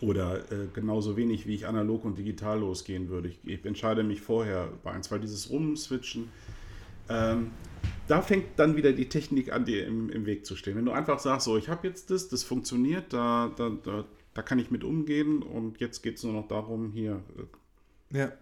oder 0.00 0.50
äh, 0.52 0.66
genauso 0.72 1.16
wenig, 1.16 1.46
wie 1.46 1.54
ich 1.54 1.66
analog 1.66 2.04
und 2.04 2.18
digital 2.18 2.60
losgehen 2.60 3.08
würde. 3.08 3.28
Ich, 3.28 3.38
ich 3.44 3.64
entscheide 3.64 4.02
mich 4.02 4.20
vorher 4.20 4.68
bei 4.82 4.92
eins, 4.92 5.10
weil 5.10 5.20
dieses 5.20 5.50
Rumswitchen, 5.50 6.28
ähm, 7.08 7.50
da 8.08 8.20
fängt 8.20 8.58
dann 8.58 8.76
wieder 8.76 8.92
die 8.92 9.08
Technik 9.08 9.52
an, 9.52 9.64
dir 9.64 9.86
im, 9.86 10.10
im 10.10 10.26
Weg 10.26 10.44
zu 10.44 10.56
stehen. 10.56 10.76
Wenn 10.76 10.84
du 10.84 10.92
einfach 10.92 11.18
sagst, 11.18 11.46
so, 11.46 11.56
ich 11.56 11.68
habe 11.68 11.86
jetzt 11.86 12.10
das, 12.10 12.28
das 12.28 12.42
funktioniert, 12.42 13.12
da, 13.12 13.52
da, 13.56 13.70
da, 13.70 14.04
da 14.34 14.42
kann 14.42 14.58
ich 14.58 14.70
mit 14.70 14.84
umgehen 14.84 15.42
und 15.42 15.80
jetzt 15.80 16.02
geht 16.02 16.16
es 16.16 16.24
nur 16.24 16.32
noch 16.32 16.48
darum, 16.48 16.92
hier, 16.92 17.22
äh, 18.12 18.18
Ja. 18.18 18.32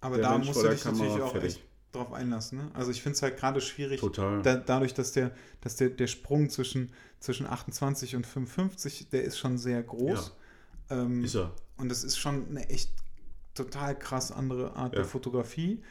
Aber 0.00 0.18
da 0.18 0.32
Mensch 0.32 0.48
musst 0.48 0.62
du 0.62 0.68
dich 0.68 0.84
natürlich 0.84 1.22
auch 1.22 1.32
fertig. 1.32 1.54
echt 1.54 1.62
drauf 1.92 2.12
einlassen. 2.12 2.58
Ne? 2.58 2.70
Also 2.74 2.90
ich 2.90 3.02
finde 3.02 3.16
es 3.16 3.22
halt 3.22 3.38
gerade 3.38 3.60
schwierig, 3.60 4.00
total. 4.00 4.42
da, 4.42 4.56
dadurch, 4.56 4.92
dass 4.92 5.12
der, 5.12 5.30
dass 5.62 5.76
der, 5.76 5.90
der 5.90 6.08
Sprung 6.08 6.50
zwischen, 6.50 6.92
zwischen 7.20 7.46
28 7.46 8.16
und 8.16 8.26
55, 8.26 9.08
der 9.10 9.24
ist 9.24 9.38
schon 9.38 9.56
sehr 9.56 9.82
groß. 9.82 10.34
Ähm, 11.02 11.24
ist 11.24 11.34
er. 11.34 11.52
Und 11.76 11.88
das 11.88 12.04
ist 12.04 12.16
schon 12.18 12.48
eine 12.48 12.68
echt 12.70 12.90
total 13.54 13.98
krass 13.98 14.32
andere 14.32 14.74
Art 14.76 14.92
Ja. 14.92 15.00
der 15.00 15.04
Fotografie. 15.04 15.82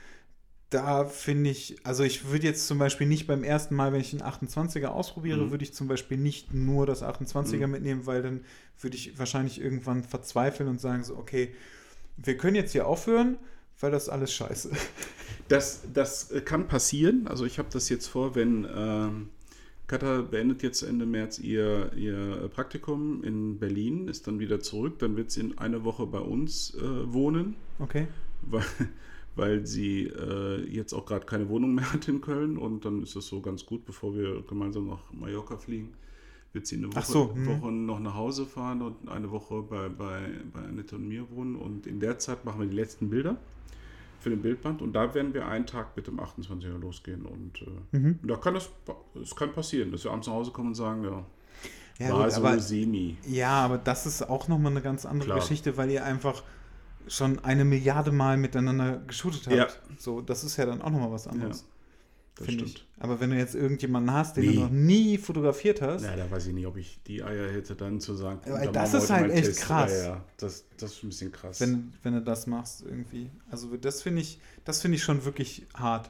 Da 0.69 1.05
finde 1.05 1.51
ich, 1.51 1.77
also 1.85 2.03
ich 2.03 2.29
würde 2.29 2.47
jetzt 2.47 2.65
zum 2.67 2.79
Beispiel 2.79 3.05
nicht 3.05 3.27
beim 3.27 3.43
ersten 3.43 3.75
Mal, 3.75 3.93
wenn 3.93 4.01
ich 4.01 4.11
einen 4.11 4.23
28er 4.23 4.87
ausprobiere, 4.87 5.37
Mhm. 5.45 5.51
würde 5.51 5.63
ich 5.63 5.73
zum 5.73 5.87
Beispiel 5.87 6.17
nicht 6.17 6.51
nur 6.53 6.85
das 6.87 7.03
28er 7.03 7.67
Mhm. 7.67 7.71
mitnehmen, 7.71 8.05
weil 8.07 8.23
dann 8.23 8.43
würde 8.81 8.97
ich 8.97 9.17
wahrscheinlich 9.19 9.61
irgendwann 9.61 10.03
verzweifeln 10.03 10.67
und 10.67 10.81
sagen 10.81 11.03
so, 11.03 11.15
okay, 11.15 11.53
wir 12.17 12.37
können 12.37 12.55
jetzt 12.55 12.71
hier 12.71 12.87
aufhören, 12.87 13.37
weil 13.79 13.91
das 13.91 14.09
alles 14.09 14.33
scheiße. 14.33 14.71
Das, 15.47 15.81
das 15.93 16.31
kann 16.45 16.67
passieren. 16.67 17.27
Also 17.27 17.45
ich 17.45 17.59
habe 17.59 17.67
das 17.71 17.89
jetzt 17.89 18.07
vor, 18.07 18.33
wenn 18.33 18.65
ähm, 18.73 19.29
Katha 19.93 20.21
beendet 20.21 20.63
jetzt 20.63 20.81
Ende 20.81 21.05
März 21.05 21.37
ihr, 21.37 21.91
ihr 21.95 22.49
Praktikum 22.51 23.23
in 23.23 23.59
Berlin, 23.59 24.07
ist 24.07 24.25
dann 24.25 24.39
wieder 24.39 24.59
zurück, 24.59 24.97
dann 24.97 25.15
wird 25.15 25.29
sie 25.29 25.41
in 25.41 25.57
eine 25.59 25.83
Woche 25.83 26.07
bei 26.07 26.19
uns 26.19 26.73
äh, 26.75 27.13
wohnen, 27.13 27.55
Okay? 27.77 28.07
weil, 28.41 28.63
weil 29.35 29.67
sie 29.67 30.05
äh, 30.05 30.67
jetzt 30.67 30.93
auch 30.93 31.05
gerade 31.05 31.27
keine 31.27 31.47
Wohnung 31.47 31.75
mehr 31.75 31.93
hat 31.93 32.07
in 32.07 32.21
Köln 32.21 32.57
und 32.57 32.85
dann 32.85 33.03
ist 33.03 33.15
es 33.15 33.27
so 33.27 33.39
ganz 33.41 33.67
gut, 33.67 33.85
bevor 33.85 34.15
wir 34.15 34.41
gemeinsam 34.47 34.87
nach 34.87 35.13
Mallorca 35.13 35.57
fliegen, 35.57 35.93
wird 36.53 36.65
sie 36.65 36.77
eine 36.77 36.87
Woche, 36.95 37.11
so, 37.11 37.35
hm. 37.35 37.45
Woche 37.45 37.71
noch 37.71 37.99
nach 37.99 38.15
Hause 38.15 38.47
fahren 38.47 38.81
und 38.81 39.07
eine 39.09 39.29
Woche 39.29 39.61
bei, 39.61 39.89
bei, 39.89 40.27
bei 40.51 40.61
Annette 40.61 40.95
und 40.95 41.07
mir 41.07 41.29
wohnen 41.29 41.55
und 41.55 41.85
in 41.85 41.99
der 41.99 42.17
Zeit 42.17 42.45
machen 42.45 42.61
wir 42.61 42.67
die 42.67 42.75
letzten 42.75 43.11
Bilder 43.11 43.37
für 44.23 44.29
den 44.29 44.41
Bildband 44.41 44.81
und 44.81 44.93
da 44.93 45.13
werden 45.13 45.33
wir 45.33 45.45
einen 45.47 45.65
Tag 45.65 45.95
mit 45.95 46.07
dem 46.07 46.19
28er 46.19 46.77
losgehen 46.79 47.25
und 47.25 47.61
äh, 47.61 47.97
Mhm. 47.97 48.19
da 48.23 48.35
kann 48.37 48.55
es, 48.55 48.69
es 49.21 49.35
kann 49.35 49.51
passieren, 49.51 49.91
dass 49.91 50.03
wir 50.05 50.11
abends 50.11 50.27
nach 50.27 50.33
Hause 50.33 50.51
kommen 50.51 50.69
und 50.69 50.75
sagen, 50.75 51.03
ja, 51.03 51.25
Ja, 51.99 52.13
war 52.13 52.23
gut, 52.23 52.31
so 52.33 52.39
aber, 52.41 52.59
semi. 52.59 53.17
ja, 53.27 53.51
aber 53.51 53.77
das 53.77 54.05
ist 54.05 54.21
auch 54.29 54.47
nochmal 54.47 54.71
eine 54.71 54.81
ganz 54.81 55.05
andere 55.05 55.27
Klar. 55.27 55.39
Geschichte, 55.39 55.77
weil 55.77 55.91
ihr 55.91 56.03
einfach 56.05 56.41
schon 57.07 57.39
eine 57.43 57.65
Milliarde 57.65 58.11
Mal 58.13 58.37
miteinander 58.37 58.97
geshootet 59.05 59.45
habt. 59.47 59.55
Ja. 59.55 59.67
So, 59.97 60.21
das 60.21 60.43
ist 60.45 60.55
ja 60.57 60.65
dann 60.65 60.81
auch 60.81 60.89
nochmal 60.89 61.11
was 61.11 61.27
anderes. 61.27 61.65
Das 62.35 62.47
stimmt. 62.47 62.61
ich. 62.63 62.87
Aber 62.99 63.19
wenn 63.19 63.29
du 63.29 63.37
jetzt 63.37 63.53
irgendjemanden 63.53 64.11
hast, 64.11 64.37
den 64.37 64.45
Nee. 64.45 64.53
du 64.55 64.59
noch 64.61 64.69
nie 64.71 65.17
fotografiert 65.17 65.81
hast, 65.81 66.03
Ja, 66.03 66.15
da 66.15 66.29
weiß 66.31 66.47
ich 66.47 66.53
nicht, 66.53 66.65
ob 66.65 66.77
ich 66.77 66.99
die 67.05 67.21
Eier 67.23 67.51
hätte, 67.51 67.75
dann 67.75 67.99
zu 67.99 68.15
sagen, 68.15 68.39
dann 68.45 68.73
das 68.73 68.93
ist 68.95 69.09
halt 69.11 69.31
echt 69.31 69.45
Test. 69.45 69.61
krass. 69.61 69.91
Ja, 69.91 70.03
ja, 70.07 70.23
das, 70.37 70.65
das 70.77 70.93
ist 70.93 71.03
ein 71.03 71.09
bisschen 71.09 71.31
krass. 71.31 71.61
wenn, 71.61 71.93
wenn 72.01 72.13
du 72.13 72.21
das 72.21 72.47
machst 72.47 72.83
irgendwie. 72.85 73.29
Also 73.51 73.75
das 73.77 74.01
finde 74.01 74.21
ich, 74.21 74.39
das 74.65 74.81
finde 74.81 74.97
ich 74.97 75.03
schon 75.03 75.25
wirklich 75.25 75.65
hart. 75.75 76.09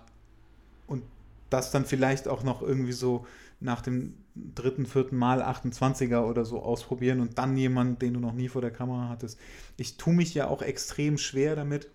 Und 0.88 1.04
das 1.50 1.72
dann 1.72 1.86
vielleicht 1.86 2.28
auch 2.28 2.44
noch 2.44 2.62
irgendwie 2.62 2.94
so 2.94 3.26
nach 3.60 3.82
dem 3.82 4.14
dritten, 4.36 4.86
vierten 4.86 5.16
Mal 5.16 5.42
28er 5.42 6.24
oder 6.26 6.44
so 6.46 6.62
ausprobieren 6.64 7.20
und 7.22 7.38
dann 7.38 7.56
jemand, 7.56 8.02
den 8.02 8.14
du 8.16 8.20
noch 8.20 8.34
nie 8.34 8.50
vor 8.50 8.62
der 8.62 8.72
Kamera 8.72 9.10
hattest. 9.10 9.38
Ich 9.78 9.98
tue 9.98 10.14
mich 10.14 10.34
ja 10.34 10.48
auch 10.48 10.62
extrem 10.62 11.18
schwer 11.18 11.56
damit, 11.56 11.90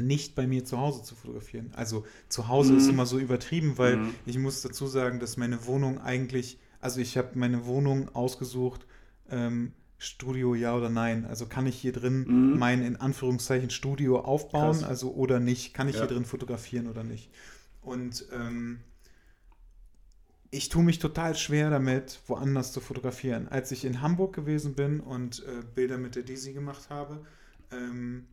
nicht 0.00 0.34
bei 0.34 0.46
mir 0.46 0.64
zu 0.64 0.78
Hause 0.78 1.02
zu 1.02 1.14
fotografieren. 1.14 1.72
Also 1.74 2.04
zu 2.28 2.48
Hause 2.48 2.72
Mhm. 2.72 2.78
ist 2.78 2.88
immer 2.88 3.06
so 3.06 3.18
übertrieben, 3.18 3.76
weil 3.78 3.98
Mhm. 3.98 4.14
ich 4.24 4.38
muss 4.38 4.62
dazu 4.62 4.86
sagen, 4.86 5.20
dass 5.20 5.36
meine 5.36 5.66
Wohnung 5.66 5.98
eigentlich, 6.00 6.58
also 6.80 7.00
ich 7.00 7.16
habe 7.16 7.38
meine 7.38 7.66
Wohnung 7.66 8.08
ausgesucht, 8.14 8.86
ähm, 9.28 9.72
Studio 9.98 10.54
ja 10.54 10.74
oder 10.76 10.88
nein. 10.88 11.24
Also 11.26 11.46
kann 11.46 11.66
ich 11.66 11.78
hier 11.78 11.92
drin 11.92 12.26
Mhm. 12.26 12.58
mein 12.58 12.82
in 12.82 12.96
Anführungszeichen 12.96 13.70
Studio 13.70 14.20
aufbauen, 14.20 14.78
Krass. 14.78 14.88
also 14.88 15.12
oder 15.14 15.38
nicht? 15.40 15.74
Kann 15.74 15.88
ich 15.88 15.94
Ja. 15.96 16.02
hier 16.02 16.08
drin 16.08 16.24
fotografieren 16.24 16.88
oder 16.88 17.04
nicht? 17.04 17.30
Und 17.82 18.26
ähm, 18.32 18.80
ich 20.50 20.68
tue 20.68 20.82
mich 20.82 20.98
total 20.98 21.34
schwer 21.34 21.70
damit, 21.70 22.20
woanders 22.26 22.72
zu 22.72 22.80
fotografieren. 22.80 23.48
Als 23.48 23.72
ich 23.72 23.84
in 23.84 24.00
Hamburg 24.02 24.34
gewesen 24.34 24.74
bin 24.74 25.00
und 25.00 25.44
äh, 25.46 25.62
Bilder 25.74 25.98
mit 25.98 26.14
der 26.14 26.24
Desi 26.24 26.52
gemacht 26.52 26.90
habe, 26.90 27.24
ähm, 27.70 28.26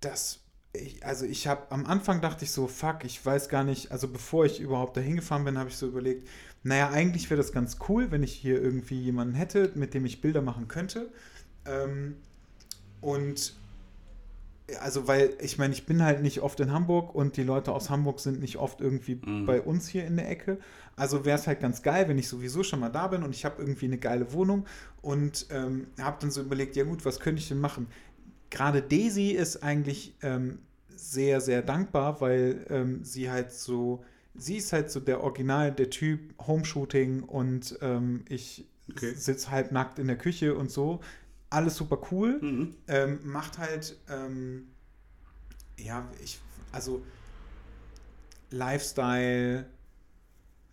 das, 0.00 0.40
ich, 0.72 1.04
also 1.04 1.24
ich 1.26 1.46
habe 1.46 1.70
am 1.70 1.86
Anfang 1.86 2.20
dachte 2.20 2.44
ich 2.44 2.52
so, 2.52 2.66
fuck, 2.66 3.04
ich 3.04 3.24
weiß 3.24 3.48
gar 3.48 3.64
nicht, 3.64 3.90
also 3.92 4.08
bevor 4.08 4.44
ich 4.46 4.60
überhaupt 4.60 4.96
dahin 4.96 5.16
gefahren 5.16 5.44
bin, 5.44 5.58
habe 5.58 5.68
ich 5.70 5.76
so 5.76 5.86
überlegt, 5.86 6.28
naja, 6.62 6.90
eigentlich 6.90 7.30
wäre 7.30 7.38
das 7.38 7.52
ganz 7.52 7.78
cool, 7.88 8.10
wenn 8.10 8.22
ich 8.22 8.32
hier 8.32 8.60
irgendwie 8.60 9.00
jemanden 9.00 9.34
hätte, 9.34 9.72
mit 9.74 9.94
dem 9.94 10.04
ich 10.04 10.20
Bilder 10.20 10.42
machen 10.42 10.68
könnte. 10.68 11.10
Ähm, 11.66 12.16
und 13.00 13.54
also, 14.80 15.08
weil 15.08 15.34
ich 15.40 15.58
meine, 15.58 15.74
ich 15.74 15.84
bin 15.84 16.02
halt 16.02 16.22
nicht 16.22 16.42
oft 16.42 16.60
in 16.60 16.70
Hamburg 16.72 17.12
und 17.14 17.36
die 17.36 17.42
Leute 17.42 17.72
aus 17.72 17.90
Hamburg 17.90 18.20
sind 18.20 18.40
nicht 18.40 18.56
oft 18.56 18.80
irgendwie 18.80 19.16
Mhm. 19.16 19.44
bei 19.44 19.60
uns 19.60 19.88
hier 19.88 20.04
in 20.06 20.16
der 20.16 20.30
Ecke. 20.30 20.58
Also 20.94 21.24
wäre 21.24 21.38
es 21.38 21.46
halt 21.48 21.60
ganz 21.60 21.82
geil, 21.82 22.08
wenn 22.08 22.18
ich 22.18 22.28
sowieso 22.28 22.62
schon 22.62 22.78
mal 22.78 22.88
da 22.90 23.08
bin 23.08 23.24
und 23.24 23.34
ich 23.34 23.44
habe 23.44 23.60
irgendwie 23.60 23.86
eine 23.86 23.98
geile 23.98 24.32
Wohnung 24.32 24.66
und 25.02 25.46
ähm, 25.50 25.88
habe 26.00 26.18
dann 26.20 26.30
so 26.30 26.40
überlegt, 26.42 26.76
ja 26.76 26.84
gut, 26.84 27.04
was 27.04 27.18
könnte 27.18 27.40
ich 27.42 27.48
denn 27.48 27.58
machen? 27.58 27.88
Gerade 28.50 28.82
Daisy 28.82 29.30
ist 29.30 29.62
eigentlich 29.62 30.14
ähm, 30.22 30.58
sehr, 30.94 31.40
sehr 31.40 31.62
dankbar, 31.62 32.20
weil 32.20 32.66
ähm, 32.68 33.04
sie 33.04 33.30
halt 33.30 33.52
so 33.52 34.04
sie 34.34 34.56
ist 34.56 34.72
halt 34.72 34.90
so 34.90 35.00
der 35.00 35.22
Original, 35.22 35.72
der 35.72 35.90
Typ, 35.90 36.34
Homeshooting 36.46 37.22
und 37.22 37.78
ähm, 37.82 38.24
ich 38.28 38.64
Okay. 38.90 39.14
sitze 39.14 39.50
halb 39.50 39.70
nackt 39.70 39.98
in 39.98 40.08
der 40.08 40.18
Küche 40.18 40.54
und 40.56 40.70
so. 40.70 41.00
Alles 41.48 41.76
super 41.76 42.00
cool. 42.10 42.38
Mhm. 42.40 42.74
Ähm, 42.88 43.20
macht 43.24 43.58
halt, 43.58 43.96
ähm, 44.08 44.68
ja, 45.78 46.08
ich, 46.22 46.40
also 46.72 47.02
Lifestyle, 48.50 49.66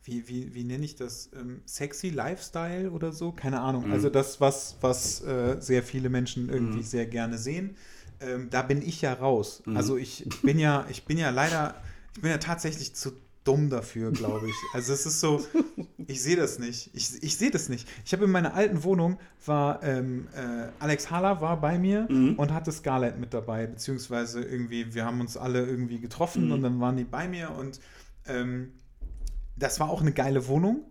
wie, 0.07 0.27
wie, 0.29 0.53
wie 0.55 0.63
nenne 0.63 0.85
ich 0.85 0.95
das? 0.95 1.29
Ähm, 1.39 1.61
sexy 1.65 2.09
Lifestyle 2.09 2.91
oder 2.91 3.11
so? 3.11 3.31
Keine 3.34 3.59
Ahnung. 3.59 3.85
Mhm. 3.88 3.91
Also 3.91 4.09
das, 4.09 4.39
was, 4.41 4.77
was 4.81 5.21
äh, 5.23 5.57
sehr 5.59 5.84
viele 5.84 6.09
Menschen 6.09 6.49
irgendwie 6.49 6.77
Mhm. 6.79 6.84
sehr 6.84 7.05
gerne 7.05 7.38
sehen. 7.38 7.75
Ähm, 8.21 8.49
da 8.49 8.61
bin 8.61 8.81
ich 8.81 9.01
ja 9.01 9.13
raus. 9.13 9.61
Mhm. 9.65 9.77
Also 9.77 9.97
ich 9.97 10.25
bin 10.43 10.57
ja, 10.59 10.85
ich 10.89 11.03
bin 11.05 11.17
ja 11.17 11.29
leider, 11.29 11.75
ich 12.15 12.21
bin 12.21 12.31
ja 12.31 12.38
tatsächlich 12.38 12.95
zu 12.95 13.11
dumm 13.43 13.69
dafür, 13.69 14.11
glaube 14.11 14.47
ich. 14.49 14.55
Also 14.73 14.91
es 14.93 15.05
ist 15.05 15.19
so, 15.19 15.45
ich 16.07 16.21
sehe 16.21 16.35
das 16.35 16.57
nicht. 16.59 16.89
Ich, 16.93 17.21
ich 17.23 17.38
sehe 17.38 17.51
das 17.51 17.69
nicht. 17.69 17.88
Ich 18.05 18.11
habe 18.13 18.25
in 18.25 18.31
meiner 18.31 18.53
alten 18.53 18.84
Wohnung 18.84 19.19
war 19.45 19.84
ähm, 19.84 20.27
äh, 20.34 20.67
Alex 20.79 21.11
Haller 21.11 21.41
war 21.41 21.59
bei 21.61 21.77
mir 21.77 22.07
Mhm. 22.09 22.35
und 22.35 22.53
hatte 22.53 22.71
Scarlett 22.71 23.19
mit 23.19 23.34
dabei, 23.34 23.67
beziehungsweise 23.67 24.41
irgendwie, 24.41 24.93
wir 24.93 25.05
haben 25.05 25.19
uns 25.21 25.38
alle 25.38 25.65
irgendwie 25.65 25.99
getroffen 25.99 26.45
Mhm. 26.47 26.51
und 26.53 26.61
dann 26.61 26.79
waren 26.79 26.97
die 26.97 27.03
bei 27.05 27.27
mir 27.27 27.51
und 27.51 27.79
ähm, 28.25 28.71
das 29.57 29.79
war 29.79 29.89
auch 29.89 30.01
eine 30.01 30.11
geile 30.11 30.47
Wohnung. 30.47 30.85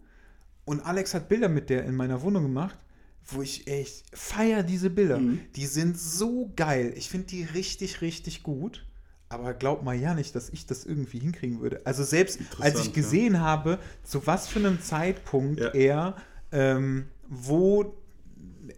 Und 0.65 0.85
Alex 0.85 1.15
hat 1.15 1.29
Bilder 1.29 1.49
mit 1.49 1.71
der 1.71 1.85
in 1.85 1.95
meiner 1.95 2.23
Wohnung 2.23 2.43
gemacht, 2.43 2.79
wo 3.27 3.43
ich 3.43 3.67
echt 3.67 4.05
feier 4.13 4.63
diese 4.63 4.91
Bilder. 4.91 5.19
Mhm. 5.19 5.41
Die 5.55 5.67
sind 5.67 5.99
so 5.99 6.53
geil. 6.57 6.93
Ich 6.97 7.09
finde 7.09 7.27
die 7.29 7.45
richtig, 7.45 8.01
richtig 8.01 8.43
gut. 8.43 8.85
Aber 9.29 9.55
glaub 9.55 9.83
mal 9.83 9.97
ja 9.97 10.15
nicht, 10.15 10.35
dass 10.37 10.51
ich 10.51 10.67
das 10.67 10.85
irgendwie 10.85 11.19
hinkriegen 11.19 11.61
würde. 11.61 11.81
Also 11.85 12.05
selbst 12.05 12.39
als 12.61 12.81
ich 12.81 12.93
gesehen 12.93 13.41
habe, 13.41 13.81
zu 14.05 14.25
was 14.27 14.47
für 14.47 14.61
einem 14.61 14.81
Zeitpunkt 14.81 15.61
Ja. 15.61 15.71
er 15.71 16.17
ähm, 16.53 17.09
wo 17.29 17.97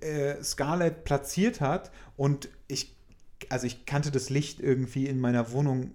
äh, 0.01 0.43
Scarlett 0.43 1.05
platziert 1.05 1.61
hat 1.61 1.91
und 2.17 2.49
ich, 2.67 2.97
also 3.51 3.67
ich 3.67 3.85
kannte 3.85 4.11
das 4.11 4.31
Licht 4.31 4.61
irgendwie 4.61 5.07
in 5.07 5.21
meiner 5.21 5.53
Wohnung 5.53 5.91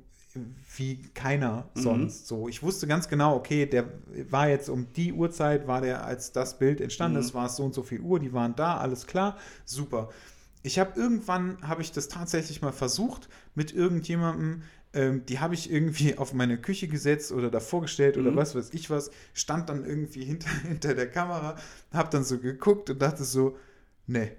wie 0.78 0.98
keiner 1.14 1.70
Mhm. 1.76 1.82
sonst. 1.82 2.28
So, 2.28 2.48
ich 2.48 2.64
wusste 2.64 2.88
ganz 2.88 3.08
genau, 3.08 3.36
okay, 3.36 3.66
der 3.66 3.86
war 4.30 4.50
jetzt 4.50 4.70
um 4.70 4.92
die 4.94 5.14
Uhrzeit, 5.14 5.68
war 5.68 5.82
der, 5.82 6.06
als 6.06 6.32
das 6.32 6.58
Bild 6.58 6.82
entstanden 6.82 7.18
Mhm. 7.18 7.24
ist, 7.24 7.34
war 7.34 7.46
es 7.46 7.56
so 7.56 7.64
und 7.64 7.74
so 7.74 7.84
viel 7.84 8.00
Uhr, 8.02 8.20
die 8.20 8.34
waren 8.34 8.56
da, 8.56 8.78
alles 8.78 9.06
klar, 9.08 9.38
super. 9.66 10.10
Ich 10.64 10.80
habe 10.80 11.00
irgendwann, 11.00 11.58
habe 11.62 11.82
ich 11.82 11.92
das 11.92 12.08
tatsächlich 12.08 12.62
mal 12.62 12.72
versucht 12.72 13.30
mit 13.54 13.74
irgendjemandem, 13.74 14.64
ähm, 14.96 15.26
die 15.26 15.40
habe 15.40 15.54
ich 15.56 15.72
irgendwie 15.72 16.18
auf 16.18 16.34
meine 16.34 16.58
Küche 16.58 16.88
gesetzt 16.88 17.32
oder 17.32 17.52
davor 17.52 17.82
gestellt 17.82 18.18
oder 18.18 18.32
Mhm. 18.32 18.36
was 18.38 18.56
weiß 18.56 18.70
ich 18.74 18.90
was, 18.90 19.12
stand 19.34 19.70
dann 19.70 19.86
irgendwie 19.86 20.24
hinter, 20.24 20.50
hinter 20.68 20.96
der 20.96 21.10
Kamera, 21.12 21.58
habe 21.92 22.10
dann 22.12 22.24
so 22.24 22.40
geguckt 22.40 22.90
und 22.90 23.02
dachte 23.02 23.24
so, 23.24 23.58
nee, 24.08 24.32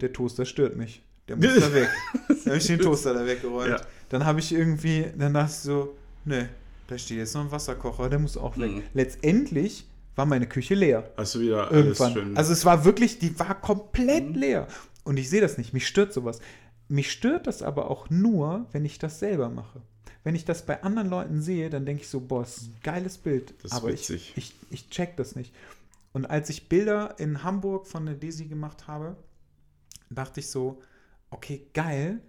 der 0.00 0.12
Toaster 0.12 0.44
stört 0.44 0.76
mich. 0.76 1.02
Der 1.28 1.36
muss 1.36 1.46
da 1.60 1.72
weg. 1.74 1.88
Dann 2.28 2.36
habe 2.46 2.56
ich 2.56 2.66
den 2.66 2.78
Toaster 2.80 3.14
da 3.14 3.24
weggeräumt. 3.26 3.70
Ja. 3.70 3.80
Dann 4.08 4.24
habe 4.24 4.40
ich 4.40 4.52
irgendwie, 4.52 5.06
dann 5.16 5.34
dachte 5.34 5.50
ich 5.52 5.58
so, 5.58 5.96
nee, 6.24 6.46
da 6.86 6.96
steht 6.96 7.18
jetzt 7.18 7.34
noch 7.34 7.42
ein 7.42 7.50
Wasserkocher, 7.50 8.08
der 8.08 8.18
muss 8.18 8.36
auch 8.36 8.56
weg. 8.58 8.70
Mhm. 8.70 8.82
Letztendlich 8.94 9.86
war 10.16 10.26
meine 10.26 10.46
Küche 10.46 10.74
leer. 10.74 11.10
Du 11.16 11.40
wieder 11.40 11.70
Irgendwann. 11.70 12.12
alles 12.12 12.12
schön. 12.12 12.36
Also 12.36 12.52
es 12.52 12.64
war 12.64 12.84
wirklich, 12.84 13.18
die 13.18 13.38
war 13.38 13.54
komplett 13.60 14.30
Mhm. 14.30 14.34
leer. 14.34 14.68
Und 15.04 15.18
ich 15.18 15.28
sehe 15.30 15.40
das 15.40 15.58
nicht. 15.58 15.72
Mich 15.74 15.86
stört 15.86 16.12
sowas. 16.12 16.40
Mich 16.88 17.12
stört 17.12 17.46
das 17.46 17.62
aber 17.62 17.90
auch 17.90 18.08
nur, 18.10 18.66
wenn 18.72 18.84
ich 18.84 18.98
das 18.98 19.18
selber 19.18 19.48
mache. 19.50 19.82
Wenn 20.24 20.34
ich 20.34 20.44
das 20.44 20.64
bei 20.66 20.82
anderen 20.82 21.08
Leuten 21.08 21.40
sehe, 21.40 21.70
dann 21.70 21.86
denke 21.86 22.02
ich 22.02 22.08
so, 22.08 22.20
boah, 22.20 22.42
ist 22.42 22.62
ein 22.62 22.76
geiles 22.82 23.18
Bild. 23.18 23.54
Das 23.62 23.72
aber. 23.72 23.90
Ich, 23.90 24.10
ich, 24.10 24.54
ich 24.70 24.88
check 24.90 25.16
das 25.16 25.36
nicht. 25.36 25.54
Und 26.12 26.26
als 26.26 26.50
ich 26.50 26.68
Bilder 26.68 27.14
in 27.18 27.42
Hamburg 27.44 27.86
von 27.86 28.04
der 28.06 28.14
Desi 28.14 28.46
gemacht 28.46 28.86
habe, 28.88 29.16
dachte 30.10 30.40
ich 30.40 30.48
so, 30.50 30.82
okay, 31.30 31.66
geil, 31.74 32.20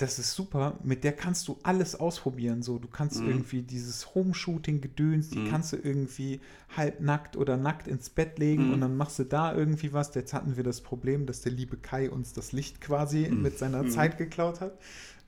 das 0.00 0.18
ist 0.18 0.32
super, 0.32 0.78
mit 0.82 1.04
der 1.04 1.12
kannst 1.12 1.46
du 1.46 1.58
alles 1.62 1.94
ausprobieren. 1.94 2.62
So, 2.62 2.78
du 2.78 2.88
kannst 2.88 3.20
Mhm. 3.20 3.28
irgendwie 3.28 3.62
dieses 3.62 4.14
Home-Shooting-Gedöns, 4.14 5.28
die 5.28 5.40
Mhm. 5.40 5.44
kannst 5.44 5.72
du 5.72 5.76
irgendwie 5.76 6.40
halbnackt 6.74 7.36
oder 7.36 7.56
nackt 7.58 7.86
ins 7.86 8.08
Bett 8.08 8.38
legen 8.38 8.66
Mhm. 8.66 8.70
und 8.72 8.80
dann 8.80 8.96
machst 8.96 9.18
du 9.18 9.24
da 9.24 9.54
irgendwie 9.54 9.92
was. 9.92 10.14
Jetzt 10.14 10.32
hatten 10.32 10.56
wir 10.56 10.64
das 10.64 10.80
Problem, 10.80 11.26
dass 11.26 11.42
der 11.42 11.52
liebe 11.52 11.76
Kai 11.76 12.10
uns 12.10 12.32
das 12.32 12.52
Licht 12.52 12.80
quasi 12.80 13.28
Mhm. 13.30 13.42
mit 13.42 13.58
seiner 13.58 13.82
Mhm. 13.82 13.88
Zeit 13.90 14.16
geklaut 14.16 14.60
hat, 14.62 14.78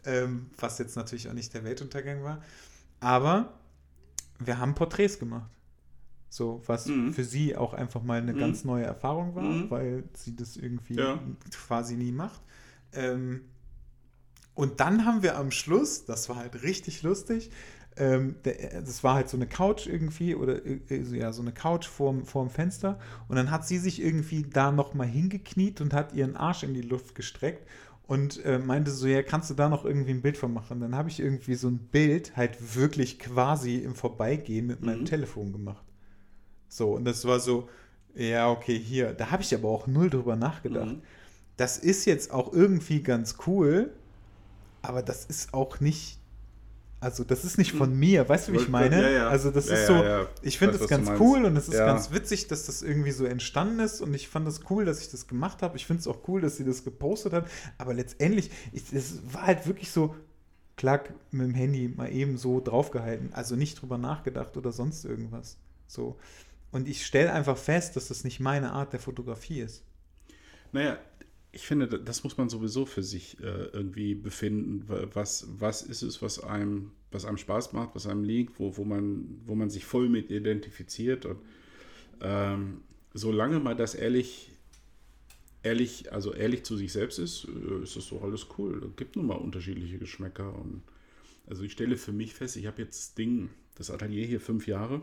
ähm, 0.06 0.46
was 0.58 0.78
jetzt 0.78 0.96
natürlich 0.96 1.28
auch 1.28 1.34
nicht 1.34 1.52
der 1.52 1.64
Weltuntergang 1.64 2.22
war. 2.24 2.42
Aber 3.00 3.52
wir 4.38 4.58
haben 4.58 4.74
Porträts 4.74 5.18
gemacht. 5.18 5.50
So, 6.30 6.62
was 6.64 6.86
Mhm. 6.86 7.12
für 7.12 7.24
sie 7.24 7.56
auch 7.56 7.74
einfach 7.74 8.02
mal 8.02 8.22
eine 8.22 8.32
Mhm. 8.32 8.38
ganz 8.38 8.64
neue 8.64 8.84
Erfahrung 8.84 9.34
war, 9.34 9.42
Mhm. 9.42 9.70
weil 9.70 10.04
sie 10.14 10.34
das 10.34 10.56
irgendwie 10.56 10.96
Ja. 10.96 11.20
quasi 11.68 11.94
nie 11.96 12.10
macht. 12.12 12.40
Ähm, 12.94 13.42
und 14.54 14.80
dann 14.80 15.06
haben 15.06 15.22
wir 15.22 15.36
am 15.36 15.50
Schluss, 15.50 16.04
das 16.04 16.28
war 16.28 16.36
halt 16.36 16.62
richtig 16.62 17.02
lustig, 17.02 17.50
ähm, 17.96 18.36
der, 18.44 18.80
das 18.82 19.04
war 19.04 19.14
halt 19.14 19.28
so 19.28 19.36
eine 19.36 19.46
Couch 19.46 19.86
irgendwie 19.86 20.34
oder 20.34 20.64
äh, 20.64 21.02
so, 21.04 21.14
ja, 21.14 21.32
so 21.32 21.42
eine 21.42 21.52
Couch 21.52 21.86
vorm, 21.86 22.24
vorm 22.24 22.48
Fenster 22.50 22.98
und 23.28 23.36
dann 23.36 23.50
hat 23.50 23.66
sie 23.66 23.78
sich 23.78 24.00
irgendwie 24.02 24.42
da 24.42 24.72
nochmal 24.72 25.06
hingekniet 25.08 25.80
und 25.80 25.92
hat 25.92 26.14
ihren 26.14 26.36
Arsch 26.36 26.62
in 26.62 26.74
die 26.74 26.82
Luft 26.82 27.14
gestreckt 27.14 27.66
und 28.06 28.44
äh, 28.44 28.58
meinte 28.58 28.90
so, 28.90 29.06
ja, 29.06 29.22
kannst 29.22 29.50
du 29.50 29.54
da 29.54 29.68
noch 29.68 29.84
irgendwie 29.84 30.10
ein 30.12 30.22
Bild 30.22 30.36
von 30.36 30.52
machen? 30.52 30.80
Dann 30.80 30.94
habe 30.96 31.08
ich 31.08 31.20
irgendwie 31.20 31.54
so 31.54 31.68
ein 31.68 31.78
Bild 31.78 32.36
halt 32.36 32.76
wirklich 32.76 33.18
quasi 33.18 33.76
im 33.78 33.94
Vorbeigehen 33.94 34.66
mit 34.66 34.82
meinem 34.82 35.00
Mhm. 35.00 35.06
Telefon 35.06 35.52
gemacht. 35.52 35.84
So, 36.68 36.92
und 36.94 37.04
das 37.04 37.24
war 37.26 37.40
so, 37.40 37.68
ja, 38.14 38.50
okay, 38.50 38.78
hier. 38.78 39.12
Da 39.12 39.30
habe 39.30 39.42
ich 39.42 39.54
aber 39.54 39.68
auch 39.68 39.86
null 39.86 40.10
drüber 40.10 40.36
nachgedacht. 40.36 40.96
Mhm. 40.96 41.02
Das 41.56 41.78
ist 41.78 42.04
jetzt 42.06 42.32
auch 42.32 42.52
irgendwie 42.52 43.02
ganz 43.02 43.36
cool, 43.46 43.92
aber 44.82 45.02
das 45.02 45.24
ist 45.24 45.54
auch 45.54 45.80
nicht, 45.80 46.18
also 47.00 47.24
das 47.24 47.44
ist 47.44 47.58
nicht 47.58 47.72
von 47.72 47.98
mir, 47.98 48.28
weißt 48.28 48.48
du, 48.48 48.52
wie 48.52 48.58
ich 48.58 48.68
meine? 48.68 49.02
ja, 49.02 49.08
ja. 49.10 49.28
Also 49.28 49.50
das 49.50 49.68
Ja, 49.68 49.74
ist 49.74 49.86
so, 49.86 50.04
ich 50.42 50.58
finde 50.58 50.78
das 50.78 50.82
du 50.82 50.88
ganz 50.88 51.10
cool 51.20 51.44
und 51.44 51.56
es 51.56 51.68
ist 51.68 51.84
ganz 51.84 52.12
witzig, 52.12 52.48
dass 52.48 52.66
das 52.66 52.82
irgendwie 52.82 53.10
so 53.12 53.24
entstanden 53.24 53.80
ist 53.80 54.00
und 54.00 54.14
ich 54.14 54.28
fand 54.28 54.46
es 54.48 54.62
cool, 54.70 54.84
dass 54.84 55.00
ich 55.00 55.10
das 55.10 55.26
gemacht 55.26 55.62
habe. 55.62 55.76
Ich 55.76 55.86
finde 55.86 56.00
es 56.00 56.06
auch 56.08 56.28
cool, 56.28 56.40
dass 56.40 56.56
sie 56.56 56.64
das 56.64 56.84
gepostet 56.84 57.32
hat, 57.32 57.50
aber 57.78 57.94
letztendlich, 57.94 58.50
ich, 58.72 58.92
es 58.92 59.20
war 59.32 59.46
halt 59.46 59.66
wirklich 59.66 59.90
so, 59.90 60.14
klack, 60.76 61.14
mit 61.30 61.46
dem 61.46 61.54
Handy 61.54 61.88
mal 61.88 62.12
eben 62.12 62.38
so 62.38 62.60
draufgehalten, 62.60 63.32
also 63.34 63.56
nicht 63.56 63.80
drüber 63.80 63.98
nachgedacht 63.98 64.56
oder 64.56 64.72
sonst 64.72 65.04
irgendwas. 65.04 65.58
So. 65.86 66.18
Und 66.72 66.88
ich 66.88 67.06
stelle 67.06 67.32
einfach 67.32 67.58
fest, 67.58 67.96
dass 67.96 68.08
das 68.08 68.24
nicht 68.24 68.40
meine 68.40 68.72
Art 68.72 68.92
der 68.92 69.00
Fotografie 69.00 69.60
ist. 69.60 69.84
Naja, 70.72 70.98
ich 71.52 71.66
finde, 71.66 71.86
da- 71.86 71.98
das 71.98 72.24
muss 72.24 72.36
man 72.38 72.48
sowieso 72.48 72.86
für 72.86 73.02
sich 73.02 73.38
äh, 73.40 73.66
irgendwie 73.72 74.14
befinden. 74.14 74.88
Wa- 74.88 75.06
Was, 75.12 75.46
was 75.58 75.82
ist 75.82 76.02
es, 76.02 76.22
was 76.22 76.42
einem, 76.42 76.92
was 77.10 77.24
einem 77.26 77.36
Spaß 77.36 77.72
macht, 77.74 77.94
was 77.94 78.06
einem 78.06 78.24
liegt, 78.24 78.58
wo, 78.58 78.76
wo, 78.76 78.84
man, 78.84 79.40
wo 79.44 79.54
man 79.54 79.68
sich 79.70 79.84
voll 79.84 80.08
mit 80.08 80.30
identifiziert. 80.30 81.26
Und 81.26 81.38
ähm, 82.22 82.80
solange 83.12 83.60
man 83.60 83.76
das 83.76 83.94
ehrlich, 83.94 84.50
ehrlich, 85.62 86.12
also 86.12 86.32
ehrlich 86.32 86.64
zu 86.64 86.76
sich 86.76 86.92
selbst 86.92 87.18
ist, 87.18 87.46
äh, 87.46 87.82
ist 87.82 87.96
das 87.96 88.06
so 88.06 88.20
alles 88.22 88.46
cool. 88.58 88.82
Es 88.90 88.96
gibt 88.96 89.16
nun 89.16 89.26
mal 89.26 89.34
unterschiedliche 89.36 89.98
Geschmäcker. 89.98 90.54
Und 90.54 90.82
also 91.46 91.62
ich 91.64 91.72
stelle 91.72 91.96
für 91.96 92.12
mich 92.12 92.34
fest, 92.34 92.56
ich 92.56 92.66
habe 92.66 92.80
jetzt 92.80 92.98
das 92.98 93.14
Ding, 93.14 93.50
das 93.74 93.90
Atelier 93.90 94.26
hier 94.26 94.40
fünf 94.40 94.66
Jahre. 94.66 95.02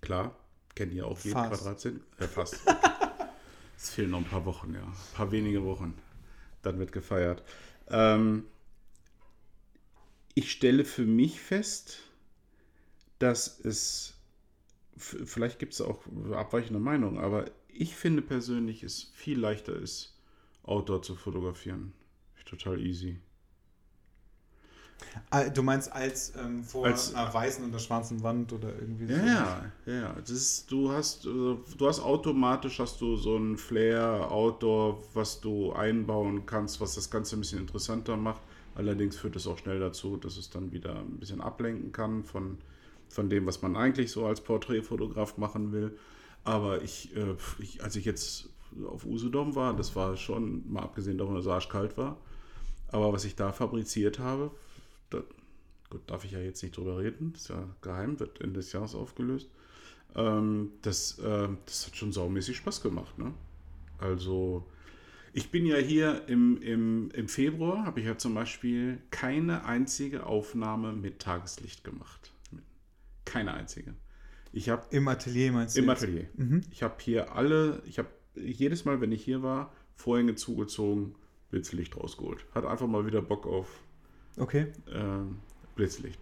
Klar, 0.00 0.36
kennt 0.74 0.92
ihr 0.92 1.06
auch 1.06 1.18
jeden. 1.20 1.34
Quadratzentimeter. 1.34 2.04
Äh, 2.18 2.26
fast. 2.28 2.60
Es 3.76 3.90
fehlen 3.90 4.10
noch 4.10 4.18
ein 4.18 4.24
paar 4.24 4.44
Wochen, 4.44 4.74
ja. 4.74 4.82
Ein 4.82 5.14
paar 5.14 5.32
wenige 5.32 5.64
Wochen. 5.64 5.94
Dann 6.62 6.78
wird 6.78 6.92
gefeiert. 6.92 7.42
Ähm, 7.88 8.44
ich 10.34 10.50
stelle 10.50 10.84
für 10.84 11.04
mich 11.06 11.40
fest, 11.40 11.98
dass 13.18 13.60
es, 13.60 14.14
vielleicht 14.96 15.58
gibt 15.58 15.72
es 15.72 15.80
auch 15.80 16.04
abweichende 16.32 16.80
Meinungen, 16.80 17.18
aber 17.18 17.46
ich 17.68 17.94
finde 17.96 18.22
persönlich, 18.22 18.82
es 18.82 19.04
viel 19.14 19.38
leichter 19.38 19.74
ist, 19.74 20.14
Outdoor 20.62 21.02
zu 21.02 21.14
fotografieren. 21.14 21.92
Total 22.44 22.80
easy. 22.80 23.18
Du 25.54 25.62
meinst 25.62 25.92
als 25.92 26.32
ähm, 26.36 26.62
vor 26.62 26.86
Als- 26.86 27.14
einer 27.14 27.32
weißen 27.32 27.68
oder 27.68 27.78
schwarzen 27.78 28.22
Wand 28.22 28.52
oder 28.52 28.68
irgendwie 28.68 29.12
Ja, 29.12 29.26
ja, 29.26 29.72
ja, 29.86 29.92
ja. 29.94 30.12
Das 30.20 30.30
ist, 30.30 30.70
du 30.70 30.90
hast, 30.90 31.26
äh, 31.26 31.28
du 31.28 31.86
hast 31.86 32.00
automatisch 32.00 32.78
hast 32.78 33.00
du 33.00 33.16
so 33.16 33.36
ein 33.36 33.56
Flair 33.56 34.30
Outdoor, 34.30 35.02
was 35.14 35.40
du 35.40 35.72
einbauen 35.72 36.46
kannst, 36.46 36.80
was 36.80 36.94
das 36.94 37.10
Ganze 37.10 37.36
ein 37.36 37.40
bisschen 37.40 37.58
interessanter 37.60 38.16
macht. 38.16 38.40
Allerdings 38.74 39.16
führt 39.16 39.36
es 39.36 39.46
auch 39.46 39.58
schnell 39.58 39.80
dazu, 39.80 40.16
dass 40.16 40.36
es 40.36 40.50
dann 40.50 40.72
wieder 40.72 40.96
ein 40.96 41.18
bisschen 41.18 41.40
ablenken 41.40 41.92
kann 41.92 42.24
von, 42.24 42.58
von 43.08 43.28
dem, 43.28 43.46
was 43.46 43.62
man 43.62 43.76
eigentlich 43.76 44.10
so 44.12 44.26
als 44.26 44.40
Porträtfotograf 44.40 45.36
machen 45.38 45.72
will. 45.72 45.96
Aber 46.44 46.82
ich, 46.82 47.14
äh, 47.16 47.34
ich 47.58 47.82
als 47.82 47.96
ich 47.96 48.04
jetzt 48.04 48.48
auf 48.86 49.04
Usedom 49.04 49.54
war, 49.54 49.74
das 49.74 49.96
war 49.96 50.16
schon, 50.16 50.70
mal 50.72 50.82
abgesehen 50.82 51.18
davon, 51.18 51.34
dass 51.34 51.46
es 51.46 51.50
arschkalt 51.50 51.96
war, 51.96 52.16
aber 52.88 53.12
was 53.12 53.24
ich 53.24 53.34
da 53.34 53.52
fabriziert 53.52 54.18
habe, 54.18 54.50
das, 55.10 55.24
gut, 55.90 56.02
darf 56.10 56.24
ich 56.24 56.32
ja 56.32 56.40
jetzt 56.40 56.62
nicht 56.62 56.76
drüber 56.76 56.98
reden, 56.98 57.32
ist 57.34 57.48
ja 57.48 57.68
geheim, 57.82 58.18
wird 58.20 58.40
Ende 58.40 58.60
des 58.60 58.72
Jahres 58.72 58.94
aufgelöst. 58.94 59.48
Ähm, 60.14 60.72
das, 60.82 61.18
äh, 61.18 61.48
das 61.64 61.86
hat 61.86 61.96
schon 61.96 62.12
saumäßig 62.12 62.56
Spaß 62.56 62.82
gemacht, 62.82 63.18
ne? 63.18 63.34
Also, 63.98 64.66
ich 65.32 65.50
bin 65.50 65.66
ja 65.66 65.76
hier 65.76 66.28
im, 66.28 66.60
im, 66.62 67.10
im 67.10 67.28
Februar, 67.28 67.84
habe 67.84 68.00
ich 68.00 68.06
ja 68.06 68.16
zum 68.16 68.34
Beispiel 68.34 68.98
keine 69.10 69.64
einzige 69.64 70.24
Aufnahme 70.24 70.92
mit 70.92 71.18
Tageslicht 71.18 71.84
gemacht. 71.84 72.32
Keine 73.26 73.52
einzige. 73.52 73.94
Ich 74.52 74.70
habe 74.70 74.86
Im 74.90 75.06
Atelier 75.08 75.52
meinst 75.52 75.76
du? 75.76 75.82
im 75.82 75.88
jetzt? 75.88 76.02
Atelier. 76.02 76.28
Mhm. 76.34 76.62
Ich 76.70 76.82
habe 76.82 76.94
hier 77.00 77.34
alle, 77.34 77.82
ich 77.84 77.98
habe 77.98 78.08
jedes 78.34 78.86
Mal, 78.86 79.00
wenn 79.02 79.12
ich 79.12 79.22
hier 79.22 79.42
war, 79.42 79.72
Vorhänge 79.96 80.34
zugezogen, 80.36 81.14
Blitzlicht 81.50 81.96
rausgeholt. 81.96 82.46
Hat 82.54 82.64
einfach 82.64 82.86
mal 82.86 83.06
wieder 83.06 83.20
Bock 83.20 83.46
auf 83.46 83.68
Okay. 84.36 84.66
ähm, 84.92 85.38
Blitzlicht. 85.74 86.18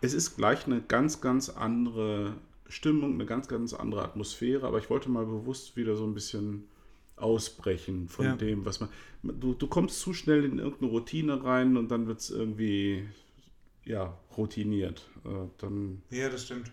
Es 0.00 0.14
ist 0.14 0.36
gleich 0.36 0.66
eine 0.66 0.80
ganz, 0.80 1.20
ganz 1.20 1.48
andere 1.48 2.34
Stimmung, 2.68 3.14
eine 3.14 3.26
ganz, 3.26 3.48
ganz 3.48 3.72
andere 3.74 4.02
Atmosphäre, 4.04 4.66
aber 4.66 4.78
ich 4.78 4.90
wollte 4.90 5.08
mal 5.08 5.26
bewusst 5.26 5.76
wieder 5.76 5.96
so 5.96 6.04
ein 6.04 6.14
bisschen 6.14 6.64
ausbrechen 7.16 8.08
von 8.08 8.24
Ja. 8.26 8.36
dem, 8.36 8.64
was 8.64 8.80
man. 8.80 8.90
Du, 9.22 9.54
du 9.54 9.66
kommst 9.66 10.00
zu 10.00 10.12
schnell 10.14 10.44
in 10.44 10.58
irgendeine 10.58 10.90
Routine 10.92 11.42
rein 11.42 11.76
und 11.76 11.90
dann 11.90 12.06
wird 12.06 12.20
es 12.20 12.30
irgendwie 12.30 13.08
ja, 13.84 14.16
routiniert. 14.36 15.08
Äh, 15.24 15.48
dann, 15.58 16.02
Ja, 16.10 16.28
das 16.28 16.44
stimmt. 16.44 16.70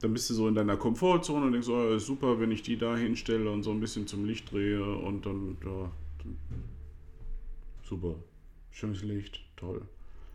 dann 0.00 0.12
bist 0.12 0.28
du 0.30 0.34
so 0.34 0.46
in 0.46 0.54
deiner 0.54 0.76
Komfortzone 0.76 1.46
und 1.46 1.52
denkst, 1.52 1.68
oh, 1.68 1.94
ist 1.94 2.06
super, 2.06 2.38
wenn 2.38 2.52
ich 2.52 2.62
die 2.62 2.76
da 2.76 2.96
hinstelle 2.96 3.50
und 3.50 3.62
so 3.64 3.70
ein 3.72 3.80
bisschen 3.80 4.06
zum 4.06 4.24
Licht 4.26 4.52
drehe 4.52 4.84
und 4.84 5.26
dann, 5.26 5.56
ja, 5.64 5.90
dann 6.22 6.36
super. 7.82 8.14
Schönes 8.72 9.02
Licht, 9.02 9.40
toll. 9.56 9.82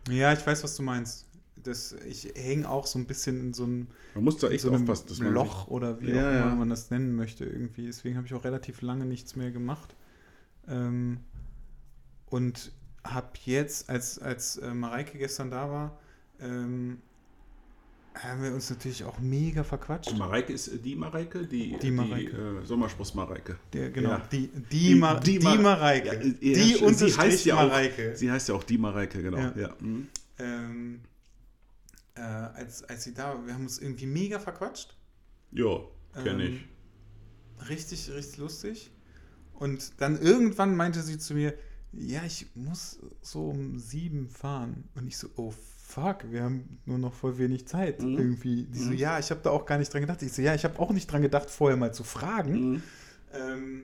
Ja, 0.08 0.32
ich 0.32 0.46
weiß, 0.46 0.64
was 0.64 0.76
du 0.76 0.82
meinst. 0.82 1.26
Das, 1.62 1.92
ich 2.06 2.32
hänge 2.36 2.68
auch 2.70 2.86
so 2.86 2.98
ein 2.98 3.06
bisschen 3.06 3.40
in 3.40 3.52
so 3.52 3.64
einem, 3.64 3.88
Man 4.14 4.24
muss 4.24 4.38
da 4.38 4.48
echt 4.48 4.62
so 4.62 4.72
aufpassen, 4.72 5.08
dass 5.08 5.18
man 5.18 5.34
Loch 5.34 5.66
oder 5.66 6.00
wie 6.00 6.10
Ja, 6.10 6.14
auch 6.14 6.32
immer 6.32 6.46
ja. 6.50 6.54
man 6.54 6.70
das 6.70 6.90
nennen 6.90 7.14
möchte 7.16 7.44
irgendwie. 7.44 7.86
Deswegen 7.86 8.16
habe 8.16 8.26
ich 8.26 8.34
auch 8.34 8.44
relativ 8.44 8.80
lange 8.80 9.04
nichts 9.04 9.34
mehr 9.36 9.50
gemacht. 9.50 9.94
Ähm, 10.68 11.18
und 12.26 12.72
habe 13.04 13.30
jetzt, 13.44 13.90
als, 13.90 14.18
als 14.18 14.56
äh, 14.58 14.72
Mareike 14.72 15.18
gestern 15.18 15.50
da 15.50 15.70
war, 15.70 15.98
ähm, 16.40 17.02
haben 18.22 18.42
wir 18.42 18.52
uns 18.52 18.68
natürlich 18.70 19.04
auch 19.04 19.18
mega 19.18 19.62
verquatscht. 19.64 20.10
sich. 20.10 20.18
Mareike 20.18 20.52
ist 20.52 20.68
äh, 20.68 20.78
die 20.78 20.94
Mareike, 20.96 21.46
die, 21.46 21.76
Die 21.78 21.90
Mareike. 21.90 22.60
äh, 22.62 22.66
Sommerspross 22.66 23.14
Mareike. 23.14 23.56
Der, 23.72 23.90
genau, 23.90 24.10
Ja. 24.10 24.18
die, 24.30 24.48
die, 24.48 24.62
Die- 24.88 24.94
Ma 24.94 25.14
die 25.20 25.38
die, 25.38 25.44
Ma- 25.44 25.54
Mareike. 25.56 26.06
Ja, 26.06 26.12
äh, 26.14 26.26
ja, 26.26 26.32
die 26.40 26.54
stimmt. 26.54 26.78
Sie 26.78 26.84
Unterstrich 26.84 27.18
heißt 27.18 27.44
ja 27.46 27.54
auch- 27.56 27.68
Mareike. 27.68 28.16
Sie 28.16 28.30
heißt 28.30 28.48
ja 28.48 28.54
auch 28.54 28.64
die 28.64 28.78
Mareike, 28.78 29.22
genau. 29.22 29.38
Ja. 29.38 29.52
Ja. 29.56 29.76
Mhm. 29.80 30.08
ähm, 30.38 31.00
äh, 32.14 32.20
als, 32.20 32.82
als 32.84 33.04
sie 33.04 33.14
da 33.14 33.34
war, 33.34 33.46
wir 33.46 33.54
haben 33.54 33.62
uns 33.62 33.78
irgendwie 33.78 34.06
mega 34.06 34.38
verquatscht. 34.38 34.96
Ja, 35.52 35.78
kenne 36.14 36.44
Ähm, 36.46 36.60
ich. 37.60 37.68
Richtig, 37.68 38.10
richtig 38.10 38.38
lustig. 38.38 38.90
Und 39.54 40.00
dann 40.00 40.20
irgendwann 40.20 40.76
meinte 40.76 41.02
sie 41.02 41.18
zu 41.18 41.34
mir, 41.34 41.54
ja, 41.92 42.22
ich 42.24 42.46
muss 42.54 42.98
so 43.22 43.48
um 43.50 43.78
sieben 43.78 44.28
fahren. 44.28 44.84
Und 44.94 45.06
ich 45.06 45.16
so, 45.16 45.28
oh 45.36 45.52
fuck, 45.88 46.30
wir 46.30 46.42
haben 46.42 46.78
nur 46.84 46.98
noch 46.98 47.14
voll 47.14 47.38
wenig 47.38 47.66
Zeit 47.66 48.02
Mhm. 48.02 48.18
irgendwie. 48.18 48.64
Die 48.66 48.78
so, 48.78 48.90
Mhm. 48.90 48.96
ja, 48.98 49.18
ich 49.18 49.30
habe 49.30 49.40
da 49.42 49.50
auch 49.50 49.64
gar 49.64 49.78
nicht 49.78 49.90
dran 49.92 50.02
gedacht. 50.02 50.20
Ich 50.22 50.32
so, 50.34 50.42
ja, 50.42 50.54
ich 50.54 50.64
habe 50.64 50.78
auch 50.78 50.90
nicht 50.90 51.10
dran 51.10 51.22
gedacht, 51.22 51.48
vorher 51.48 51.78
mal 51.78 51.94
zu 51.94 52.04
fragen. 52.04 52.72
Mhm. 52.72 52.82
Ähm, 53.32 53.82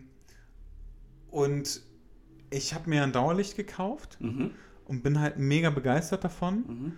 und 1.31 1.81
ich 2.51 2.75
habe 2.75 2.89
mir 2.91 3.03
ein 3.03 3.13
Dauerlicht 3.13 3.57
gekauft 3.57 4.19
Mhm. 4.21 4.51
und 4.85 5.03
bin 5.03 5.19
halt 5.19 5.39
mega 5.39 5.71
begeistert 5.71 6.25
davon. 6.25 6.55
Mhm. 6.67 6.93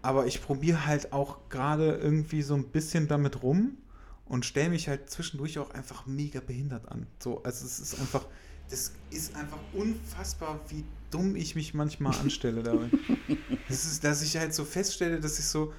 Aber 0.00 0.26
ich 0.26 0.42
probiere 0.42 0.86
halt 0.86 1.12
auch 1.12 1.48
gerade 1.48 1.96
irgendwie 1.96 2.42
so 2.42 2.54
ein 2.54 2.68
bisschen 2.68 3.08
damit 3.08 3.42
rum 3.42 3.78
und 4.26 4.44
stelle 4.46 4.70
mich 4.70 4.88
halt 4.88 5.10
zwischendurch 5.10 5.58
auch 5.58 5.70
einfach 5.70 6.06
mega 6.06 6.40
behindert 6.40 6.88
an. 6.90 7.06
So, 7.18 7.42
also 7.42 7.66
es 7.66 7.78
ist 7.80 7.98
einfach, 8.00 8.26
das 8.72 8.92
ist 9.10 9.36
einfach 9.36 9.60
unfassbar, 9.74 10.58
wie 10.68 10.84
dumm 11.10 11.36
ich 11.36 11.54
mich 11.54 11.74
manchmal 11.74 12.18
anstelle 12.18 12.62
dabei. 12.62 12.90
Das 13.68 13.84
ist, 13.84 14.02
dass 14.02 14.22
ich 14.22 14.36
halt 14.36 14.52
so 14.54 14.64
feststelle, 14.64 15.20
dass 15.20 15.38
ich 15.38 15.44
so 15.44 15.72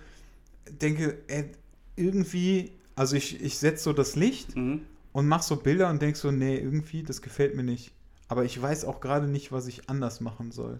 denke, 0.69 1.17
ey, 1.27 1.51
irgendwie, 1.95 2.71
also 2.95 3.15
ich, 3.15 3.41
ich 3.43 3.57
setze 3.57 3.83
so 3.83 3.93
das 3.93 4.15
Licht 4.15 4.55
Mhm. 4.55 4.85
und 5.11 5.27
mache 5.27 5.43
so 5.43 5.57
Bilder 5.57 5.89
und 5.89 6.01
denke 6.01 6.17
so, 6.17 6.31
nee, 6.31 6.57
irgendwie, 6.57 7.03
das 7.03 7.21
gefällt 7.21 7.55
mir 7.55 7.63
nicht. 7.63 7.91
Aber 8.29 8.45
ich 8.45 8.59
weiß 8.59 8.85
auch 8.85 9.01
gerade 9.01 9.27
nicht, 9.27 9.51
was 9.51 9.67
ich 9.67 9.89
anders 9.89 10.21
machen 10.21 10.51
soll. 10.51 10.79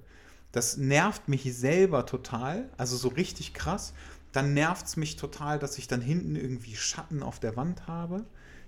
Das 0.52 0.77
nervt 0.77 1.27
mich 1.27 1.52
selber 1.56 2.06
total, 2.06 2.69
also 2.77 2.95
so 2.95 3.10
richtig 3.10 3.53
krass. 3.53 3.94
Dann 4.31 4.53
nervt 4.53 4.85
es 4.85 4.98
mich 4.98 5.15
total, 5.15 5.60
dass 5.60 5.77
ich 5.77 5.88
dann 5.88 6.02
hinten 6.02 6.35
irgendwie 6.35 6.76
Schatten 6.76 7.22
auf 7.22 7.40
der 7.40 7.56
Wand 7.57 7.88
habe. 7.88 8.23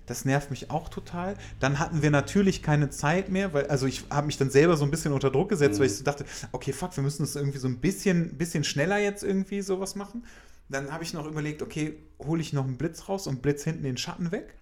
Das 0.06 0.24
nervt 0.24 0.50
mich 0.50 0.70
auch 0.70 0.88
total. 0.88 1.36
Dann 1.58 1.78
hatten 1.80 2.00
wir 2.00 2.10
natürlich 2.10 2.62
keine 2.62 2.90
Zeit 2.90 3.28
mehr, 3.28 3.52
weil, 3.52 3.66
also 3.66 3.86
ich 3.86 4.04
habe 4.08 4.26
mich 4.26 4.38
dann 4.38 4.50
selber 4.50 4.76
so 4.76 4.84
ein 4.84 4.90
bisschen 4.90 5.12
unter 5.12 5.30
Druck 5.30 5.48
gesetzt, 5.48 5.74
Mhm. 5.76 5.80
weil 5.80 5.86
ich 5.88 5.96
so 5.96 6.04
dachte, 6.04 6.24
okay, 6.52 6.72
fuck, 6.72 6.96
wir 6.96 7.02
müssen 7.02 7.22
das 7.24 7.34
irgendwie 7.36 7.58
so 7.58 7.66
ein 7.68 7.78
bisschen, 7.78 8.38
bisschen 8.38 8.62
schneller 8.64 8.98
jetzt 8.98 9.24
irgendwie 9.24 9.62
sowas 9.62 9.96
machen. 9.96 10.24
Dann 10.68 10.92
habe 10.92 11.04
ich 11.04 11.12
noch 11.12 11.26
überlegt, 11.26 11.60
okay, 11.62 11.96
hole 12.20 12.40
ich 12.40 12.52
noch 12.52 12.64
einen 12.64 12.76
Blitz 12.76 13.08
raus 13.08 13.26
und 13.26 13.42
blitz 13.42 13.64
hinten 13.64 13.82
den 13.82 13.96
Schatten 13.96 14.30
weg. 14.32 14.54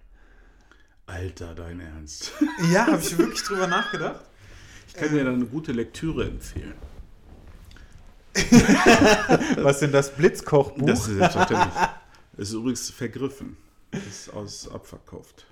Alter, 1.07 1.53
dein 1.53 1.79
Ernst. 1.79 2.31
Ja, 2.73 2.87
habe 2.87 3.01
ich 3.01 3.15
wirklich 3.17 3.43
drüber 3.43 3.67
nachgedacht. 3.67 4.21
Ich 4.87 4.93
kann 4.95 5.09
dir 5.09 5.23
da 5.23 5.31
eine 5.33 5.45
gute 5.45 5.71
Lektüre 5.73 6.25
empfehlen. 6.25 6.73
Was 9.57 9.79
denn 9.79 9.91
das 9.91 10.11
Blitzkochbuch? 10.11 10.85
Das 10.87 11.07
ist 11.07 11.17
selbstverständlich. 11.17 11.73
ist 12.37 12.51
übrigens 12.53 12.89
vergriffen. 12.89 13.57
Ist 14.07 14.29
aus 14.33 14.67
abverkauft. 14.69 15.45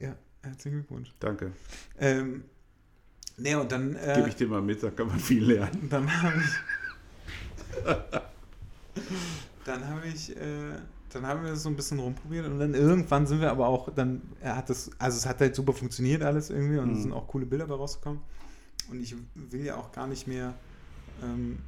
ja, 0.00 0.14
herzlichen 0.42 0.78
Glückwunsch. 0.78 1.12
Danke. 1.20 1.52
Ähm, 1.98 2.44
nee, 3.36 3.54
und 3.54 3.70
dann, 3.70 3.92
Gebe 3.92 4.00
äh, 4.00 4.28
ich 4.28 4.36
dir 4.36 4.48
mal 4.48 4.62
mit, 4.62 4.82
da 4.82 4.90
kann 4.90 5.08
man 5.08 5.18
viel 5.20 5.44
lernen. 5.44 5.86
dann 5.90 6.22
habe 6.22 6.36
ich, 6.40 7.84
dann 9.64 9.88
habe 9.88 10.06
ich, 10.06 10.36
äh, 10.36 10.76
dann 11.12 11.26
haben 11.26 11.44
wir 11.44 11.56
so 11.56 11.68
ein 11.68 11.76
bisschen 11.76 11.98
rumprobiert 12.00 12.46
und 12.46 12.58
dann 12.58 12.74
irgendwann 12.74 13.26
sind 13.26 13.40
wir 13.40 13.50
aber 13.50 13.66
auch, 13.68 13.88
dann, 13.94 14.22
hat 14.42 14.68
das, 14.70 14.90
also 14.98 15.16
es 15.18 15.26
hat 15.26 15.40
halt 15.40 15.54
super 15.54 15.72
funktioniert 15.72 16.22
alles 16.22 16.50
irgendwie 16.50 16.78
und 16.78 16.90
es 16.92 16.98
Mhm. 16.98 17.02
sind 17.02 17.12
auch 17.12 17.28
coole 17.28 17.46
Bilder 17.46 17.66
bei 17.66 17.74
rausgekommen. 17.74 18.20
Und 18.90 19.00
ich 19.00 19.14
will 19.34 19.64
ja 19.64 19.76
auch 19.76 19.92
gar 19.92 20.06
nicht 20.06 20.26
mehr, 20.26 20.54
ähm, 21.22 21.58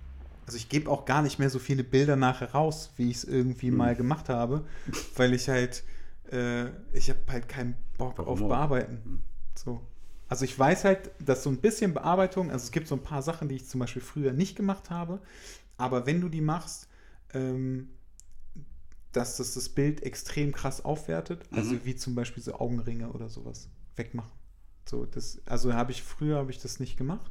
also 0.47 0.56
ich 0.59 0.68
gebe 0.68 0.90
auch 0.90 1.05
gar 1.06 1.22
nicht 1.22 1.38
mehr 1.38 1.48
so 1.51 1.59
viele 1.59 1.82
Bilder 1.84 2.16
nachher 2.16 2.52
raus, 2.52 2.90
wie 2.97 3.10
ich 3.10 3.18
es 3.18 3.24
irgendwie 3.24 3.70
Mhm. 3.70 3.76
mal 3.78 3.97
gemacht 3.97 4.28
habe, 4.28 4.64
weil 5.16 5.32
ich 5.32 5.48
halt, 5.48 5.82
äh, 6.32 6.66
ich 6.92 7.08
habe 7.10 7.20
halt 7.28 7.48
keinen 7.48 7.76
Bock 7.98 8.18
Warum 8.18 8.32
auf 8.32 8.42
auch? 8.42 8.48
Bearbeiten. 8.48 9.02
Mhm. 9.04 9.22
So. 9.54 9.80
Also 10.28 10.44
ich 10.44 10.58
weiß 10.58 10.84
halt, 10.84 11.10
dass 11.20 11.42
so 11.44 11.50
ein 11.50 11.58
bisschen 11.58 11.94
Bearbeitung, 11.94 12.50
also 12.50 12.64
es 12.64 12.72
gibt 12.72 12.88
so 12.88 12.96
ein 12.96 13.02
paar 13.02 13.22
Sachen, 13.22 13.48
die 13.48 13.56
ich 13.56 13.66
zum 13.68 13.80
Beispiel 13.80 14.02
früher 14.02 14.32
nicht 14.32 14.56
gemacht 14.56 14.90
habe, 14.90 15.20
aber 15.76 16.06
wenn 16.06 16.20
du 16.20 16.28
die 16.28 16.40
machst, 16.40 16.88
ähm, 17.32 17.90
dass 19.12 19.36
das 19.38 19.54
das 19.54 19.68
Bild 19.68 20.02
extrem 20.02 20.52
krass 20.52 20.84
aufwertet, 20.84 21.44
also 21.52 21.74
Mhm. 21.74 21.80
wie 21.84 21.96
zum 21.96 22.14
Beispiel 22.14 22.42
so 22.42 22.54
Augenringe 22.54 23.10
oder 23.12 23.28
sowas 23.28 23.68
wegmachen. 23.96 24.32
So, 24.84 25.06
das, 25.06 25.40
also 25.46 25.72
habe 25.74 25.92
ich 25.92 26.02
früher 26.02 26.36
habe 26.36 26.50
ich 26.50 26.58
das 26.60 26.80
nicht 26.80 26.96
gemacht, 26.96 27.30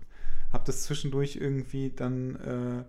habe 0.51 0.63
das 0.65 0.83
zwischendurch 0.83 1.35
irgendwie 1.35 1.91
dann 1.91 2.35
äh, 2.37 2.83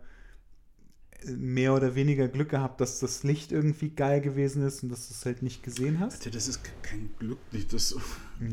mehr 1.25 1.75
oder 1.75 1.95
weniger 1.95 2.29
Glück 2.29 2.51
gehabt, 2.51 2.81
dass 2.81 3.01
das 3.01 3.23
Licht 3.23 3.53
irgendwie 3.53 3.91
geil 3.91 4.21
gewesen 4.21 4.67
ist 4.67 4.83
und 4.83 4.91
dass 4.91 5.09
du 5.09 5.15
es 5.15 5.25
halt 5.25 5.43
nicht 5.43 5.63
gesehen 5.63 6.01
hast. 6.01 6.15
Alter, 6.19 6.31
das 6.31 6.49
ist 6.49 6.61
kein 6.83 7.11
Glück, 7.19 7.39
nicht 7.53 7.73
das. 7.73 7.97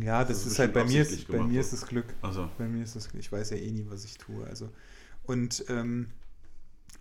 Ja, 0.02 0.20
das, 0.20 0.30
Das 0.30 0.38
ist 0.46 0.54
ist 0.54 0.60
halt 0.60 0.74
bei 0.74 0.84
mir, 0.86 1.02
ist, 1.02 1.28
bei 1.28 1.44
mir 1.44 1.62
ist 1.62 1.74
es 1.74 1.86
Glück. 1.86 2.06
Also, 2.22 2.50
Bei 2.58 2.68
mir 2.68 2.84
ist 2.84 2.96
es, 2.96 3.10
ich 3.18 3.32
weiß 3.32 3.52
ja 3.52 3.58
eh 3.58 3.72
nie, 3.72 3.86
was 3.90 4.06
ich 4.06 4.18
tue. 4.18 4.46
Also. 4.48 4.70
Und 5.24 5.66
ähm, 5.70 6.08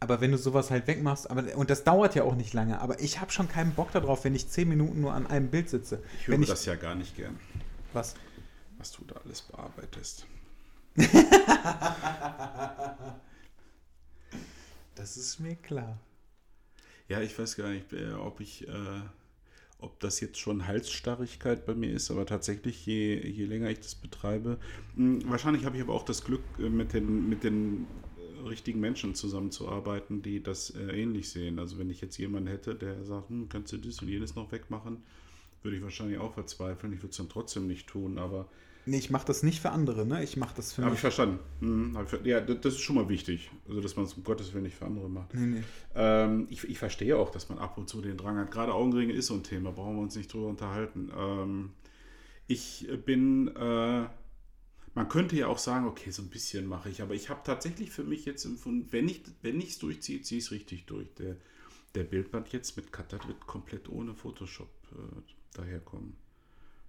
aber 0.00 0.20
wenn 0.20 0.32
du 0.32 0.38
sowas 0.38 0.70
halt 0.70 0.88
wegmachst, 0.88 1.30
aber 1.30 1.56
und 1.56 1.70
das 1.70 1.84
dauert 1.84 2.16
ja 2.16 2.24
auch 2.24 2.34
nicht 2.34 2.52
lange, 2.54 2.80
aber 2.80 3.00
ich 3.00 3.20
habe 3.20 3.30
schon 3.30 3.48
keinen 3.48 3.72
Bock 3.72 3.92
darauf, 3.92 4.24
wenn 4.24 4.34
ich 4.34 4.48
zehn 4.48 4.68
Minuten 4.68 5.00
nur 5.00 5.12
an 5.12 5.28
einem 5.28 5.48
Bild 5.48 5.70
sitze. 5.70 6.02
ich 6.20 6.26
höre 6.26 6.40
ich, 6.40 6.48
das 6.48 6.64
ja 6.64 6.74
gar 6.74 6.96
nicht 6.96 7.16
gern, 7.16 7.38
Was? 7.92 8.14
was 8.78 8.90
du 8.90 9.04
da 9.04 9.14
alles 9.24 9.42
bearbeitest. 9.42 10.26
Das 14.94 15.16
ist 15.16 15.40
mir 15.40 15.56
klar. 15.56 15.98
Ja, 17.08 17.20
ich 17.20 17.38
weiß 17.38 17.56
gar 17.56 17.70
nicht, 17.70 17.92
äh, 17.92 18.12
ob 18.12 18.40
ich, 18.40 18.68
äh, 18.68 19.00
ob 19.78 19.98
das 20.00 20.20
jetzt 20.20 20.38
schon 20.38 20.66
Halsstarrigkeit 20.66 21.66
bei 21.66 21.74
mir 21.74 21.92
ist, 21.92 22.10
aber 22.10 22.26
tatsächlich, 22.26 22.86
je, 22.86 23.18
je 23.26 23.44
länger 23.44 23.70
ich 23.70 23.80
das 23.80 23.94
betreibe, 23.94 24.58
mh, 24.94 25.28
wahrscheinlich 25.30 25.64
habe 25.64 25.76
ich 25.76 25.82
aber 25.82 25.94
auch 25.94 26.04
das 26.04 26.24
Glück, 26.24 26.42
äh, 26.58 26.68
mit 26.68 26.92
den, 26.92 27.28
mit 27.28 27.44
den 27.44 27.86
äh, 28.44 28.48
richtigen 28.48 28.80
Menschen 28.80 29.14
zusammenzuarbeiten, 29.14 30.22
die 30.22 30.42
das 30.42 30.70
äh, 30.70 31.02
ähnlich 31.02 31.30
sehen. 31.30 31.58
Also 31.58 31.78
wenn 31.78 31.90
ich 31.90 32.00
jetzt 32.00 32.16
jemanden 32.18 32.48
hätte, 32.48 32.74
der 32.74 33.02
sagt, 33.04 33.28
hm, 33.30 33.48
kannst 33.48 33.72
du 33.72 33.78
das 33.78 34.00
und 34.00 34.08
jenes 34.08 34.34
noch 34.34 34.52
wegmachen, 34.52 35.02
würde 35.62 35.76
ich 35.76 35.82
wahrscheinlich 35.82 36.18
auch 36.18 36.34
verzweifeln. 36.34 36.92
Ich 36.92 37.00
würde 37.00 37.10
es 37.10 37.16
dann 37.16 37.28
trotzdem 37.28 37.66
nicht 37.66 37.88
tun, 37.88 38.18
aber. 38.18 38.48
Nee, 38.84 38.98
ich 38.98 39.10
mache 39.10 39.26
das 39.26 39.42
nicht 39.44 39.60
für 39.60 39.70
andere, 39.70 40.04
ne? 40.04 40.24
Ich 40.24 40.36
mache 40.36 40.54
das 40.56 40.72
für 40.72 40.82
Habe 40.82 40.90
mich. 40.90 40.98
ich 40.98 41.00
verstanden. 41.02 41.38
Hm, 41.60 41.96
hab 41.96 42.04
ich, 42.04 42.10
ver- 42.10 42.26
ja, 42.26 42.40
das, 42.40 42.74
ist 42.74 42.80
schon 42.80 42.96
mal 42.96 43.08
wichtig. 43.08 43.50
Also, 43.68 43.80
dass 43.80 43.94
man 43.94 44.06
es 44.06 44.14
um 44.14 44.24
Gottes 44.24 44.52
Willen 44.52 44.64
nicht 44.64 44.76
für 44.76 44.86
andere 44.86 45.08
macht. 45.08 45.34
Nee, 45.34 45.46
nee. 45.46 45.62
Ähm, 45.94 46.46
ich, 46.50 46.64
ich 46.64 46.78
verstehe 46.78 47.16
auch, 47.16 47.30
dass 47.30 47.48
man 47.48 47.58
ab 47.58 47.78
und 47.78 47.88
zu 47.88 48.00
den 48.02 48.16
Drang 48.16 48.36
hat. 48.38 48.50
Gerade 48.50 48.74
Augenringe 48.74 49.12
ist 49.12 49.28
so 49.28 49.34
ein 49.34 49.44
Thema, 49.44 49.70
brauchen 49.70 49.96
wir 49.96 50.02
uns 50.02 50.16
nicht 50.16 50.32
drüber 50.32 50.48
unterhalten. 50.48 51.12
Ähm, 51.16 51.70
ich 52.48 52.88
bin, 53.06 53.48
äh, 53.54 54.06
man 54.94 55.08
könnte 55.08 55.36
ja 55.36 55.46
auch 55.46 55.58
sagen, 55.58 55.86
okay, 55.86 56.10
so 56.10 56.22
ein 56.22 56.28
bisschen 56.28 56.66
mache 56.66 56.90
ich, 56.90 57.02
aber 57.02 57.14
ich 57.14 57.30
habe 57.30 57.40
tatsächlich 57.44 57.90
für 57.90 58.04
mich 58.04 58.24
jetzt 58.24 58.44
empfunden, 58.44 58.88
wenn 58.90 59.08
ich 59.08 59.22
wenn 59.42 59.60
ich 59.60 59.70
es 59.70 59.78
durchziehe, 59.78 60.22
ziehe 60.22 60.38
ich 60.38 60.46
es 60.46 60.50
richtig 60.50 60.86
durch. 60.86 61.14
Der, 61.14 61.36
der 61.94 62.02
Bildband 62.04 62.52
jetzt 62.52 62.76
mit 62.76 62.90
Cutter 62.92 63.20
wird 63.28 63.46
komplett 63.46 63.88
ohne 63.88 64.14
Photoshop 64.14 64.68
äh, 64.92 65.56
daherkommen. 65.56 66.14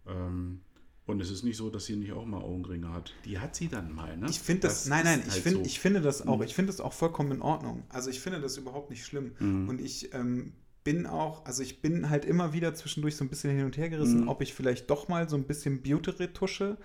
Ähm, 0.07 0.61
und 1.05 1.21
es 1.21 1.29
ist 1.31 1.43
nicht 1.43 1.57
so, 1.57 1.69
dass 1.69 1.85
sie 1.85 1.95
nicht 1.95 2.13
auch 2.13 2.25
mal 2.25 2.41
Augenringe 2.41 2.91
hat. 2.93 3.13
Die 3.25 3.39
hat 3.39 3.55
sie 3.55 3.67
dann 3.67 3.93
mal, 3.93 4.15
ne? 4.17 4.27
Ich 4.29 4.39
finde 4.39 4.67
das, 4.67 4.85
nein, 4.87 4.99
ist 4.99 5.05
nein, 5.05 5.19
ich, 5.27 5.31
halt 5.33 5.43
find, 5.43 5.55
so. 5.57 5.61
ich 5.63 5.79
finde 5.79 6.01
das 6.01 6.25
auch, 6.25 6.37
Mhm. 6.37 6.43
ich 6.43 6.55
finde 6.55 6.71
das 6.71 6.79
auch 6.81 6.93
vollkommen 6.93 7.31
in 7.31 7.41
Ordnung. 7.41 7.83
Also 7.89 8.09
ich 8.09 8.19
finde 8.19 8.39
das 8.41 8.57
überhaupt 8.57 8.89
nicht 8.89 9.05
schlimm. 9.05 9.31
Mhm. 9.39 9.69
Und 9.69 9.81
ich 9.81 10.13
ähm, 10.13 10.53
bin 10.83 11.05
auch, 11.05 11.45
also 11.45 11.61
ich 11.63 11.81
bin 11.81 12.09
halt 12.09 12.25
immer 12.25 12.53
wieder 12.53 12.73
zwischendurch 12.73 13.15
so 13.15 13.23
ein 13.25 13.29
bisschen 13.29 13.55
hin 13.55 13.65
und 13.65 13.77
her 13.77 13.89
gerissen, 13.89 14.21
Mhm. 14.21 14.27
ob 14.29 14.41
ich 14.41 14.53
vielleicht 14.53 14.89
doch 14.89 15.07
mal 15.07 15.27
so 15.29 15.35
ein 15.35 15.43
bisschen 15.43 15.81
Beauty-Retusche 15.81 16.77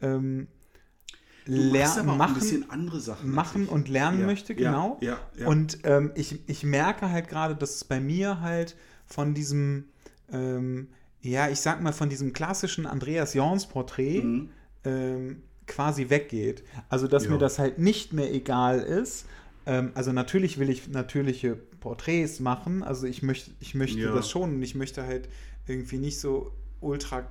ähm, 0.00 0.48
Du 1.46 1.52
machst 1.72 1.96
ler- 1.96 2.02
aber 2.02 2.08
auch 2.08 2.12
ein 2.12 2.18
machen, 2.18 2.34
bisschen 2.34 2.70
andere 2.70 3.00
Sachen. 3.00 3.30
machen 3.30 3.68
und 3.68 3.88
lernen 3.88 4.20
Ja, 4.20 4.26
möchte, 4.26 4.54
genau. 4.54 4.98
Ja, 5.00 5.18
ja. 5.38 5.46
Und 5.46 5.78
ähm, 5.84 6.10
ich, 6.14 6.46
ich 6.46 6.62
merke 6.62 7.10
halt 7.10 7.28
gerade, 7.28 7.56
dass 7.56 7.76
es 7.76 7.84
bei 7.84 8.00
mir 8.00 8.40
halt 8.42 8.76
von 9.06 9.32
diesem, 9.32 9.84
ähm, 10.30 10.88
ja, 11.20 11.48
ich 11.48 11.60
sag 11.60 11.82
mal, 11.82 11.92
von 11.92 12.08
diesem 12.08 12.32
klassischen 12.32 12.86
Andreas 12.86 13.34
Jorns 13.34 13.66
Porträt 13.66 14.22
Mhm. 14.22 14.50
ähm, 14.84 15.42
quasi 15.66 16.08
weggeht. 16.10 16.62
Also, 16.88 17.08
dass 17.08 17.24
Ja. 17.24 17.30
mir 17.32 17.38
das 17.38 17.58
halt 17.58 17.78
nicht 17.78 18.12
mehr 18.12 18.32
egal 18.32 18.80
ist. 18.80 19.26
Ähm, 19.66 19.90
also, 19.94 20.12
natürlich 20.12 20.58
will 20.58 20.70
ich 20.70 20.88
natürliche 20.88 21.56
Porträts 21.80 22.40
machen. 22.40 22.82
Also, 22.82 23.06
ich 23.06 23.22
möchte, 23.22 23.50
ich 23.60 23.74
möchte 23.74 24.00
Ja. 24.00 24.12
das 24.14 24.30
schon 24.30 24.54
und 24.54 24.62
ich 24.62 24.74
möchte 24.74 25.04
halt 25.04 25.28
irgendwie 25.66 25.98
nicht 25.98 26.20
so 26.20 26.52
ultra 26.80 27.26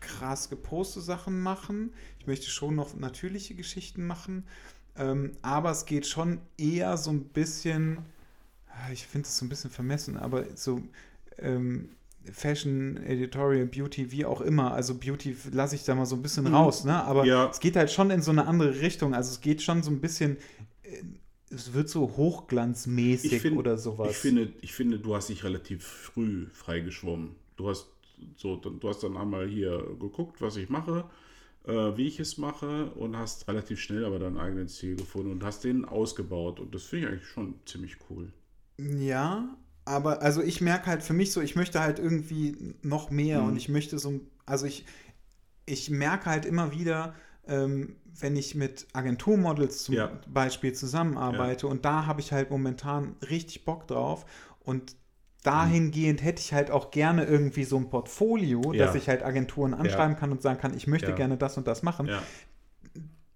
krass 0.00 0.50
geposte 0.50 1.00
Sachen 1.00 1.40
machen. 1.40 1.92
Ich 2.20 2.26
möchte 2.26 2.48
schon 2.48 2.74
noch 2.74 2.94
natürliche 2.94 3.54
Geschichten 3.54 4.06
machen. 4.06 4.44
Ähm, 4.96 5.32
aber 5.42 5.70
es 5.70 5.86
geht 5.86 6.06
schon 6.06 6.40
eher 6.56 6.96
so 6.96 7.10
ein 7.10 7.24
bisschen, 7.24 7.98
ah, 8.68 8.92
ich 8.92 9.06
finde 9.06 9.26
es 9.26 9.36
so 9.36 9.44
ein 9.44 9.48
bisschen 9.48 9.70
vermessen, 9.70 10.16
aber 10.16 10.44
so 10.56 10.82
ähm, 11.38 11.88
Fashion, 12.32 12.96
Editorial, 13.04 13.66
Beauty, 13.66 14.10
wie 14.12 14.24
auch 14.24 14.40
immer. 14.40 14.72
Also 14.72 14.94
Beauty 14.94 15.36
lasse 15.52 15.74
ich 15.76 15.84
da 15.84 15.94
mal 15.94 16.06
so 16.06 16.16
ein 16.16 16.22
bisschen 16.22 16.44
Mhm. 16.44 16.54
raus, 16.54 16.84
ne? 16.84 17.02
Aber 17.04 17.24
Ja. 17.24 17.50
es 17.50 17.60
geht 17.60 17.76
halt 17.76 17.90
schon 17.90 18.10
in 18.10 18.22
so 18.22 18.30
eine 18.30 18.46
andere 18.46 18.80
Richtung. 18.80 19.14
Also 19.14 19.30
es 19.32 19.40
geht 19.40 19.62
schon 19.62 19.82
so 19.82 19.90
ein 19.90 20.00
bisschen, 20.00 20.36
äh, 20.82 21.02
es 21.50 21.72
wird 21.74 21.88
so 21.88 22.16
hochglanzmäßig 22.16 23.40
find- 23.40 23.56
oder 23.58 23.76
sowas. 23.78 24.10
Ich 24.10 24.16
finde, 24.16 24.52
ich 24.60 24.72
finde, 24.72 24.98
du 24.98 25.14
hast 25.14 25.28
dich 25.28 25.44
relativ 25.44 25.84
früh 25.84 26.46
freigeschwommen. 26.52 27.30
Du 27.56 27.68
hast 27.68 27.88
so, 28.36 28.56
du 28.56 28.88
hast 28.88 29.02
dann 29.02 29.16
einmal 29.16 29.46
hier 29.48 29.78
geguckt, 30.00 30.40
was 30.40 30.56
ich 30.56 30.68
mache, 30.70 31.04
äh, 31.66 31.72
wie 31.96 32.06
ich 32.06 32.20
es 32.20 32.38
mache 32.38 32.86
und 32.92 33.16
hast 33.16 33.46
relativ 33.48 33.80
schnell 33.80 34.04
aber 34.04 34.18
deinen 34.18 34.38
eigenen 34.38 34.68
Stil 34.68 34.96
gefunden 34.96 35.32
und 35.32 35.44
hast 35.44 35.64
den 35.64 35.84
ausgebaut. 35.84 36.58
Und 36.60 36.74
das 36.74 36.84
finde 36.84 37.06
ich 37.06 37.12
eigentlich 37.12 37.28
schon 37.28 37.54
ziemlich 37.66 37.96
cool. 38.08 38.32
Ja, 38.78 39.56
aber 39.84 40.22
also 40.22 40.42
ich 40.42 40.60
merke 40.60 40.86
halt 40.86 41.02
für 41.02 41.12
mich 41.12 41.32
so, 41.32 41.40
ich 41.40 41.56
möchte 41.56 41.80
halt 41.80 41.98
irgendwie 41.98 42.74
noch 42.82 43.10
mehr 43.10 43.40
Mhm. 43.42 43.48
und 43.48 43.56
ich 43.56 43.68
möchte 43.68 43.98
so, 43.98 44.20
also 44.46 44.66
ich, 44.66 44.84
ich 45.66 45.90
merke 45.90 46.26
halt 46.26 46.44
immer 46.46 46.72
wieder, 46.72 47.14
ähm, 47.46 47.96
wenn 48.18 48.36
ich 48.36 48.54
mit 48.54 48.86
Agenturmodels 48.92 49.84
zum 49.84 49.94
Ja. 49.96 50.10
Beispiel 50.28 50.72
zusammenarbeite 50.72 51.66
und 51.66 51.84
da 51.84 52.06
habe 52.06 52.20
ich 52.20 52.32
halt 52.32 52.50
momentan 52.50 53.16
richtig 53.28 53.64
Bock 53.64 53.86
drauf 53.86 54.24
und 54.60 54.96
dahingehend 55.42 56.22
hätte 56.24 56.40
ich 56.40 56.54
halt 56.54 56.70
auch 56.70 56.90
gerne 56.90 57.24
irgendwie 57.26 57.64
so 57.64 57.76
ein 57.76 57.90
Portfolio, 57.90 58.72
Ja. 58.72 58.86
dass 58.86 58.94
ich 58.94 59.08
halt 59.10 59.22
Agenturen 59.22 59.74
anschreiben 59.74 60.16
kann 60.16 60.32
und 60.32 60.40
sagen 60.40 60.58
kann, 60.58 60.74
ich 60.74 60.86
möchte 60.86 61.10
Ja. 61.10 61.16
gerne 61.16 61.36
das 61.36 61.58
und 61.58 61.66
das 61.66 61.82
machen. 61.82 62.08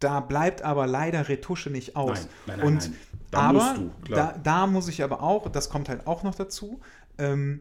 Da 0.00 0.20
bleibt 0.20 0.62
aber 0.62 0.86
leider 0.86 1.28
Retusche 1.28 1.70
nicht 1.70 1.96
aus. 1.96 2.28
Nein, 2.46 2.58
nein, 2.58 2.58
nein, 2.58 2.66
und 2.66 2.74
nein. 2.90 2.96
Da 3.30 3.38
aber 3.40 3.52
musst 3.58 3.76
du. 3.76 4.14
Da, 4.14 4.38
da 4.42 4.66
muss 4.66 4.88
ich 4.88 5.02
aber 5.02 5.22
auch, 5.22 5.50
das 5.50 5.68
kommt 5.68 5.88
halt 5.88 6.06
auch 6.06 6.22
noch 6.22 6.34
dazu. 6.34 6.80
Ähm, 7.18 7.60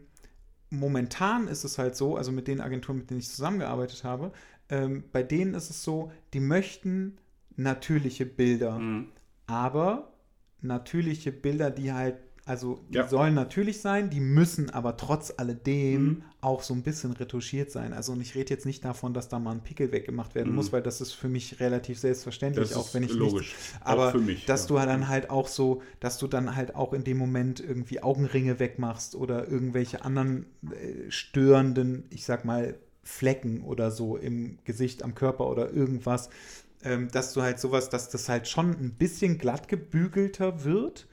momentan 0.69 1.47
ist 1.47 1.63
es 1.63 1.77
halt 1.77 1.95
so, 1.95 2.15
also 2.15 2.31
mit 2.31 2.47
den 2.47 2.61
Agenturen, 2.61 2.99
mit 2.99 3.09
denen 3.09 3.19
ich 3.19 3.29
zusammengearbeitet 3.29 4.03
habe, 4.03 4.31
ähm, 4.69 5.03
bei 5.11 5.23
denen 5.23 5.53
ist 5.53 5.69
es 5.69 5.83
so, 5.83 6.11
die 6.33 6.39
möchten 6.39 7.17
natürliche 7.55 8.25
Bilder, 8.25 8.77
Mhm. 8.79 9.07
aber 9.47 10.13
natürliche 10.61 11.31
Bilder, 11.31 11.71
die 11.71 11.91
halt, 11.93 12.17
also 12.47 12.79
die 12.89 12.95
Ja. 12.97 13.07
sollen 13.07 13.33
natürlich 13.33 13.81
sein, 13.81 14.09
die 14.09 14.19
müssen 14.19 14.69
aber 14.69 14.97
trotz 14.97 15.33
alledem 15.37 16.03
Mhm. 16.05 16.23
auch 16.41 16.63
so 16.63 16.73
ein 16.73 16.81
bisschen 16.83 17.11
retuschiert 17.13 17.71
sein. 17.71 17.93
Also 17.93 18.13
und 18.13 18.21
ich 18.21 18.35
rede 18.35 18.51
jetzt 18.53 18.65
nicht 18.65 18.85
davon, 18.85 19.13
dass 19.13 19.27
da 19.29 19.37
mal 19.39 19.51
ein 19.51 19.61
Pickel 19.63 19.91
weggemacht 19.91 20.33
werden 20.35 20.49
Mhm. 20.49 20.55
muss, 20.55 20.71
weil 20.71 20.81
das 20.81 21.01
ist 21.01 21.11
für 21.13 21.27
mich 21.27 21.59
relativ 21.59 21.99
selbstverständlich, 21.99 22.69
Das 22.69 22.77
auch 22.77 22.93
wenn 22.93 23.03
ich 23.03 23.13
logisch. 23.13 23.53
Nicht, 23.53 23.85
aber 23.85 24.13
mich, 24.17 24.45
dass 24.45 24.61
ja. 24.63 24.67
du 24.79 24.85
dann 24.85 25.07
halt 25.09 25.29
auch 25.29 25.47
so, 25.47 25.81
dass 25.99 26.17
du 26.17 26.27
dann 26.27 26.55
halt 26.55 26.75
auch 26.75 26.93
in 26.93 27.03
dem 27.03 27.17
Moment 27.17 27.59
irgendwie 27.59 28.01
Augenringe 28.01 28.59
wegmachst 28.59 29.15
oder 29.15 29.47
irgendwelche 29.47 30.03
anderen 30.05 30.45
äh, 30.71 31.11
störenden, 31.11 32.05
ich 32.09 32.23
sag 32.23 32.45
mal, 32.45 32.75
Flecken 33.03 33.61
oder 33.61 33.89
so 33.91 34.17
im 34.17 34.57
Gesicht, 34.65 35.03
am 35.03 35.15
Körper 35.15 35.49
oder 35.49 35.71
irgendwas, 35.71 36.29
ähm, 36.83 37.09
dass 37.11 37.33
du 37.33 37.41
halt 37.41 37.59
sowas, 37.59 37.89
dass 37.89 38.09
das 38.09 38.29
halt 38.29 38.47
schon 38.47 38.71
ein 38.71 38.93
bisschen 38.93 39.37
glatt 39.37 39.67
gebügelter 39.67 40.63
wird, 40.63 41.07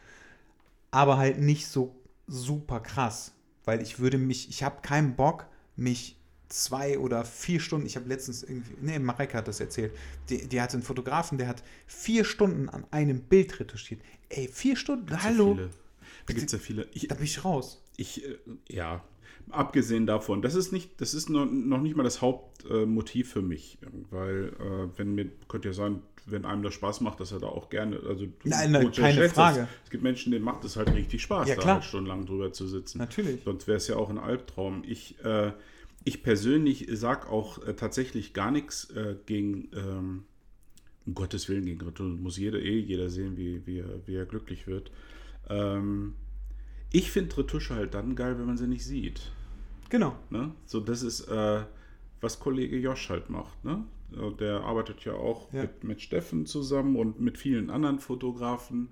aber 0.94 1.18
halt 1.18 1.40
nicht 1.40 1.66
so 1.66 2.00
super 2.28 2.78
krass. 2.78 3.32
Weil 3.64 3.82
ich 3.82 3.98
würde 3.98 4.16
mich, 4.16 4.48
ich 4.48 4.62
habe 4.62 4.80
keinen 4.80 5.16
Bock, 5.16 5.46
mich 5.74 6.16
zwei 6.48 6.98
oder 6.98 7.24
vier 7.24 7.58
Stunden, 7.58 7.84
ich 7.84 7.96
habe 7.96 8.08
letztens 8.08 8.44
irgendwie, 8.44 8.74
nee, 8.80 8.98
Marek 9.00 9.34
hat 9.34 9.48
das 9.48 9.58
erzählt, 9.58 9.92
die, 10.28 10.46
die 10.46 10.60
hatte 10.60 10.74
einen 10.74 10.84
Fotografen, 10.84 11.36
der 11.36 11.48
hat 11.48 11.64
vier 11.86 12.24
Stunden 12.24 12.68
an 12.68 12.86
einem 12.92 13.22
Bild 13.22 13.58
retuschiert. 13.58 14.02
Ey, 14.28 14.46
vier 14.46 14.76
Stunden, 14.76 15.06
Gibt's 15.06 15.24
hallo, 15.24 15.56
Ja. 15.58 15.68
Da 16.26 16.32
gibt 16.32 16.46
es 16.46 16.52
ja 16.52 16.58
viele. 16.58 16.86
Ich, 16.92 17.08
da 17.08 17.16
bin 17.16 17.24
ich 17.24 17.44
raus. 17.44 17.82
ich, 17.96 18.24
äh, 18.24 18.38
ja, 18.68 19.02
abgesehen 19.50 20.06
davon, 20.06 20.42
das 20.42 20.54
ist 20.54 20.70
nicht, 20.72 21.00
das 21.00 21.12
ist 21.12 21.28
noch, 21.28 21.44
noch 21.44 21.80
nicht 21.80 21.96
mal 21.96 22.04
das 22.04 22.22
Hauptmotiv 22.22 23.30
äh, 23.30 23.32
für 23.32 23.42
mich, 23.42 23.78
weil 24.10 24.52
äh, 24.60 24.98
wenn 24.98 25.14
mir 25.14 25.30
könnte 25.48 25.68
ja 25.68 25.74
sein, 25.74 26.02
wenn 26.26 26.44
einem 26.44 26.62
das 26.62 26.74
Spaß 26.74 27.00
macht, 27.02 27.20
dass 27.20 27.32
er 27.32 27.40
da 27.40 27.46
auch 27.46 27.68
gerne, 27.68 28.00
also 28.08 28.26
du- 28.26 28.32
Nein, 28.44 28.72
nein, 28.72 28.90
keine 28.92 29.28
Frage. 29.28 29.60
Das. 29.60 29.68
Es 29.84 29.90
gibt 29.90 30.02
Menschen, 30.02 30.32
denen 30.32 30.44
macht 30.44 30.64
es 30.64 30.76
halt 30.76 30.92
richtig 30.94 31.22
Spaß, 31.22 31.48
Ja, 31.48 31.56
da 31.56 31.64
halt 31.74 31.84
stundenlang 31.84 32.24
drüber 32.26 32.52
zu 32.52 32.66
sitzen. 32.66 32.98
Natürlich. 32.98 33.42
Sonst 33.44 33.66
wäre 33.66 33.76
es 33.76 33.88
ja 33.88 33.96
auch 33.96 34.10
ein 34.10 34.18
Albtraum. 34.18 34.82
Ich, 34.86 35.22
äh, 35.24 35.52
ich 36.04 36.22
persönlich 36.22 36.86
sage 36.92 37.28
auch 37.28 37.64
äh, 37.66 37.74
tatsächlich 37.74 38.32
gar 38.32 38.50
nichts 38.50 38.90
äh, 38.90 39.16
gegen, 39.26 39.68
ähm, 39.74 40.24
um 41.06 41.14
Gottes 41.14 41.48
Willen, 41.48 41.66
gegen 41.66 41.80
Reto. 41.82 42.02
Muss 42.04 42.38
jeder, 42.38 42.58
eh 42.60 42.78
jeder 42.78 43.10
sehen, 43.10 43.36
wie, 43.36 43.66
wie, 43.66 43.78
er, 43.80 44.06
wie 44.06 44.14
er 44.14 44.24
glücklich 44.24 44.66
wird. 44.66 44.90
Ähm, 45.50 46.14
ich 46.90 47.10
finde 47.10 47.36
Retusche 47.38 47.74
halt 47.74 47.94
dann 47.94 48.14
geil, 48.16 48.38
wenn 48.38 48.46
man 48.46 48.56
sie 48.56 48.66
nicht 48.68 48.84
sieht. 48.84 49.30
Genau. 49.90 50.16
Ne? 50.30 50.52
So, 50.64 50.80
das 50.80 51.02
ist, 51.02 51.28
äh, 51.28 51.62
was 52.20 52.40
Kollege 52.40 52.78
Josch 52.78 53.10
halt 53.10 53.28
macht. 53.28 53.62
Ne? 53.64 53.84
Äh, 54.16 54.32
Der 54.36 54.60
arbeitet 54.62 55.04
ja 55.04 55.14
auch 55.14 55.52
Ja. 55.52 55.62
Mit, 55.62 55.84
mit 55.84 56.00
Steffen 56.02 56.46
zusammen 56.46 56.96
und 56.96 57.20
mit 57.20 57.38
vielen 57.38 57.70
anderen 57.70 57.98
Fotografen. 58.00 58.88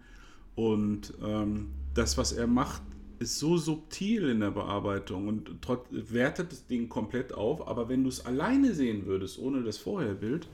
Und 0.55 1.15
ähm, 1.23 1.71
das, 1.95 2.19
was 2.19 2.33
er 2.33 2.47
macht, 2.47 2.83
ist 3.19 3.39
so 3.39 3.57
subtil 3.57 4.29
in 4.29 4.41
der 4.41 4.51
Bearbeitung 4.51 5.29
und 5.29 5.63
trot, 5.63 5.87
wertet 5.91 6.53
das 6.53 6.67
Ding 6.67 6.89
komplett 6.89 7.33
auf. 7.33 7.67
Aber 7.67 7.89
wenn 7.89 8.03
du 8.03 8.09
es 8.09 8.27
alleine 8.27 8.75
sehen 8.75 9.07
würdest, 9.07 9.39
ohne 9.39 9.63
das 9.63 9.79
Vorherbild, 9.79 10.49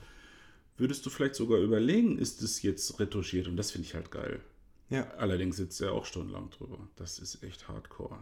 würdest 0.77 1.05
du 1.05 1.09
vielleicht 1.09 1.35
sogar 1.35 1.59
überlegen, 1.59 2.17
ist 2.17 2.41
es 2.41 2.61
jetzt 2.61 2.99
retuschiert? 2.99 3.47
Und 3.47 3.57
das 3.57 3.71
finde 3.71 3.87
ich 3.87 3.95
halt 3.95 4.11
geil. 4.11 4.39
Ja. 4.89 5.07
Allerdings 5.17 5.57
sitzt 5.57 5.81
er 5.81 5.93
auch 5.93 6.05
stundenlang 6.05 6.49
drüber. 6.51 6.79
Das 6.95 7.19
ist 7.19 7.43
echt 7.43 7.67
hardcore. 7.67 8.19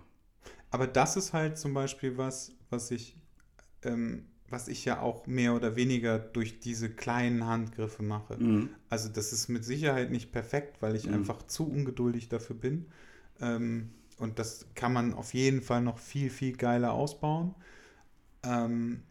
Aber 0.72 0.88
das 0.88 1.16
ist 1.16 1.34
halt 1.34 1.58
zum 1.58 1.74
Beispiel 1.74 2.18
was, 2.18 2.52
was 2.70 2.92
ich, 2.92 3.16
ähm, 3.84 4.26
was 4.50 4.68
ich 4.68 4.86
ja 4.86 5.02
auch 5.02 5.28
mehr 5.28 5.54
oder 5.54 5.76
weniger 5.76 6.20
durch 6.20 6.60
diese 6.60 6.90
kleinen 6.90 7.46
Handgriffe 7.46 8.04
mache. 8.04 8.38
Mhm. 8.38 8.70
Also 8.90 9.10
das 9.10 9.34
ist 9.34 9.50
mit 9.50 9.66
Sicherheit 9.66 10.12
nicht 10.12 10.32
perfekt, 10.32 10.82
weil 10.82 10.96
ich 10.96 11.08
Mhm. 11.08 11.16
einfach 11.16 11.46
zu 11.48 11.68
ungeduldig 11.70 12.30
dafür 12.30 12.56
bin. 12.56 12.86
Ähm, 13.42 13.90
und 14.18 14.40
das 14.40 14.66
kann 14.76 14.94
man 14.94 15.14
auf 15.14 15.34
jeden 15.34 15.62
Fall 15.62 15.82
noch 15.82 16.00
viel, 16.00 16.30
viel 16.30 16.56
geiler 16.56 16.94
ausbauen. 16.94 17.54
Ähm, 18.44 19.02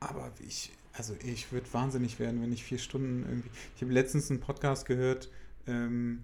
aber 0.00 0.30
ich, 0.46 0.70
also 0.92 1.14
ich 1.24 1.50
würde 1.52 1.72
wahnsinnig 1.72 2.20
werden, 2.20 2.40
wenn 2.42 2.52
ich 2.52 2.62
vier 2.64 2.78
Stunden 2.78 3.24
irgendwie. 3.28 3.50
Ich 3.74 3.82
habe 3.82 3.92
letztens 3.92 4.30
einen 4.30 4.40
Podcast 4.40 4.86
gehört, 4.86 5.30
ähm, 5.66 6.22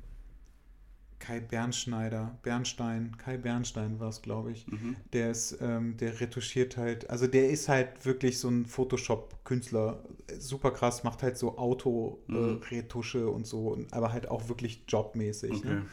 Kai 1.26 1.40
Bernschneider, 1.40 2.38
Bernstein, 2.42 3.16
Kai 3.16 3.38
Bernstein 3.38 3.98
war 3.98 4.08
es, 4.10 4.20
glaube 4.20 4.52
ich. 4.52 4.66
Mhm. 4.66 4.96
Der 5.12 5.30
ist, 5.30 5.56
ähm, 5.60 5.96
der 5.96 6.20
retuschiert 6.20 6.76
halt, 6.76 7.08
also 7.08 7.26
der 7.26 7.48
ist 7.48 7.68
halt 7.68 8.04
wirklich 8.04 8.38
so 8.38 8.48
ein 8.48 8.66
Photoshop-Künstler, 8.66 10.04
super 10.38 10.70
krass, 10.70 11.02
macht 11.02 11.22
halt 11.22 11.38
so 11.38 11.52
Mhm. 11.52 11.58
Auto-Retusche 11.58 13.28
und 13.28 13.46
so, 13.46 13.78
aber 13.90 14.12
halt 14.12 14.28
auch 14.28 14.48
wirklich 14.48 14.84
jobmäßig. 14.86 15.52
Okay. 15.52 15.66
Ne? 15.68 15.86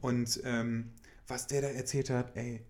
Und 0.00 0.40
ähm, 0.44 0.90
was 1.28 1.46
der 1.46 1.60
da 1.60 1.68
erzählt 1.68 2.08
hat, 2.08 2.34
ey, 2.36 2.62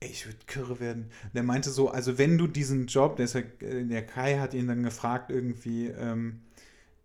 ey, 0.00 0.10
ich 0.10 0.26
würde 0.26 0.38
kirre 0.46 0.80
werden. 0.80 1.10
Der 1.34 1.44
meinte 1.44 1.70
so, 1.70 1.88
also 1.88 2.18
wenn 2.18 2.36
du 2.36 2.46
diesen 2.48 2.88
Job, 2.88 3.16
der, 3.16 3.26
ist 3.26 3.34
ja, 3.34 3.42
äh, 3.60 3.84
der 3.84 4.04
Kai 4.04 4.38
hat 4.38 4.54
ihn 4.54 4.66
dann 4.66 4.82
gefragt 4.82 5.30
irgendwie, 5.30 5.86
ähm, 5.86 6.40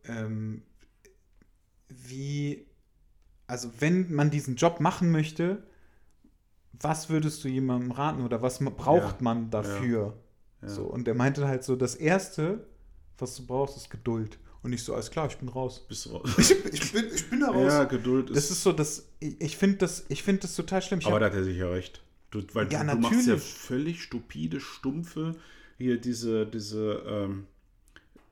ähm, 0.05 0.63
wie, 1.89 2.65
also 3.49 3.69
wenn 3.79 4.13
man 4.13 4.29
diesen 4.29 4.55
Job 4.55 4.79
machen 4.79 5.11
möchte, 5.11 5.63
was 6.73 7.09
würdest 7.09 7.43
du 7.43 7.47
jemandem 7.49 7.91
raten 7.91 8.23
oder 8.23 8.41
was 8.41 8.59
braucht 8.59 9.17
Ja, 9.17 9.23
man 9.23 9.49
dafür? 9.49 10.15
Ja. 10.61 10.67
So, 10.69 10.83
und 10.83 11.05
der 11.07 11.15
meinte 11.15 11.47
halt 11.47 11.63
so, 11.63 11.75
das 11.75 11.95
Erste, 11.95 12.65
was 13.17 13.35
du 13.35 13.45
brauchst, 13.45 13.77
ist 13.77 13.89
Geduld. 13.89 14.37
Und 14.61 14.73
ich 14.73 14.83
so, 14.83 14.93
alles 14.93 15.09
klar, 15.09 15.27
ich 15.27 15.37
bin 15.37 15.47
raus. 15.49 15.85
Bist 15.87 16.05
du 16.05 16.09
raus? 16.17 16.29
Ich, 16.37 16.51
ich, 16.73 16.91
bin, 16.91 17.05
ich 17.13 17.29
bin 17.29 17.39
da 17.39 17.47
raus. 17.47 17.71
Ja, 17.73 17.83
Geduld 17.85 18.29
ist. 18.29 18.35
das 18.37 18.51
ist 18.51 18.63
so, 18.63 18.71
das, 18.73 19.07
ich, 19.19 19.39
ich 19.39 19.57
finde 19.57 19.77
das, 19.77 20.05
ich 20.09 20.21
find 20.23 20.43
das 20.43 20.55
total 20.55 20.81
schlimm. 20.81 20.99
Ich 20.99 21.05
aber 21.07 21.15
hab- 21.15 21.21
da 21.21 21.25
hat 21.27 21.33
er 21.33 21.43
sicher 21.43 21.71
recht. 21.71 22.01
Du, 22.31 22.43
weil 22.53 22.71
Ja, 22.71 22.83
du, 22.83 22.91
du 22.91 22.97
machst 22.97 23.27
ja 23.27 23.37
völlig 23.37 24.03
stupide, 24.03 24.59
stumpfe, 24.59 25.35
hier 25.77 25.99
diese, 25.99 26.45
diese, 26.45 27.03
ähm, 27.07 27.47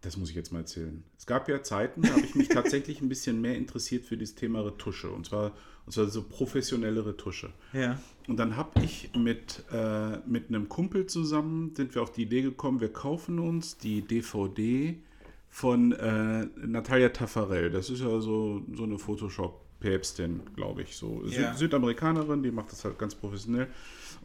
das 0.07 0.15
muss 0.15 0.29
ich 0.29 0.35
jetzt 0.35 0.53
mal 0.53 0.59
erzählen. 0.59 1.03
Es 1.17 1.25
gab 1.25 1.49
ja 1.49 1.61
Zeiten, 1.61 2.01
da 2.01 2.09
habe 2.09 2.21
ich 2.21 2.33
mich 2.33 2.47
tatsächlich 2.49 3.01
ein 3.01 3.09
bisschen 3.09 3.41
mehr 3.41 3.55
interessiert 3.55 4.05
für 4.05 4.15
dieses 4.15 4.35
Thema 4.35 4.61
Retusche. 4.61 5.09
Und 5.09 5.25
zwar, 5.25 5.51
und 5.85 5.91
zwar 5.91 6.07
so 6.07 6.23
professionelle 6.23 7.05
Retusche. 7.05 7.51
ja. 7.73 7.99
Und 8.27 8.37
dann 8.37 8.57
habe 8.57 8.83
ich 8.83 9.11
mit, 9.15 9.63
äh, 9.71 10.17
mit 10.25 10.49
einem 10.49 10.67
Kumpel 10.67 11.07
zusammen, 11.07 11.73
sind 11.75 11.95
wir 11.95 12.01
auf 12.01 12.11
die 12.11 12.23
Idee 12.23 12.41
gekommen, 12.41 12.81
wir 12.81 12.91
kaufen 12.91 13.39
uns 13.39 13.77
die 13.77 14.01
DVD 14.01 14.97
von 15.49 15.93
äh, 15.93 16.45
Natalia 16.65 17.09
Taffarel. 17.09 17.69
Das 17.69 17.89
ist 17.89 18.01
ja 18.01 18.19
so, 18.19 18.61
so 18.73 18.83
eine 18.83 18.97
Photoshop-Päpstin, 18.97 20.41
glaube 20.55 20.83
ich. 20.83 20.95
So. 20.97 21.23
Ja. 21.25 21.53
Südamerikanerin, 21.53 22.43
die 22.43 22.51
macht 22.51 22.71
das 22.71 22.83
halt 22.83 22.97
ganz 22.97 23.15
professionell. 23.15 23.67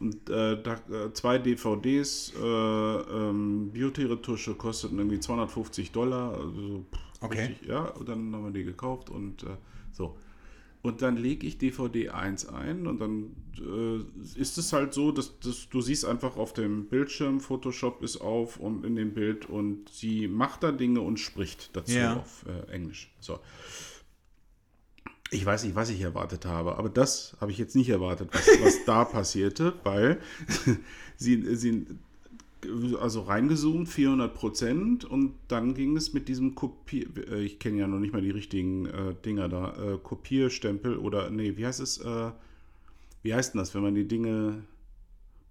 Und 0.03 0.29
äh, 0.29 0.61
da, 0.61 0.73
äh, 0.91 1.13
zwei 1.13 1.37
DVDs, 1.37 2.33
äh, 2.37 2.45
ähm, 2.45 3.71
Beauty-Retusche 3.73 4.55
kosteten 4.55 4.97
irgendwie 4.97 5.19
250 5.21 5.91
Dollar. 5.91 6.33
Also, 6.33 6.83
pff, 6.93 6.99
Okay. 7.23 7.45
Richtig, 7.45 7.69
ja, 7.69 7.83
und 7.85 8.09
dann 8.09 8.35
haben 8.35 8.43
wir 8.43 8.51
die 8.51 8.65
gekauft 8.65 9.09
und 9.09 9.43
äh, 9.43 9.55
so. 9.93 10.17
Und 10.81 11.01
dann 11.01 11.15
lege 11.15 11.47
ich 11.47 11.57
DVD 11.57 12.09
1 12.09 12.49
ein 12.49 12.85
und 12.85 12.99
dann 12.99 13.33
äh, 13.57 14.01
ist 14.37 14.57
es 14.57 14.73
halt 14.73 14.93
so, 14.93 15.13
dass, 15.13 15.39
dass 15.39 15.69
du 15.69 15.79
siehst 15.79 16.03
einfach 16.03 16.35
auf 16.35 16.51
dem 16.51 16.87
Bildschirm, 16.87 17.39
Photoshop 17.39 18.03
ist 18.03 18.17
auf 18.19 18.57
und 18.59 18.83
in 18.83 18.97
dem 18.97 19.13
Bild 19.13 19.45
und 19.45 19.87
sie 19.87 20.27
macht 20.27 20.63
da 20.63 20.73
Dinge 20.73 20.99
und 20.99 21.17
spricht 21.17 21.73
dazu 21.77 21.93
Ja. 21.97 22.17
auf 22.17 22.43
äh, 22.45 22.69
Englisch. 22.73 23.09
So. 23.21 23.39
Ich 25.33 25.45
weiß 25.45 25.63
nicht, 25.63 25.75
was 25.75 25.89
ich 25.89 26.01
erwartet 26.01 26.45
habe, 26.45 26.77
aber 26.77 26.89
das 26.89 27.35
habe 27.41 27.51
ich 27.51 27.57
jetzt 27.57 27.75
nicht 27.75 27.89
erwartet, 27.89 28.29
was, 28.31 28.47
was 28.61 28.85
da 28.85 29.03
passierte, 29.05 29.73
weil 29.83 30.19
sie, 31.17 31.55
sie 31.55 31.87
also 32.99 33.21
reingezoomt, 33.21 33.89
400 33.89 34.33
Prozent 34.33 35.05
und 35.05 35.33
dann 35.47 35.73
ging 35.73 35.97
es 35.97 36.13
mit 36.13 36.27
diesem 36.27 36.55
Kopier, 36.55 37.07
ich 37.33 37.59
kenne 37.59 37.79
ja 37.79 37.87
noch 37.87 37.99
nicht 37.99 38.13
mal 38.13 38.21
die 38.21 38.29
richtigen 38.29 38.85
äh, 38.85 39.15
Dinger 39.25 39.49
da, 39.49 39.73
äh, 39.73 39.97
Kopierstempel 39.97 40.97
oder, 40.97 41.29
nee, 41.29 41.57
wie 41.57 41.65
heißt 41.65 41.79
es, 41.79 41.97
äh, 41.97 42.31
wie 43.23 43.33
heißt 43.33 43.53
denn 43.53 43.59
das, 43.59 43.73
wenn 43.73 43.81
man 43.81 43.95
die 43.95 44.07
Dinge, 44.07 44.63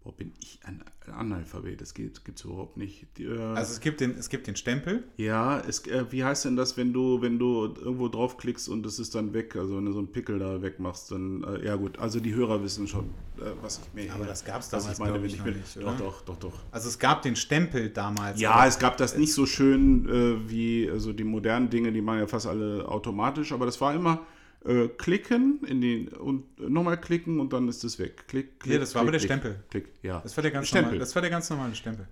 boah, 0.05 0.12
bin 0.12 0.33
ich 0.41 0.59
ein 0.65 0.83
Analphabet, 1.12 1.81
das 1.81 1.95
geht, 1.95 2.24
gibt's 2.24 2.45
überhaupt 2.45 2.77
nicht. 2.77 3.07
Die, 3.19 3.24
äh, 3.24 3.39
Also 3.55 3.73
es 3.73 3.81
gibt 3.81 4.01
den, 4.01 4.12
es 4.19 4.29
gibt 4.29 4.47
den 4.47 4.57
Stempel. 4.57 5.05
ja, 5.16 5.61
es, 5.61 5.87
äh, 5.87 6.05
wie 6.11 6.24
heißt 6.24 6.45
denn 6.45 6.57
das, 6.57 6.77
wenn 6.77 6.93
du, 6.93 7.20
wenn 7.23 7.39
du 7.39 7.74
irgendwo 7.81 8.09
draufklickst 8.09 8.69
und 8.69 8.85
es 8.87 8.99
ist 8.99 9.15
dann 9.15 9.33
weg, 9.33 9.57
also 9.57 9.77
wenn 9.77 9.85
du 9.85 9.93
so 9.93 9.99
einen 9.99 10.12
Pickel 10.12 10.39
da 10.39 10.61
wegmachst, 10.62 11.11
dann, 11.12 11.45
äh, 11.45 11.65
ja 11.66 11.77
gut, 11.77 11.99
also 11.99 12.20
die 12.20 12.35
Hörer 12.35 12.62
wissen 12.62 12.87
schon, 12.89 13.07
äh, 13.39 13.43
was 13.61 13.81
ich 13.81 13.95
mir 13.95 14.12
Aber 14.12 14.27
das 14.27 14.45
gab's 14.45 14.73
was 14.73 14.83
damals, 14.83 14.99
ich 14.99 15.05
meine, 15.05 15.27
ich, 15.27 15.33
ich 15.35 15.39
noch 15.39 15.45
bin. 15.47 15.57
nicht, 15.59 15.77
doch, 15.77 15.83
oder? 15.83 15.95
doch, 15.99 16.23
doch, 16.23 16.37
doch. 16.39 16.59
Also 16.70 16.89
es 16.89 16.99
gab 16.99 17.23
den 17.23 17.37
Stempel 17.37 17.91
damals. 17.91 18.41
Ja, 18.41 18.66
es 18.66 18.79
gab 18.79 18.97
das 18.97 19.16
nicht 19.16 19.33
so 19.33 19.47
schön 19.47 20.09
äh, 20.09 20.51
wie 20.51 20.91
also 20.91 21.12
die 21.12 21.24
modernen 21.24 21.70
Dinge, 21.70 21.93
die 21.93 22.01
machen 22.03 22.20
ja 22.20 22.27
fast 22.27 22.47
alle 22.47 22.89
automatisch, 22.89 23.53
aber 23.53 23.66
das 23.66 23.81
war 23.81 23.95
immer 23.95 24.20
äh, 24.64 24.89
klicken 24.89 25.64
in 25.64 25.80
den 25.80 26.09
und 26.09 26.59
nochmal 26.60 27.01
klicken 27.01 27.40
und 27.40 27.52
dann 27.52 27.68
ist 27.68 27.84
es 27.84 27.98
weg. 27.98 28.28
Klick, 28.28 28.60
klick, 28.60 28.74
Ja, 28.74 28.78
das 28.78 28.94
war 28.94 29.02
aber 29.02 29.10
der 29.10 29.20
klick, 29.20 29.30
Stempel. 29.30 29.64
Klick, 29.70 29.89
ja. 30.02 30.20
Das 30.20 30.36
war 30.36 30.43
der 30.43 30.51
ganz 30.51 30.68
Stempel. 30.68 30.84
normale, 30.84 31.01
das 31.01 31.14
war 31.14 31.22
der 31.22 31.30
ganz 31.30 31.51
normale 31.51 31.74
Stempel. 31.74 32.06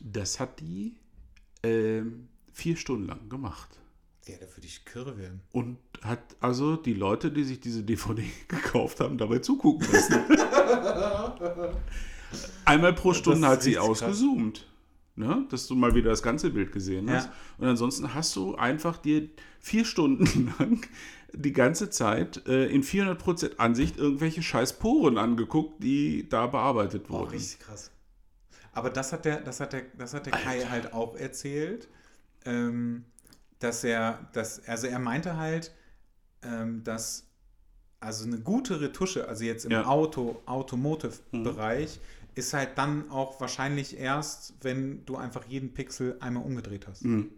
Das 0.00 0.38
hat 0.38 0.60
die 0.60 0.94
ähm, 1.62 2.28
vier 2.52 2.76
Stunden 2.76 3.06
lang 3.06 3.28
gemacht. 3.28 3.80
Ja, 4.26 4.36
da 4.36 4.46
würde 4.54 4.66
ich 4.66 4.84
kirre 4.84 5.18
werden. 5.18 5.40
Und 5.52 5.78
hat 6.02 6.36
also 6.40 6.76
die 6.76 6.92
Leute, 6.94 7.32
die 7.32 7.44
sich 7.44 7.60
diese 7.60 7.82
DVD 7.82 8.22
gekauft 8.48 9.00
haben, 9.00 9.18
dabei 9.18 9.38
zugucken 9.38 9.90
lassen. 9.90 10.20
Einmal 12.64 12.92
pro 12.92 13.14
Stunde 13.14 13.48
hat 13.48 13.62
sie 13.62 13.78
ausgezoomt. 13.78 14.67
Ne? 15.18 15.46
Dass 15.50 15.66
du 15.66 15.74
mal 15.74 15.94
wieder 15.94 16.10
das 16.10 16.22
ganze 16.22 16.50
Bild 16.50 16.72
gesehen 16.72 17.10
hast. 17.10 17.26
Ja. 17.26 17.32
Und 17.58 17.66
ansonsten 17.68 18.14
hast 18.14 18.34
du 18.36 18.54
einfach 18.54 18.96
dir 18.98 19.28
vier 19.60 19.84
Stunden 19.84 20.52
lang 20.58 20.80
die 21.34 21.52
ganze 21.52 21.90
Zeit 21.90 22.46
äh, 22.46 22.66
in 22.68 22.82
400% 22.82 23.56
Ansicht 23.58 23.98
irgendwelche 23.98 24.42
scheiß 24.42 24.78
Poren 24.78 25.18
angeguckt, 25.18 25.82
die 25.82 26.28
da 26.28 26.46
bearbeitet 26.46 27.06
Oh, 27.08 27.14
wurden. 27.14 27.30
richtig 27.32 27.58
krass. 27.60 27.90
Aber 28.72 28.90
das 28.90 29.12
hat 29.12 29.24
der, 29.24 29.40
das 29.40 29.60
hat 29.60 29.72
der, 29.72 29.82
das 29.98 30.14
hat 30.14 30.26
der 30.26 30.32
Kai 30.32 30.60
halt 30.64 30.92
auch 30.92 31.16
erzählt, 31.16 31.88
ähm, 32.44 33.04
dass 33.58 33.82
er, 33.84 34.28
dass, 34.32 34.66
also 34.68 34.86
er 34.86 35.00
meinte 35.00 35.36
halt, 35.36 35.74
ähm, 36.42 36.84
dass 36.84 37.24
also 38.00 38.24
eine 38.24 38.38
gute 38.38 38.80
Retusche, 38.80 39.26
also 39.28 39.42
jetzt 39.44 39.64
im 39.64 39.72
Ja. 39.72 39.84
Auto, 39.86 40.40
Automotive-Bereich, 40.46 41.98
ist 42.38 42.54
halt 42.54 42.78
dann 42.78 43.10
auch 43.10 43.40
wahrscheinlich 43.40 43.98
erst, 43.98 44.54
wenn 44.62 45.04
du 45.04 45.16
einfach 45.16 45.44
jeden 45.46 45.74
Pixel 45.74 46.16
einmal 46.20 46.44
umgedreht 46.44 46.86
hast. 46.86 47.04
Mhm. 47.04 47.30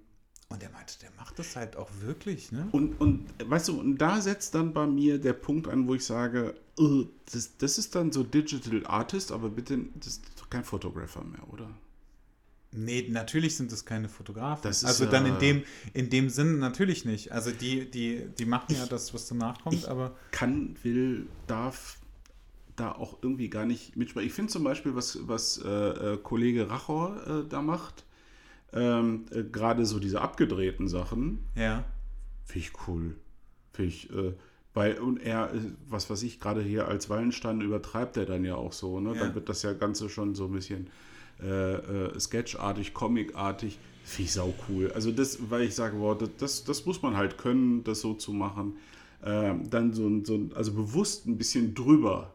Und 0.49 0.63
er 0.63 0.71
meinte, 0.71 0.99
der 1.01 1.11
macht 1.17 1.39
das 1.39 1.55
halt 1.57 1.77
auch 1.77 1.89
wirklich, 2.01 2.51
ne? 2.51 2.69
Und, 2.73 3.01
und 3.01 3.29
weißt 3.43 3.69
du, 3.69 3.81
und 3.81 3.99
da 3.99 4.21
setzt 4.21 4.55
dann 4.55 4.73
bei 4.73 4.87
mir 4.87 5.19
der 5.19 5.33
Punkt 5.33 5.69
an, 5.69 5.87
wo 5.87 5.95
ich 5.95 6.05
sage, 6.05 6.55
äh, 6.79 7.05
das, 7.33 7.57
das 7.57 7.79
ist 7.79 7.95
dann 7.95 8.11
so 8.11 8.25
Digital 8.25 8.85
Artist, 8.85 9.31
aber 9.31 9.49
bitte, 9.49 9.79
das 9.95 10.09
ist 10.09 10.23
doch 10.39 10.51
kein 10.51 10.65
Photographer 10.65 11.23
mehr, 11.23 11.49
oder? 11.53 11.71
Nee, 12.73 13.07
natürlich 13.09 13.57
sind 13.57 13.73
es 13.73 13.85
keine 13.85 14.09
Fotografen. 14.09 14.63
Das 14.65 14.85
also 14.85 15.05
ja- 15.05 15.11
dann 15.11 15.27
in 15.27 15.39
dem, 15.39 15.63
in 15.93 16.11
dem 16.11 16.29
Sinne 16.29 16.53
natürlich 16.59 17.05
nicht. 17.05 17.33
Also 17.33 17.53
die, 17.53 17.91
die, 17.91 18.27
die 18.39 18.45
machen 18.45 18.75
ja 18.75 18.87
das, 18.87 19.15
was 19.15 19.29
danach 19.29 19.63
kommt, 19.63 19.87
aber 19.87 20.17
Kann, 20.31 20.77
will, 20.83 21.27
darf 21.47 22.00
da 22.81 22.93
auch 22.93 23.19
irgendwie 23.23 23.49
gar 23.49 23.67
nicht 23.67 23.97
mitsprechen. 23.97 24.27
Ich 24.29 24.33
finde 24.35 24.51
zum 24.53 24.65
Beispiel, 24.65 24.95
was, 24.95 25.19
was 25.29 25.59
äh, 25.65 25.69
äh, 25.69 26.17
Kollege 26.23 26.69
Rachor 26.71 27.17
äh, 27.27 27.49
da 27.49 27.63
macht, 27.63 28.05
ähm, 28.73 29.27
äh, 29.33 29.43
gerade 29.45 29.85
so 29.87 29.99
diese 29.99 30.21
abgedrehten 30.21 30.89
Sachen, 30.89 31.41
ja. 31.55 31.85
Finde 32.47 32.67
ich 32.67 32.73
cool. 32.89 33.17
Finde 33.73 33.89
ich, 33.91 34.11
äh, 34.11 34.33
weil, 34.75 34.99
und 34.99 35.19
er, 35.23 35.53
äh, 35.55 35.59
was 35.89 36.09
weiß 36.11 36.23
ich, 36.25 36.41
gerade 36.41 36.63
hier 36.63 36.89
als 36.89 37.09
Wallenstein 37.11 37.61
übertreibt 37.61 38.17
er 38.17 38.27
dann 38.27 38.45
ja 38.45 38.55
auch 38.57 38.73
so, 38.73 38.99
ne? 39.01 39.15
Ja. 39.15 39.21
Dann 39.21 39.35
wird 39.35 39.49
das 39.49 39.63
ja 39.63 39.73
Ganze 39.73 40.09
schon 40.09 40.35
so 40.35 40.47
ein 40.47 40.53
bisschen 40.53 40.89
sketchartig, 42.19 42.93
comicartig. 42.95 43.79
Finde 44.05 44.25
ich 44.27 44.33
sau 44.33 44.55
cool. 44.69 44.91
Also 44.93 45.13
das, 45.13 45.39
weil 45.51 45.63
ich 45.63 45.75
sage, 45.75 45.97
boah, 45.97 46.17
das- 46.17 46.65
das, 46.65 46.87
muss 46.87 47.03
man 47.03 47.17
halt 47.17 47.39
können, 47.39 47.85
das 47.85 48.01
so 48.01 48.15
zu 48.15 48.33
machen. 48.33 48.77
Ähm, 49.25 49.69
dann 49.71 49.93
so, 49.93 50.07
ein- 50.07 50.25
so, 50.25 50.35
ein- 50.35 50.53
also 50.55 50.73
bewusst 50.73 51.27
ein 51.27 51.37
bisschen 51.39 51.75
drüber. 51.75 52.35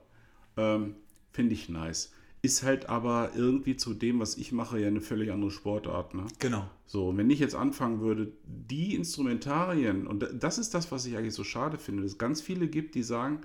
Ähm, 0.57 0.95
Finde 1.31 1.53
ich 1.53 1.69
nice. 1.69 2.13
Ist 2.41 2.63
halt 2.63 2.89
aber 2.89 3.31
irgendwie 3.35 3.75
zu 3.75 3.93
dem, 3.93 4.19
was 4.19 4.37
ich 4.37 4.51
mache, 4.51 4.79
ja 4.79 4.87
eine 4.87 5.01
völlig 5.01 5.31
andere 5.31 5.51
Sportart, 5.51 6.13
ne? 6.13 6.25
Genau. 6.39 6.69
So, 6.85 7.15
wenn 7.17 7.29
ich 7.29 7.39
jetzt 7.39 7.55
anfangen 7.55 8.01
würde, 8.01 8.31
die 8.45 8.95
Instrumentarien, 8.95 10.05
und 10.07 10.27
das 10.33 10.57
ist 10.57 10.73
das, 10.73 10.91
was 10.91 11.05
ich 11.05 11.17
eigentlich 11.17 11.33
so 11.33 11.43
schade 11.43 11.77
finde, 11.77 12.03
dass 12.03 12.13
es 12.13 12.17
ganz 12.17 12.41
viele 12.41 12.67
gibt, 12.67 12.95
die 12.95 13.03
sagen, 13.03 13.41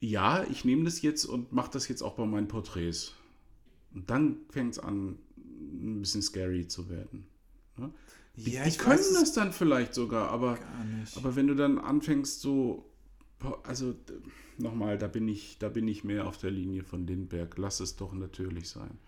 ja, 0.00 0.44
ich 0.44 0.64
nehme 0.64 0.84
das 0.84 1.02
jetzt 1.02 1.24
und 1.24 1.52
mache 1.52 1.70
das 1.72 1.88
jetzt 1.88 2.02
auch 2.02 2.14
bei 2.14 2.26
meinen 2.26 2.46
Porträts. 2.46 3.14
Und 3.94 4.10
dann 4.10 4.36
fängt 4.50 4.72
es 4.72 4.78
an, 4.78 5.18
ein 5.36 6.00
bisschen 6.00 6.22
scary 6.22 6.68
zu 6.68 6.88
werden. 6.90 7.26
Ne? 7.76 7.90
Die, 8.36 8.52
Ja, 8.52 8.62
die 8.62 8.68
ich 8.68 8.78
können 8.78 8.98
weiß 8.98 9.14
das 9.14 9.32
dann 9.32 9.52
vielleicht 9.52 9.94
sogar, 9.94 10.28
aber, 10.30 10.58
aber 11.16 11.34
wenn 11.34 11.46
du 11.46 11.54
dann 11.54 11.78
anfängst 11.78 12.40
so, 12.40 12.84
also 13.64 13.94
nochmal, 14.60 14.98
da 14.98 15.06
bin 15.06 15.28
ich, 15.28 15.58
da 15.58 15.68
bin 15.68 15.88
ich 15.88 16.04
mehr 16.04 16.26
auf 16.26 16.38
der 16.38 16.50
Linie 16.50 16.82
von 16.82 17.06
Lindberg. 17.06 17.56
Lass 17.58 17.80
es 17.80 17.96
doch 17.96 18.12
natürlich 18.12 18.68
sein. 18.68 18.98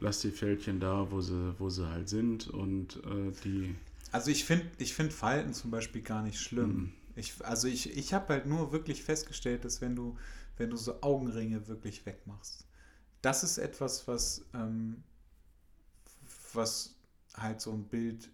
Lass 0.00 0.20
die 0.20 0.30
Fältchen 0.30 0.80
da, 0.80 1.10
wo 1.10 1.20
sie, 1.20 1.54
wo 1.58 1.70
sie 1.70 1.88
halt 1.88 2.08
sind 2.08 2.48
und 2.48 2.96
äh, 3.04 3.32
die. 3.44 3.74
Also 4.12 4.30
ich 4.30 4.44
finde 4.44 4.66
ich 4.78 4.94
find 4.94 5.12
Falten 5.12 5.54
zum 5.54 5.70
Beispiel 5.70 6.02
gar 6.02 6.22
nicht 6.22 6.38
schlimm. 6.38 6.92
Ich, 7.16 7.34
also 7.44 7.68
ich, 7.68 7.96
ich 7.96 8.12
habe 8.12 8.34
halt 8.34 8.46
nur 8.46 8.72
wirklich 8.72 9.02
festgestellt, 9.02 9.64
dass 9.64 9.80
wenn 9.80 9.94
du, 9.94 10.16
wenn 10.56 10.70
du 10.70 10.76
so 10.76 11.00
Augenringe 11.00 11.68
wirklich 11.68 12.04
wegmachst, 12.06 12.66
das 13.22 13.44
ist 13.44 13.58
etwas, 13.58 14.06
was, 14.08 14.44
ähm, 14.52 15.02
was 16.52 16.96
halt 17.36 17.60
so 17.60 17.72
ein 17.72 17.84
Bild 17.84 18.30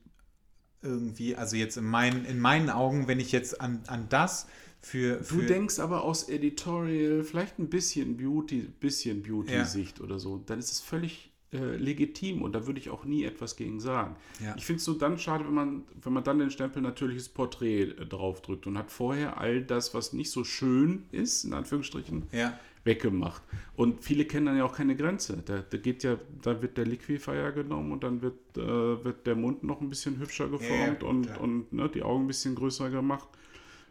irgendwie, 0.83 1.37
also 1.37 1.57
jetzt 1.57 1.77
in 1.77 1.85
meinen, 1.85 2.25
in 2.25 2.41
meinen 2.41 2.71
Augen, 2.71 3.07
wenn 3.07 3.21
ich 3.21 3.33
jetzt 3.33 3.61
an, 3.61 3.83
an 3.87 4.09
das 4.09 4.47
für, 4.81 5.23
für 5.23 5.41
Du 5.41 5.47
denkst 5.47 5.79
aber 5.79 6.03
aus 6.05 6.29
Editorial, 6.29 7.23
vielleicht 7.23 7.59
ein 7.59 7.69
bisschen 7.69 8.17
Beauty, 8.17 8.69
bisschen 8.81 9.23
Ja. 9.23 9.29
Beauty-Sicht 9.29 10.01
oder 10.01 10.19
so, 10.19 10.43
dann 10.47 10.59
ist 10.59 10.73
es 10.73 10.81
völlig 10.81 11.31
äh, 11.53 11.77
legitim 11.77 12.43
und 12.43 12.53
da 12.53 12.67
würde 12.67 12.79
ich 12.79 12.91
auch 12.91 13.05
nie 13.05 13.25
etwas 13.25 13.57
gegen 13.57 13.81
sagen. 13.81 14.17
Ja. 14.43 14.55
Ich 14.57 14.65
finde 14.65 14.79
es 14.79 14.85
so 14.85 14.95
dann 14.95 15.19
schade, 15.19 15.45
wenn 15.45 15.55
man, 15.55 15.85
wenn 16.01 16.13
man 16.13 16.23
dann 16.23 16.39
den 16.39 16.51
Stempel 16.51 16.81
natürliches 16.81 17.29
Porträt 17.29 17.83
äh, 17.83 18.07
draufdrückt 18.07 18.67
und 18.67 18.79
hat 18.79 18.91
vorher 18.91 19.39
all 19.39 19.63
das, 19.63 19.93
was 19.93 20.13
nicht 20.13 20.31
so 20.31 20.45
schön 20.45 21.05
ist, 21.11 21.45
in 21.45 21.53
Anführungsstrichen, 21.53 22.27
ja, 22.33 22.59
weggemacht. 22.85 23.43
Und 23.77 24.03
viele 24.05 24.25
kennen 24.25 24.47
dann 24.47 24.57
ja 24.57 24.65
auch 24.65 24.75
keine 24.75 24.97
Grenze. 24.97 25.43
Da, 25.45 25.63
da 25.69 25.77
geht 25.77 26.03
ja, 26.03 26.17
da 26.41 26.63
wird 26.63 26.79
der 26.79 26.87
Liquifier 26.87 27.53
genommen 27.53 27.93
und 27.93 28.05
dann 28.05 28.23
wird, 28.23 28.57
äh, 28.57 29.05
wird 29.05 29.27
der 29.27 29.35
Mund 29.35 29.65
noch 29.65 29.81
ein 29.81 29.91
bisschen 29.91 30.19
hübscher 30.19 30.49
geformt 30.49 31.03
ja, 31.03 31.09
und, 31.09 31.37
und 31.39 31.73
ne, 31.73 31.91
die 31.93 32.03
Augen 32.03 32.25
ein 32.25 32.29
bisschen 32.29 32.55
größer 32.55 32.91
gemacht. 32.91 33.29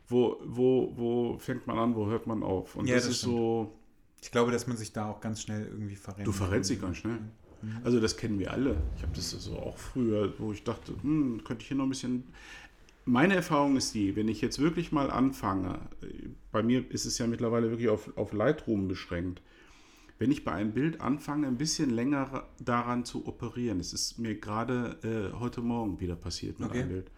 Wo, 0.10 0.38
wo, 0.44 0.94
wo 0.96 1.38
fängt 1.38 1.68
man 1.68 1.78
an, 1.78 1.96
wo 1.96 2.08
hört 2.08 2.28
man 2.28 2.44
auf? 2.44 2.76
Und 2.76 2.88
Ja, 2.88 2.96
das, 2.96 3.06
das 3.06 3.16
ist 3.16 3.22
so, 3.22 3.74
ich 4.22 4.32
glaube, 4.32 4.52
dass 4.52 4.68
man 4.68 4.76
sich 4.76 4.92
da 4.92 5.10
auch 5.10 5.22
ganz 5.22 5.42
schnell 5.42 5.66
irgendwie 5.68 5.96
verrennt. 5.96 6.28
du 6.28 6.32
verrätst 6.32 6.70
dich 6.70 6.82
ganz 6.82 6.98
schnell. 6.98 7.20
Also 7.84 8.00
das 8.00 8.16
kennen 8.18 8.40
wir 8.40 8.52
alle. 8.52 8.78
Ich 8.96 9.04
habe 9.04 9.12
das 9.16 9.32
so 9.32 9.58
auch 9.58 9.78
früher, 9.78 10.34
wo 10.40 10.52
ich 10.54 10.64
dachte, 10.64 10.94
hm, 11.02 11.44
könnte 11.44 11.62
ich 11.62 11.68
hier 11.68 11.78
noch 11.78 11.84
ein 11.86 11.90
bisschen. 11.90 12.24
Meine 13.06 13.36
Erfahrung 13.36 13.76
ist 13.76 13.94
die, 13.96 14.16
wenn 14.16 14.28
ich 14.28 14.40
jetzt 14.42 14.60
wirklich 14.60 14.92
mal 14.92 15.10
anfange, 15.12 15.80
bei 16.52 16.64
mir 16.64 16.90
ist 16.92 17.06
es 17.06 17.18
ja 17.18 17.28
mittlerweile 17.28 17.70
wirklich 17.70 17.90
auf, 17.90 18.16
auf 18.18 18.34
Lightroom 18.34 18.88
beschränkt, 18.88 19.42
wenn 20.20 20.32
ich 20.32 20.44
bei 20.44 20.52
einem 20.52 20.74
Bild 20.74 21.02
anfange, 21.02 21.48
ein 21.48 21.58
bisschen 21.58 21.90
länger 21.90 22.48
daran 22.60 23.06
zu 23.06 23.26
operieren, 23.28 23.80
es 23.80 23.94
ist 23.94 24.20
mir 24.20 24.36
gerade 24.40 25.32
äh, 25.34 25.38
heute 25.40 25.62
Morgen 25.62 26.00
wieder 26.00 26.16
passiert 26.16 26.60
mit 26.60 26.70
Okay. 26.70 26.80
einem 26.82 26.90
Bild, 26.90 27.12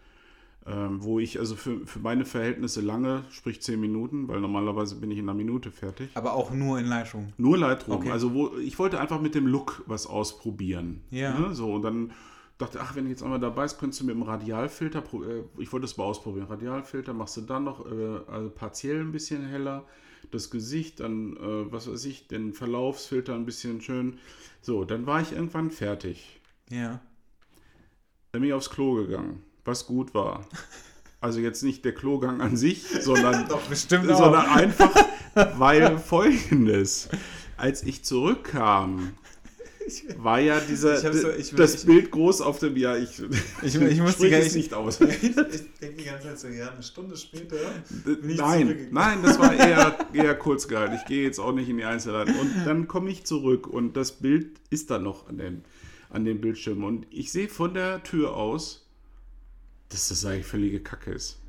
ähm, 0.68 1.04
wo 1.04 1.20
ich 1.20 1.40
also 1.40 1.56
für, 1.56 1.86
für 1.88 2.00
meine 2.00 2.26
Verhältnisse 2.26 2.82
lange, 2.82 3.24
sprich 3.32 3.62
10 3.62 3.80
Minuten, 3.80 4.28
weil 4.28 4.40
normalerweise 4.40 4.96
bin 4.96 5.10
ich 5.10 5.18
in 5.18 5.28
einer 5.28 5.38
Minute 5.38 5.72
fertig, 5.72 6.10
Aber 6.14 6.34
auch 6.34 6.52
nur 6.52 6.78
in 6.80 6.86
Lightroom. 6.86 7.34
nur 7.38 7.58
Lightroom. 7.58 7.98
Okay. 7.98 8.12
Also 8.12 8.34
wo 8.34 8.58
ich 8.58 8.78
wollte 8.78 9.00
einfach 9.00 9.20
mit 9.20 9.34
dem 9.34 9.48
Look 9.48 9.84
was 9.88 10.06
ausprobieren. 10.06 11.02
Ja. 11.10 11.38
Ne? 11.38 11.56
So 11.56 11.74
und 11.74 11.82
dann 11.82 12.12
dachte, 12.60 12.80
ach, 12.80 12.96
wenn 12.96 13.06
ich 13.06 13.12
jetzt 13.12 13.24
einmal 13.24 13.40
dabei 13.40 13.66
ist, 13.66 13.80
könntest 13.80 14.02
du 14.02 14.06
mit 14.06 14.16
dem 14.16 14.22
Radialfilter, 14.22 15.00
äh, 15.00 15.62
ich 15.62 15.74
wollte 15.74 15.86
es 15.86 15.98
mal 15.98 16.04
ausprobieren. 16.04 16.46
Radialfilter 16.48 17.14
machst 17.14 17.38
du 17.38 17.42
dann 17.42 17.64
noch 17.64 17.86
äh, 17.92 18.20
also 18.28 18.50
partiell 18.52 19.00
ein 19.02 19.12
bisschen 19.12 19.46
heller, 19.46 19.86
das 20.30 20.52
Gesicht, 20.52 21.00
dann 21.00 21.36
äh, 21.38 21.72
was 21.72 21.90
weiß 21.92 22.06
ich, 22.06 22.28
den 22.28 22.54
Verlaufsfilter 22.54 23.34
ein 23.34 23.46
bisschen 23.46 23.82
schön. 23.82 24.20
So, 24.62 24.86
dann 24.86 25.08
war 25.08 25.22
ich 25.22 25.32
irgendwann 25.32 25.72
fertig. 25.72 26.40
Ja. 26.70 27.02
Dann 28.32 28.42
bin 28.42 28.50
ich 28.50 28.54
aufs 28.54 28.70
Klo 28.70 28.94
gegangen, 28.94 29.42
was 29.66 29.86
gut 29.86 30.14
war. 30.14 30.46
Also 31.20 31.40
jetzt 31.40 31.62
nicht 31.64 31.86
der 31.86 31.94
Klogang 31.94 32.42
an 32.42 32.58
sich, 32.58 32.84
sondern 33.02 33.48
Doch, 33.50 33.62
sondern 33.74 34.46
einfach, 34.48 34.92
weil 35.58 35.98
folgendes, 36.00 37.10
als 37.58 37.84
ich 37.84 38.04
zurückkam, 38.04 39.14
war 40.18 40.40
ja 40.40 40.60
dieser, 40.60 40.98
so- 41.14 41.30
ich 41.32 41.52
das 41.54 41.76
ich- 41.76 41.86
Bild 41.86 42.12
groß 42.12 42.42
auf 42.42 42.60
dem, 42.60 42.76
ja, 42.78 42.96
ich, 42.98 43.22
Ich- 43.62 43.76
ich 43.76 44.00
muss 44.02 44.18
die- 44.18 44.32
es 44.32 44.48
ich- 44.48 44.56
nicht 44.56 44.74
aus. 44.74 45.00
ich 45.02 45.20
denke 45.20 45.98
die 45.98 46.04
ganze 46.06 46.28
Zeit 46.30 46.40
so, 46.40 46.48
ja, 46.48 46.72
eine 46.72 46.82
Stunde 46.84 47.16
später. 47.18 47.58
Nein, 48.24 48.88
nein, 48.92 49.20
das 49.24 49.38
war 49.40 49.54
eher, 49.54 49.98
eher 50.14 50.36
kurz 50.36 50.68
gehalten. 50.68 50.96
Ich 50.96 51.06
gehe 51.06 51.24
jetzt 51.24 51.40
auch 51.40 51.52
nicht 51.54 51.68
in 51.70 51.78
die 51.78 51.84
Einzelheiten. 51.84 52.36
Und 52.40 52.52
dann 52.66 52.88
komme 52.88 53.10
ich 53.12 53.26
zurück 53.26 53.68
und 53.68 53.96
das 53.98 54.12
Bild 54.14 54.60
ist 54.70 54.90
da 54.92 54.98
noch 55.00 55.28
an 55.28 55.38
dem, 55.40 55.62
an 56.10 56.26
dem 56.26 56.42
Bildschirm. 56.42 56.84
Und 56.84 57.06
ich 57.10 57.32
sehe 57.32 57.50
von 57.50 57.74
der 57.74 58.02
Tür 58.04 58.36
aus, 58.36 58.81
dass 59.94 60.10
das 60.10 60.26
eigentlich 60.26 60.46
völlige 60.46 60.80
Kacke 60.82 61.12
ist. 61.12 61.40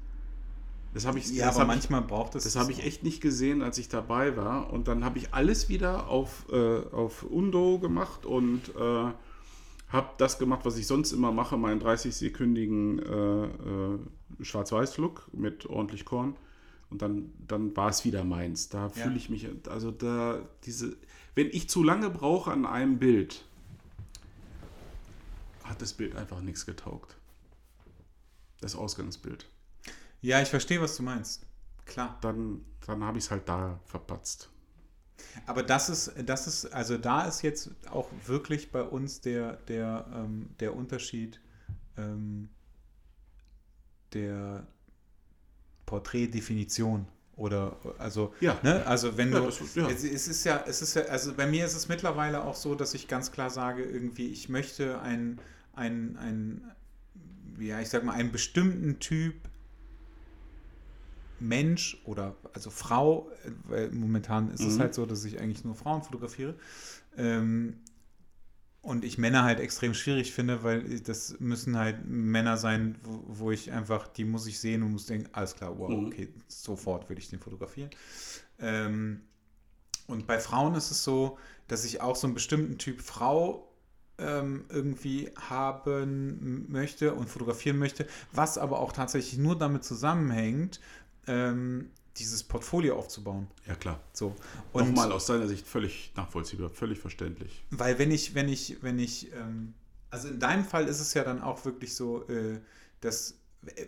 Das 0.95 1.07
habe 1.07 1.19
ich, 1.19 1.31
Ja, 1.31 1.47
das 1.47 1.57
aber 1.57 1.69
habe 1.69 1.79
ich 1.79 1.89
manchmal 1.91 2.03
braucht 2.03 2.35
es. 2.35 2.45
Das 2.45 2.57
habe 2.57 2.71
ich 2.73 2.85
echt 2.85 3.03
nicht 3.03 3.21
gesehen, 3.23 3.63
als 3.63 3.79
ich 3.79 3.89
dabei 3.89 4.37
war. 4.37 4.71
Und 4.73 4.89
dann 4.89 5.05
habe 5.05 5.19
ich 5.19 5.33
alles 5.33 5.69
wieder 5.69 6.09
auf, 6.09 6.47
äh, 6.53 6.81
auf 6.93 7.23
Undo 7.23 7.79
gemacht 7.79 8.27
und 8.27 8.61
äh, 8.77 9.13
habe 9.89 10.09
das 10.19 10.39
gemacht, 10.39 10.61
was 10.65 10.77
ich 10.77 10.87
sonst 10.87 11.13
immer 11.13 11.33
mache, 11.33 11.57
meinen 11.57 11.81
30-sekündigen 11.81 12.99
äh, 13.01 13.45
äh, 13.47 13.99
Schwarz-Weiß-Look 14.45 15.31
mit 15.33 15.67
ordentlich 15.67 16.05
Korn. 16.05 16.37
Und 16.91 17.01
dann, 17.01 17.33
dann 17.49 17.75
war 17.75 17.89
es 17.89 18.05
wieder 18.05 18.23
meins. 18.23 18.69
Da 18.69 18.83
Ja. 18.83 18.89
fühle 18.91 19.17
ich 19.17 19.31
mich, 19.31 19.49
also 19.71 19.91
da, 19.91 20.41
diese, 20.65 20.95
wenn 21.35 21.47
ich 21.49 21.71
zu 21.71 21.83
lange 21.83 22.11
brauche 22.11 22.51
an 22.51 22.67
einem 22.67 22.99
Bild, 22.99 23.47
hat 25.65 25.81
das 25.81 25.95
Bild 25.95 26.17
einfach 26.17 26.43
nichts 26.43 26.67
getaugt. 26.67 27.17
Das 28.63 28.75
Ausgangsbild. 28.77 29.47
Ja, 30.23 30.41
ich 30.41 30.49
verstehe, 30.49 30.81
was 30.81 30.97
du 30.97 31.03
meinst. 31.03 31.45
Klar. 31.85 32.17
Dann, 32.23 32.65
dann 32.87 33.03
habe 33.05 33.19
ich 33.19 33.25
es 33.25 33.31
halt 33.31 33.49
da 33.49 33.79
verpatzt. 33.85 34.49
Aber 35.47 35.63
das 35.63 35.89
ist, 35.91 36.13
das 36.27 36.47
ist, 36.47 36.67
also 36.73 36.97
da 36.97 37.27
ist 37.27 37.43
jetzt 37.43 37.71
auch 37.91 38.09
wirklich 38.27 38.71
bei 38.73 38.83
uns 38.83 39.21
der, 39.21 39.55
der, 39.69 40.07
ähm, 40.15 40.51
der 40.61 40.75
Unterschied 40.77 41.41
ähm, 41.97 42.49
der 44.13 44.67
Porträtdefinition. 45.87 47.07
Oder 47.37 47.77
also, 47.99 48.35
Ja. 48.41 48.59
ne, 48.63 48.87
also 48.87 49.17
wenn 49.17 49.33
Ja, 49.33 49.41
du. 49.41 49.49
ist- 49.49 49.75
ja. 49.75 49.89
es, 49.89 50.05
es 50.05 50.29
ist 50.29 50.45
ja, 50.45 50.63
es 50.67 50.83
ist 50.83 50.95
ja, 50.95 51.03
also 51.05 51.33
bei 51.35 51.47
mir 51.47 51.65
ist 51.65 51.75
es 51.75 51.89
mittlerweile 51.89 52.45
auch 52.45 52.55
so, 52.55 52.75
dass 52.75 52.95
ich 52.95 53.09
ganz 53.09 53.33
klar 53.33 53.51
sage, 53.51 53.83
irgendwie, 53.83 54.29
ich 54.29 54.49
möchte 54.49 55.01
ein, 55.01 55.41
ein, 55.75 56.17
ein 56.19 56.71
ja, 57.59 57.81
ich 57.81 57.89
sag 57.89 58.05
mal, 58.05 58.15
einen 58.15 58.33
bestimmten 58.33 58.99
Typ 58.99 59.35
Mensch 61.39 62.01
oder 62.05 62.37
also 62.53 62.71
Frau, 62.71 63.29
weil 63.65 63.91
momentan 63.91 64.51
ist 64.51 64.65
es 64.65 64.75
Mhm. 64.75 64.81
halt 64.81 64.95
so, 64.95 65.07
dass 65.07 65.25
ich 65.25 65.41
eigentlich 65.41 65.65
nur 65.65 65.75
Frauen 65.75 66.03
fotografiere. 66.03 66.55
Ähm, 67.17 67.79
und 68.81 69.05
ich 69.05 69.17
Männer 69.17 69.45
halt 69.45 69.61
extrem 69.61 69.95
schwierig 69.95 70.33
finde, 70.33 70.65
weil 70.65 71.01
das 71.01 71.39
müssen 71.39 71.77
halt 71.79 72.05
Männer 72.05 72.57
sein, 72.57 72.99
wo, 73.05 73.23
wo 73.29 73.51
ich 73.53 73.71
einfach, 73.71 74.09
die 74.09 74.25
muss 74.25 74.47
ich 74.47 74.59
sehen 74.59 74.83
und 74.83 74.91
muss 74.93 75.07
denken, 75.07 75.29
alles 75.33 75.55
klar, 75.55 75.79
wow, 75.79 75.91
Mhm. 75.91 76.07
okay, 76.07 76.29
sofort 76.49 77.09
will 77.09 77.17
ich 77.19 77.31
den 77.31 77.39
fotografieren. 77.39 77.91
Ähm, 78.59 79.23
und 80.09 80.27
bei 80.27 80.41
Frauen 80.41 80.75
ist 80.75 80.91
es 80.91 81.05
so, 81.05 81.39
dass 81.69 81.85
ich 81.85 82.01
auch 82.01 82.17
so 82.17 82.27
einen 82.27 82.35
bestimmten 82.35 82.79
Typ 82.79 83.03
Frau 83.03 83.72
ähm, 84.23 84.65
irgendwie 84.69 85.31
haben 85.49 86.67
möchte 86.71 87.15
und 87.15 87.29
fotografieren 87.29 87.79
möchte, 87.79 88.07
was 88.33 88.59
aber 88.59 88.79
auch 88.81 88.93
tatsächlich 88.93 89.39
nur 89.39 89.59
damit 89.59 89.85
zusammenhängt, 89.85 90.81
ähm, 91.27 91.91
dieses 92.19 92.43
Portfolio 92.45 92.97
aufzubauen. 92.99 93.47
Ja, 93.67 93.75
klar. 93.75 93.99
So. 94.13 94.35
Und 94.73 94.89
Nochmal 94.89 95.13
aus 95.13 95.27
seiner 95.27 95.49
Sicht 95.49 95.67
völlig 95.67 96.13
nachvollziehbar, 96.17 96.69
völlig 96.71 96.99
verständlich. 96.99 97.65
weil 97.71 97.99
wenn 97.99 98.11
ich, 98.11 98.35
wenn 98.35 98.49
ich, 98.49 98.83
wenn 98.83 98.99
ich, 98.99 99.33
ähm, 99.33 99.75
also 100.11 100.29
in 100.29 100.39
deinem 100.39 100.65
Fall 100.65 100.89
ist 100.89 101.01
es 101.01 101.15
ja 101.15 101.25
dann 101.25 101.41
auch 101.41 101.65
wirklich 101.65 101.95
so, 101.95 102.29
äh, 102.29 102.61
dass, 103.01 103.35
äh, 103.65 103.87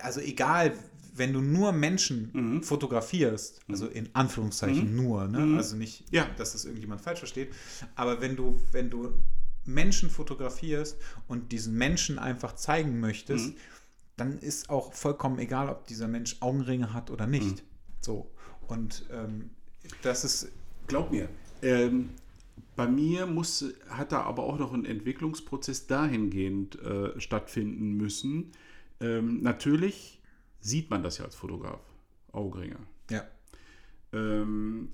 also 0.00 0.20
egal, 0.20 0.72
wenn 1.12 1.32
du 1.34 1.40
nur 1.42 1.72
Menschen 1.72 2.30
Mhm. 2.32 2.62
fotografierst, 2.62 3.60
also 3.68 3.88
in 3.88 4.08
Anführungszeichen 4.14 4.94
nur, 4.96 5.26
ne? 5.28 5.40
Mhm. 5.40 5.56
also 5.58 5.76
nicht, 5.76 6.04
Ja. 6.12 6.26
dass 6.38 6.52
das 6.52 6.64
irgendjemand 6.64 7.02
falsch 7.02 7.18
versteht, 7.18 7.52
aber 7.94 8.22
wenn 8.22 8.36
du, 8.36 8.58
wenn 8.72 8.88
du 8.88 9.12
Menschen 9.64 10.10
fotografierst 10.10 10.96
und 11.28 11.52
diesen 11.52 11.74
Menschen 11.74 12.18
einfach 12.18 12.54
zeigen 12.54 13.00
möchtest, 13.00 13.48
Mhm. 13.48 13.56
dann 14.16 14.38
ist 14.38 14.70
auch 14.70 14.92
vollkommen 14.92 15.38
egal, 15.38 15.68
ob 15.68 15.86
dieser 15.86 16.08
Mensch 16.08 16.36
Augenringe 16.40 16.92
hat 16.92 17.10
oder 17.10 17.26
nicht. 17.26 17.56
Mhm. 17.58 17.66
So. 18.00 18.30
Und 18.68 19.06
ähm, 19.12 19.50
das 20.02 20.24
ist, 20.24 20.52
Glaub 20.86 21.10
mir. 21.10 21.28
Ähm, 21.62 22.10
bei 22.76 22.86
mir 22.88 23.26
muss, 23.26 23.64
hat 23.88 24.12
da 24.12 24.22
aber 24.22 24.42
auch 24.44 24.58
noch 24.58 24.72
ein 24.72 24.84
Entwicklungsprozess 24.84 25.86
dahingehend 25.86 26.80
äh, 26.80 27.18
stattfinden 27.20 27.92
müssen. 27.96 28.52
Ähm, 29.00 29.42
natürlich 29.42 30.20
sieht 30.60 30.90
man 30.90 31.02
das 31.02 31.18
ja 31.18 31.24
als 31.24 31.34
Fotograf, 31.34 31.80
Augenringe. 32.32 32.76
ja, 33.10 33.24
Ähm, 34.12 34.90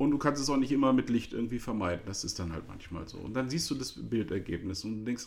und 0.00 0.12
du 0.12 0.16
kannst 0.16 0.40
es 0.40 0.48
auch 0.48 0.56
nicht 0.56 0.72
immer 0.72 0.94
mit 0.94 1.10
Licht 1.10 1.34
irgendwie 1.34 1.58
vermeiden. 1.58 2.04
Das 2.06 2.24
ist 2.24 2.38
dann 2.38 2.54
halt 2.54 2.66
manchmal 2.66 3.06
so. 3.06 3.18
Und 3.18 3.34
dann 3.34 3.50
siehst 3.50 3.70
du 3.70 3.74
das 3.74 3.92
Bildergebnis 3.92 4.82
und 4.82 5.04
denkst, 5.04 5.26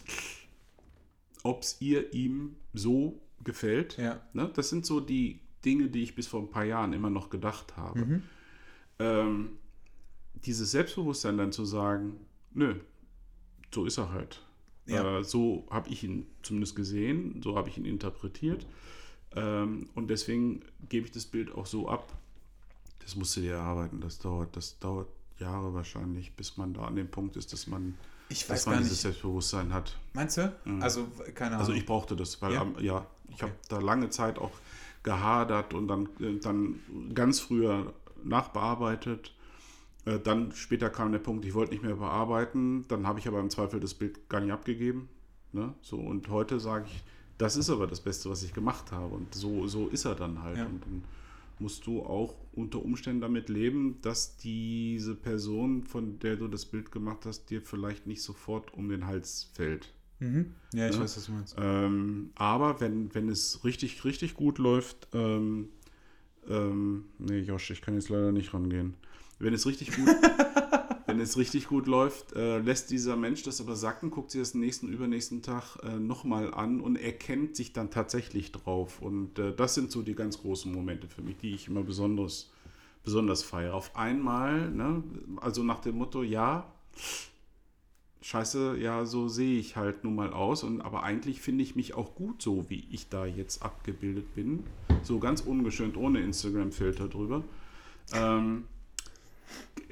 ob 1.44 1.62
es 1.62 1.80
ihr 1.80 2.12
ihm 2.12 2.56
so 2.74 3.22
gefällt. 3.44 4.00
ja. 4.00 4.20
Ne? 4.34 4.50
Das 4.56 4.70
sind 4.70 4.88
so 4.88 5.00
die 5.00 5.42
Dinge, 5.64 5.90
die 5.90 6.02
ich 6.02 6.16
bis 6.16 6.26
vor 6.26 6.42
ein 6.42 6.50
paar 6.50 6.64
Jahren 6.64 6.92
immer 6.92 7.12
noch 7.12 7.30
gedacht 7.30 7.78
habe. 7.78 8.04
Mhm. 8.04 8.24
Ähm, 8.98 9.50
dieses 10.34 10.72
Selbstbewusstsein 10.72 11.38
dann 11.38 11.52
zu 11.52 11.66
sagen, 11.66 12.22
nö, 12.56 12.74
so 13.72 13.86
ist 13.86 14.00
er 14.00 14.12
halt. 14.12 14.42
Ja. 14.88 15.20
Äh, 15.20 15.24
so 15.24 15.68
habe 15.70 15.90
ich 15.90 16.04
ihn 16.04 16.26
zumindest 16.42 16.76
gesehen, 16.76 17.44
so 17.44 17.56
habe 17.56 17.70
ich 17.70 17.78
ihn 17.78 17.86
interpretiert. 17.86 18.66
Ähm, 19.36 19.90
und 19.94 20.10
deswegen 20.10 20.64
gebe 20.90 21.06
ich 21.06 21.12
das 21.12 21.28
Bild 21.28 21.54
auch 21.54 21.68
so 21.68 21.88
ab. 21.90 22.12
Das 23.04 23.16
musst 23.16 23.36
du 23.36 23.42
dir 23.42 23.54
erarbeiten. 23.56 24.00
Das 24.02 24.20
dauert, 24.20 24.56
das 24.56 24.80
dauert 24.80 25.08
Jahre 25.40 25.74
wahrscheinlich, 25.74 26.36
bis 26.36 26.58
man 26.58 26.74
da 26.74 26.84
an 26.86 26.96
dem 26.96 27.10
Punkt 27.10 27.36
ist, 27.36 27.52
dass 27.54 27.68
man, 27.68 27.96
dass 28.48 28.66
man 28.66 28.80
dieses. 28.80 29.02
Selbstbewusstsein 29.02 29.74
hat. 29.74 29.98
Meinst 30.14 30.38
du? 30.38 30.54
Mhm. 30.66 30.82
Also, 30.82 31.08
keine 31.36 31.52
Ahnung. 31.56 31.60
Also 31.62 31.74
ich 31.74 31.86
brauchte 31.86 32.16
das, 32.16 32.42
weil 32.42 32.54
Ja? 32.54 32.66
ja, 32.80 33.06
ich 33.28 33.36
Okay. 33.36 33.44
habe 33.44 33.54
da 33.70 33.80
lange 33.80 34.10
Zeit 34.10 34.38
auch 34.40 34.52
gehadert 35.02 35.74
und 35.74 35.88
dann, 35.88 36.08
dann 36.42 36.80
ganz 37.14 37.40
früher 37.42 37.94
nachbearbeitet. 38.24 39.34
Äh, 40.06 40.20
Dann 40.20 40.52
später 40.54 40.90
kam 40.90 41.12
der 41.12 41.20
Punkt, 41.20 41.46
ich 41.46 41.54
wollte 41.54 41.72
nicht 41.74 41.84
mehr 41.84 41.96
bearbeiten. 41.96 42.86
Dann 42.88 43.08
habe 43.08 43.20
ich 43.20 43.28
aber 43.28 43.40
im 43.40 43.50
Zweifel 43.50 43.80
das 43.80 43.94
Bild 43.94 44.30
gar 44.30 44.40
nicht 44.42 44.52
abgegeben. 44.52 45.10
Ne? 45.52 45.74
So, 45.82 45.98
und 45.98 46.30
heute 46.30 46.60
sage 46.60 46.86
ich, 46.88 47.04
das 47.38 47.56
ist 47.56 47.70
aber 47.70 47.88
das 47.88 48.02
Beste, 48.02 48.30
was 48.30 48.44
ich 48.44 48.54
gemacht 48.54 48.92
habe. 48.92 49.14
Und 49.16 49.34
so, 49.34 49.68
so 49.68 49.88
ist 49.88 50.06
er 50.06 50.16
dann 50.16 50.42
halt. 50.44 50.58
Ja. 50.58 50.66
Und 50.66 50.84
dann 50.86 51.04
musst 51.60 51.86
du 51.88 52.04
auch 52.04 52.36
unter 52.54 52.84
Umständen 52.84 53.22
damit 53.22 53.50
leben, 53.50 54.00
dass 54.02 54.38
diese 54.38 55.16
Person, 55.16 55.84
von 55.84 56.20
der 56.20 56.36
du 56.36 56.48
das 56.48 56.66
Bild 56.66 56.92
gemacht 56.92 57.26
hast, 57.26 57.50
dir 57.50 57.62
vielleicht 57.62 58.08
nicht 58.08 58.22
sofort 58.22 58.74
um 58.74 58.90
den 58.90 59.06
Hals 59.08 59.50
fällt. 59.54 59.94
mhm. 60.20 60.56
Ja, 60.74 60.88
ich 60.88 60.96
Ja. 60.96 61.02
weiß, 61.02 61.18
was 61.18 61.26
du 61.26 61.32
meinst. 61.34 61.56
Ähm, 61.60 62.32
aber 62.36 62.82
wenn, 62.82 63.14
wenn 63.14 63.30
es 63.30 63.64
richtig, 63.64 64.04
richtig 64.06 64.34
gut 64.36 64.58
läuft, 64.58 65.08
ähm, 65.14 65.70
ähm, 66.50 67.06
nee, 67.20 67.40
Josh, 67.40 67.72
ich 67.72 67.82
kann 67.82 67.96
jetzt 67.96 68.10
leider 68.10 68.32
nicht 68.32 68.54
rangehen. 68.54 68.96
Wenn 69.40 69.54
es 69.54 69.66
richtig 69.66 69.96
gut, 69.96 70.10
wenn 71.14 71.22
es 71.22 71.38
richtig 71.38 71.68
gut 71.68 71.86
läuft, 71.86 72.34
äh, 72.34 72.58
lässt 72.58 72.90
dieser 72.90 73.16
Mensch 73.16 73.44
das 73.44 73.62
aber 73.62 73.76
sacken, 73.76 74.10
guckt 74.10 74.32
sich 74.32 74.42
das 74.42 74.56
nächsten, 74.56 74.88
übernächsten 74.88 75.44
Tag 75.44 75.78
äh, 75.84 76.00
nochmal 76.00 76.52
an 76.52 76.82
und 76.82 76.96
erkennt 76.96 77.56
sich 77.56 77.72
dann 77.72 77.92
tatsächlich 77.92 78.52
drauf. 78.52 79.00
Und 79.00 79.38
äh, 79.38 79.54
das 79.56 79.76
sind 79.76 79.92
so 79.92 80.02
die 80.02 80.16
ganz 80.16 80.42
großen 80.42 80.72
Momente 80.72 81.08
für 81.08 81.22
mich, 81.22 81.38
die 81.38 81.54
ich 81.54 81.68
immer 81.68 81.84
besonders, 81.84 82.52
besonders 83.04 83.44
feiere. 83.44 83.76
Auf 83.76 83.96
einmal, 83.96 84.72
ne, 84.72 85.04
also 85.40 85.62
nach 85.62 85.82
dem 85.82 86.00
Motto, 86.00 86.24
ja, 86.24 86.74
Scheiße, 88.22 88.78
ja, 88.80 89.06
so 89.06 89.28
sehe 89.28 89.60
ich 89.60 89.76
halt 89.76 90.04
nun 90.04 90.16
mal 90.16 90.34
aus. 90.34 90.64
Und, 90.64 90.82
aber 90.82 91.04
eigentlich 91.04 91.42
finde 91.42 91.64
ich 91.64 91.76
mich 91.76 91.94
auch 91.94 92.16
gut 92.16 92.42
so, 92.42 92.72
wie 92.72 92.88
ich 92.90 93.10
da 93.10 93.28
jetzt 93.28 93.62
abgebildet 93.62 94.34
bin. 94.34 94.64
So 95.04 95.20
ganz 95.20 95.42
ungeschönt, 95.42 95.96
ohne 95.96 96.22
Instagram-Filter 96.22 97.08
drüber. 97.08 97.44
Ähm, 98.14 98.64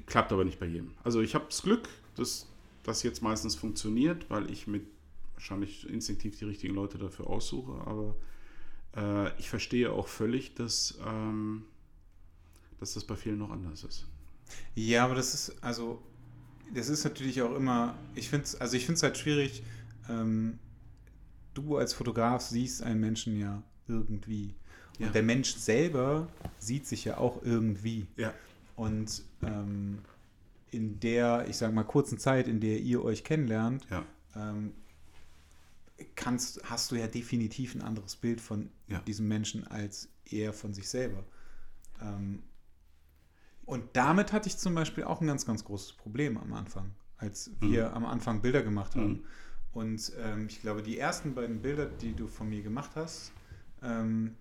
klappt 0.06 0.32
aber 0.32 0.46
nicht 0.46 0.60
bei 0.60 0.66
jedem. 0.66 0.94
Also 1.04 1.22
ich 1.22 1.36
habe 1.36 1.46
das 1.50 1.62
Glück, 1.62 1.88
dass 2.16 2.48
das 2.84 3.04
jetzt 3.04 3.22
meistens 3.22 3.56
funktioniert, 3.56 4.30
weil 4.30 4.50
ich 4.52 4.68
mit 4.68 4.86
wahrscheinlich 5.34 5.90
instinktiv 5.90 6.38
die 6.38 6.46
richtigen 6.46 6.76
Leute 6.76 6.98
dafür 6.98 7.28
aussuche. 7.28 7.74
Aber 7.86 8.16
äh, 8.96 9.38
ich 9.40 9.50
verstehe 9.50 9.92
auch 9.92 10.08
völlig, 10.08 10.54
dass, 10.56 11.00
ähm, 11.06 11.64
dass 12.80 12.94
das 12.94 13.04
bei 13.04 13.16
vielen 13.16 13.40
noch 13.40 13.52
anders 13.52 13.84
ist. 13.84 14.06
Ja, 14.76 15.06
aber 15.06 15.16
das 15.16 15.34
ist, 15.34 15.64
also, 15.64 16.02
das 16.74 16.90
ist 16.90 17.04
natürlich 17.04 17.42
auch 17.42 17.56
immer, 17.56 17.98
ich 18.16 18.30
finde 18.30 18.46
es, 18.46 18.56
also 18.56 18.76
ich 18.76 18.86
finde 18.86 18.98
es 18.98 19.04
halt 19.04 19.18
schwierig, 19.18 19.64
ähm, 20.10 20.60
du 21.54 21.78
als 21.78 21.94
Fotograf 21.94 22.42
siehst 22.42 22.84
einen 22.84 23.00
Menschen 23.00 23.40
ja 23.40 23.64
irgendwie. 23.88 24.54
Ja. 25.00 25.08
Und 25.08 25.16
der 25.16 25.24
Mensch 25.24 25.56
selber 25.56 26.28
sieht 26.60 26.86
sich 26.86 27.06
ja 27.06 27.18
auch 27.18 27.42
irgendwie. 27.44 28.08
Ja. 28.18 28.34
Und 28.82 29.24
ähm, 29.44 30.00
in 30.72 31.00
der, 31.00 31.46
ich 31.48 31.58
sage 31.58 31.72
mal, 31.72 31.84
kurzen 31.84 32.18
Zeit, 32.18 32.48
in 32.48 32.60
der 32.60 32.80
ihr 32.80 33.04
euch 33.06 33.24
kennenlernt, 33.24 33.86
Ja. 33.92 34.04
ähm, 34.36 34.74
kannst, 36.16 36.64
hast 36.68 36.92
du 36.92 36.96
ja 36.96 37.06
definitiv 37.06 37.76
ein 37.76 37.84
anderes 37.84 38.16
Bild 38.16 38.42
von 38.42 38.70
Ja. 38.88 39.00
diesem 39.02 39.28
Menschen 39.28 39.68
als 39.68 40.10
er 40.26 40.52
von 40.52 40.74
sich 40.74 40.90
selber. 40.90 41.24
Ähm, 42.02 42.42
und 43.66 43.84
damit 43.94 44.34
hatte 44.34 44.50
ich 44.50 44.58
zum 44.58 44.74
Beispiel 44.74 45.04
auch 45.04 45.22
ein 45.22 45.28
ganz, 45.28 45.46
ganz 45.46 45.64
großes 45.64 45.94
Problem 45.94 46.38
am 46.40 46.54
Anfang, 46.54 46.90
als 47.18 47.52
wir 47.60 47.94
am 47.94 48.06
Anfang 48.06 48.42
Bilder 48.42 48.64
gemacht 48.64 48.96
haben. 48.96 49.12
Mhm. 49.12 49.26
Und 49.74 50.12
ähm, 50.18 50.48
ich 50.48 50.60
glaube, 50.62 50.82
die 50.82 50.98
ersten 50.98 51.36
beiden 51.36 51.62
Bilder, 51.62 51.86
die 51.86 52.14
du 52.14 52.28
von 52.28 52.50
mir 52.50 52.64
gemacht 52.64 52.92
hast, 52.96 53.32
ähm, 53.84 54.36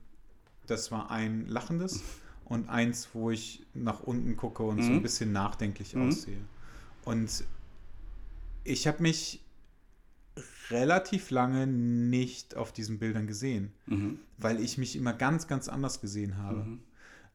das 0.66 0.90
war 0.90 1.10
ein 1.10 1.46
lachendes 1.46 2.02
und 2.50 2.68
eins, 2.68 3.08
wo 3.14 3.30
ich 3.30 3.64
nach 3.74 4.00
unten 4.00 4.36
gucke 4.36 4.64
und 4.64 4.82
so 4.82 4.90
Mhm. 4.90 4.98
ein 4.98 5.02
bisschen 5.02 5.32
nachdenklich 5.32 5.94
Mhm. 5.94 6.08
aussehe. 6.08 6.40
Und 7.04 7.44
ich 8.64 8.86
habe 8.86 9.02
mich 9.02 9.40
relativ 10.70 11.30
lange 11.30 11.66
nicht 11.68 12.56
auf 12.56 12.72
diesen 12.72 12.98
Bildern 12.98 13.28
gesehen, 13.28 13.72
Mhm. 13.86 14.18
weil 14.36 14.60
ich 14.60 14.78
mich 14.78 14.96
immer 14.96 15.12
ganz, 15.12 15.46
ganz 15.46 15.68
anders 15.68 16.00
gesehen 16.00 16.36
habe. 16.38 16.60
Mhm. 16.60 16.80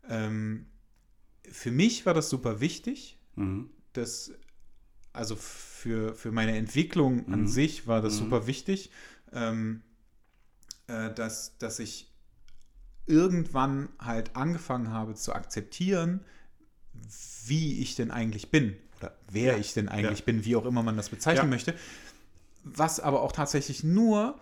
Ähm, 0.10 0.66
für 1.50 1.72
mich 1.72 2.06
war 2.06 2.14
das 2.14 2.30
super 2.30 2.60
wichtig, 2.60 3.18
Mhm. 3.36 3.70
dass, 3.94 4.34
also 5.14 5.38
für, 5.38 6.14
für 6.14 6.34
meine 6.34 6.58
Entwicklung 6.58 7.32
an 7.32 7.42
Mhm. 7.42 7.48
sich 7.48 7.88
war 7.88 8.02
das 8.02 8.16
Mhm. 8.16 8.20
super 8.20 8.48
wichtig, 8.48 8.92
ähm, 9.32 9.82
äh, 10.88 11.14
dass, 11.14 11.58
dass 11.58 11.80
ich 11.80 12.12
irgendwann 13.07 13.90
halt 13.99 14.36
angefangen 14.36 14.90
habe 14.91 15.15
zu 15.15 15.34
akzeptieren, 15.34 16.22
wie 17.45 17.82
ich 17.82 17.95
denn 17.95 18.11
eigentlich 18.11 18.49
bin 18.49 18.76
oder 18.99 19.15
wer 19.30 19.53
Ja. 19.53 19.60
ich 19.60 19.73
denn 19.73 19.90
eigentlich 19.90 20.19
Ja. 20.19 20.26
bin, 20.26 20.45
wie 20.45 20.56
auch 20.56 20.65
immer 20.65 20.82
man 20.84 20.98
das 20.98 21.10
bezeichnen 21.10 21.45
Ja. 21.45 21.49
möchte, 21.49 21.76
was 22.64 22.99
aber 22.99 23.22
auch 23.22 23.32
tatsächlich 23.32 23.84
nur 23.84 24.40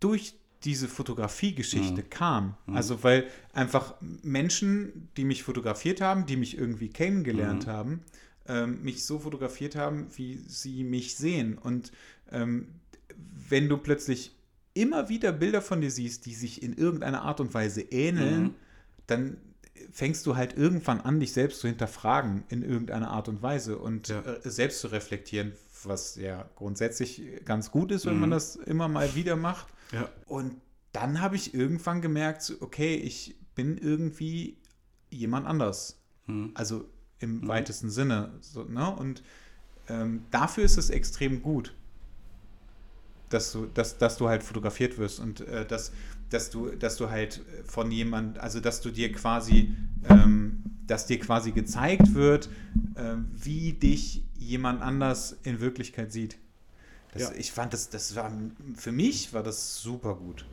durch 0.00 0.34
diese 0.64 0.88
Fotografiegeschichte 0.88 2.02
Mhm. 2.02 2.10
kam. 2.10 2.56
Mhm. 2.66 2.76
Also 2.76 3.02
weil 3.02 3.26
einfach 3.52 3.94
Menschen, 4.22 5.08
die 5.16 5.24
mich 5.24 5.42
fotografiert 5.42 6.00
haben, 6.00 6.26
die 6.26 6.36
mich 6.36 6.56
irgendwie 6.56 6.88
kennengelernt 6.88 7.66
Mhm. 7.66 7.70
haben, 7.70 8.00
ähm, 8.46 8.82
mich 8.82 9.04
so 9.04 9.18
fotografiert 9.20 9.74
haben, 9.76 10.08
wie 10.16 10.36
sie 10.46 10.84
mich 10.84 11.16
sehen. 11.16 11.56
Und 11.58 11.92
ähm, 12.30 12.68
wenn 13.48 13.68
du 13.68 13.76
plötzlich 13.76 14.32
immer 14.74 15.08
wieder 15.08 15.32
Bilder 15.32 15.62
von 15.62 15.80
dir 15.80 15.90
siehst, 15.90 16.26
die 16.26 16.34
sich 16.34 16.62
in 16.62 16.72
irgendeiner 16.74 17.22
Art 17.22 17.40
und 17.40 17.52
Weise 17.54 17.82
ähneln, 17.82 18.42
Mhm. 18.44 18.54
dann 19.06 19.36
fängst 19.90 20.24
du 20.26 20.36
halt 20.36 20.56
irgendwann 20.56 21.00
an, 21.00 21.18
dich 21.20 21.32
selbst 21.32 21.60
zu 21.60 21.68
hinterfragen 21.68 22.44
in 22.48 22.62
irgendeiner 22.62 23.10
Art 23.10 23.28
und 23.28 23.42
Weise 23.42 23.78
und 23.78 24.08
Ja. 24.08 24.20
äh, 24.20 24.48
selbst 24.48 24.80
zu 24.80 24.88
reflektieren, 24.88 25.52
was 25.84 26.14
ja 26.16 26.48
grundsätzlich 26.56 27.22
ganz 27.44 27.70
gut 27.70 27.90
ist, 27.90 28.06
wenn 28.06 28.14
Mhm. 28.14 28.20
man 28.20 28.30
das 28.30 28.56
immer 28.56 28.88
mal 28.88 29.14
wieder 29.14 29.36
macht. 29.36 29.66
Ja. 29.92 30.08
Und 30.26 30.54
dann 30.92 31.20
habe 31.20 31.36
ich 31.36 31.52
irgendwann 31.54 32.00
gemerkt, 32.00 32.54
okay, 32.60 32.94
ich 32.94 33.34
bin 33.54 33.76
irgendwie 33.76 34.56
jemand 35.10 35.46
anders. 35.46 35.98
Mhm. 36.26 36.52
Also 36.54 36.86
im 37.18 37.40
Mhm. 37.40 37.48
weitesten 37.48 37.90
Sinne. 37.90 38.32
So, 38.40 38.64
ne? 38.64 38.94
Und 38.94 39.22
ähm, 39.88 40.24
dafür 40.30 40.64
ist 40.64 40.78
es 40.78 40.90
extrem 40.90 41.42
gut, 41.42 41.74
dass 43.32 43.52
du, 43.52 43.66
dass, 43.66 43.98
dass 43.98 44.16
du 44.16 44.28
halt 44.28 44.42
fotografiert 44.42 44.98
wirst 44.98 45.20
und 45.20 45.40
äh, 45.40 45.66
dass, 45.66 45.92
dass, 46.30 46.50
du, 46.50 46.70
dass 46.70 46.96
du 46.96 47.10
halt 47.10 47.42
von 47.64 47.90
jemand, 47.90 48.38
also 48.38 48.60
dass 48.60 48.80
du 48.80 48.90
dir 48.90 49.12
quasi, 49.12 49.74
ähm, 50.08 50.62
dass 50.86 51.06
dir 51.06 51.18
quasi 51.18 51.52
gezeigt 51.52 52.14
wird, 52.14 52.48
ähm, 52.96 53.30
wie 53.32 53.72
dich 53.72 54.22
jemand 54.38 54.82
anders 54.82 55.36
in 55.42 55.60
Wirklichkeit 55.60 56.12
sieht. 56.12 56.38
Das, 57.12 57.22
Ja. 57.22 57.32
Ich 57.36 57.52
fand 57.52 57.72
das, 57.72 57.90
das 57.90 58.14
war, 58.16 58.32
für 58.74 58.92
mich 58.92 59.32
war 59.32 59.42
das 59.42 59.80
super 59.80 60.14
gut. 60.14 60.44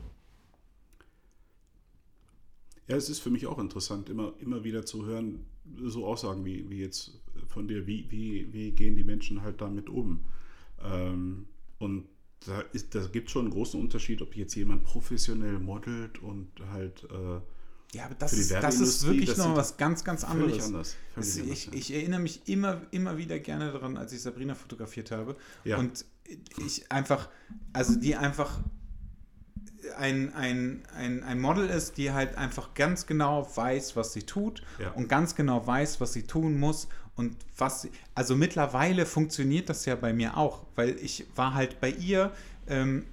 Ja, 2.88 2.96
es 2.96 3.08
ist 3.08 3.20
für 3.20 3.30
mich 3.30 3.46
auch 3.46 3.58
interessant, 3.58 4.08
immer, 4.08 4.32
immer 4.40 4.64
wieder 4.64 4.84
zu 4.84 5.06
hören, 5.06 5.46
so 5.84 6.06
Aussagen 6.06 6.44
wie, 6.44 6.68
wie 6.70 6.80
jetzt 6.80 7.20
von 7.46 7.68
dir, 7.68 7.86
wie, 7.86 8.10
wie, 8.10 8.52
wie 8.52 8.72
gehen 8.72 8.96
die 8.96 9.04
Menschen 9.04 9.42
halt 9.42 9.60
damit 9.60 9.88
um? 9.88 10.24
Ähm, 10.82 11.46
und 11.78 12.08
da, 12.46 12.60
ist, 12.72 12.94
da 12.94 13.00
gibt 13.06 13.28
es 13.28 13.32
schon 13.32 13.46
einen 13.46 13.52
großen 13.52 13.80
Unterschied, 13.80 14.22
ob 14.22 14.34
jetzt 14.36 14.54
jemand 14.54 14.84
professionell 14.84 15.58
modelt 15.58 16.22
und 16.22 16.48
halt 16.72 17.04
äh, 17.10 17.40
Ja, 17.96 18.06
aber 18.06 18.14
das, 18.18 18.30
Für 18.30 18.36
die 18.36 18.42
ist, 18.42 18.52
das 18.52 18.80
ist 18.80 19.06
wirklich 19.06 19.28
das 19.30 19.38
noch 19.38 19.56
was 19.56 19.76
ganz, 19.76 20.04
ganz 20.04 20.24
anderes. 20.24 20.50
völlig 20.52 20.64
anders. 20.64 20.96
Völlig 21.14 21.28
Es- 21.28 21.38
anders 21.40 21.52
ich, 21.58 21.66
ja. 21.66 21.72
ich 21.74 21.94
erinnere 21.94 22.20
mich 22.20 22.48
immer, 22.48 22.80
immer 22.92 23.16
wieder 23.18 23.38
gerne 23.38 23.72
daran, 23.72 23.96
als 23.96 24.12
ich 24.12 24.22
Sabrina 24.22 24.54
fotografiert 24.54 25.10
habe. 25.10 25.36
Ja. 25.64 25.76
Und 25.78 26.04
ich 26.64 26.90
einfach, 26.92 27.28
also 27.72 27.96
die 27.98 28.16
einfach 28.16 28.60
ein, 29.96 30.32
ein, 30.34 30.82
ein, 30.94 31.22
ein 31.24 31.40
Model 31.40 31.68
ist, 31.68 31.96
die 31.96 32.12
halt 32.12 32.36
einfach 32.36 32.74
ganz 32.74 33.06
genau 33.06 33.48
weiß, 33.54 33.96
was 33.96 34.12
sie 34.12 34.22
tut 34.22 34.62
Ja. 34.78 34.90
und 34.92 35.08
ganz 35.08 35.34
genau 35.34 35.66
weiß, 35.66 36.00
was 36.00 36.12
sie 36.12 36.22
tun 36.24 36.58
muss 36.58 36.88
und 37.20 37.36
was 37.56 37.86
also 38.14 38.34
mittlerweile 38.34 39.04
funktioniert 39.06 39.68
das 39.68 39.84
ja 39.84 39.94
bei 39.94 40.12
mir 40.12 40.36
auch, 40.36 40.64
weil 40.74 40.90
ich 40.98 41.26
war 41.36 41.52
halt 41.54 41.80
bei 41.80 41.90
ihr, 41.90 42.32
ähm, 42.66 43.04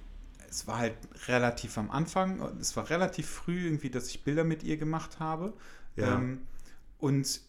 es 0.50 0.66
war 0.66 0.78
halt 0.78 0.94
relativ 1.26 1.76
am 1.78 1.90
Anfang, 1.90 2.40
und 2.40 2.58
es 2.60 2.74
war 2.76 2.88
relativ 2.90 3.26
früh 3.28 3.66
irgendwie, 3.66 3.90
dass 3.90 4.08
ich 4.08 4.24
Bilder 4.24 4.44
mit 4.44 4.62
ihr 4.64 4.76
gemacht 4.78 5.20
habe. 5.20 5.52
Ja. 5.96 6.16
Ähm, 6.16 6.40
und 6.98 7.42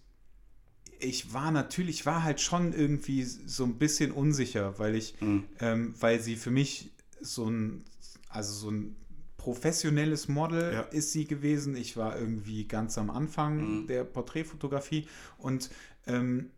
ich 0.99 1.33
war 1.33 1.49
natürlich, 1.51 2.05
war 2.05 2.23
halt 2.23 2.41
schon 2.41 2.73
irgendwie 2.73 3.23
so 3.23 3.63
ein 3.63 3.75
bisschen 3.77 4.11
unsicher, 4.11 4.77
weil 4.79 4.95
ich, 4.95 5.15
Mhm. 5.21 5.45
ähm, 5.61 5.93
weil 5.99 6.19
sie 6.19 6.35
für 6.35 6.51
mich 6.51 6.91
so 7.21 7.49
ein, 7.49 7.85
also 8.29 8.51
so 8.53 8.69
ein 8.69 8.95
professionelles 9.37 10.27
Model 10.27 10.73
Ja. 10.73 10.81
ist 10.81 11.13
sie 11.13 11.25
gewesen. 11.25 11.77
Ich 11.77 11.95
war 11.95 12.19
irgendwie 12.19 12.65
ganz 12.67 12.97
am 12.97 13.09
Anfang 13.09 13.53
Mhm. 13.83 13.87
der 13.87 14.03
Porträtfotografie 14.03 15.07
und 15.37 15.69
ähm, 16.09 16.51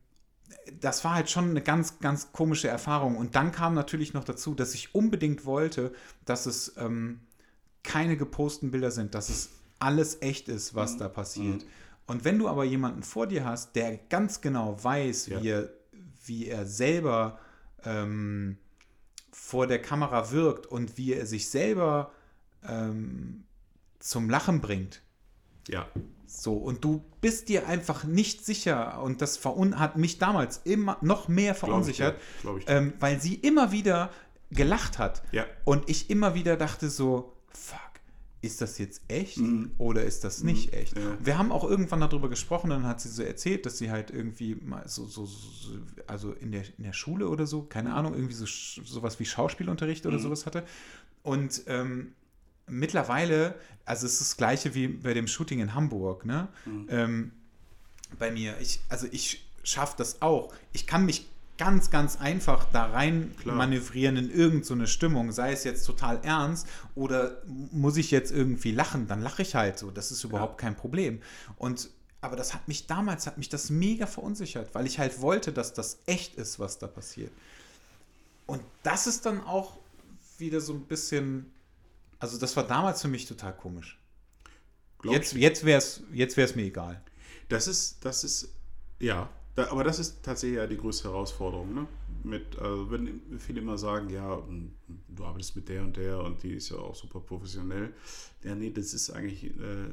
das 0.80 1.04
war 1.04 1.16
halt 1.16 1.30
schon 1.30 1.50
eine 1.52 1.62
ganz, 1.62 2.00
ganz 2.00 2.32
komische 2.32 2.68
Erfahrung. 2.68 3.16
Und 3.18 3.36
dann 3.36 3.52
kam 3.52 3.74
natürlich 3.74 4.14
noch 4.14 4.24
dazu, 4.24 4.54
dass 4.54 4.74
ich 4.74 4.94
unbedingt 4.96 5.46
wollte, 5.46 5.94
dass 6.26 6.46
es 6.46 6.76
ähm, 6.78 7.22
keine 7.84 8.18
geposteten 8.18 8.72
Bilder 8.72 8.92
sind, 8.92 9.16
dass 9.16 9.30
es 9.30 9.50
alles 9.80 10.22
echt 10.22 10.50
ist, 10.50 10.76
was 10.76 10.94
Mhm. 10.96 10.98
da 11.00 11.10
passiert. 11.10 11.64
Mhm. 11.64 11.68
Und 12.08 12.26
wenn 12.26 12.38
du 12.38 12.48
aber 12.48 12.64
jemanden 12.66 13.04
vor 13.04 13.28
dir 13.28 13.46
hast, 13.46 13.76
der 13.76 13.98
ganz 14.10 14.42
genau 14.42 14.84
weiß, 14.84 15.28
Ja. 15.28 15.42
wie, 15.42 15.48
er, 15.50 15.70
wie 16.26 16.48
er 16.48 16.66
selber 16.66 17.40
ähm, 17.86 18.58
vor 19.32 19.66
der 19.68 19.82
Kamera 19.82 20.32
wirkt 20.32 20.66
und 20.68 20.98
wie 20.98 21.14
er 21.14 21.26
sich 21.26 21.50
selber 21.50 22.12
ähm, 22.68 23.46
zum 24.00 24.30
Lachen 24.30 24.62
bringt, 24.62 25.02
Ja, 25.68 25.88
so, 26.34 26.54
und 26.54 26.84
du 26.84 27.04
bist 27.20 27.50
dir 27.50 27.68
einfach 27.68 28.04
nicht 28.04 28.46
sicher, 28.46 29.02
und 29.04 29.22
das 29.22 29.38
verun 29.38 29.78
hat 29.80 29.98
mich 29.98 30.18
damals 30.18 30.62
immer 30.64 30.98
noch 31.02 31.28
mehr 31.28 31.54
glaube 31.54 31.54
ich. 31.54 31.60
verunsichert, 31.60 32.16
Glaub 32.42 32.58
ich. 32.58 32.66
ähm, 32.68 32.94
weil 33.00 33.20
sie 33.22 33.36
immer 33.36 33.72
wieder 33.72 34.10
gelacht 34.50 34.98
hat. 35.00 35.24
ja, 35.32 35.46
Und 35.66 35.90
ich 35.90 36.10
immer 36.10 36.34
wieder 36.34 36.58
dachte 36.58 36.90
so, 36.90 37.34
fuck, 37.54 37.80
ist 38.42 38.60
das 38.62 38.78
jetzt 38.80 39.02
echt 39.08 39.38
Mhm. 39.38 39.72
oder 39.78 40.04
ist 40.04 40.24
das 40.24 40.42
nicht 40.42 40.74
echt? 40.74 40.98
ja. 40.98 41.04
Wir 41.20 41.38
haben 41.38 41.52
auch 41.52 41.64
irgendwann 41.64 42.00
darüber 42.02 42.28
gesprochen, 42.28 42.70
dann 42.72 42.88
hat 42.88 43.00
sie 43.02 43.10
so 43.10 43.22
erzählt, 43.24 43.66
dass 43.66 43.78
sie 43.78 43.92
halt 43.92 44.10
irgendwie 44.10 44.56
mal 44.56 44.88
so, 44.88 45.06
so, 45.06 45.26
so 45.26 45.70
also 46.08 46.32
in 46.34 46.52
der, 46.52 46.64
in 46.78 46.84
der 46.86 46.94
Schule 46.94 47.30
oder 47.30 47.46
so, 47.46 47.62
keine 47.64 47.94
Ahnung, 47.94 48.14
irgendwie 48.16 48.34
so 48.34 48.46
sowas 48.48 49.20
wie 49.20 49.26
Schauspielunterricht 49.26 50.06
oder 50.08 50.18
Mhm. 50.18 50.22
sowas 50.24 50.46
hatte. 50.46 50.64
Und 51.24 51.62
ähm, 51.68 52.14
mittlerweile, 52.68 53.56
also 53.86 54.06
es 54.06 54.14
ist 54.14 54.22
das 54.22 54.38
gleiche 54.38 54.74
wie 54.74 54.88
bei 54.88 55.14
dem 55.14 55.28
Shooting 55.28 55.60
in 55.60 55.74
Hamburg, 55.74 56.26
ne? 56.26 56.48
Mhm. 56.66 56.88
Ähm, 56.90 57.32
bei 58.18 58.32
mir, 58.32 58.60
ich, 58.60 58.82
also 58.90 59.08
ich 59.12 59.46
schaffe 59.64 59.96
das 59.98 60.22
auch. 60.22 60.54
Ich 60.74 60.88
kann 60.88 61.06
mich 61.06 61.28
ganz, 61.58 61.92
ganz 61.92 62.20
einfach 62.20 62.66
da 62.74 62.86
rein 62.86 63.36
Klar. 63.40 63.56
manövrieren 63.56 64.18
in 64.18 64.32
irgendeine 64.32 64.88
so 64.88 64.92
Stimmung, 64.92 65.32
sei 65.32 65.52
es 65.52 65.64
jetzt 65.64 65.86
total 65.86 66.20
ernst 66.24 66.68
oder 66.96 67.38
muss 67.46 67.98
ich 67.98 68.10
jetzt 68.10 68.32
irgendwie 68.32 68.72
lachen, 68.72 69.08
dann 69.08 69.22
lache 69.22 69.44
ich 69.44 69.54
halt 69.54 69.78
so. 69.78 69.92
Das 69.92 70.12
ist 70.12 70.24
überhaupt 70.24 70.58
kein 70.58 70.76
Problem. 70.76 71.22
Und 71.58 71.92
aber 72.22 72.36
das 72.36 72.54
hat 72.54 72.68
mich 72.68 72.86
damals, 72.88 73.26
hat 73.26 73.38
mich 73.38 73.50
das 73.50 73.70
mega 73.70 74.06
verunsichert, 74.06 74.74
weil 74.74 74.86
ich 74.86 75.00
halt 75.00 75.22
wollte, 75.22 75.52
dass 75.52 75.74
das 75.74 76.00
echt 76.06 76.36
ist, 76.36 76.60
was 76.60 76.78
da 76.78 76.88
passiert. 76.88 77.32
Und 78.46 78.62
das 78.84 79.08
ist 79.08 79.26
dann 79.26 79.44
auch 79.44 79.78
wieder 80.38 80.62
so 80.62 80.74
ein 80.74 80.82
bisschen, 80.82 81.52
also 82.22 82.38
das 82.40 82.56
war 82.56 82.66
damals 82.68 83.02
für 83.02 83.08
mich 83.10 83.26
total 83.26 83.56
komisch. 83.56 84.00
Glaub 85.00 85.16
Jetzt, 85.16 85.34
ich. 85.34 85.42
jetzt 85.42 85.66
wäre 85.66 85.80
es 85.80 86.04
jetzt 86.14 86.38
wär's 86.38 86.56
mir 86.56 86.64
egal. 86.64 87.04
Das 87.50 87.68
ist, 87.68 88.06
das 88.06 88.24
ist, 88.24 88.54
ja, 89.00 89.30
da, 89.56 89.70
aber 89.72 89.84
das 89.84 90.00
ist 90.00 90.24
tatsächlich 90.24 90.58
ja 90.58 90.68
die 90.68 90.78
größte 90.78 91.10
Herausforderung, 91.10 91.74
ne? 91.74 91.88
Mit, 92.24 92.58
also 92.60 92.92
wenn 92.92 93.20
viele 93.40 93.62
immer 93.62 93.78
sagen, 93.78 94.10
ja, 94.10 94.38
m, 94.38 94.74
du 95.10 95.26
arbeitest 95.26 95.56
mit 95.56 95.68
der 95.70 95.82
und 95.84 95.98
der 95.98 96.20
und 96.24 96.44
die 96.44 96.54
ist 96.54 96.70
ja 96.70 96.78
auch 96.78 96.96
super 96.96 97.20
professionell. 97.20 97.94
Ja, 98.44 98.56
nee, 98.56 98.70
das 98.72 98.94
ist 98.94 99.10
eigentlich 99.10 99.46
äh, 99.46 99.90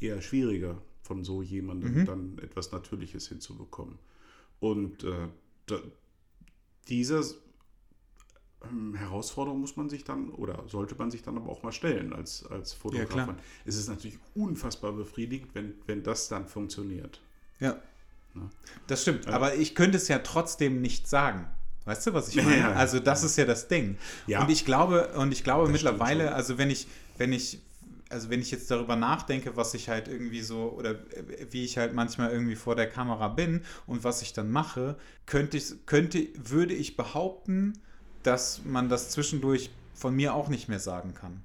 eher 0.00 0.20
schwieriger, 0.20 0.82
von 1.02 1.24
so 1.24 1.42
jemandem 1.42 2.00
Mhm. 2.00 2.04
dann 2.06 2.38
etwas 2.38 2.72
Natürliches 2.72 3.28
hinzubekommen. 3.28 3.98
Und 4.60 5.04
äh, 5.04 5.28
da, 5.66 5.78
dieser 6.88 7.22
ähm, 8.70 8.94
Herausforderung 8.94 9.60
muss 9.60 9.76
man 9.76 9.88
sich 9.88 10.04
dann 10.04 10.30
oder 10.30 10.64
sollte 10.68 10.94
man 10.96 11.10
sich 11.10 11.22
dann 11.22 11.36
aber 11.36 11.50
auch 11.50 11.62
mal 11.62 11.72
stellen 11.72 12.12
als, 12.12 12.46
als 12.46 12.72
Fotograf. 12.72 13.08
klar. 13.08 13.36
es 13.64 13.76
ist 13.76 13.88
natürlich 13.88 14.18
unfassbar 14.34 14.92
befriedigend, 14.92 15.54
wenn, 15.54 15.74
wenn 15.86 16.02
das 16.02 16.28
dann 16.28 16.46
funktioniert. 16.46 17.20
Ja. 17.60 17.76
Ne? 18.34 18.48
Das 18.86 19.02
stimmt, 19.02 19.26
Ja. 19.26 19.32
aber 19.32 19.54
ich 19.54 19.74
könnte 19.74 19.96
es 19.96 20.08
ja 20.08 20.18
trotzdem 20.18 20.80
nicht 20.82 21.08
sagen. 21.08 21.46
Weißt 21.84 22.06
du, 22.06 22.14
was 22.14 22.28
ich 22.28 22.34
Ja, 22.36 22.42
meine? 22.44 22.56
ja, 22.58 22.70
ja. 22.70 22.76
Also 22.76 22.98
das 22.98 23.22
ist 23.24 23.36
ja 23.36 23.44
das 23.44 23.68
Ding. 23.68 23.96
Ja. 24.26 24.42
Und 24.42 24.50
ich 24.50 24.64
glaube, 24.64 25.08
und 25.16 25.32
ich 25.32 25.44
glaube 25.44 25.64
Das 25.64 25.72
mittlerweile, 25.72 26.34
also 26.34 26.58
wenn 26.58 26.70
ich, 26.70 26.86
wenn 27.18 27.32
ich, 27.32 27.60
also 28.10 28.30
wenn 28.30 28.40
ich 28.40 28.50
jetzt 28.50 28.70
darüber 28.70 28.96
nachdenke, 28.96 29.56
was 29.56 29.74
ich 29.74 29.88
halt 29.88 30.08
irgendwie 30.08 30.40
so 30.40 30.70
oder 30.70 30.90
äh, 30.92 31.46
wie 31.50 31.64
ich 31.64 31.78
halt 31.78 31.94
manchmal 31.94 32.30
irgendwie 32.30 32.54
vor 32.56 32.74
der 32.76 32.88
Kamera 32.88 33.28
bin 33.28 33.62
und 33.86 34.02
was 34.04 34.22
ich 34.22 34.32
dann 34.32 34.50
mache, 34.50 34.96
könnte 35.26 35.56
ich, 35.58 35.86
könnte, 35.86 36.26
würde 36.36 36.74
ich 36.74 36.96
behaupten, 36.96 37.74
dass 38.24 38.64
man 38.64 38.88
das 38.88 39.10
zwischendurch 39.10 39.70
von 39.94 40.14
mir 40.14 40.34
auch 40.34 40.48
nicht 40.48 40.68
mehr 40.68 40.80
sagen 40.80 41.14
kann. 41.14 41.42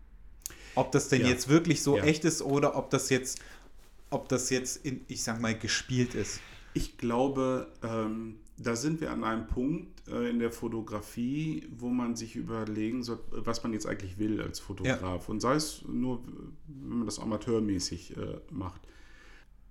Ob 0.75 0.91
das 0.91 1.09
denn 1.09 1.21
Ja. 1.21 1.27
jetzt 1.27 1.47
wirklich 1.49 1.83
so 1.83 1.97
Ja. 1.97 2.03
echt 2.03 2.25
ist 2.25 2.41
oder 2.41 2.75
ob 2.75 2.89
das 2.89 3.09
jetzt, 3.09 3.39
ob 4.09 4.27
das 4.29 4.49
jetzt 4.49 4.83
in, 4.85 5.01
ich 5.07 5.23
sag 5.23 5.39
mal, 5.39 5.57
gespielt 5.57 6.15
ist. 6.15 6.39
Ich 6.73 6.97
glaube, 6.97 7.67
ähm, 7.83 8.35
da 8.57 8.75
sind 8.75 9.01
wir 9.01 9.11
an 9.11 9.23
einem 9.23 9.47
Punkt 9.47 10.07
äh, 10.09 10.29
in 10.29 10.39
der 10.39 10.51
Fotografie, 10.51 11.67
wo 11.77 11.89
man 11.89 12.15
sich 12.15 12.35
überlegen 12.35 13.03
soll, 13.03 13.19
was 13.31 13.63
man 13.63 13.73
jetzt 13.73 13.85
eigentlich 13.85 14.17
will 14.17 14.41
als 14.41 14.59
Fotograf. 14.59 15.29
Und 15.29 15.39
sei 15.41 15.55
es 15.55 15.83
nur, 15.87 16.21
wenn 16.67 16.97
man 16.99 17.05
das 17.05 17.19
amateurmäßig 17.19 18.17
äh, 18.17 18.39
macht. 18.51 18.81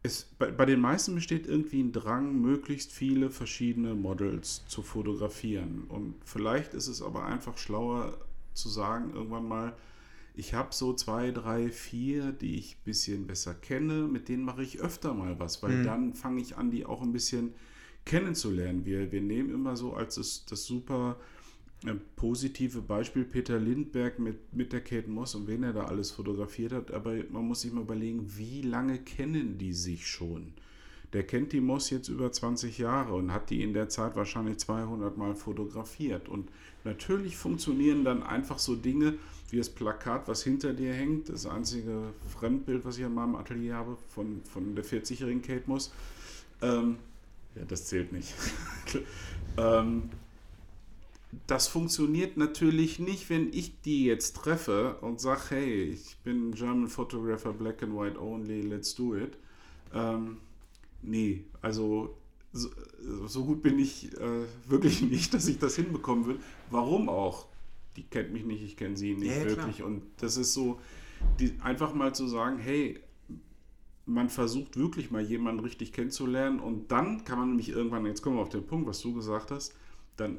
Es, 0.02 0.24
bei, 0.38 0.50
bei 0.50 0.64
den 0.64 0.80
meisten 0.80 1.14
besteht 1.14 1.46
irgendwie 1.46 1.82
ein 1.82 1.92
Drang, 1.92 2.40
möglichst 2.40 2.92
viele 2.92 3.30
verschiedene 3.30 3.94
Models 3.94 4.64
zu 4.68 4.82
fotografieren. 4.82 5.84
Und 5.88 6.14
vielleicht 6.24 6.74
ist 6.74 6.86
es 6.88 7.02
aber 7.02 7.24
einfach 7.24 7.58
schlauer 7.58 8.16
zu 8.54 8.68
sagen, 8.68 9.12
irgendwann 9.12 9.46
mal, 9.48 9.76
ich 10.34 10.54
habe 10.54 10.72
so 10.74 10.94
zwei, 10.94 11.32
drei, 11.32 11.70
vier, 11.70 12.32
die 12.32 12.56
ich 12.56 12.76
ein 12.76 12.84
bisschen 12.84 13.26
besser 13.26 13.54
kenne, 13.54 14.02
mit 14.08 14.28
denen 14.28 14.44
mache 14.44 14.62
ich 14.62 14.80
öfter 14.80 15.14
mal 15.14 15.38
was, 15.40 15.62
weil 15.62 15.76
Mhm. 15.76 15.82
dann 15.82 16.14
fange 16.14 16.40
ich 16.40 16.56
an, 16.56 16.70
die 16.70 16.86
auch 16.86 17.02
ein 17.02 17.12
bisschen 17.12 17.54
kennenzulernen. 18.04 18.84
Wir, 18.86 19.12
wir 19.12 19.20
nehmen 19.20 19.50
immer 19.50 19.76
so 19.76 19.94
als 19.94 20.14
das, 20.16 20.44
das 20.46 20.64
super 20.64 21.16
positive 22.16 22.80
Beispiel 22.80 23.24
Peter 23.24 23.59
Lindbergh 23.59 24.20
mit, 24.20 24.52
mit 24.52 24.72
der 24.72 24.80
Kate 24.80 25.09
Moss 25.09 25.34
und 25.34 25.46
wen 25.46 25.62
er 25.62 25.72
da 25.72 25.84
alles 25.84 26.10
fotografiert 26.10 26.72
hat, 26.72 26.90
aber 26.90 27.14
man 27.30 27.46
muss 27.46 27.60
sich 27.60 27.72
mal 27.72 27.82
überlegen, 27.82 28.26
wie 28.36 28.62
lange 28.62 28.98
kennen 28.98 29.59
die 29.59 29.72
sich 29.72 30.06
schon? 30.06 30.52
Der 31.12 31.22
kennt 31.22 31.52
die 31.52 31.60
Moss 31.60 31.88
jetzt 31.90 32.09
über 32.09 32.30
20 32.30 32.78
Jahre 32.78 33.14
und 33.14 33.32
hat 33.32 33.48
die 33.48 33.62
in 33.62 33.72
der 33.72 33.88
Zeit 33.88 34.14
wahrscheinlich 34.14 34.59
200 34.59 35.16
Mal 35.16 35.34
fotografiert. 35.34 36.28
Und 36.28 36.50
natürlich 36.84 37.36
funktionieren 37.36 38.05
dann 38.05 38.22
einfach 38.22 38.59
so 38.59 38.76
Dinge 38.76 39.14
wie 39.50 39.56
das 39.56 39.70
Plakat, 39.70 40.28
was 40.28 40.42
hinter 40.42 40.74
dir 40.74 40.92
hängt. 40.92 41.30
Das 41.30 41.46
einzige 41.46 42.12
Fremdbild, 42.38 42.84
was 42.84 42.98
ich 42.98 43.05
in 43.05 43.14
meinem 43.14 43.36
Atelier 43.36 43.76
habe, 43.76 43.96
von, 44.09 44.42
von 44.44 44.74
der 44.74 44.84
40-jährigen 44.84 45.40
Kate 45.40 45.62
Moss. 45.64 45.92
Ähm, 46.60 46.96
ja, 47.55 47.62
das 47.66 47.86
zählt 47.86 48.12
nicht. 48.12 48.34
ähm, 49.56 50.10
das 51.46 51.68
funktioniert 51.68 52.36
natürlich 52.36 52.98
nicht, 52.98 53.28
wenn 53.28 53.52
ich 53.52 53.80
die 53.82 54.05
jetzt 54.05 54.36
treffe 54.36 54.96
und 55.00 55.20
sage, 55.20 55.42
hey, 55.50 55.82
ich 55.82 56.16
bin 56.24 56.52
German 56.52 56.88
Photographer, 56.88 57.52
Black 57.52 57.82
and 57.82 57.94
White 57.94 58.20
Only, 58.20 58.62
let's 58.62 58.94
do 58.94 59.14
it. 59.14 59.36
Ähm, 59.92 60.38
nee, 61.02 61.44
also 61.60 62.16
so, 62.52 62.70
so 63.26 63.44
gut 63.44 63.62
bin 63.62 63.78
ich 63.78 64.12
äh, 64.18 64.44
wirklich 64.66 65.02
nicht, 65.10 65.34
dass 65.34 65.46
ich 65.48 65.59
das 65.59 65.76
hinbekommen 65.76 66.26
will. 66.26 66.38
Warum 66.70 67.09
auch? 67.09 67.46
Die 67.96 68.05
kennt 68.05 68.32
mich 68.32 68.44
nicht, 68.44 68.62
ich 68.62 68.76
kenne 68.76 68.96
sie 68.96 69.14
nicht 69.14 69.36
Ja, 69.36 69.44
wirklich. 69.44 69.82
Und 69.82 70.02
das 70.18 70.36
ist 70.36 70.55
so, 70.55 70.80
die, 71.40 71.55
einfach 71.60 71.94
mal 71.94 72.14
zu 72.14 72.26
sagen, 72.26 72.59
hey, 72.59 73.00
man 74.06 74.30
versucht 74.30 74.78
wirklich 74.78 75.10
mal 75.10 75.22
jemanden 75.22 75.60
richtig 75.60 75.92
kennenzulernen 75.92 76.60
und 76.60 76.90
dann 76.90 77.24
kann 77.24 77.38
man 77.38 77.48
nämlich 77.50 77.68
irgendwann, 77.68 78.06
jetzt 78.06 78.22
kommen 78.22 78.36
wir 78.36 78.42
auf 78.42 78.48
den 78.48 78.66
Punkt, 78.66 78.88
was 78.88 79.00
du 79.00 79.12
gesagt 79.12 79.50
hast, 79.50 79.74
dann 80.16 80.38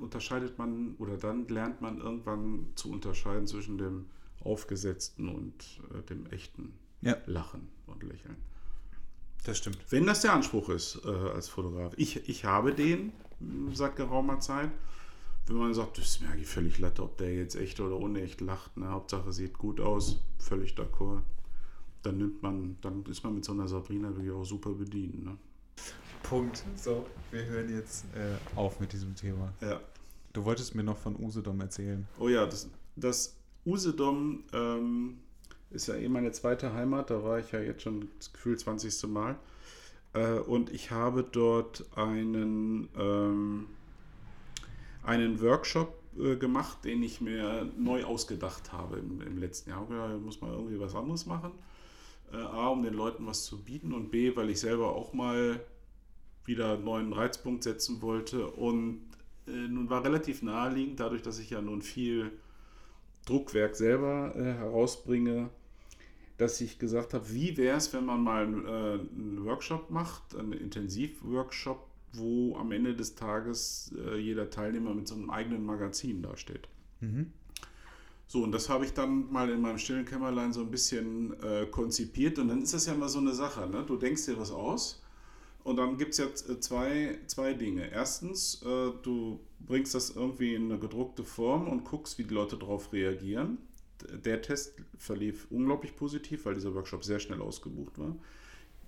unterscheidet 0.00 0.58
man 0.58 0.94
oder 0.98 1.16
dann 1.16 1.46
lernt 1.48 1.80
man 1.80 1.98
irgendwann 1.98 2.66
zu 2.74 2.90
unterscheiden 2.90 3.46
zwischen 3.46 3.78
dem 3.78 4.06
aufgesetzten 4.42 5.28
und 5.28 5.80
äh, 5.94 6.02
dem 6.02 6.26
echten 6.26 6.74
Ja. 7.02 7.16
Lachen 7.26 7.68
und 7.86 8.02
Lächeln. 8.02 8.36
Das 9.44 9.58
stimmt. 9.58 9.78
Wenn 9.90 10.06
das 10.06 10.22
der 10.22 10.32
Anspruch 10.32 10.68
ist 10.70 11.00
äh, 11.04 11.08
als 11.08 11.48
Fotograf. 11.48 11.92
Ich, 11.96 12.28
ich 12.28 12.44
habe 12.44 12.74
den 12.74 13.12
seit 13.72 13.96
geraumer 13.96 14.40
Zeit. 14.40 14.70
Wenn 15.46 15.56
man 15.56 15.74
sagt, 15.74 15.98
das 15.98 16.06
ist 16.06 16.20
mir 16.20 16.28
eigentlich 16.30 16.48
völlig 16.48 16.78
latte, 16.78 17.04
ob 17.04 17.18
der 17.18 17.32
jetzt 17.32 17.54
echt 17.54 17.78
oder 17.78 17.96
unecht 17.96 18.40
lacht. 18.40 18.76
Ne? 18.76 18.88
Hauptsache 18.88 19.32
sieht 19.32 19.56
gut 19.56 19.80
aus, 19.80 20.20
völlig 20.38 20.74
d'accord. 20.74 21.22
Dann 22.02 22.18
nimmt 22.18 22.42
man, 22.42 22.76
dann 22.80 23.04
ist 23.04 23.22
man 23.22 23.34
mit 23.34 23.44
so 23.44 23.52
einer 23.52 23.68
Sabrina 23.68 24.08
wirklich 24.08 24.32
auch 24.32 24.44
super 24.44 24.72
bedient. 24.72 25.24
Ne? 25.24 25.36
Punkt. 26.28 26.64
So, 26.74 27.06
wir 27.30 27.44
hören 27.44 27.72
jetzt 27.72 28.04
äh, 28.16 28.58
auf 28.58 28.80
mit 28.80 28.92
diesem 28.92 29.14
Thema. 29.14 29.52
Ja. 29.60 29.80
Du 30.32 30.44
wolltest 30.44 30.74
mir 30.74 30.82
noch 30.82 30.98
von 30.98 31.14
Usedom 31.16 31.60
erzählen. 31.60 32.06
Oh 32.18 32.28
ja, 32.28 32.44
das, 32.46 32.68
das 32.96 33.36
Usedom 33.64 34.42
ähm, 34.52 35.18
ist 35.70 35.86
ja 35.86 35.94
eh 35.94 36.08
meine 36.08 36.32
zweite 36.32 36.72
Heimat. 36.72 37.10
Da 37.10 37.22
war 37.22 37.38
ich 37.38 37.52
ja 37.52 37.60
jetzt 37.60 37.82
schon 37.82 38.08
das 38.18 38.32
Gefühl 38.32 38.58
20. 38.58 39.08
Mal. 39.08 39.36
Äh, 40.14 40.40
und 40.40 40.70
ich 40.70 40.90
habe 40.90 41.22
dort 41.22 41.84
einen, 41.94 42.88
ähm, 42.98 43.66
einen 45.04 45.40
Workshop 45.40 45.94
äh, 46.18 46.34
gemacht, 46.34 46.84
den 46.84 47.04
ich 47.04 47.20
mir 47.20 47.70
neu 47.78 48.04
ausgedacht 48.04 48.72
habe 48.72 48.98
im, 48.98 49.22
im 49.22 49.38
letzten 49.38 49.70
Jahr. 49.70 49.86
Ja, 49.90 50.08
muss 50.18 50.40
man 50.40 50.50
irgendwie 50.50 50.80
was 50.80 50.96
anderes 50.96 51.24
machen. 51.24 51.52
Äh, 52.32 52.38
A, 52.38 52.68
um 52.68 52.82
den 52.82 52.94
Leuten 52.94 53.26
was 53.28 53.44
zu 53.44 53.62
bieten 53.62 53.92
und 53.92 54.10
B, 54.10 54.34
weil 54.34 54.50
ich 54.50 54.58
selber 54.58 54.92
auch 54.92 55.12
mal 55.12 55.60
wieder 56.46 56.74
einen 56.74 56.84
neuen 56.84 57.12
Reizpunkt 57.12 57.64
setzen 57.64 58.00
wollte. 58.02 58.46
Und 58.48 59.02
äh, 59.46 59.50
nun 59.50 59.90
war 59.90 60.04
relativ 60.04 60.42
naheliegend, 60.42 61.00
dadurch, 61.00 61.22
dass 61.22 61.38
ich 61.38 61.50
ja 61.50 61.60
nun 61.60 61.82
viel 61.82 62.32
Druckwerk 63.26 63.76
selber 63.76 64.34
äh, 64.36 64.54
herausbringe, 64.54 65.50
dass 66.38 66.60
ich 66.60 66.78
gesagt 66.78 67.14
habe, 67.14 67.32
wie 67.32 67.56
wäre 67.56 67.76
es, 67.76 67.92
wenn 67.92 68.04
man 68.04 68.22
mal 68.22 68.44
äh, 68.44 68.46
einen 68.46 69.44
Workshop 69.44 69.90
macht, 69.90 70.36
einen 70.36 70.52
Intensivworkshop, 70.52 71.86
wo 72.12 72.56
am 72.56 72.72
Ende 72.72 72.94
des 72.94 73.14
Tages 73.14 73.94
äh, 73.98 74.16
jeder 74.16 74.48
Teilnehmer 74.50 74.94
mit 74.94 75.08
so 75.08 75.14
einem 75.14 75.30
eigenen 75.30 75.64
Magazin 75.64 76.22
dasteht. 76.22 76.68
Mhm. 77.00 77.32
So, 78.28 78.42
und 78.42 78.52
das 78.52 78.68
habe 78.68 78.84
ich 78.84 78.92
dann 78.92 79.30
mal 79.30 79.48
in 79.50 79.60
meinem 79.60 79.78
stillen 79.78 80.04
Kämmerlein 80.04 80.52
so 80.52 80.60
ein 80.60 80.70
bisschen 80.70 81.40
äh, 81.42 81.66
konzipiert. 81.66 82.38
Und 82.38 82.48
dann 82.48 82.62
ist 82.62 82.74
das 82.74 82.86
ja 82.86 82.94
immer 82.94 83.08
so 83.08 83.20
eine 83.20 83.32
Sache. 83.32 83.68
Ne? 83.68 83.84
Du 83.86 83.96
denkst 83.96 84.26
dir 84.26 84.38
was 84.38 84.50
aus 84.50 85.02
und 85.66 85.76
dann 85.76 85.98
gibt 85.98 86.12
es 86.12 86.18
jetzt 86.18 86.48
äh, 86.48 86.60
zwei, 86.60 87.18
zwei 87.26 87.54
Dinge. 87.54 87.90
Erstens, 87.90 88.62
äh, 88.62 88.90
du 89.02 89.40
bringst 89.60 89.94
das 89.94 90.10
irgendwie 90.10 90.54
in 90.54 90.70
eine 90.70 90.78
gedruckte 90.78 91.24
Form 91.24 91.68
und 91.68 91.84
guckst, 91.84 92.18
wie 92.18 92.24
die 92.24 92.34
Leute 92.34 92.56
darauf 92.56 92.92
reagieren. 92.92 93.58
Der 94.24 94.42
Test 94.42 94.76
verlief 94.98 95.46
unglaublich 95.50 95.96
positiv, 95.96 96.44
weil 96.44 96.54
dieser 96.54 96.74
Workshop 96.74 97.04
sehr 97.04 97.18
schnell 97.18 97.40
ausgebucht 97.40 97.98
war 97.98 98.16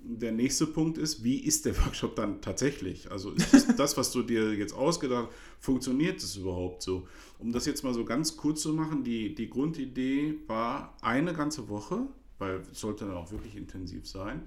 der 0.00 0.32
nächste 0.32 0.66
Punkt 0.66 0.98
ist, 0.98 1.24
wie 1.24 1.38
ist 1.38 1.66
der 1.66 1.76
Workshop 1.84 2.16
dann 2.16 2.40
tatsächlich? 2.40 3.10
Also 3.10 3.32
ist 3.32 3.78
das, 3.78 3.96
was 3.96 4.12
du 4.12 4.22
dir 4.22 4.54
jetzt 4.54 4.72
ausgedacht 4.72 5.28
hast, 5.28 5.64
funktioniert 5.64 6.22
es 6.22 6.36
überhaupt 6.36 6.82
so? 6.82 7.06
Um 7.38 7.52
das 7.52 7.66
jetzt 7.66 7.84
mal 7.84 7.94
so 7.94 8.04
ganz 8.04 8.36
kurz 8.36 8.62
zu 8.62 8.72
machen, 8.72 9.04
die, 9.04 9.34
die 9.34 9.50
Grundidee 9.50 10.34
war 10.46 10.96
eine 11.00 11.32
ganze 11.32 11.68
Woche, 11.68 12.06
weil 12.38 12.62
es 12.70 12.80
sollte 12.80 13.06
dann 13.06 13.16
auch 13.16 13.32
wirklich 13.32 13.56
intensiv 13.56 14.06
sein, 14.06 14.42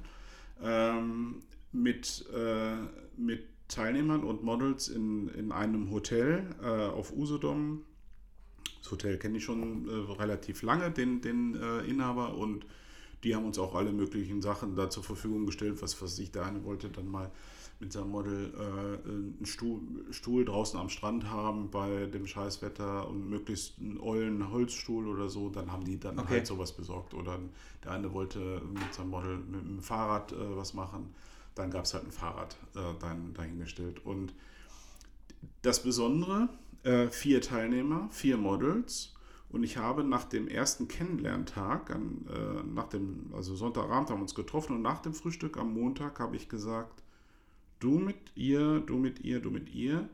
ähm, 0.63 1.41
mit, 1.71 2.25
äh, 2.33 2.75
mit 3.17 3.43
Teilnehmern 3.67 4.23
und 4.23 4.43
Models 4.43 4.89
in, 4.89 5.29
in 5.29 5.51
einem 5.51 5.91
Hotel 5.91 6.43
äh, 6.61 6.67
auf 6.67 7.13
Usedom. 7.13 7.83
Das 8.81 8.91
Hotel 8.91 9.17
kenne 9.17 9.37
ich 9.37 9.43
schon 9.43 9.87
äh, 9.87 10.11
relativ 10.13 10.61
lange, 10.63 10.91
den, 10.91 11.21
den 11.21 11.55
äh, 11.55 11.79
Inhaber 11.85 12.35
und 12.35 12.65
die 13.23 13.35
haben 13.35 13.45
uns 13.45 13.59
auch 13.59 13.75
alle 13.75 13.93
möglichen 13.93 14.41
Sachen 14.41 14.75
da 14.75 14.89
zur 14.89 15.03
Verfügung 15.03 15.45
gestellt, 15.45 15.81
was, 15.81 16.01
was 16.01 16.17
ich 16.19 16.31
der 16.31 16.45
eine 16.45 16.63
wollte 16.63 16.89
dann 16.89 17.07
mal 17.07 17.31
mit 17.81 17.91
seinem 17.91 18.11
Model 18.11 18.53
äh, 18.53 19.09
einen 19.09 19.45
Stuhl, 19.45 19.81
Stuhl, 20.11 20.45
draußen 20.45 20.79
am 20.79 20.89
Strand 20.89 21.29
haben 21.29 21.71
bei 21.71 22.05
dem 22.05 22.27
Scheißwetter 22.27 23.07
und 23.07 23.27
möglichst 23.27 23.79
einen 23.79 23.99
ollen 23.99 24.51
Holzstuhl 24.51 25.07
oder 25.07 25.29
so, 25.29 25.49
dann 25.49 25.71
haben 25.71 25.83
die 25.83 25.99
dann 25.99 26.19
okay. 26.19 26.29
halt 26.29 26.47
sowas 26.47 26.73
besorgt. 26.73 27.15
Oder 27.15 27.39
der 27.83 27.91
eine 27.91 28.13
wollte 28.13 28.61
mit 28.71 28.93
seinem 28.93 29.09
Model 29.09 29.37
mit 29.37 29.61
dem 29.61 29.81
Fahrrad 29.81 30.31
äh, 30.31 30.55
was 30.55 30.75
machen, 30.75 31.13
dann 31.55 31.71
gab 31.71 31.85
es 31.85 31.93
halt 31.93 32.05
ein 32.05 32.11
Fahrrad 32.11 32.55
äh, 32.75 32.79
dann, 32.99 33.33
dahingestellt. 33.33 34.05
Und 34.05 34.33
das 35.61 35.83
Besondere, 35.83 36.49
äh, 36.83 37.07
vier 37.07 37.41
Teilnehmer, 37.41 38.09
vier 38.11 38.37
Models 38.37 39.13
und 39.51 39.63
ich 39.63 39.77
habe 39.77 40.03
nach 40.03 40.23
dem 40.23 40.47
ersten 40.47 40.87
Kennenlerntag, 40.87 41.91
an, 41.91 42.25
äh, 42.29 42.63
nach 42.63 42.87
dem, 42.87 43.31
also 43.33 43.53
Sonntagabend 43.55 44.09
haben 44.09 44.19
wir 44.19 44.23
uns 44.23 44.35
getroffen 44.35 44.77
und 44.77 44.81
nach 44.81 45.01
dem 45.01 45.13
Frühstück 45.13 45.57
am 45.57 45.73
Montag 45.73 46.19
habe 46.19 46.37
ich 46.37 46.47
gesagt, 46.47 47.03
du 47.79 47.99
mit 47.99 48.15
ihr, 48.35 48.79
du 48.79 48.97
mit 48.97 49.19
ihr, 49.19 49.41
du 49.41 49.51
mit 49.51 49.73
ihr. 49.73 50.07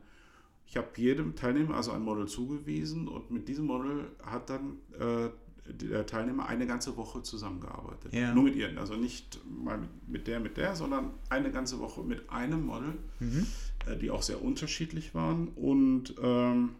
Ich 0.66 0.76
habe 0.76 0.88
jedem 0.96 1.36
Teilnehmer 1.36 1.76
also 1.76 1.92
ein 1.92 2.02
Model 2.02 2.26
zugewiesen 2.26 3.06
und 3.06 3.30
mit 3.30 3.48
diesem 3.48 3.66
Model 3.66 4.10
hat 4.22 4.50
dann 4.50 4.78
äh, 4.98 5.28
der 5.72 6.06
Teilnehmer 6.06 6.46
eine 6.46 6.66
ganze 6.66 6.96
Woche 6.96 7.22
zusammengearbeitet. 7.22 8.12
Ja. 8.14 8.34
Nur 8.34 8.44
mit 8.44 8.56
ihr. 8.56 8.78
Also 8.78 8.94
nicht 8.94 9.40
mal 9.46 9.80
mit 10.06 10.26
der, 10.26 10.40
mit 10.40 10.56
der, 10.56 10.74
sondern 10.74 11.10
eine 11.28 11.50
ganze 11.50 11.78
Woche 11.78 12.02
mit 12.02 12.30
einem 12.30 12.66
Model, 12.66 12.94
mhm. 13.20 13.46
äh, 13.86 13.96
die 13.96 14.10
auch 14.10 14.22
sehr 14.22 14.42
unterschiedlich 14.42 15.14
waren. 15.14 15.48
Und 15.48 16.14
ähm, 16.22 16.76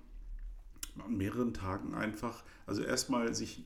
an 1.05 1.17
mehreren 1.17 1.55
Tagen 1.55 1.95
einfach, 1.95 2.43
also 2.67 2.83
erstmal 2.83 3.35
sich 3.35 3.65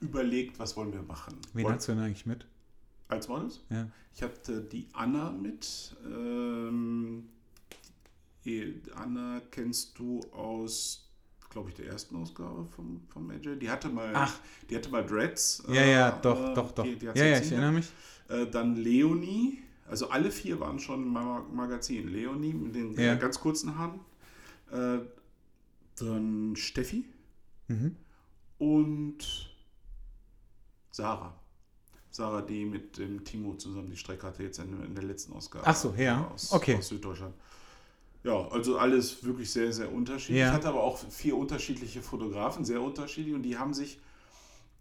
überlegt, 0.00 0.58
was 0.58 0.76
wollen 0.76 0.92
wir 0.92 1.02
machen. 1.02 1.36
Wen 1.52 1.64
Wollt, 1.64 1.76
hast 1.76 1.88
du 1.88 1.92
denn 1.92 2.02
eigentlich 2.02 2.26
mit? 2.26 2.46
Als 3.08 3.28
Models? 3.28 3.60
Ja. 3.70 3.88
Ich 4.14 4.22
hatte 4.22 4.60
die 4.60 4.86
Anna 4.92 5.30
mit. 5.30 5.96
Ähm, 6.04 7.28
Anna 8.94 9.42
kennst 9.50 9.98
du 9.98 10.20
aus, 10.32 11.07
glaube 11.58 11.70
ich, 11.70 11.74
der 11.74 11.86
ersten 11.86 12.14
Ausgabe 12.14 12.64
vom, 12.64 13.00
vom 13.08 13.26
Major. 13.26 13.56
Die 13.56 13.68
hatte 13.68 13.88
mal, 13.88 14.12
Ach. 14.14 14.38
die 14.70 14.76
hatte 14.76 14.90
mal 14.90 15.04
Dreads. 15.04 15.64
Ja, 15.68 15.84
ja, 15.84 16.08
äh, 16.10 16.22
doch, 16.22 16.54
doch, 16.54 16.70
doch. 16.70 16.84
Die, 16.84 16.96
die 16.96 17.06
ja, 17.06 17.14
ja, 17.14 17.38
ich 17.38 17.50
erinnere 17.50 17.72
mich. 17.72 17.90
Äh, 18.28 18.46
dann 18.46 18.76
Leonie. 18.76 19.58
Also 19.88 20.08
alle 20.10 20.30
vier 20.30 20.60
waren 20.60 20.78
schon 20.78 21.02
im 21.02 21.12
Magazin. 21.12 22.08
Leonie 22.08 22.52
mit 22.52 22.74
den 22.76 22.94
ja. 22.94 23.16
ganz 23.16 23.40
kurzen 23.40 23.76
Haaren. 23.76 23.98
Äh, 24.70 25.00
dann 25.96 26.54
Steffi 26.54 27.06
mhm. 27.66 27.96
und 28.58 29.50
Sarah. 30.92 31.34
Sarah, 32.10 32.42
die 32.42 32.64
mit 32.64 32.98
dem 32.98 33.24
Timo 33.24 33.54
zusammen 33.54 33.90
die 33.90 33.96
Strecke 33.96 34.26
hatte, 34.26 34.44
jetzt 34.44 34.58
in, 34.60 34.80
in 34.84 34.94
der 34.94 35.04
letzten 35.04 35.32
Ausgabe. 35.32 35.66
Ach 35.66 35.74
so, 35.74 35.92
ja. 35.96 36.28
Aus, 36.32 36.52
okay. 36.52 36.76
aus 36.76 36.88
Süddeutschland. 36.88 37.34
Ja, 38.24 38.48
also 38.48 38.78
alles 38.78 39.24
wirklich 39.24 39.50
sehr, 39.50 39.72
sehr 39.72 39.92
unterschiedlich. 39.92 40.40
Ja. 40.40 40.48
Ich 40.48 40.52
hatte 40.52 40.68
aber 40.68 40.82
auch 40.82 40.98
vier 40.98 41.36
unterschiedliche 41.36 42.02
Fotografen, 42.02 42.64
sehr 42.64 42.82
unterschiedlich, 42.82 43.34
und 43.34 43.42
die 43.42 43.56
haben 43.56 43.72
sich 43.72 44.00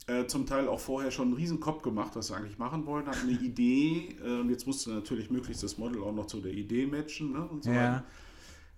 äh, 0.07 0.25
zum 0.25 0.45
Teil 0.45 0.67
auch 0.67 0.79
vorher 0.79 1.11
schon 1.11 1.27
einen 1.27 1.35
riesen 1.35 1.59
Kopf 1.59 1.81
gemacht, 1.81 2.11
was 2.15 2.27
sie 2.27 2.35
eigentlich 2.35 2.57
machen 2.57 2.85
wollten, 2.85 3.09
hatten 3.09 3.27
eine 3.27 3.39
Idee, 3.41 4.15
äh, 4.23 4.39
und 4.39 4.49
jetzt 4.49 4.65
musste 4.65 4.89
natürlich 4.91 5.29
möglichst 5.29 5.63
das 5.63 5.77
Model 5.77 6.01
auch 6.01 6.13
noch 6.13 6.25
zu 6.25 6.39
der 6.39 6.53
Idee 6.53 6.87
matchen, 6.87 7.33
ne, 7.33 7.47
und 7.47 7.63
so 7.63 7.71
ja. 7.71 8.03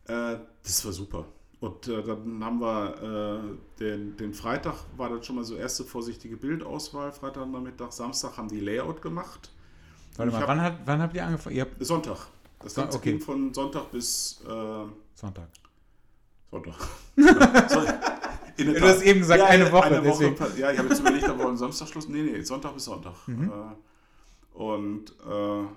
Äh, 0.08 0.40
das 0.64 0.84
war 0.86 0.92
super. 0.92 1.26
Und 1.60 1.88
äh, 1.88 2.02
dann 2.04 2.44
haben 2.44 2.62
wir 2.62 3.44
äh, 3.44 3.80
den, 3.80 4.16
den 4.16 4.34
Freitag, 4.34 4.76
war 4.96 5.10
das 5.10 5.26
schon 5.26 5.36
mal 5.36 5.44
so 5.44 5.56
erste 5.56 5.84
vorsichtige 5.84 6.38
Bildauswahl, 6.38 7.12
Freitag 7.12 7.50
Nachmittag, 7.50 7.92
Samstag 7.92 8.38
haben 8.38 8.48
die 8.48 8.62
Layout 8.62 9.02
gemacht. 9.02 9.52
Warte 10.16 10.32
mal, 10.32 10.42
hab, 10.42 10.48
wann, 10.48 10.62
hat, 10.62 10.80
wann 10.86 11.02
habt 11.02 11.16
ihr 11.16 11.26
angefangen? 11.26 11.56
Ihr 11.56 11.68
Sonntag. 11.80 12.28
Das 12.60 12.76
Ganze 12.76 12.98
okay. 12.98 13.12
ging 13.12 13.22
von 13.22 13.54
Sonntag 13.54 13.92
bis 13.92 14.42
äh, 14.46 14.86
Sonntag. 15.16 15.48
Sonntag. 16.52 16.76
so, 17.70 17.82
du 18.58 18.82
hast 18.82 19.02
eben 19.04 19.20
gesagt, 19.20 19.40
ja, 19.40 19.46
eine 19.48 19.72
Woche. 19.72 19.86
Eine 19.86 20.06
Woche 20.06 20.36
ja, 20.58 20.72
ich 20.72 20.78
habe 20.78 20.90
jetzt 20.90 21.00
überlegt, 21.00 21.30
aber 21.30 21.46
am 21.46 21.58
Samstag 21.58 21.88
Schluss. 21.88 22.10
Nee, 22.10 22.24
nee, 22.24 22.42
Sonntag 22.42 22.74
bis 22.74 22.86
Sonntag. 22.86 23.16
Mhm. 23.28 23.50
Äh, 23.50 24.58
und 24.58 25.12
äh, 25.26 25.68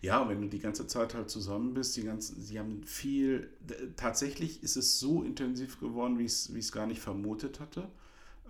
ja, 0.00 0.28
wenn 0.28 0.40
du 0.40 0.48
die 0.48 0.58
ganze 0.58 0.86
Zeit 0.86 1.14
halt 1.14 1.30
zusammen 1.30 1.74
bist, 1.74 1.96
die 1.96 2.04
ganzen, 2.04 2.40
sie 2.40 2.58
haben 2.58 2.82
viel, 2.84 3.50
tatsächlich 3.96 4.62
ist 4.62 4.76
es 4.76 4.98
so 4.98 5.22
intensiv 5.22 5.78
geworden, 5.78 6.18
wie 6.18 6.24
ich 6.24 6.48
es 6.48 6.72
gar 6.72 6.86
nicht 6.86 7.00
vermutet 7.00 7.60
hatte. 7.60 7.88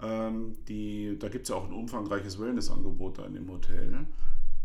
Ähm, 0.01 0.57
die, 0.69 1.19
da 1.19 1.29
gibt 1.29 1.45
es 1.45 1.51
ja 1.51 1.57
auch 1.57 1.67
ein 1.67 1.75
umfangreiches 1.75 2.39
Wellnessangebot 2.41 3.19
da 3.19 3.27
in 3.27 3.35
dem 3.35 3.51
Hotel. 3.51 4.07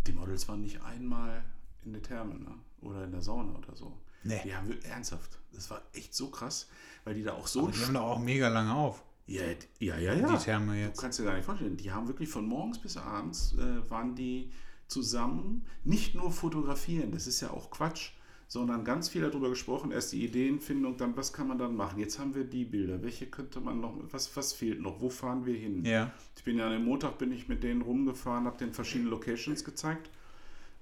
Die 0.06 0.14
Models 0.14 0.48
waren 0.48 0.62
nicht 0.62 0.82
einmal 0.84 1.44
in 1.84 1.94
der 1.94 2.02
Therme 2.02 2.36
ne? 2.36 2.56
Oder 2.82 3.04
in 3.04 3.12
der 3.12 3.22
Sauna 3.22 3.58
oder 3.58 3.76
so. 3.76 3.98
Nee. 4.24 4.41
Die 4.44 4.56
haben 4.56 4.68
wir 4.68 4.84
ernsthaft. 4.86 5.40
Das 5.54 5.70
war 5.70 5.82
echt 5.94 6.14
so 6.14 6.30
krass, 6.30 6.68
weil 7.04 7.14
die 7.14 7.24
da 7.24 7.34
auch 7.34 7.48
so. 7.48 7.64
Aber 7.64 7.72
die 7.72 7.84
haben 7.84 7.94
da 7.94 8.02
auch 8.02 8.20
mega 8.20 8.48
lange 8.48 8.74
auf. 8.74 9.04
Ja, 9.26 9.44
ja, 9.80 9.98
ja, 9.98 10.14
ja. 10.14 10.32
Die 10.32 10.44
Therme 10.44 10.80
jetzt. 10.80 10.98
Du 10.98 11.02
kannst 11.02 11.20
dir 11.20 11.24
gar 11.24 11.36
nicht 11.36 11.45
vorstellen. 11.45 11.78
Die 11.78 11.91
haben 11.91 12.08
wirklich 12.08 12.30
von 12.30 12.45
morgens 12.45 12.80
bis 12.80 12.98
abends 12.98 13.54
äh, 13.54 13.90
waren 13.90 14.16
die 14.16 14.52
zusammen 14.88 15.66
nicht 15.84 16.16
nur 16.16 16.32
fotografieren, 16.32 17.12
das 17.12 17.28
ist 17.28 17.41
ja 17.41 17.52
auch 17.52 17.70
Quatsch, 17.70 18.12
sondern 18.48 18.86
ganz 18.86 19.10
viel 19.10 19.22
darüber 19.22 19.49
gesprochen. 19.49 19.91
Erst 19.91 20.14
die 20.14 20.24
Ideenfindung, 20.24 20.95
dann 20.98 21.18
was 21.18 21.34
kann 21.34 21.48
man 21.48 21.58
dann 21.58 21.76
machen? 21.76 21.99
Jetzt 21.99 22.20
haben 22.20 22.34
wir 22.34 22.45
die 22.45 22.64
Bilder. 22.64 23.04
Welche 23.04 23.28
könnte 23.28 23.60
man 23.60 23.82
noch, 23.82 23.94
was, 24.12 24.36
was 24.38 24.54
fehlt 24.54 24.80
noch? 24.80 25.02
Wo 25.02 25.10
fahren 25.10 25.45
wir 25.45 25.56
hin? 25.56 25.84
Ja. 25.84 26.14
Ich 26.38 26.44
bin 26.44 26.58
ja 26.58 26.68
an 26.68 26.72
dem 26.72 26.86
Montag 26.86 27.18
bin 27.18 27.32
ich 27.34 27.49
mit 27.49 27.64
denen 27.64 27.82
rumgefahren, 27.82 28.45
habe 28.45 28.58
den 28.58 28.74
verschiedene 28.74 29.10
Locations 29.10 29.64
gezeigt. 29.66 30.10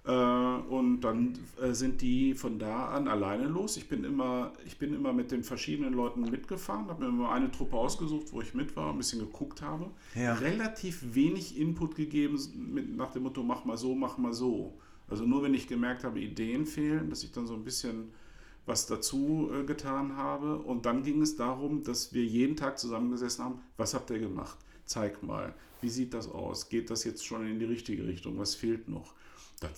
Äh, 0.06 0.12
und 0.12 1.02
dann 1.02 1.38
äh, 1.62 1.74
sind 1.74 2.02
die 2.02 2.34
von 2.34 2.60
da 2.60 2.90
an 2.90 3.08
alleine 3.08 3.46
los. 3.46 3.78
Ich 3.78 3.88
bin 3.90 4.04
immer, 4.04 4.54
ich 4.66 4.78
bin 4.78 4.94
immer 4.94 5.14
mit 5.14 5.32
den 5.32 5.44
verschiedenen 5.44 5.94
Leuten 5.94 6.22
mitgefahren, 6.22 6.88
habe 6.88 7.04
mir 7.04 7.10
immer 7.10 7.32
eine 7.32 7.52
Truppe 7.52 7.76
ausgesucht, 7.76 8.28
wo 8.32 8.42
ich 8.42 8.54
mit 8.54 8.76
war, 8.76 8.92
ein 8.92 8.98
bisschen 8.98 9.20
geguckt 9.20 9.62
habe. 9.62 9.90
Ja. 10.14 10.34
Relativ 10.36 11.16
wenig 11.16 11.60
Input 11.60 11.96
gegeben 11.96 12.40
mit, 12.56 12.96
nach 12.96 13.12
dem 13.12 13.24
Motto, 13.24 13.44
mach 13.44 13.66
mal 13.66 13.78
so, 13.78 13.96
mach 13.96 14.18
mal 14.18 14.34
so. 14.34 14.78
Also 15.08 15.26
nur 15.26 15.44
wenn 15.44 15.54
ich 15.54 15.68
gemerkt 15.68 16.04
habe, 16.04 16.20
Ideen 16.20 16.66
fehlen, 16.66 17.10
dass 17.10 17.24
ich 17.24 17.32
dann 17.32 17.48
so 17.48 17.54
ein 17.54 17.64
bisschen 17.64 18.12
was 18.66 18.88
dazu 18.88 19.52
äh, 19.54 19.64
getan 19.64 20.18
habe. 20.18 20.58
Und 20.58 20.86
dann 20.86 21.04
ging 21.04 21.22
es 21.22 21.36
darum, 21.36 21.84
dass 21.84 22.14
wir 22.14 22.24
jeden 22.24 22.56
Tag 22.56 22.80
zusammengesessen 22.80 23.46
haben, 23.46 23.60
was 23.78 23.94
habt 23.94 24.10
ihr 24.10 24.20
gemacht? 24.20 24.58
zeig 24.86 25.24
mal, 25.24 25.54
wie 25.82 25.90
sieht 25.90 26.14
das 26.14 26.30
aus? 26.30 26.70
Geht 26.70 26.90
das 26.90 27.04
jetzt 27.04 27.26
schon 27.26 27.46
in 27.48 27.60
die 27.60 27.66
richtige 27.66 28.08
Richtung? 28.08 28.38
Was 28.38 28.56
fehlt 28.56 28.88
noch? 28.88 29.14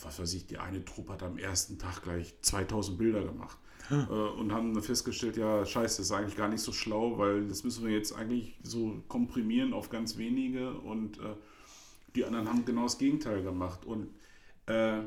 Was 0.01 0.19
weiß 0.19 0.33
ich, 0.33 0.47
die 0.47 0.57
eine 0.57 0.83
Truppe 0.83 1.13
hat 1.13 1.23
am 1.23 1.37
ersten 1.37 1.77
Tag 1.77 2.03
gleich 2.03 2.35
2000 2.41 2.97
Bilder 2.97 3.23
gemacht 3.23 3.57
hm. 3.87 4.07
äh, 4.09 4.13
und 4.13 4.51
haben 4.51 4.73
dann 4.73 4.83
festgestellt, 4.83 5.37
ja, 5.37 5.65
scheiße, 5.65 5.97
das 5.97 6.07
ist 6.07 6.11
eigentlich 6.11 6.37
gar 6.37 6.49
nicht 6.49 6.61
so 6.61 6.71
schlau, 6.71 7.17
weil 7.17 7.47
das 7.47 7.63
müssen 7.63 7.85
wir 7.85 7.93
jetzt 7.93 8.13
eigentlich 8.13 8.57
so 8.63 9.03
komprimieren 9.07 9.73
auf 9.73 9.89
ganz 9.89 10.17
wenige 10.17 10.73
und 10.73 11.19
äh, 11.19 11.35
die 12.15 12.25
anderen 12.25 12.47
haben 12.49 12.65
genau 12.65 12.83
das 12.83 12.97
Gegenteil 12.97 13.43
gemacht 13.43 13.85
und 13.85 14.09
äh, 14.65 15.03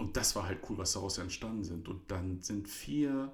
und 0.00 0.16
das 0.16 0.34
war 0.34 0.46
halt 0.46 0.60
cool, 0.68 0.78
was 0.78 0.94
daraus 0.94 1.18
entstanden 1.18 1.62
sind. 1.62 1.86
Und 1.86 2.10
dann 2.10 2.40
sind 2.40 2.68
vier, 2.68 3.30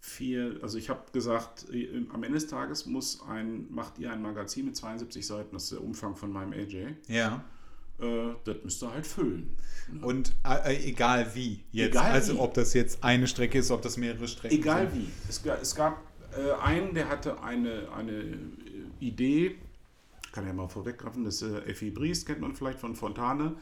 vier, 0.00 0.58
also 0.62 0.78
ich 0.78 0.88
habe 0.88 1.12
gesagt, 1.12 1.66
äh, 1.70 2.06
am 2.10 2.22
Ende 2.22 2.38
des 2.38 2.46
Tages 2.46 2.86
muss 2.86 3.20
ein, 3.22 3.66
macht 3.70 3.98
ihr 3.98 4.10
ein 4.10 4.22
Magazin 4.22 4.64
mit 4.64 4.76
72 4.76 5.26
Seiten, 5.26 5.54
das 5.54 5.64
ist 5.64 5.72
der 5.72 5.82
Umfang 5.82 6.16
von 6.16 6.32
meinem 6.32 6.54
AJ. 6.54 6.94
Ja. 7.08 7.44
Äh, 8.00 8.34
das 8.44 8.56
müsst 8.62 8.82
ihr 8.82 8.92
halt 8.92 9.06
füllen. 9.06 9.56
Ne? 9.90 10.04
Und 10.04 10.32
äh, 10.44 10.74
äh, 10.74 10.88
egal 10.88 11.34
wie 11.34 11.64
jetzt. 11.72 11.90
Egal 11.90 12.12
also 12.12 12.34
wie. 12.34 12.38
ob 12.38 12.54
das 12.54 12.74
jetzt 12.74 13.02
eine 13.02 13.26
Strecke 13.26 13.58
ist, 13.58 13.70
ob 13.70 13.82
das 13.82 13.96
mehrere 13.96 14.28
Strecken 14.28 14.56
egal 14.56 14.90
sind. 14.90 15.02
Egal 15.02 15.06
wie. 15.06 15.28
Es, 15.28 15.62
es 15.62 15.74
gab 15.74 16.02
äh, 16.36 16.52
einen, 16.60 16.94
der 16.94 17.08
hatte 17.08 17.42
eine, 17.42 17.88
eine 17.94 18.12
äh, 18.12 18.36
Idee, 19.00 19.56
kann 20.32 20.46
ja 20.46 20.52
mal 20.52 20.68
vorweggreifen, 20.68 21.24
das 21.24 21.40
ist 21.40 21.66
Effi 21.66 21.90
Bries, 21.90 22.26
kennt 22.26 22.40
man 22.40 22.54
vielleicht 22.54 22.78
von 22.78 22.94
Fontane 22.94 23.56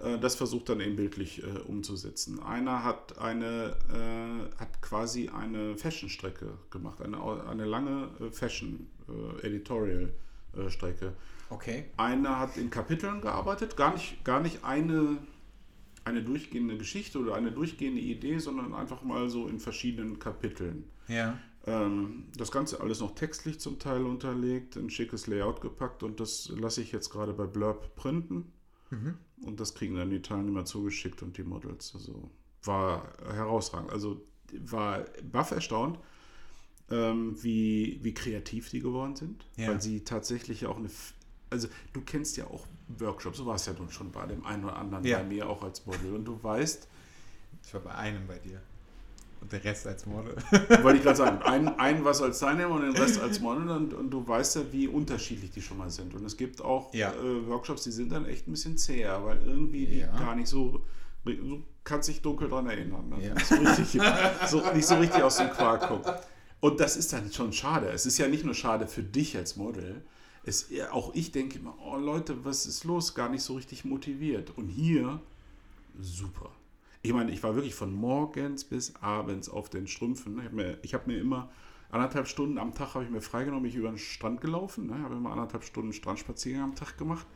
äh, 0.00 0.18
das 0.18 0.34
versucht 0.36 0.68
dann 0.68 0.80
eben 0.80 0.96
bildlich 0.96 1.42
äh, 1.42 1.46
umzusetzen. 1.66 2.42
Einer 2.42 2.84
hat 2.84 3.18
eine 3.18 3.76
äh, 3.92 4.42
hat 4.58 4.82
quasi 4.82 5.28
eine 5.28 5.76
Fashion-Strecke 5.76 6.58
gemacht, 6.70 7.02
eine, 7.02 7.20
eine 7.46 7.64
lange 7.64 8.08
äh, 8.20 8.30
Fashion-Editorial-Strecke. 8.30 11.12
Okay. 11.50 11.86
Einer 11.96 12.38
hat 12.38 12.56
in 12.56 12.70
Kapiteln 12.70 13.20
gearbeitet, 13.20 13.76
gar 13.76 13.92
nicht, 13.92 14.24
gar 14.24 14.40
nicht 14.40 14.64
eine, 14.64 15.18
eine 16.04 16.22
durchgehende 16.22 16.76
Geschichte 16.76 17.18
oder 17.18 17.34
eine 17.34 17.52
durchgehende 17.52 18.00
Idee, 18.00 18.38
sondern 18.38 18.74
einfach 18.74 19.02
mal 19.02 19.28
so 19.28 19.46
in 19.46 19.60
verschiedenen 19.60 20.18
Kapiteln. 20.18 20.84
Ja. 21.08 21.38
Ähm, 21.66 22.24
das 22.36 22.50
Ganze 22.50 22.80
alles 22.80 23.00
noch 23.00 23.14
textlich 23.14 23.60
zum 23.60 23.78
Teil 23.78 24.04
unterlegt, 24.04 24.76
ein 24.76 24.90
schickes 24.90 25.26
Layout 25.26 25.60
gepackt 25.60 26.02
und 26.02 26.20
das 26.20 26.48
lasse 26.56 26.80
ich 26.80 26.92
jetzt 26.92 27.10
gerade 27.10 27.32
bei 27.32 27.46
Blurb 27.46 27.94
printen. 27.96 28.52
Mhm. 28.90 29.18
Und 29.42 29.60
das 29.60 29.74
kriegen 29.74 29.96
dann 29.96 30.10
die 30.10 30.22
Teilnehmer 30.22 30.64
zugeschickt 30.64 31.22
und 31.22 31.36
die 31.36 31.42
Models. 31.42 31.92
Also 31.94 32.30
war 32.62 33.12
herausragend. 33.32 33.90
Also 33.90 34.22
war 34.60 35.04
baff 35.30 35.50
erstaunt, 35.50 35.98
ähm, 36.90 37.36
wie, 37.42 37.98
wie 38.02 38.14
kreativ 38.14 38.70
die 38.70 38.80
geworden 38.80 39.16
sind. 39.16 39.44
Ja. 39.56 39.68
Weil 39.68 39.80
sie 39.80 40.04
tatsächlich 40.04 40.66
auch 40.66 40.76
eine. 40.76 40.88
Also 41.50 41.68
du 41.92 42.00
kennst 42.00 42.36
ja 42.36 42.46
auch 42.46 42.66
Workshops, 42.98 43.38
du 43.38 43.46
warst 43.46 43.66
ja 43.66 43.72
nun 43.72 43.90
schon 43.90 44.10
bei 44.10 44.26
dem 44.26 44.44
einen 44.44 44.64
oder 44.64 44.76
anderen 44.76 45.04
ja. 45.04 45.18
bei 45.18 45.24
mir 45.24 45.48
auch 45.48 45.62
als 45.62 45.84
Model 45.86 46.14
und 46.14 46.24
du 46.24 46.42
weißt. 46.42 46.88
Ich 47.64 47.74
war 47.74 47.80
bei 47.80 47.94
einem 47.94 48.26
bei 48.26 48.38
dir. 48.38 48.60
Und 49.40 49.52
der 49.52 49.62
Rest 49.64 49.86
als 49.86 50.06
Model. 50.06 50.34
Wollte 50.82 50.98
ich 50.98 51.02
gerade 51.02 51.16
sagen. 51.16 51.42
Ein, 51.42 51.68
ein 51.78 52.04
was 52.04 52.22
als 52.22 52.38
Teilnehmer 52.38 52.74
und 52.74 52.82
den 52.82 52.96
Rest 52.96 53.20
als 53.20 53.40
Model. 53.40 53.68
Und, 53.68 53.92
und, 53.92 54.10
du 54.10 54.26
weißt 54.26 54.56
ja, 54.56 54.62
wie 54.72 54.88
unterschiedlich 54.88 55.50
die 55.50 55.62
schon 55.62 55.78
mal 55.78 55.90
sind. 55.90 56.14
Und 56.14 56.24
es 56.24 56.36
gibt 56.36 56.62
auch 56.62 56.92
ja. 56.94 57.12
äh, 57.12 57.46
Workshops, 57.46 57.84
die 57.84 57.90
sind 57.90 58.12
dann 58.12 58.24
echt 58.26 58.48
ein 58.48 58.52
bisschen 58.52 58.78
zäher, 58.78 59.24
weil 59.24 59.42
irgendwie 59.44 59.86
die 59.86 59.98
ja. 60.00 60.18
gar 60.18 60.34
nicht 60.34 60.48
so. 60.48 60.84
Du 61.24 61.64
kannst 61.82 62.08
dich 62.08 62.22
dunkel 62.22 62.48
dran 62.48 62.66
erinnern. 62.68 63.08
Ne? 63.08 63.26
Ja. 63.26 63.38
So 63.44 63.56
richtig, 63.56 64.00
so, 64.46 64.62
nicht 64.72 64.86
so 64.86 64.94
richtig 64.96 65.22
aus 65.22 65.36
dem 65.38 65.50
Quark 65.50 65.88
kommt. 65.88 66.06
Und 66.60 66.80
das 66.80 66.96
ist 66.96 67.12
dann 67.12 67.30
schon 67.32 67.52
schade. 67.52 67.88
Es 67.88 68.06
ist 68.06 68.16
ja 68.18 68.28
nicht 68.28 68.44
nur 68.44 68.54
schade 68.54 68.86
für 68.86 69.02
dich 69.02 69.36
als 69.36 69.56
Model. 69.56 70.02
Es, 70.46 70.68
auch 70.90 71.14
ich 71.14 71.32
denke 71.32 71.58
immer, 71.58 71.74
oh 71.84 71.96
Leute, 71.96 72.44
was 72.44 72.64
ist 72.64 72.84
los? 72.84 73.14
Gar 73.14 73.28
nicht 73.28 73.42
so 73.42 73.54
richtig 73.54 73.84
motiviert. 73.84 74.56
Und 74.56 74.68
hier, 74.68 75.20
super 76.00 76.50
ich 77.06 77.12
meine, 77.12 77.30
ich 77.30 77.42
war 77.42 77.54
wirklich 77.54 77.74
von 77.74 77.94
morgens 77.94 78.64
bis 78.64 78.94
abends 78.96 79.48
auf 79.48 79.70
den 79.70 79.86
Strümpfen. 79.86 80.38
Ich 80.38 80.44
habe 80.44 80.56
mir, 80.56 80.78
hab 80.92 81.06
mir 81.06 81.20
immer 81.20 81.50
anderthalb 81.90 82.26
Stunden 82.26 82.58
am 82.58 82.74
Tag 82.74 82.94
habe 82.94 83.04
ich 83.04 83.10
mir 83.10 83.20
freigenommen, 83.20 83.62
mich 83.62 83.76
über 83.76 83.88
den 83.88 83.98
Strand 83.98 84.40
gelaufen. 84.40 84.88
Ne? 84.88 84.96
Ich 84.96 85.04
habe 85.04 85.14
immer 85.14 85.30
anderthalb 85.30 85.62
Stunden 85.62 85.92
Strandspaziergang 85.92 86.64
am 86.64 86.74
Tag 86.74 86.98
gemacht, 86.98 87.26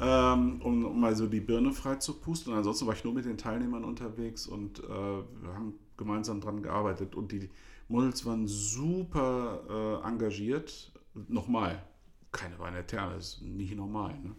ähm, 0.00 0.60
um, 0.62 0.84
um, 0.84 1.00
mal 1.00 1.14
so 1.14 1.28
die 1.28 1.40
Birne 1.40 1.72
frei 1.72 1.94
zu 1.96 2.14
pusten. 2.14 2.52
Und 2.52 2.58
ansonsten 2.58 2.88
war 2.88 2.94
ich 2.94 3.04
nur 3.04 3.14
mit 3.14 3.24
den 3.24 3.38
Teilnehmern 3.38 3.84
unterwegs 3.84 4.48
und 4.48 4.80
äh, 4.80 4.88
wir 4.88 5.54
haben 5.54 5.74
gemeinsam 5.96 6.40
dran 6.40 6.62
gearbeitet. 6.62 7.14
Und 7.14 7.30
die 7.30 7.48
Models 7.86 8.26
waren 8.26 8.48
super 8.48 10.02
äh, 10.04 10.08
engagiert. 10.08 10.92
Nochmal, 11.28 11.84
keine 12.32 12.58
Weine 12.58 12.78
Eterne, 12.78 13.16
ist 13.16 13.42
nicht 13.42 13.74
normal. 13.74 14.18
Ne? 14.18 14.34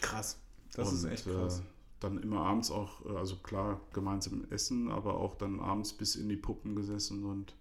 Krass. 0.00 0.38
Das 0.74 0.88
und, 0.88 0.96
ist 0.96 1.04
echt 1.04 1.24
krass. 1.24 1.60
Äh, 1.60 1.62
dann 2.00 2.18
immer 2.18 2.40
abends 2.40 2.70
auch, 2.70 3.04
äh, 3.06 3.16
also 3.16 3.36
klar, 3.36 3.80
gemeinsam 3.92 4.46
essen, 4.50 4.90
aber 4.90 5.18
auch 5.18 5.36
dann 5.36 5.60
abends 5.60 5.92
bis 5.92 6.16
in 6.16 6.28
die 6.28 6.36
Puppen 6.36 6.76
gesessen 6.76 7.24
und 7.24 7.54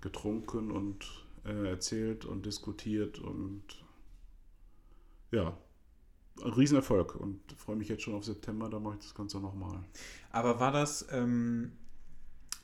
getrunken 0.00 0.70
und 0.70 1.26
äh, 1.44 1.68
erzählt 1.68 2.24
und 2.24 2.44
diskutiert 2.46 3.18
und 3.18 3.62
ja, 5.30 5.56
ein 6.42 6.52
Riesenerfolg 6.52 7.14
und 7.16 7.40
freue 7.56 7.76
mich 7.76 7.88
jetzt 7.88 8.02
schon 8.02 8.14
auf 8.14 8.24
September, 8.24 8.68
da 8.68 8.78
mache 8.78 8.96
ich 8.98 9.04
das 9.04 9.14
Ganze 9.14 9.40
nochmal. 9.40 9.82
Aber 10.30 10.60
war 10.60 10.72
das, 10.72 11.06
ähm, 11.10 11.72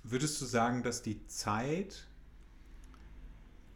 würdest 0.02 0.40
du 0.40 0.44
sagen, 0.44 0.82
dass 0.82 1.02
die 1.02 1.27
Zeit 1.27 2.06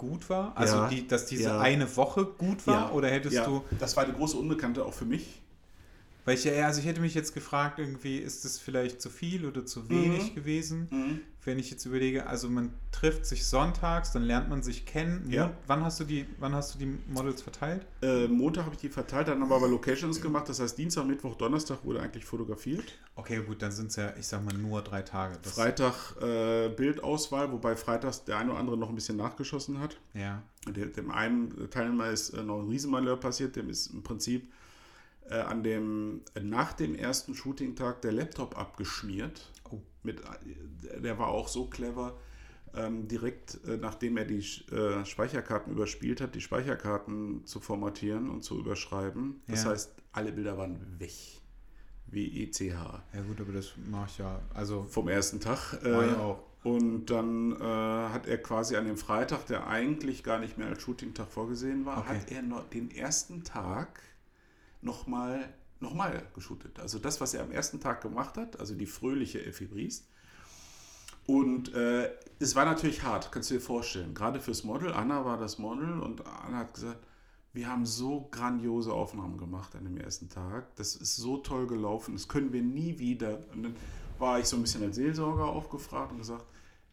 gut 0.05 0.28
war? 0.31 0.52
Also, 0.56 0.76
ja, 0.76 0.89
die, 0.89 1.09
dass 1.09 1.26
diese 1.26 1.44
ja. 1.44 1.60
eine 1.60 1.97
Woche 1.97 2.24
gut 2.24 2.66
war? 2.66 2.89
Ja, 2.89 2.90
oder 2.90 3.09
hättest 3.09 3.47
du. 3.47 3.64
Das 3.78 3.97
war 3.97 4.05
die 4.05 4.12
große 4.12 4.36
Unbekannte 4.36 4.85
auch 4.85 4.93
für 4.93 5.05
mich. 5.05 5.43
Weil 6.24 6.36
ich 6.36 6.44
ja, 6.44 6.66
also 6.66 6.80
ich 6.80 6.86
hätte 6.86 7.02
mich 7.02 7.14
jetzt 7.14 7.34
gefragt, 7.34 7.78
irgendwie, 7.78 8.16
ist 8.16 8.44
das 8.44 8.59
vielleicht 8.59 9.02
zu 9.02 9.10
viel 9.10 9.44
oder 9.44 9.66
zu 9.66 9.90
wenig 9.90 10.30
mhm. 10.30 10.34
gewesen? 10.34 10.88
Mhm. 10.90 11.20
Wenn 11.44 11.59
ich 11.59 11.70
jetzt 11.70 11.84
überlege, 11.84 12.26
also 12.26 12.48
man 12.48 12.72
trifft 12.90 13.26
sich 13.26 13.46
sonntags, 13.46 14.12
dann 14.12 14.22
lernt 14.22 14.48
man 14.48 14.62
sich 14.62 14.86
kennen. 14.86 15.30
Ja. 15.30 15.55
Wann 15.66 15.84
hast 15.84 16.01
du 16.01 16.05
die, 16.05 16.24
wann 16.38 16.55
hast 16.55 16.74
du 16.74 16.78
die 16.78 16.98
Models 17.09 17.42
verteilt? 17.42 17.84
Äh, 18.01 18.28
Montag 18.28 18.64
habe 18.64 18.74
ich 18.74 18.80
die 18.80 18.88
verteilt, 18.88 19.28
dann 19.28 19.42
haben 19.42 19.51
wir 19.51 19.56
aber 19.56 19.68
Locations 19.68 20.22
gemacht. 20.22 20.48
Das 20.48 20.60
heißt, 20.60 20.78
Dienstag, 20.78 21.05
Mittwoch, 21.05 21.36
Donnerstag 21.36 21.84
wurde 21.84 22.01
eigentlich 22.01 22.24
fotografiert. 22.24 22.84
Okay, 23.16 23.42
gut, 23.46 23.60
dann 23.60 23.72
sind 23.72 23.88
es 23.88 23.96
ja, 23.96 24.14
ich 24.18 24.26
sag 24.26 24.42
mal, 24.42 24.55
nur 24.55 24.80
drei 24.80 25.02
Tage. 25.02 25.36
Das 25.42 25.52
Freitag 25.52 26.16
äh, 26.22 26.70
Bildauswahl, 26.70 27.52
wobei 27.52 27.76
freitags 27.76 28.24
der 28.24 28.38
eine 28.38 28.52
oder 28.52 28.60
andere 28.60 28.78
noch 28.78 28.88
ein 28.88 28.94
bisschen 28.94 29.18
nachgeschossen 29.18 29.78
hat. 29.80 29.98
Ja. 30.14 30.42
Der, 30.66 30.86
dem 30.86 31.10
einen 31.10 31.68
Teilnehmer 31.68 32.09
ist 32.09 32.30
äh, 32.30 32.42
noch 32.42 32.62
ein 32.62 32.70
Riesenmalheur 32.70 33.18
passiert, 33.18 33.56
dem 33.56 33.68
ist 33.68 33.88
im 33.88 34.02
Prinzip 34.02 34.51
äh, 35.28 35.34
an 35.34 35.62
dem, 35.62 36.22
nach 36.40 36.72
dem 36.72 36.94
ersten 36.94 37.34
Shooting-Tag 37.34 38.02
der 38.02 38.12
Laptop 38.12 38.59
abgeschmiert. 38.59 39.52
Oh. 39.70 39.80
Mit, 40.02 40.20
äh, 40.20 41.01
der 41.01 41.18
war 41.18 41.28
auch 41.28 41.48
so 41.48 41.66
clever, 41.66 42.18
ähm, 42.74 43.09
direkt 43.09 43.60
äh, 43.66 43.76
nachdem 43.76 44.16
er 44.16 44.24
die 44.24 44.44
äh, 44.72 45.05
Speicherkarten 45.05 45.72
überspielt 45.72 46.20
hat, 46.20 46.34
die 46.34 46.40
Speicherkarten 46.40 47.46
zu 47.46 47.60
formatieren 47.60 48.28
und 48.28 48.42
zu 48.42 48.59
überschreiben. 48.59 49.42
Das 49.46 49.64
ja. 49.64 49.70
heißt, 49.70 49.94
alle 50.12 50.32
Bilder 50.32 50.59
waren 50.59 50.78
weg. 50.98 51.12
Wie 52.06 52.44
ECH. 52.44 52.60
Ja 52.60 53.22
gut, 53.26 53.40
aber 53.40 53.52
das 53.52 53.72
mache 53.90 54.06
ich 54.10 54.18
ja. 54.18 54.40
Also 54.52 54.84
vom 54.84 55.09
ersten 55.09 55.40
Tag. 55.40 55.80
Äh, 55.82 56.10
ich 56.10 56.16
auch. 56.16 56.42
Und 56.62 57.06
dann 57.06 57.52
äh, 57.52 57.64
hat 57.64 58.26
er 58.26 58.38
quasi 58.38 58.76
an 58.76 58.86
dem 58.86 58.96
Freitag, 58.96 59.46
der 59.46 59.66
eigentlich 59.66 60.22
gar 60.22 60.38
nicht 60.38 60.56
mehr 60.56 60.68
als 60.68 60.80
Shooting-Tag 60.82 61.30
vorgesehen 61.30 61.84
war, 61.84 61.98
okay. 61.98 62.09
hat 62.09 62.32
er 62.32 62.42
noch 62.42 62.68
den 62.70 62.90
ersten 62.90 63.44
Tag 63.44 64.01
nochmal 64.85 65.52
noch 65.81 65.94
mal 65.94 66.27
geshootet. 66.35 66.78
Also 66.81 66.98
das, 66.98 67.20
was 67.20 67.35
er 67.35 67.43
am 67.43 67.51
ersten 67.52 67.81
Tag 67.81 68.01
gemacht 68.01 68.36
hat, 68.36 68.59
also 68.59 68.74
die 68.74 68.86
fröhliche 68.86 69.44
Effi 69.44 69.66
Briest. 69.66 70.09
Und 71.27 71.74
äh, 71.74 72.11
es 72.39 72.55
war 72.55 72.65
natürlich 72.65 73.02
hart, 73.02 73.32
kannst 73.32 73.51
du 73.51 73.55
dir 73.55 73.61
vorstellen. 73.61 74.15
Gerade 74.15 74.40
fürs 74.40 74.65
Model. 74.65 74.93
Anna 74.93 75.24
war 75.24 75.39
das 75.39 75.59
Model 75.59 76.01
und 76.01 76.27
Anna 76.27 76.59
hat 76.59 76.74
gesagt, 76.74 77.06
wir 77.52 77.69
haben 77.69 77.86
so 77.86 78.28
grandiose 78.31 78.93
Aufnahmen 78.93 79.39
gemacht 79.39 79.77
an 79.77 79.85
dem 79.85 79.97
ersten 79.97 80.28
Tag. 80.28 80.74
Das 80.77 80.97
ist 80.97 81.16
so 81.16 81.39
toll 81.39 81.66
gelaufen. 81.66 82.15
Das 82.15 82.28
können 82.28 82.52
wir 82.52 82.62
nie 82.62 82.98
wieder. 82.98 83.40
Und 83.52 83.62
dann 83.62 83.77
war 84.19 84.39
ich 84.39 84.47
so 84.47 84.56
ein 84.56 84.62
bisschen 84.62 84.82
als 84.82 84.97
Seelsorger 84.97 85.47
aufgefragt 85.47 86.12
und 86.12 86.19
gesagt, 86.19 86.44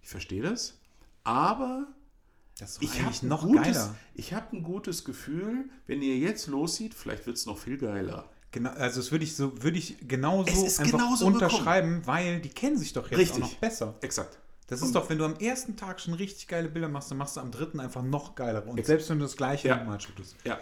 ich 0.01 0.09
verstehe 0.09 0.41
das, 0.41 0.79
aber 1.23 1.87
ich 2.79 3.01
habe 3.01 3.25
noch 3.25 3.43
gutes, 3.43 3.63
geiler. 3.63 3.95
Ich 4.13 4.33
habe 4.33 4.57
ein 4.57 4.63
gutes 4.63 5.03
Gefühl, 5.03 5.69
wenn 5.87 6.01
ihr 6.01 6.17
jetzt 6.17 6.47
loszieht, 6.47 6.93
vielleicht 6.93 7.25
wird 7.25 7.37
es 7.37 7.45
noch 7.45 7.57
viel 7.57 7.77
geiler. 7.77 8.29
Genau, 8.51 8.71
also 8.71 8.99
das 8.99 9.11
würde 9.11 9.23
ich 9.23 9.35
so, 9.35 9.63
würde 9.63 9.77
ich 9.77 10.07
genauso 10.07 10.65
einfach 10.65 10.83
genauso 10.83 11.25
unterschreiben, 11.25 12.01
gekommen. 12.01 12.07
weil 12.07 12.41
die 12.41 12.49
kennen 12.49 12.77
sich 12.77 12.93
doch 12.93 13.09
jetzt 13.09 13.19
richtig. 13.19 13.43
auch 13.43 13.49
noch 13.49 13.55
besser. 13.55 13.95
Exakt. 14.01 14.39
Das 14.67 14.81
ist 14.81 14.95
doch, 14.95 15.09
wenn 15.09 15.17
du 15.17 15.25
am 15.25 15.35
ersten 15.35 15.75
Tag 15.75 15.99
schon 15.99 16.13
richtig 16.13 16.47
geile 16.47 16.69
Bilder 16.69 16.87
machst, 16.87 17.11
dann 17.11 17.17
machst 17.17 17.35
du 17.35 17.41
am 17.41 17.51
dritten 17.51 17.81
einfach 17.81 18.03
noch 18.03 18.35
geilere. 18.35 18.63
Und 18.63 18.77
Exakt. 18.77 18.87
selbst 18.87 19.09
wenn 19.09 19.19
du 19.19 19.25
das 19.25 19.35
gleiche 19.35 19.67
ja. 19.67 19.75
nochmal 19.75 19.99
shootest. 19.99 20.37
Ja. 20.45 20.59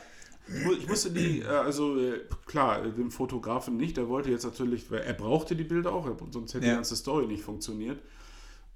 Ich 0.79 0.87
musste 0.87 1.11
die, 1.11 1.41
äh, 1.41 1.45
also 1.45 1.95
äh, 1.99 2.21
klar, 2.47 2.81
dem 2.81 3.11
Fotografen 3.11 3.77
nicht, 3.77 3.97
der 3.97 4.07
wollte 4.07 4.31
jetzt 4.31 4.45
natürlich, 4.45 4.89
weil 4.89 5.01
er 5.01 5.13
brauchte 5.13 5.55
die 5.55 5.63
Bilder 5.63 5.93
auch, 5.93 6.09
sonst 6.31 6.55
hätte 6.55 6.65
ja. 6.65 6.71
die 6.71 6.77
ganze 6.77 6.95
Story 6.95 7.27
nicht 7.27 7.43
funktioniert. 7.43 7.99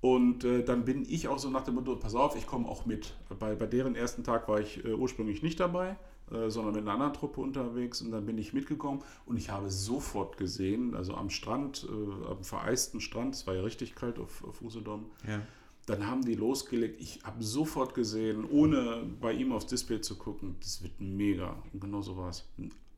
Und 0.03 0.43
äh, 0.43 0.65
dann 0.65 0.83
bin 0.83 1.05
ich 1.07 1.29
auch 1.29 1.39
so 1.39 1.49
nach 1.49 1.63
dem 1.63 1.75
Motto, 1.75 1.95
pass 1.95 2.13
auf, 2.13 2.35
ich 2.35 2.45
komme 2.45 2.67
auch 2.67 2.85
mit. 2.85 3.15
Bei, 3.39 3.55
bei 3.55 3.65
deren 3.67 3.95
ersten 3.95 4.25
Tag 4.25 4.49
war 4.49 4.59
ich 4.59 4.83
äh, 4.83 4.91
ursprünglich 4.91 5.41
nicht 5.43 5.61
dabei, 5.61 5.95
äh, 6.29 6.49
sondern 6.49 6.73
mit 6.73 6.81
einer 6.83 6.91
anderen 6.91 7.13
Truppe 7.13 7.39
unterwegs 7.39 8.01
und 8.01 8.11
dann 8.11 8.25
bin 8.25 8.37
ich 8.37 8.51
mitgekommen 8.51 9.01
und 9.25 9.37
ich 9.37 9.49
habe 9.49 9.69
sofort 9.69 10.35
gesehen, 10.35 10.93
also 10.93 11.13
am 11.15 11.29
Strand, 11.29 11.87
äh, 11.89 12.29
am 12.29 12.43
vereisten 12.43 12.99
Strand, 12.99 13.33
es 13.35 13.47
war 13.47 13.53
ja 13.55 13.61
richtig 13.61 13.95
kalt 13.95 14.19
auf, 14.19 14.43
auf 14.43 14.61
Usedom, 14.61 15.05
Ja. 15.25 15.39
dann 15.85 16.05
haben 16.05 16.25
die 16.25 16.35
losgelegt. 16.35 16.99
Ich 16.99 17.21
habe 17.23 17.41
sofort 17.41 17.93
gesehen, 17.93 18.43
ohne 18.43 19.03
bei 19.21 19.31
ihm 19.31 19.53
aufs 19.53 19.67
Display 19.67 20.01
zu 20.01 20.17
gucken, 20.17 20.57
das 20.59 20.83
wird 20.83 20.99
mega. 20.99 21.55
Und 21.71 21.79
genau 21.79 22.01
so 22.01 22.17
war 22.17 22.27
es. 22.29 22.43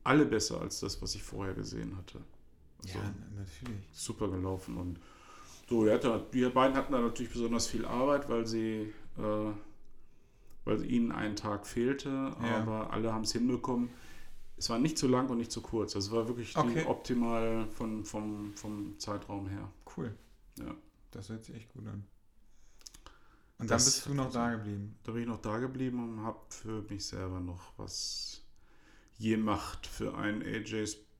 Alle 0.02 0.26
besser 0.26 0.60
als 0.60 0.80
das, 0.80 1.00
was 1.00 1.14
ich 1.14 1.22
vorher 1.22 1.54
gesehen 1.54 1.96
hatte. 1.96 2.18
Also, 2.84 2.98
Ja, 2.98 3.14
natürlich. 3.36 3.84
super 3.92 4.26
gelaufen. 4.28 4.76
Und 4.76 4.98
so, 5.68 5.84
er 5.86 5.94
hatte, 5.94 6.24
die 6.32 6.44
beiden 6.48 6.76
hatten 6.76 6.92
da 6.92 7.00
natürlich 7.00 7.32
besonders 7.32 7.66
viel 7.66 7.84
Arbeit, 7.84 8.28
weil 8.28 8.46
sie, 8.46 8.92
äh, 9.18 9.52
weil 10.64 10.84
ihnen 10.90 11.12
ein 11.12 11.36
Tag 11.36 11.66
fehlte, 11.66 12.08
Ja. 12.42 12.58
aber 12.62 12.90
alle 12.92 13.12
haben 13.12 13.22
es 13.24 13.32
hinbekommen. 13.32 13.90
Es 14.56 14.70
war 14.70 14.78
nicht 14.78 14.96
zu 14.96 15.06
lang 15.06 15.28
und 15.28 15.38
nicht 15.38 15.52
zu 15.52 15.60
kurz. 15.60 15.94
Also 15.96 16.08
es 16.10 16.14
war 16.16 16.28
wirklich 16.28 16.56
Okay. 16.56 16.84
optimal 16.86 17.66
von, 17.72 18.04
vom, 18.04 18.54
vom 18.54 18.98
Zeitraum 18.98 19.48
her. 19.48 19.70
Cool. 19.96 20.14
Ja. 20.58 20.74
Das 21.10 21.28
hört 21.28 21.44
sich 21.44 21.54
echt 21.56 21.72
gut 21.72 21.86
an. 21.86 22.06
Und 23.58 23.70
Das- 23.70 23.84
dann 23.84 23.92
bist 23.92 24.06
du 24.06 24.14
noch 24.14 24.30
da 24.32 24.50
geblieben. 24.54 24.98
Da 25.02 25.12
bin 25.12 25.22
ich 25.22 25.28
noch 25.28 25.40
da 25.40 25.58
geblieben 25.58 26.02
und 26.02 26.24
habe 26.24 26.38
für 26.50 26.82
mich 26.88 27.04
selber 27.06 27.40
noch 27.40 27.72
was 27.76 28.42
gemacht 29.18 29.86
für 29.86 30.14
ein 30.16 30.42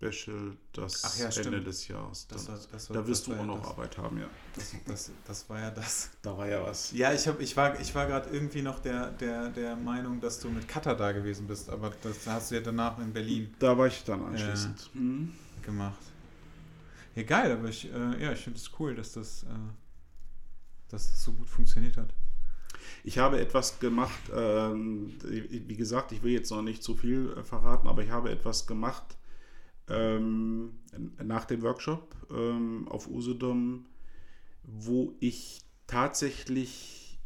AJ-Special, 0.03 0.57
das 0.73 1.19
ja, 1.19 1.27
Ende 1.27 1.41
stimmt. 1.41 1.67
des 1.67 1.89
Jahres. 1.89 2.27
Das 2.29 2.49
war, 2.49 2.59
das 2.71 2.91
war, 2.91 2.95
da 2.95 3.01
das 3.01 3.09
wirst 3.09 3.27
du 3.27 3.33
auch 3.33 3.37
ja 3.37 3.45
noch 3.45 3.61
das. 3.61 3.71
Arbeit 3.71 3.99
haben, 3.99 4.19
ja. 4.19 4.29
Das, 4.55 4.75
das, 4.87 5.11
das 5.27 5.49
war 5.49 5.61
ja 5.61 5.71
das. 5.71 6.11
Da 6.23 6.37
war 6.37 6.49
ja 6.49 6.63
was. 6.63 6.93
Ja, 6.93 7.13
ich, 7.13 7.27
hab, 7.27 7.41
ich 7.41 7.57
war, 7.57 7.79
ich 7.81 7.95
war 7.95 8.07
gerade 8.07 8.29
irgendwie 8.31 8.63
noch 8.63 8.81
der, 8.81 9.11
der, 9.13 9.49
der 9.51 9.77
Meinung, 9.77 10.21
dass 10.21 10.39
du 10.41 10.49
mit 10.49 10.69
Cutter 10.69 10.95
da 10.95 11.13
gewesen 11.13 11.47
bist, 11.47 11.71
aber 11.71 11.93
das 12.03 12.27
hast 12.27 12.51
du 12.51 12.57
ja 12.57 12.61
danach 12.61 12.99
in 12.99 13.13
Berlin 13.13 13.55
Da 13.59 13.77
war 13.77 13.87
ich 13.87 14.05
dann 14.05 14.23
anschließend. 14.25 14.91
Mhm. 14.95 15.33
gemacht. 15.63 16.01
Ja, 17.15 17.23
geil, 17.23 17.53
aber 17.53 17.69
ich, 17.69 17.91
äh, 17.91 18.23
ja, 18.23 18.33
ich 18.33 18.41
finde 18.41 18.59
es 18.59 18.71
cool, 18.79 18.95
dass 18.95 19.13
das, 19.13 19.45
äh, 19.45 19.47
dass 20.89 21.11
das 21.11 21.25
so 21.25 21.33
gut 21.33 21.49
funktioniert 21.49 21.97
hat. 21.97 22.13
Ich 23.03 23.19
habe 23.19 23.41
etwas 23.41 23.79
gemacht, 23.79 24.21
ähm, 24.35 25.15
wie 25.23 25.77
gesagt, 25.77 26.13
ich 26.13 26.23
will 26.23 26.33
jetzt 26.33 26.51
noch 26.51 26.63
nicht 26.63 26.83
zu 26.83 26.95
viel 26.95 27.33
äh, 27.37 27.43
verraten, 27.43 27.89
aber 27.89 28.03
ich 28.03 28.11
habe 28.11 28.31
etwas 28.31 28.67
gemacht 28.67 29.17
ähm, 29.89 30.79
nach 31.23 31.45
dem 31.45 31.63
Workshop 31.63 32.15
ähm, 32.31 32.89
auf 32.89 33.09
Usedom, 33.09 33.87
wo 34.63 35.15
ich 35.21 35.63
tatsächlich, 35.87 37.19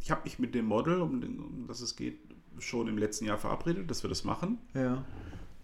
ich 0.00 0.10
habe 0.10 0.22
mich 0.24 0.38
mit 0.38 0.54
dem 0.54 0.66
Model, 0.66 1.00
um, 1.00 1.20
den- 1.20 1.38
um 1.40 1.66
das 1.66 1.80
es 1.80 1.96
geht, 1.96 2.18
schon 2.58 2.88
im 2.88 2.98
letzten 2.98 3.24
Jahr 3.26 3.38
verabredet, 3.38 3.90
dass 3.90 4.02
wir 4.04 4.08
das 4.08 4.24
machen, 4.24 4.58
Ja. 4.74 5.04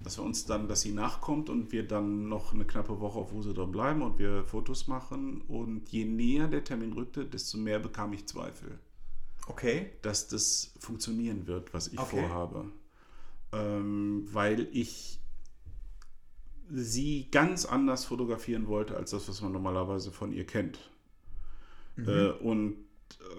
dass 0.01 0.19
wir 0.19 0.25
uns 0.25 0.45
dann, 0.47 0.69
dass 0.69 0.83
sie 0.83 0.93
nachkommt 0.93 1.51
und 1.51 1.73
wir 1.73 1.87
dann 1.87 2.29
noch 2.29 2.53
eine 2.55 2.65
knappe 2.65 3.01
Woche 3.01 3.19
auf 3.19 3.33
Usedom 3.33 3.73
bleiben 3.73 4.03
und 4.03 4.19
wir 4.19 4.45
Fotos 4.45 4.87
machen 4.89 5.43
und 5.43 5.89
je 5.91 6.05
näher 6.05 6.49
der 6.49 6.65
Termin 6.65 6.93
rückte, 6.93 7.25
desto 7.27 7.59
mehr 7.59 7.79
bekam 7.79 8.13
ich 8.13 8.27
Zweifel 8.27 8.79
Okay. 9.49 9.91
dass 10.03 10.29
das 10.29 10.75
funktionieren 10.79 11.47
wird, 11.47 11.73
was 11.73 11.89
ich 11.89 11.99
Okay. 11.99 12.21
vorhabe. 12.21 12.67
Ähm, 13.53 14.29
weil 14.31 14.69
ich 14.73 15.20
sie 16.70 17.29
ganz 17.31 17.65
anders 17.65 18.05
fotografieren 18.05 18.66
wollte, 18.66 18.97
als 18.97 19.11
das, 19.11 19.29
was 19.29 19.41
man 19.41 19.53
normalerweise 19.53 20.11
von 20.11 20.33
ihr 20.33 20.45
kennt. 20.45 20.91
Mhm. 21.97 22.09
Äh, 22.09 22.31
und 22.31 22.77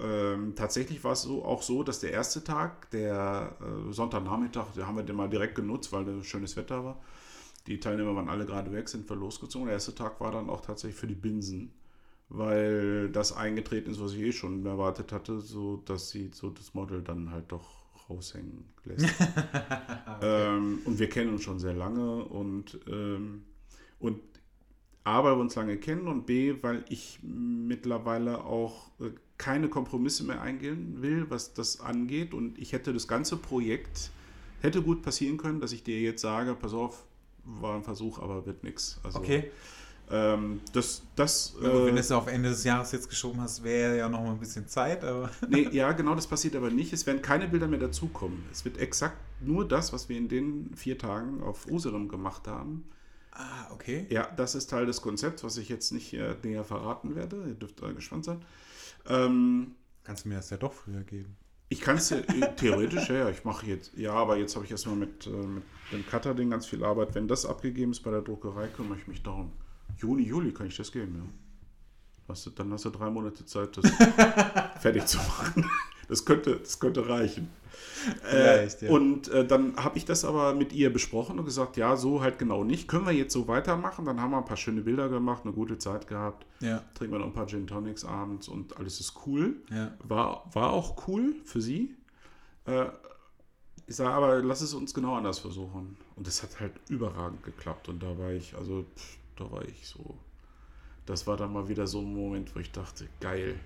ähm, 0.01 0.55
tatsächlich 0.55 1.03
war 1.03 1.13
es 1.13 1.23
so, 1.23 1.43
auch 1.45 1.61
so, 1.61 1.83
dass 1.83 1.99
der 1.99 2.11
erste 2.11 2.43
Tag, 2.43 2.89
der 2.91 3.55
äh, 3.61 3.93
Sonntagnachmittag, 3.93 4.67
da 4.75 4.87
haben 4.87 4.97
wir 4.97 5.03
den 5.03 5.15
mal 5.15 5.29
direkt 5.29 5.55
genutzt, 5.55 5.91
weil 5.91 6.05
da 6.05 6.23
schönes 6.23 6.55
Wetter 6.57 6.83
war. 6.83 7.01
Die 7.67 7.79
Teilnehmer 7.79 8.15
waren 8.15 8.29
alle 8.29 8.45
gerade 8.45 8.71
weg, 8.71 8.89
sind 8.89 9.07
wir 9.09 9.15
losgezogen. 9.15 9.67
Der 9.67 9.75
erste 9.75 9.93
Tag 9.93 10.19
war 10.19 10.31
dann 10.31 10.49
auch 10.49 10.61
tatsächlich 10.61 10.99
für 10.99 11.07
die 11.07 11.15
Binsen, 11.15 11.71
weil 12.29 13.09
das 13.09 13.33
eingetreten 13.33 13.91
ist, 13.91 14.01
was 14.01 14.13
ich 14.13 14.21
eh 14.21 14.31
schon 14.31 14.65
erwartet 14.65 15.11
hatte, 15.11 15.39
so 15.39 15.77
dass 15.85 16.09
sie 16.09 16.31
so 16.33 16.49
das 16.49 16.73
Model 16.73 17.03
dann 17.03 17.31
halt 17.31 17.51
doch 17.51 17.78
raushängen 18.09 18.65
lässt. 18.85 19.07
ähm, 20.21 20.79
und 20.85 20.99
wir 20.99 21.09
kennen 21.09 21.33
uns 21.33 21.43
schon 21.43 21.59
sehr 21.59 21.73
lange 21.73 22.23
und, 22.25 22.79
ähm, 22.87 23.43
und 23.99 24.19
A, 25.03 25.23
weil 25.23 25.35
wir 25.35 25.41
uns 25.41 25.55
lange 25.55 25.77
kennen 25.77 26.07
und 26.07 26.25
B, 26.25 26.55
weil 26.61 26.83
ich 26.89 27.19
mittlerweile 27.23 28.43
auch 28.43 28.89
äh, 28.99 29.11
keine 29.37 29.69
Kompromisse 29.69 30.23
mehr 30.23 30.41
eingehen 30.41 31.01
will, 31.01 31.25
was 31.29 31.53
das 31.53 31.79
angeht. 31.79 32.33
Und 32.33 32.59
ich 32.59 32.73
hätte 32.73 32.93
das 32.93 33.07
ganze 33.07 33.37
Projekt, 33.37 34.11
hätte 34.61 34.81
gut 34.81 35.01
passieren 35.01 35.37
können, 35.37 35.61
dass 35.61 35.71
ich 35.71 35.83
dir 35.83 35.99
jetzt 35.99 36.21
sage, 36.21 36.55
pass 36.55 36.73
auf, 36.73 37.05
war 37.45 37.75
ein 37.75 37.83
Versuch, 37.83 38.19
aber 38.19 38.45
wird 38.45 38.63
nichts. 38.63 38.99
Also, 39.03 39.19
Okay. 39.19 39.49
Ähm, 40.11 40.61
das, 40.73 41.03
das, 41.15 41.55
Ja, 41.61 41.69
gut, 41.69 41.81
wenn 41.81 41.89
äh, 41.89 41.91
du 41.93 41.99
es 41.99 42.11
auf 42.11 42.27
Ende 42.27 42.49
des 42.49 42.63
Jahres 42.63 42.91
jetzt 42.91 43.09
geschoben 43.09 43.41
hast, 43.41 43.63
wäre 43.63 43.97
ja 43.97 44.09
noch 44.09 44.21
mal 44.21 44.31
ein 44.31 44.39
bisschen 44.39 44.67
Zeit, 44.67 45.03
aber. 45.03 45.29
nee, 45.49 45.67
ja, 45.71 45.91
genau, 45.91 46.15
das 46.15 46.25
passiert 46.25 46.55
aber 46.55 46.71
nicht. 46.71 46.93
Es 46.93 47.05
werden 47.05 47.21
keine 47.21 47.47
Bilder 47.47 47.67
mehr 47.67 47.79
dazukommen. 47.79 48.43
Es 48.51 48.65
wird 48.65 48.77
exakt 48.77 49.17
nur 49.41 49.67
das, 49.67 49.93
was 49.93 50.09
wir 50.09 50.17
in 50.17 50.27
den 50.27 50.73
vier 50.75 50.97
Tagen 50.97 51.43
auf 51.43 51.67
Usedom 51.67 52.07
gemacht 52.07 52.47
haben. 52.47 52.89
Ah, 53.31 53.71
okay. 53.71 54.07
Ja, 54.09 54.27
das 54.35 54.55
ist 54.55 54.69
Teil 54.69 54.85
des 54.85 55.01
Konzepts, 55.01 55.43
was 55.43 55.57
ich 55.57 55.69
jetzt 55.69 55.91
nicht 55.91 56.13
äh, 56.13 56.35
näher 56.43 56.63
verraten 56.63 57.15
werde. 57.15 57.45
Ihr 57.47 57.53
dürft 57.53 57.81
äh, 57.83 57.93
gespannt 57.93 58.25
sein. 58.25 58.41
Ähm, 59.07 59.75
Kannst 60.03 60.25
du 60.25 60.29
mir 60.29 60.35
das 60.35 60.49
ja 60.49 60.57
doch 60.57 60.73
früher 60.73 61.03
geben. 61.03 61.37
ich 61.69 61.81
kann 61.81 61.97
es 61.97 62.09
ja 62.09 62.17
äh, 62.17 62.55
theoretisch, 62.55 63.09
ja, 63.09 63.15
ja, 63.15 63.29
ich 63.29 63.45
mache 63.45 63.67
jetzt, 63.67 63.95
ja, 63.95 64.13
aber 64.13 64.37
jetzt 64.37 64.55
habe 64.55 64.65
ich 64.65 64.71
erstmal 64.71 64.95
mit, 64.95 65.27
äh, 65.27 65.29
mit 65.29 65.63
dem 65.91 66.05
Cutter-Ding 66.05 66.49
ganz 66.49 66.65
viel 66.65 66.83
Arbeit. 66.83 67.13
Wenn 67.13 67.27
das 67.27 67.45
abgegeben 67.45 67.91
ist 67.91 68.01
bei 68.01 68.09
der 68.11 68.21
Druckerei, 68.21 68.67
kümmere 68.67 68.97
ich 68.97 69.07
mich 69.07 69.21
darum. 69.21 69.51
Juni, 69.99 70.23
Juli 70.23 70.51
kann 70.53 70.67
ich 70.67 70.77
das 70.77 70.91
geben, 70.91 71.15
ja. 71.15 71.29
Hast 72.27 72.45
du, 72.45 72.51
dann 72.51 72.71
hast 72.71 72.85
du 72.85 72.89
drei 72.91 73.09
Monate 73.09 73.45
Zeit, 73.45 73.75
das 73.75 73.89
fertig 74.81 75.05
zu 75.07 75.17
machen. 75.17 75.69
Das 76.07 76.25
könnte, 76.25 76.57
das 76.57 76.79
könnte 76.79 77.07
reichen. 77.07 77.49
Äh, 78.31 78.67
ja. 78.67 78.89
Und 78.89 79.27
äh, 79.29 79.45
dann 79.45 79.75
habe 79.77 79.97
ich 79.97 80.05
das 80.05 80.25
aber 80.25 80.53
mit 80.53 80.73
ihr 80.73 80.91
besprochen 80.91 81.37
und 81.39 81.45
gesagt, 81.45 81.77
ja, 81.77 81.95
so 81.95 82.21
halt 82.21 82.39
genau 82.39 82.63
nicht. 82.63 82.87
Können 82.87 83.05
wir 83.05 83.13
jetzt 83.13 83.33
so 83.33 83.47
weitermachen? 83.47 84.05
Dann 84.05 84.21
haben 84.21 84.31
wir 84.31 84.37
ein 84.37 84.45
paar 84.45 84.57
schöne 84.57 84.81
Bilder 84.81 85.09
gemacht, 85.09 85.43
eine 85.43 85.53
gute 85.53 85.77
Zeit 85.77 86.07
gehabt. 86.07 86.45
Ja, 86.61 86.83
Trinken 86.95 87.13
wir 87.15 87.19
noch 87.19 87.27
ein 87.27 87.33
paar 87.33 87.47
Gin 87.47 87.67
Tonics 87.67 88.05
abends 88.05 88.47
und 88.47 88.77
alles 88.77 88.99
ist 88.99 89.13
cool. 89.25 89.57
ja. 89.69 89.93
War, 90.03 90.49
war 90.53 90.71
auch 90.71 91.07
cool 91.07 91.35
für 91.45 91.61
sie. 91.61 91.95
Äh, 92.65 92.85
ich 93.87 93.95
sage 93.95 94.13
aber, 94.13 94.41
lass 94.43 94.61
es 94.61 94.73
uns 94.73 94.93
genau 94.93 95.15
anders 95.15 95.39
versuchen. 95.39 95.97
Und 96.15 96.27
das 96.27 96.43
hat 96.43 96.59
halt 96.59 96.73
überragend 96.89 97.43
geklappt. 97.43 97.89
Und 97.89 98.01
da 98.03 98.17
war 98.17 98.31
ich, 98.31 98.55
also, 98.55 98.85
pff, 98.95 99.18
da 99.39 99.49
war 99.51 99.63
ich 99.65 99.87
so. 99.87 100.17
Das 101.05 101.25
war 101.25 101.37
dann 101.37 101.51
mal 101.53 101.67
wieder 101.67 101.87
so 101.87 101.99
ein 102.01 102.13
Moment, 102.13 102.53
wo 102.55 102.59
ich 102.59 102.71
dachte, 102.71 103.07
geil. 103.19 103.59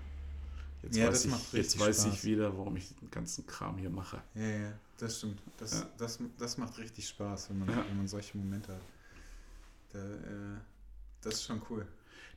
Jetzt 0.82 0.96
Ja, 0.96 1.08
weiß, 1.08 1.22
das 1.22 1.30
macht 1.30 1.42
ich, 1.48 1.52
jetzt 1.52 1.78
weiß 1.78 2.02
Spaß. 2.02 2.14
ich 2.14 2.24
wieder, 2.24 2.56
warum 2.56 2.76
ich 2.76 2.94
den 2.96 3.10
ganzen 3.10 3.46
Kram 3.46 3.76
hier 3.78 3.90
mache. 3.90 4.22
Ja, 4.34 4.42
ja, 4.48 4.72
das 4.98 5.18
stimmt. 5.18 5.40
Das, 5.56 5.72
Ja. 5.80 5.90
das, 5.98 6.18
das 6.38 6.58
macht 6.58 6.78
richtig 6.78 7.08
Spaß, 7.08 7.50
wenn 7.50 7.58
man, 7.60 7.68
Ja. 7.70 7.84
wenn 7.88 7.96
man 7.96 8.08
solche 8.08 8.36
Momente 8.38 8.72
hat. 8.74 8.82
Da, 9.92 9.98
äh, 9.98 10.58
das 11.22 11.34
ist 11.34 11.44
schon 11.44 11.62
cool. 11.70 11.86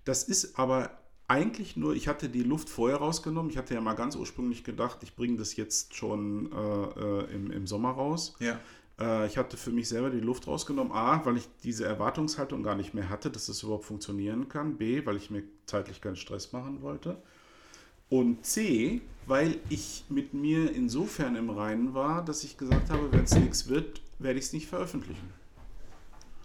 Das 0.05 0.23
ist 0.23 0.57
aber 0.57 0.97
eigentlich 1.27 1.76
nur, 1.76 1.93
ich 1.93 2.07
hatte 2.07 2.30
die 2.30 2.43
Luft 2.43 2.69
vorher 2.69 2.97
rausgenommen. 2.97 3.51
Ich 3.51 3.57
hatte 3.57 3.73
ja 3.73 3.81
mal 3.81 3.95
ganz 3.95 4.15
ursprünglich 4.15 4.64
gedacht, 4.64 4.99
ich 5.03 5.15
bringe 5.15 5.38
das 5.38 5.55
jetzt 5.57 5.93
schon 5.95 6.49
äh, 6.51 6.55
äh, 6.55 7.34
im, 7.35 7.51
im 7.51 7.68
Sommer 7.68 7.91
raus. 7.91 8.35
Ja, 8.39 8.59
Äh, 8.99 9.27
ich 9.27 9.37
hatte 9.37 9.57
für 9.57 9.71
mich 9.71 9.87
selber 9.89 10.09
die 10.09 10.19
Luft 10.19 10.47
rausgenommen. 10.47 10.91
A, 10.93 11.23
weil 11.25 11.37
ich 11.37 11.47
diese 11.63 11.85
Erwartungshaltung 11.85 12.63
gar 12.63 12.75
nicht 12.75 12.93
mehr 12.93 13.09
hatte, 13.09 13.29
dass 13.29 13.47
es 13.49 13.63
überhaupt 13.63 13.85
funktionieren 13.85 14.49
kann. 14.49 14.77
B, 14.77 15.05
weil 15.05 15.15
ich 15.17 15.29
mir 15.29 15.43
zeitlich 15.65 16.01
keinen 16.01 16.15
Stress 16.15 16.51
machen 16.53 16.81
wollte. 16.81 17.21
Und 18.09 18.45
C, 18.45 19.01
weil 19.25 19.59
ich 19.69 20.05
mit 20.09 20.33
mir 20.33 20.71
insofern 20.73 21.35
im 21.35 21.49
Reinen 21.49 21.93
war, 21.93 22.23
dass 22.23 22.43
ich 22.43 22.57
gesagt 22.57 22.89
habe, 22.89 23.11
wenn 23.11 23.23
es 23.25 23.35
nichts 23.35 23.67
wird, 23.67 24.01
werde 24.19 24.39
ich 24.39 24.45
es 24.45 24.53
nicht 24.53 24.67
veröffentlichen. 24.67 25.29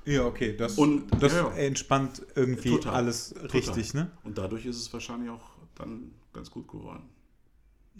ja 0.05 0.25
okay, 0.27 0.57
das, 0.57 0.77
Und- 0.79 1.07
das 1.23 1.33
ja, 1.33 1.43
ja. 1.49 1.55
entspannt 1.55 2.23
irgendwie 2.35 2.71
Total. 2.71 2.95
alles 2.95 3.35
richtig, 3.55 3.95
ne? 3.95 4.11
Und 4.25 4.37
dadurch 4.37 4.67
ist 4.67 4.77
es 4.77 4.93
wahrscheinlich 4.93 5.31
auch 5.31 5.53
dann 5.77 6.11
ganz 6.33 6.51
gut 6.51 6.67
geworden. 6.67 7.05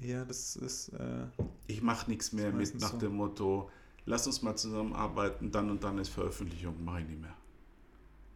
Ja, 0.01 0.25
das 0.25 0.57
ist, 0.57 0.89
äh, 0.89 1.27
Ich 1.69 1.81
mache 1.83 2.11
nichts 2.11 2.33
mehr 2.33 2.51
mit 2.53 2.81
nach 2.81 2.91
so. 2.93 2.99
dem 2.99 3.15
Motto, 3.15 3.71
lass 4.07 4.27
uns 4.27 4.43
mal 4.43 4.57
zusammenarbeiten, 4.57 5.51
dann 5.51 5.71
und 5.71 5.83
dann 5.85 5.99
ist 5.99 6.09
Veröffentlichung, 6.11 6.83
mache 6.85 7.01
ich 7.03 7.09
nicht 7.09 7.21
mehr. 7.21 7.37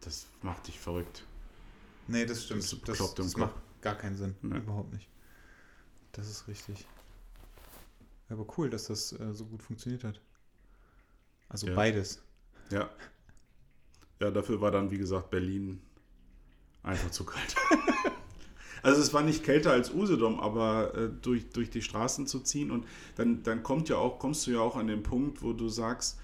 Das 0.01 0.27
macht 0.41 0.67
dich 0.67 0.79
verrückt. 0.79 1.25
nee, 2.07 2.25
das 2.25 2.45
stimmt. 2.45 2.61
Das 2.63 2.69
Das, 2.81 2.97
das, 2.97 3.15
das 3.15 3.37
macht 3.37 3.55
gar 3.81 3.95
keinen 3.95 4.15
Sinn, 4.15 4.35
Nee. 4.41 4.57
überhaupt 4.57 4.93
nicht. 4.93 5.07
Das 6.13 6.29
ist 6.29 6.47
richtig. 6.47 6.85
Aber 8.29 8.45
cool, 8.57 8.69
dass 8.69 8.87
das 8.87 9.13
äh, 9.13 9.33
so 9.33 9.45
gut 9.45 9.61
funktioniert 9.63 10.03
hat. 10.03 10.19
Also 11.49 11.67
Ja. 11.67 11.75
beides. 11.75 12.21
Ja. 12.71 12.89
Ja, 14.19 14.31
dafür 14.31 14.59
war 14.61 14.71
dann, 14.71 14.89
wie 14.91 14.97
gesagt, 14.97 15.29
Berlin 15.29 15.81
einfach 16.83 17.11
zu 17.11 17.23
kalt. 17.25 17.55
Also 18.83 19.01
es 19.01 19.13
war 19.13 19.23
nicht 19.23 19.43
kälter 19.43 19.71
als 19.71 19.93
Usedom, 19.93 20.39
aber 20.39 20.95
äh, 20.95 21.09
durch, 21.21 21.49
durch 21.49 21.69
die 21.69 21.81
Straßen 21.81 22.27
zu 22.27 22.39
ziehen 22.39 22.71
und 22.71 22.85
dann, 23.15 23.43
dann 23.43 23.63
kommt 23.63 23.89
ja 23.89 23.97
auch, 23.97 24.19
kommst 24.19 24.47
du 24.47 24.51
ja 24.51 24.59
auch 24.59 24.75
an 24.75 24.87
den 24.87 25.03
Punkt, 25.03 25.41
wo 25.41 25.53
du 25.53 25.69
sagst, 25.69 26.19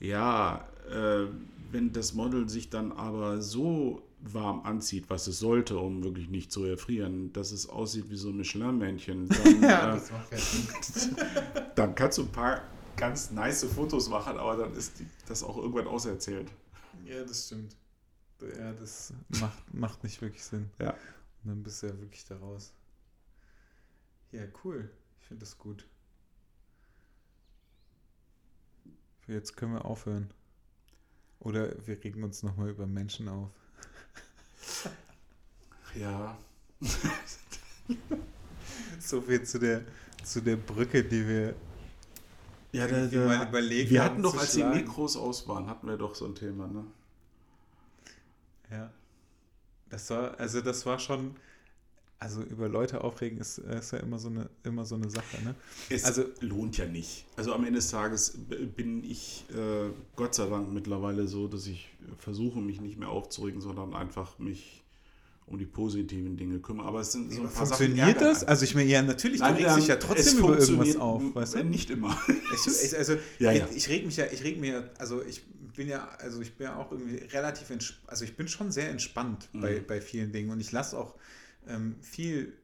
ja, 0.00 0.66
äh, 0.90 1.26
wenn 1.72 1.92
das 1.92 2.14
Model 2.14 2.48
sich 2.48 2.70
dann 2.70 2.92
aber 2.92 3.40
so 3.40 4.02
warm 4.20 4.62
anzieht, 4.62 5.04
was 5.08 5.26
es 5.26 5.38
sollte, 5.38 5.78
um 5.78 6.02
wirklich 6.02 6.28
nicht 6.28 6.50
zu 6.50 6.64
erfrieren, 6.64 7.32
dass 7.32 7.52
es 7.52 7.68
aussieht 7.68 8.10
wie 8.10 8.16
so 8.16 8.30
ein 8.30 8.36
Michelin-Männchen, 8.36 9.28
dann, 9.44 9.62
Ja, 9.62 9.96
äh, 9.96 10.00
dann 11.74 11.94
kannst 11.94 12.18
du 12.18 12.22
ein 12.22 12.32
paar 12.32 12.62
ganz 12.96 13.30
nice 13.30 13.64
Fotos 13.64 14.08
machen, 14.08 14.36
aber 14.38 14.56
dann 14.56 14.74
ist 14.74 14.98
die, 14.98 15.06
das 15.28 15.42
auch 15.42 15.56
irgendwann 15.56 15.86
auserzählt. 15.86 16.50
Ja, 17.04 17.22
das 17.22 17.46
stimmt. 17.46 17.76
Ja, 18.58 18.72
das 18.72 19.12
macht, 19.40 19.74
macht 19.74 20.04
nicht 20.04 20.20
wirklich 20.20 20.42
Sinn. 20.44 20.70
Ja. 20.78 20.94
Und 21.46 21.50
dann 21.52 21.62
bist 21.62 21.80
du 21.80 21.86
ja 21.86 22.00
wirklich 22.00 22.24
da 22.24 22.36
raus. 22.38 22.72
Ja, 24.32 24.42
cool. 24.64 24.90
Ich 25.20 25.26
finde 25.26 25.44
das 25.44 25.56
gut. 25.56 25.86
Jetzt 29.28 29.56
können 29.56 29.74
wir 29.74 29.84
aufhören. 29.84 30.32
Oder 31.38 31.86
wir 31.86 32.02
regen 32.02 32.24
uns 32.24 32.42
nochmal 32.42 32.70
über 32.70 32.86
Menschen 32.86 33.28
auf. 33.28 33.50
Ja. 35.94 36.36
So 38.98 39.22
viel 39.22 39.42
zu 39.44 39.58
der, 39.60 39.82
zu 40.24 40.42
der 40.42 40.56
Brücke, 40.56 41.04
die 41.04 41.26
wir 41.26 41.54
Ja, 42.72 42.86
irgendwie 42.86 43.18
mal 43.18 43.40
überlegt 43.48 43.90
wir 43.90 44.02
haben 44.02 44.14
hatten 44.14 44.22
doch, 44.22 44.36
als 44.36 44.52
die 44.52 44.58
schlagen. 44.60 44.74
Mikros 44.74 45.16
aus 45.16 45.46
waren, 45.48 45.68
hatten 45.68 45.86
wir 45.86 45.96
doch 45.96 46.14
so 46.14 46.26
ein 46.26 46.34
Thema, 46.34 46.66
ne? 46.66 46.84
Ja. 48.70 48.90
Das 49.90 50.10
war, 50.10 50.38
also 50.40 50.60
das 50.60 50.84
war 50.86 50.98
schon, 50.98 51.36
also 52.18 52.42
über 52.42 52.68
Leute 52.68 53.02
aufregen 53.04 53.38
ist, 53.38 53.58
ist 53.58 53.92
ja 53.92 53.98
immer 53.98 54.18
so 54.18 54.28
eine, 54.28 54.48
immer 54.64 54.84
so 54.84 54.94
eine 54.96 55.10
Sache, 55.10 55.42
ne? 55.44 55.54
Es 55.90 56.04
Also- 56.04 56.24
lohnt 56.40 56.76
ja 56.78 56.86
nicht. 56.86 57.24
Also 57.36 57.52
am 57.52 57.64
Ende 57.64 57.78
des 57.78 57.90
Tages 57.90 58.36
bin 58.76 59.04
ich 59.04 59.44
äh, 59.50 59.90
Gott 60.16 60.34
sei 60.34 60.46
Dank 60.48 60.72
mittlerweile 60.72 61.26
so, 61.28 61.46
dass 61.46 61.66
ich 61.66 61.88
versuche, 62.18 62.58
mich 62.60 62.80
nicht 62.80 62.98
mehr 62.98 63.08
aufzuregen, 63.10 63.60
sondern 63.60 63.94
einfach 63.94 64.38
mich 64.38 64.82
um 65.48 65.58
die 65.58 65.66
positiven 65.66 66.36
Dinge 66.36 66.58
kümmere. 66.58 66.88
Aber 66.88 67.00
es 67.00 67.12
sind 67.12 67.32
so 67.32 67.42
ein 67.42 67.44
paar 67.44 67.66
Sachen. 67.66 67.86
Funktioniert 67.86 68.16
ärgern 68.16 68.24
das? 68.24 68.42
Also 68.42 68.64
ich 68.64 68.74
meine, 68.74 68.90
ja, 68.90 69.00
natürlich, 69.02 69.38
Nein, 69.38 69.54
du 69.56 69.62
regst 69.62 69.76
dich 69.76 69.86
ja 69.86 69.94
es 69.94 70.04
trotzdem 70.04 70.38
über 70.38 70.58
irgendwas 70.58 70.96
auf, 70.96 71.22
weißt 71.36 71.54
du? 71.54 71.64
Nicht 71.64 71.90
immer. 71.90 72.18
Ich, 72.52 72.66
ich, 72.66 72.96
also 72.96 73.12
Ja, 73.38 73.52
ich, 73.52 73.58
ja. 73.60 73.68
ich 73.72 73.88
reg 73.88 74.04
mich 74.06 74.16
ja, 74.16 74.24
ich 74.32 74.42
reg 74.42 74.58
mir, 74.58 74.90
also 74.98 75.22
ich 75.22 75.42
bin 75.76 75.88
ja, 75.88 76.08
also 76.18 76.40
ich 76.40 76.56
bin 76.56 76.66
ja 76.66 76.76
auch 76.76 76.90
irgendwie 76.92 77.16
relativ, 77.26 77.70
ents- 77.70 77.94
also 78.06 78.24
ich 78.24 78.36
bin 78.36 78.48
schon 78.48 78.72
sehr 78.72 78.90
entspannt 78.90 79.48
bei, 79.60 79.80
Mhm. 79.80 79.86
bei 79.86 80.00
vielen 80.00 80.32
Dingen 80.32 80.50
und 80.50 80.60
ich 80.60 80.72
lasse 80.72 80.98
auch 80.98 81.16
ähm, 81.66 81.96
viel 82.02 82.54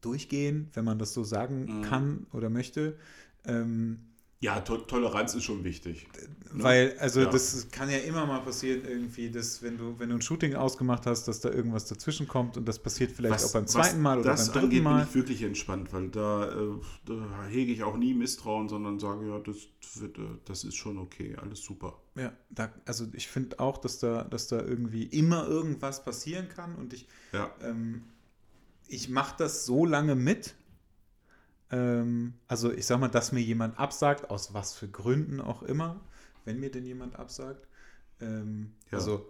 durchgehen, 0.00 0.68
wenn 0.74 0.84
man 0.84 0.98
das 0.98 1.12
so 1.14 1.24
sagen 1.24 1.66
Mhm. 1.66 1.82
kann 1.82 2.26
oder 2.32 2.50
möchte. 2.50 2.98
Ähm, 3.44 4.00
Ja, 4.42 4.58
to 4.60 4.76
Toleranz 4.76 5.36
ist 5.36 5.44
schon 5.44 5.62
wichtig. 5.62 6.08
Ne? 6.52 6.64
Weil, 6.64 6.98
also 6.98 7.20
Ja. 7.20 7.30
das 7.30 7.68
kann 7.70 7.88
ja 7.88 7.98
immer 7.98 8.26
mal 8.26 8.40
passieren, 8.40 8.82
irgendwie, 8.84 9.30
dass 9.30 9.62
wenn 9.62 9.78
du, 9.78 9.96
wenn 10.00 10.08
du 10.08 10.16
ein 10.16 10.20
Shooting 10.20 10.56
ausgemacht 10.56 11.06
hast, 11.06 11.28
dass 11.28 11.38
da 11.40 11.48
irgendwas 11.48 11.86
dazwischen 11.86 12.26
kommt 12.26 12.56
und 12.56 12.66
das 12.66 12.80
passiert 12.80 13.12
vielleicht 13.12 13.44
auch 13.44 13.52
beim 13.52 13.68
zweiten 13.68 14.00
Mal 14.02 14.18
oder 14.18 14.30
das 14.30 14.46
beim 14.46 14.54
dritten 14.54 14.66
angeht, 14.66 14.82
Mal. 14.82 14.98
bin 14.98 15.08
ich 15.08 15.14
wirklich 15.14 15.42
entspannt, 15.44 15.92
weil 15.92 16.08
da, 16.08 16.50
äh, 16.50 16.80
da 17.06 17.46
hege 17.48 17.72
ich 17.72 17.84
auch 17.84 17.96
nie 17.96 18.14
Misstrauen, 18.14 18.68
sondern 18.68 18.98
sage, 18.98 19.28
ja, 19.28 19.38
das, 19.38 19.56
wird, 20.00 20.18
äh, 20.18 20.22
das 20.44 20.64
ist 20.64 20.74
schon 20.74 20.98
okay, 20.98 21.36
alles 21.40 21.62
super. 21.62 22.00
Ja, 22.16 22.32
da, 22.50 22.68
also 22.84 23.06
ich 23.12 23.28
finde 23.28 23.60
auch, 23.60 23.78
dass 23.78 24.00
da, 24.00 24.24
dass 24.24 24.48
da 24.48 24.60
irgendwie 24.60 25.04
immer 25.04 25.46
irgendwas 25.46 26.02
passieren 26.04 26.48
kann 26.48 26.74
und 26.74 26.92
ich, 26.92 27.06
Ja, 27.32 27.54
ähm, 27.62 28.02
ich 28.88 29.08
mache 29.08 29.36
das 29.38 29.64
so 29.66 29.86
lange 29.86 30.16
mit. 30.16 30.54
Ähm, 31.72 32.34
also 32.48 32.70
ich 32.72 32.86
sag 32.86 33.00
mal, 33.00 33.08
dass 33.08 33.32
mir 33.32 33.40
jemand 33.40 33.78
absagt, 33.78 34.30
aus 34.30 34.54
was 34.54 34.74
für 34.74 34.88
Gründen 34.88 35.40
auch 35.40 35.62
immer, 35.62 36.00
wenn 36.44 36.60
mir 36.60 36.70
denn 36.70 36.84
jemand 36.84 37.18
absagt. 37.18 37.66
Ähm, 38.20 38.72
Ja. 38.90 38.98
Also 38.98 39.28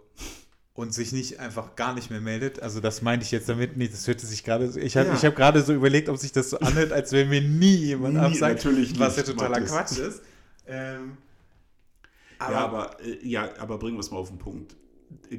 und 0.75 0.91
sich 0.91 1.11
nicht 1.11 1.39
einfach 1.39 1.75
gar 1.75 1.93
nicht 1.93 2.09
mehr 2.09 2.19
meldet. 2.19 2.59
Also 2.61 2.79
das 2.79 3.03
meinte 3.03 3.23
ich 3.23 3.31
jetzt 3.31 3.47
damit 3.47 3.77
nicht. 3.77 3.93
Das 3.93 4.07
hörte 4.07 4.25
sich 4.25 4.43
gerade 4.43 4.71
so. 4.71 4.79
Ich 4.79 4.97
habe 4.97 5.09
Ja. 5.09 5.13
ich 5.15 5.23
hab 5.23 5.35
gerade 5.35 5.61
so 5.61 5.71
überlegt, 5.73 6.09
ob 6.09 6.17
sich 6.17 6.31
das 6.31 6.49
so 6.49 6.57
anhört, 6.59 6.91
als 6.91 7.11
wenn 7.11 7.29
mir 7.29 7.41
nie 7.41 7.75
jemand 7.75 8.15
Nie, 8.15 8.19
absagt. 8.21 8.55
natürlich 8.65 8.97
Was 8.99 9.15
ja 9.15 9.21
nicht, 9.21 9.31
totaler 9.31 9.59
Mathis. 9.59 9.69
Quatsch 9.71 9.97
ist. 9.99 10.21
Ähm, 10.65 11.17
ja, 12.39 12.47
aber, 12.57 12.99
äh, 13.05 13.25
ja, 13.25 13.55
aber 13.59 13.77
bringen 13.77 13.95
wir 13.97 13.99
es 14.01 14.09
mal 14.11 14.17
auf 14.17 14.29
den 14.29 14.39
Punkt. 14.39 14.75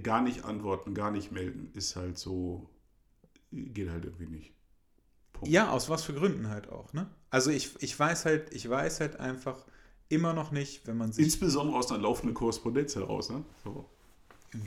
Gar 0.05 0.23
nicht 0.23 0.45
antworten, 0.45 0.95
gar 0.95 1.11
nicht 1.11 1.33
melden, 1.33 1.69
ist 1.75 1.97
halt 1.97 2.17
so, 2.17 2.71
geht 3.51 3.91
halt 3.91 4.05
irgendwie 4.05 4.27
nicht. 4.27 4.54
Punkt. 5.45 5.55
Ja, 5.55 5.71
aus 5.71 5.89
was 5.89 6.03
für 6.05 6.15
Gründen 6.15 6.49
halt 6.49 6.69
auch, 6.69 6.93
ne? 6.93 7.07
Also 7.31 7.51
ich, 7.51 7.71
ich 7.81 7.99
weiß 7.99 8.25
halt, 8.27 8.53
ich 8.55 8.69
weiß 8.69 9.01
halt 9.01 9.19
einfach 9.21 9.65
immer 10.09 10.33
noch 10.35 10.51
nicht, 10.53 10.87
wenn 10.87 10.97
man 10.97 11.13
sich. 11.13 11.25
Insbesondere 11.25 11.77
aus 11.79 11.91
einer 11.91 12.03
laufenden 12.03 12.35
Korrespondenz 12.35 12.95
heraus, 12.97 13.31
ne? 13.31 13.45
So. 13.65 13.89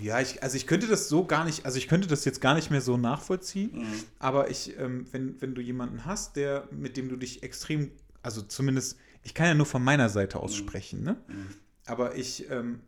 Ja, 0.01 0.19
ich, 0.19 0.43
also 0.43 0.57
ich 0.57 0.67
könnte 0.67 0.87
das 0.87 1.07
so 1.07 1.23
gar 1.25 1.45
nicht, 1.45 1.65
also 1.65 1.77
ich 1.77 1.87
könnte 1.87 2.07
das 2.09 2.25
jetzt 2.25 2.41
gar 2.41 2.55
nicht 2.55 2.69
mehr 2.71 2.81
so 2.81 2.97
nachvollziehen, 2.97 3.71
Mhm. 3.73 4.03
aber 4.19 4.49
ich, 4.49 4.77
ähm, 4.77 5.05
wenn, 5.11 5.39
wenn 5.41 5.55
du 5.55 5.61
jemanden 5.61 6.03
hast, 6.05 6.35
der, 6.35 6.67
mit 6.71 6.97
dem 6.97 7.07
du 7.07 7.15
dich 7.15 7.41
extrem, 7.43 7.91
also 8.21 8.41
zumindest, 8.41 8.97
ich 9.23 9.33
kann 9.33 9.45
ja 9.47 9.53
nur 9.53 9.65
von 9.65 9.81
meiner 9.83 10.09
Seite 10.09 10.39
aus 10.39 10.51
Mhm. 10.51 10.57
sprechen, 10.57 11.03
ne? 11.03 11.15
Mhm. 11.27 11.47
Aber 11.85 12.15
ich 12.17 12.49
ähm, 12.49 12.81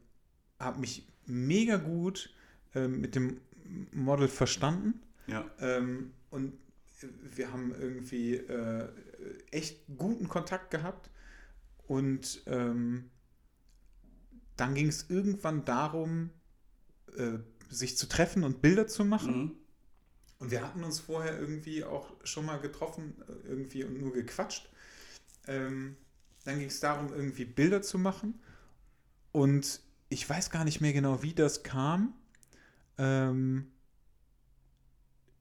habe 0.59 0.79
mich 0.81 1.07
mega 1.25 1.77
gut 1.77 2.31
ähm, 2.75 2.99
mit 2.99 3.15
dem 3.15 3.37
Model 3.93 4.27
verstanden. 4.27 4.95
Ja, 5.27 5.45
Ähm, 5.61 6.11
und 6.31 6.51
wir 7.01 7.51
haben 7.51 7.73
irgendwie 7.73 8.35
äh, 8.35 8.89
echt 9.51 9.81
guten 9.97 10.27
Kontakt 10.27 10.71
gehabt. 10.71 11.09
Und 11.87 12.43
ähm, 12.45 13.09
dann 14.55 14.75
ging 14.75 14.87
es 14.87 15.09
irgendwann 15.09 15.65
darum, 15.65 16.29
äh, 17.17 17.39
sich 17.69 17.97
zu 17.97 18.07
treffen 18.07 18.43
und 18.43 18.61
Bilder 18.61 18.87
zu 18.87 19.05
machen. 19.05 19.37
mhm. 19.37 19.51
Und 20.39 20.51
wir 20.51 20.63
hatten 20.63 20.85
uns 20.85 21.01
vorher 21.01 21.37
irgendwie 21.37 21.83
auch 21.83 22.15
schon 22.23 22.45
mal 22.45 22.59
getroffen, 22.61 23.15
äh, 23.27 23.47
irgendwie 23.47 23.83
und 23.83 23.99
nur 23.99 24.13
gequatscht. 24.13 24.69
Ähm, 25.47 25.97
dann 26.45 26.59
ging 26.59 26.69
es 26.69 26.79
darum, 26.79 27.11
irgendwie 27.13 27.45
Bilder 27.45 27.81
zu 27.81 27.97
machen. 27.97 28.41
Und 29.31 29.81
ich 30.07 30.27
weiß 30.27 30.49
gar 30.49 30.63
nicht 30.63 30.79
mehr 30.81 30.93
genau, 30.93 31.21
wie 31.23 31.33
das 31.33 31.63
kam. 31.63 32.13
Ähm, 32.97 33.67
äh, 33.67 33.78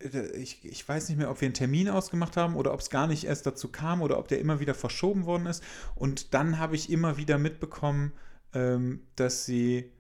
ich, 0.01 0.65
ich 0.65 0.89
weiß 0.89 1.09
nicht 1.09 1.19
mehr, 1.19 1.31
ob 1.31 1.41
wir 1.41 1.47
einen 1.47 1.55
Termin 1.55 1.89
ausgemacht 1.89 2.37
haben 2.37 2.55
oder 2.57 2.73
ob 2.73 2.81
es 2.81 2.91
gar 2.91 3.07
nicht 3.07 3.25
erst 3.25 3.47
dazu 3.47 3.69
kam 3.69 4.01
oder 4.03 4.19
ob 4.19 4.29
der 4.29 4.39
immer 4.41 4.61
wieder 4.61 4.75
verschoben 4.75 5.27
worden 5.27 5.47
ist. 5.47 5.63
Und 5.95 6.35
dann 6.35 6.59
habe 6.59 6.77
ich 6.77 6.91
immer 6.91 7.17
wieder 7.17 7.39
mitbekommen, 7.39 8.13
ähm, 8.55 9.03
dass 9.17 9.45
sie 9.45 9.91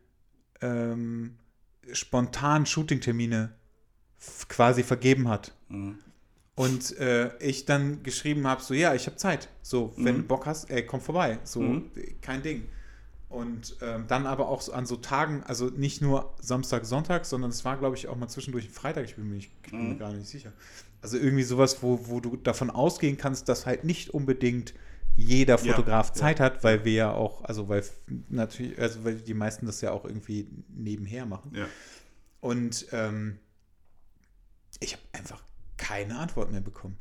ähm, 0.60 1.36
spontan 1.92 2.66
Shootingtermine 2.66 3.54
quasi 4.48 4.82
vergeben 4.82 5.28
hat. 5.28 5.52
Mhm. 5.68 5.98
Und 6.54 6.96
äh, 6.98 7.36
ich 7.38 7.66
dann 7.66 8.02
geschrieben 8.02 8.46
habe, 8.46 8.62
so 8.62 8.74
ja, 8.74 8.94
ich 8.94 9.06
habe 9.06 9.16
Zeit. 9.16 9.48
So, 9.62 9.92
wenn 9.96 10.16
Mhm. 10.16 10.22
du 10.22 10.26
Bock 10.28 10.46
hast, 10.46 10.70
ey, 10.70 10.84
komm 10.84 11.00
vorbei. 11.00 11.38
So, 11.44 11.60
Mhm. 11.60 11.90
kein 12.20 12.42
Ding. 12.42 12.68
Und 13.28 13.76
ähm, 13.82 14.06
dann 14.08 14.26
aber 14.26 14.48
auch 14.48 14.62
so 14.62 14.72
an 14.72 14.86
so 14.86 14.96
Tagen, 14.96 15.42
also 15.44 15.66
nicht 15.66 16.00
nur 16.00 16.34
Samstag, 16.40 16.86
Sonntag, 16.86 17.26
sondern 17.26 17.50
es 17.50 17.62
war, 17.64 17.76
glaube 17.76 17.94
ich, 17.96 18.08
auch 18.08 18.16
mal 18.16 18.28
zwischendurch 18.28 18.66
ein 18.66 18.72
Freitag, 18.72 19.04
ich 19.04 19.16
bin 19.16 19.28
mir, 19.28 19.34
nicht, 19.36 19.50
ich 19.64 19.70
bin 19.70 19.88
mir 19.88 19.94
Mhm. 19.94 19.98
gar 19.98 20.12
nicht 20.12 20.28
sicher. 20.28 20.52
Also 21.02 21.18
irgendwie 21.18 21.42
sowas, 21.44 21.82
wo, 21.82 22.08
wo 22.08 22.20
du 22.20 22.36
davon 22.36 22.70
ausgehen 22.70 23.18
kannst, 23.18 23.48
dass 23.48 23.66
halt 23.66 23.84
nicht 23.84 24.10
unbedingt 24.10 24.72
jeder 25.14 25.58
Ja, 25.62 25.74
Fotograf 25.74 26.08
ja. 26.08 26.14
Zeit 26.14 26.40
hat, 26.40 26.64
weil 26.64 26.84
wir 26.84 26.92
ja 26.92 27.12
auch, 27.12 27.44
also 27.44 27.68
weil 27.68 27.84
natürlich, 28.30 28.78
also 28.78 29.04
weil 29.04 29.16
die 29.16 29.34
meisten 29.34 29.66
das 29.66 29.80
ja 29.82 29.90
auch 29.92 30.04
irgendwie 30.04 30.48
nebenher 30.68 31.26
machen. 31.26 31.52
Ja. 31.54 31.66
Und 32.40 32.86
ähm, 32.92 33.38
ich 34.80 34.92
habe 34.94 35.02
einfach 35.12 35.42
keine 35.76 36.18
Antwort 36.18 36.50
mehr 36.50 36.60
bekommen. 36.60 36.96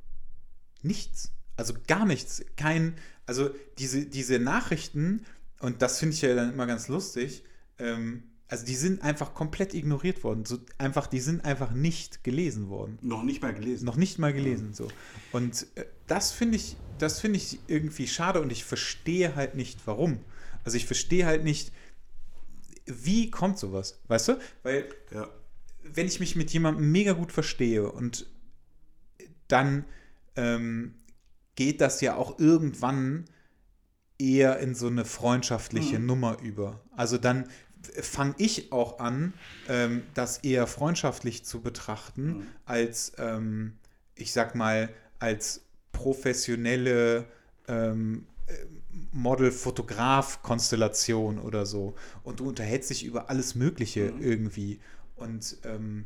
Nichts. 0.81 1.31
Also 1.55 1.73
gar 1.87 2.05
nichts. 2.05 2.43
Kein, 2.55 2.95
also 3.25 3.49
diese, 3.77 4.05
diese 4.05 4.39
Nachrichten, 4.39 5.25
und 5.59 5.81
das 5.81 5.99
finde 5.99 6.15
ich 6.15 6.21
ja 6.21 6.35
dann 6.35 6.53
immer 6.53 6.67
ganz 6.67 6.87
lustig, 6.87 7.43
ähm, 7.79 8.23
also 8.49 8.65
die 8.65 8.75
sind 8.75 9.01
einfach 9.01 9.33
komplett 9.33 9.73
ignoriert 9.73 10.23
worden. 10.23 10.45
So 10.45 10.59
einfach, 10.77 11.07
die 11.07 11.19
sind 11.19 11.43
einfach 11.43 11.71
nicht 11.71 12.23
gelesen 12.23 12.69
worden. 12.69 12.97
Noch 13.01 13.23
nicht 13.23 13.41
mal 13.41 13.53
gelesen. 13.53 13.85
Noch 13.85 13.97
nicht 13.97 14.19
mal 14.19 14.31
gelesen. 14.31 14.73
So. 14.73 14.87
Und 15.33 15.67
äh, 15.75 15.85
das 16.07 16.31
finde 16.31 16.55
ich, 16.55 16.77
das 16.97 17.19
finde 17.19 17.37
ich 17.37 17.59
irgendwie 17.67 18.07
schade 18.07 18.41
und 18.41 18.51
ich 18.51 18.63
verstehe 18.63 19.35
halt 19.35 19.55
nicht, 19.55 19.79
warum. 19.85 20.19
Also 20.63 20.77
ich 20.77 20.85
verstehe 20.85 21.25
halt 21.25 21.43
nicht, 21.43 21.73
wie 22.85 23.29
kommt 23.29 23.59
sowas, 23.59 23.99
weißt 24.07 24.29
du? 24.29 24.39
Weil 24.63 24.85
Ja. 25.13 25.29
wenn 25.83 26.07
ich 26.07 26.21
mich 26.21 26.37
mit 26.37 26.51
jemandem 26.51 26.89
mega 26.91 27.11
gut 27.13 27.33
verstehe 27.33 27.91
und 27.91 28.27
dann 29.49 29.85
ähm, 30.37 30.95
geht 31.55 31.81
das 31.81 31.99
ja 32.01 32.15
auch 32.15 32.39
irgendwann 32.39 33.25
eher 34.19 34.59
in 34.59 34.75
so 34.75 34.87
eine 34.87 35.05
freundschaftliche 35.05 35.99
Mhm. 35.99 36.05
Nummer 36.05 36.37
über. 36.41 36.81
Also 36.95 37.17
dann 37.17 37.47
fange 38.01 38.35
ich 38.37 38.71
auch 38.71 38.99
an, 38.99 39.33
ähm, 39.67 40.03
das 40.13 40.39
eher 40.39 40.67
freundschaftlich 40.67 41.45
zu 41.45 41.61
betrachten, 41.61 42.27
Mhm. 42.27 42.47
als, 42.65 43.13
ähm, 43.17 43.73
ich 44.15 44.31
sag 44.33 44.55
mal, 44.55 44.89
als 45.19 45.61
professionelle 45.91 47.25
ähm, 47.67 48.25
äh, 48.47 48.53
Model-Fotograf-Konstellation 49.11 51.39
oder 51.39 51.65
so. 51.65 51.95
Und 52.23 52.39
du 52.39 52.47
unterhältst 52.47 52.89
dich 52.89 53.05
über 53.05 53.29
alles 53.29 53.55
Mögliche 53.55 54.11
Mhm. 54.11 54.21
irgendwie. 54.21 54.79
Und 55.15 55.57
ähm, 55.63 56.05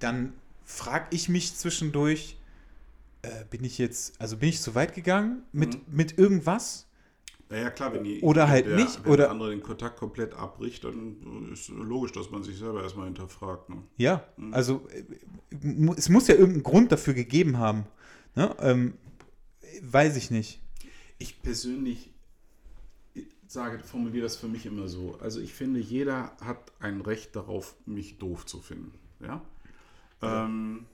dann 0.00 0.34
frage 0.64 1.06
ich 1.10 1.28
mich 1.28 1.56
zwischendurch, 1.56 2.36
äh, 3.22 3.44
bin 3.50 3.64
ich 3.64 3.78
jetzt, 3.78 4.20
also 4.20 4.36
bin 4.36 4.48
ich 4.48 4.60
zu 4.60 4.74
weit 4.74 4.94
gegangen 4.94 5.42
mit, 5.52 5.74
Mhm. 5.74 5.80
mit 5.96 6.18
irgendwas? 6.18 6.86
Naja, 7.50 7.70
klar, 7.70 7.94
wenn 7.94 8.04
die, 8.04 8.20
Oder 8.20 8.46
halt 8.48 8.66
der, 8.66 8.76
nicht, 8.76 9.02
Wenn 9.04 9.12
oder- 9.12 9.22
der 9.24 9.30
andere 9.30 9.50
den 9.50 9.62
Kontakt 9.62 9.98
komplett 9.98 10.34
abbricht, 10.34 10.84
dann 10.84 11.50
ist 11.52 11.68
logisch, 11.70 12.12
dass 12.12 12.30
man 12.30 12.42
sich 12.42 12.58
selber 12.58 12.82
erstmal 12.82 13.06
hinterfragt. 13.06 13.70
Ne? 13.70 13.82
Ja, 13.96 14.22
Mhm. 14.36 14.52
also 14.52 14.86
äh, 14.90 15.04
es 15.96 16.08
muss 16.10 16.28
ja 16.28 16.34
irgendeinen 16.34 16.62
Grund 16.62 16.92
dafür 16.92 17.14
gegeben 17.14 17.56
haben. 17.58 17.86
Ne? 18.34 18.54
Ähm, 18.60 18.94
weiß 19.82 20.16
ich 20.16 20.30
nicht. 20.30 20.60
Ich 21.18 21.40
persönlich 21.42 22.10
sage, 23.46 23.78
formuliere 23.82 24.24
das 24.24 24.36
für 24.36 24.46
mich 24.48 24.66
immer 24.66 24.88
so. 24.88 25.16
Also 25.20 25.40
ich 25.40 25.54
finde, 25.54 25.80
jeder 25.80 26.36
hat 26.42 26.70
ein 26.80 27.00
Recht 27.00 27.34
darauf, 27.34 27.76
mich 27.86 28.18
doof 28.18 28.44
zu 28.44 28.60
finden. 28.60 28.92
Ja. 29.20 29.40
Ähm, 30.20 30.84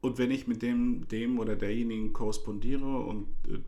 und 0.00 0.16
wenn 0.18 0.30
ich 0.30 0.46
mit 0.46 0.62
dem, 0.62 1.06
dem 1.08 1.38
oder 1.38 1.56
derjenigen 1.56 2.14
korrespondiere 2.14 3.00
und 3.00 3.26
äh, 3.48 3.58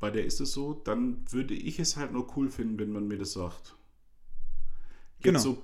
bei 0.00 0.10
der 0.10 0.24
ist 0.24 0.40
es 0.40 0.52
so, 0.52 0.74
dann 0.74 1.24
würde 1.30 1.54
ich 1.54 1.78
es 1.78 1.96
halt 1.96 2.12
nur 2.12 2.36
cool 2.36 2.50
finden, 2.50 2.78
wenn 2.78 2.92
man 2.92 3.08
mir 3.08 3.18
das 3.18 3.32
sagt. 3.32 3.76
Genau. 5.20 5.38
So, 5.38 5.62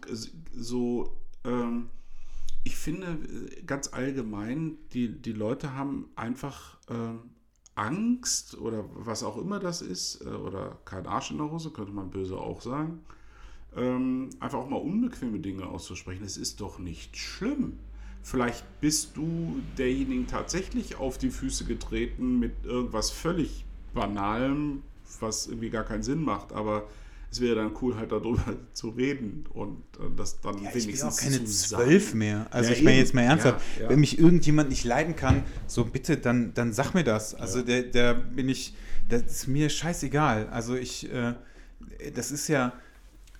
so 0.54 1.16
ähm, 1.44 1.90
ich 2.64 2.76
finde 2.76 3.06
äh, 3.06 3.62
ganz 3.62 3.92
allgemein, 3.92 4.78
die, 4.92 5.20
die 5.20 5.32
Leute 5.32 5.74
haben 5.74 6.10
einfach 6.16 6.78
ähm, 6.88 7.30
Angst 7.74 8.58
oder 8.58 8.84
was 8.94 9.22
auch 9.22 9.36
immer 9.38 9.58
das 9.58 9.82
ist, 9.82 10.22
äh, 10.22 10.28
oder 10.28 10.78
kein 10.84 11.06
Arsch 11.06 11.30
in 11.30 11.38
der 11.38 11.50
Hose, 11.50 11.70
könnte 11.70 11.92
man 11.92 12.10
böse 12.10 12.36
auch 12.36 12.62
sagen, 12.62 13.00
ähm, 13.74 14.30
einfach 14.40 14.58
auch 14.58 14.68
mal 14.68 14.76
unbequeme 14.76 15.40
Dinge 15.40 15.66
auszusprechen. 15.66 16.24
Es 16.24 16.36
ist 16.36 16.60
doch 16.60 16.78
nicht 16.78 17.16
schlimm. 17.16 17.78
Vielleicht 18.22 18.80
bist 18.80 19.16
du 19.16 19.60
derjenigen 19.76 20.28
tatsächlich 20.28 20.96
auf 20.96 21.18
die 21.18 21.30
Füße 21.30 21.64
getreten 21.64 22.38
mit 22.38 22.64
irgendwas 22.64 23.10
völlig 23.10 23.64
Banalem, 23.94 24.82
was 25.20 25.46
irgendwie 25.46 25.70
gar 25.70 25.84
keinen 25.84 26.02
Sinn 26.02 26.22
macht, 26.22 26.52
aber 26.52 26.88
es 27.30 27.40
wäre 27.40 27.56
dann 27.56 27.72
cool, 27.80 27.96
halt 27.96 28.12
darüber 28.12 28.44
zu 28.74 28.90
reden 28.90 29.44
und 29.54 29.78
äh, 29.98 30.14
das 30.16 30.40
dann 30.40 30.62
Ja, 30.62 30.68
ich 30.68 30.74
bin 30.74 30.82
wenigstens 30.84 31.18
auch 31.18 31.20
keine 31.20 31.44
zwölf 31.44 32.14
mehr. 32.14 32.46
Also 32.50 32.70
Ja, 32.70 32.76
ich 32.76 32.82
meine 32.82 32.98
jetzt 32.98 33.14
mal 33.14 33.22
ernsthaft, 33.22 33.64
Ja, 33.80 33.88
wenn 33.88 34.00
mich 34.00 34.18
irgendjemand 34.18 34.68
nicht 34.68 34.84
leiden 34.84 35.16
kann, 35.16 35.42
so 35.66 35.84
bitte, 35.84 36.18
dann, 36.18 36.52
dann 36.54 36.72
sag 36.72 36.92
mir 36.92 37.04
das. 37.04 37.34
Also 37.34 37.62
der, 37.62 37.84
der 37.84 38.14
bin 38.14 38.48
ich, 38.50 38.74
das 39.08 39.22
ist 39.22 39.48
mir 39.48 39.70
scheißegal. 39.70 40.48
Also 40.50 40.74
ich, 40.74 41.10
äh, 41.10 41.34
das 42.14 42.32
ist 42.32 42.48
ja, 42.48 42.74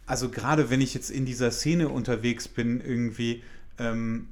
also 0.07 0.31
gerade 0.31 0.71
wenn 0.71 0.81
ich 0.81 0.95
jetzt 0.95 1.11
in 1.11 1.27
dieser 1.27 1.51
Szene 1.51 1.91
unterwegs 1.91 2.49
bin, 2.49 2.81
irgendwie, 2.81 3.43
ähm, 3.79 4.29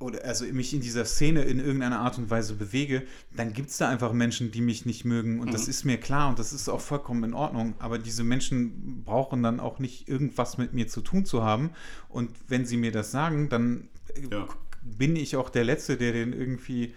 oder 0.00 0.24
also 0.24 0.44
mich 0.46 0.74
in 0.74 0.80
dieser 0.80 1.04
Szene 1.04 1.42
in 1.42 1.60
irgendeiner 1.60 2.00
Art 2.00 2.18
und 2.18 2.28
Weise 2.28 2.54
bewege, 2.54 3.04
dann 3.36 3.52
gibt 3.52 3.70
es 3.70 3.76
da 3.78 3.88
einfach 3.88 4.12
Menschen, 4.12 4.50
die 4.50 4.60
mich 4.60 4.84
nicht 4.86 5.04
mögen. 5.04 5.40
Und 5.40 5.54
das 5.54 5.64
Mhm. 5.64 5.70
ist 5.70 5.84
mir 5.84 5.98
klar 5.98 6.28
und 6.28 6.38
das 6.38 6.52
ist 6.52 6.68
auch 6.68 6.80
vollkommen 6.80 7.24
in 7.24 7.34
Ordnung. 7.34 7.74
Aber 7.78 7.98
diese 7.98 8.24
Menschen 8.24 9.02
brauchen 9.04 9.42
dann 9.42 9.60
auch 9.60 9.78
nicht 9.78 10.08
irgendwas 10.08 10.58
mit 10.58 10.74
mir 10.74 10.88
zu 10.88 11.00
tun 11.00 11.24
zu 11.24 11.42
haben. 11.42 11.70
Und 12.08 12.30
wenn 12.48 12.66
sie 12.66 12.76
mir 12.76 12.92
das 12.92 13.10
sagen, 13.12 13.48
dann 13.48 13.88
äh, 14.14 14.26
Ja. 14.30 14.48
bin 14.82 15.16
ich 15.16 15.36
auch 15.36 15.48
der 15.48 15.64
Letzte, 15.64 15.96
der 15.96 16.12
den 16.12 16.32
irgendwie 16.32 16.92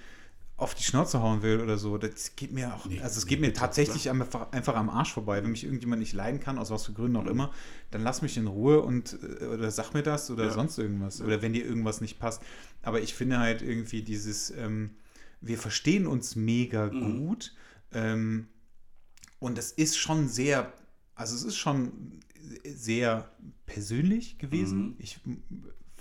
auf 0.57 0.73
die 0.73 0.84
Schnauze 0.84 1.21
hauen 1.21 1.43
will 1.43 1.61
oder 1.61 1.77
so. 1.77 1.97
Das 1.99 2.35
geht 2.35 2.51
mir 2.51 2.73
auch, 2.73 2.85
Nee, 2.88 2.99
also 2.99 3.19
es 3.19 3.25
nee, 3.25 3.29
geht 3.29 3.41
mir 3.41 3.53
tatsächlich 3.53 4.09
einfach, 4.09 4.51
einfach 4.51 4.75
am 4.75 4.89
Arsch 4.89 5.13
vorbei. 5.13 5.43
Wenn 5.43 5.51
mich 5.51 5.63
irgendjemand 5.63 5.99
nicht 5.99 6.13
leiden 6.13 6.39
kann, 6.39 6.57
aus 6.57 6.71
was 6.71 6.85
für 6.88 6.93
Gründen 6.93 7.15
auch 7.17 7.25
Mhm. 7.25 7.29
immer, 7.29 7.53
dann 7.91 8.01
lass 8.01 8.23
mich 8.23 8.38
in 8.38 8.47
Ruhe 8.47 8.81
und 8.81 9.17
äh, 9.21 9.45
oder 9.45 9.69
sag 9.69 9.93
mir 9.93 10.01
das 10.01 10.31
oder 10.31 10.45
Ja. 10.45 10.51
sonst 10.51 10.79
irgendwas. 10.79 11.21
Oder 11.21 11.43
wenn 11.43 11.53
dir 11.53 11.63
irgendwas 11.63 12.01
nicht 12.01 12.17
passt. 12.19 12.41
Aber 12.81 12.99
ich 13.01 13.13
finde 13.13 13.38
halt 13.38 13.61
irgendwie 13.61 14.01
dieses, 14.01 14.49
ähm, 14.49 14.95
wir 15.41 15.59
verstehen 15.59 16.07
uns 16.07 16.35
mega 16.35 16.88
Mhm. 16.88 17.17
gut. 17.17 17.53
Ähm, 17.93 18.47
und 19.39 19.59
es 19.59 19.71
ist 19.71 19.95
schon 19.97 20.27
sehr, 20.27 20.73
also 21.13 21.35
es 21.35 21.43
ist 21.43 21.57
schon 21.57 22.19
sehr 22.65 23.29
persönlich 23.67 24.39
gewesen. 24.39 24.79
Mhm. 24.79 24.95
Ich 24.97 25.19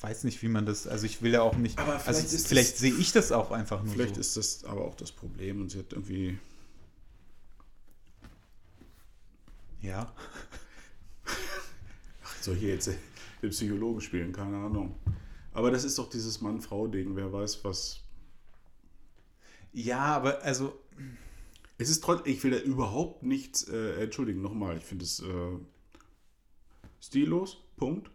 weiß 0.06 0.22
nicht, 0.24 0.40
wie 0.42 0.48
man 0.48 0.64
das, 0.66 0.86
also 0.86 1.04
ich 1.04 1.20
will 1.20 1.32
ja 1.32 1.42
auch 1.42 1.56
nicht, 1.56 1.76
Aber 1.80 1.94
also 1.94 2.04
vielleicht 2.04 2.32
ist 2.32 2.46
vielleicht 2.46 2.72
das- 2.74 2.78
sehe 2.78 2.94
ich 2.94 3.10
das 3.12 3.32
auch 3.32 3.50
einfach 3.50 3.82
nur 3.82 3.92
Vielleicht 3.92 4.14
so. 4.14 4.20
ist 4.20 4.36
das 4.36 4.64
aber 4.64 4.82
auch 4.84 4.94
das 4.94 5.10
Problem 5.10 5.60
und 5.62 5.70
sie 5.70 5.80
hat 5.80 5.92
irgendwie. 5.92 6.38
ja. 9.82 10.12
Soll 12.40 12.54
hier 12.54 12.68
jetzt 12.74 12.88
den 13.42 13.50
Psychologen 13.50 14.00
spielen? 14.00 14.32
Keine 14.32 14.56
Ahnung. 14.58 14.94
Aber 15.52 15.72
das 15.72 15.82
ist 15.82 15.98
doch 15.98 16.08
dieses 16.08 16.40
Mann-Frau-Ding. 16.40 17.16
Wer 17.16 17.32
weiß, 17.32 17.64
was. 17.64 18.00
Ja, 19.72 19.98
aber 20.16 20.40
also, 20.42 20.78
Es 21.78 21.88
ist 21.90 22.04
trotzdem. 22.04 22.32
Ich 22.32 22.42
will 22.44 22.52
da 22.52 22.58
überhaupt 22.58 23.24
nichts. 23.24 23.64
Äh, 23.64 24.02
entschuldigen, 24.04 24.40
nochmal. 24.42 24.76
Ich 24.76 24.84
finde 24.84 25.04
es 25.04 25.18
äh, 25.20 25.58
stillos. 27.00 27.56
Punkt. 27.76 28.10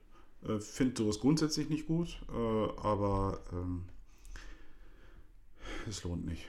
Äh, 0.47 0.59
finde 0.59 1.03
sowas 1.03 1.19
grundsätzlich 1.19 1.69
nicht 1.69 1.87
gut. 1.87 2.21
Äh, 2.29 2.33
aber 2.33 3.41
ähm, 3.51 3.83
es 5.87 6.03
lohnt 6.03 6.25
nicht. 6.25 6.45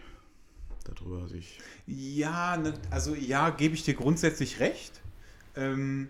Darüber 0.84 1.28
sich. 1.28 1.60
ja, 1.86 2.56
ne, 2.56 2.74
also 2.90 3.14
ja, 3.14 3.50
gebe 3.50 3.74
ich 3.74 3.84
dir 3.84 3.94
grundsätzlich 3.94 4.58
recht. 4.58 5.00
Ähm, 5.54 6.08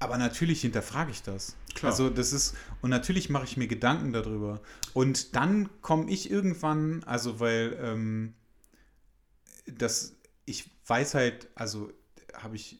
aber 0.00 0.18
natürlich 0.18 0.60
hinterfrage 0.62 1.10
ich 1.10 1.22
das. 1.22 1.56
Klar. 1.74 1.92
Also 1.92 2.10
das 2.10 2.32
ist, 2.32 2.56
und 2.82 2.90
natürlich 2.90 3.30
mache 3.30 3.44
ich 3.44 3.56
mir 3.56 3.66
Gedanken 3.66 4.12
darüber. 4.12 4.60
Und 4.94 5.34
dann 5.36 5.68
komme 5.80 6.10
ich 6.10 6.30
irgendwann, 6.30 7.02
also 7.04 7.40
weil 7.40 7.76
ähm, 7.80 8.34
das, 9.66 10.14
ich 10.44 10.70
weiß 10.86 11.14
halt, 11.14 11.48
also 11.54 11.92
habe 12.34 12.56
ich, 12.56 12.78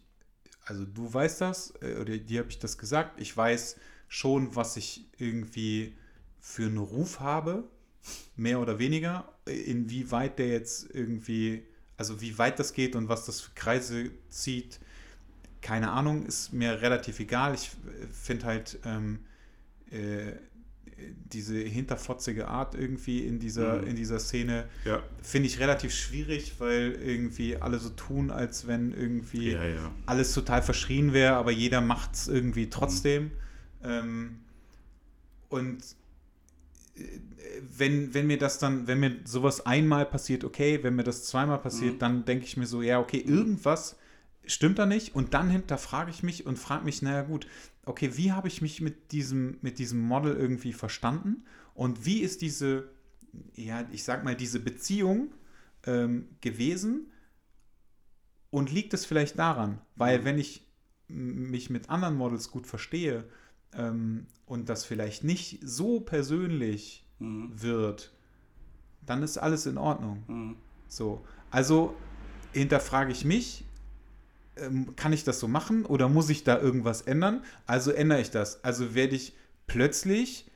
also 0.68 0.84
du 0.84 1.12
weißt 1.12 1.40
das, 1.40 1.72
äh, 1.80 1.96
oder 1.96 2.16
dir 2.18 2.40
habe 2.40 2.50
ich 2.50 2.58
das 2.58 2.76
gesagt, 2.76 3.20
ich 3.20 3.34
weiß 3.34 3.76
schon, 4.06 4.54
was 4.54 4.76
ich 4.76 5.06
irgendwie 5.16 5.96
für 6.40 6.66
einen 6.66 6.78
Ruf 6.78 7.20
habe, 7.20 7.64
mehr 8.36 8.60
oder 8.60 8.78
weniger, 8.78 9.32
inwieweit 9.46 10.38
der 10.38 10.48
jetzt 10.48 10.94
irgendwie, 10.94 11.66
also 11.96 12.20
wie 12.20 12.36
weit 12.38 12.58
das 12.58 12.72
geht 12.72 12.96
und 12.96 13.08
was 13.08 13.24
das 13.24 13.40
für 13.40 13.52
Kreise 13.54 14.10
zieht, 14.28 14.78
keine 15.60 15.90
Ahnung, 15.90 16.24
ist 16.26 16.52
mir 16.52 16.80
relativ 16.82 17.18
egal. 17.18 17.54
Ich 17.54 17.70
finde 18.12 18.44
halt 18.44 18.78
ähm, 18.84 19.20
äh, 19.90 20.32
diese 21.32 21.58
hinterfotzige 21.58 22.48
Art 22.48 22.74
irgendwie 22.74 23.20
in 23.26 23.38
dieser, 23.38 23.82
Mhm. 23.82 23.88
in 23.88 23.96
dieser 23.96 24.18
Szene, 24.18 24.64
Ja. 24.84 25.02
finde 25.22 25.46
ich 25.48 25.58
relativ 25.60 25.92
schwierig, 25.94 26.54
weil 26.58 26.92
irgendwie 27.04 27.56
alle 27.56 27.78
so 27.78 27.90
tun, 27.90 28.30
als 28.30 28.66
wenn 28.66 28.92
irgendwie 28.92 29.52
Ja, 29.52 29.64
ja. 29.64 29.92
alles 30.06 30.32
total 30.34 30.62
verschrien 30.62 31.12
wäre, 31.12 31.34
aber 31.36 31.50
jeder 31.50 31.80
macht 31.80 32.14
es 32.14 32.28
irgendwie 32.28 32.70
trotzdem. 32.70 33.30
Ähm, 33.84 34.40
und 35.48 35.82
äh, 36.96 37.00
wenn, 37.76 38.14
wenn 38.14 38.26
mir 38.26 38.38
das 38.38 38.58
dann, 38.58 38.86
wenn 38.86 39.00
mir 39.00 39.16
sowas 39.24 39.64
einmal 39.66 40.06
passiert, 40.06 40.44
okay, 40.44 40.80
wenn 40.82 40.96
mir 40.96 41.04
das 41.04 41.24
zweimal 41.24 41.58
passiert, 41.58 41.94
Mhm. 41.94 41.98
dann 41.98 42.24
denke 42.24 42.44
ich 42.44 42.56
mir 42.56 42.66
so, 42.66 42.82
ja, 42.82 42.98
okay, 43.00 43.18
irgendwas 43.18 43.96
stimmt 44.46 44.78
da 44.78 44.86
nicht 44.86 45.14
und 45.14 45.34
dann 45.34 45.50
hinterfrage 45.50 46.10
ich 46.10 46.22
mich 46.22 46.46
und 46.46 46.58
frage 46.58 46.84
mich, 46.84 47.02
naja 47.02 47.22
gut, 47.22 47.46
okay, 47.88 48.16
wie 48.16 48.32
habe 48.32 48.48
ich 48.48 48.62
mich 48.62 48.80
mit 48.80 49.12
diesem, 49.12 49.58
mit 49.62 49.78
diesem 49.78 50.00
Model 50.00 50.36
irgendwie 50.36 50.72
verstanden 50.72 51.44
und 51.74 52.04
wie 52.04 52.20
ist 52.20 52.42
diese, 52.42 52.90
ja, 53.54 53.86
ich 53.90 54.04
sag 54.04 54.24
mal, 54.24 54.36
diese 54.36 54.60
Beziehung 54.60 55.32
ähm, 55.86 56.28
gewesen 56.40 57.10
und 58.50 58.70
liegt 58.72 58.94
es 58.94 59.04
vielleicht 59.04 59.38
daran, 59.38 59.80
weil 59.96 60.20
Mhm. 60.20 60.24
wenn 60.24 60.38
ich 60.38 60.66
mich 61.08 61.70
mit 61.70 61.88
anderen 61.88 62.16
Models 62.16 62.50
gut 62.50 62.66
verstehe 62.66 63.24
ähm, 63.72 64.26
und 64.44 64.68
das 64.68 64.84
vielleicht 64.84 65.24
nicht 65.24 65.60
so 65.62 66.00
persönlich 66.00 67.06
Mhm. 67.18 67.60
wird, 67.60 68.12
dann 69.04 69.22
ist 69.22 69.38
alles 69.38 69.66
in 69.66 69.78
Ordnung. 69.78 70.24
Mhm. 70.28 70.56
So, 70.86 71.24
also 71.50 71.96
hinterfrage 72.52 73.12
ich 73.12 73.24
mich, 73.24 73.64
ähm, 74.60 74.94
kann 74.96 75.12
ich 75.12 75.24
das 75.24 75.40
so 75.40 75.48
machen 75.48 75.84
oder 75.84 76.08
muss 76.08 76.30
ich 76.30 76.44
da 76.44 76.58
irgendwas 76.58 77.02
ändern? 77.02 77.42
Also 77.66 77.90
ändere 77.90 78.20
ich 78.20 78.30
das. 78.30 78.62
Also 78.64 78.94
werde 78.94 79.16
ich 79.16 79.34
plötzlich 79.66 80.46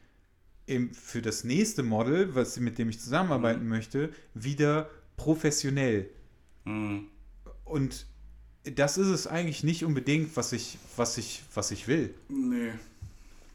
im, 0.67 0.95
für 0.95 1.23
das 1.23 1.45
nächste 1.45 1.83
Model, 1.83 2.35
was, 2.35 2.59
mit 2.59 2.79
dem 2.79 2.89
ich 2.89 3.01
zusammenarbeiten 3.01 3.69
möchte, 3.69 4.11
wieder 4.35 4.91
professionell. 5.17 6.09
Mhm. 6.65 7.09
Und 7.65 8.07
das 8.65 8.99
ist 8.99 9.09
es 9.09 9.27
eigentlich 9.27 9.65
nicht 9.65 9.85
unbedingt, 9.85 10.37
was 10.37 10.53
ich, 10.53 10.79
was 10.97 11.19
ich, 11.19 11.43
was 11.55 11.71
ich 11.71 11.89
will. 11.89 12.15
Nee. 12.29 12.73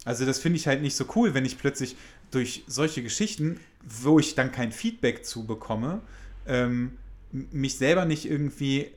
Also 0.06 0.26
das 0.26 0.40
finde 0.40 0.58
ich 0.58 0.68
halt 0.68 0.82
nicht 0.82 0.96
so 0.96 1.06
cool, 1.16 1.34
wenn 1.34 1.46
ich 1.46 1.58
plötzlich 1.58 1.96
durch 2.32 2.64
solche 2.68 3.04
Geschichten, 3.04 3.60
wo 3.84 4.20
ich 4.20 4.36
dann 4.36 4.52
kein 4.52 4.72
Feedback 4.72 5.26
zu 5.26 5.46
bekomme, 5.46 6.02
ähm, 6.46 6.98
mich 7.32 7.78
selber 7.78 8.06
nicht 8.06 8.26
irgendwie 8.26 8.88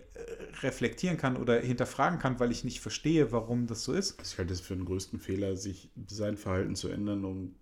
reflektieren 0.62 1.16
kann 1.16 1.36
oder 1.36 1.60
hinterfragen 1.60 2.18
kann, 2.18 2.38
weil 2.40 2.50
ich 2.50 2.64
nicht 2.64 2.80
verstehe, 2.80 3.32
warum 3.32 3.66
das 3.66 3.84
so 3.84 3.92
ist. 3.92 4.20
Ich 4.22 4.38
halte 4.38 4.52
es 4.52 4.60
für 4.60 4.74
den 4.74 4.84
größten 4.84 5.20
Fehler, 5.20 5.56
sich 5.56 5.90
sein 6.08 6.36
Verhalten 6.36 6.76
zu 6.76 6.88
ändern, 6.88 7.24
um 7.24 7.54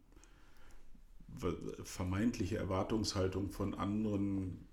vermeintliche 1.85 2.59
Erwartungshaltung 2.59 3.51
von 3.51 3.75
anderen. 3.75 4.67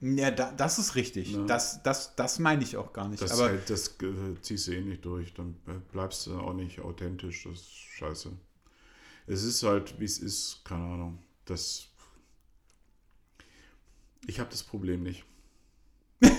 Ja, 0.00 0.30
da, 0.30 0.52
das 0.52 0.78
ist 0.78 0.94
richtig. 0.94 1.36
Ne? 1.36 1.44
Das, 1.46 1.82
das, 1.82 2.16
das 2.16 2.38
meine 2.38 2.62
ich 2.62 2.76
auch 2.76 2.92
gar 2.92 3.08
nicht. 3.08 3.22
Das, 3.22 3.32
Aber 3.32 3.50
halt, 3.50 3.68
das 3.68 3.88
äh, 4.02 4.40
ziehst 4.40 4.68
du 4.68 4.72
eh 4.72 4.80
nicht 4.80 5.04
durch. 5.04 5.34
Dann 5.34 5.56
bleibst 5.92 6.26
du 6.26 6.38
auch 6.38 6.54
nicht 6.54 6.80
authentisch. 6.80 7.44
Das 7.44 7.52
ist 7.54 7.70
scheiße. 7.70 8.30
Es 9.26 9.42
ist 9.42 9.62
halt, 9.62 10.00
wie 10.00 10.04
es 10.04 10.18
ist. 10.18 10.62
Keine 10.64 10.84
Ahnung. 10.84 11.18
Das. 11.44 11.86
Ich 14.26 14.40
habe 14.40 14.50
das 14.50 14.62
Problem 14.62 15.02
nicht. 15.02 15.24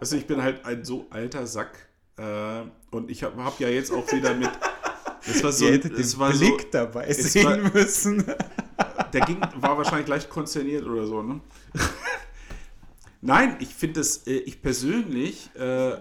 also 0.00 0.16
ich 0.16 0.26
bin 0.26 0.42
halt 0.42 0.64
ein 0.64 0.84
so 0.84 1.06
alter 1.10 1.46
Sack. 1.46 1.88
Äh, 2.16 2.62
und 2.90 3.10
ich 3.10 3.22
habe 3.22 3.42
hab 3.44 3.60
ja 3.60 3.68
jetzt 3.68 3.92
auch 3.92 4.10
wieder 4.12 4.34
mit. 4.34 4.50
Das 5.26 5.42
war 5.42 5.52
so, 5.52 5.66
Ihr 5.66 5.72
hättet 5.72 5.98
den 5.98 6.18
war 6.18 6.30
Blick 6.30 6.62
so, 6.62 6.68
dabei 6.72 7.12
sehen 7.12 7.44
war, 7.44 7.72
müssen. 7.72 8.24
Der 9.12 9.20
ging, 9.22 9.40
war 9.56 9.76
wahrscheinlich 9.76 10.08
leicht 10.08 10.30
konzerniert 10.30 10.86
oder 10.86 11.06
so, 11.06 11.22
ne? 11.22 11.40
Nein, 13.20 13.56
ich 13.60 13.74
finde 13.74 14.00
das, 14.00 14.26
äh, 14.26 14.38
ich 14.38 14.62
persönlich, 14.62 15.50
äh, 15.56 15.98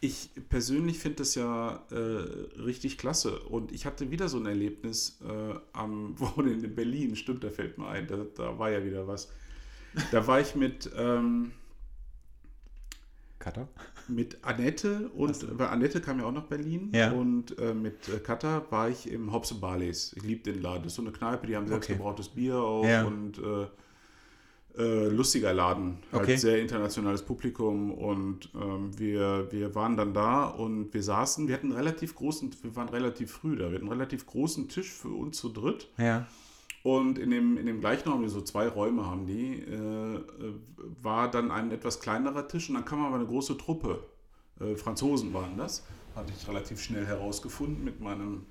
ich 0.00 0.30
persönlich 0.48 0.98
finde 0.98 1.16
das 1.18 1.34
ja 1.34 1.84
äh, 1.90 2.60
richtig 2.60 2.96
klasse. 2.96 3.40
Und 3.40 3.72
ich 3.72 3.86
hatte 3.86 4.10
wieder 4.10 4.28
so 4.28 4.38
ein 4.38 4.46
Erlebnis 4.46 5.18
äh, 5.22 5.54
am 5.72 6.18
Wochenende 6.20 6.66
in 6.66 6.74
Berlin, 6.74 7.16
stimmt, 7.16 7.44
da 7.44 7.50
fällt 7.50 7.78
mir 7.78 7.88
ein, 7.88 8.06
da, 8.06 8.24
da 8.34 8.58
war 8.58 8.70
ja 8.70 8.84
wieder 8.84 9.06
was. 9.06 9.28
Da 10.12 10.26
war 10.26 10.40
ich 10.40 10.54
mit, 10.54 10.90
ähm, 10.96 11.52
Cutter? 13.38 13.68
Mit 14.06 14.38
Annette 14.42 15.08
und 15.14 15.34
so. 15.34 15.46
bei 15.54 15.68
Annette 15.68 16.00
kam 16.00 16.18
ja 16.18 16.26
auch 16.26 16.32
nach 16.32 16.44
Berlin 16.44 16.90
ja. 16.92 17.10
und 17.12 17.58
äh, 17.58 17.74
mit 17.74 18.08
äh, 18.08 18.18
Cutter 18.18 18.66
war 18.70 18.88
ich 18.88 19.10
im 19.10 19.32
Hobbs 19.32 19.54
Barleys. 19.54 20.12
Ich 20.16 20.22
liebe 20.22 20.42
den 20.42 20.62
Laden. 20.62 20.82
Das 20.82 20.92
ist 20.92 20.96
so 20.96 21.02
eine 21.02 21.12
Kneipe, 21.12 21.46
die 21.46 21.56
haben 21.56 21.66
selbstgebrautes 21.66 22.28
okay. 22.28 22.40
Bier 22.40 22.56
auch 22.56 22.84
ja. 22.84 23.04
und 23.04 23.38
äh, 23.38 23.66
äh, 24.78 25.08
lustiger 25.08 25.52
Laden. 25.52 25.98
Halt 26.12 26.22
okay. 26.22 26.36
sehr 26.36 26.60
internationales 26.60 27.22
Publikum 27.22 27.92
und 27.92 28.50
ähm, 28.54 28.96
wir, 28.98 29.48
wir 29.50 29.74
waren 29.74 29.96
dann 29.96 30.14
da 30.14 30.44
und 30.44 30.92
wir 30.94 31.02
saßen, 31.02 31.48
wir 31.48 31.54
hatten 31.54 31.72
relativ 31.72 32.14
großen, 32.14 32.54
wir 32.62 32.76
waren 32.76 32.88
relativ 32.88 33.32
früh 33.32 33.56
da, 33.56 33.70
wir 33.70 33.76
hatten 33.76 33.88
einen 33.88 33.92
relativ 33.92 34.26
großen 34.26 34.68
Tisch 34.68 34.90
für 34.90 35.08
uns 35.08 35.38
zu 35.38 35.48
dritt. 35.48 35.88
Ja. 35.98 36.26
Und 36.82 37.18
in 37.18 37.30
dem, 37.30 37.58
in 37.58 37.66
dem 37.66 37.80
gleichen 37.80 38.08
Raum, 38.08 38.26
so 38.28 38.40
zwei 38.40 38.66
Räume 38.66 39.04
haben 39.06 39.26
die, 39.26 39.58
äh, 39.58 40.24
war 41.02 41.30
dann 41.30 41.50
ein 41.50 41.70
etwas 41.70 42.00
kleinerer 42.00 42.48
Tisch 42.48 42.68
und 42.68 42.76
dann 42.76 42.84
kam 42.84 43.04
aber 43.04 43.16
eine 43.16 43.26
große 43.26 43.58
Truppe. 43.58 44.02
Äh, 44.60 44.76
Franzosen 44.76 45.34
waren 45.34 45.58
das. 45.58 45.84
Hatte 46.14 46.32
ich 46.36 46.48
relativ 46.48 46.80
schnell 46.80 47.04
herausgefunden 47.04 47.84
mit 47.84 48.00
meinem 48.00 48.46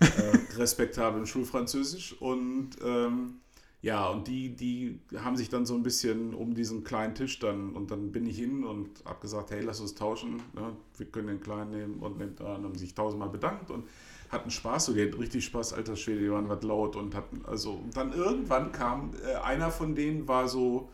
äh, 0.00 0.06
respektablen 0.56 1.26
Schulfranzösisch. 1.26 2.20
Und 2.20 2.72
ähm, 2.84 3.40
ja, 3.82 4.08
und 4.08 4.28
die, 4.28 4.54
die 4.54 5.00
haben 5.16 5.38
sich 5.38 5.48
dann 5.48 5.64
so 5.64 5.74
ein 5.74 5.82
bisschen 5.82 6.34
um 6.34 6.54
diesen 6.54 6.84
kleinen 6.84 7.14
Tisch 7.14 7.38
dann, 7.38 7.74
und 7.74 7.90
dann 7.90 8.12
bin 8.12 8.26
ich 8.26 8.36
hin 8.36 8.62
und 8.62 9.02
habe 9.06 9.20
gesagt, 9.20 9.52
hey, 9.52 9.62
lass 9.62 9.80
uns 9.80 9.94
tauschen, 9.94 10.36
ne? 10.52 10.76
wir 10.98 11.06
können 11.06 11.28
den 11.28 11.40
kleinen 11.40 11.70
nehmen 11.70 12.00
und 12.00 12.18
dann 12.40 12.62
haben 12.62 12.76
sich 12.76 12.94
tausendmal 12.94 13.30
bedankt 13.30 13.70
und 13.70 13.84
hatten 14.30 14.50
Spaß, 14.50 14.86
so 14.86 14.92
hatten 14.92 15.14
richtig 15.14 15.44
Spaß, 15.44 15.72
alter 15.72 15.96
Schwede, 15.96 16.20
die 16.20 16.30
waren 16.30 16.48
was 16.48 16.62
laut 16.62 16.96
und 16.96 17.14
hatten, 17.14 17.42
also, 17.46 17.72
und 17.72 17.96
dann 17.96 18.12
irgendwann 18.12 18.72
kam, 18.72 19.10
äh, 19.26 19.34
einer 19.36 19.70
von 19.70 19.94
denen 19.94 20.28
war 20.28 20.48
so, 20.48 20.88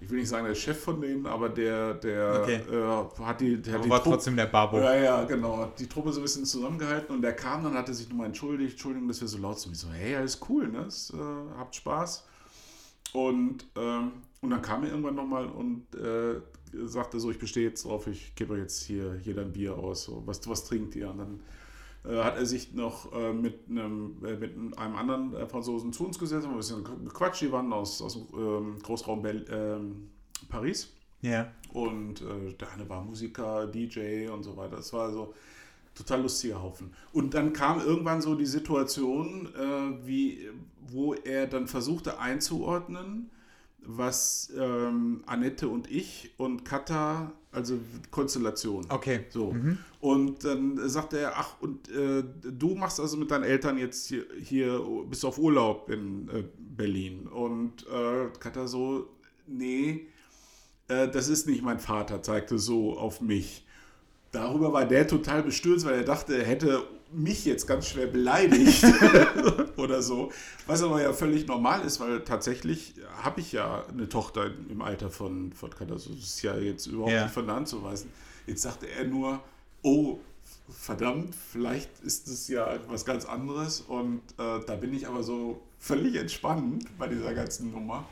ich 0.00 0.10
will 0.10 0.18
nicht 0.18 0.28
sagen 0.28 0.46
der 0.46 0.54
Chef 0.54 0.78
von 0.78 1.00
denen, 1.00 1.26
aber 1.26 1.48
der, 1.48 1.94
der 1.94 2.40
okay. 2.42 2.60
äh, 2.70 3.24
hat 3.24 3.40
die, 3.40 3.62
der 3.62 3.74
hat 3.74 3.84
die 3.84 3.88
war 3.88 3.98
Truppe, 3.98 4.16
trotzdem 4.16 4.36
der 4.36 4.46
Babo. 4.46 4.78
Ja, 4.78 4.94
ja, 4.94 5.24
genau, 5.24 5.58
hat 5.58 5.78
die 5.78 5.86
Truppe 5.86 6.12
so 6.12 6.20
ein 6.20 6.24
bisschen 6.24 6.44
zusammengehalten 6.44 7.14
und 7.14 7.22
der 7.22 7.32
kam 7.32 7.64
dann, 7.64 7.74
hatte 7.74 7.94
sich 7.94 8.08
nochmal 8.08 8.26
entschuldigt, 8.26 8.72
Entschuldigung, 8.72 9.08
dass 9.08 9.20
wir 9.22 9.28
so 9.28 9.38
laut 9.38 9.58
sind. 9.58 9.72
Ich 9.72 9.78
so, 9.78 9.88
hey, 9.88 10.16
alles 10.16 10.38
cool, 10.48 10.68
ne? 10.68 10.82
Das, 10.84 11.10
äh, 11.10 11.56
habt 11.56 11.74
Spaß. 11.74 12.26
Und, 13.14 13.64
ähm, 13.76 14.12
und 14.42 14.50
dann 14.50 14.60
kam 14.60 14.82
er 14.82 14.90
irgendwann 14.90 15.14
nochmal 15.14 15.46
und 15.46 15.86
äh, 15.94 16.40
sagte 16.84 17.20
so, 17.20 17.30
ich 17.30 17.38
bestehe 17.38 17.68
jetzt 17.68 17.84
drauf, 17.84 18.06
ich 18.06 18.34
gebe 18.34 18.54
euch 18.54 18.60
jetzt 18.60 18.82
hier 18.82 19.18
jeder 19.22 19.42
ein 19.42 19.52
Bier 19.52 19.78
aus, 19.78 20.04
so, 20.04 20.22
was, 20.26 20.46
was 20.48 20.64
trinkt 20.64 20.96
ihr? 20.96 21.08
Und 21.08 21.18
dann 21.18 21.40
hat 22.04 22.36
er 22.36 22.46
sich 22.46 22.74
noch 22.74 23.12
äh, 23.12 23.32
mit, 23.32 23.68
einem, 23.68 24.16
äh, 24.24 24.36
mit 24.36 24.54
einem 24.54 24.96
anderen 24.96 25.34
äh, 25.34 25.46
Franzosen 25.46 25.92
zu 25.92 26.06
uns 26.06 26.18
gesetzt, 26.18 26.46
haben 26.46 26.52
ein 26.52 26.58
bisschen 26.58 26.84
gequatscht. 27.04 27.42
Die 27.42 27.52
waren 27.52 27.72
aus, 27.72 28.02
aus 28.02 28.14
dem 28.14 28.26
ähm, 28.38 28.78
Großraum 28.82 29.22
Bel 29.22 29.44
ähm, 29.50 30.10
Paris. 30.48 30.92
Ja. 31.22 31.50
Und 31.72 32.20
äh, 32.20 32.52
der 32.52 32.70
eine 32.72 32.88
war 32.88 33.02
Musiker, 33.02 33.66
DJ 33.66 34.28
und 34.28 34.42
so 34.42 34.56
weiter. 34.56 34.76
Das 34.76 34.92
war 34.92 35.10
so 35.10 35.34
total 35.94 36.22
lustiger 36.22 36.62
Haufen. 36.62 36.92
Und 37.12 37.34
dann 37.34 37.52
kam 37.52 37.80
irgendwann 37.80 38.20
so 38.20 38.34
die 38.34 38.46
Situation, 38.46 39.48
äh, 39.54 40.06
wie, 40.06 40.50
wo 40.88 41.14
er 41.14 41.46
dann 41.46 41.66
versuchte 41.66 42.18
einzuordnen, 42.18 43.30
was 43.78 44.52
ähm, 44.58 45.22
Annette 45.26 45.68
und 45.68 45.90
ich 45.90 46.34
und 46.36 46.64
Katha, 46.64 47.32
also 47.54 47.78
Konstellation. 48.10 48.84
Okay. 48.88 49.26
So. 49.30 49.52
Mhm. 49.52 49.78
Und 50.00 50.44
dann 50.44 50.88
sagte 50.88 51.18
er, 51.18 51.38
ach, 51.38 51.60
und 51.60 51.88
äh, 51.90 52.22
du 52.42 52.74
machst 52.74 53.00
also 53.00 53.16
mit 53.16 53.30
deinen 53.30 53.44
Eltern 53.44 53.78
jetzt 53.78 54.08
hier, 54.08 54.24
hier 54.42 54.80
bist 55.08 55.24
auf 55.24 55.38
Urlaub 55.38 55.88
in 55.88 56.28
äh, 56.28 56.44
Berlin. 56.58 57.26
Und 57.26 57.86
äh, 57.86 58.28
Katha 58.38 58.66
so, 58.66 59.08
nee, 59.46 60.08
äh, 60.88 61.08
das 61.08 61.28
ist 61.28 61.46
nicht 61.46 61.62
mein 61.62 61.78
Vater, 61.78 62.22
zeigte 62.22 62.58
so 62.58 62.98
auf 62.98 63.20
mich. 63.20 63.64
Darüber 64.32 64.72
war 64.72 64.84
der 64.84 65.06
total 65.06 65.42
bestürzt, 65.42 65.86
weil 65.86 65.94
er 65.94 66.04
dachte, 66.04 66.36
er 66.36 66.44
hätte 66.44 66.82
mich 67.14 67.44
jetzt 67.44 67.66
ganz 67.66 67.88
schwer 67.88 68.06
beleidigt 68.06 68.84
oder 69.76 70.02
so. 70.02 70.32
Was 70.66 70.82
aber 70.82 71.02
ja 71.02 71.12
völlig 71.12 71.46
normal 71.46 71.84
ist, 71.84 72.00
weil 72.00 72.20
tatsächlich 72.24 72.94
habe 73.22 73.40
ich 73.40 73.52
ja 73.52 73.84
eine 73.86 74.08
Tochter 74.08 74.50
im 74.68 74.82
Alter 74.82 75.10
von, 75.10 75.52
von 75.52 75.70
das 75.86 76.06
ist 76.06 76.42
ja 76.42 76.56
jetzt 76.56 76.86
überhaupt 76.86 77.12
Ja. 77.12 77.24
nicht 77.24 77.34
von 77.34 77.46
der 77.46 77.56
Hand 77.56 77.68
zu 77.68 77.82
weisen. 77.82 78.10
Jetzt 78.46 78.62
sagte 78.62 78.88
er 78.88 79.04
nur, 79.04 79.40
oh, 79.82 80.18
verdammt, 80.70 81.34
vielleicht 81.34 81.90
ist 82.00 82.28
es 82.28 82.48
ja 82.48 82.66
etwas 82.72 83.04
ganz 83.04 83.24
anderes. 83.24 83.80
Und 83.80 84.20
äh, 84.38 84.60
da 84.66 84.76
bin 84.76 84.94
ich 84.94 85.06
aber 85.06 85.22
so 85.22 85.60
völlig 85.78 86.16
entspannt 86.16 86.86
bei 86.98 87.08
dieser 87.08 87.34
ganzen 87.34 87.70
Nummer. 87.72 88.04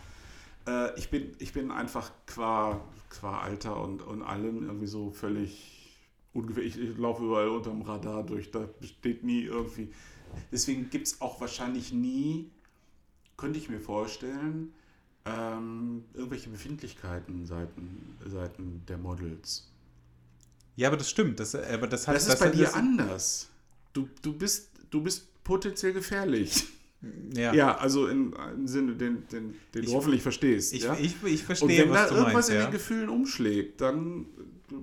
Äh, 0.66 0.98
ich, 0.98 1.10
bin, 1.10 1.34
ich 1.38 1.52
bin 1.52 1.70
einfach 1.70 2.10
qua, 2.26 2.80
qua 3.10 3.40
Alter 3.40 3.82
und, 3.82 4.02
und 4.02 4.22
allem 4.22 4.66
irgendwie 4.66 4.86
so 4.86 5.10
völlig 5.10 5.71
ungefähr, 6.32 6.62
ich, 6.64 6.78
ich 6.78 6.96
laufe 6.98 7.24
überall 7.24 7.48
unterm 7.48 7.82
Radar 7.82 8.24
durch, 8.24 8.50
da 8.50 8.68
besteht 8.80 9.22
nie 9.24 9.42
irgendwie. 9.42 9.88
Deswegen 10.50 10.88
gibt 10.90 11.06
es 11.08 11.20
auch 11.20 11.40
wahrscheinlich 11.40 11.92
nie, 11.92 12.50
könnte 13.36 13.58
ich 13.58 13.68
mir 13.68 13.80
vorstellen, 13.80 14.72
ähm, 15.24 16.04
irgendwelche 16.14 16.48
Befindlichkeiten 16.50 17.46
seiten, 17.46 18.16
seiten 18.26 18.82
der 18.88 18.98
Models. 18.98 19.68
Ja, 20.74 20.88
aber 20.88 20.96
das 20.96 21.10
stimmt. 21.10 21.38
Das, 21.38 21.54
aber 21.54 21.86
das, 21.86 22.08
hat, 22.08 22.16
Das 22.16 22.26
ist 22.26 22.38
bei 22.40 22.48
dir 22.48 22.64
das, 22.64 22.74
anders. 22.74 23.48
Du, 23.92 24.08
du, 24.22 24.32
bist, 24.32 24.70
du 24.90 25.02
bist 25.02 25.28
potenziell 25.44 25.92
gefährlich. 25.92 26.64
Ja. 27.34 27.52
Ja, 27.52 27.76
also 27.76 28.06
in 28.06 28.32
einem 28.34 28.66
Sinne, 28.66 28.94
den, 28.94 29.26
den, 29.28 29.54
den 29.74 29.82
Ich- 29.82 29.90
du 29.90 29.96
hoffentlich 29.96 30.22
verstehst. 30.22 30.72
Ich, 30.72 30.84
ja? 30.84 30.94
ich, 30.98 31.16
ich 31.24 31.40
Und 31.40 31.46
verstehe, 31.46 31.82
wenn 31.82 31.88
da 31.92 32.04
was 32.04 32.10
irgendwas 32.12 32.32
meinst. 32.34 32.48
in 32.50 32.54
Ja. 32.56 32.62
den 32.66 32.72
Gefühlen 32.72 33.08
umschlägt, 33.08 33.80
dann 33.80 34.26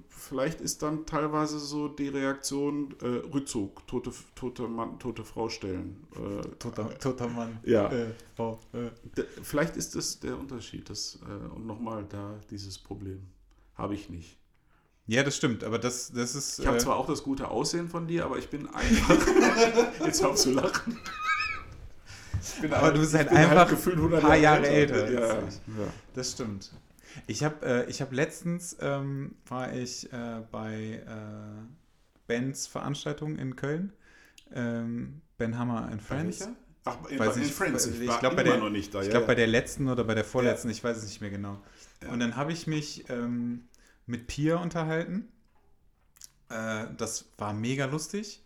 vielleicht 0.10 0.62
ist 0.62 0.82
dann 0.82 1.06
teilweise 1.06 1.60
so 1.60 1.88
die 1.88 2.10
Reaktion 2.10 2.96
äh, 3.02 3.06
Rückzug, 3.34 3.86
tote, 3.88 4.12
tote 4.36 4.68
Mann, 4.68 5.00
tote 5.00 5.24
Frau 5.24 5.50
stellen. 5.50 6.06
Äh, 6.16 6.48
Toter, 6.58 6.98
toter 7.00 7.28
Mann. 7.28 7.60
Ja. 7.64 7.92
Äh, 7.92 8.14
Frau, 8.36 8.60
äh. 8.74 9.24
vielleicht 9.42 9.76
ist 9.78 9.96
das 9.96 10.20
der 10.20 10.38
Unterschied. 10.38 10.90
Das, 10.90 11.20
äh, 11.24 11.56
und 11.56 11.66
nochmal 11.66 12.06
da 12.08 12.40
dieses 12.50 12.78
Problem. 12.78 13.22
Habe 13.76 13.96
ich 13.96 14.10
nicht. 14.10 14.38
Ja, 15.08 15.24
das 15.24 15.38
stimmt, 15.38 15.64
aber 15.64 15.80
das, 15.80 16.12
das 16.12 16.36
ist. 16.36 16.60
Ich 16.60 16.68
habe 16.68 16.78
äh, 16.78 16.80
zwar 16.80 16.98
auch 16.98 17.08
das 17.08 17.24
gute 17.24 17.48
Aussehen 17.48 17.90
von 17.90 18.06
dir, 18.06 18.26
aber 18.26 18.38
ich 18.38 18.50
bin 18.50 18.68
einfach. 18.68 19.18
Jetzt 20.06 20.22
hör 20.22 20.30
auf 20.30 20.36
zu 20.36 20.52
lachen. 20.52 21.00
Aber 22.70 22.92
du 22.92 23.00
bist 23.00 23.14
halt 23.14 23.30
bin 23.30 23.38
einfach 23.38 23.72
100 23.72 24.14
ein 24.14 24.22
paar 24.22 24.36
Jahre 24.36 24.68
älter 24.68 25.10
Ja, 25.12 25.20
als 25.20 25.62
ja. 25.68 25.88
Das 26.14 26.32
stimmt. 26.32 26.72
Ich 27.28 27.44
habe 27.44 27.66
äh, 27.66 27.90
ich 27.90 28.02
hab 28.02 28.12
letztens 28.14 28.78
ähm, 28.82 29.36
war 29.48 29.74
ich 29.74 30.12
äh, 30.14 30.42
bei 30.52 31.02
äh, 31.06 31.66
Bens 32.28 32.68
Veranstaltung 32.68 33.38
in 33.38 33.56
Köln. 33.56 33.94
Ähm, 34.54 35.22
ben 35.38 35.58
Hammer 35.58 35.88
and 35.92 36.02
Friends. 36.02 36.40
Welcher? 36.42 36.56
Ach, 36.86 37.06
in, 37.10 37.20
Weiß 37.20 37.36
in 37.38 37.44
ich- 37.44 37.52
Friends. 37.54 37.86
ich 37.88 38.02
Ich, 38.02 38.08
war 38.08 38.20
glaub, 38.20 38.36
bei 38.36 38.44
der- 38.44 38.58
noch 38.58 38.70
nicht 38.70 38.94
da. 38.94 39.00
Ich 39.02 39.06
ja, 39.08 39.12
glaube 39.12 39.24
ja. 39.24 39.28
bei 39.28 39.36
der 39.36 39.48
letzten 39.48 39.88
oder 39.90 40.04
bei 40.04 40.16
der 40.16 40.24
vorletzten, 40.24 40.70
ich 40.70 40.84
weiß 40.84 40.98
es 40.98 41.04
nicht 41.04 41.22
mehr 41.22 41.30
genau. 41.30 41.62
Ja. 42.04 42.10
Und 42.10 42.20
dann 42.20 42.36
habe 42.36 42.52
ich 42.52 42.68
mich 42.68 43.10
ähm, 43.10 43.68
mit 44.06 44.28
Pia 44.28 44.58
unterhalten. 44.58 45.28
Äh, 46.50 46.86
das 46.98 47.26
war 47.38 47.54
mega 47.54 47.86
lustig. 47.86 48.44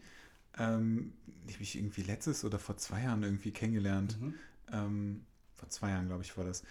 Ähm, 0.58 1.14
die 1.48 1.53
habe 1.53 1.64
ich 1.64 1.77
irgendwie 1.77 2.01
letztes 2.03 2.43
oder 2.45 2.59
vor 2.59 2.77
zwei 2.77 3.03
Jahren 3.03 3.24
irgendwie 3.24 3.51
kennengelernt. 3.51 4.19
Mhm. 4.19 4.33
Ähm, 4.72 5.25
vor 5.56 5.69
zwei 5.69 5.90
Jahren, 5.92 6.08
glaube 6.08 6.24
ich, 6.24 6.38
war 6.38 6.43
das. 6.45 6.64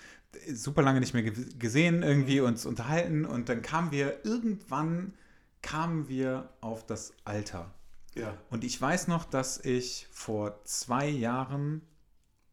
Super 0.53 0.83
lange 0.83 1.01
nicht 1.01 1.15
mehr 1.15 1.23
ge 1.23 1.33
gesehen, 1.59 2.03
irgendwie 2.03 2.41
uns 2.41 2.67
unterhalten 2.67 3.25
und 3.25 3.49
dann 3.49 3.63
kamen 3.63 3.91
wir, 3.91 4.25
irgendwann 4.25 5.15
kamen 5.61 6.09
wir 6.09 6.49
auf 6.61 6.87
das 6.87 7.13
Alter. 7.25 7.73
Ja. 8.15 8.37
Und 8.51 8.65
ich 8.65 8.81
weiß 8.81 9.09
noch, 9.09 9.25
dass 9.25 9.59
ich 9.65 10.09
vor 10.11 10.63
zwei 10.65 11.09
Jahren 11.09 11.83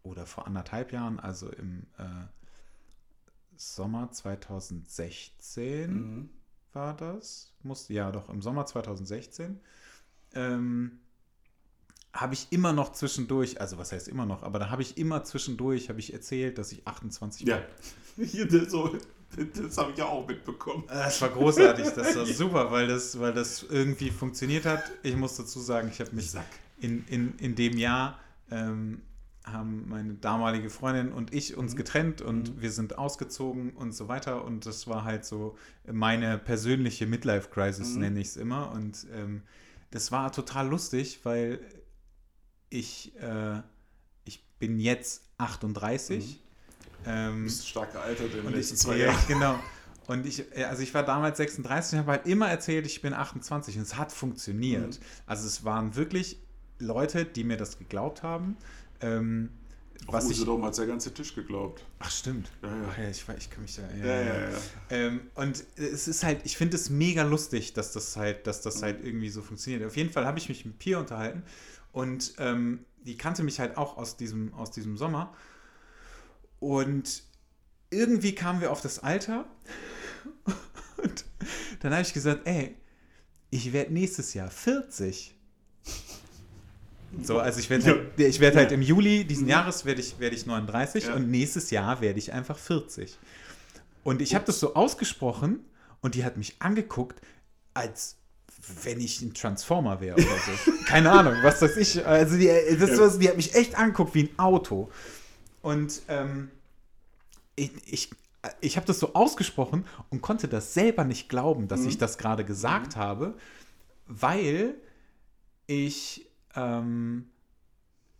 oder 0.03 0.25
vor 0.25 0.47
anderthalb 0.47 0.91
Jahren, 0.93 1.19
also 1.19 1.49
im 1.49 1.87
äh, 1.97 2.03
Sommer 3.55 4.11
2016 4.11 5.91
Mhm. 5.91 6.29
war 6.73 6.95
das, 6.95 7.53
muss, 7.61 7.89
ja 7.89 8.11
doch, 8.11 8.29
im 8.29 8.41
Sommer 8.41 8.65
2016, 8.65 9.59
ähm, 10.33 10.99
habe 12.13 12.33
ich 12.33 12.47
immer 12.49 12.73
noch 12.73 12.91
zwischendurch, 12.93 13.61
also 13.61 13.77
was 13.77 13.91
heißt 13.91 14.07
immer 14.07 14.25
noch, 14.25 14.41
aber 14.43 14.57
da 14.59 14.69
habe 14.69 14.81
ich 14.81 14.97
immer 14.97 15.23
zwischendurch, 15.23 15.89
habe 15.89 15.99
ich 15.99 16.11
erzählt, 16.13 16.57
dass 16.57 16.71
ich 16.71 16.85
28 16.87 17.47
Ja. 17.47 17.61
das, 18.17 18.71
so, 18.71 18.95
das 19.61 19.77
habe 19.77 19.91
ich 19.91 19.97
ja 19.97 20.05
auch 20.05 20.27
mitbekommen. 20.27 20.83
Äh, 20.89 20.93
Das 20.93 21.21
war 21.21 21.29
großartig, 21.29 21.87
das 21.89 22.15
war 22.15 22.25
super, 22.41 22.71
weil 22.71 22.87
das, 22.87 23.19
weil 23.19 23.33
das 23.33 23.63
irgendwie 23.63 24.09
funktioniert 24.09 24.65
hat. 24.65 24.83
Ich 25.03 25.15
muss 25.15 25.37
dazu 25.37 25.59
sagen, 25.59 25.89
ich 25.93 25.99
habe 25.99 26.15
mich 26.15 26.31
Sack. 26.31 26.45
in, 26.79 27.05
in, 27.07 27.35
in 27.37 27.55
dem 27.55 27.77
Jahr 27.77 28.19
ähm, 28.49 29.01
haben 29.45 29.87
meine 29.87 30.15
damalige 30.15 30.69
Freundin 30.69 31.11
und 31.11 31.33
ich 31.33 31.57
uns 31.57 31.73
Mhm. 31.73 31.77
getrennt 31.77 32.21
und 32.21 32.55
Mhm. 32.57 32.61
wir 32.61 32.71
sind 32.71 32.97
ausgezogen 32.97 33.71
und 33.71 33.93
so 33.93 34.07
weiter. 34.07 34.43
Und 34.45 34.65
das 34.65 34.87
war 34.87 35.03
halt 35.03 35.25
so 35.25 35.55
meine 35.91 36.37
persönliche 36.39 37.05
Midlife-Crisis, 37.05 37.93
Mhm. 37.93 37.99
nenne 38.01 38.19
ich 38.19 38.27
es 38.29 38.37
immer. 38.37 38.71
Und 38.71 39.05
ähm, 39.15 39.43
das 39.91 40.11
war 40.11 40.31
total 40.31 40.67
lustig, 40.67 41.19
weil 41.23 41.59
ich, 42.69 43.13
äh, 43.21 43.61
ich 44.25 44.43
bin 44.59 44.79
jetzt 44.79 45.23
38. 45.37 46.39
Du 47.03 47.09
Ähm, 47.09 47.43
bist 47.45 47.67
stark 47.67 47.93
gealtert 47.93 48.33
in 48.33 48.43
den 48.43 48.53
letzten 48.53 48.75
ich, 48.75 48.79
zwei 48.81 48.97
ja, 48.97 49.05
Jahren. 49.07 49.27
Genau. 49.27 49.59
Und 50.07 50.25
ich, 50.25 50.43
äh, 50.57 50.63
also 50.65 50.81
ich 50.81 50.93
war 50.93 51.03
damals 51.03 51.37
36 51.37 51.93
und 51.93 51.99
habe 51.99 52.11
halt 52.11 52.25
immer 52.27 52.49
erzählt, 52.49 52.85
ich 52.85 53.01
bin 53.01 53.13
28 53.13 53.77
und 53.77 53.83
es 53.83 53.95
hat 53.95 54.11
funktioniert. 54.11 54.99
Mhm. 54.99 55.03
Also 55.25 55.47
es 55.47 55.63
waren 55.63 55.95
wirklich 55.95 56.39
Leute, 56.79 57.25
die 57.25 57.43
mir 57.43 57.57
das 57.57 57.77
geglaubt 57.77 58.23
haben. 58.23 58.57
Ähm, 59.01 59.49
was 60.07 60.29
Was 60.29 60.43
doch 60.45 60.61
hat 60.63 60.77
der 60.77 60.87
ganze 60.87 61.13
Tisch 61.13 61.35
geglaubt. 61.35 61.83
ach 61.99 62.09
stimmt. 62.09 62.49
Ja, 62.63 62.69
ja. 62.69 62.83
Ach 62.89 62.97
ja, 62.97 63.09
ich, 63.09 63.25
ich 63.37 63.49
kann 63.49 63.61
mich 63.61 63.75
da. 63.75 63.81
Ja, 63.97 64.05
Ja, 64.05 64.21
ja, 64.21 64.49
ja. 64.49 64.57
Ähm, 64.89 65.21
und 65.35 65.63
es 65.75 66.07
ist 66.07 66.23
halt, 66.23 66.41
ich 66.45 66.57
finde 66.57 66.77
es 66.77 66.89
mega 66.89 67.23
lustig, 67.23 67.73
dass 67.73 67.91
das 67.91 68.15
halt, 68.15 68.47
dass 68.47 68.61
das 68.61 68.77
Mhm. 68.77 68.81
halt 68.83 69.05
irgendwie 69.05 69.29
so 69.29 69.41
funktioniert. 69.41 69.85
Auf 69.85 69.97
jeden 69.97 70.09
Fall 70.09 70.25
habe 70.25 70.39
ich 70.39 70.49
mich 70.49 70.65
mit 70.65 70.79
Pia 70.79 70.99
unterhalten 70.99 71.43
und 71.91 72.33
ähm, 72.37 72.85
die 73.05 73.17
kannte 73.17 73.43
mich 73.43 73.59
halt 73.59 73.77
auch 73.77 73.97
aus 73.97 74.17
diesem, 74.17 74.53
aus 74.53 74.71
diesem 74.71 74.97
Sommer. 74.97 75.33
Und 76.59 77.23
irgendwie 77.89 78.35
kamen 78.35 78.61
wir 78.61 78.71
auf 78.71 78.81
das 78.81 78.99
Alter 78.99 79.45
und 80.97 81.25
dann 81.79 81.91
habe 81.93 82.01
ich 82.01 82.13
gesagt, 82.13 82.41
ey, 82.45 82.75
ich 83.49 83.71
werde 83.73 83.93
nächstes 83.93 84.33
Jahr 84.33 84.51
40. 84.51 85.33
So, 87.23 87.39
also 87.39 87.59
ich 87.59 87.69
werde 87.71 87.85
halt, 87.85 88.19
ich 88.19 88.39
werd 88.39 88.55
halt 88.55 88.71
im 88.71 88.81
Juli 88.83 89.25
diesen 89.25 89.45
Mhm. 89.45 89.49
Jahres 89.49 89.85
werde 89.85 90.01
ich, 90.01 90.19
werd 90.19 90.33
ich 90.33 90.45
39 90.45 91.05
Ja. 91.05 91.15
und 91.15 91.31
nächstes 91.31 91.71
Jahr 91.71 92.01
werde 92.01 92.19
ich 92.19 92.31
einfach 92.33 92.57
40. 92.57 93.17
Und 94.03 94.21
ich 94.21 94.35
habe 94.35 94.45
das 94.45 94.59
so 94.59 94.75
ausgesprochen 94.75 95.65
und 96.01 96.13
die 96.15 96.23
hat 96.23 96.37
mich 96.37 96.61
angeguckt, 96.61 97.19
als 97.73 98.17
wenn 98.83 98.99
ich 98.99 99.21
ein 99.21 99.33
Transformer 99.33 100.01
wäre 100.01 100.15
oder 100.15 100.23
so. 100.23 100.71
Keine 100.85 101.11
Ahnung, 101.11 101.33
was 101.43 101.61
weiß 101.61 101.77
ich. 101.77 102.05
Also 102.05 102.37
die, 102.37 102.47
das 102.79 102.97
Ja. 102.97 103.17
die 103.17 103.29
hat 103.29 103.35
mich 103.37 103.55
echt 103.55 103.75
angeguckt 103.77 104.13
wie 104.15 104.23
ein 104.23 104.39
Auto. 104.39 104.89
Und 105.61 106.01
ähm, 106.07 106.49
ich, 107.55 107.71
ich, 107.85 108.11
ich 108.61 108.75
habe 108.77 108.85
das 108.87 108.99
so 108.99 109.13
ausgesprochen 109.13 109.85
und 110.09 110.21
konnte 110.21 110.47
das 110.47 110.73
selber 110.73 111.03
nicht 111.03 111.29
glauben, 111.29 111.67
dass 111.67 111.81
Mhm. 111.81 111.89
ich 111.89 111.97
das 111.97 112.17
gerade 112.17 112.45
gesagt 112.45 112.95
habe, 112.95 113.35
weil 114.07 114.75
ich 115.67 116.29
ähm, 116.55 117.29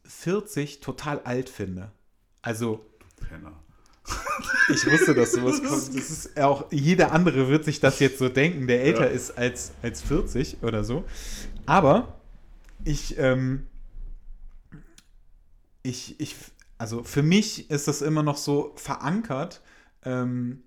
40 0.06 0.80
total 0.82 1.20
alt 1.22 1.50
finde. 1.50 1.92
Also 2.42 2.86
Penner. 3.18 3.54
ich 4.70 4.86
wusste, 4.86 5.14
dass 5.16 5.32
sowas 5.34 5.62
kommt. 5.64 5.96
Das 5.96 6.10
ist 6.10 6.38
auch, 6.40 6.66
jeder 6.72 7.12
andere 7.12 7.48
wird 7.50 7.66
sich 7.66 7.80
das 7.80 8.00
jetzt 8.00 8.20
so 8.20 8.30
denken, 8.30 8.68
der 8.68 8.84
älter 8.84 9.08
Ja. 9.08 9.16
ist 9.16 9.38
als, 9.38 9.72
als 9.82 10.02
40 10.02 10.64
oder 10.64 10.84
so. 10.84 11.04
Aber 11.66 12.20
ich, 12.86 13.18
ähm, 13.18 13.68
ich, 15.84 16.20
ich, 16.20 16.36
also 16.78 17.04
für 17.04 17.24
mich 17.24 17.70
ist 17.70 17.88
das 17.88 18.02
immer 18.02 18.24
noch 18.24 18.38
so 18.38 18.74
verankert, 18.76 19.62
ähm, 20.04 20.64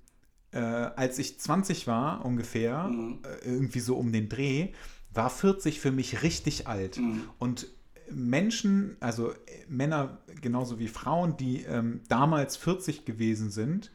äh, 0.52 0.58
als 0.58 1.18
ich 1.18 1.38
20 1.40 1.86
war 1.86 2.24
ungefähr, 2.24 2.84
Mhm. 2.88 3.20
äh, 3.24 3.46
irgendwie 3.48 3.80
so 3.80 3.96
um 3.96 4.12
den 4.12 4.28
Dreh, 4.28 4.68
war 5.14 5.30
40 5.30 5.80
für 5.80 5.90
mich 5.92 6.22
richtig 6.22 6.66
alt. 6.66 6.98
Mhm. 6.98 7.22
Und 7.38 7.66
Menschen, 8.14 8.96
also 9.00 9.32
äh, 9.32 9.36
Männer 9.68 10.18
genauso 10.40 10.78
wie 10.78 10.88
Frauen, 10.88 11.36
die 11.36 11.62
ähm, 11.64 12.00
damals 12.08 12.56
40 12.56 13.04
gewesen 13.04 13.50
sind, 13.50 13.90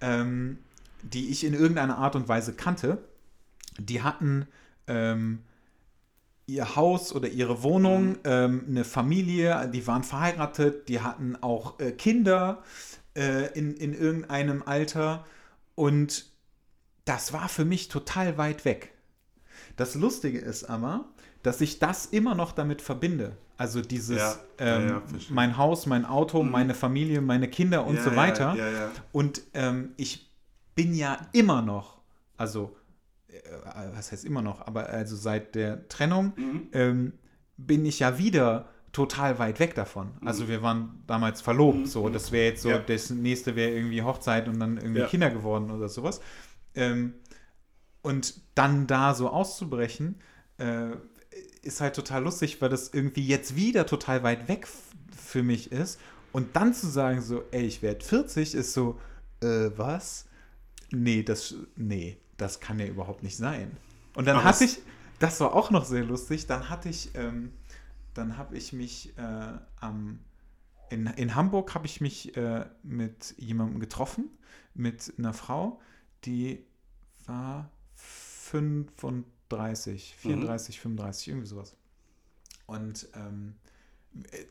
ähm, 0.00 0.58
die 1.02 1.28
ich 1.30 1.44
in 1.44 1.54
irgendeiner 1.54 1.98
Art 1.98 2.16
und 2.16 2.28
Weise 2.28 2.52
kannte, 2.54 2.98
die 3.78 4.02
hatten 4.02 4.46
ähm, 4.86 5.40
ihr 6.46 6.76
Haus 6.76 7.14
oder 7.14 7.28
ihre 7.28 7.62
Wohnung, 7.62 8.08
Mhm. 8.08 8.18
ähm, 8.24 8.64
eine 8.68 8.84
Familie, 8.84 9.70
die 9.72 9.86
waren 9.86 10.02
verheiratet, 10.02 10.88
die 10.88 11.00
hatten 11.00 11.36
auch 11.36 11.78
äh, 11.78 11.92
Kinder 11.92 12.62
äh, 13.14 13.52
in, 13.58 13.74
in 13.74 13.94
irgendeinem 13.94 14.62
Alter 14.64 15.24
und 15.74 16.26
das 17.04 17.32
war 17.32 17.48
für 17.48 17.64
mich 17.64 17.88
total 17.88 18.38
weit 18.38 18.64
weg. 18.64 18.92
Das 19.76 19.94
Lustige 19.94 20.38
ist 20.38 20.64
aber, 20.64 21.08
dass 21.42 21.60
ich 21.60 21.78
das 21.78 22.06
immer 22.06 22.34
noch 22.34 22.52
damit 22.52 22.82
verbinde. 22.82 23.36
Also 23.58 23.82
dieses, 23.82 24.16
Ja, 24.16 24.36
ähm, 24.58 24.88
ja, 24.88 25.02
mein 25.30 25.58
Haus, 25.58 25.84
mein 25.86 26.04
Auto, 26.06 26.42
Mhm. 26.42 26.50
meine 26.52 26.74
Familie, 26.74 27.20
meine 27.20 27.48
Kinder 27.48 27.84
und 27.86 27.96
Ja, 27.96 28.02
so 28.02 28.16
weiter. 28.16 28.56
Und 29.12 29.42
ähm, 29.52 29.90
ich 29.96 30.30
bin 30.76 30.94
ja 30.94 31.18
immer 31.32 31.60
noch, 31.60 31.98
also, 32.36 32.76
äh, 33.28 33.40
was 33.94 34.12
heißt 34.12 34.24
immer 34.24 34.42
noch, 34.42 34.64
aber 34.66 34.88
also 34.88 35.16
seit 35.16 35.54
der 35.56 35.88
Trennung 35.88 36.32
Mhm. 36.36 36.68
ähm, 36.72 37.12
bin 37.56 37.84
ich 37.84 37.98
ja 37.98 38.16
wieder 38.16 38.68
total 38.92 39.40
weit 39.40 39.58
weg 39.58 39.74
davon. 39.74 40.12
Also 40.24 40.48
wir 40.48 40.62
waren 40.62 41.02
damals 41.08 41.40
verlobt, 41.40 41.78
Mhm. 41.80 41.86
so. 41.86 42.08
Das 42.08 42.30
wäre 42.30 42.46
jetzt 42.50 42.62
so, 42.62 42.70
das 42.78 43.10
nächste 43.10 43.56
wäre 43.56 43.72
irgendwie 43.72 44.02
Hochzeit 44.02 44.48
und 44.48 44.60
dann 44.60 44.76
irgendwie. 44.76 45.02
Kinder 45.06 45.30
geworden 45.30 45.70
oder 45.72 45.88
sowas. 45.88 46.20
Ähm, 46.76 47.14
und 48.02 48.40
dann 48.54 48.86
da 48.86 49.14
so 49.14 49.28
auszubrechen, 49.28 50.20
äh, 50.58 50.90
ist 51.68 51.80
halt 51.80 51.94
total 51.94 52.24
lustig, 52.24 52.60
weil 52.60 52.70
das 52.70 52.88
irgendwie 52.92 53.24
jetzt 53.24 53.54
wieder 53.54 53.86
total 53.86 54.24
weit 54.24 54.48
weg 54.48 54.66
für 55.16 55.42
mich 55.44 55.70
ist. 55.70 56.00
Und 56.32 56.56
dann 56.56 56.74
zu 56.74 56.88
sagen 56.88 57.20
so, 57.20 57.44
ey, 57.52 57.64
ich 57.64 57.82
werde 57.82 58.04
40, 58.04 58.54
ist 58.54 58.72
so, 58.72 58.98
äh, 59.40 59.70
was? 59.76 60.26
Nee, 60.90 61.22
das, 61.22 61.54
nee, 61.76 62.18
das 62.36 62.60
kann 62.60 62.78
ja 62.78 62.86
überhaupt 62.86 63.22
nicht 63.22 63.36
sein. 63.36 63.76
Und 64.14 64.26
dann 64.26 64.36
Aber 64.36 64.44
hatte 64.44 64.64
ich, 64.64 64.80
das 65.18 65.38
war 65.40 65.54
auch 65.54 65.70
noch 65.70 65.84
sehr 65.84 66.04
lustig, 66.04 66.46
dann 66.46 66.70
hatte 66.70 66.88
ich, 66.88 67.14
ähm, 67.14 67.52
dann 68.14 68.36
habe 68.36 68.56
ich 68.56 68.72
mich 68.72 69.16
äh, 69.18 69.58
am, 69.80 70.20
in, 70.90 71.06
in 71.06 71.34
Hamburg 71.34 71.74
habe 71.74 71.86
ich 71.86 72.00
mich 72.00 72.36
äh, 72.36 72.66
mit 72.82 73.34
jemandem 73.36 73.80
getroffen, 73.80 74.30
mit 74.74 75.12
einer 75.18 75.34
Frau, 75.34 75.80
die 76.24 76.64
war 77.26 77.70
35, 77.94 79.37
34, 79.48 80.80
35, 80.80 81.28
irgendwie 81.28 81.46
sowas. 81.46 81.74
Und 82.66 83.08
ähm, 83.14 83.54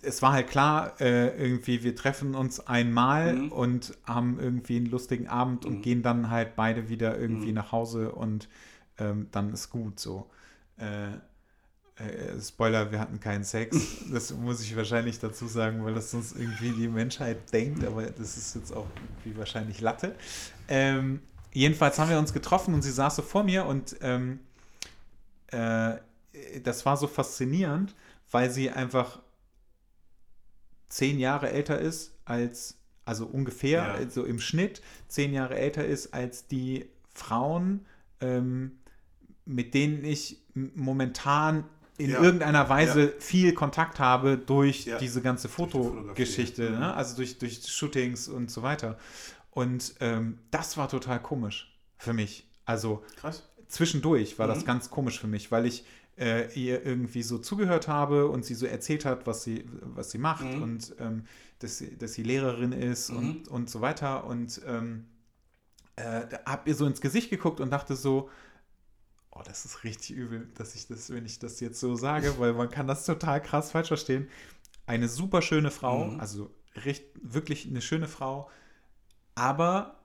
es 0.01 0.21
war 0.21 0.33
halt 0.33 0.47
klar, 0.49 0.99
äh, 1.01 1.35
irgendwie, 1.37 1.83
wir 1.83 1.95
treffen 1.95 2.35
uns 2.35 2.59
einmal 2.67 3.33
Mhm. 3.35 3.51
und 3.51 3.97
haben 4.05 4.39
irgendwie 4.39 4.77
einen 4.77 4.85
lustigen 4.87 5.27
Abend 5.27 5.65
und 5.65 5.77
Mhm. 5.79 5.81
gehen 5.81 6.01
dann 6.03 6.29
halt 6.29 6.55
beide 6.55 6.89
wieder 6.89 7.17
irgendwie 7.17 7.49
Mhm. 7.49 7.55
nach 7.55 7.71
Hause 7.71 8.11
und 8.11 8.47
ähm, 8.97 9.27
dann 9.31 9.51
ist 9.53 9.69
gut 9.69 9.99
so. 9.99 10.29
Äh, 10.77 11.13
äh, 11.97 12.39
Spoiler, 12.39 12.91
wir 12.91 12.99
hatten 12.99 13.19
keinen 13.19 13.43
Sex. 13.43 13.75
Das 14.13 14.31
muss 14.33 14.61
ich 14.61 14.75
wahrscheinlich 14.75 15.19
dazu 15.19 15.47
sagen, 15.47 15.83
weil 15.83 15.93
das 15.95 16.11
sonst 16.11 16.37
irgendwie 16.37 16.71
die 16.71 16.87
Menschheit 16.87 17.51
denkt, 17.51 17.83
aber 17.83 18.03
das 18.03 18.37
ist 18.37 18.55
jetzt 18.55 18.71
auch 18.71 18.87
irgendwie 18.95 19.37
wahrscheinlich 19.37 19.81
Latte. 19.81 20.15
Ähm, 20.67 21.21
jedenfalls 21.53 21.97
haben 21.99 22.09
wir 22.09 22.19
uns 22.19 22.33
getroffen 22.33 22.73
und 22.73 22.83
sie 22.83 22.91
saß 22.91 23.15
so 23.17 23.21
vor 23.23 23.43
mir 23.43 23.65
und 23.65 23.95
ähm, 24.01 24.39
äh, 25.47 25.97
das 26.63 26.85
war 26.85 26.97
so 26.97 27.07
faszinierend, 27.07 27.95
weil 28.31 28.49
sie 28.51 28.69
einfach 28.69 29.21
zehn 30.89 31.19
Jahre 31.19 31.49
älter 31.49 31.79
ist 31.79 32.17
als, 32.25 32.77
also 33.05 33.25
ungefähr, 33.25 33.99
Ja. 34.01 34.09
so 34.09 34.23
im 34.25 34.39
Schnitt, 34.39 34.81
zehn 35.07 35.33
Jahre 35.33 35.55
älter 35.57 35.85
ist 35.85 36.13
als 36.13 36.47
die 36.47 36.89
Frauen, 37.13 37.85
ähm, 38.21 38.79
mit 39.45 39.73
denen 39.73 40.03
ich 40.03 40.41
momentan 40.53 41.63
in 41.97 42.11
Ja. 42.11 42.21
irgendeiner 42.21 42.69
Weise 42.69 43.13
viel 43.19 43.53
Kontakt 43.53 43.99
habe 43.99 44.37
durch 44.37 44.85
Ja. 44.85 44.97
diese 44.99 45.21
ganze. 45.21 45.49
Fotogeschichte, 45.49 46.69
Mhm. 46.69 46.79
ne? 46.79 46.93
also 46.93 47.15
durch, 47.15 47.39
durch 47.39 47.65
Shootings 47.67 48.27
und 48.27 48.51
so 48.51 48.61
weiter. 48.61 48.97
Und 49.51 49.95
ähm, 50.01 50.37
das 50.51 50.77
war 50.77 50.89
total 50.89 51.19
komisch 51.21 51.75
für 51.97 52.13
mich. 52.13 52.47
Also 52.65 53.03
Krass. 53.15 53.46
Zwischendurch 53.67 54.39
war 54.39 54.47
das 54.47 54.61
Mhm. 54.61 54.65
ganz 54.65 54.89
komisch 54.89 55.19
für 55.19 55.27
mich, 55.27 55.51
weil 55.51 55.65
ich 55.65 55.85
äh, 56.19 56.51
ihr 56.59 56.83
irgendwie 56.83 57.21
so 57.21 57.37
zugehört 57.37 57.87
habe 57.87 58.27
und 58.27 58.43
sie 58.43 58.55
so 58.55 58.65
erzählt 58.65 59.05
hat, 59.05 59.27
was 59.27 59.43
sie, 59.43 59.65
was 59.81 60.09
sie 60.11 60.17
macht 60.17 60.45
Mhm. 60.45 60.61
und 60.63 60.95
ähm, 60.99 61.25
dass, 61.59 61.77
sie, 61.77 61.95
dass 61.97 62.13
sie 62.13 62.23
Lehrerin 62.23 62.71
ist 62.71 63.09
Mhm. 63.11 63.17
und, 63.17 63.47
und 63.49 63.69
so 63.69 63.81
weiter. 63.81 64.25
Und 64.25 64.59
ähm, 64.65 65.05
äh, 65.95 66.25
habe 66.45 66.69
ihr 66.69 66.75
so 66.75 66.85
ins 66.87 67.01
Gesicht 67.01 67.29
geguckt 67.29 67.59
und 67.59 67.69
dachte 67.71 67.95
so, 67.95 68.29
oh, 69.31 69.41
das 69.45 69.65
ist 69.65 69.83
richtig 69.83 70.15
übel, 70.15 70.47
dass 70.55 70.73
ich 70.73 70.87
das, 70.87 71.11
wenn 71.11 71.25
ich 71.25 71.37
das 71.37 71.59
jetzt 71.59 71.79
so 71.79 71.95
sage, 71.95 72.39
weil 72.39 72.53
man 72.53 72.69
kann 72.69 72.87
das 72.87 73.05
total 73.05 73.39
krass 73.41 73.71
falsch 73.71 73.89
verstehen. 73.89 74.27
Eine 74.87 75.09
super 75.09 75.41
schöne 75.43 75.69
Frau, 75.69 76.05
Mhm. 76.05 76.19
also 76.19 76.49
recht, 76.77 77.05
wirklich 77.21 77.67
eine 77.67 77.81
schöne 77.81 78.07
Frau, 78.07 78.49
aber 79.35 79.99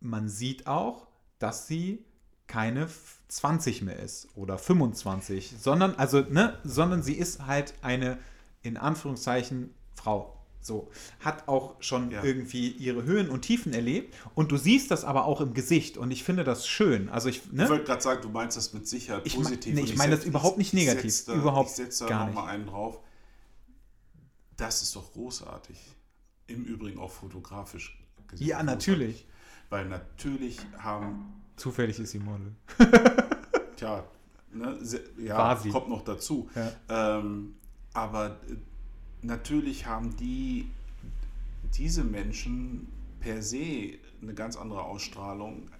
man 0.00 0.28
sieht 0.28 0.66
auch, 0.68 1.08
dass 1.40 1.66
sie 1.66 2.04
keine 2.46 2.84
f- 2.84 3.18
20 3.28 3.82
mehr 3.82 3.98
ist 3.98 4.28
oder 4.36 4.56
25, 4.58 5.54
sondern 5.60 5.94
also 5.96 6.20
ne, 6.20 6.58
sondern 6.64 7.02
sie 7.02 7.14
ist 7.14 7.46
halt 7.46 7.74
eine 7.82 8.18
in 8.62 8.76
Anführungszeichen 8.76 9.74
Frau. 9.94 10.32
So 10.60 10.90
hat 11.20 11.46
auch 11.48 11.76
schon 11.80 12.10
Ja. 12.10 12.24
irgendwie 12.24 12.68
ihre 12.70 13.04
Höhen 13.04 13.30
und 13.30 13.42
Tiefen 13.42 13.72
erlebt 13.72 14.14
und 14.34 14.50
du 14.50 14.56
siehst 14.56 14.90
das 14.90 15.04
aber 15.04 15.24
auch 15.24 15.40
im 15.40 15.54
Gesicht 15.54 15.96
und 15.96 16.10
ich 16.10 16.24
finde 16.24 16.42
das 16.44 16.66
schön. 16.66 17.08
Also 17.08 17.28
ich 17.28 17.44
Ich 17.46 17.52
ne? 17.52 17.68
wollte 17.68 17.84
gerade 17.84 18.02
sagen, 18.02 18.22
du 18.22 18.28
meinst 18.28 18.56
das 18.56 18.72
mit 18.72 18.86
Sicherheit 18.88 19.22
Ich 19.24 19.36
positiv. 19.36 19.74
nee, 19.74 19.82
Und 19.82 19.90
ich 19.90 19.96
meine 19.96 20.16
das 20.16 20.24
überhaupt 20.24 20.58
nicht 20.58 20.68
ich 20.74 20.80
negativ. 20.86 21.12
setz 21.14 21.24
Da, 21.26 21.34
Überhaupt 21.34 21.70
ich 21.70 21.76
setze 21.76 22.04
da 22.04 22.10
gar 22.10 22.26
nochmal 22.26 22.48
einen 22.48 22.66
drauf. 22.66 22.98
Das 24.56 24.82
ist 24.82 24.96
doch 24.96 25.12
großartig. 25.12 25.76
Im 26.48 26.64
Übrigen 26.64 26.98
auch 26.98 27.10
fotografisch 27.10 27.98
gesehen. 28.28 28.46
Ja, 28.46 28.56
großartig. 28.58 28.74
natürlich. 28.86 29.26
Weil 29.68 29.86
natürlich 29.86 30.58
haben, 30.78 31.32
Zufällig 31.56 31.98
ist 31.98 32.10
sie 32.10 32.18
Model. 32.18 32.52
tja, 33.76 34.04
ne, 34.52 34.76
se- 34.84 35.04
ja, 35.18 35.54
kommt 35.70 35.88
noch 35.88 36.02
dazu. 36.04 36.48
Ja. 36.54 37.18
Ähm, 37.18 37.54
aber 37.94 38.26
äh, 38.48 38.56
natürlich 39.22 39.86
haben 39.86 40.16
die, 40.16 40.70
diese 41.76 42.04
Menschen 42.04 42.88
per 43.20 43.42
se 43.42 43.94
eine 44.22 44.34
ganz 44.34 44.56
andere 44.56 44.82
Ausstrahlung. 44.82 45.70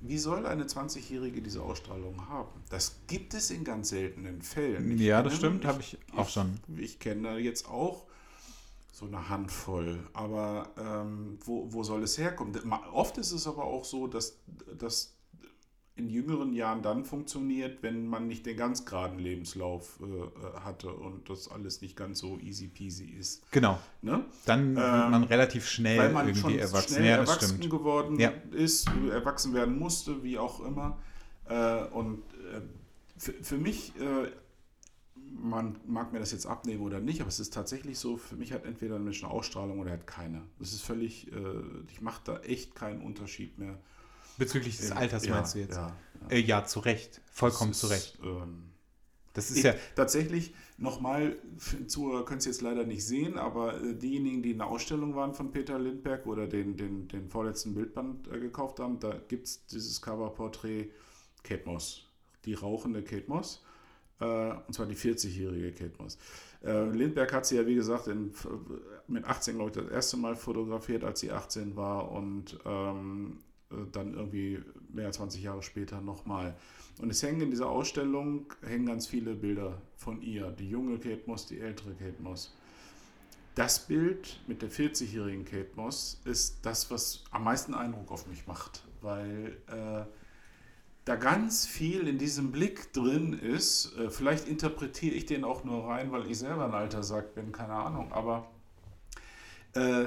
Wie 0.00 0.18
soll 0.18 0.46
eine 0.46 0.64
20-Jährige 0.64 1.40
diese 1.40 1.62
Ausstrahlung 1.62 2.28
haben? 2.28 2.50
Das 2.70 2.96
gibt 3.06 3.34
es 3.34 3.50
in 3.52 3.62
ganz 3.62 3.90
seltenen 3.90 4.42
Fällen. 4.42 4.90
Ich 4.96 5.00
Ja, 5.02 5.22
das 5.22 5.34
kenne- 5.34 5.38
stimmt, 5.38 5.64
habe 5.64 5.80
ich 5.80 5.96
auch 6.16 6.28
schon. 6.28 6.58
Ich 6.76 6.98
kenne 6.98 7.22
da 7.22 7.36
jetzt 7.38 7.68
auch 7.68 8.04
so 8.92 9.06
eine 9.06 9.28
Handvoll. 9.28 9.98
Aber 10.12 10.70
ähm, 10.78 11.38
wo, 11.44 11.72
wo 11.72 11.82
soll 11.82 12.02
es 12.04 12.18
herkommen? 12.18 12.54
Oft 12.92 13.18
ist 13.18 13.32
es 13.32 13.46
aber 13.48 13.64
auch 13.64 13.84
so, 13.84 14.06
dass 14.06 14.38
das 14.78 15.16
in 15.94 16.08
jüngeren 16.08 16.52
Jahren 16.54 16.82
dann 16.82 17.04
funktioniert, 17.04 17.82
wenn 17.82 18.06
man 18.06 18.26
nicht 18.26 18.46
den 18.46 18.56
ganz 18.56 18.84
geraden 18.86 19.18
Lebenslauf 19.18 19.98
äh, 20.00 20.04
äh, 20.04 20.60
hatte 20.64 20.90
und 20.92 21.28
das 21.28 21.48
alles 21.50 21.80
nicht 21.82 21.96
ganz 21.96 22.18
so 22.18 22.38
easy 22.38 22.68
peasy 22.68 23.04
ist. 23.06 23.50
Genau. 23.50 23.78
Ne? 24.00 24.24
Dann 24.46 24.74
wird 24.76 24.86
Ähm, 24.86 25.10
man 25.10 25.24
relativ 25.24 25.66
schnell 25.66 25.98
Weil 25.98 26.12
man 26.12 26.26
irgendwie 26.28 26.40
schon 26.50 26.58
erwachsen. 26.58 26.94
schnell 26.96 27.06
Ja, 27.10 27.16
erwachsen 27.16 27.56
stimmt. 27.58 27.70
geworden 27.70 28.18
Ja. 28.18 28.32
ist, 28.52 28.88
erwachsen 29.10 29.52
werden 29.54 29.78
musste, 29.78 30.22
wie 30.22 30.38
auch 30.38 30.60
immer. 30.60 30.98
Äh, 31.48 31.84
und 31.88 32.20
äh, 32.52 32.60
für, 33.18 33.32
für 33.34 33.58
mich, 33.58 33.92
äh, 34.00 34.28
man 35.34 35.78
mag 35.86 36.12
mir 36.12 36.18
das 36.18 36.32
jetzt 36.32 36.46
abnehmen 36.46 36.82
oder 36.82 37.00
nicht, 37.00 37.20
aber 37.20 37.28
es 37.28 37.40
ist 37.40 37.52
tatsächlich 37.52 37.98
so, 37.98 38.16
für 38.16 38.36
mich 38.36 38.52
hat 38.52 38.64
entweder 38.64 38.96
ein 38.96 39.04
Mensch 39.04 39.22
eine 39.22 39.32
Ausstrahlung 39.32 39.78
oder 39.80 39.90
er 39.90 39.98
hat 39.98 40.06
keine. 40.06 40.42
Das 40.58 40.72
ist 40.72 40.82
völlig, 40.82 41.32
äh, 41.32 41.36
ich 41.90 42.00
mache 42.00 42.22
da 42.24 42.40
echt 42.40 42.74
keinen 42.74 43.02
Unterschied 43.02 43.58
mehr. 43.58 43.78
Bezüglich 44.38 44.76
des 44.76 44.92
Alters 44.92 45.26
ja, 45.26 45.34
meinst 45.34 45.54
du 45.54 45.58
jetzt? 45.60 45.76
Ja, 45.76 45.96
ja. 46.22 46.28
Äh, 46.28 46.40
ja, 46.40 46.64
zu 46.64 46.80
Recht. 46.80 47.20
Vollkommen 47.30 47.72
zu 47.72 47.86
Recht. 47.88 48.18
Ähm, 48.22 48.72
Das 49.34 49.50
ist 49.50 49.62
ja. 49.62 49.74
Tatsächlich 49.94 50.54
nochmal, 50.76 51.36
Zuhörer 51.86 52.24
können 52.24 52.38
es 52.38 52.44
jetzt 52.44 52.60
leider 52.60 52.84
nicht 52.84 53.06
sehen, 53.06 53.38
aber 53.38 53.80
äh, 53.82 53.94
diejenigen, 53.94 54.42
die 54.42 54.50
in 54.50 54.58
der 54.58 54.66
Ausstellung 54.66 55.14
waren 55.14 55.34
von 55.34 55.50
Peter 55.52 55.78
Lindbergh 55.78 56.28
oder 56.28 56.46
den, 56.46 56.76
den, 56.76 57.08
den 57.08 57.28
vorletzten 57.28 57.74
Bildband 57.74 58.28
äh, 58.28 58.40
gekauft 58.40 58.80
haben, 58.80 58.98
da 59.00 59.14
gibt 59.28 59.46
es 59.46 59.66
dieses 59.66 60.02
Coverporträt 60.02 60.90
Kate 61.42 61.62
Moss, 61.66 62.08
die 62.44 62.54
rauchende 62.54 63.02
Kate 63.02 63.24
Moss, 63.28 63.64
und 64.24 64.72
zwar 64.72 64.86
die 64.86 64.96
40-jährige 64.96 65.72
Kate 65.72 65.92
Moss. 65.98 66.18
Äh, 66.64 66.84
Lindbergh 66.90 67.32
hat 67.34 67.46
sie 67.46 67.56
ja, 67.56 67.66
wie 67.66 67.74
gesagt, 67.74 68.06
in, 68.06 68.32
mit 69.08 69.24
18, 69.24 69.56
glaube 69.56 69.70
ich, 69.70 69.76
das 69.76 69.92
erste 69.92 70.16
Mal 70.16 70.36
fotografiert, 70.36 71.04
als 71.04 71.20
sie 71.20 71.32
18 71.32 71.76
war 71.76 72.10
und 72.12 72.58
ähm, 72.64 73.38
äh, 73.70 73.74
dann 73.90 74.14
irgendwie 74.14 74.60
mehr 74.92 75.06
als 75.06 75.16
20 75.16 75.42
Jahre 75.42 75.62
später 75.62 76.00
nochmal. 76.00 76.56
Und 77.00 77.10
es 77.10 77.22
hängen 77.22 77.40
in 77.40 77.50
dieser 77.50 77.68
Ausstellung 77.68 78.46
hängen 78.62 78.86
ganz 78.86 79.06
viele 79.06 79.34
Bilder 79.34 79.80
von 79.96 80.20
ihr. 80.22 80.50
Die 80.50 80.68
junge 80.68 80.98
Kate 80.98 81.22
Moss, 81.26 81.46
die 81.46 81.58
ältere 81.58 81.94
Kate 81.94 82.22
Moss. 82.22 82.54
Das 83.54 83.86
Bild 83.86 84.40
mit 84.46 84.62
der 84.62 84.70
40-jährigen 84.70 85.44
Kate 85.44 85.70
Moss 85.74 86.20
ist 86.24 86.64
das, 86.64 86.90
was 86.90 87.24
am 87.30 87.44
meisten 87.44 87.74
Eindruck 87.74 88.10
auf 88.10 88.26
mich 88.26 88.46
macht, 88.46 88.84
weil 89.00 89.58
äh, 89.68 90.04
da 91.04 91.16
ganz 91.16 91.66
viel 91.66 92.06
in 92.06 92.18
diesem 92.18 92.52
Blick 92.52 92.92
drin 92.92 93.32
ist. 93.32 93.96
Äh, 93.98 94.10
vielleicht 94.10 94.48
interpretiere 94.48 95.14
ich 95.14 95.26
den 95.26 95.44
auch 95.44 95.64
nur 95.64 95.88
rein, 95.88 96.12
weil 96.12 96.30
ich 96.30 96.38
selber 96.38 96.66
ein 96.66 96.74
alter 96.74 97.02
Sack 97.02 97.34
bin, 97.34 97.52
keine 97.52 97.74
Ahnung, 97.74 98.12
aber 98.12 98.50
äh, 99.74 100.06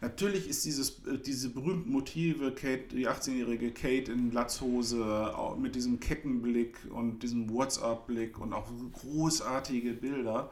Natürlich 0.00 0.50
ist 0.50 0.66
dieses, 0.66 1.06
äh, 1.06 1.18
diese 1.18 1.48
berühmten 1.48 1.90
Motive, 1.90 2.52
Kate, 2.52 2.88
die 2.92 3.08
18-jährige 3.08 3.72
Kate 3.72 4.12
in 4.12 4.32
Latzhose, 4.32 5.32
mit 5.58 5.74
diesem 5.74 5.98
kecken 5.98 6.42
Blick 6.42 6.76
und 6.90 7.22
diesem 7.22 7.48
WhatsApp-Blick 7.48 8.38
und 8.38 8.52
auch 8.52 8.66
großartige 8.92 9.94
Bilder. 9.94 10.50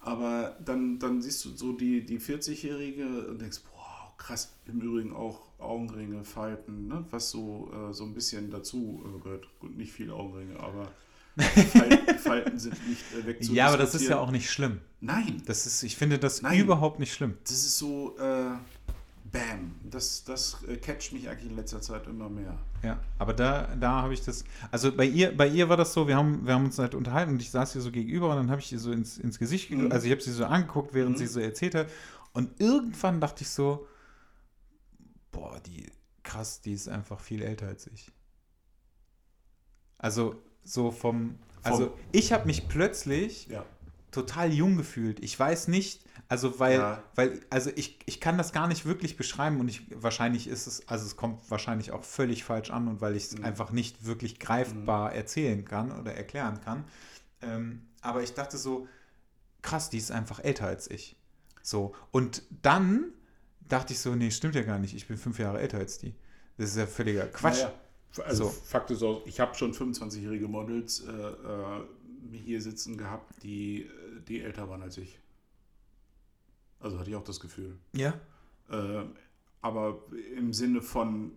Aber 0.00 0.56
dann, 0.64 0.98
dann 0.98 1.20
siehst 1.20 1.44
du 1.44 1.50
so 1.50 1.72
die, 1.72 2.06
die 2.06 2.18
40-jährige 2.18 3.26
und 3.28 3.42
denkst, 3.42 3.60
boah, 3.64 4.14
krass, 4.16 4.56
im 4.66 4.80
Übrigen 4.80 5.14
auch 5.14 5.43
Augenringe, 5.58 6.24
Falten, 6.24 6.88
ne? 6.88 7.04
was 7.10 7.30
so, 7.30 7.70
äh, 7.72 7.92
so 7.94 8.04
ein 8.04 8.14
bisschen 8.14 8.50
dazu 8.50 9.02
äh, 9.04 9.22
gehört. 9.22 9.46
Gut, 9.60 9.76
nicht 9.76 9.92
viel 9.92 10.10
Augenringe, 10.10 10.58
aber 10.60 10.88
Falten, 11.36 12.18
Falten 12.18 12.58
sind 12.58 12.88
nicht 12.88 13.02
äh, 13.12 13.16
wegzudiskutieren. 13.26 13.54
Ja, 13.56 13.68
aber 13.68 13.78
das 13.78 13.94
ist 13.94 14.06
ja 14.08 14.18
auch 14.18 14.30
nicht 14.30 14.50
schlimm. 14.50 14.80
Nein, 15.00 15.42
Das 15.46 15.66
ist, 15.66 15.82
ich 15.82 15.96
finde 15.96 16.18
das 16.18 16.42
Nein. 16.42 16.60
überhaupt 16.60 16.98
nicht 17.00 17.12
schlimm. 17.12 17.36
das 17.44 17.52
ist 17.52 17.78
so, 17.78 18.16
äh, 18.18 18.56
bam, 19.32 19.72
das, 19.90 20.22
das 20.24 20.58
äh, 20.68 20.76
catcht 20.76 21.12
mich 21.12 21.28
eigentlich 21.28 21.50
in 21.50 21.56
letzter 21.56 21.80
Zeit 21.80 22.06
immer 22.06 22.28
mehr. 22.28 22.56
Ja, 22.82 23.00
aber 23.18 23.32
da, 23.32 23.74
da 23.80 24.02
habe 24.02 24.14
ich 24.14 24.22
das. 24.22 24.44
Also 24.70 24.92
bei 24.92 25.06
ihr, 25.06 25.36
bei 25.36 25.48
ihr 25.48 25.68
war 25.68 25.76
das 25.76 25.92
so, 25.92 26.06
wir 26.06 26.16
haben, 26.16 26.46
wir 26.46 26.54
haben 26.54 26.66
uns 26.66 26.78
halt 26.78 26.94
unterhalten 26.94 27.32
und 27.32 27.40
ich 27.42 27.50
saß 27.50 27.74
ihr 27.76 27.80
so 27.80 27.90
gegenüber 27.90 28.30
und 28.30 28.36
dann 28.36 28.50
habe 28.50 28.60
ich 28.60 28.70
ihr 28.70 28.78
so 28.78 28.92
ins, 28.92 29.18
ins 29.18 29.38
Gesicht, 29.38 29.68
ge- 29.70 29.78
Mhm. 29.78 29.92
also 29.92 30.06
ich 30.06 30.12
habe 30.12 30.20
sie 30.20 30.30
so 30.32 30.44
angeguckt, 30.44 30.94
während 30.94 31.12
Mhm. 31.16 31.18
sie 31.18 31.26
so 31.26 31.40
erzählte. 31.40 31.86
Und 32.32 32.60
irgendwann 32.60 33.20
dachte 33.20 33.42
ich 33.42 33.48
so, 33.50 33.86
boah, 35.34 35.60
die 35.60 35.90
krass, 36.22 36.60
die 36.62 36.72
ist 36.72 36.88
einfach 36.88 37.20
viel 37.20 37.42
älter 37.42 37.66
als 37.66 37.86
ich. 37.86 38.10
Also 39.98 40.42
so 40.62 40.90
vom, 40.90 41.38
also 41.62 41.88
Vom- 41.90 41.98
ich 42.12 42.32
habe 42.32 42.46
mich 42.46 42.68
plötzlich 42.68 43.46
Ja. 43.48 43.64
total 44.10 44.52
jung 44.52 44.76
gefühlt. 44.76 45.20
Ich 45.20 45.38
weiß 45.38 45.68
nicht, 45.68 46.02
also 46.28 46.58
weil, 46.58 46.78
Ja. 46.78 47.02
weil, 47.14 47.40
also 47.50 47.70
ich, 47.74 47.98
ich 48.06 48.20
kann 48.20 48.38
das 48.38 48.52
gar 48.52 48.66
nicht 48.68 48.86
wirklich 48.86 49.16
beschreiben 49.16 49.60
und 49.60 49.68
ich 49.68 49.82
wahrscheinlich 50.02 50.46
ist 50.48 50.66
es, 50.66 50.88
also 50.88 51.04
es 51.04 51.16
kommt 51.16 51.50
wahrscheinlich 51.50 51.92
auch 51.92 52.04
völlig 52.04 52.44
falsch 52.44 52.70
an 52.70 52.88
und 52.88 53.00
weil 53.00 53.16
ich 53.16 53.24
es 53.24 53.36
Mhm. 53.38 53.44
einfach 53.44 53.70
nicht 53.72 54.04
wirklich 54.06 54.38
greifbar 54.38 55.12
erzählen 55.14 55.64
kann 55.64 55.92
oder 55.92 56.14
erklären 56.14 56.60
kann. 56.62 56.84
Ähm, 57.42 57.82
aber 58.00 58.22
ich 58.22 58.32
dachte 58.34 58.56
so, 58.56 58.88
krass, 59.62 59.90
die 59.90 59.98
ist 59.98 60.10
einfach 60.10 60.40
älter 60.40 60.66
als 60.66 60.90
ich. 60.90 61.16
So. 61.62 61.94
Und 62.10 62.42
dann 62.62 63.12
dachte 63.68 63.92
ich 63.92 63.98
so, 63.98 64.14
nee, 64.14 64.30
stimmt 64.30 64.54
ja 64.54 64.62
gar 64.62 64.78
nicht. 64.78 64.94
Ich 64.94 65.06
bin 65.06 65.16
fünf 65.16 65.38
Jahre 65.38 65.60
älter 65.60 65.78
als 65.78 65.98
die. 65.98 66.14
Das 66.56 66.70
ist 66.70 66.76
ja 66.76 66.86
völliger 66.86 67.26
Quatsch. 67.26 67.62
Naja, 67.62 67.74
also 68.24 68.44
So. 68.44 68.50
Fakt 68.50 68.90
ist 68.90 69.02
auch, 69.02 69.26
ich 69.26 69.40
habe 69.40 69.54
schon 69.54 69.72
25-jährige 69.72 70.48
Models 70.48 71.00
äh, 71.00 71.12
äh, 71.12 71.82
hier 72.32 72.60
sitzen 72.60 72.96
gehabt, 72.96 73.42
die, 73.42 73.82
äh, 73.82 73.88
die 74.28 74.40
älter 74.40 74.68
waren 74.68 74.82
als 74.82 74.98
ich. 74.98 75.18
Also 76.80 76.98
hatte 76.98 77.10
ich 77.10 77.16
auch 77.16 77.24
das 77.24 77.40
Gefühl. 77.40 77.78
Ja. 77.92 78.14
Äh, 78.70 79.04
aber 79.62 80.02
im 80.36 80.52
Sinne 80.52 80.82
von 80.82 81.32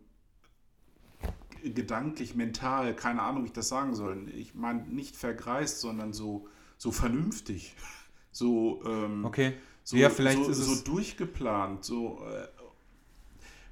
gedanklich, 1.63 2.35
mental, 2.35 2.95
keine 2.95 3.21
Ahnung, 3.21 3.43
wie 3.43 3.47
ich 3.47 3.53
das 3.53 3.69
sagen 3.69 3.95
soll. 3.95 4.29
Ich 4.29 4.53
meine 4.53 4.83
nicht 4.83 5.15
vergreist, 5.15 5.79
sondern 5.79 6.13
so, 6.13 6.47
so 6.77 6.91
vernünftig. 6.91 7.75
So, 8.29 8.83
ähm, 8.85 9.25
Okay. 9.25 9.55
So, 9.87 9.95
ja, 9.95 10.09
vielleicht 10.09 10.43
so, 10.43 10.51
ist 10.51 10.57
so 10.57 10.73
es. 10.73 10.83
durchgeplant. 10.83 11.85
So, 11.85 12.19
äh, 12.29 12.45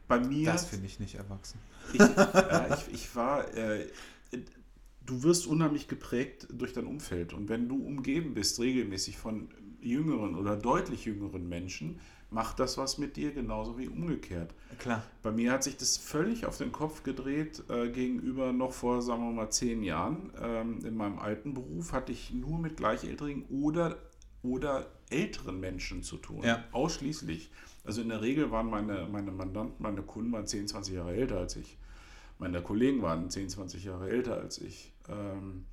bei 0.08 0.18
mir. 0.18 0.53
Das 0.53 0.64
finde 0.66 0.85
ich 0.85 0.98
nicht 0.98 1.16
erwachsen. 1.16 1.60
Ich, 1.92 2.00
ja, 2.00 2.74
ich, 2.74 2.94
ich 2.94 3.16
war, 3.18 3.53
äh, 3.53 3.90
du 5.06 5.24
wirst 5.24 5.45
unheimlich 5.45 5.90
geprägt 5.90 6.48
durch 6.50 6.72
dein 6.72 6.85
Umfeld. 6.85 7.34
Und 7.34 7.50
wenn 7.50 7.68
du 7.68 7.85
umgeben 7.85 8.34
bist 8.34 8.61
regelmäßig 8.61 9.18
von 9.18 9.50
jüngeren 9.82 10.35
oder 10.35 10.56
deutlich 10.56 11.03
jüngeren 11.03 11.50
Menschen, 11.50 12.00
macht 12.30 12.61
das 12.61 12.77
was 12.77 12.98
mit 12.98 13.18
dir, 13.18 13.34
genauso 13.34 13.77
wie 13.77 13.90
umgekehrt. 13.90 14.53
Klar. 14.80 15.03
Bei 15.22 15.34
mir 15.34 15.52
hat 15.52 15.66
sich 15.66 15.76
das 15.76 15.98
völlig 15.98 16.45
auf 16.45 16.58
den 16.58 16.72
Kopf 16.72 17.03
gedreht 17.03 17.61
äh, 17.68 17.90
gegenüber 17.90 18.53
noch 18.53 18.72
vor, 18.72 19.02
sagen 19.02 19.22
wir 19.26 19.34
mal, 19.34 19.50
zehn 19.50 19.84
Jahren. 19.84 20.32
Ähm, 20.42 20.80
in 20.85 20.95
meinem 20.95 21.19
alten 21.19 21.53
Beruf 21.53 21.92
hatte 21.92 22.14
ich 22.14 22.32
nur 22.32 22.58
mit 22.58 22.77
Gleichaltrigen 22.77 23.44
oder, 23.50 23.98
oder 24.52 24.88
älteren 25.10 25.60
Menschen 25.60 26.04
zu 26.04 26.18
tun. 26.18 26.44
Ja. 26.44 26.64
Ausschließlich. 26.72 27.50
Also 27.84 28.02
in 28.02 28.10
der 28.10 28.22
Regel 28.22 28.52
waren 28.52 28.70
meine, 28.70 29.08
meine 29.12 29.32
Mandanten, 29.32 29.82
meine 29.82 30.02
Kunden 30.02 30.32
waren 30.32 30.48
10, 30.48 30.68
20 30.68 30.96
Jahre 30.96 31.14
älter 31.16 31.38
als 31.38 31.56
ich. 31.56 31.78
Meine 32.40 32.62
Kollegen 32.62 33.02
waren 33.02 33.30
10, 33.30 33.50
20 33.50 33.84
Jahre 33.84 34.10
älter 34.10 34.36
als 34.38 34.60
ich. 34.60 34.92
Ähm, 35.08 35.66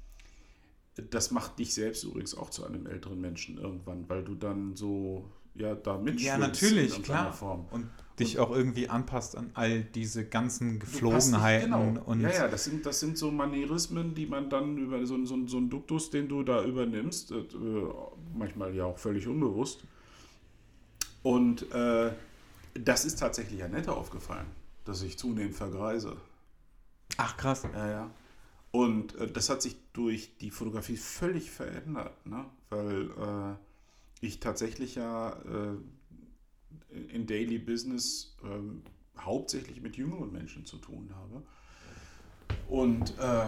das 1.11 1.31
macht 1.31 1.59
dich 1.59 1.73
selbst 1.73 2.05
übrigens 2.05 2.35
auch 2.37 2.51
zu 2.51 2.67
einem 2.67 2.87
älteren 2.87 3.21
Menschen 3.21 3.59
irgendwann, 3.59 4.09
weil 4.09 4.23
du 4.23 4.35
dann 4.35 4.77
so 4.77 5.31
ja 5.55 5.75
da 5.75 5.97
mitschwingst 5.97 6.25
Ja, 6.25 6.35
in 6.35 6.41
natürlich, 6.41 6.91
irgendeiner 6.91 7.21
klar. 7.23 7.33
Form. 7.33 7.67
Und 7.71 7.89
dich 8.23 8.39
auch 8.39 8.51
irgendwie 8.51 8.89
anpasst 8.89 9.37
an 9.37 9.51
all 9.55 9.83
diese 9.83 10.25
ganzen 10.25 10.79
Geflogenheiten 10.79 11.73
genau. 11.73 12.03
und 12.07 12.21
ja, 12.21 12.31
ja, 12.31 12.49
das 12.49 12.65
sind, 12.65 12.87
das 12.87 13.01
sind 13.01 13.19
so 13.19 13.31
Manierismen, 13.31 14.15
die 14.15 14.27
man 14.27 14.51
dann 14.51 14.79
über 14.79 15.05
so, 15.07 15.25
so, 15.25 15.47
so 15.47 15.57
einen 15.57 15.71
Duktus, 15.71 16.11
den 16.11 16.29
du 16.29 16.43
da 16.43 16.65
übernimmst, 16.65 17.33
äh, 17.33 17.45
manchmal 18.35 18.75
ja 18.75 18.85
auch 18.85 18.99
völlig 18.99 19.27
unbewusst. 19.27 19.85
Und 21.23 21.71
äh, 21.73 22.13
das 22.75 23.05
ist 23.05 23.19
tatsächlich 23.19 23.63
Annette 23.63 23.93
aufgefallen, 23.93 24.47
dass 24.85 25.03
ich 25.03 25.19
zunehmend 25.19 25.55
vergreise. 25.55 26.17
Ach 27.17 27.37
krass. 27.37 27.63
Ja, 27.75 27.89
ja. 27.89 28.11
Und 28.71 29.15
äh, 29.17 29.31
das 29.31 29.51
hat 29.51 29.63
sich 29.63 29.77
durch 29.93 30.37
die 30.39 30.51
Fotografie 30.51 30.97
völlig 30.97 31.51
verändert, 31.51 32.27
ne? 32.27 32.47
weil 32.71 33.11
äh, 33.11 33.55
ich 34.27 34.41
tatsächlich 34.41 34.95
ja 34.95 35.33
äh, 35.33 35.77
in 37.13 37.27
Daily 37.27 37.59
Business 37.59 38.37
ähm, 38.45 38.83
hauptsächlich 39.19 39.81
mit 39.81 39.97
jüngeren 39.97 40.33
Menschen 40.33 40.65
zu 40.65 40.79
tun 40.79 41.11
habe. 41.15 41.43
Und 42.69 43.19
äh, 43.19 43.47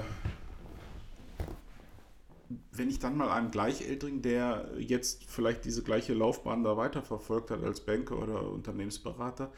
wenn 2.72 2.90
ich 2.90 2.98
dann 2.98 3.16
mal 3.16 3.30
einen 3.30 3.50
Gleichältrigen, 3.50 4.22
der 4.22 4.68
jetzt 4.78 5.24
vielleicht 5.24 5.64
diese 5.64 5.82
gleiche 5.82 6.14
Laufbahn 6.14 6.62
da 6.62 6.76
weiterverfolgt 6.76 7.50
hat 7.50 7.62
als 7.62 7.80
Banker 7.80 8.20
oder 8.20 8.50
Unternehmensberater 8.50 9.50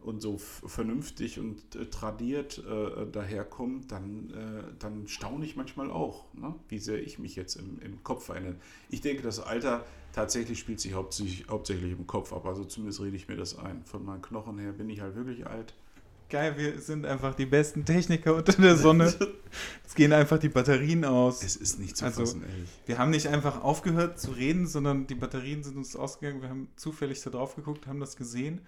und 0.00 0.22
so 0.22 0.38
vernünftig 0.38 1.40
und 1.40 1.74
äh, 1.74 1.86
tradiert 1.86 2.58
äh, 2.58 3.10
daherkommt, 3.10 3.90
dann, 3.90 4.30
äh, 4.30 4.74
dann 4.78 5.08
staune 5.08 5.44
ich 5.44 5.56
manchmal 5.56 5.90
auch, 5.90 6.32
ne? 6.34 6.54
wie 6.68 6.78
sehr 6.78 7.02
ich 7.02 7.18
mich 7.18 7.34
jetzt 7.34 7.56
im, 7.56 7.80
im 7.80 8.04
Kopf 8.04 8.26
verändere. 8.26 8.56
Ich 8.90 9.00
denke, 9.00 9.22
das 9.22 9.40
Alter 9.40 9.84
tatsächlich 10.12 10.58
spielt 10.58 10.80
sich 10.80 10.94
hauptsächlich, 10.94 11.46
hauptsächlich 11.48 11.92
im 11.92 12.06
Kopf 12.06 12.32
ab, 12.32 12.46
also 12.46 12.64
zumindest 12.64 13.00
rede 13.00 13.16
ich 13.16 13.28
mir 13.28 13.36
das 13.36 13.58
ein. 13.58 13.84
Von 13.84 14.04
meinen 14.04 14.22
Knochen 14.22 14.58
her 14.58 14.72
bin 14.72 14.88
ich 14.90 15.00
halt 15.00 15.14
wirklich 15.14 15.46
alt. 15.46 15.74
Geil, 16.30 16.58
wir 16.58 16.78
sind 16.80 17.06
einfach 17.06 17.34
die 17.34 17.46
besten 17.46 17.86
Techniker 17.86 18.34
unter 18.34 18.52
der 18.52 18.76
Sonne. 18.76 19.14
Es 19.86 19.94
gehen 19.94 20.12
einfach 20.12 20.38
die 20.38 20.50
Batterien 20.50 21.06
aus. 21.06 21.42
Es 21.42 21.56
ist 21.56 21.78
nicht 21.80 21.96
zu 21.96 22.04
Also- 22.04 22.20
fassen, 22.20 22.42
ehrlich. 22.42 22.68
Wir 22.84 22.98
haben 22.98 23.08
nicht 23.10 23.28
einfach 23.28 23.62
aufgehört 23.64 24.20
zu 24.20 24.32
reden, 24.32 24.66
sondern 24.66 25.06
die 25.06 25.14
Batterien 25.14 25.64
sind 25.64 25.78
uns 25.78 25.96
ausgegangen. 25.96 26.42
Wir 26.42 26.50
haben 26.50 26.68
zufällig 26.76 27.22
da 27.22 27.30
drauf 27.30 27.56
geguckt, 27.56 27.86
haben 27.86 27.98
das 27.98 28.16
gesehen 28.16 28.60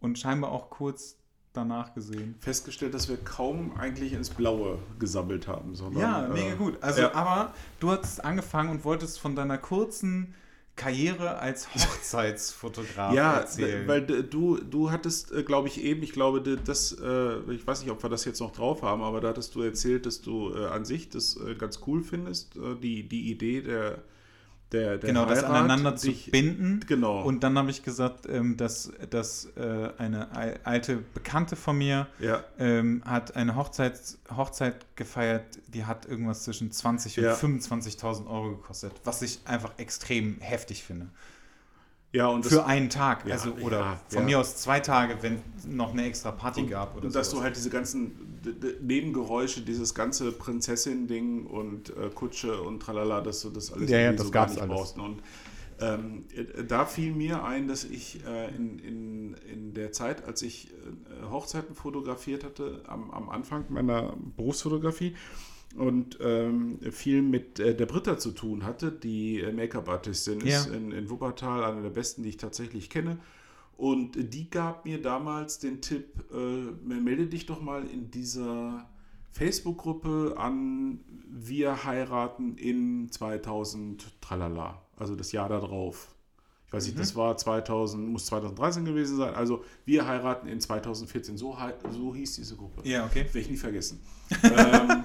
und 0.00 0.18
scheinbar 0.18 0.50
auch 0.50 0.70
kurz 0.70 1.16
danach 1.52 1.94
gesehen. 1.94 2.34
Festgestellt, 2.40 2.94
dass 2.94 3.08
wir 3.08 3.16
kaum 3.16 3.76
eigentlich 3.78 4.12
ins 4.12 4.28
Blaue 4.30 4.78
gesammelt 4.98 5.46
haben, 5.46 5.76
sondern. 5.76 6.02
Ja, 6.02 6.26
äh, 6.26 6.28
mega 6.30 6.54
gut. 6.56 6.82
Also, 6.82 7.02
ja. 7.02 7.14
aber 7.14 7.54
du 7.78 7.92
hattest 7.92 8.24
angefangen 8.24 8.70
und 8.70 8.84
wolltest 8.84 9.20
von 9.20 9.36
deiner 9.36 9.56
kurzen 9.56 10.34
Karriere 10.76 11.38
als 11.38 11.68
Hochzeitsfotograf 11.74 13.14
Ja, 13.14 13.38
erzählen. 13.38 13.86
weil 13.86 14.04
d- 14.06 14.22
du, 14.22 14.56
du 14.58 14.90
hattest, 14.90 15.32
glaube 15.46 15.68
ich, 15.68 15.82
eben, 15.82 16.02
ich 16.02 16.12
glaube, 16.12 16.40
das, 16.42 16.92
äh, 17.00 17.38
ich 17.52 17.66
weiß 17.66 17.82
nicht, 17.82 17.90
ob 17.90 18.02
wir 18.02 18.10
das 18.10 18.24
jetzt 18.24 18.40
noch 18.40 18.52
drauf 18.52 18.82
haben, 18.82 19.02
aber 19.02 19.20
da 19.20 19.28
hattest 19.28 19.54
du 19.54 19.62
erzählt, 19.62 20.06
dass 20.06 20.20
du 20.20 20.52
äh, 20.54 20.66
an 20.66 20.84
sich 20.84 21.08
das 21.08 21.36
äh, 21.36 21.54
ganz 21.54 21.80
cool 21.86 22.02
findest, 22.02 22.56
äh, 22.56 22.74
die, 22.82 23.08
die 23.08 23.30
Idee 23.30 23.62
der, 23.62 24.02
der, 24.74 24.98
der 24.98 25.08
genau, 25.08 25.24
das 25.24 25.38
Heirat, 25.42 25.50
aneinander 25.56 25.96
zu 25.96 26.12
binden. 26.30 26.80
Genau. 26.86 27.22
Und 27.22 27.42
dann 27.42 27.56
habe 27.56 27.70
ich 27.70 27.82
gesagt, 27.82 28.26
ähm, 28.28 28.56
dass, 28.56 28.92
dass 29.10 29.46
äh, 29.56 29.88
eine 29.98 30.30
al- 30.32 30.58
alte 30.64 30.96
Bekannte 31.14 31.56
von 31.56 31.78
mir 31.78 32.06
ja, 32.18 32.44
ähm, 32.58 33.02
hat 33.04 33.36
eine 33.36 33.56
Hochzeit, 33.56 33.98
Hochzeit 34.36 34.84
gefeiert, 34.96 35.44
die 35.68 35.84
hat 35.84 36.06
irgendwas 36.06 36.42
zwischen 36.44 36.70
20 36.72 37.18
und 37.18 37.24
Ja. 37.24 37.34
25.000 37.34 38.26
Euro 38.28 38.50
gekostet, 38.56 38.92
was 39.04 39.22
ich 39.22 39.40
einfach 39.44 39.72
extrem 39.78 40.36
heftig 40.40 40.82
finde. 40.84 41.08
Ja, 42.14 42.28
und 42.28 42.46
Für 42.46 42.64
einen 42.64 42.90
Tag, 42.90 43.26
Ja, 43.26 43.34
also 43.34 43.50
oder 43.60 43.80
ja, 43.80 44.00
von 44.08 44.20
ja. 44.20 44.24
mir 44.24 44.38
aus 44.38 44.56
zwei 44.56 44.78
Tage, 44.78 45.16
wenn 45.20 45.38
noch 45.66 45.92
eine 45.92 46.04
extra 46.06 46.30
Party 46.30 46.64
gab 46.66 46.96
oder 46.96 47.06
und 47.06 47.14
dass 47.14 47.30
sowas. 47.30 47.40
du 47.40 47.44
halt 47.44 47.56
diese 47.56 47.70
ganzen 47.70 48.12
Nebengeräusche, 48.80 49.62
dieses 49.62 49.94
ganze 49.94 50.30
Prinzessin-Ding 50.30 51.46
und 51.46 51.90
äh, 51.90 52.10
Kutsche 52.14 52.60
und 52.62 52.80
tralala, 52.80 53.20
dass 53.20 53.40
du 53.42 53.50
das 53.50 53.72
alles 53.72 53.90
Ja, 53.90 53.98
ja, 53.98 54.12
das 54.12 54.26
so 54.26 54.30
gar 54.30 54.46
nicht 54.48 54.60
alles. 54.60 54.72
brauchst. 54.72 54.98
Und 54.98 55.22
ähm, 55.80 56.24
äh, 56.36 56.62
da 56.62 56.84
fiel 56.86 57.12
mir 57.12 57.42
ein, 57.42 57.66
dass 57.66 57.82
ich 57.82 58.24
äh, 58.24 58.54
in, 58.54 58.78
in, 58.78 59.34
in 59.52 59.74
der 59.74 59.90
Zeit, 59.90 60.24
als 60.24 60.42
ich 60.42 60.68
äh, 60.70 61.26
Hochzeiten 61.30 61.74
fotografiert 61.74 62.44
hatte, 62.44 62.82
am, 62.86 63.10
am 63.10 63.28
Anfang 63.28 63.64
meiner 63.70 64.14
Berufsfotografie 64.36 65.16
und 65.76 66.18
ähm, 66.20 66.78
viel 66.90 67.22
mit 67.22 67.58
äh, 67.58 67.74
der 67.74 67.86
Britta 67.86 68.18
zu 68.18 68.30
tun 68.32 68.64
hatte, 68.64 68.92
die 68.92 69.40
äh, 69.40 69.52
Make-up-Artistin 69.52 70.40
ist 70.40 70.68
Ja. 70.68 70.74
in, 70.74 70.92
in 70.92 71.10
Wuppertal, 71.10 71.64
eine 71.64 71.82
der 71.82 71.90
besten, 71.90 72.22
die 72.22 72.28
ich 72.30 72.36
tatsächlich 72.36 72.90
kenne. 72.90 73.18
Und 73.76 74.32
die 74.32 74.50
gab 74.50 74.84
mir 74.84 75.02
damals 75.02 75.58
den 75.58 75.80
Tipp, 75.80 76.24
äh, 76.32 76.36
melde 76.86 77.26
dich 77.26 77.46
doch 77.46 77.60
mal 77.60 77.84
in 77.86 78.10
dieser 78.10 78.88
Facebook-Gruppe 79.32 80.34
an 80.36 81.00
Wir 81.28 81.84
heiraten 81.84 82.56
in 82.56 83.10
2000 83.10 84.20
tralala, 84.20 84.80
also 84.96 85.16
das 85.16 85.32
Jahr 85.32 85.48
darauf. 85.48 86.14
Ich 86.68 86.72
weiß 86.72 86.86
nicht, 86.86 86.98
das 86.98 87.14
war 87.16 87.36
2000, 87.36 88.08
muss 88.08 88.26
2013 88.26 88.84
gewesen 88.84 89.16
sein. 89.16 89.34
Also 89.34 89.64
wir 89.84 90.06
heiraten 90.06 90.46
in 90.48 90.60
2014, 90.60 91.36
so, 91.36 91.56
so 91.90 92.14
hieß 92.14 92.36
diese 92.36 92.56
Gruppe. 92.56 92.88
Ja, 92.88 93.06
okay. 93.06 93.24
Werde 93.26 93.38
ich 93.40 93.50
nie 93.50 93.56
vergessen. 93.56 94.00
ähm, 94.42 95.02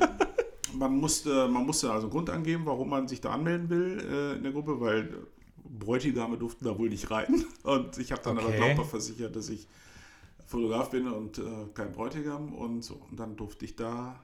man, 0.74 0.96
musste, 0.98 1.48
man 1.48 1.66
musste 1.66 1.92
also 1.92 2.10
Grund 2.10 2.30
angeben, 2.30 2.66
warum 2.66 2.90
man 2.90 3.08
sich 3.08 3.22
da 3.22 3.32
anmelden 3.32 3.70
will 3.70 4.00
äh, 4.00 4.38
in 4.38 4.44
der 4.44 4.52
Gruppe, 4.52 4.80
weil 4.80 5.28
Bräutigame 5.64 6.38
durften 6.38 6.66
da 6.66 6.78
wohl 6.78 6.90
nicht 6.90 7.10
rein. 7.12 7.46
Und 7.64 7.98
ich 7.98 8.12
habe 8.12 8.22
dann 8.24 8.38
aber 8.38 8.48
Okay. 8.50 8.58
glaubhaft 8.58 8.90
versichert, 8.92 9.36
dass 9.36 9.50
ich 9.50 9.68
Fotograf 10.46 10.90
bin 10.90 11.08
und 11.08 11.38
äh, 11.38 11.44
kein 11.76 11.92
Bräutigam. 11.92 12.54
Und 12.54 12.82
so. 12.84 12.96
Und 13.10 13.20
dann 13.20 13.36
durfte 13.36 13.66
ich 13.66 13.76
da, 13.76 14.20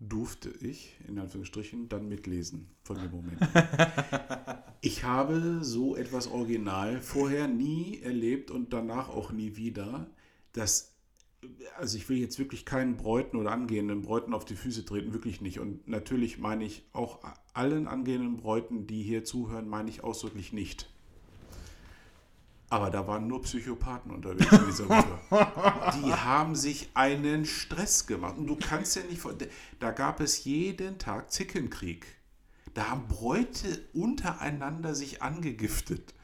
durfte 0.00 0.48
ich, 0.48 0.96
in 1.06 1.18
Anführungsstrichen, 1.18 1.88
dann 1.90 2.08
mitlesen 2.08 2.68
von 2.82 2.98
dem 2.98 3.10
Moment. 3.10 3.38
ich 4.80 5.04
habe 5.04 5.58
so 5.62 5.94
etwas 5.94 6.26
original 6.28 7.00
vorher 7.02 7.48
nie 7.48 8.00
erlebt 8.00 8.50
und 8.50 8.72
danach 8.72 9.08
auch 9.10 9.30
nie 9.32 9.56
wieder, 9.56 10.08
dass 10.54 10.91
also 11.76 11.96
ich 11.96 12.08
will 12.08 12.18
jetzt 12.18 12.38
wirklich 12.38 12.64
keinen 12.64 12.96
Bräuten 12.96 13.36
oder 13.36 13.50
angehenden 13.50 14.02
Bräuten 14.02 14.34
auf 14.34 14.44
die 14.44 14.54
Füße 14.54 14.84
treten, 14.84 15.12
wirklich 15.12 15.40
nicht. 15.40 15.58
Und 15.58 15.88
natürlich 15.88 16.38
meine 16.38 16.64
ich 16.64 16.84
auch 16.92 17.20
allen 17.52 17.88
angehenden 17.88 18.36
Bräuten, 18.36 18.86
die 18.86 19.02
hier 19.02 19.24
zuhören, 19.24 19.68
meine 19.68 19.90
ich 19.90 20.04
ausdrücklich 20.04 20.52
nicht. 20.52 20.88
Aber 22.70 22.88
da 22.88 23.06
waren 23.06 23.26
nur 23.26 23.42
Psychopathen 23.42 24.12
unterwegs 24.12 24.50
in 24.50 24.64
dieser 24.64 24.86
Gruppe. 24.86 25.18
Die 26.02 26.10
haben 26.10 26.54
sich 26.54 26.88
einen 26.94 27.44
Stress 27.44 28.06
gemacht. 28.06 28.38
Und 28.38 28.46
du 28.46 28.56
kannst 28.56 28.96
ja 28.96 29.02
nicht, 29.02 29.20
da 29.78 29.90
gab 29.90 30.20
es 30.20 30.44
jeden 30.44 30.96
Tag 30.96 31.30
Zickenkrieg. 31.30 32.06
Da 32.72 32.88
haben 32.88 33.08
Bräute 33.08 33.84
untereinander 33.92 34.94
sich 34.94 35.20
angegiftet. 35.20 36.14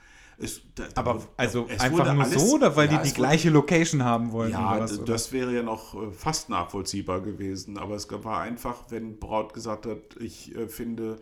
Es, 0.41 0.60
da, 0.76 0.84
da 0.84 1.00
Aber 1.00 1.15
wurde- 1.17 1.26
also 1.36 1.67
es 1.68 1.81
einfach 1.81 1.99
wurde 1.99 2.15
nur 2.15 2.25
alles- 2.25 2.49
so 2.49 2.55
oder 2.57 2.76
weil 2.76 2.86
Ja, 2.91 2.99
die 2.99 3.02
die 3.02 3.10
wurde- 3.10 3.20
gleiche 3.20 3.50
Location 3.50 4.05
haben 4.05 4.31
wollten? 4.33 4.52
ja, 4.52 4.78
was, 4.78 5.05
das 5.05 5.33
wäre 5.33 5.52
ja 5.52 5.62
noch 5.62 5.94
äh, 5.94 6.12
fast 6.12 6.49
nachvollziehbar 6.49 7.20
gewesen. 7.23 7.76
Aber 7.76 7.97
es 7.97 8.08
war 8.10 8.41
einfach, 8.42 8.84
wenn 8.91 9.18
Braut 9.18 9.52
gesagt 9.52 9.86
hat, 9.86 9.99
ich 10.20 10.55
äh, 10.55 10.68
finde 10.68 11.17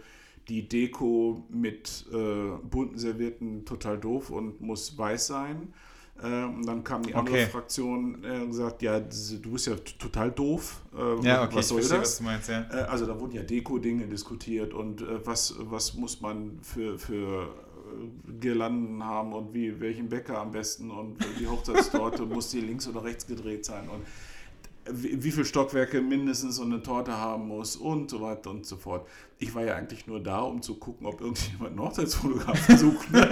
die 0.49 0.69
Deko 0.69 1.45
mit 1.49 2.05
äh, 2.13 2.17
bunten 2.69 2.99
Servietten 2.99 3.65
total 3.65 3.99
doof 3.99 4.31
und 4.31 4.61
muss 4.61 4.97
weiß 4.99 5.27
sein. 5.29 5.73
Äh, 6.23 6.45
und 6.45 6.65
dann 6.67 6.85
kam 6.85 7.03
die 7.03 7.15
andere 7.15 7.37
Okay. 7.37 7.47
Fraktion 7.47 8.23
äh, 8.25 8.41
und 8.41 8.49
gesagt, 8.51 8.81
ja, 8.83 9.01
du 9.01 9.51
bist 9.53 9.67
ja 9.67 9.75
total 9.99 10.31
doof. 10.31 10.83
Äh, 10.95 11.27
ja, 11.27 11.45
okay, 11.45 11.57
was 11.57 11.65
ich 11.65 11.69
soll 11.69 11.79
verstehe, 11.79 11.99
das? 12.01 12.09
was 12.11 12.19
du 12.19 12.25
meinst, 12.25 12.49
ja. 12.49 12.67
Äh, 12.71 12.85
Also 12.89 13.07
da 13.07 13.19
wurden 13.21 13.33
ja 13.33 13.43
Deko-Dinge 13.43 14.07
diskutiert 14.07 14.73
und 14.73 15.01
äh, 15.03 15.27
was, 15.27 15.55
was 15.59 15.95
muss 15.95 16.21
man 16.21 16.59
für, 16.63 16.99
für 16.99 17.49
Girlanden 18.41 19.05
haben 19.05 19.33
und 19.33 19.55
wie 19.55 19.81
welchen 19.81 20.09
Bäcker 20.09 20.39
am 20.39 20.53
besten 20.53 20.91
und 20.91 21.17
die 21.41 21.47
Hochzeitstorte 21.47 22.23
muss 22.27 22.51
die 22.51 22.61
links 22.61 22.87
oder 22.89 23.05
rechts 23.05 23.27
gedreht 23.27 23.65
sein. 23.65 23.89
Und 23.89 24.03
wie, 24.89 25.33
viele 25.33 25.45
Stockwerke 25.45 26.01
mindestens 26.01 26.57
so 26.57 26.63
eine 26.63 26.81
Torte 26.81 27.13
haben 27.13 27.49
muss 27.49 27.75
und 27.75 28.09
so 28.09 28.21
weiter 28.21 28.51
und 28.51 28.65
so 28.65 28.77
fort. 28.77 29.05
Ich 29.39 29.53
war 29.53 29.65
ja 29.65 29.75
eigentlich 29.75 30.07
nur 30.07 30.21
da, 30.21 30.39
um 30.43 30.63
zu 30.63 30.77
gucken, 30.77 31.09
ob 31.09 31.21
irgendjemand 31.21 31.71
einen 31.71 31.81
Hochzeitsfotografen 31.81 32.79
sucht. 32.79 33.11
Ne? 33.11 33.29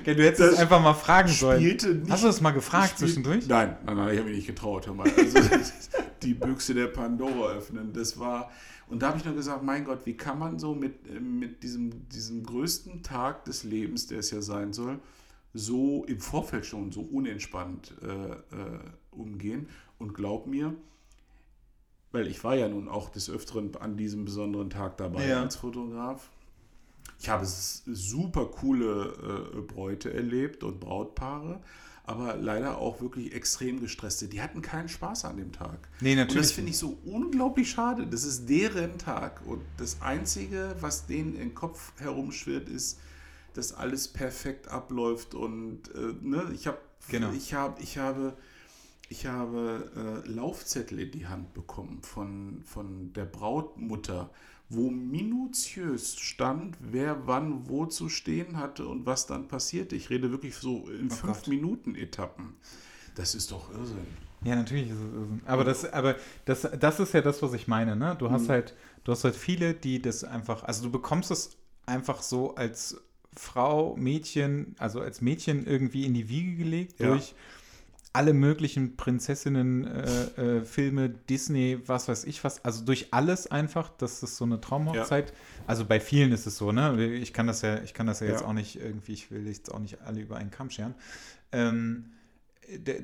Okay, 0.00 0.14
du 0.14 0.22
hättest 0.22 0.52
es 0.52 0.58
einfach 0.58 0.82
mal 0.82 0.92
fragen 0.92 1.28
sollen. 1.30 1.62
nicht- 1.64 1.86
Hast 2.10 2.22
du 2.22 2.26
das 2.26 2.42
mal 2.42 2.50
gefragt 2.50 2.98
zwischendurch? 2.98 3.46
Nein, 3.48 3.78
nein, 3.86 3.96
nein, 3.96 4.12
ich 4.12 4.18
habe 4.18 4.28
mich 4.28 4.36
nicht 4.38 4.46
getraut. 4.46 4.86
Hör 4.86 4.92
mal. 4.94 5.10
Also, 5.16 5.38
die 6.22 6.34
Büchse 6.34 6.74
der 6.74 6.88
Pandora 6.88 7.52
öffnen, 7.52 7.90
das 7.94 8.18
war. 8.18 8.50
Und 8.92 9.00
da 9.00 9.08
habe 9.08 9.18
ich 9.18 9.24
nur 9.24 9.34
gesagt, 9.34 9.62
mein 9.62 9.84
Gott, 9.86 10.04
wie 10.04 10.16
kann 10.16 10.38
man 10.38 10.58
so 10.58 10.74
mit, 10.74 11.08
äh, 11.08 11.18
mit 11.18 11.62
diesem, 11.62 12.08
diesem 12.10 12.44
größten 12.44 13.02
Tag 13.02 13.46
des 13.46 13.64
Lebens, 13.64 14.06
der 14.06 14.18
es 14.18 14.30
ja 14.30 14.42
sein 14.42 14.74
soll, 14.74 14.98
so 15.54 16.04
im 16.04 16.20
Vorfeld 16.20 16.66
schon 16.66 16.92
so 16.92 17.00
unentspannt 17.00 17.94
äh, 18.02 18.32
äh, 18.32 18.36
umgehen? 19.10 19.66
Und 19.98 20.12
glaub 20.12 20.46
mir, 20.46 20.74
weil 22.10 22.26
ich 22.26 22.44
war 22.44 22.54
ja 22.54 22.68
nun 22.68 22.86
auch 22.88 23.08
des 23.08 23.30
Öfteren 23.30 23.74
an 23.76 23.96
diesem 23.96 24.26
besonderen 24.26 24.68
Tag 24.68 24.98
dabei 24.98 25.26
Ja. 25.26 25.40
als 25.42 25.56
Fotograf. 25.56 26.28
Ich 27.18 27.30
habe 27.30 27.46
super 27.46 28.44
coole 28.46 29.52
äh, 29.56 29.60
Bräute 29.62 30.12
erlebt 30.12 30.64
und 30.64 30.80
Brautpaare, 30.80 31.60
aber 32.12 32.36
leider 32.36 32.78
auch 32.78 33.00
wirklich 33.00 33.34
extrem 33.34 33.80
gestresste. 33.80 34.28
Die 34.28 34.40
hatten 34.42 34.60
keinen 34.62 34.88
Spaß 34.88 35.24
an 35.24 35.36
dem 35.38 35.50
Tag. 35.52 35.88
Nee, 36.00 36.12
Und 36.12 36.18
natürlich. 36.18 36.42
das 36.48 36.52
finde 36.52 36.70
ich 36.70 36.78
so 36.78 36.98
unglaublich 37.04 37.70
schade. 37.70 38.06
Das 38.06 38.24
ist 38.24 38.48
deren 38.48 38.98
Tag. 38.98 39.40
Und 39.46 39.62
das 39.78 40.02
Einzige, 40.02 40.76
was 40.80 41.06
denen 41.06 41.34
im 41.36 41.54
Kopf 41.54 41.92
herumschwirrt, 41.98 42.68
ist, 42.68 42.98
dass 43.54 43.72
alles 43.72 44.08
perfekt 44.08 44.68
abläuft. 44.68 45.34
Und 45.34 45.88
äh, 45.94 46.14
ne, 46.20 46.50
ich, 46.54 46.66
hab, 46.66 46.78
Genau. 47.08 47.30
ich, 47.32 47.54
hab, 47.54 47.80
ich 47.82 47.98
habe, 47.98 48.34
ich 49.08 49.26
habe 49.26 50.22
äh, 50.26 50.28
Laufzettel 50.28 51.00
in 51.00 51.10
die 51.10 51.26
Hand 51.26 51.52
bekommen 51.54 52.00
von, 52.02 52.62
von 52.64 53.12
der 53.14 53.24
Brautmutter, 53.24 54.30
wo 54.68 54.90
minutiös 54.90 56.16
stand, 56.18 56.76
wer 56.80 57.26
wann 57.26 57.68
wo 57.68 57.86
zu 57.86 58.08
stehen 58.08 58.56
hatte 58.56 58.86
und 58.88 59.04
was 59.06 59.26
dann 59.26 59.48
passierte. 59.48 59.96
Ich 59.96 60.08
rede 60.10 60.30
wirklich 60.30 60.54
so 60.56 60.88
in 60.88 61.10
Oh 61.10 61.14
fünf 61.14 61.38
Gott. 61.38 61.48
Minuten 61.48 61.94
Etappen. 61.94 62.54
Das 63.14 63.34
ist 63.34 63.50
doch 63.52 63.70
Irrsinn. 63.72 64.06
Ja, 64.44 64.56
natürlich 64.56 64.88
ist 64.88 64.96
es 64.96 65.12
Irrsinn. 65.14 65.40
Aber 65.44 65.64
das, 65.64 65.84
aber 65.92 66.16
das, 66.46 66.62
das 66.80 67.00
ist 67.00 67.12
ja 67.14 67.20
das, 67.20 67.42
was 67.42 67.52
ich 67.52 67.68
meine, 67.68 67.94
ne? 67.96 68.16
Du 68.18 68.30
hast 68.30 68.44
Mhm. 68.44 68.48
halt, 68.48 68.74
du 69.04 69.12
hast 69.12 69.24
halt 69.24 69.36
viele, 69.36 69.74
die 69.74 70.00
das 70.00 70.24
einfach, 70.24 70.62
also 70.64 70.84
du 70.84 70.90
bekommst 70.90 71.30
es 71.30 71.56
einfach 71.86 72.22
so 72.22 72.54
als 72.54 72.96
Frau, 73.34 73.94
Mädchen, 73.96 74.74
also 74.78 75.00
als 75.00 75.20
Mädchen 75.20 75.66
irgendwie 75.66 76.04
in 76.06 76.14
die 76.14 76.28
Wiege 76.28 76.56
gelegt 76.56 76.98
Ja. 77.00 77.08
durch 77.08 77.34
alle 78.14 78.34
möglichen 78.34 78.96
Prinzessinnen, 78.96 79.86
äh, 79.86 80.58
äh, 80.58 80.64
Filme, 80.64 81.08
Disney, 81.08 81.78
was 81.86 82.08
weiß 82.08 82.24
ich 82.24 82.44
was, 82.44 82.64
also 82.64 82.84
durch 82.84 83.12
alles 83.12 83.50
einfach, 83.50 83.88
dass 83.88 84.22
es 84.22 84.36
so 84.36 84.44
eine 84.44 84.60
Traumhochzeit, 84.60 85.32
also 85.66 85.84
bei 85.86 85.98
vielen 85.98 86.32
ist 86.32 86.46
es 86.46 86.56
so, 86.58 86.72
ne? 86.72 87.14
Ich 87.14 87.32
kann 87.32 87.46
das 87.46 87.62
ja, 87.62 87.82
ich 87.82 87.94
kann 87.94 88.06
das 88.06 88.20
ja, 88.20 88.26
jetzt 88.26 88.42
Ja. 88.42 88.46
auch 88.48 88.52
nicht 88.52 88.76
irgendwie, 88.78 89.12
ich 89.12 89.30
will 89.30 89.46
jetzt 89.46 89.72
auch 89.72 89.78
nicht 89.78 90.02
alle 90.02 90.20
über 90.20 90.36
einen 90.36 90.50
Kamm 90.50 90.68
scheren. 90.68 90.94
Ähm, 91.52 92.12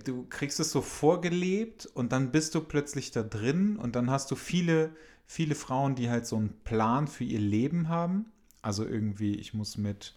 du 0.05 0.27
kriegst 0.29 0.61
es 0.61 0.71
so 0.71 0.83
vorgelebt 0.83 1.87
und 1.87 2.13
dann 2.13 2.31
bist 2.31 2.55
du 2.55 2.61
plötzlich 2.61 3.11
da 3.11 3.23
drin 3.23 3.77
und 3.77 3.97
dann 3.97 4.11
hast 4.11 4.31
du 4.31 4.37
viele, 4.37 4.91
viele 5.27 5.55
Frauen, 5.55 5.95
die 5.95 6.11
halt 6.11 6.27
so 6.27 6.37
einen 6.37 6.53
Plan 6.65 7.09
für 7.09 7.25
ihr 7.25 7.41
Leben 7.41 7.89
haben. 7.89 8.27
Also 8.63 8.85
irgendwie, 8.85 9.35
ich 9.37 9.55
muss 9.55 9.77
mit 9.79 10.15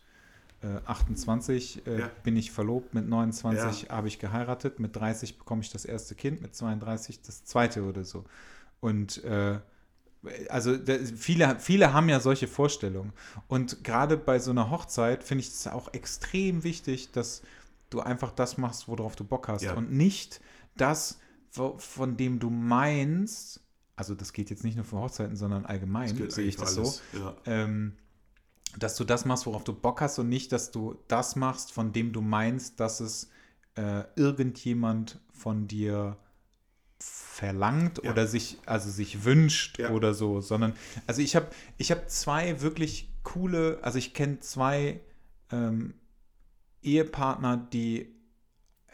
28 0.86 1.88
äh, 1.88 2.00
Ja. 2.00 2.12
bin 2.24 2.36
ich 2.38 2.52
verlobt, 2.52 2.94
mit 2.94 3.08
29 3.08 3.90
habe 3.90 4.08
ich 4.08 4.20
geheiratet, 4.20 4.80
mit 4.80 4.96
30 4.96 5.38
bekomme 5.38 5.62
ich 5.62 5.72
das 5.72 5.86
erste 5.86 6.16
Kind, 6.16 6.42
mit 6.42 6.56
32 6.56 7.22
das 7.22 7.44
zweite 7.46 7.84
oder 7.84 8.04
so. 8.04 8.26
Und 8.80 9.24
äh, 9.24 9.60
also 10.50 10.78
da, 10.78 10.96
viele, 11.16 11.60
viele 11.60 11.94
haben 11.94 12.10
ja 12.10 12.20
solche 12.20 12.48
Vorstellungen. 12.48 13.14
Und 13.48 13.84
gerade 13.84 14.18
bei 14.18 14.40
so 14.40 14.52
einer 14.52 14.70
Hochzeit 14.70 15.24
finde 15.24 15.44
ich 15.44 15.50
es 15.50 15.68
auch 15.68 15.94
extrem 15.94 16.64
wichtig, 16.64 17.12
dass 17.12 17.42
du 17.90 18.02
einfach 18.02 18.32
das 18.32 18.58
machst, 18.58 18.88
worauf 18.88 19.16
du 19.16 19.24
Bock 19.24 19.48
hast. 19.48 19.64
Ja. 19.64 19.74
Und 19.74 19.92
nicht 19.92 20.42
das, 20.78 21.20
von 21.50 22.18
dem 22.18 22.40
du 22.40 22.50
meinst, 22.50 23.62
also 23.96 24.16
das 24.16 24.32
geht 24.34 24.50
jetzt 24.50 24.64
nicht 24.64 24.76
nur 24.76 24.86
für 24.86 24.98
Hochzeiten, 24.98 25.36
sondern 25.36 25.66
allgemein, 25.66 26.30
sehe 26.30 26.46
ich 26.46 26.56
das 26.56 26.76
so. 26.76 26.82
alles. 26.82 27.02
Ja. 27.14 27.36
Ähm, 27.46 27.94
dass 28.78 28.96
du 28.96 29.04
das 29.04 29.26
machst, 29.26 29.46
worauf 29.46 29.64
du 29.64 29.74
Bock 29.74 30.02
hast 30.02 30.20
und 30.20 30.30
nicht, 30.30 30.52
dass 30.52 30.72
du 30.72 30.98
das 31.08 31.36
machst, 31.36 31.72
von 31.72 31.92
dem 31.92 32.14
du 32.14 32.22
meinst, 32.22 32.80
dass 32.80 33.00
es 33.00 33.30
äh, 33.76 34.04
irgendjemand 34.16 35.20
von 35.34 35.68
dir 35.68 36.18
verlangt 37.00 38.02
Ja. 38.04 38.12
oder 38.12 38.28
sich, 38.28 38.60
also 38.66 38.90
sich 38.90 39.24
wünscht 39.26 39.80
Ja. 39.80 39.90
oder 39.92 40.14
so, 40.14 40.42
sondern, 40.42 40.74
also 41.08 41.22
ich 41.22 41.36
habe 41.36 41.48
ich 41.78 41.92
hab 41.92 42.10
zwei 42.10 42.62
wirklich 42.62 43.10
coole, 43.24 43.80
also 43.82 43.98
ich 43.98 44.14
kenne 44.14 44.40
zwei 44.40 45.02
ähm, 45.52 45.96
Ehepartner, 46.82 47.58
die 47.58 48.14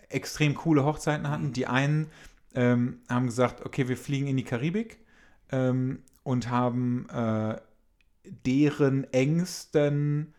extrem 0.09 0.55
coole 0.55 0.85
Hochzeiten 0.85 1.29
hatten. 1.29 1.47
Mhm. 1.47 1.53
Die 1.53 1.67
einen 1.67 2.07
ähm, 2.55 3.01
haben 3.09 3.25
gesagt, 3.25 3.65
okay, 3.65 3.87
wir 3.87 3.97
fliegen 3.97 4.27
in 4.27 4.37
die 4.37 4.43
Karibik 4.43 4.99
ähm, 5.51 6.01
und 6.23 6.49
haben 6.49 7.07
äh, 7.09 7.59
deren 8.45 9.11
engsten 9.13 10.33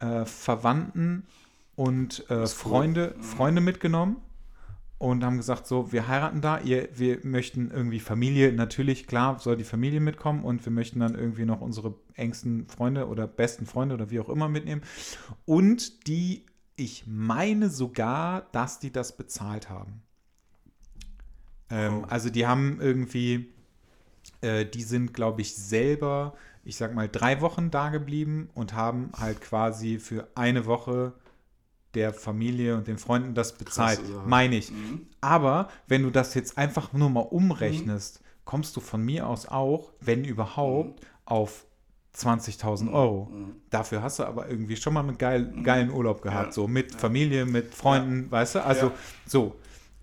äh, 0.00 0.24
Verwandten 0.24 1.26
und 1.76 2.24
äh, 2.30 2.42
ist 2.42 2.64
cool. 2.64 2.70
Freunde, 2.70 3.14
Mhm. 3.16 3.22
Freunde 3.22 3.60
mitgenommen 3.60 4.16
und 4.98 5.24
haben 5.24 5.36
gesagt, 5.36 5.66
so, 5.66 5.92
wir 5.92 6.08
heiraten 6.08 6.40
da, 6.40 6.58
ihr, 6.58 6.88
wir 6.94 7.20
möchten 7.22 7.70
irgendwie 7.70 8.00
Familie, 8.00 8.52
natürlich, 8.52 9.06
klar, 9.06 9.38
soll 9.38 9.56
die 9.56 9.64
Familie 9.64 10.00
mitkommen 10.00 10.42
und 10.42 10.64
wir 10.64 10.72
möchten 10.72 10.98
dann 11.00 11.14
irgendwie 11.14 11.44
noch 11.44 11.60
unsere 11.60 11.94
engsten 12.14 12.66
Freunde 12.68 13.06
oder 13.06 13.28
besten 13.28 13.66
Freunde 13.66 13.94
oder 13.94 14.10
wie 14.10 14.18
auch 14.18 14.28
immer 14.28 14.48
mitnehmen. 14.48 14.82
Und 15.44 16.08
die, 16.08 16.46
ich 16.74 17.04
meine 17.06 17.70
sogar, 17.70 18.48
dass 18.52 18.80
die 18.80 18.92
das 18.92 19.16
bezahlt 19.16 19.70
haben. 19.70 20.02
Ähm, 21.70 22.02
Oh. 22.02 22.06
Also 22.08 22.30
die 22.30 22.46
haben 22.46 22.80
irgendwie, 22.80 23.48
äh, 24.40 24.64
die 24.64 24.82
sind, 24.82 25.14
glaube 25.14 25.42
ich, 25.42 25.54
selber, 25.54 26.34
ich 26.68 26.76
sag 26.76 26.94
mal, 26.94 27.08
drei 27.08 27.40
Wochen 27.40 27.70
da 27.70 27.88
geblieben 27.88 28.50
und 28.52 28.74
haben 28.74 29.10
halt 29.18 29.40
quasi 29.40 29.98
für 29.98 30.28
eine 30.34 30.66
Woche 30.66 31.14
der 31.94 32.12
Familie 32.12 32.76
und 32.76 32.86
den 32.86 32.98
Freunden 32.98 33.32
das 33.32 33.54
bezahlt, 33.54 34.00
meine 34.26 34.56
ich. 34.56 34.70
Mhm. 34.70 35.06
Aber 35.22 35.68
wenn 35.86 36.02
du 36.02 36.10
das 36.10 36.34
jetzt 36.34 36.58
einfach 36.58 36.92
nur 36.92 37.08
mal 37.08 37.20
umrechnest, 37.22 38.20
kommst 38.44 38.76
du 38.76 38.80
von 38.80 39.02
mir 39.02 39.26
aus 39.26 39.48
auch, 39.48 39.92
wenn 40.00 40.24
überhaupt, 40.26 41.00
auf 41.24 41.64
20.000 42.14 42.92
Euro. 42.92 43.30
Mhm. 43.32 43.54
Dafür 43.70 44.02
hast 44.02 44.18
du 44.18 44.24
aber 44.24 44.50
irgendwie 44.50 44.76
schon 44.76 44.92
mal 44.92 45.00
einen 45.00 45.16
geil, 45.16 45.50
geilen 45.62 45.90
Urlaub 45.90 46.20
gehabt, 46.20 46.48
Ja. 46.48 46.52
so 46.52 46.68
mit 46.68 46.94
Familie, 46.94 47.46
mit 47.46 47.74
Freunden, 47.74 48.30
weißt 48.30 48.56
du? 48.56 48.64
Also 48.64 48.86
Ja. 48.88 48.92
so. 49.24 49.56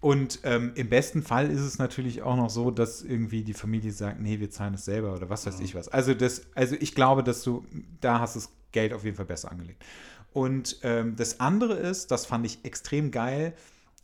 Und 0.05 0.41
ähm, 0.43 0.71
im 0.75 0.87
besten 0.87 1.23
Fall 1.23 1.49
ist 1.49 1.61
es 1.61 1.79
natürlich 1.79 2.21
auch 2.21 2.35
noch 2.35 2.51
so, 2.51 2.69
dass 2.69 3.01
irgendwie 3.01 3.41
die 3.41 3.55
Familie 3.55 3.91
sagt, 3.91 4.19
nee, 4.19 4.39
wir 4.39 4.51
zahlen 4.51 4.75
es 4.75 4.85
selber 4.85 5.15
oder 5.15 5.31
was 5.31 5.47
weiß 5.47 5.59
ich 5.61 5.73
was. 5.73 5.87
Also 5.87 6.13
das, 6.13 6.43
also 6.53 6.75
ich 6.79 6.93
glaube, 6.93 7.23
dass 7.23 7.41
du, 7.41 7.65
da 8.01 8.19
hast 8.19 8.35
das 8.35 8.51
Geld 8.71 8.93
auf 8.93 9.03
jeden 9.03 9.17
Fall 9.17 9.25
besser 9.25 9.51
angelegt. 9.51 9.83
Und 10.31 10.77
ähm, 10.83 11.15
das 11.15 11.39
andere 11.39 11.73
ist, 11.73 12.11
das 12.11 12.27
fand 12.27 12.45
ich 12.45 12.63
extrem 12.63 13.09
geil. 13.09 13.55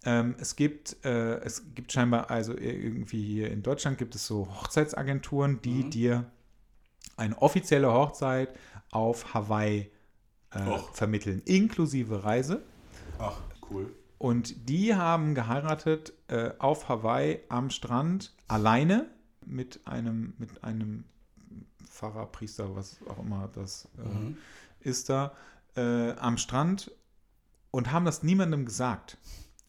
Ähm, 0.04 0.34
es 0.40 0.56
gibt, 0.56 0.98
äh, 1.06 1.36
es 1.42 1.66
gibt 1.76 1.92
scheinbar, 1.92 2.32
also 2.32 2.58
irgendwie 2.58 3.24
hier 3.24 3.52
in 3.52 3.62
Deutschland 3.62 4.00
gibt 4.00 4.16
es 4.16 4.26
so 4.26 4.48
Hochzeitsagenturen, 4.48 5.62
die 5.62 5.84
Mhm. 5.84 5.90
dir 5.92 6.32
eine 7.16 7.40
offizielle 7.40 7.94
Hochzeit 7.94 8.50
auf 8.90 9.36
Hawaii 9.36 9.92
äh, 10.50 10.80
vermitteln, 10.94 11.44
inklusive 11.46 12.24
Reise. 12.24 12.64
Ach, 13.20 13.38
cool. 13.70 13.94
Und 14.22 14.70
die 14.70 14.94
haben 14.94 15.34
geheiratet 15.34 16.14
äh, 16.28 16.52
auf 16.60 16.90
Hawaii 16.90 17.40
am 17.50 17.72
Strand 17.72 18.32
alleine 18.48 19.08
mit 19.44 19.80
einem, 19.88 20.36
mit 20.38 20.64
einem 20.64 21.06
Pfarrer, 21.84 22.28
Priester, 22.28 22.76
was 22.76 23.00
auch 23.10 23.18
immer 23.18 23.50
das 23.56 23.88
äh, 23.98 24.08
Mhm. 24.08 24.38
ist 24.82 25.10
da, 25.10 25.32
äh, 25.76 26.12
am 26.18 26.38
Strand 26.38 26.92
und 27.72 27.92
haben 27.92 28.06
das 28.06 28.22
niemandem 28.22 28.64
gesagt. 28.64 29.18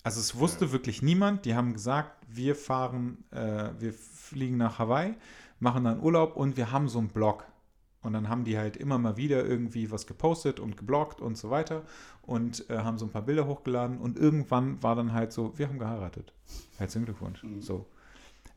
Also 0.02 0.20
es 0.20 0.36
wusste 0.38 0.70
wirklich 0.70 1.00
niemand. 1.00 1.46
Die 1.46 1.54
haben 1.54 1.72
gesagt, 1.72 2.14
wir 2.28 2.54
fahren, 2.54 3.24
äh, 3.30 3.70
wir 3.78 3.94
fliegen 3.94 4.58
nach 4.58 4.78
Hawaii, 4.78 5.14
machen 5.60 5.84
dann 5.84 5.98
Urlaub 6.02 6.36
und 6.36 6.58
wir 6.58 6.72
haben 6.72 6.88
so 6.90 6.98
einen 6.98 7.08
Blog. 7.08 7.46
Und 8.02 8.12
dann 8.14 8.28
haben 8.28 8.42
die 8.44 8.58
halt 8.58 8.76
immer 8.76 8.98
mal 8.98 9.16
wieder 9.16 9.44
irgendwie 9.44 9.90
was 9.92 10.06
gepostet 10.06 10.58
und 10.58 10.76
gebloggt 10.76 11.20
und 11.20 11.36
so 11.38 11.50
weiter 11.50 11.82
und 12.22 12.68
äh, 12.68 12.78
haben 12.78 12.98
so 12.98 13.06
ein 13.06 13.10
paar 13.10 13.22
Bilder 13.22 13.46
hochgeladen 13.46 13.98
und 13.98 14.18
irgendwann 14.18 14.82
war 14.82 14.96
dann 14.96 15.12
halt 15.12 15.32
so, 15.32 15.56
wir 15.56 15.68
haben 15.68 15.78
geheiratet. 15.78 16.32
Herzlichen 16.78 17.04
Glückwunsch. 17.04 17.42
Mhm. 17.44 17.62
So. 17.62 17.86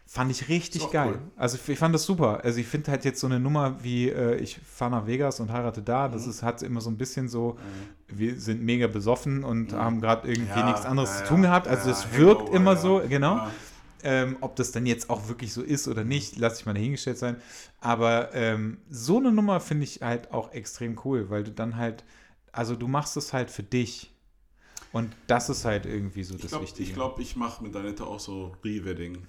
Fand 0.07 0.29
ich 0.29 0.49
richtig 0.49 0.91
geil. 0.91 1.13
cool. 1.13 1.19
Also 1.35 1.57
ich 1.67 1.79
fand 1.79 1.93
das 1.95 2.03
super. 2.05 2.43
Also 2.43 2.59
ich 2.59 2.67
finde 2.67 2.91
halt 2.91 3.05
jetzt 3.05 3.19
so 3.19 3.25
eine 3.27 3.39
Nummer 3.39 3.83
wie 3.83 4.09
äh, 4.09 4.35
ich 4.37 4.59
fahre 4.59 4.91
nach 4.91 5.07
Vegas 5.07 5.39
und 5.39 5.51
heirate 5.51 5.81
da, 5.81 6.07
das 6.09 6.25
Mhm. 6.25 6.29
ist 6.31 6.43
hat 6.43 6.61
immer 6.61 6.79
so 6.81 6.91
ein 6.91 6.97
bisschen 6.97 7.27
so, 7.27 7.57
wir 8.07 8.39
sind 8.39 8.61
mega 8.61 8.85
besoffen 8.87 9.43
und 9.43 9.71
Mhm. 9.71 9.77
haben 9.77 10.01
gerade 10.01 10.27
irgendwie 10.27 10.59
Ja, 10.59 10.65
nichts 10.65 10.85
anderes 10.85 11.09
ja, 11.11 11.17
zu 11.25 11.29
tun 11.33 11.41
gehabt. 11.43 11.67
Also 11.67 11.89
ja, 11.89 11.95
es 11.95 12.13
wirkt 12.15 12.49
immer 12.49 12.75
so, 12.77 13.01
genau. 13.07 13.47
Ähm, 14.07 14.37
ob 14.41 14.55
das 14.55 14.71
dann 14.71 14.85
jetzt 14.85 15.09
auch 15.09 15.27
wirklich 15.27 15.51
so 15.51 15.63
ist 15.63 15.87
oder 15.87 16.03
nicht, 16.03 16.37
lasse 16.37 16.59
ich 16.59 16.65
mal 16.67 16.73
dahingestellt 16.73 17.17
sein. 17.17 17.37
Aber 17.81 18.33
ähm, 18.35 18.77
so 18.87 19.17
eine 19.17 19.31
Nummer 19.31 19.59
finde 19.59 19.83
ich 19.85 20.01
halt 20.01 20.31
auch 20.31 20.51
extrem 20.53 20.99
cool, 21.03 21.31
weil 21.31 21.43
du 21.43 21.51
dann 21.51 21.75
halt, 21.75 22.03
also 22.51 22.75
du 22.75 22.87
machst 22.87 23.17
es 23.17 23.33
halt 23.33 23.49
für 23.49 23.63
dich. 23.63 24.11
Und 24.91 25.11
das 25.25 25.49
ist 25.49 25.65
halt 25.65 25.87
irgendwie 25.87 26.23
so 26.23 26.35
Ich 26.35 26.41
das 26.41 26.51
glaube, 26.51 26.65
Wichtige. 26.65 26.87
ich, 26.87 26.93
glaub, 26.93 27.19
ich 27.19 27.35
mache 27.35 27.63
mit 27.63 27.73
Danette 27.73 28.05
auch 28.05 28.19
so 28.19 28.55
Re-Wedding. 28.63 29.27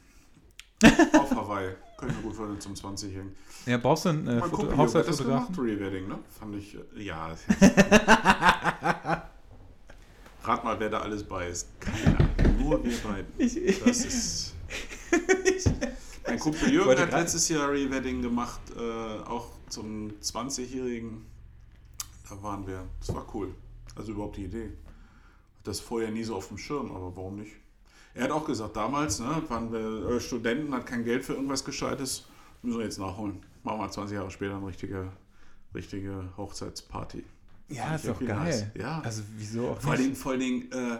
Auf 1.18 1.30
Hawaii. 1.34 1.70
Könnte 1.96 2.14
ich 2.14 2.20
mir 2.20 2.28
gut 2.28 2.36
vorstellen 2.36 2.60
zum 2.60 2.74
20-Jährigen. 2.74 3.34
ja, 3.64 3.78
brauchst 3.78 4.04
du 4.04 4.10
einen 4.10 4.28
äh, 4.28 4.40
Foto 4.42 4.66
das 4.66 4.76
Hochzeitsfotografen? 4.76 5.56
gemacht, 5.56 5.68
Re-Wedding, 5.80 6.06
ne? 6.08 6.18
Fand 6.38 6.54
ich, 6.56 6.74
äh, 6.76 7.02
ja. 7.02 7.34
Rat 10.44 10.64
mal, 10.64 10.78
wer 10.78 10.90
da 10.90 11.00
alles 11.00 11.24
bei 11.24 11.48
ist. 11.48 11.68
Keiner. 11.80 12.28
Nur 12.58 12.84
wir 12.84 12.96
beiden. 12.98 13.26
Ich, 13.38 13.80
Das 13.82 14.04
ist. 14.04 14.52
Mein 16.26 16.38
Kumpel 16.38 16.72
Jürgen 16.72 16.98
hat 16.98 17.12
letztes 17.12 17.48
Jahr 17.48 17.70
Re-Wedding 17.70 18.20
gemacht, 18.22 18.60
äh, 18.76 18.80
auch 18.80 19.50
zum 19.68 20.12
20-Jährigen. 20.20 21.24
Da 22.28 22.42
waren 22.42 22.66
wir. 22.66 22.84
Das 23.00 23.14
war 23.14 23.24
cool. 23.34 23.54
Also 23.94 24.12
überhaupt 24.12 24.36
die 24.36 24.44
Idee. 24.44 24.72
Das 25.64 25.80
vorher 25.80 26.10
nie 26.10 26.24
so 26.24 26.36
auf 26.36 26.48
dem 26.48 26.58
Schirm, 26.58 26.90
aber 26.90 27.14
warum 27.16 27.36
nicht? 27.36 27.52
Er 28.14 28.24
hat 28.24 28.30
auch 28.30 28.44
gesagt, 28.44 28.76
damals 28.76 29.20
ne, 29.20 29.42
waren 29.48 29.72
wir 29.72 30.16
äh, 30.16 30.20
Studenten, 30.20 30.74
hat 30.74 30.86
kein 30.86 31.04
Geld 31.04 31.24
für 31.24 31.34
irgendwas 31.34 31.64
Gescheites. 31.64 32.24
Müssen 32.62 32.78
wir 32.78 32.84
jetzt 32.84 32.98
nachholen. 32.98 33.42
Machen 33.62 33.80
wir 33.80 33.90
20 33.90 34.14
Jahre 34.16 34.30
später 34.30 34.56
eine 34.56 34.66
richtige, 34.66 35.12
richtige 35.74 36.24
Hochzeitsparty. 36.36 37.24
ja, 37.68 37.94
ist 37.94 38.08
doch 38.08 38.18
geil. 38.18 38.36
nice. 38.36 38.66
Ja. 38.74 39.00
Also 39.00 39.22
wieso 39.36 39.68
auch 39.68 39.80
Vor 39.80 39.92
allen 39.92 40.00
nicht? 40.00 40.08
Dingen, 40.08 40.16
vor 40.16 40.32
allen 40.32 40.40
Dingen 40.40 40.72
äh, 40.72 40.98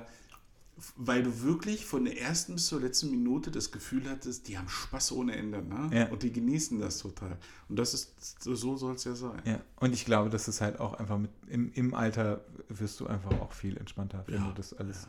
weil 0.97 1.23
du 1.23 1.43
wirklich 1.43 1.87
von 1.87 2.05
der 2.05 2.21
ersten 2.21 2.55
bis 2.55 2.67
zur 2.67 2.81
letzten 2.81 3.11
Minute 3.11 3.51
das 3.51 3.73
Gefühl 3.73 4.09
hattest, 4.11 4.47
die 4.49 4.59
haben 4.59 4.69
Spaß 4.69 5.13
ohne 5.13 5.35
Ende. 5.35 5.63
Ne? 5.63 5.91
Ja. 5.93 6.09
Und 6.09 6.23
die 6.23 6.33
genießen 6.33 6.79
das 6.79 6.99
total. 6.99 7.39
Und 7.69 7.77
das 7.79 7.95
ist, 7.95 8.43
so 8.43 8.77
soll 8.77 8.95
es 8.95 9.05
ja 9.05 9.15
sein. 9.15 9.41
Ja, 9.47 9.61
und 9.81 9.95
ich 9.95 10.05
glaube, 10.05 10.29
das 10.29 10.49
ist 10.49 10.61
halt 10.61 10.79
auch 10.79 10.95
einfach 10.95 11.19
mit, 11.19 11.31
im, 11.47 11.73
im 11.73 11.95
Alter 11.95 12.45
wirst 12.69 13.01
du 13.01 13.07
einfach 13.07 13.33
auch 13.41 13.53
viel 13.53 13.77
entspannter, 13.79 14.23
wenn 14.27 14.35
Ja. 14.43 14.49
du 14.49 14.53
das 14.55 14.75
alles 14.75 15.09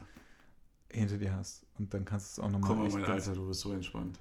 hinter 0.90 1.18
dir 1.18 1.36
hast. 1.36 1.64
Und 1.78 1.94
dann 1.94 2.06
kannst 2.06 2.38
du 2.38 2.42
es 2.42 2.46
auch 2.48 2.52
nochmal 2.52 2.70
Komm 2.70 2.80
mal, 2.80 2.90
mein 2.90 3.04
Alter, 3.06 3.34
du 3.34 3.48
bist 3.48 3.60
so 3.60 3.74
entspannt. 3.74 4.18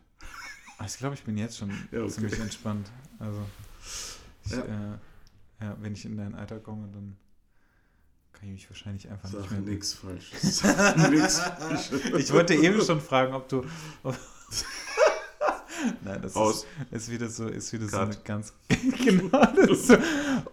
Ah, 0.79 0.85
Ich 0.87 0.99
glaube, 0.99 1.15
ich 1.15 1.23
bin 1.23 1.39
jetzt 1.39 1.57
schon 1.59 1.71
Ja, 1.93 2.01
okay. 2.03 2.11
ziemlich 2.11 2.39
entspannt. 2.41 2.91
Also, 3.21 3.41
ich, 4.45 4.51
Ja. 4.53 4.65
Äh, 4.65 4.99
ja, 5.61 5.77
wenn 5.81 5.93
ich 5.95 6.05
in 6.05 6.17
dein 6.17 6.35
Alter 6.35 6.59
komme, 6.59 6.89
dann 6.93 7.17
kann 8.39 8.49
ich 8.49 8.55
mich 8.55 8.71
wahrscheinlich 8.71 9.09
einfach 9.11 9.29
Sag 9.29 9.41
nicht 9.43 9.51
mehr. 9.53 9.61
nichts 9.61 9.95
Falsches. 9.95 10.63
nix. 11.11 11.43
Ich 12.19 12.33
wollte 12.33 12.55
eben 12.55 12.81
schon 12.83 13.01
fragen, 13.01 13.35
ob 13.35 13.49
du. 13.49 13.65
Ob 14.03 14.17
Nein, 16.03 16.21
das 16.23 16.35
ist, 16.35 16.67
ist 16.91 17.11
wieder 17.11 17.29
so, 17.29 17.49
ist 17.49 17.73
wieder 17.73 17.87
so 17.87 17.99
eine 17.99 18.17
ganz. 18.25 18.53
genau. 19.05 19.41
So, 19.75 19.97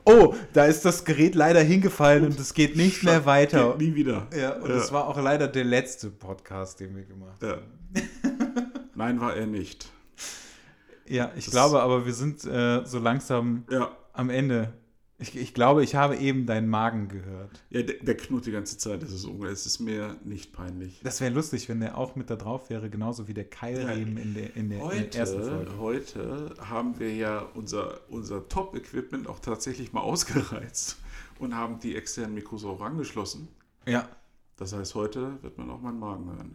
oh, 0.03 0.35
da 0.51 0.65
ist 0.65 0.83
das 0.83 1.03
Gerät 1.05 1.33
leider 1.35 1.61
hingefallen 1.61 2.25
und 2.25 2.39
es 2.39 2.53
geht 2.53 2.75
nicht 2.75 3.03
mehr 3.03 3.25
weiter. 3.25 3.69
Geht 3.77 3.89
nie 3.89 3.95
wieder. 3.95 4.27
Ja, 4.35 4.55
und 4.55 4.69
Ja. 4.69 4.75
das 4.75 4.91
war 4.91 5.07
auch 5.07 5.19
leider 5.21 5.47
der 5.47 5.63
letzte 5.63 6.09
Podcast, 6.09 6.79
den 6.81 6.95
wir 6.95 7.03
gemacht 7.03 7.41
haben. 7.41 7.61
Ja. 7.95 8.01
Nein, 8.95 9.19
war 9.21 9.35
er 9.35 9.47
nicht. 9.47 9.89
Ja, 11.07 11.31
ich 11.35 11.45
Das- 11.45 11.53
glaube 11.53 11.81
aber, 11.81 12.05
wir 12.05 12.13
sind 12.13 12.43
äh, 12.45 12.85
so 12.85 12.99
langsam 12.99 13.63
Ja. 13.69 13.91
am 14.13 14.29
Ende. 14.29 14.73
Ich, 15.23 15.37
ich 15.37 15.53
glaube, 15.53 15.83
ich 15.83 15.95
habe 15.95 16.17
eben 16.17 16.45
deinen 16.45 16.67
Magen 16.67 17.07
gehört. 17.07 17.63
Ja, 17.69 17.81
der, 17.81 17.95
der 18.01 18.17
knurrt 18.17 18.45
die 18.45 18.51
ganze 18.51 18.77
Zeit. 18.77 19.01
Das 19.01 19.11
ist, 19.11 19.25
es 19.25 19.65
ist 19.65 19.79
mir 19.79 20.17
nicht 20.25 20.51
peinlich. 20.51 20.99
Das 21.03 21.21
wäre 21.21 21.33
lustig, 21.33 21.69
wenn 21.69 21.79
der 21.79 21.97
auch 21.97 22.15
mit 22.15 22.29
da 22.29 22.35
drauf 22.35 22.69
wäre, 22.69 22.89
genauso 22.89 23.27
wie 23.29 23.33
der 23.33 23.45
Keilriemen 23.45 24.17
in 24.17 24.33
der, 24.33 24.55
in 24.55 24.69
der, 24.69 24.81
in 24.81 24.89
der 24.89 25.15
ersten 25.15 25.39
Heute, 25.39 25.49
Folge. 25.49 25.77
heute 25.77 26.55
haben 26.69 26.99
wir 26.99 27.15
ja 27.15 27.39
unser, 27.53 28.01
unser 28.09 28.47
Top-Equipment 28.49 29.27
auch 29.27 29.39
tatsächlich 29.39 29.93
mal 29.93 30.01
ausgereizt 30.13 30.97
und 31.39 31.55
haben 31.55 31.79
die 31.79 31.95
externen 31.95 32.33
Mikros 32.35 32.65
auch 32.65 32.81
angeschlossen. 32.81 33.47
Ja, 33.85 34.07
Das 34.57 34.73
heißt, 34.73 34.93
heute 34.95 35.41
wird 35.41 35.57
man 35.57 35.69
auch 35.69 35.81
meinen 35.81 35.99
Magen 35.99 36.25
hören. 36.25 36.53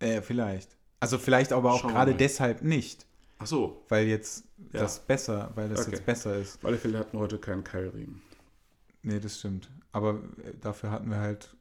Ja. 0.00 0.06
äh, 0.08 0.22
vielleicht. 0.22 0.76
Also 1.00 1.18
vielleicht 1.18 1.52
aber 1.52 1.72
auch 1.72 1.86
gerade 1.86 2.14
deshalb 2.14 2.62
nicht, 2.62 3.06
Ach 3.38 3.46
so, 3.46 3.84
weil 3.88 4.06
jetzt 4.06 4.44
Ja. 4.72 4.80
das 4.80 5.00
besser, 5.00 5.50
weil 5.54 5.68
das 5.68 5.80
Okay. 5.82 5.92
jetzt 5.92 6.06
besser 6.06 6.36
ist. 6.38 6.64
alle 6.64 6.76
Fälle 6.78 6.98
hatten 6.98 7.18
heute 7.18 7.38
keinen 7.38 7.64
Keilriemen. 7.64 8.22
Nee, 9.02 9.20
das 9.20 9.38
stimmt. 9.38 9.70
Aber 9.92 10.14
äh, 10.42 10.52
dafür 10.60 10.90
hatten 10.90 11.10
wir 11.10 11.18
halt 11.18 11.54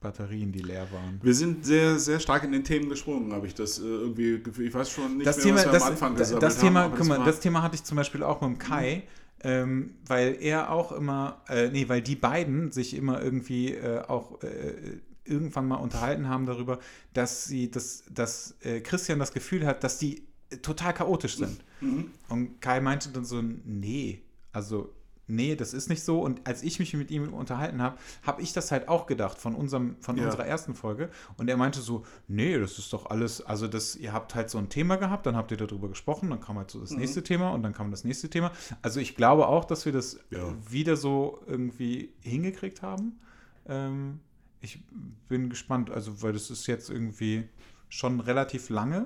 Batterien, 0.00 0.50
die 0.52 0.60
leer 0.60 0.90
waren. 0.92 1.20
Wir 1.22 1.34
sind 1.34 1.64
sehr, 1.64 1.98
sehr 1.98 2.18
stark 2.18 2.42
in 2.44 2.52
den 2.52 2.64
Themen 2.64 2.88
gesprungen, 2.88 3.32
habe 3.32 3.46
ich 3.46 3.54
das 3.54 3.78
äh, 3.78 3.82
irgendwie 3.82 4.42
gefühlt. 4.42 4.68
Ich 4.68 4.74
weiß 4.74 4.90
schon 4.90 5.16
nicht 5.18 5.26
das 5.26 5.36
mehr, 5.36 5.44
Thema, 5.44 5.56
was 5.58 5.64
wir 5.66 5.72
das, 5.72 5.82
am 5.82 5.88
Anfang 5.92 6.12
das, 6.16 6.28
gesammelt 6.28 6.42
das 6.42 6.58
Thema, 6.58 6.80
haben. 6.82 6.94
guck 6.96 7.06
mal, 7.06 7.24
das 7.24 7.40
Thema 7.40 7.62
hatte 7.62 7.74
ich 7.76 7.84
zum 7.84 7.96
Beispiel 7.96 8.22
auch 8.22 8.40
mit 8.40 8.50
dem 8.50 8.58
Kai, 8.58 9.04
ähm, 9.44 9.94
weil 10.06 10.36
er 10.40 10.70
auch 10.72 10.92
immer, 10.92 11.42
äh, 11.48 11.68
nee, 11.70 11.88
weil 11.88 12.02
die 12.02 12.16
beiden 12.16 12.72
sich 12.72 12.94
immer 12.94 13.22
irgendwie 13.22 13.74
äh, 13.74 14.00
auch 14.00 14.42
äh, 14.42 14.98
irgendwann 15.24 15.68
mal 15.68 15.76
unterhalten 15.76 16.28
haben 16.28 16.46
darüber, 16.46 16.78
dass 17.12 17.44
sie, 17.44 17.70
dass, 17.70 18.02
dass 18.10 18.56
äh, 18.62 18.80
Christian 18.80 19.18
das 19.20 19.32
Gefühl 19.32 19.64
hat, 19.66 19.84
dass 19.84 19.98
die 19.98 20.26
total 20.60 20.92
chaotisch 20.94 21.36
sind. 21.36 21.62
Mhm. 21.80 22.10
Und 22.28 22.60
Kai 22.60 22.80
meinte 22.80 23.10
dann 23.10 23.24
so, 23.24 23.40
nee, 23.42 24.22
also 24.52 24.92
nee, 25.28 25.54
das 25.56 25.72
ist 25.72 25.88
nicht 25.88 26.02
so. 26.02 26.20
Und 26.20 26.46
als 26.46 26.62
ich 26.62 26.78
mich 26.78 26.92
mit 26.94 27.10
ihm 27.10 27.32
unterhalten 27.32 27.80
habe, 27.80 27.96
habe 28.22 28.42
ich 28.42 28.52
das 28.52 28.70
halt 28.70 28.88
auch 28.88 29.06
gedacht 29.06 29.38
von, 29.38 29.54
unserem, 29.54 29.96
von 30.00 30.16
Ja. 30.18 30.24
unserer 30.26 30.44
ersten 30.46 30.74
Folge. 30.74 31.10
Und 31.38 31.48
er 31.48 31.56
meinte 31.56 31.80
so, 31.80 32.04
nee, 32.28 32.58
das 32.58 32.78
ist 32.78 32.92
doch 32.92 33.06
alles, 33.06 33.40
also 33.40 33.66
das, 33.66 33.96
ihr 33.96 34.12
habt 34.12 34.34
halt 34.34 34.50
so 34.50 34.58
ein 34.58 34.68
Thema 34.68 34.96
gehabt, 34.96 35.24
dann 35.24 35.36
habt 35.36 35.50
ihr 35.50 35.56
darüber 35.56 35.88
gesprochen, 35.88 36.28
dann 36.30 36.40
kam 36.40 36.58
halt 36.58 36.70
so 36.70 36.80
das 36.80 36.90
Mhm. 36.90 36.98
nächste 36.98 37.22
Thema 37.22 37.50
und 37.50 37.62
dann 37.62 37.72
kam 37.72 37.90
das 37.90 38.04
nächste 38.04 38.28
Thema. 38.28 38.52
Also 38.82 39.00
ich 39.00 39.14
glaube 39.14 39.46
auch, 39.46 39.64
dass 39.64 39.86
wir 39.86 39.92
das 39.92 40.18
Ja. 40.30 40.54
wieder 40.68 40.96
so 40.96 41.42
irgendwie 41.46 42.12
hingekriegt 42.20 42.82
haben. 42.82 43.18
Ähm, 43.66 44.20
ich 44.60 44.80
bin 45.28 45.48
gespannt, 45.50 45.90
also 45.90 46.20
weil 46.22 46.32
das 46.34 46.50
ist 46.50 46.66
jetzt 46.66 46.90
irgendwie 46.90 47.48
schon 47.92 48.20
relativ 48.20 48.70
lange. 48.70 49.04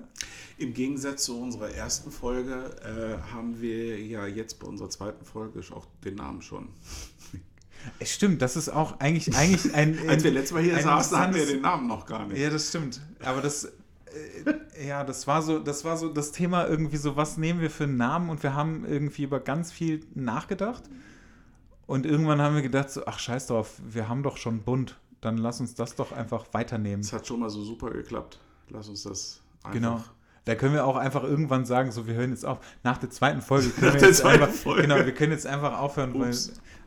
Im 0.59 0.73
Gegensatz 0.73 1.25
zu 1.25 1.41
unserer 1.41 1.71
ersten 1.71 2.13
Folge 2.13 2.77
äh, 2.85 3.33
haben 3.33 3.61
wir 3.61 4.01
ja 4.01 4.29
jetzt 4.29 4.61
bei 4.61 4.69
unserer 4.69 4.89
zweiten 4.89 5.25
Folge 5.25 5.61
auch 5.73 5.87
den 6.05 6.15
Namen 6.15 6.41
schon. 6.41 6.69
Es 8.01 8.13
stimmt, 8.13 8.43
das 8.43 8.57
ist 8.57 8.69
auch 8.69 8.99
eigentlich, 8.99 9.37
eigentlich 9.37 9.73
ein. 9.75 10.09
Als 10.09 10.25
wir 10.25 10.33
letztes 10.33 10.53
Mal 10.53 10.63
hier 10.63 10.81
saßen, 10.81 11.17
hatten 11.17 11.35
wir 11.35 11.47
den 11.47 11.61
Namen 11.61 11.87
noch 11.87 12.05
gar 12.05 12.27
nicht. 12.27 12.39
Ja, 12.39 12.51
das 12.51 12.71
stimmt. 12.71 13.01
Aber 13.23 13.41
das, 13.41 13.67
äh, 13.67 14.89
ja, 14.89 15.05
das 15.05 15.29
war 15.29 15.41
so, 15.41 15.61
das 15.61 15.85
war 15.85 15.97
so 15.97 16.09
das 16.09 16.33
Thema 16.33 16.67
irgendwie 16.67 16.97
so, 16.97 17.15
was 17.15 17.37
nehmen 17.37 17.61
wir 17.61 17.71
für 17.71 17.85
einen 17.85 17.97
Namen? 17.97 18.29
Und 18.29 18.43
wir 18.43 18.55
haben 18.55 18.85
irgendwie 18.85 19.23
über 19.23 19.39
ganz 19.39 19.71
viel 19.71 20.05
nachgedacht. 20.15 20.83
Und 21.87 22.07
irgendwann 22.07 22.41
haben 22.41 22.57
wir 22.57 22.63
gedacht, 22.63 22.91
so, 22.91 23.07
ach 23.07 23.21
scheiß 23.21 23.47
drauf, 23.47 23.81
wir 23.87 24.09
haben 24.09 24.25
doch 24.25 24.37
schon 24.37 24.63
bunt. 24.63 24.99
Dann 25.21 25.39
lass 25.39 25.61
uns 25.61 25.77
das 25.77 25.95
doch 25.95 26.11
einfach 26.11 26.47
weiternehmen. 26.53 27.01
Es 27.01 27.13
hat 27.13 27.27
schon 27.27 27.39
mal 27.39 27.51
so 27.51 27.63
super 27.63 27.91
geklappt. 27.91 28.41
Lass 28.71 28.89
uns 28.89 29.03
das 29.05 29.41
einfach. 29.63 29.73
Genau. 29.73 30.05
Da 30.45 30.55
können 30.55 30.75
wir 30.75 30.85
auch 30.87 30.97
einfach 30.97 31.25
irgendwann 31.25 31.65
sagen, 31.67 31.91
so, 31.91 32.07
wir 32.07 32.15
hören 32.15 32.31
jetzt 32.31 32.45
auf. 32.47 32.61
Nach 32.85 32.99
der 32.99 33.11
zweiten 33.11 33.43
Folge 33.43 33.69
können 33.71 33.87
Nach 33.87 33.95
wir 33.95 34.01
der 34.01 34.09
jetzt 34.11 34.19
zweiten 34.21 34.43
einfach, 34.43 34.55
Folge. 34.55 34.83
genau, 34.83 34.97
wir 34.97 35.15
können 35.15 35.33
jetzt 35.33 35.47
einfach 35.47 35.79
aufhören, 35.79 36.19
weil, 36.19 36.37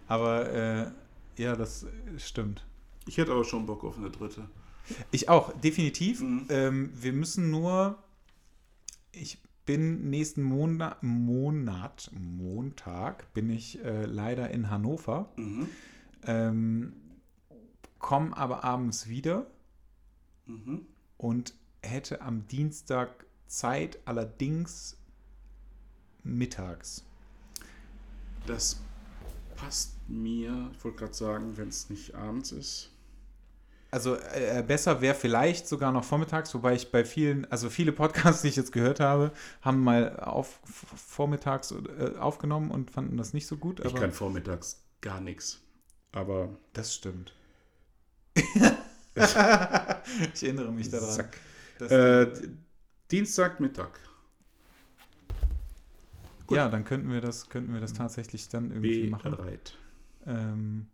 aber 0.08 0.50
äh, 0.50 0.92
ja, 1.38 1.56
das 1.56 1.86
stimmt. 2.18 2.66
Ich 3.06 3.18
hätte 3.18 3.32
aber 3.34 3.44
schon 3.44 3.66
Bock 3.66 3.84
auf 3.84 3.98
eine 3.98 4.10
dritte. 4.12 4.50
Ich 5.12 5.28
auch, 5.30 5.52
definitiv. 5.60 6.22
Mhm. 6.22 6.46
Ähm, 6.50 6.92
wir 6.96 7.14
müssen 7.14 7.52
nur. 7.52 7.98
Ich 9.12 9.40
bin 9.66 10.10
nächsten 10.10 10.42
Monat, 10.42 11.04
Monat 11.04 12.10
Montag, 12.14 13.32
bin 13.34 13.50
ich 13.50 13.84
äh, 13.84 14.06
leider 14.06 14.50
in 14.52 14.70
Hannover. 14.70 15.32
Mhm. 15.36 15.68
Ähm, 16.26 16.94
komme 18.00 18.36
aber 18.38 18.64
abends 18.64 19.08
wieder 19.10 19.48
Mhm. 20.46 20.86
und 21.18 21.54
hätte 21.82 22.22
am 22.22 22.48
Dienstag 22.48 23.26
Zeit, 23.48 24.00
allerdings 24.06 24.98
mittags. 26.24 27.04
Das 28.46 28.80
passt 29.56 29.96
mir. 30.08 30.72
Ich 30.74 30.84
wollte 30.84 31.00
gerade 31.00 31.14
sagen, 31.14 31.58
wenn 31.58 31.70
es 31.70 31.90
nicht 31.90 32.16
abends 32.16 32.52
ist. 32.52 32.92
Also 33.92 34.16
äh, 34.16 34.64
besser 34.66 35.02
wäre 35.02 35.16
vielleicht 35.16 35.68
sogar 35.68 35.92
noch 35.92 36.04
vormittags, 36.04 36.54
wobei 36.54 36.76
ich 36.76 36.92
bei 36.92 37.04
vielen, 37.04 37.52
also 37.52 37.72
viele 37.72 37.92
Podcasts, 37.92 38.44
die 38.44 38.50
ich 38.50 38.56
jetzt 38.56 38.72
gehört 38.72 39.00
habe, 39.00 39.32
haben 39.62 39.84
mal 39.84 40.20
auf, 40.20 40.60
vormittags 40.64 41.72
äh, 41.72 42.16
aufgenommen 42.20 42.70
und 42.70 42.92
fanden 42.92 43.18
das 43.18 43.34
nicht 43.34 43.48
so 43.48 43.58
gut. 43.58 43.84
Ich 43.84 43.96
kann 43.96 44.12
vormittags 44.12 44.84
gar 45.02 45.20
nichts. 45.20 45.62
Aber 46.12 46.50
das 46.74 46.94
stimmt. 46.94 47.34
ich 48.36 50.44
erinnere 50.44 50.72
mich 50.72 50.90
daran. 50.90 51.10
Zack. 51.10 51.36
Äh, 51.82 52.32
Dienstagmittag. 53.12 54.00
gut. 56.48 56.58
ja, 56.58 56.70
dann 56.70 56.84
könnten 56.86 57.12
wir 57.12 57.22
das, 57.22 57.50
könnten 57.50 57.74
wir 57.74 57.82
das 57.82 57.94
tatsächlich 57.94 58.50
dann 58.50 58.72
irgendwie 58.72 59.10
machen. 59.10 59.32
Bereit. 59.32 59.78
Ähm, 60.26 60.88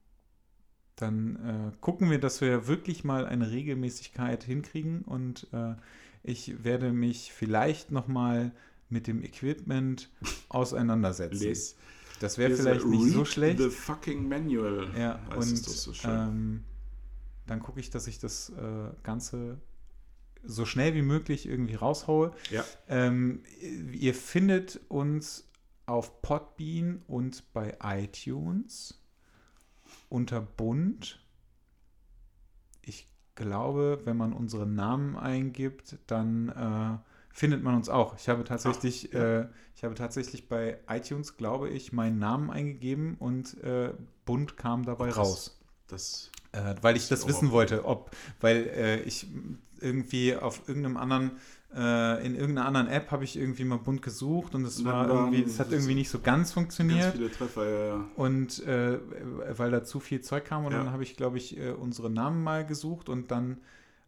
dann 0.96 1.36
äh, 1.74 1.78
gucken 1.82 2.10
wir, 2.10 2.20
dass 2.20 2.40
wir 2.42 2.68
wirklich 2.68 3.04
mal 3.04 3.26
eine 3.26 3.52
Regelmäßigkeit 3.52 4.44
hinkriegen 4.44 5.02
und 5.02 5.48
äh, 5.52 5.76
Ich 6.24 6.64
werde 6.64 6.92
mich 6.94 7.34
vielleicht 7.34 7.92
nochmal 7.92 8.52
mit 8.90 9.08
dem 9.08 9.22
Equipment 9.24 10.10
auseinandersetzen. 10.50 11.44
Les. 11.44 11.76
Das 12.20 12.38
wäre 12.38 12.56
vielleicht 12.56 12.86
nicht 12.86 13.12
so 13.12 13.26
schlecht. 13.26 13.60
The 13.60 13.70
fucking 13.70 14.28
manual. 14.30 14.90
Ja, 14.98 15.20
heißt 15.30 15.52
und 15.52 15.58
so 15.58 15.94
schön. 15.94 16.12
ähm, 16.12 16.64
dann 17.46 17.60
gucke 17.60 17.80
ich, 17.80 17.90
dass 17.90 18.08
ich 18.08 18.20
das 18.20 18.50
äh, 18.52 18.90
Ganze 19.04 19.58
so 20.45 20.65
schnell 20.65 20.93
wie 20.95 21.01
möglich 21.01 21.48
irgendwie 21.48 21.75
raushaue. 21.75 22.32
ja. 22.51 22.64
Ähm, 22.88 23.43
ihr 23.91 24.14
findet 24.14 24.80
uns 24.90 25.49
auf 25.85 26.22
Podbean 26.22 27.03
und 27.07 27.51
bei 27.53 27.77
iTunes 27.83 29.01
unter 30.09 30.41
Bund. 30.41 31.19
Ich 32.82 33.07
glaube, 33.35 34.01
wenn 34.06 34.17
man 34.17 34.33
unseren 34.33 34.75
Namen 34.75 35.15
eingibt, 35.15 35.98
dann 36.07 36.49
äh, 36.49 36.98
findet 37.33 37.61
man 37.64 37.75
uns 37.75 37.90
auch. 37.90 38.15
Ich 38.17 38.30
habe 38.30 38.43
tatsächlich, 38.43 39.09
Ach, 39.11 39.14
ja. 39.17 39.40
äh, 39.41 39.48
ich 39.75 39.83
habe 39.83 39.93
tatsächlich 39.93 40.48
bei 40.48 40.80
iTunes, 40.90 41.38
glaube 41.38 41.69
ich, 41.69 41.91
meinen 41.93 42.17
Namen 42.17 42.49
eingegeben 42.49 43.15
und 43.19 43.61
äh, 43.64 43.93
Bund 44.25 44.57
kam 44.57 44.83
dabei 44.85 45.07
krass. 45.09 45.17
raus. 45.17 45.59
Das, 45.88 46.32
Äh, 46.53 46.75
weil 46.82 46.95
ich 46.95 47.09
Das 47.09 47.19
das 47.19 47.27
wissen 47.27 47.51
wollte, 47.51 47.85
ob, 47.85 48.09
weil 48.40 48.67
äh, 48.67 49.01
ich 49.01 49.27
irgendwie 49.82 50.36
auf 50.36 50.68
irgendeinem 50.68 50.98
anderen, 50.98 51.32
äh, 51.74 52.26
in 52.26 52.36
irgendeiner 52.36 52.68
anderen 52.68 52.88
App 52.88 53.12
habe 53.12 53.24
ich 53.24 53.38
irgendwie 53.38 53.64
mal 53.66 53.78
bunt 53.78 54.02
gesucht 54.02 54.56
und 54.56 54.66
es 54.66 54.84
war 54.86 55.08
irgendwie, 55.08 55.44
es 55.44 55.60
hat 55.60 55.72
irgendwie 55.72 55.95
nicht 55.95 56.10
so 56.10 56.20
ganz 56.20 56.36
ganz 56.36 56.54
funktioniert 56.54 57.14
viele 57.14 57.32
Treffer, 57.32 57.70
ja, 57.70 57.86
ja. 57.88 58.06
und 58.16 58.64
äh, 58.66 59.00
weil 59.58 59.72
da 59.72 59.84
zu 59.84 60.00
viel 60.00 60.22
Zeug 60.22 60.45
kam 60.45 60.66
und 60.66 60.72
Ja. 60.72 60.80
dann 60.80 60.92
habe 60.92 61.04
ich, 61.04 61.16
glaube 61.18 61.38
ich, 61.38 61.58
äh, 61.58 61.72
unsere 61.72 62.10
Namen 62.10 62.44
mal 62.44 62.66
gesucht 62.66 63.10
und 63.10 63.32
dann 63.32 63.58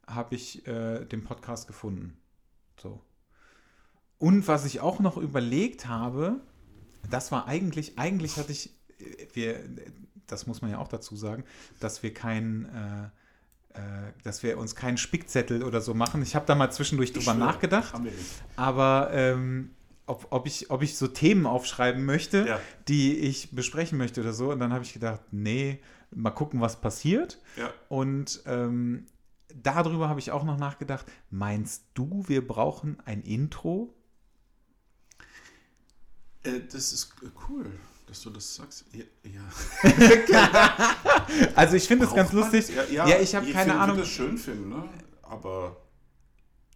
habe 0.05 0.35
ich 0.35 0.65
äh, 0.67 1.05
den 1.05 1.23
Podcast 1.23 1.67
gefunden. 1.67 2.17
So. 2.81 3.01
Und 4.19 4.47
was 4.47 4.65
ich 4.65 4.79
auch 4.79 4.99
noch 4.99 5.17
überlegt 5.17 5.87
habe, 5.87 6.39
das 7.09 7.31
war 7.31 7.47
eigentlich, 7.47 7.97
eigentlich 7.99 8.37
hatte 8.37 8.51
ich, 8.51 8.71
äh, 8.99 9.27
wir, 9.33 9.59
das 10.27 10.47
muss 10.47 10.61
man 10.61 10.71
ja 10.71 10.77
auch 10.79 10.87
dazu 10.87 11.15
sagen, 11.15 11.43
dass 11.79 12.03
wir 12.03 12.13
keinen, 12.13 12.65
äh, 12.65 13.05
äh, 13.05 13.09
dass 14.23 14.43
wir 14.43 14.57
uns 14.57 14.75
keinen 14.75 14.97
Spickzettel 14.97 15.63
oder 15.63 15.81
so 15.81 15.93
machen. 15.93 16.21
Ich 16.21 16.35
habe 16.35 16.45
da 16.45 16.55
mal 16.55 16.71
zwischendurch 16.71 17.11
drüber 17.13 17.33
schwöre, 17.33 17.37
nachgedacht, 17.37 17.93
aber 18.55 19.09
ähm, 19.13 19.71
ob, 20.05 20.27
ob, 20.29 20.47
ich, 20.47 20.69
ob 20.71 20.81
ich 20.83 20.97
so 20.97 21.07
Themen 21.07 21.45
aufschreiben 21.45 22.05
möchte, 22.05 22.45
Ja. 22.47 22.59
die 22.87 23.17
ich 23.17 23.51
besprechen 23.51 23.97
möchte 23.97 24.21
oder 24.21 24.33
so. 24.33 24.51
Und 24.51 24.59
dann 24.59 24.71
habe 24.73 24.83
ich 24.83 24.93
gedacht, 24.93 25.21
nee, 25.31 25.79
mal 26.11 26.31
gucken, 26.31 26.61
was 26.61 26.79
passiert. 26.79 27.39
Ja. 27.57 27.71
Und 27.89 28.41
ähm, 28.45 29.05
darüber 29.53 30.07
habe 30.09 30.19
ich 30.19 30.31
auch 30.31 30.43
noch 30.43 30.57
nachgedacht. 30.57 31.05
Meinst 31.29 31.83
du, 31.93 32.23
wir 32.27 32.45
brauchen 32.47 32.97
ein 33.05 33.21
Intro? 33.21 33.93
Äh, 36.43 36.61
das 36.71 36.93
ist 36.93 37.13
äh, 37.21 37.27
cool, 37.49 37.65
dass 38.07 38.21
du 38.21 38.29
das 38.31 38.55
sagst. 38.55 38.85
Ja. 38.93 39.03
ja. 39.23 39.41
Also 41.55 41.75
ich 41.75 41.87
finde 41.87 42.05
es 42.05 42.13
ganz 42.15 42.31
man- 42.33 42.41
lustig. 42.43 42.75
Ja, 42.91 43.07
Ja, 43.07 43.19
ich 43.19 43.35
habe 43.35 43.51
keine 43.51 43.71
find- 43.71 43.81
Ahnung. 43.81 43.97
würde 43.97 44.07
das 44.07 44.09
schön 44.09 44.37
finden, 44.37 44.69
ne? 44.69 44.83
Aber. 45.21 45.77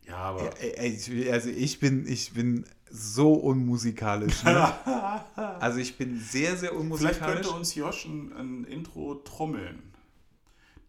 Ja, 0.06 0.18
aber. 0.18 0.51
Ich- 0.61 1.32
Also 1.32 1.50
ich 1.50 1.80
bin, 1.80 2.06
ich 2.08 2.34
bin 2.34 2.66
so 2.90 3.34
unmusikalisch. 3.34 4.43
Ne? 4.43 4.74
Also 5.60 5.80
ich 5.80 5.98
bin 5.98 6.19
sehr, 6.19 6.51
sehr 6.58 6.69
Vielleicht 6.69 6.74
unmusikalisch. 6.74 7.19
könnte 7.42 7.50
uns 7.51 7.76
Josh 7.76 8.06
ein, 8.06 8.34
ein 8.34 8.64
Intro 8.66 9.16
trommeln. 9.16 9.93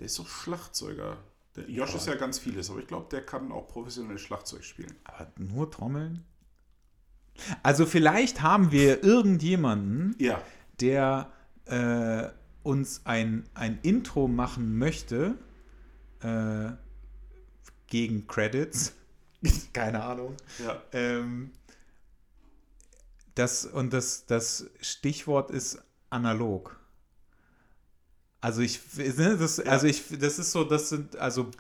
Der 0.01 0.07
ist 0.07 0.19
doch 0.19 0.29
Schlagzeuger. 0.29 1.19
Der, 1.55 1.69
Josh 1.71 1.95
ist 1.95 2.07
ja 2.07 2.15
ganz 2.15 2.39
vieles, 2.39 2.71
aber 2.71 2.81
ich 2.81 2.87
glaube, 2.87 3.07
der 3.11 3.25
kann 3.25 3.53
auch 3.53 3.69
professionell 3.69 4.19
Schlagzeug 4.19 4.65
spielen. 4.65 4.95
Aber 5.05 5.31
nur 5.39 5.71
Trommeln? 5.71 6.25
Also 7.63 7.87
vielleicht 7.87 8.43
haben 8.43 8.73
wir 8.73 9.03
irgendjemanden, 9.03 10.15
Ja. 10.19 10.41
der 10.81 11.31
äh, 11.67 12.29
uns 12.63 13.03
ein, 13.05 13.45
ein 13.55 13.79
Intro 13.83 14.29
machen 14.29 14.79
möchte 14.79 15.37
äh, 16.21 16.71
gegen 17.89 18.27
Credits. 18.27 18.93
Keine 19.73 20.03
Ahnung. 20.03 20.37
Ja. 20.65 20.81
Ähm, 20.93 21.51
das, 23.35 23.65
und 23.65 23.93
das, 23.93 24.27
das 24.27 24.67
Stichwort 24.81 25.51
ist 25.51 25.83
analog. 26.11 26.79
Also 28.41 28.61
ich, 28.61 28.81
ne, 28.97 29.37
das, 29.39 29.61
also 29.61 29.87
ich, 29.87 30.05
das 30.19 30.39
ist 30.39 30.53
so, 30.53 30.65
das 30.65 30.89
sind, 30.89 31.17
also 31.17 31.51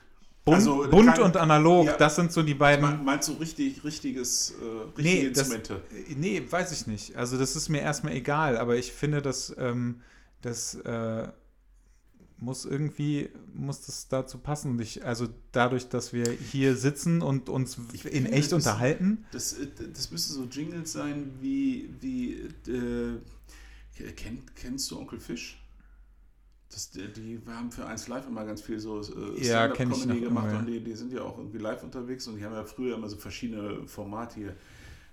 bunt, 0.44 0.56
Also 0.56 0.88
bunt 0.90 1.08
kein- 1.14 1.22
und 1.22 1.36
analog, 1.36 1.86
ja. 1.86 1.96
das 1.96 2.16
sind 2.16 2.32
so 2.32 2.42
die 2.42 2.54
beiden. 2.54 2.84
Me- 2.88 3.00
Meinst 3.02 3.28
du 3.28 3.32
richtig, 3.34 3.84
richtiges, 3.84 4.54
äh, 4.60 4.64
richtige 4.98 5.02
Nee, 5.02 5.30
das, 5.30 5.38
Instrumente? 5.50 5.82
nee, 6.16 6.42
weiß 6.48 6.72
ich 6.72 6.86
nicht. 6.86 7.16
Also 7.16 7.38
das 7.38 7.56
ist 7.56 7.68
mir 7.68 7.80
erstmal 7.80 8.14
egal, 8.14 8.56
aber 8.58 8.76
ich 8.76 8.92
finde, 8.92 9.22
dass 9.22 9.54
ähm, 9.58 10.00
das 10.40 10.74
äh, 10.74 11.28
muss 12.38 12.64
irgendwie, 12.64 13.28
muss 13.54 13.82
das 13.82 14.08
dazu 14.08 14.38
passen. 14.38 14.76
Ich, 14.80 15.04
also 15.04 15.28
dadurch, 15.52 15.88
dass 15.88 16.12
wir 16.12 16.28
hier 16.50 16.74
sitzen 16.76 17.22
und 17.22 17.48
uns 17.48 17.76
Ich 17.92 18.04
in 18.04 18.10
finde, 18.24 18.32
echt 18.32 18.46
das- 18.50 18.54
unterhalten. 18.54 19.24
Das, 19.30 19.52
äh, 19.52 19.68
das 19.94 20.10
müsste 20.10 20.32
so 20.32 20.44
Jingles 20.50 20.90
sein 20.92 21.30
wie, 21.40 21.88
wie 22.00 22.32
äh, 22.68 23.20
kenn, 24.16 24.42
kennst 24.56 24.90
du 24.90 24.98
Onkel 24.98 25.20
Fisch? 25.20 25.61
Das, 26.72 26.90
die, 26.90 27.06
die 27.12 27.38
haben 27.48 27.70
für 27.70 27.86
1 27.86 28.08
Live 28.08 28.26
immer 28.26 28.44
ganz 28.44 28.62
viel 28.62 28.78
so 28.80 29.00
äh, 29.00 29.44
Ja, 29.46 29.72
Stand-Up-Comedy 29.74 30.20
gemacht 30.20 30.46
immer, 30.48 30.58
und 30.60 30.66
die, 30.66 30.80
die 30.80 30.94
sind 30.94 31.12
ja 31.12 31.20
auch 31.22 31.36
irgendwie 31.36 31.58
live 31.58 31.82
unterwegs 31.82 32.26
und 32.28 32.36
die 32.36 32.44
haben 32.44 32.54
ja 32.54 32.64
früher 32.64 32.96
immer 32.96 33.08
so 33.08 33.16
verschiedene 33.16 33.86
Formate 33.86 34.34
hier. 34.36 34.56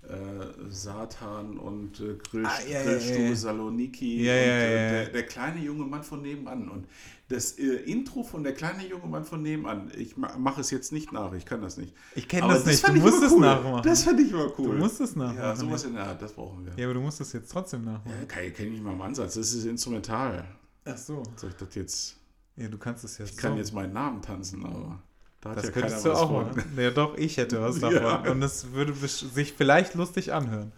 Äh, 0.02 0.70
Satan 0.70 1.58
und 1.58 2.00
äh, 2.00 2.14
Grill, 2.30 2.46
Ah, 2.46 2.52
ja, 2.66 2.78
ja, 2.78 2.84
Grillstube 2.84 3.18
ja, 3.22 3.28
ja. 3.28 3.36
Saloniki 3.36 4.24
Ja, 4.24 4.32
und 4.32 4.38
ja, 4.38 4.44
äh, 4.44 4.72
ja. 4.86 4.90
Der, 4.92 5.08
der 5.10 5.22
kleine 5.24 5.60
junge 5.62 5.84
Mann 5.84 6.02
von 6.02 6.22
nebenan. 6.22 6.70
Und 6.70 6.86
das 7.28 7.58
äh, 7.58 7.64
Intro 7.84 8.22
von 8.22 8.42
der 8.42 8.54
kleine 8.54 8.86
junge 8.88 9.06
Mann 9.06 9.24
von 9.24 9.42
nebenan, 9.42 9.92
ich 9.94 10.16
ma 10.16 10.34
mache 10.38 10.62
es 10.62 10.70
jetzt 10.70 10.90
nicht 10.92 11.12
nach, 11.12 11.34
ich 11.34 11.44
kann 11.44 11.60
das 11.60 11.76
nicht. 11.76 11.92
Ich 12.14 12.26
kenne 12.28 12.44
Aber 12.44 12.54
das 12.54 12.64
nicht. 12.64 12.88
Du 12.88 12.92
musst 12.94 13.22
es 13.22 13.30
cool. 13.32 13.40
nachmachen. 13.40 13.82
Das 13.84 14.02
fand 14.04 14.18
ich 14.20 14.30
immer 14.30 14.50
cool. 14.58 14.68
Du 14.76 14.78
musst 14.78 15.00
es 15.02 15.14
nachmachen. 15.14 15.36
Ja, 15.38 15.54
sowas 15.54 15.84
in 15.84 15.92
der 15.92 16.06
Art, 16.06 16.22
das 16.22 16.32
brauchen 16.32 16.64
wir. 16.64 16.72
Ja, 16.78 16.86
aber 16.86 16.94
du 16.94 17.00
musst 17.02 17.20
es 17.20 17.34
jetzt 17.34 17.52
trotzdem 17.52 17.84
Ja, 17.84 17.92
nachmachen. 17.92 18.16
ich, 18.22 18.28
kann 18.28 18.44
ich 18.44 18.58
nicht 18.70 18.82
mal 18.82 18.94
im 18.94 19.02
Ansatz. 19.02 19.34
Das 19.34 19.52
ist 19.52 19.66
instrumental. 19.66 20.46
Ach 20.92 20.98
so. 20.98 21.22
Soll 21.36 21.50
ich 21.50 21.56
das 21.56 21.74
jetzt. 21.74 22.16
Ja, 22.56 22.68
du 22.68 22.78
kannst 22.78 23.04
es 23.04 23.18
jetzt. 23.18 23.30
Ich 23.32 23.36
kann 23.36 23.52
so. 23.52 23.58
jetzt 23.58 23.72
meinen 23.72 23.92
Namen 23.92 24.20
tanzen, 24.22 24.64
aber 24.66 25.02
da 25.40 25.54
Das 25.54 25.64
ja 25.66 25.70
könntest 25.70 26.04
du 26.04 26.12
auch 26.12 26.30
machen. 26.30 26.62
Ja, 26.76 26.90
doch, 26.90 27.16
ich 27.16 27.36
hätte 27.36 27.60
was 27.62 27.80
davon. 27.80 28.02
Ja. 28.02 28.30
Und 28.30 28.42
es 28.42 28.72
würde 28.72 28.92
sich 28.94 29.52
vielleicht 29.54 29.94
lustig 29.94 30.32
anhören. 30.32 30.72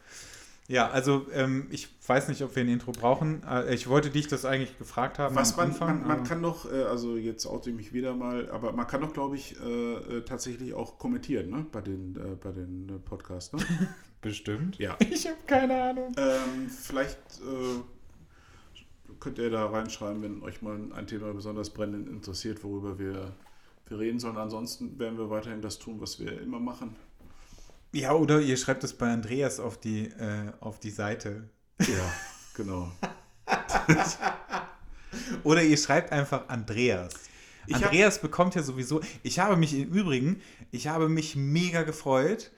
Ja, 0.69 0.89
also 0.89 1.27
ähm, 1.33 1.67
ich 1.71 1.89
weiß 2.07 2.29
nicht, 2.29 2.41
ob 2.43 2.55
wir 2.55 2.63
ein 2.63 2.69
Intro 2.69 2.93
brauchen. 2.93 3.43
Äh, 3.45 3.75
Ich 3.75 3.89
wollte 3.89 4.11
dich 4.11 4.29
das 4.29 4.45
eigentlich 4.45 4.79
gefragt 4.79 5.19
haben. 5.19 5.35
Was 5.35 5.57
man, 5.57 5.71
Anfang, 5.71 5.99
man, 5.99 6.09
man 6.09 6.25
kann 6.25 6.41
doch, 6.41 6.71
äh, 6.73 6.85
also 6.85 7.17
jetzt 7.17 7.47
oute 7.47 7.71
ich 7.71 7.77
mich 7.77 7.93
wieder 7.93 8.15
mal, 8.15 8.49
aber 8.51 8.73
man 8.73 8.87
kann 8.87 9.01
doch, 9.01 9.13
glaube 9.13 9.35
ich, 9.37 9.57
äh, 9.61 9.95
äh, 10.19 10.25
tatsächlich 10.25 10.73
auch 10.73 10.99
kommentieren, 10.99 11.51
ne? 11.51 11.67
Bei 11.73 11.81
den, 11.81 12.17
äh, 12.17 12.37
bei 12.37 12.53
den 12.53 12.89
äh, 12.89 12.93
Podcasts, 13.01 13.53
ne? 13.53 13.59
Bestimmt. 14.23 14.79
Ja. 14.79 14.97
Ich 15.01 15.27
habe 15.27 15.37
keine 15.49 15.83
Ahnung. 15.83 16.13
ähm, 16.17 16.71
vielleicht 16.71 17.19
könnt 19.23 19.39
ihr 19.39 19.51
da 19.51 19.67
reinschreiben, 19.67 20.21
wenn 20.23 20.43
euch 20.43 20.63
mal 20.63 20.77
ein 20.95 21.07
Thema 21.07 21.33
besonders 21.33 21.71
brennend 21.71 22.09
interessiert, 22.09 22.65
worüber 22.65 22.99
wir, 22.99 23.33
wir 23.87 23.99
reden 24.01 24.19
sollen. 24.19 24.37
Ansonsten 24.37 24.99
werden 24.99 25.17
wir 25.17 25.31
weiterhin 25.31 25.63
das 25.63 25.79
tun, 25.79 26.01
was 26.01 26.19
wir 26.19 26.41
immer 26.41 26.59
machen. 26.59 26.97
Ja, 27.93 28.15
oder 28.15 28.41
ihr 28.41 28.57
schreibt 28.57 28.83
es 28.83 28.93
bei 28.95 29.13
Andreas 29.13 29.61
auf 29.61 29.79
die, 29.79 30.07
äh, 30.07 30.51
auf 30.59 30.81
die 30.81 30.91
Seite. 30.91 31.49
Ja, 31.79 32.13
genau. 32.55 32.91
Oder 35.45 35.63
ihr 35.63 35.77
schreibt 35.77 36.11
einfach 36.13 36.49
Andreas. 36.49 37.15
Ich 37.67 37.75
hab- 37.77 37.85
Andreas 37.85 38.21
bekommt 38.21 38.55
ja 38.55 38.63
sowieso. 38.63 39.01
Ich 39.23 39.39
habe 39.39 39.57
mich 39.57 39.75
im 39.75 39.91
Übrigen, 39.91 40.41
ich 40.71 40.89
habe 40.89 41.09
mich 41.09 41.37
mega 41.37 41.83
gefreut. 41.83 42.51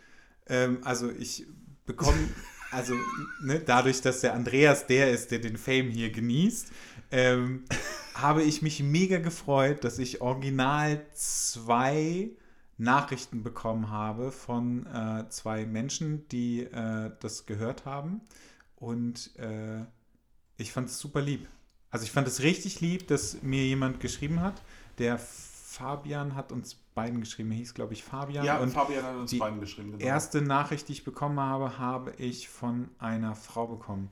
Ähm, 0.46 0.78
also 0.82 1.10
ich 1.10 1.46
bekomme, 1.84 2.16
also 2.74 2.94
ne, 3.40 3.60
dadurch, 3.60 4.00
dass 4.00 4.20
der 4.20 4.34
Andreas 4.34 4.86
der 4.86 5.10
ist, 5.10 5.30
der 5.30 5.38
den 5.38 5.56
Fame 5.56 5.90
hier 5.90 6.10
genießt, 6.10 6.72
ähm, 7.10 7.64
habe 8.14 8.42
ich 8.42 8.62
mich 8.62 8.82
mega 8.82 9.18
gefreut, 9.18 9.84
dass 9.84 9.98
ich 9.98 10.20
original 10.20 11.04
zwei 11.14 12.30
Nachrichten 12.76 13.42
bekommen 13.42 13.90
habe 13.90 14.32
von 14.32 14.86
äh, 14.86 15.28
zwei 15.28 15.64
Menschen, 15.66 16.26
die 16.28 16.64
äh, 16.64 17.10
das 17.20 17.46
gehört 17.46 17.84
haben. 17.84 18.20
Und 18.76 19.36
äh, 19.36 19.84
ich 20.56 20.72
fand 20.72 20.88
es 20.88 20.98
super 20.98 21.22
lieb. 21.22 21.46
Also 21.90 22.04
ich 22.04 22.10
fand 22.10 22.26
es 22.26 22.42
richtig 22.42 22.80
lieb, 22.80 23.06
dass 23.06 23.42
mir 23.42 23.64
jemand 23.64 24.00
geschrieben 24.00 24.40
hat. 24.40 24.60
Der 24.98 25.18
Fabian 25.18 26.34
hat 26.34 26.50
uns 26.50 26.76
beiden 26.94 27.20
geschrieben. 27.20 27.50
Er 27.52 27.58
hieß, 27.58 27.74
glaube 27.74 27.92
ich, 27.92 28.02
Fabian. 28.04 28.44
Ja, 28.44 28.58
und 28.58 28.70
Fabian 28.70 29.02
hat 29.04 29.16
uns 29.16 29.30
die 29.30 29.38
beiden 29.38 29.60
geschrieben. 29.60 29.92
Genau. 29.92 30.04
erste 30.04 30.40
Nachricht, 30.42 30.88
die 30.88 30.92
ich 30.92 31.04
bekommen 31.04 31.40
habe, 31.40 31.78
habe 31.78 32.12
ich 32.18 32.48
von 32.48 32.88
einer 32.98 33.34
Frau 33.34 33.66
bekommen. 33.66 34.10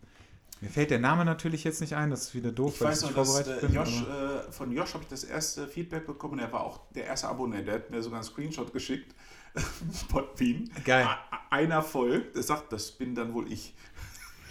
Mir 0.60 0.68
fällt 0.70 0.90
der 0.90 1.00
Name 1.00 1.24
natürlich 1.24 1.64
jetzt 1.64 1.80
nicht 1.80 1.94
ein, 1.96 2.10
das 2.10 2.22
ist 2.28 2.34
wieder 2.36 2.52
doof, 2.52 2.74
Ich 2.74 2.80
weil 2.82 2.88
weiß 2.90 2.98
ich 3.02 3.04
nicht 3.06 3.14
vorbereitet 3.14 3.62
äh, 3.62 3.66
bin. 3.66 3.74
Josh, 3.74 4.02
äh, 4.02 4.52
von 4.52 4.70
Josh 4.70 4.94
habe 4.94 5.02
ich 5.02 5.08
das 5.10 5.24
erste 5.24 5.66
Feedback 5.66 6.06
bekommen. 6.06 6.38
Er 6.38 6.52
war 6.52 6.60
auch 6.62 6.80
der 6.94 7.06
erste 7.06 7.28
Abonnent. 7.28 7.66
Der 7.66 7.74
hat 7.76 7.90
mir 7.90 8.00
sogar 8.02 8.20
einen 8.20 8.24
Screenshot 8.28 8.72
geschickt. 8.72 9.12
Podbean. 10.08 10.70
Geil. 10.84 11.04
A- 11.04 11.18
Einer 11.50 11.82
folgt. 11.82 12.36
Der 12.36 12.42
sagt, 12.42 12.72
das 12.72 12.92
bin 12.92 13.14
dann 13.14 13.34
wohl 13.34 13.50
ich. 13.52 13.74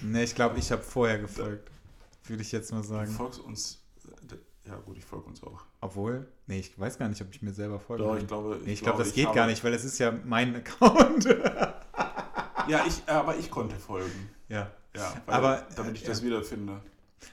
Ne, 0.02 0.24
ich 0.24 0.36
glaube, 0.36 0.60
ich 0.60 0.72
habe 0.72 0.82
vorher 0.82 1.18
gefolgt. 1.20 1.72
Würde 2.26 2.44
ich 2.44 2.52
jetzt 2.52 2.72
mal 2.72 2.82
Du 2.82 2.88
sagen. 2.88 3.12
folgst 3.12 3.40
uns. 3.40 3.82
äh, 4.32 4.70
Ja, 4.70 4.76
gut, 4.78 4.98
ich 4.98 5.06
folge 5.06 5.28
uns 5.28 5.42
auch. 5.44 5.64
Obwohl, 5.82 6.28
nee, 6.48 6.60
ich 6.60 6.80
weiß 6.80 7.00
gar 7.00 7.10
nicht, 7.10 7.22
ob 7.22 7.34
ich 7.34 7.42
mir 7.42 7.54
selber 7.54 7.80
folge. 7.80 8.04
Doch, 8.04 8.16
ich 8.18 8.28
glaube. 8.28 8.60
nee, 8.64 8.74
ich 8.74 8.82
glaube, 8.82 9.00
das 9.04 9.14
geht 9.14 9.34
gar 9.34 9.48
nicht, 9.48 9.64
weil 9.64 9.74
es 9.74 9.84
ist 9.84 9.98
ja 9.98 10.14
mein 10.24 10.56
Account. 10.64 11.26
Ja, 12.68 12.86
ich, 12.88 13.02
aber 13.08 13.38
ich 13.38 13.50
konnte 13.50 13.76
folgen. 13.76 14.30
ja. 14.50 14.72
Ja, 14.94 15.14
Aber, 15.26 15.66
damit 15.78 15.96
ich 15.96 16.04
äh, 16.04 16.08
das 16.08 16.20
ja. 16.20 16.26
wiederfinde. 16.26 16.82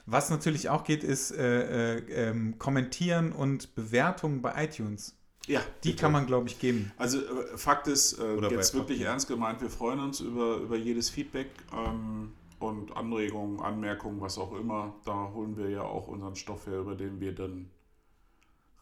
Was 0.07 0.31
natürlich 0.31 0.68
auch 0.68 0.85
geht, 0.85 1.02
ist 1.02 1.33
äh, 1.33 1.97
äh, 1.97 2.28
ähm, 2.31 2.57
kommentieren 2.59 3.33
und 3.33 3.75
Bewertungen 3.75 4.43
bei 4.43 4.65
iTunes. 4.65 5.17
Ja, 5.49 5.60
Die 5.83 5.89
bitte. 5.91 6.02
kann 6.02 6.12
man, 6.12 6.27
glaube 6.27 6.47
ich, 6.49 6.60
geben. 6.60 6.93
Also 6.99 7.18
äh, 7.18 7.57
Fakt 7.57 7.89
ist, 7.89 8.12
äh, 8.18 8.36
jetzt 8.51 8.75
wirklich 8.75 9.01
ernst 9.01 9.27
gemeint, 9.27 9.60
wir 9.60 9.70
freuen 9.70 9.99
uns 9.99 10.20
über, 10.20 10.59
über 10.59 10.77
jedes 10.77 11.10
Feedback 11.10 11.49
ähm, 11.73 12.33
und 12.60 12.97
Anregungen, 12.97 13.59
Anmerkungen, 13.60 14.20
was 14.20 14.39
auch 14.39 14.52
immer. 14.52 14.94
Da 15.05 15.33
holen 15.35 15.57
wir 15.57 15.68
ja 15.68 15.83
auch 15.83 16.07
unseren 16.07 16.36
Stoff 16.36 16.67
her, 16.68 16.78
über 16.78 16.94
den 16.94 17.18
wir 17.18 17.35
dann 17.35 17.70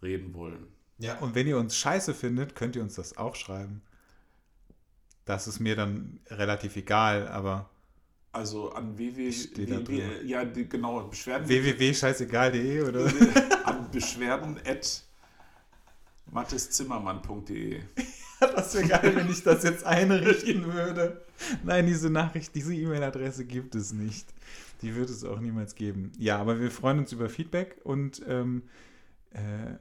reden 0.02 0.34
wollen. 0.34 0.66
Ja. 0.98 1.18
Und 1.18 1.34
wenn 1.34 1.46
ihr 1.46 1.58
uns 1.58 1.76
scheiße 1.76 2.14
findet, 2.14 2.54
könnt 2.54 2.76
ihr 2.76 2.82
uns 2.82 2.94
das 2.94 3.16
auch 3.16 3.34
schreiben. 3.34 3.82
Das 5.24 5.46
ist 5.46 5.60
mir 5.60 5.76
dann 5.76 6.20
relativ 6.28 6.76
egal, 6.76 7.28
aber 7.28 7.68
Also 8.32 8.70
an 8.72 8.96
www, 8.96 9.30
www 9.54 10.24
ja, 10.24 10.44
genau, 10.44 11.02
Beschwerden, 11.08 11.48
www.scheißegal.de 11.48 12.82
oder? 12.82 13.12
an 13.64 13.90
beschwerden 13.90 14.58
at 14.64 15.02
matteszimmermann.de. 16.30 17.80
Das 18.38 18.74
wäre 18.74 18.86
geil, 18.86 19.16
wenn 19.16 19.30
ich 19.30 19.42
das 19.42 19.62
jetzt 19.62 19.84
einrichten 19.86 20.70
würde. 20.70 21.24
Nein, 21.64 21.86
diese 21.86 22.10
Nachricht, 22.10 22.54
diese 22.54 22.74
E-Mail-Adresse 22.74 23.46
gibt 23.46 23.74
es 23.74 23.94
nicht. 23.94 24.28
Die 24.82 24.94
wird 24.94 25.08
es 25.08 25.24
auch 25.24 25.40
niemals 25.40 25.74
geben. 25.74 26.12
Ja, 26.18 26.36
aber 26.38 26.60
wir 26.60 26.70
freuen 26.70 26.98
uns 26.98 27.12
über 27.12 27.30
Feedback 27.30 27.78
und 27.82 28.22
ähm, 28.28 28.64
äh, 29.30 29.76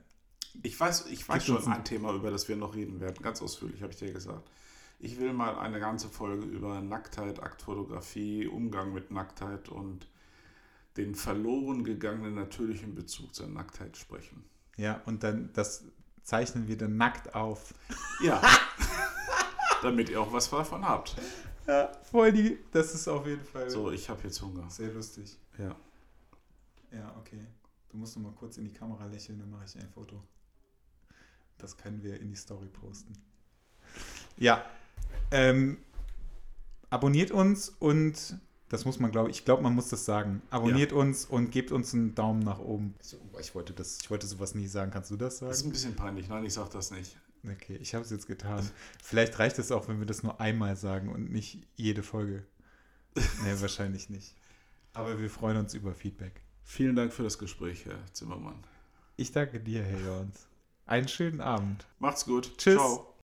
Ich 0.64 0.80
weiß, 0.80 1.08
ich 1.08 1.28
weiß 1.28 1.46
schon 1.46 1.58
ein- 1.68 1.74
ein 1.74 1.84
Thema, 1.86 2.14
über 2.14 2.32
das 2.32 2.48
wir 2.50 2.56
noch 2.56 2.76
reden 2.76 3.00
werden. 3.00 3.22
Ganz 3.22 3.42
ausführlich, 3.42 3.82
habe 3.82 3.92
ich 3.94 4.00
dir 4.00 4.12
gesagt. 4.12 4.50
Ich 5.00 5.20
will 5.20 5.34
mal 5.34 5.58
eine 5.60 5.80
ganze 5.80 6.08
Folge 6.10 6.46
über 6.46 6.82
Nacktheit, 6.82 7.42
Aktfotografie, 7.44 8.48
Umgang 8.48 8.94
mit 8.94 9.12
Nacktheit 9.12 9.70
und 9.70 10.08
den 10.98 11.14
verloren 11.16 11.84
gegangenen 11.84 12.36
natürlichen 12.36 12.96
Bezug 12.96 13.36
zur 13.36 13.48
Nacktheit 13.48 13.98
sprechen. 13.98 14.46
ja, 14.78 15.02
und 15.06 15.24
dann 15.24 15.52
das 15.54 15.84
zeichnen 16.24 16.68
wir 16.68 16.78
dann 16.78 16.98
nackt 16.98 17.36
auf. 17.36 17.74
Ja. 18.24 18.42
Damit 19.82 20.10
ihr 20.10 20.20
auch 20.22 20.32
was 20.34 20.50
davon 20.50 20.88
habt. 20.88 21.16
Ja, 21.68 21.92
voll 22.10 22.32
die. 22.32 22.58
Das 22.72 22.94
ist 22.96 23.08
auf 23.08 23.26
jeden 23.28 23.44
Fall 23.46 23.70
So, 23.70 23.92
ich 23.92 24.10
habe 24.10 24.24
jetzt 24.24 24.42
Hunger. 24.42 24.70
sehr 24.70 24.92
lustig. 24.94 25.38
Ja. 25.58 25.76
Ja, 26.92 27.16
okay. 27.20 27.40
Du 27.90 27.98
musst 27.98 28.16
noch 28.18 28.24
mal 28.24 28.32
kurz 28.34 28.58
in 28.58 28.66
die 28.66 28.74
Kamera 28.74 29.06
lächeln, 29.06 29.40
dann 29.40 29.50
mache 29.52 29.66
ich 29.66 29.76
ein 29.78 29.90
Foto. 29.90 30.22
Das 31.58 31.78
können 31.78 32.04
wir 32.04 32.20
in 32.20 32.30
die 32.30 32.36
Story 32.36 32.68
posten. 32.68 33.14
Ja. 34.38 34.66
Ähm, 35.32 35.78
abonniert 36.90 37.32
uns 37.32 37.70
und 37.70 38.38
das 38.70 38.84
muss 38.84 39.00
man, 39.00 39.12
glaube 39.12 39.30
ich, 39.30 39.40
ich 39.40 39.46
glaube, 39.46 39.64
man 39.64 39.74
muss 39.76 39.90
das 39.90 40.06
sagen. 40.06 40.42
Abonniert 40.50 40.92
uns 40.92 41.26
und 41.26 41.52
gebt 41.52 41.72
uns 41.72 41.94
einen 41.94 42.16
Daumen 42.16 42.40
nach 42.40 42.60
oben. 42.60 42.96
Ich 43.40 43.54
wollte 43.56 43.74
das, 43.74 44.00
ich 44.02 44.10
wollte 44.10 44.28
sowas 44.28 44.56
nie 44.56 44.68
sagen. 44.68 44.92
Kannst 44.92 45.12
du 45.12 45.18
das 45.18 45.40
Das 45.40 45.50
ist 45.50 45.58
sagen? 45.60 45.70
ein 45.70 45.72
bisschen 45.72 45.96
peinlich. 45.96 46.28
Nein, 46.28 46.44
ich 46.46 46.54
sag 46.54 46.70
das 46.72 46.92
nicht. 46.92 47.16
Okay, 47.50 47.78
ich 47.78 47.94
habe 47.94 48.04
es 48.04 48.10
jetzt 48.10 48.26
getan. 48.28 48.68
Vielleicht 49.04 49.38
reicht 49.38 49.60
es 49.60 49.72
auch, 49.72 49.88
wenn 49.88 50.00
wir 50.00 50.08
das 50.08 50.24
nur 50.24 50.42
einmal 50.42 50.76
sagen 50.76 51.10
und 51.10 51.32
nicht 51.32 51.62
jede 51.76 52.02
Folge. 52.02 52.44
Nee, 53.16 53.22
wahrscheinlich 53.60 54.10
nicht. 54.10 54.36
Aber 54.94 55.20
wir 55.20 55.30
freuen 55.30 55.58
uns 55.58 55.74
über 55.76 55.94
Feedback. 55.94 56.42
Vielen 56.64 56.96
Dank 56.96 57.14
für 57.14 57.22
das 57.24 57.38
Gespräch, 57.38 57.86
Herr 57.86 58.04
Zimmermann. 58.14 58.64
Ich 59.16 59.32
danke 59.32 59.60
dir, 59.60 59.84
Herr 59.84 60.00
Jons. 60.00 60.48
Einen 60.86 61.08
schönen 61.08 61.42
Abend. 61.42 61.86
Macht's 62.00 62.26
gut. 62.26 62.58
Tschüss. 62.58 62.76
Ciao. 62.76 63.08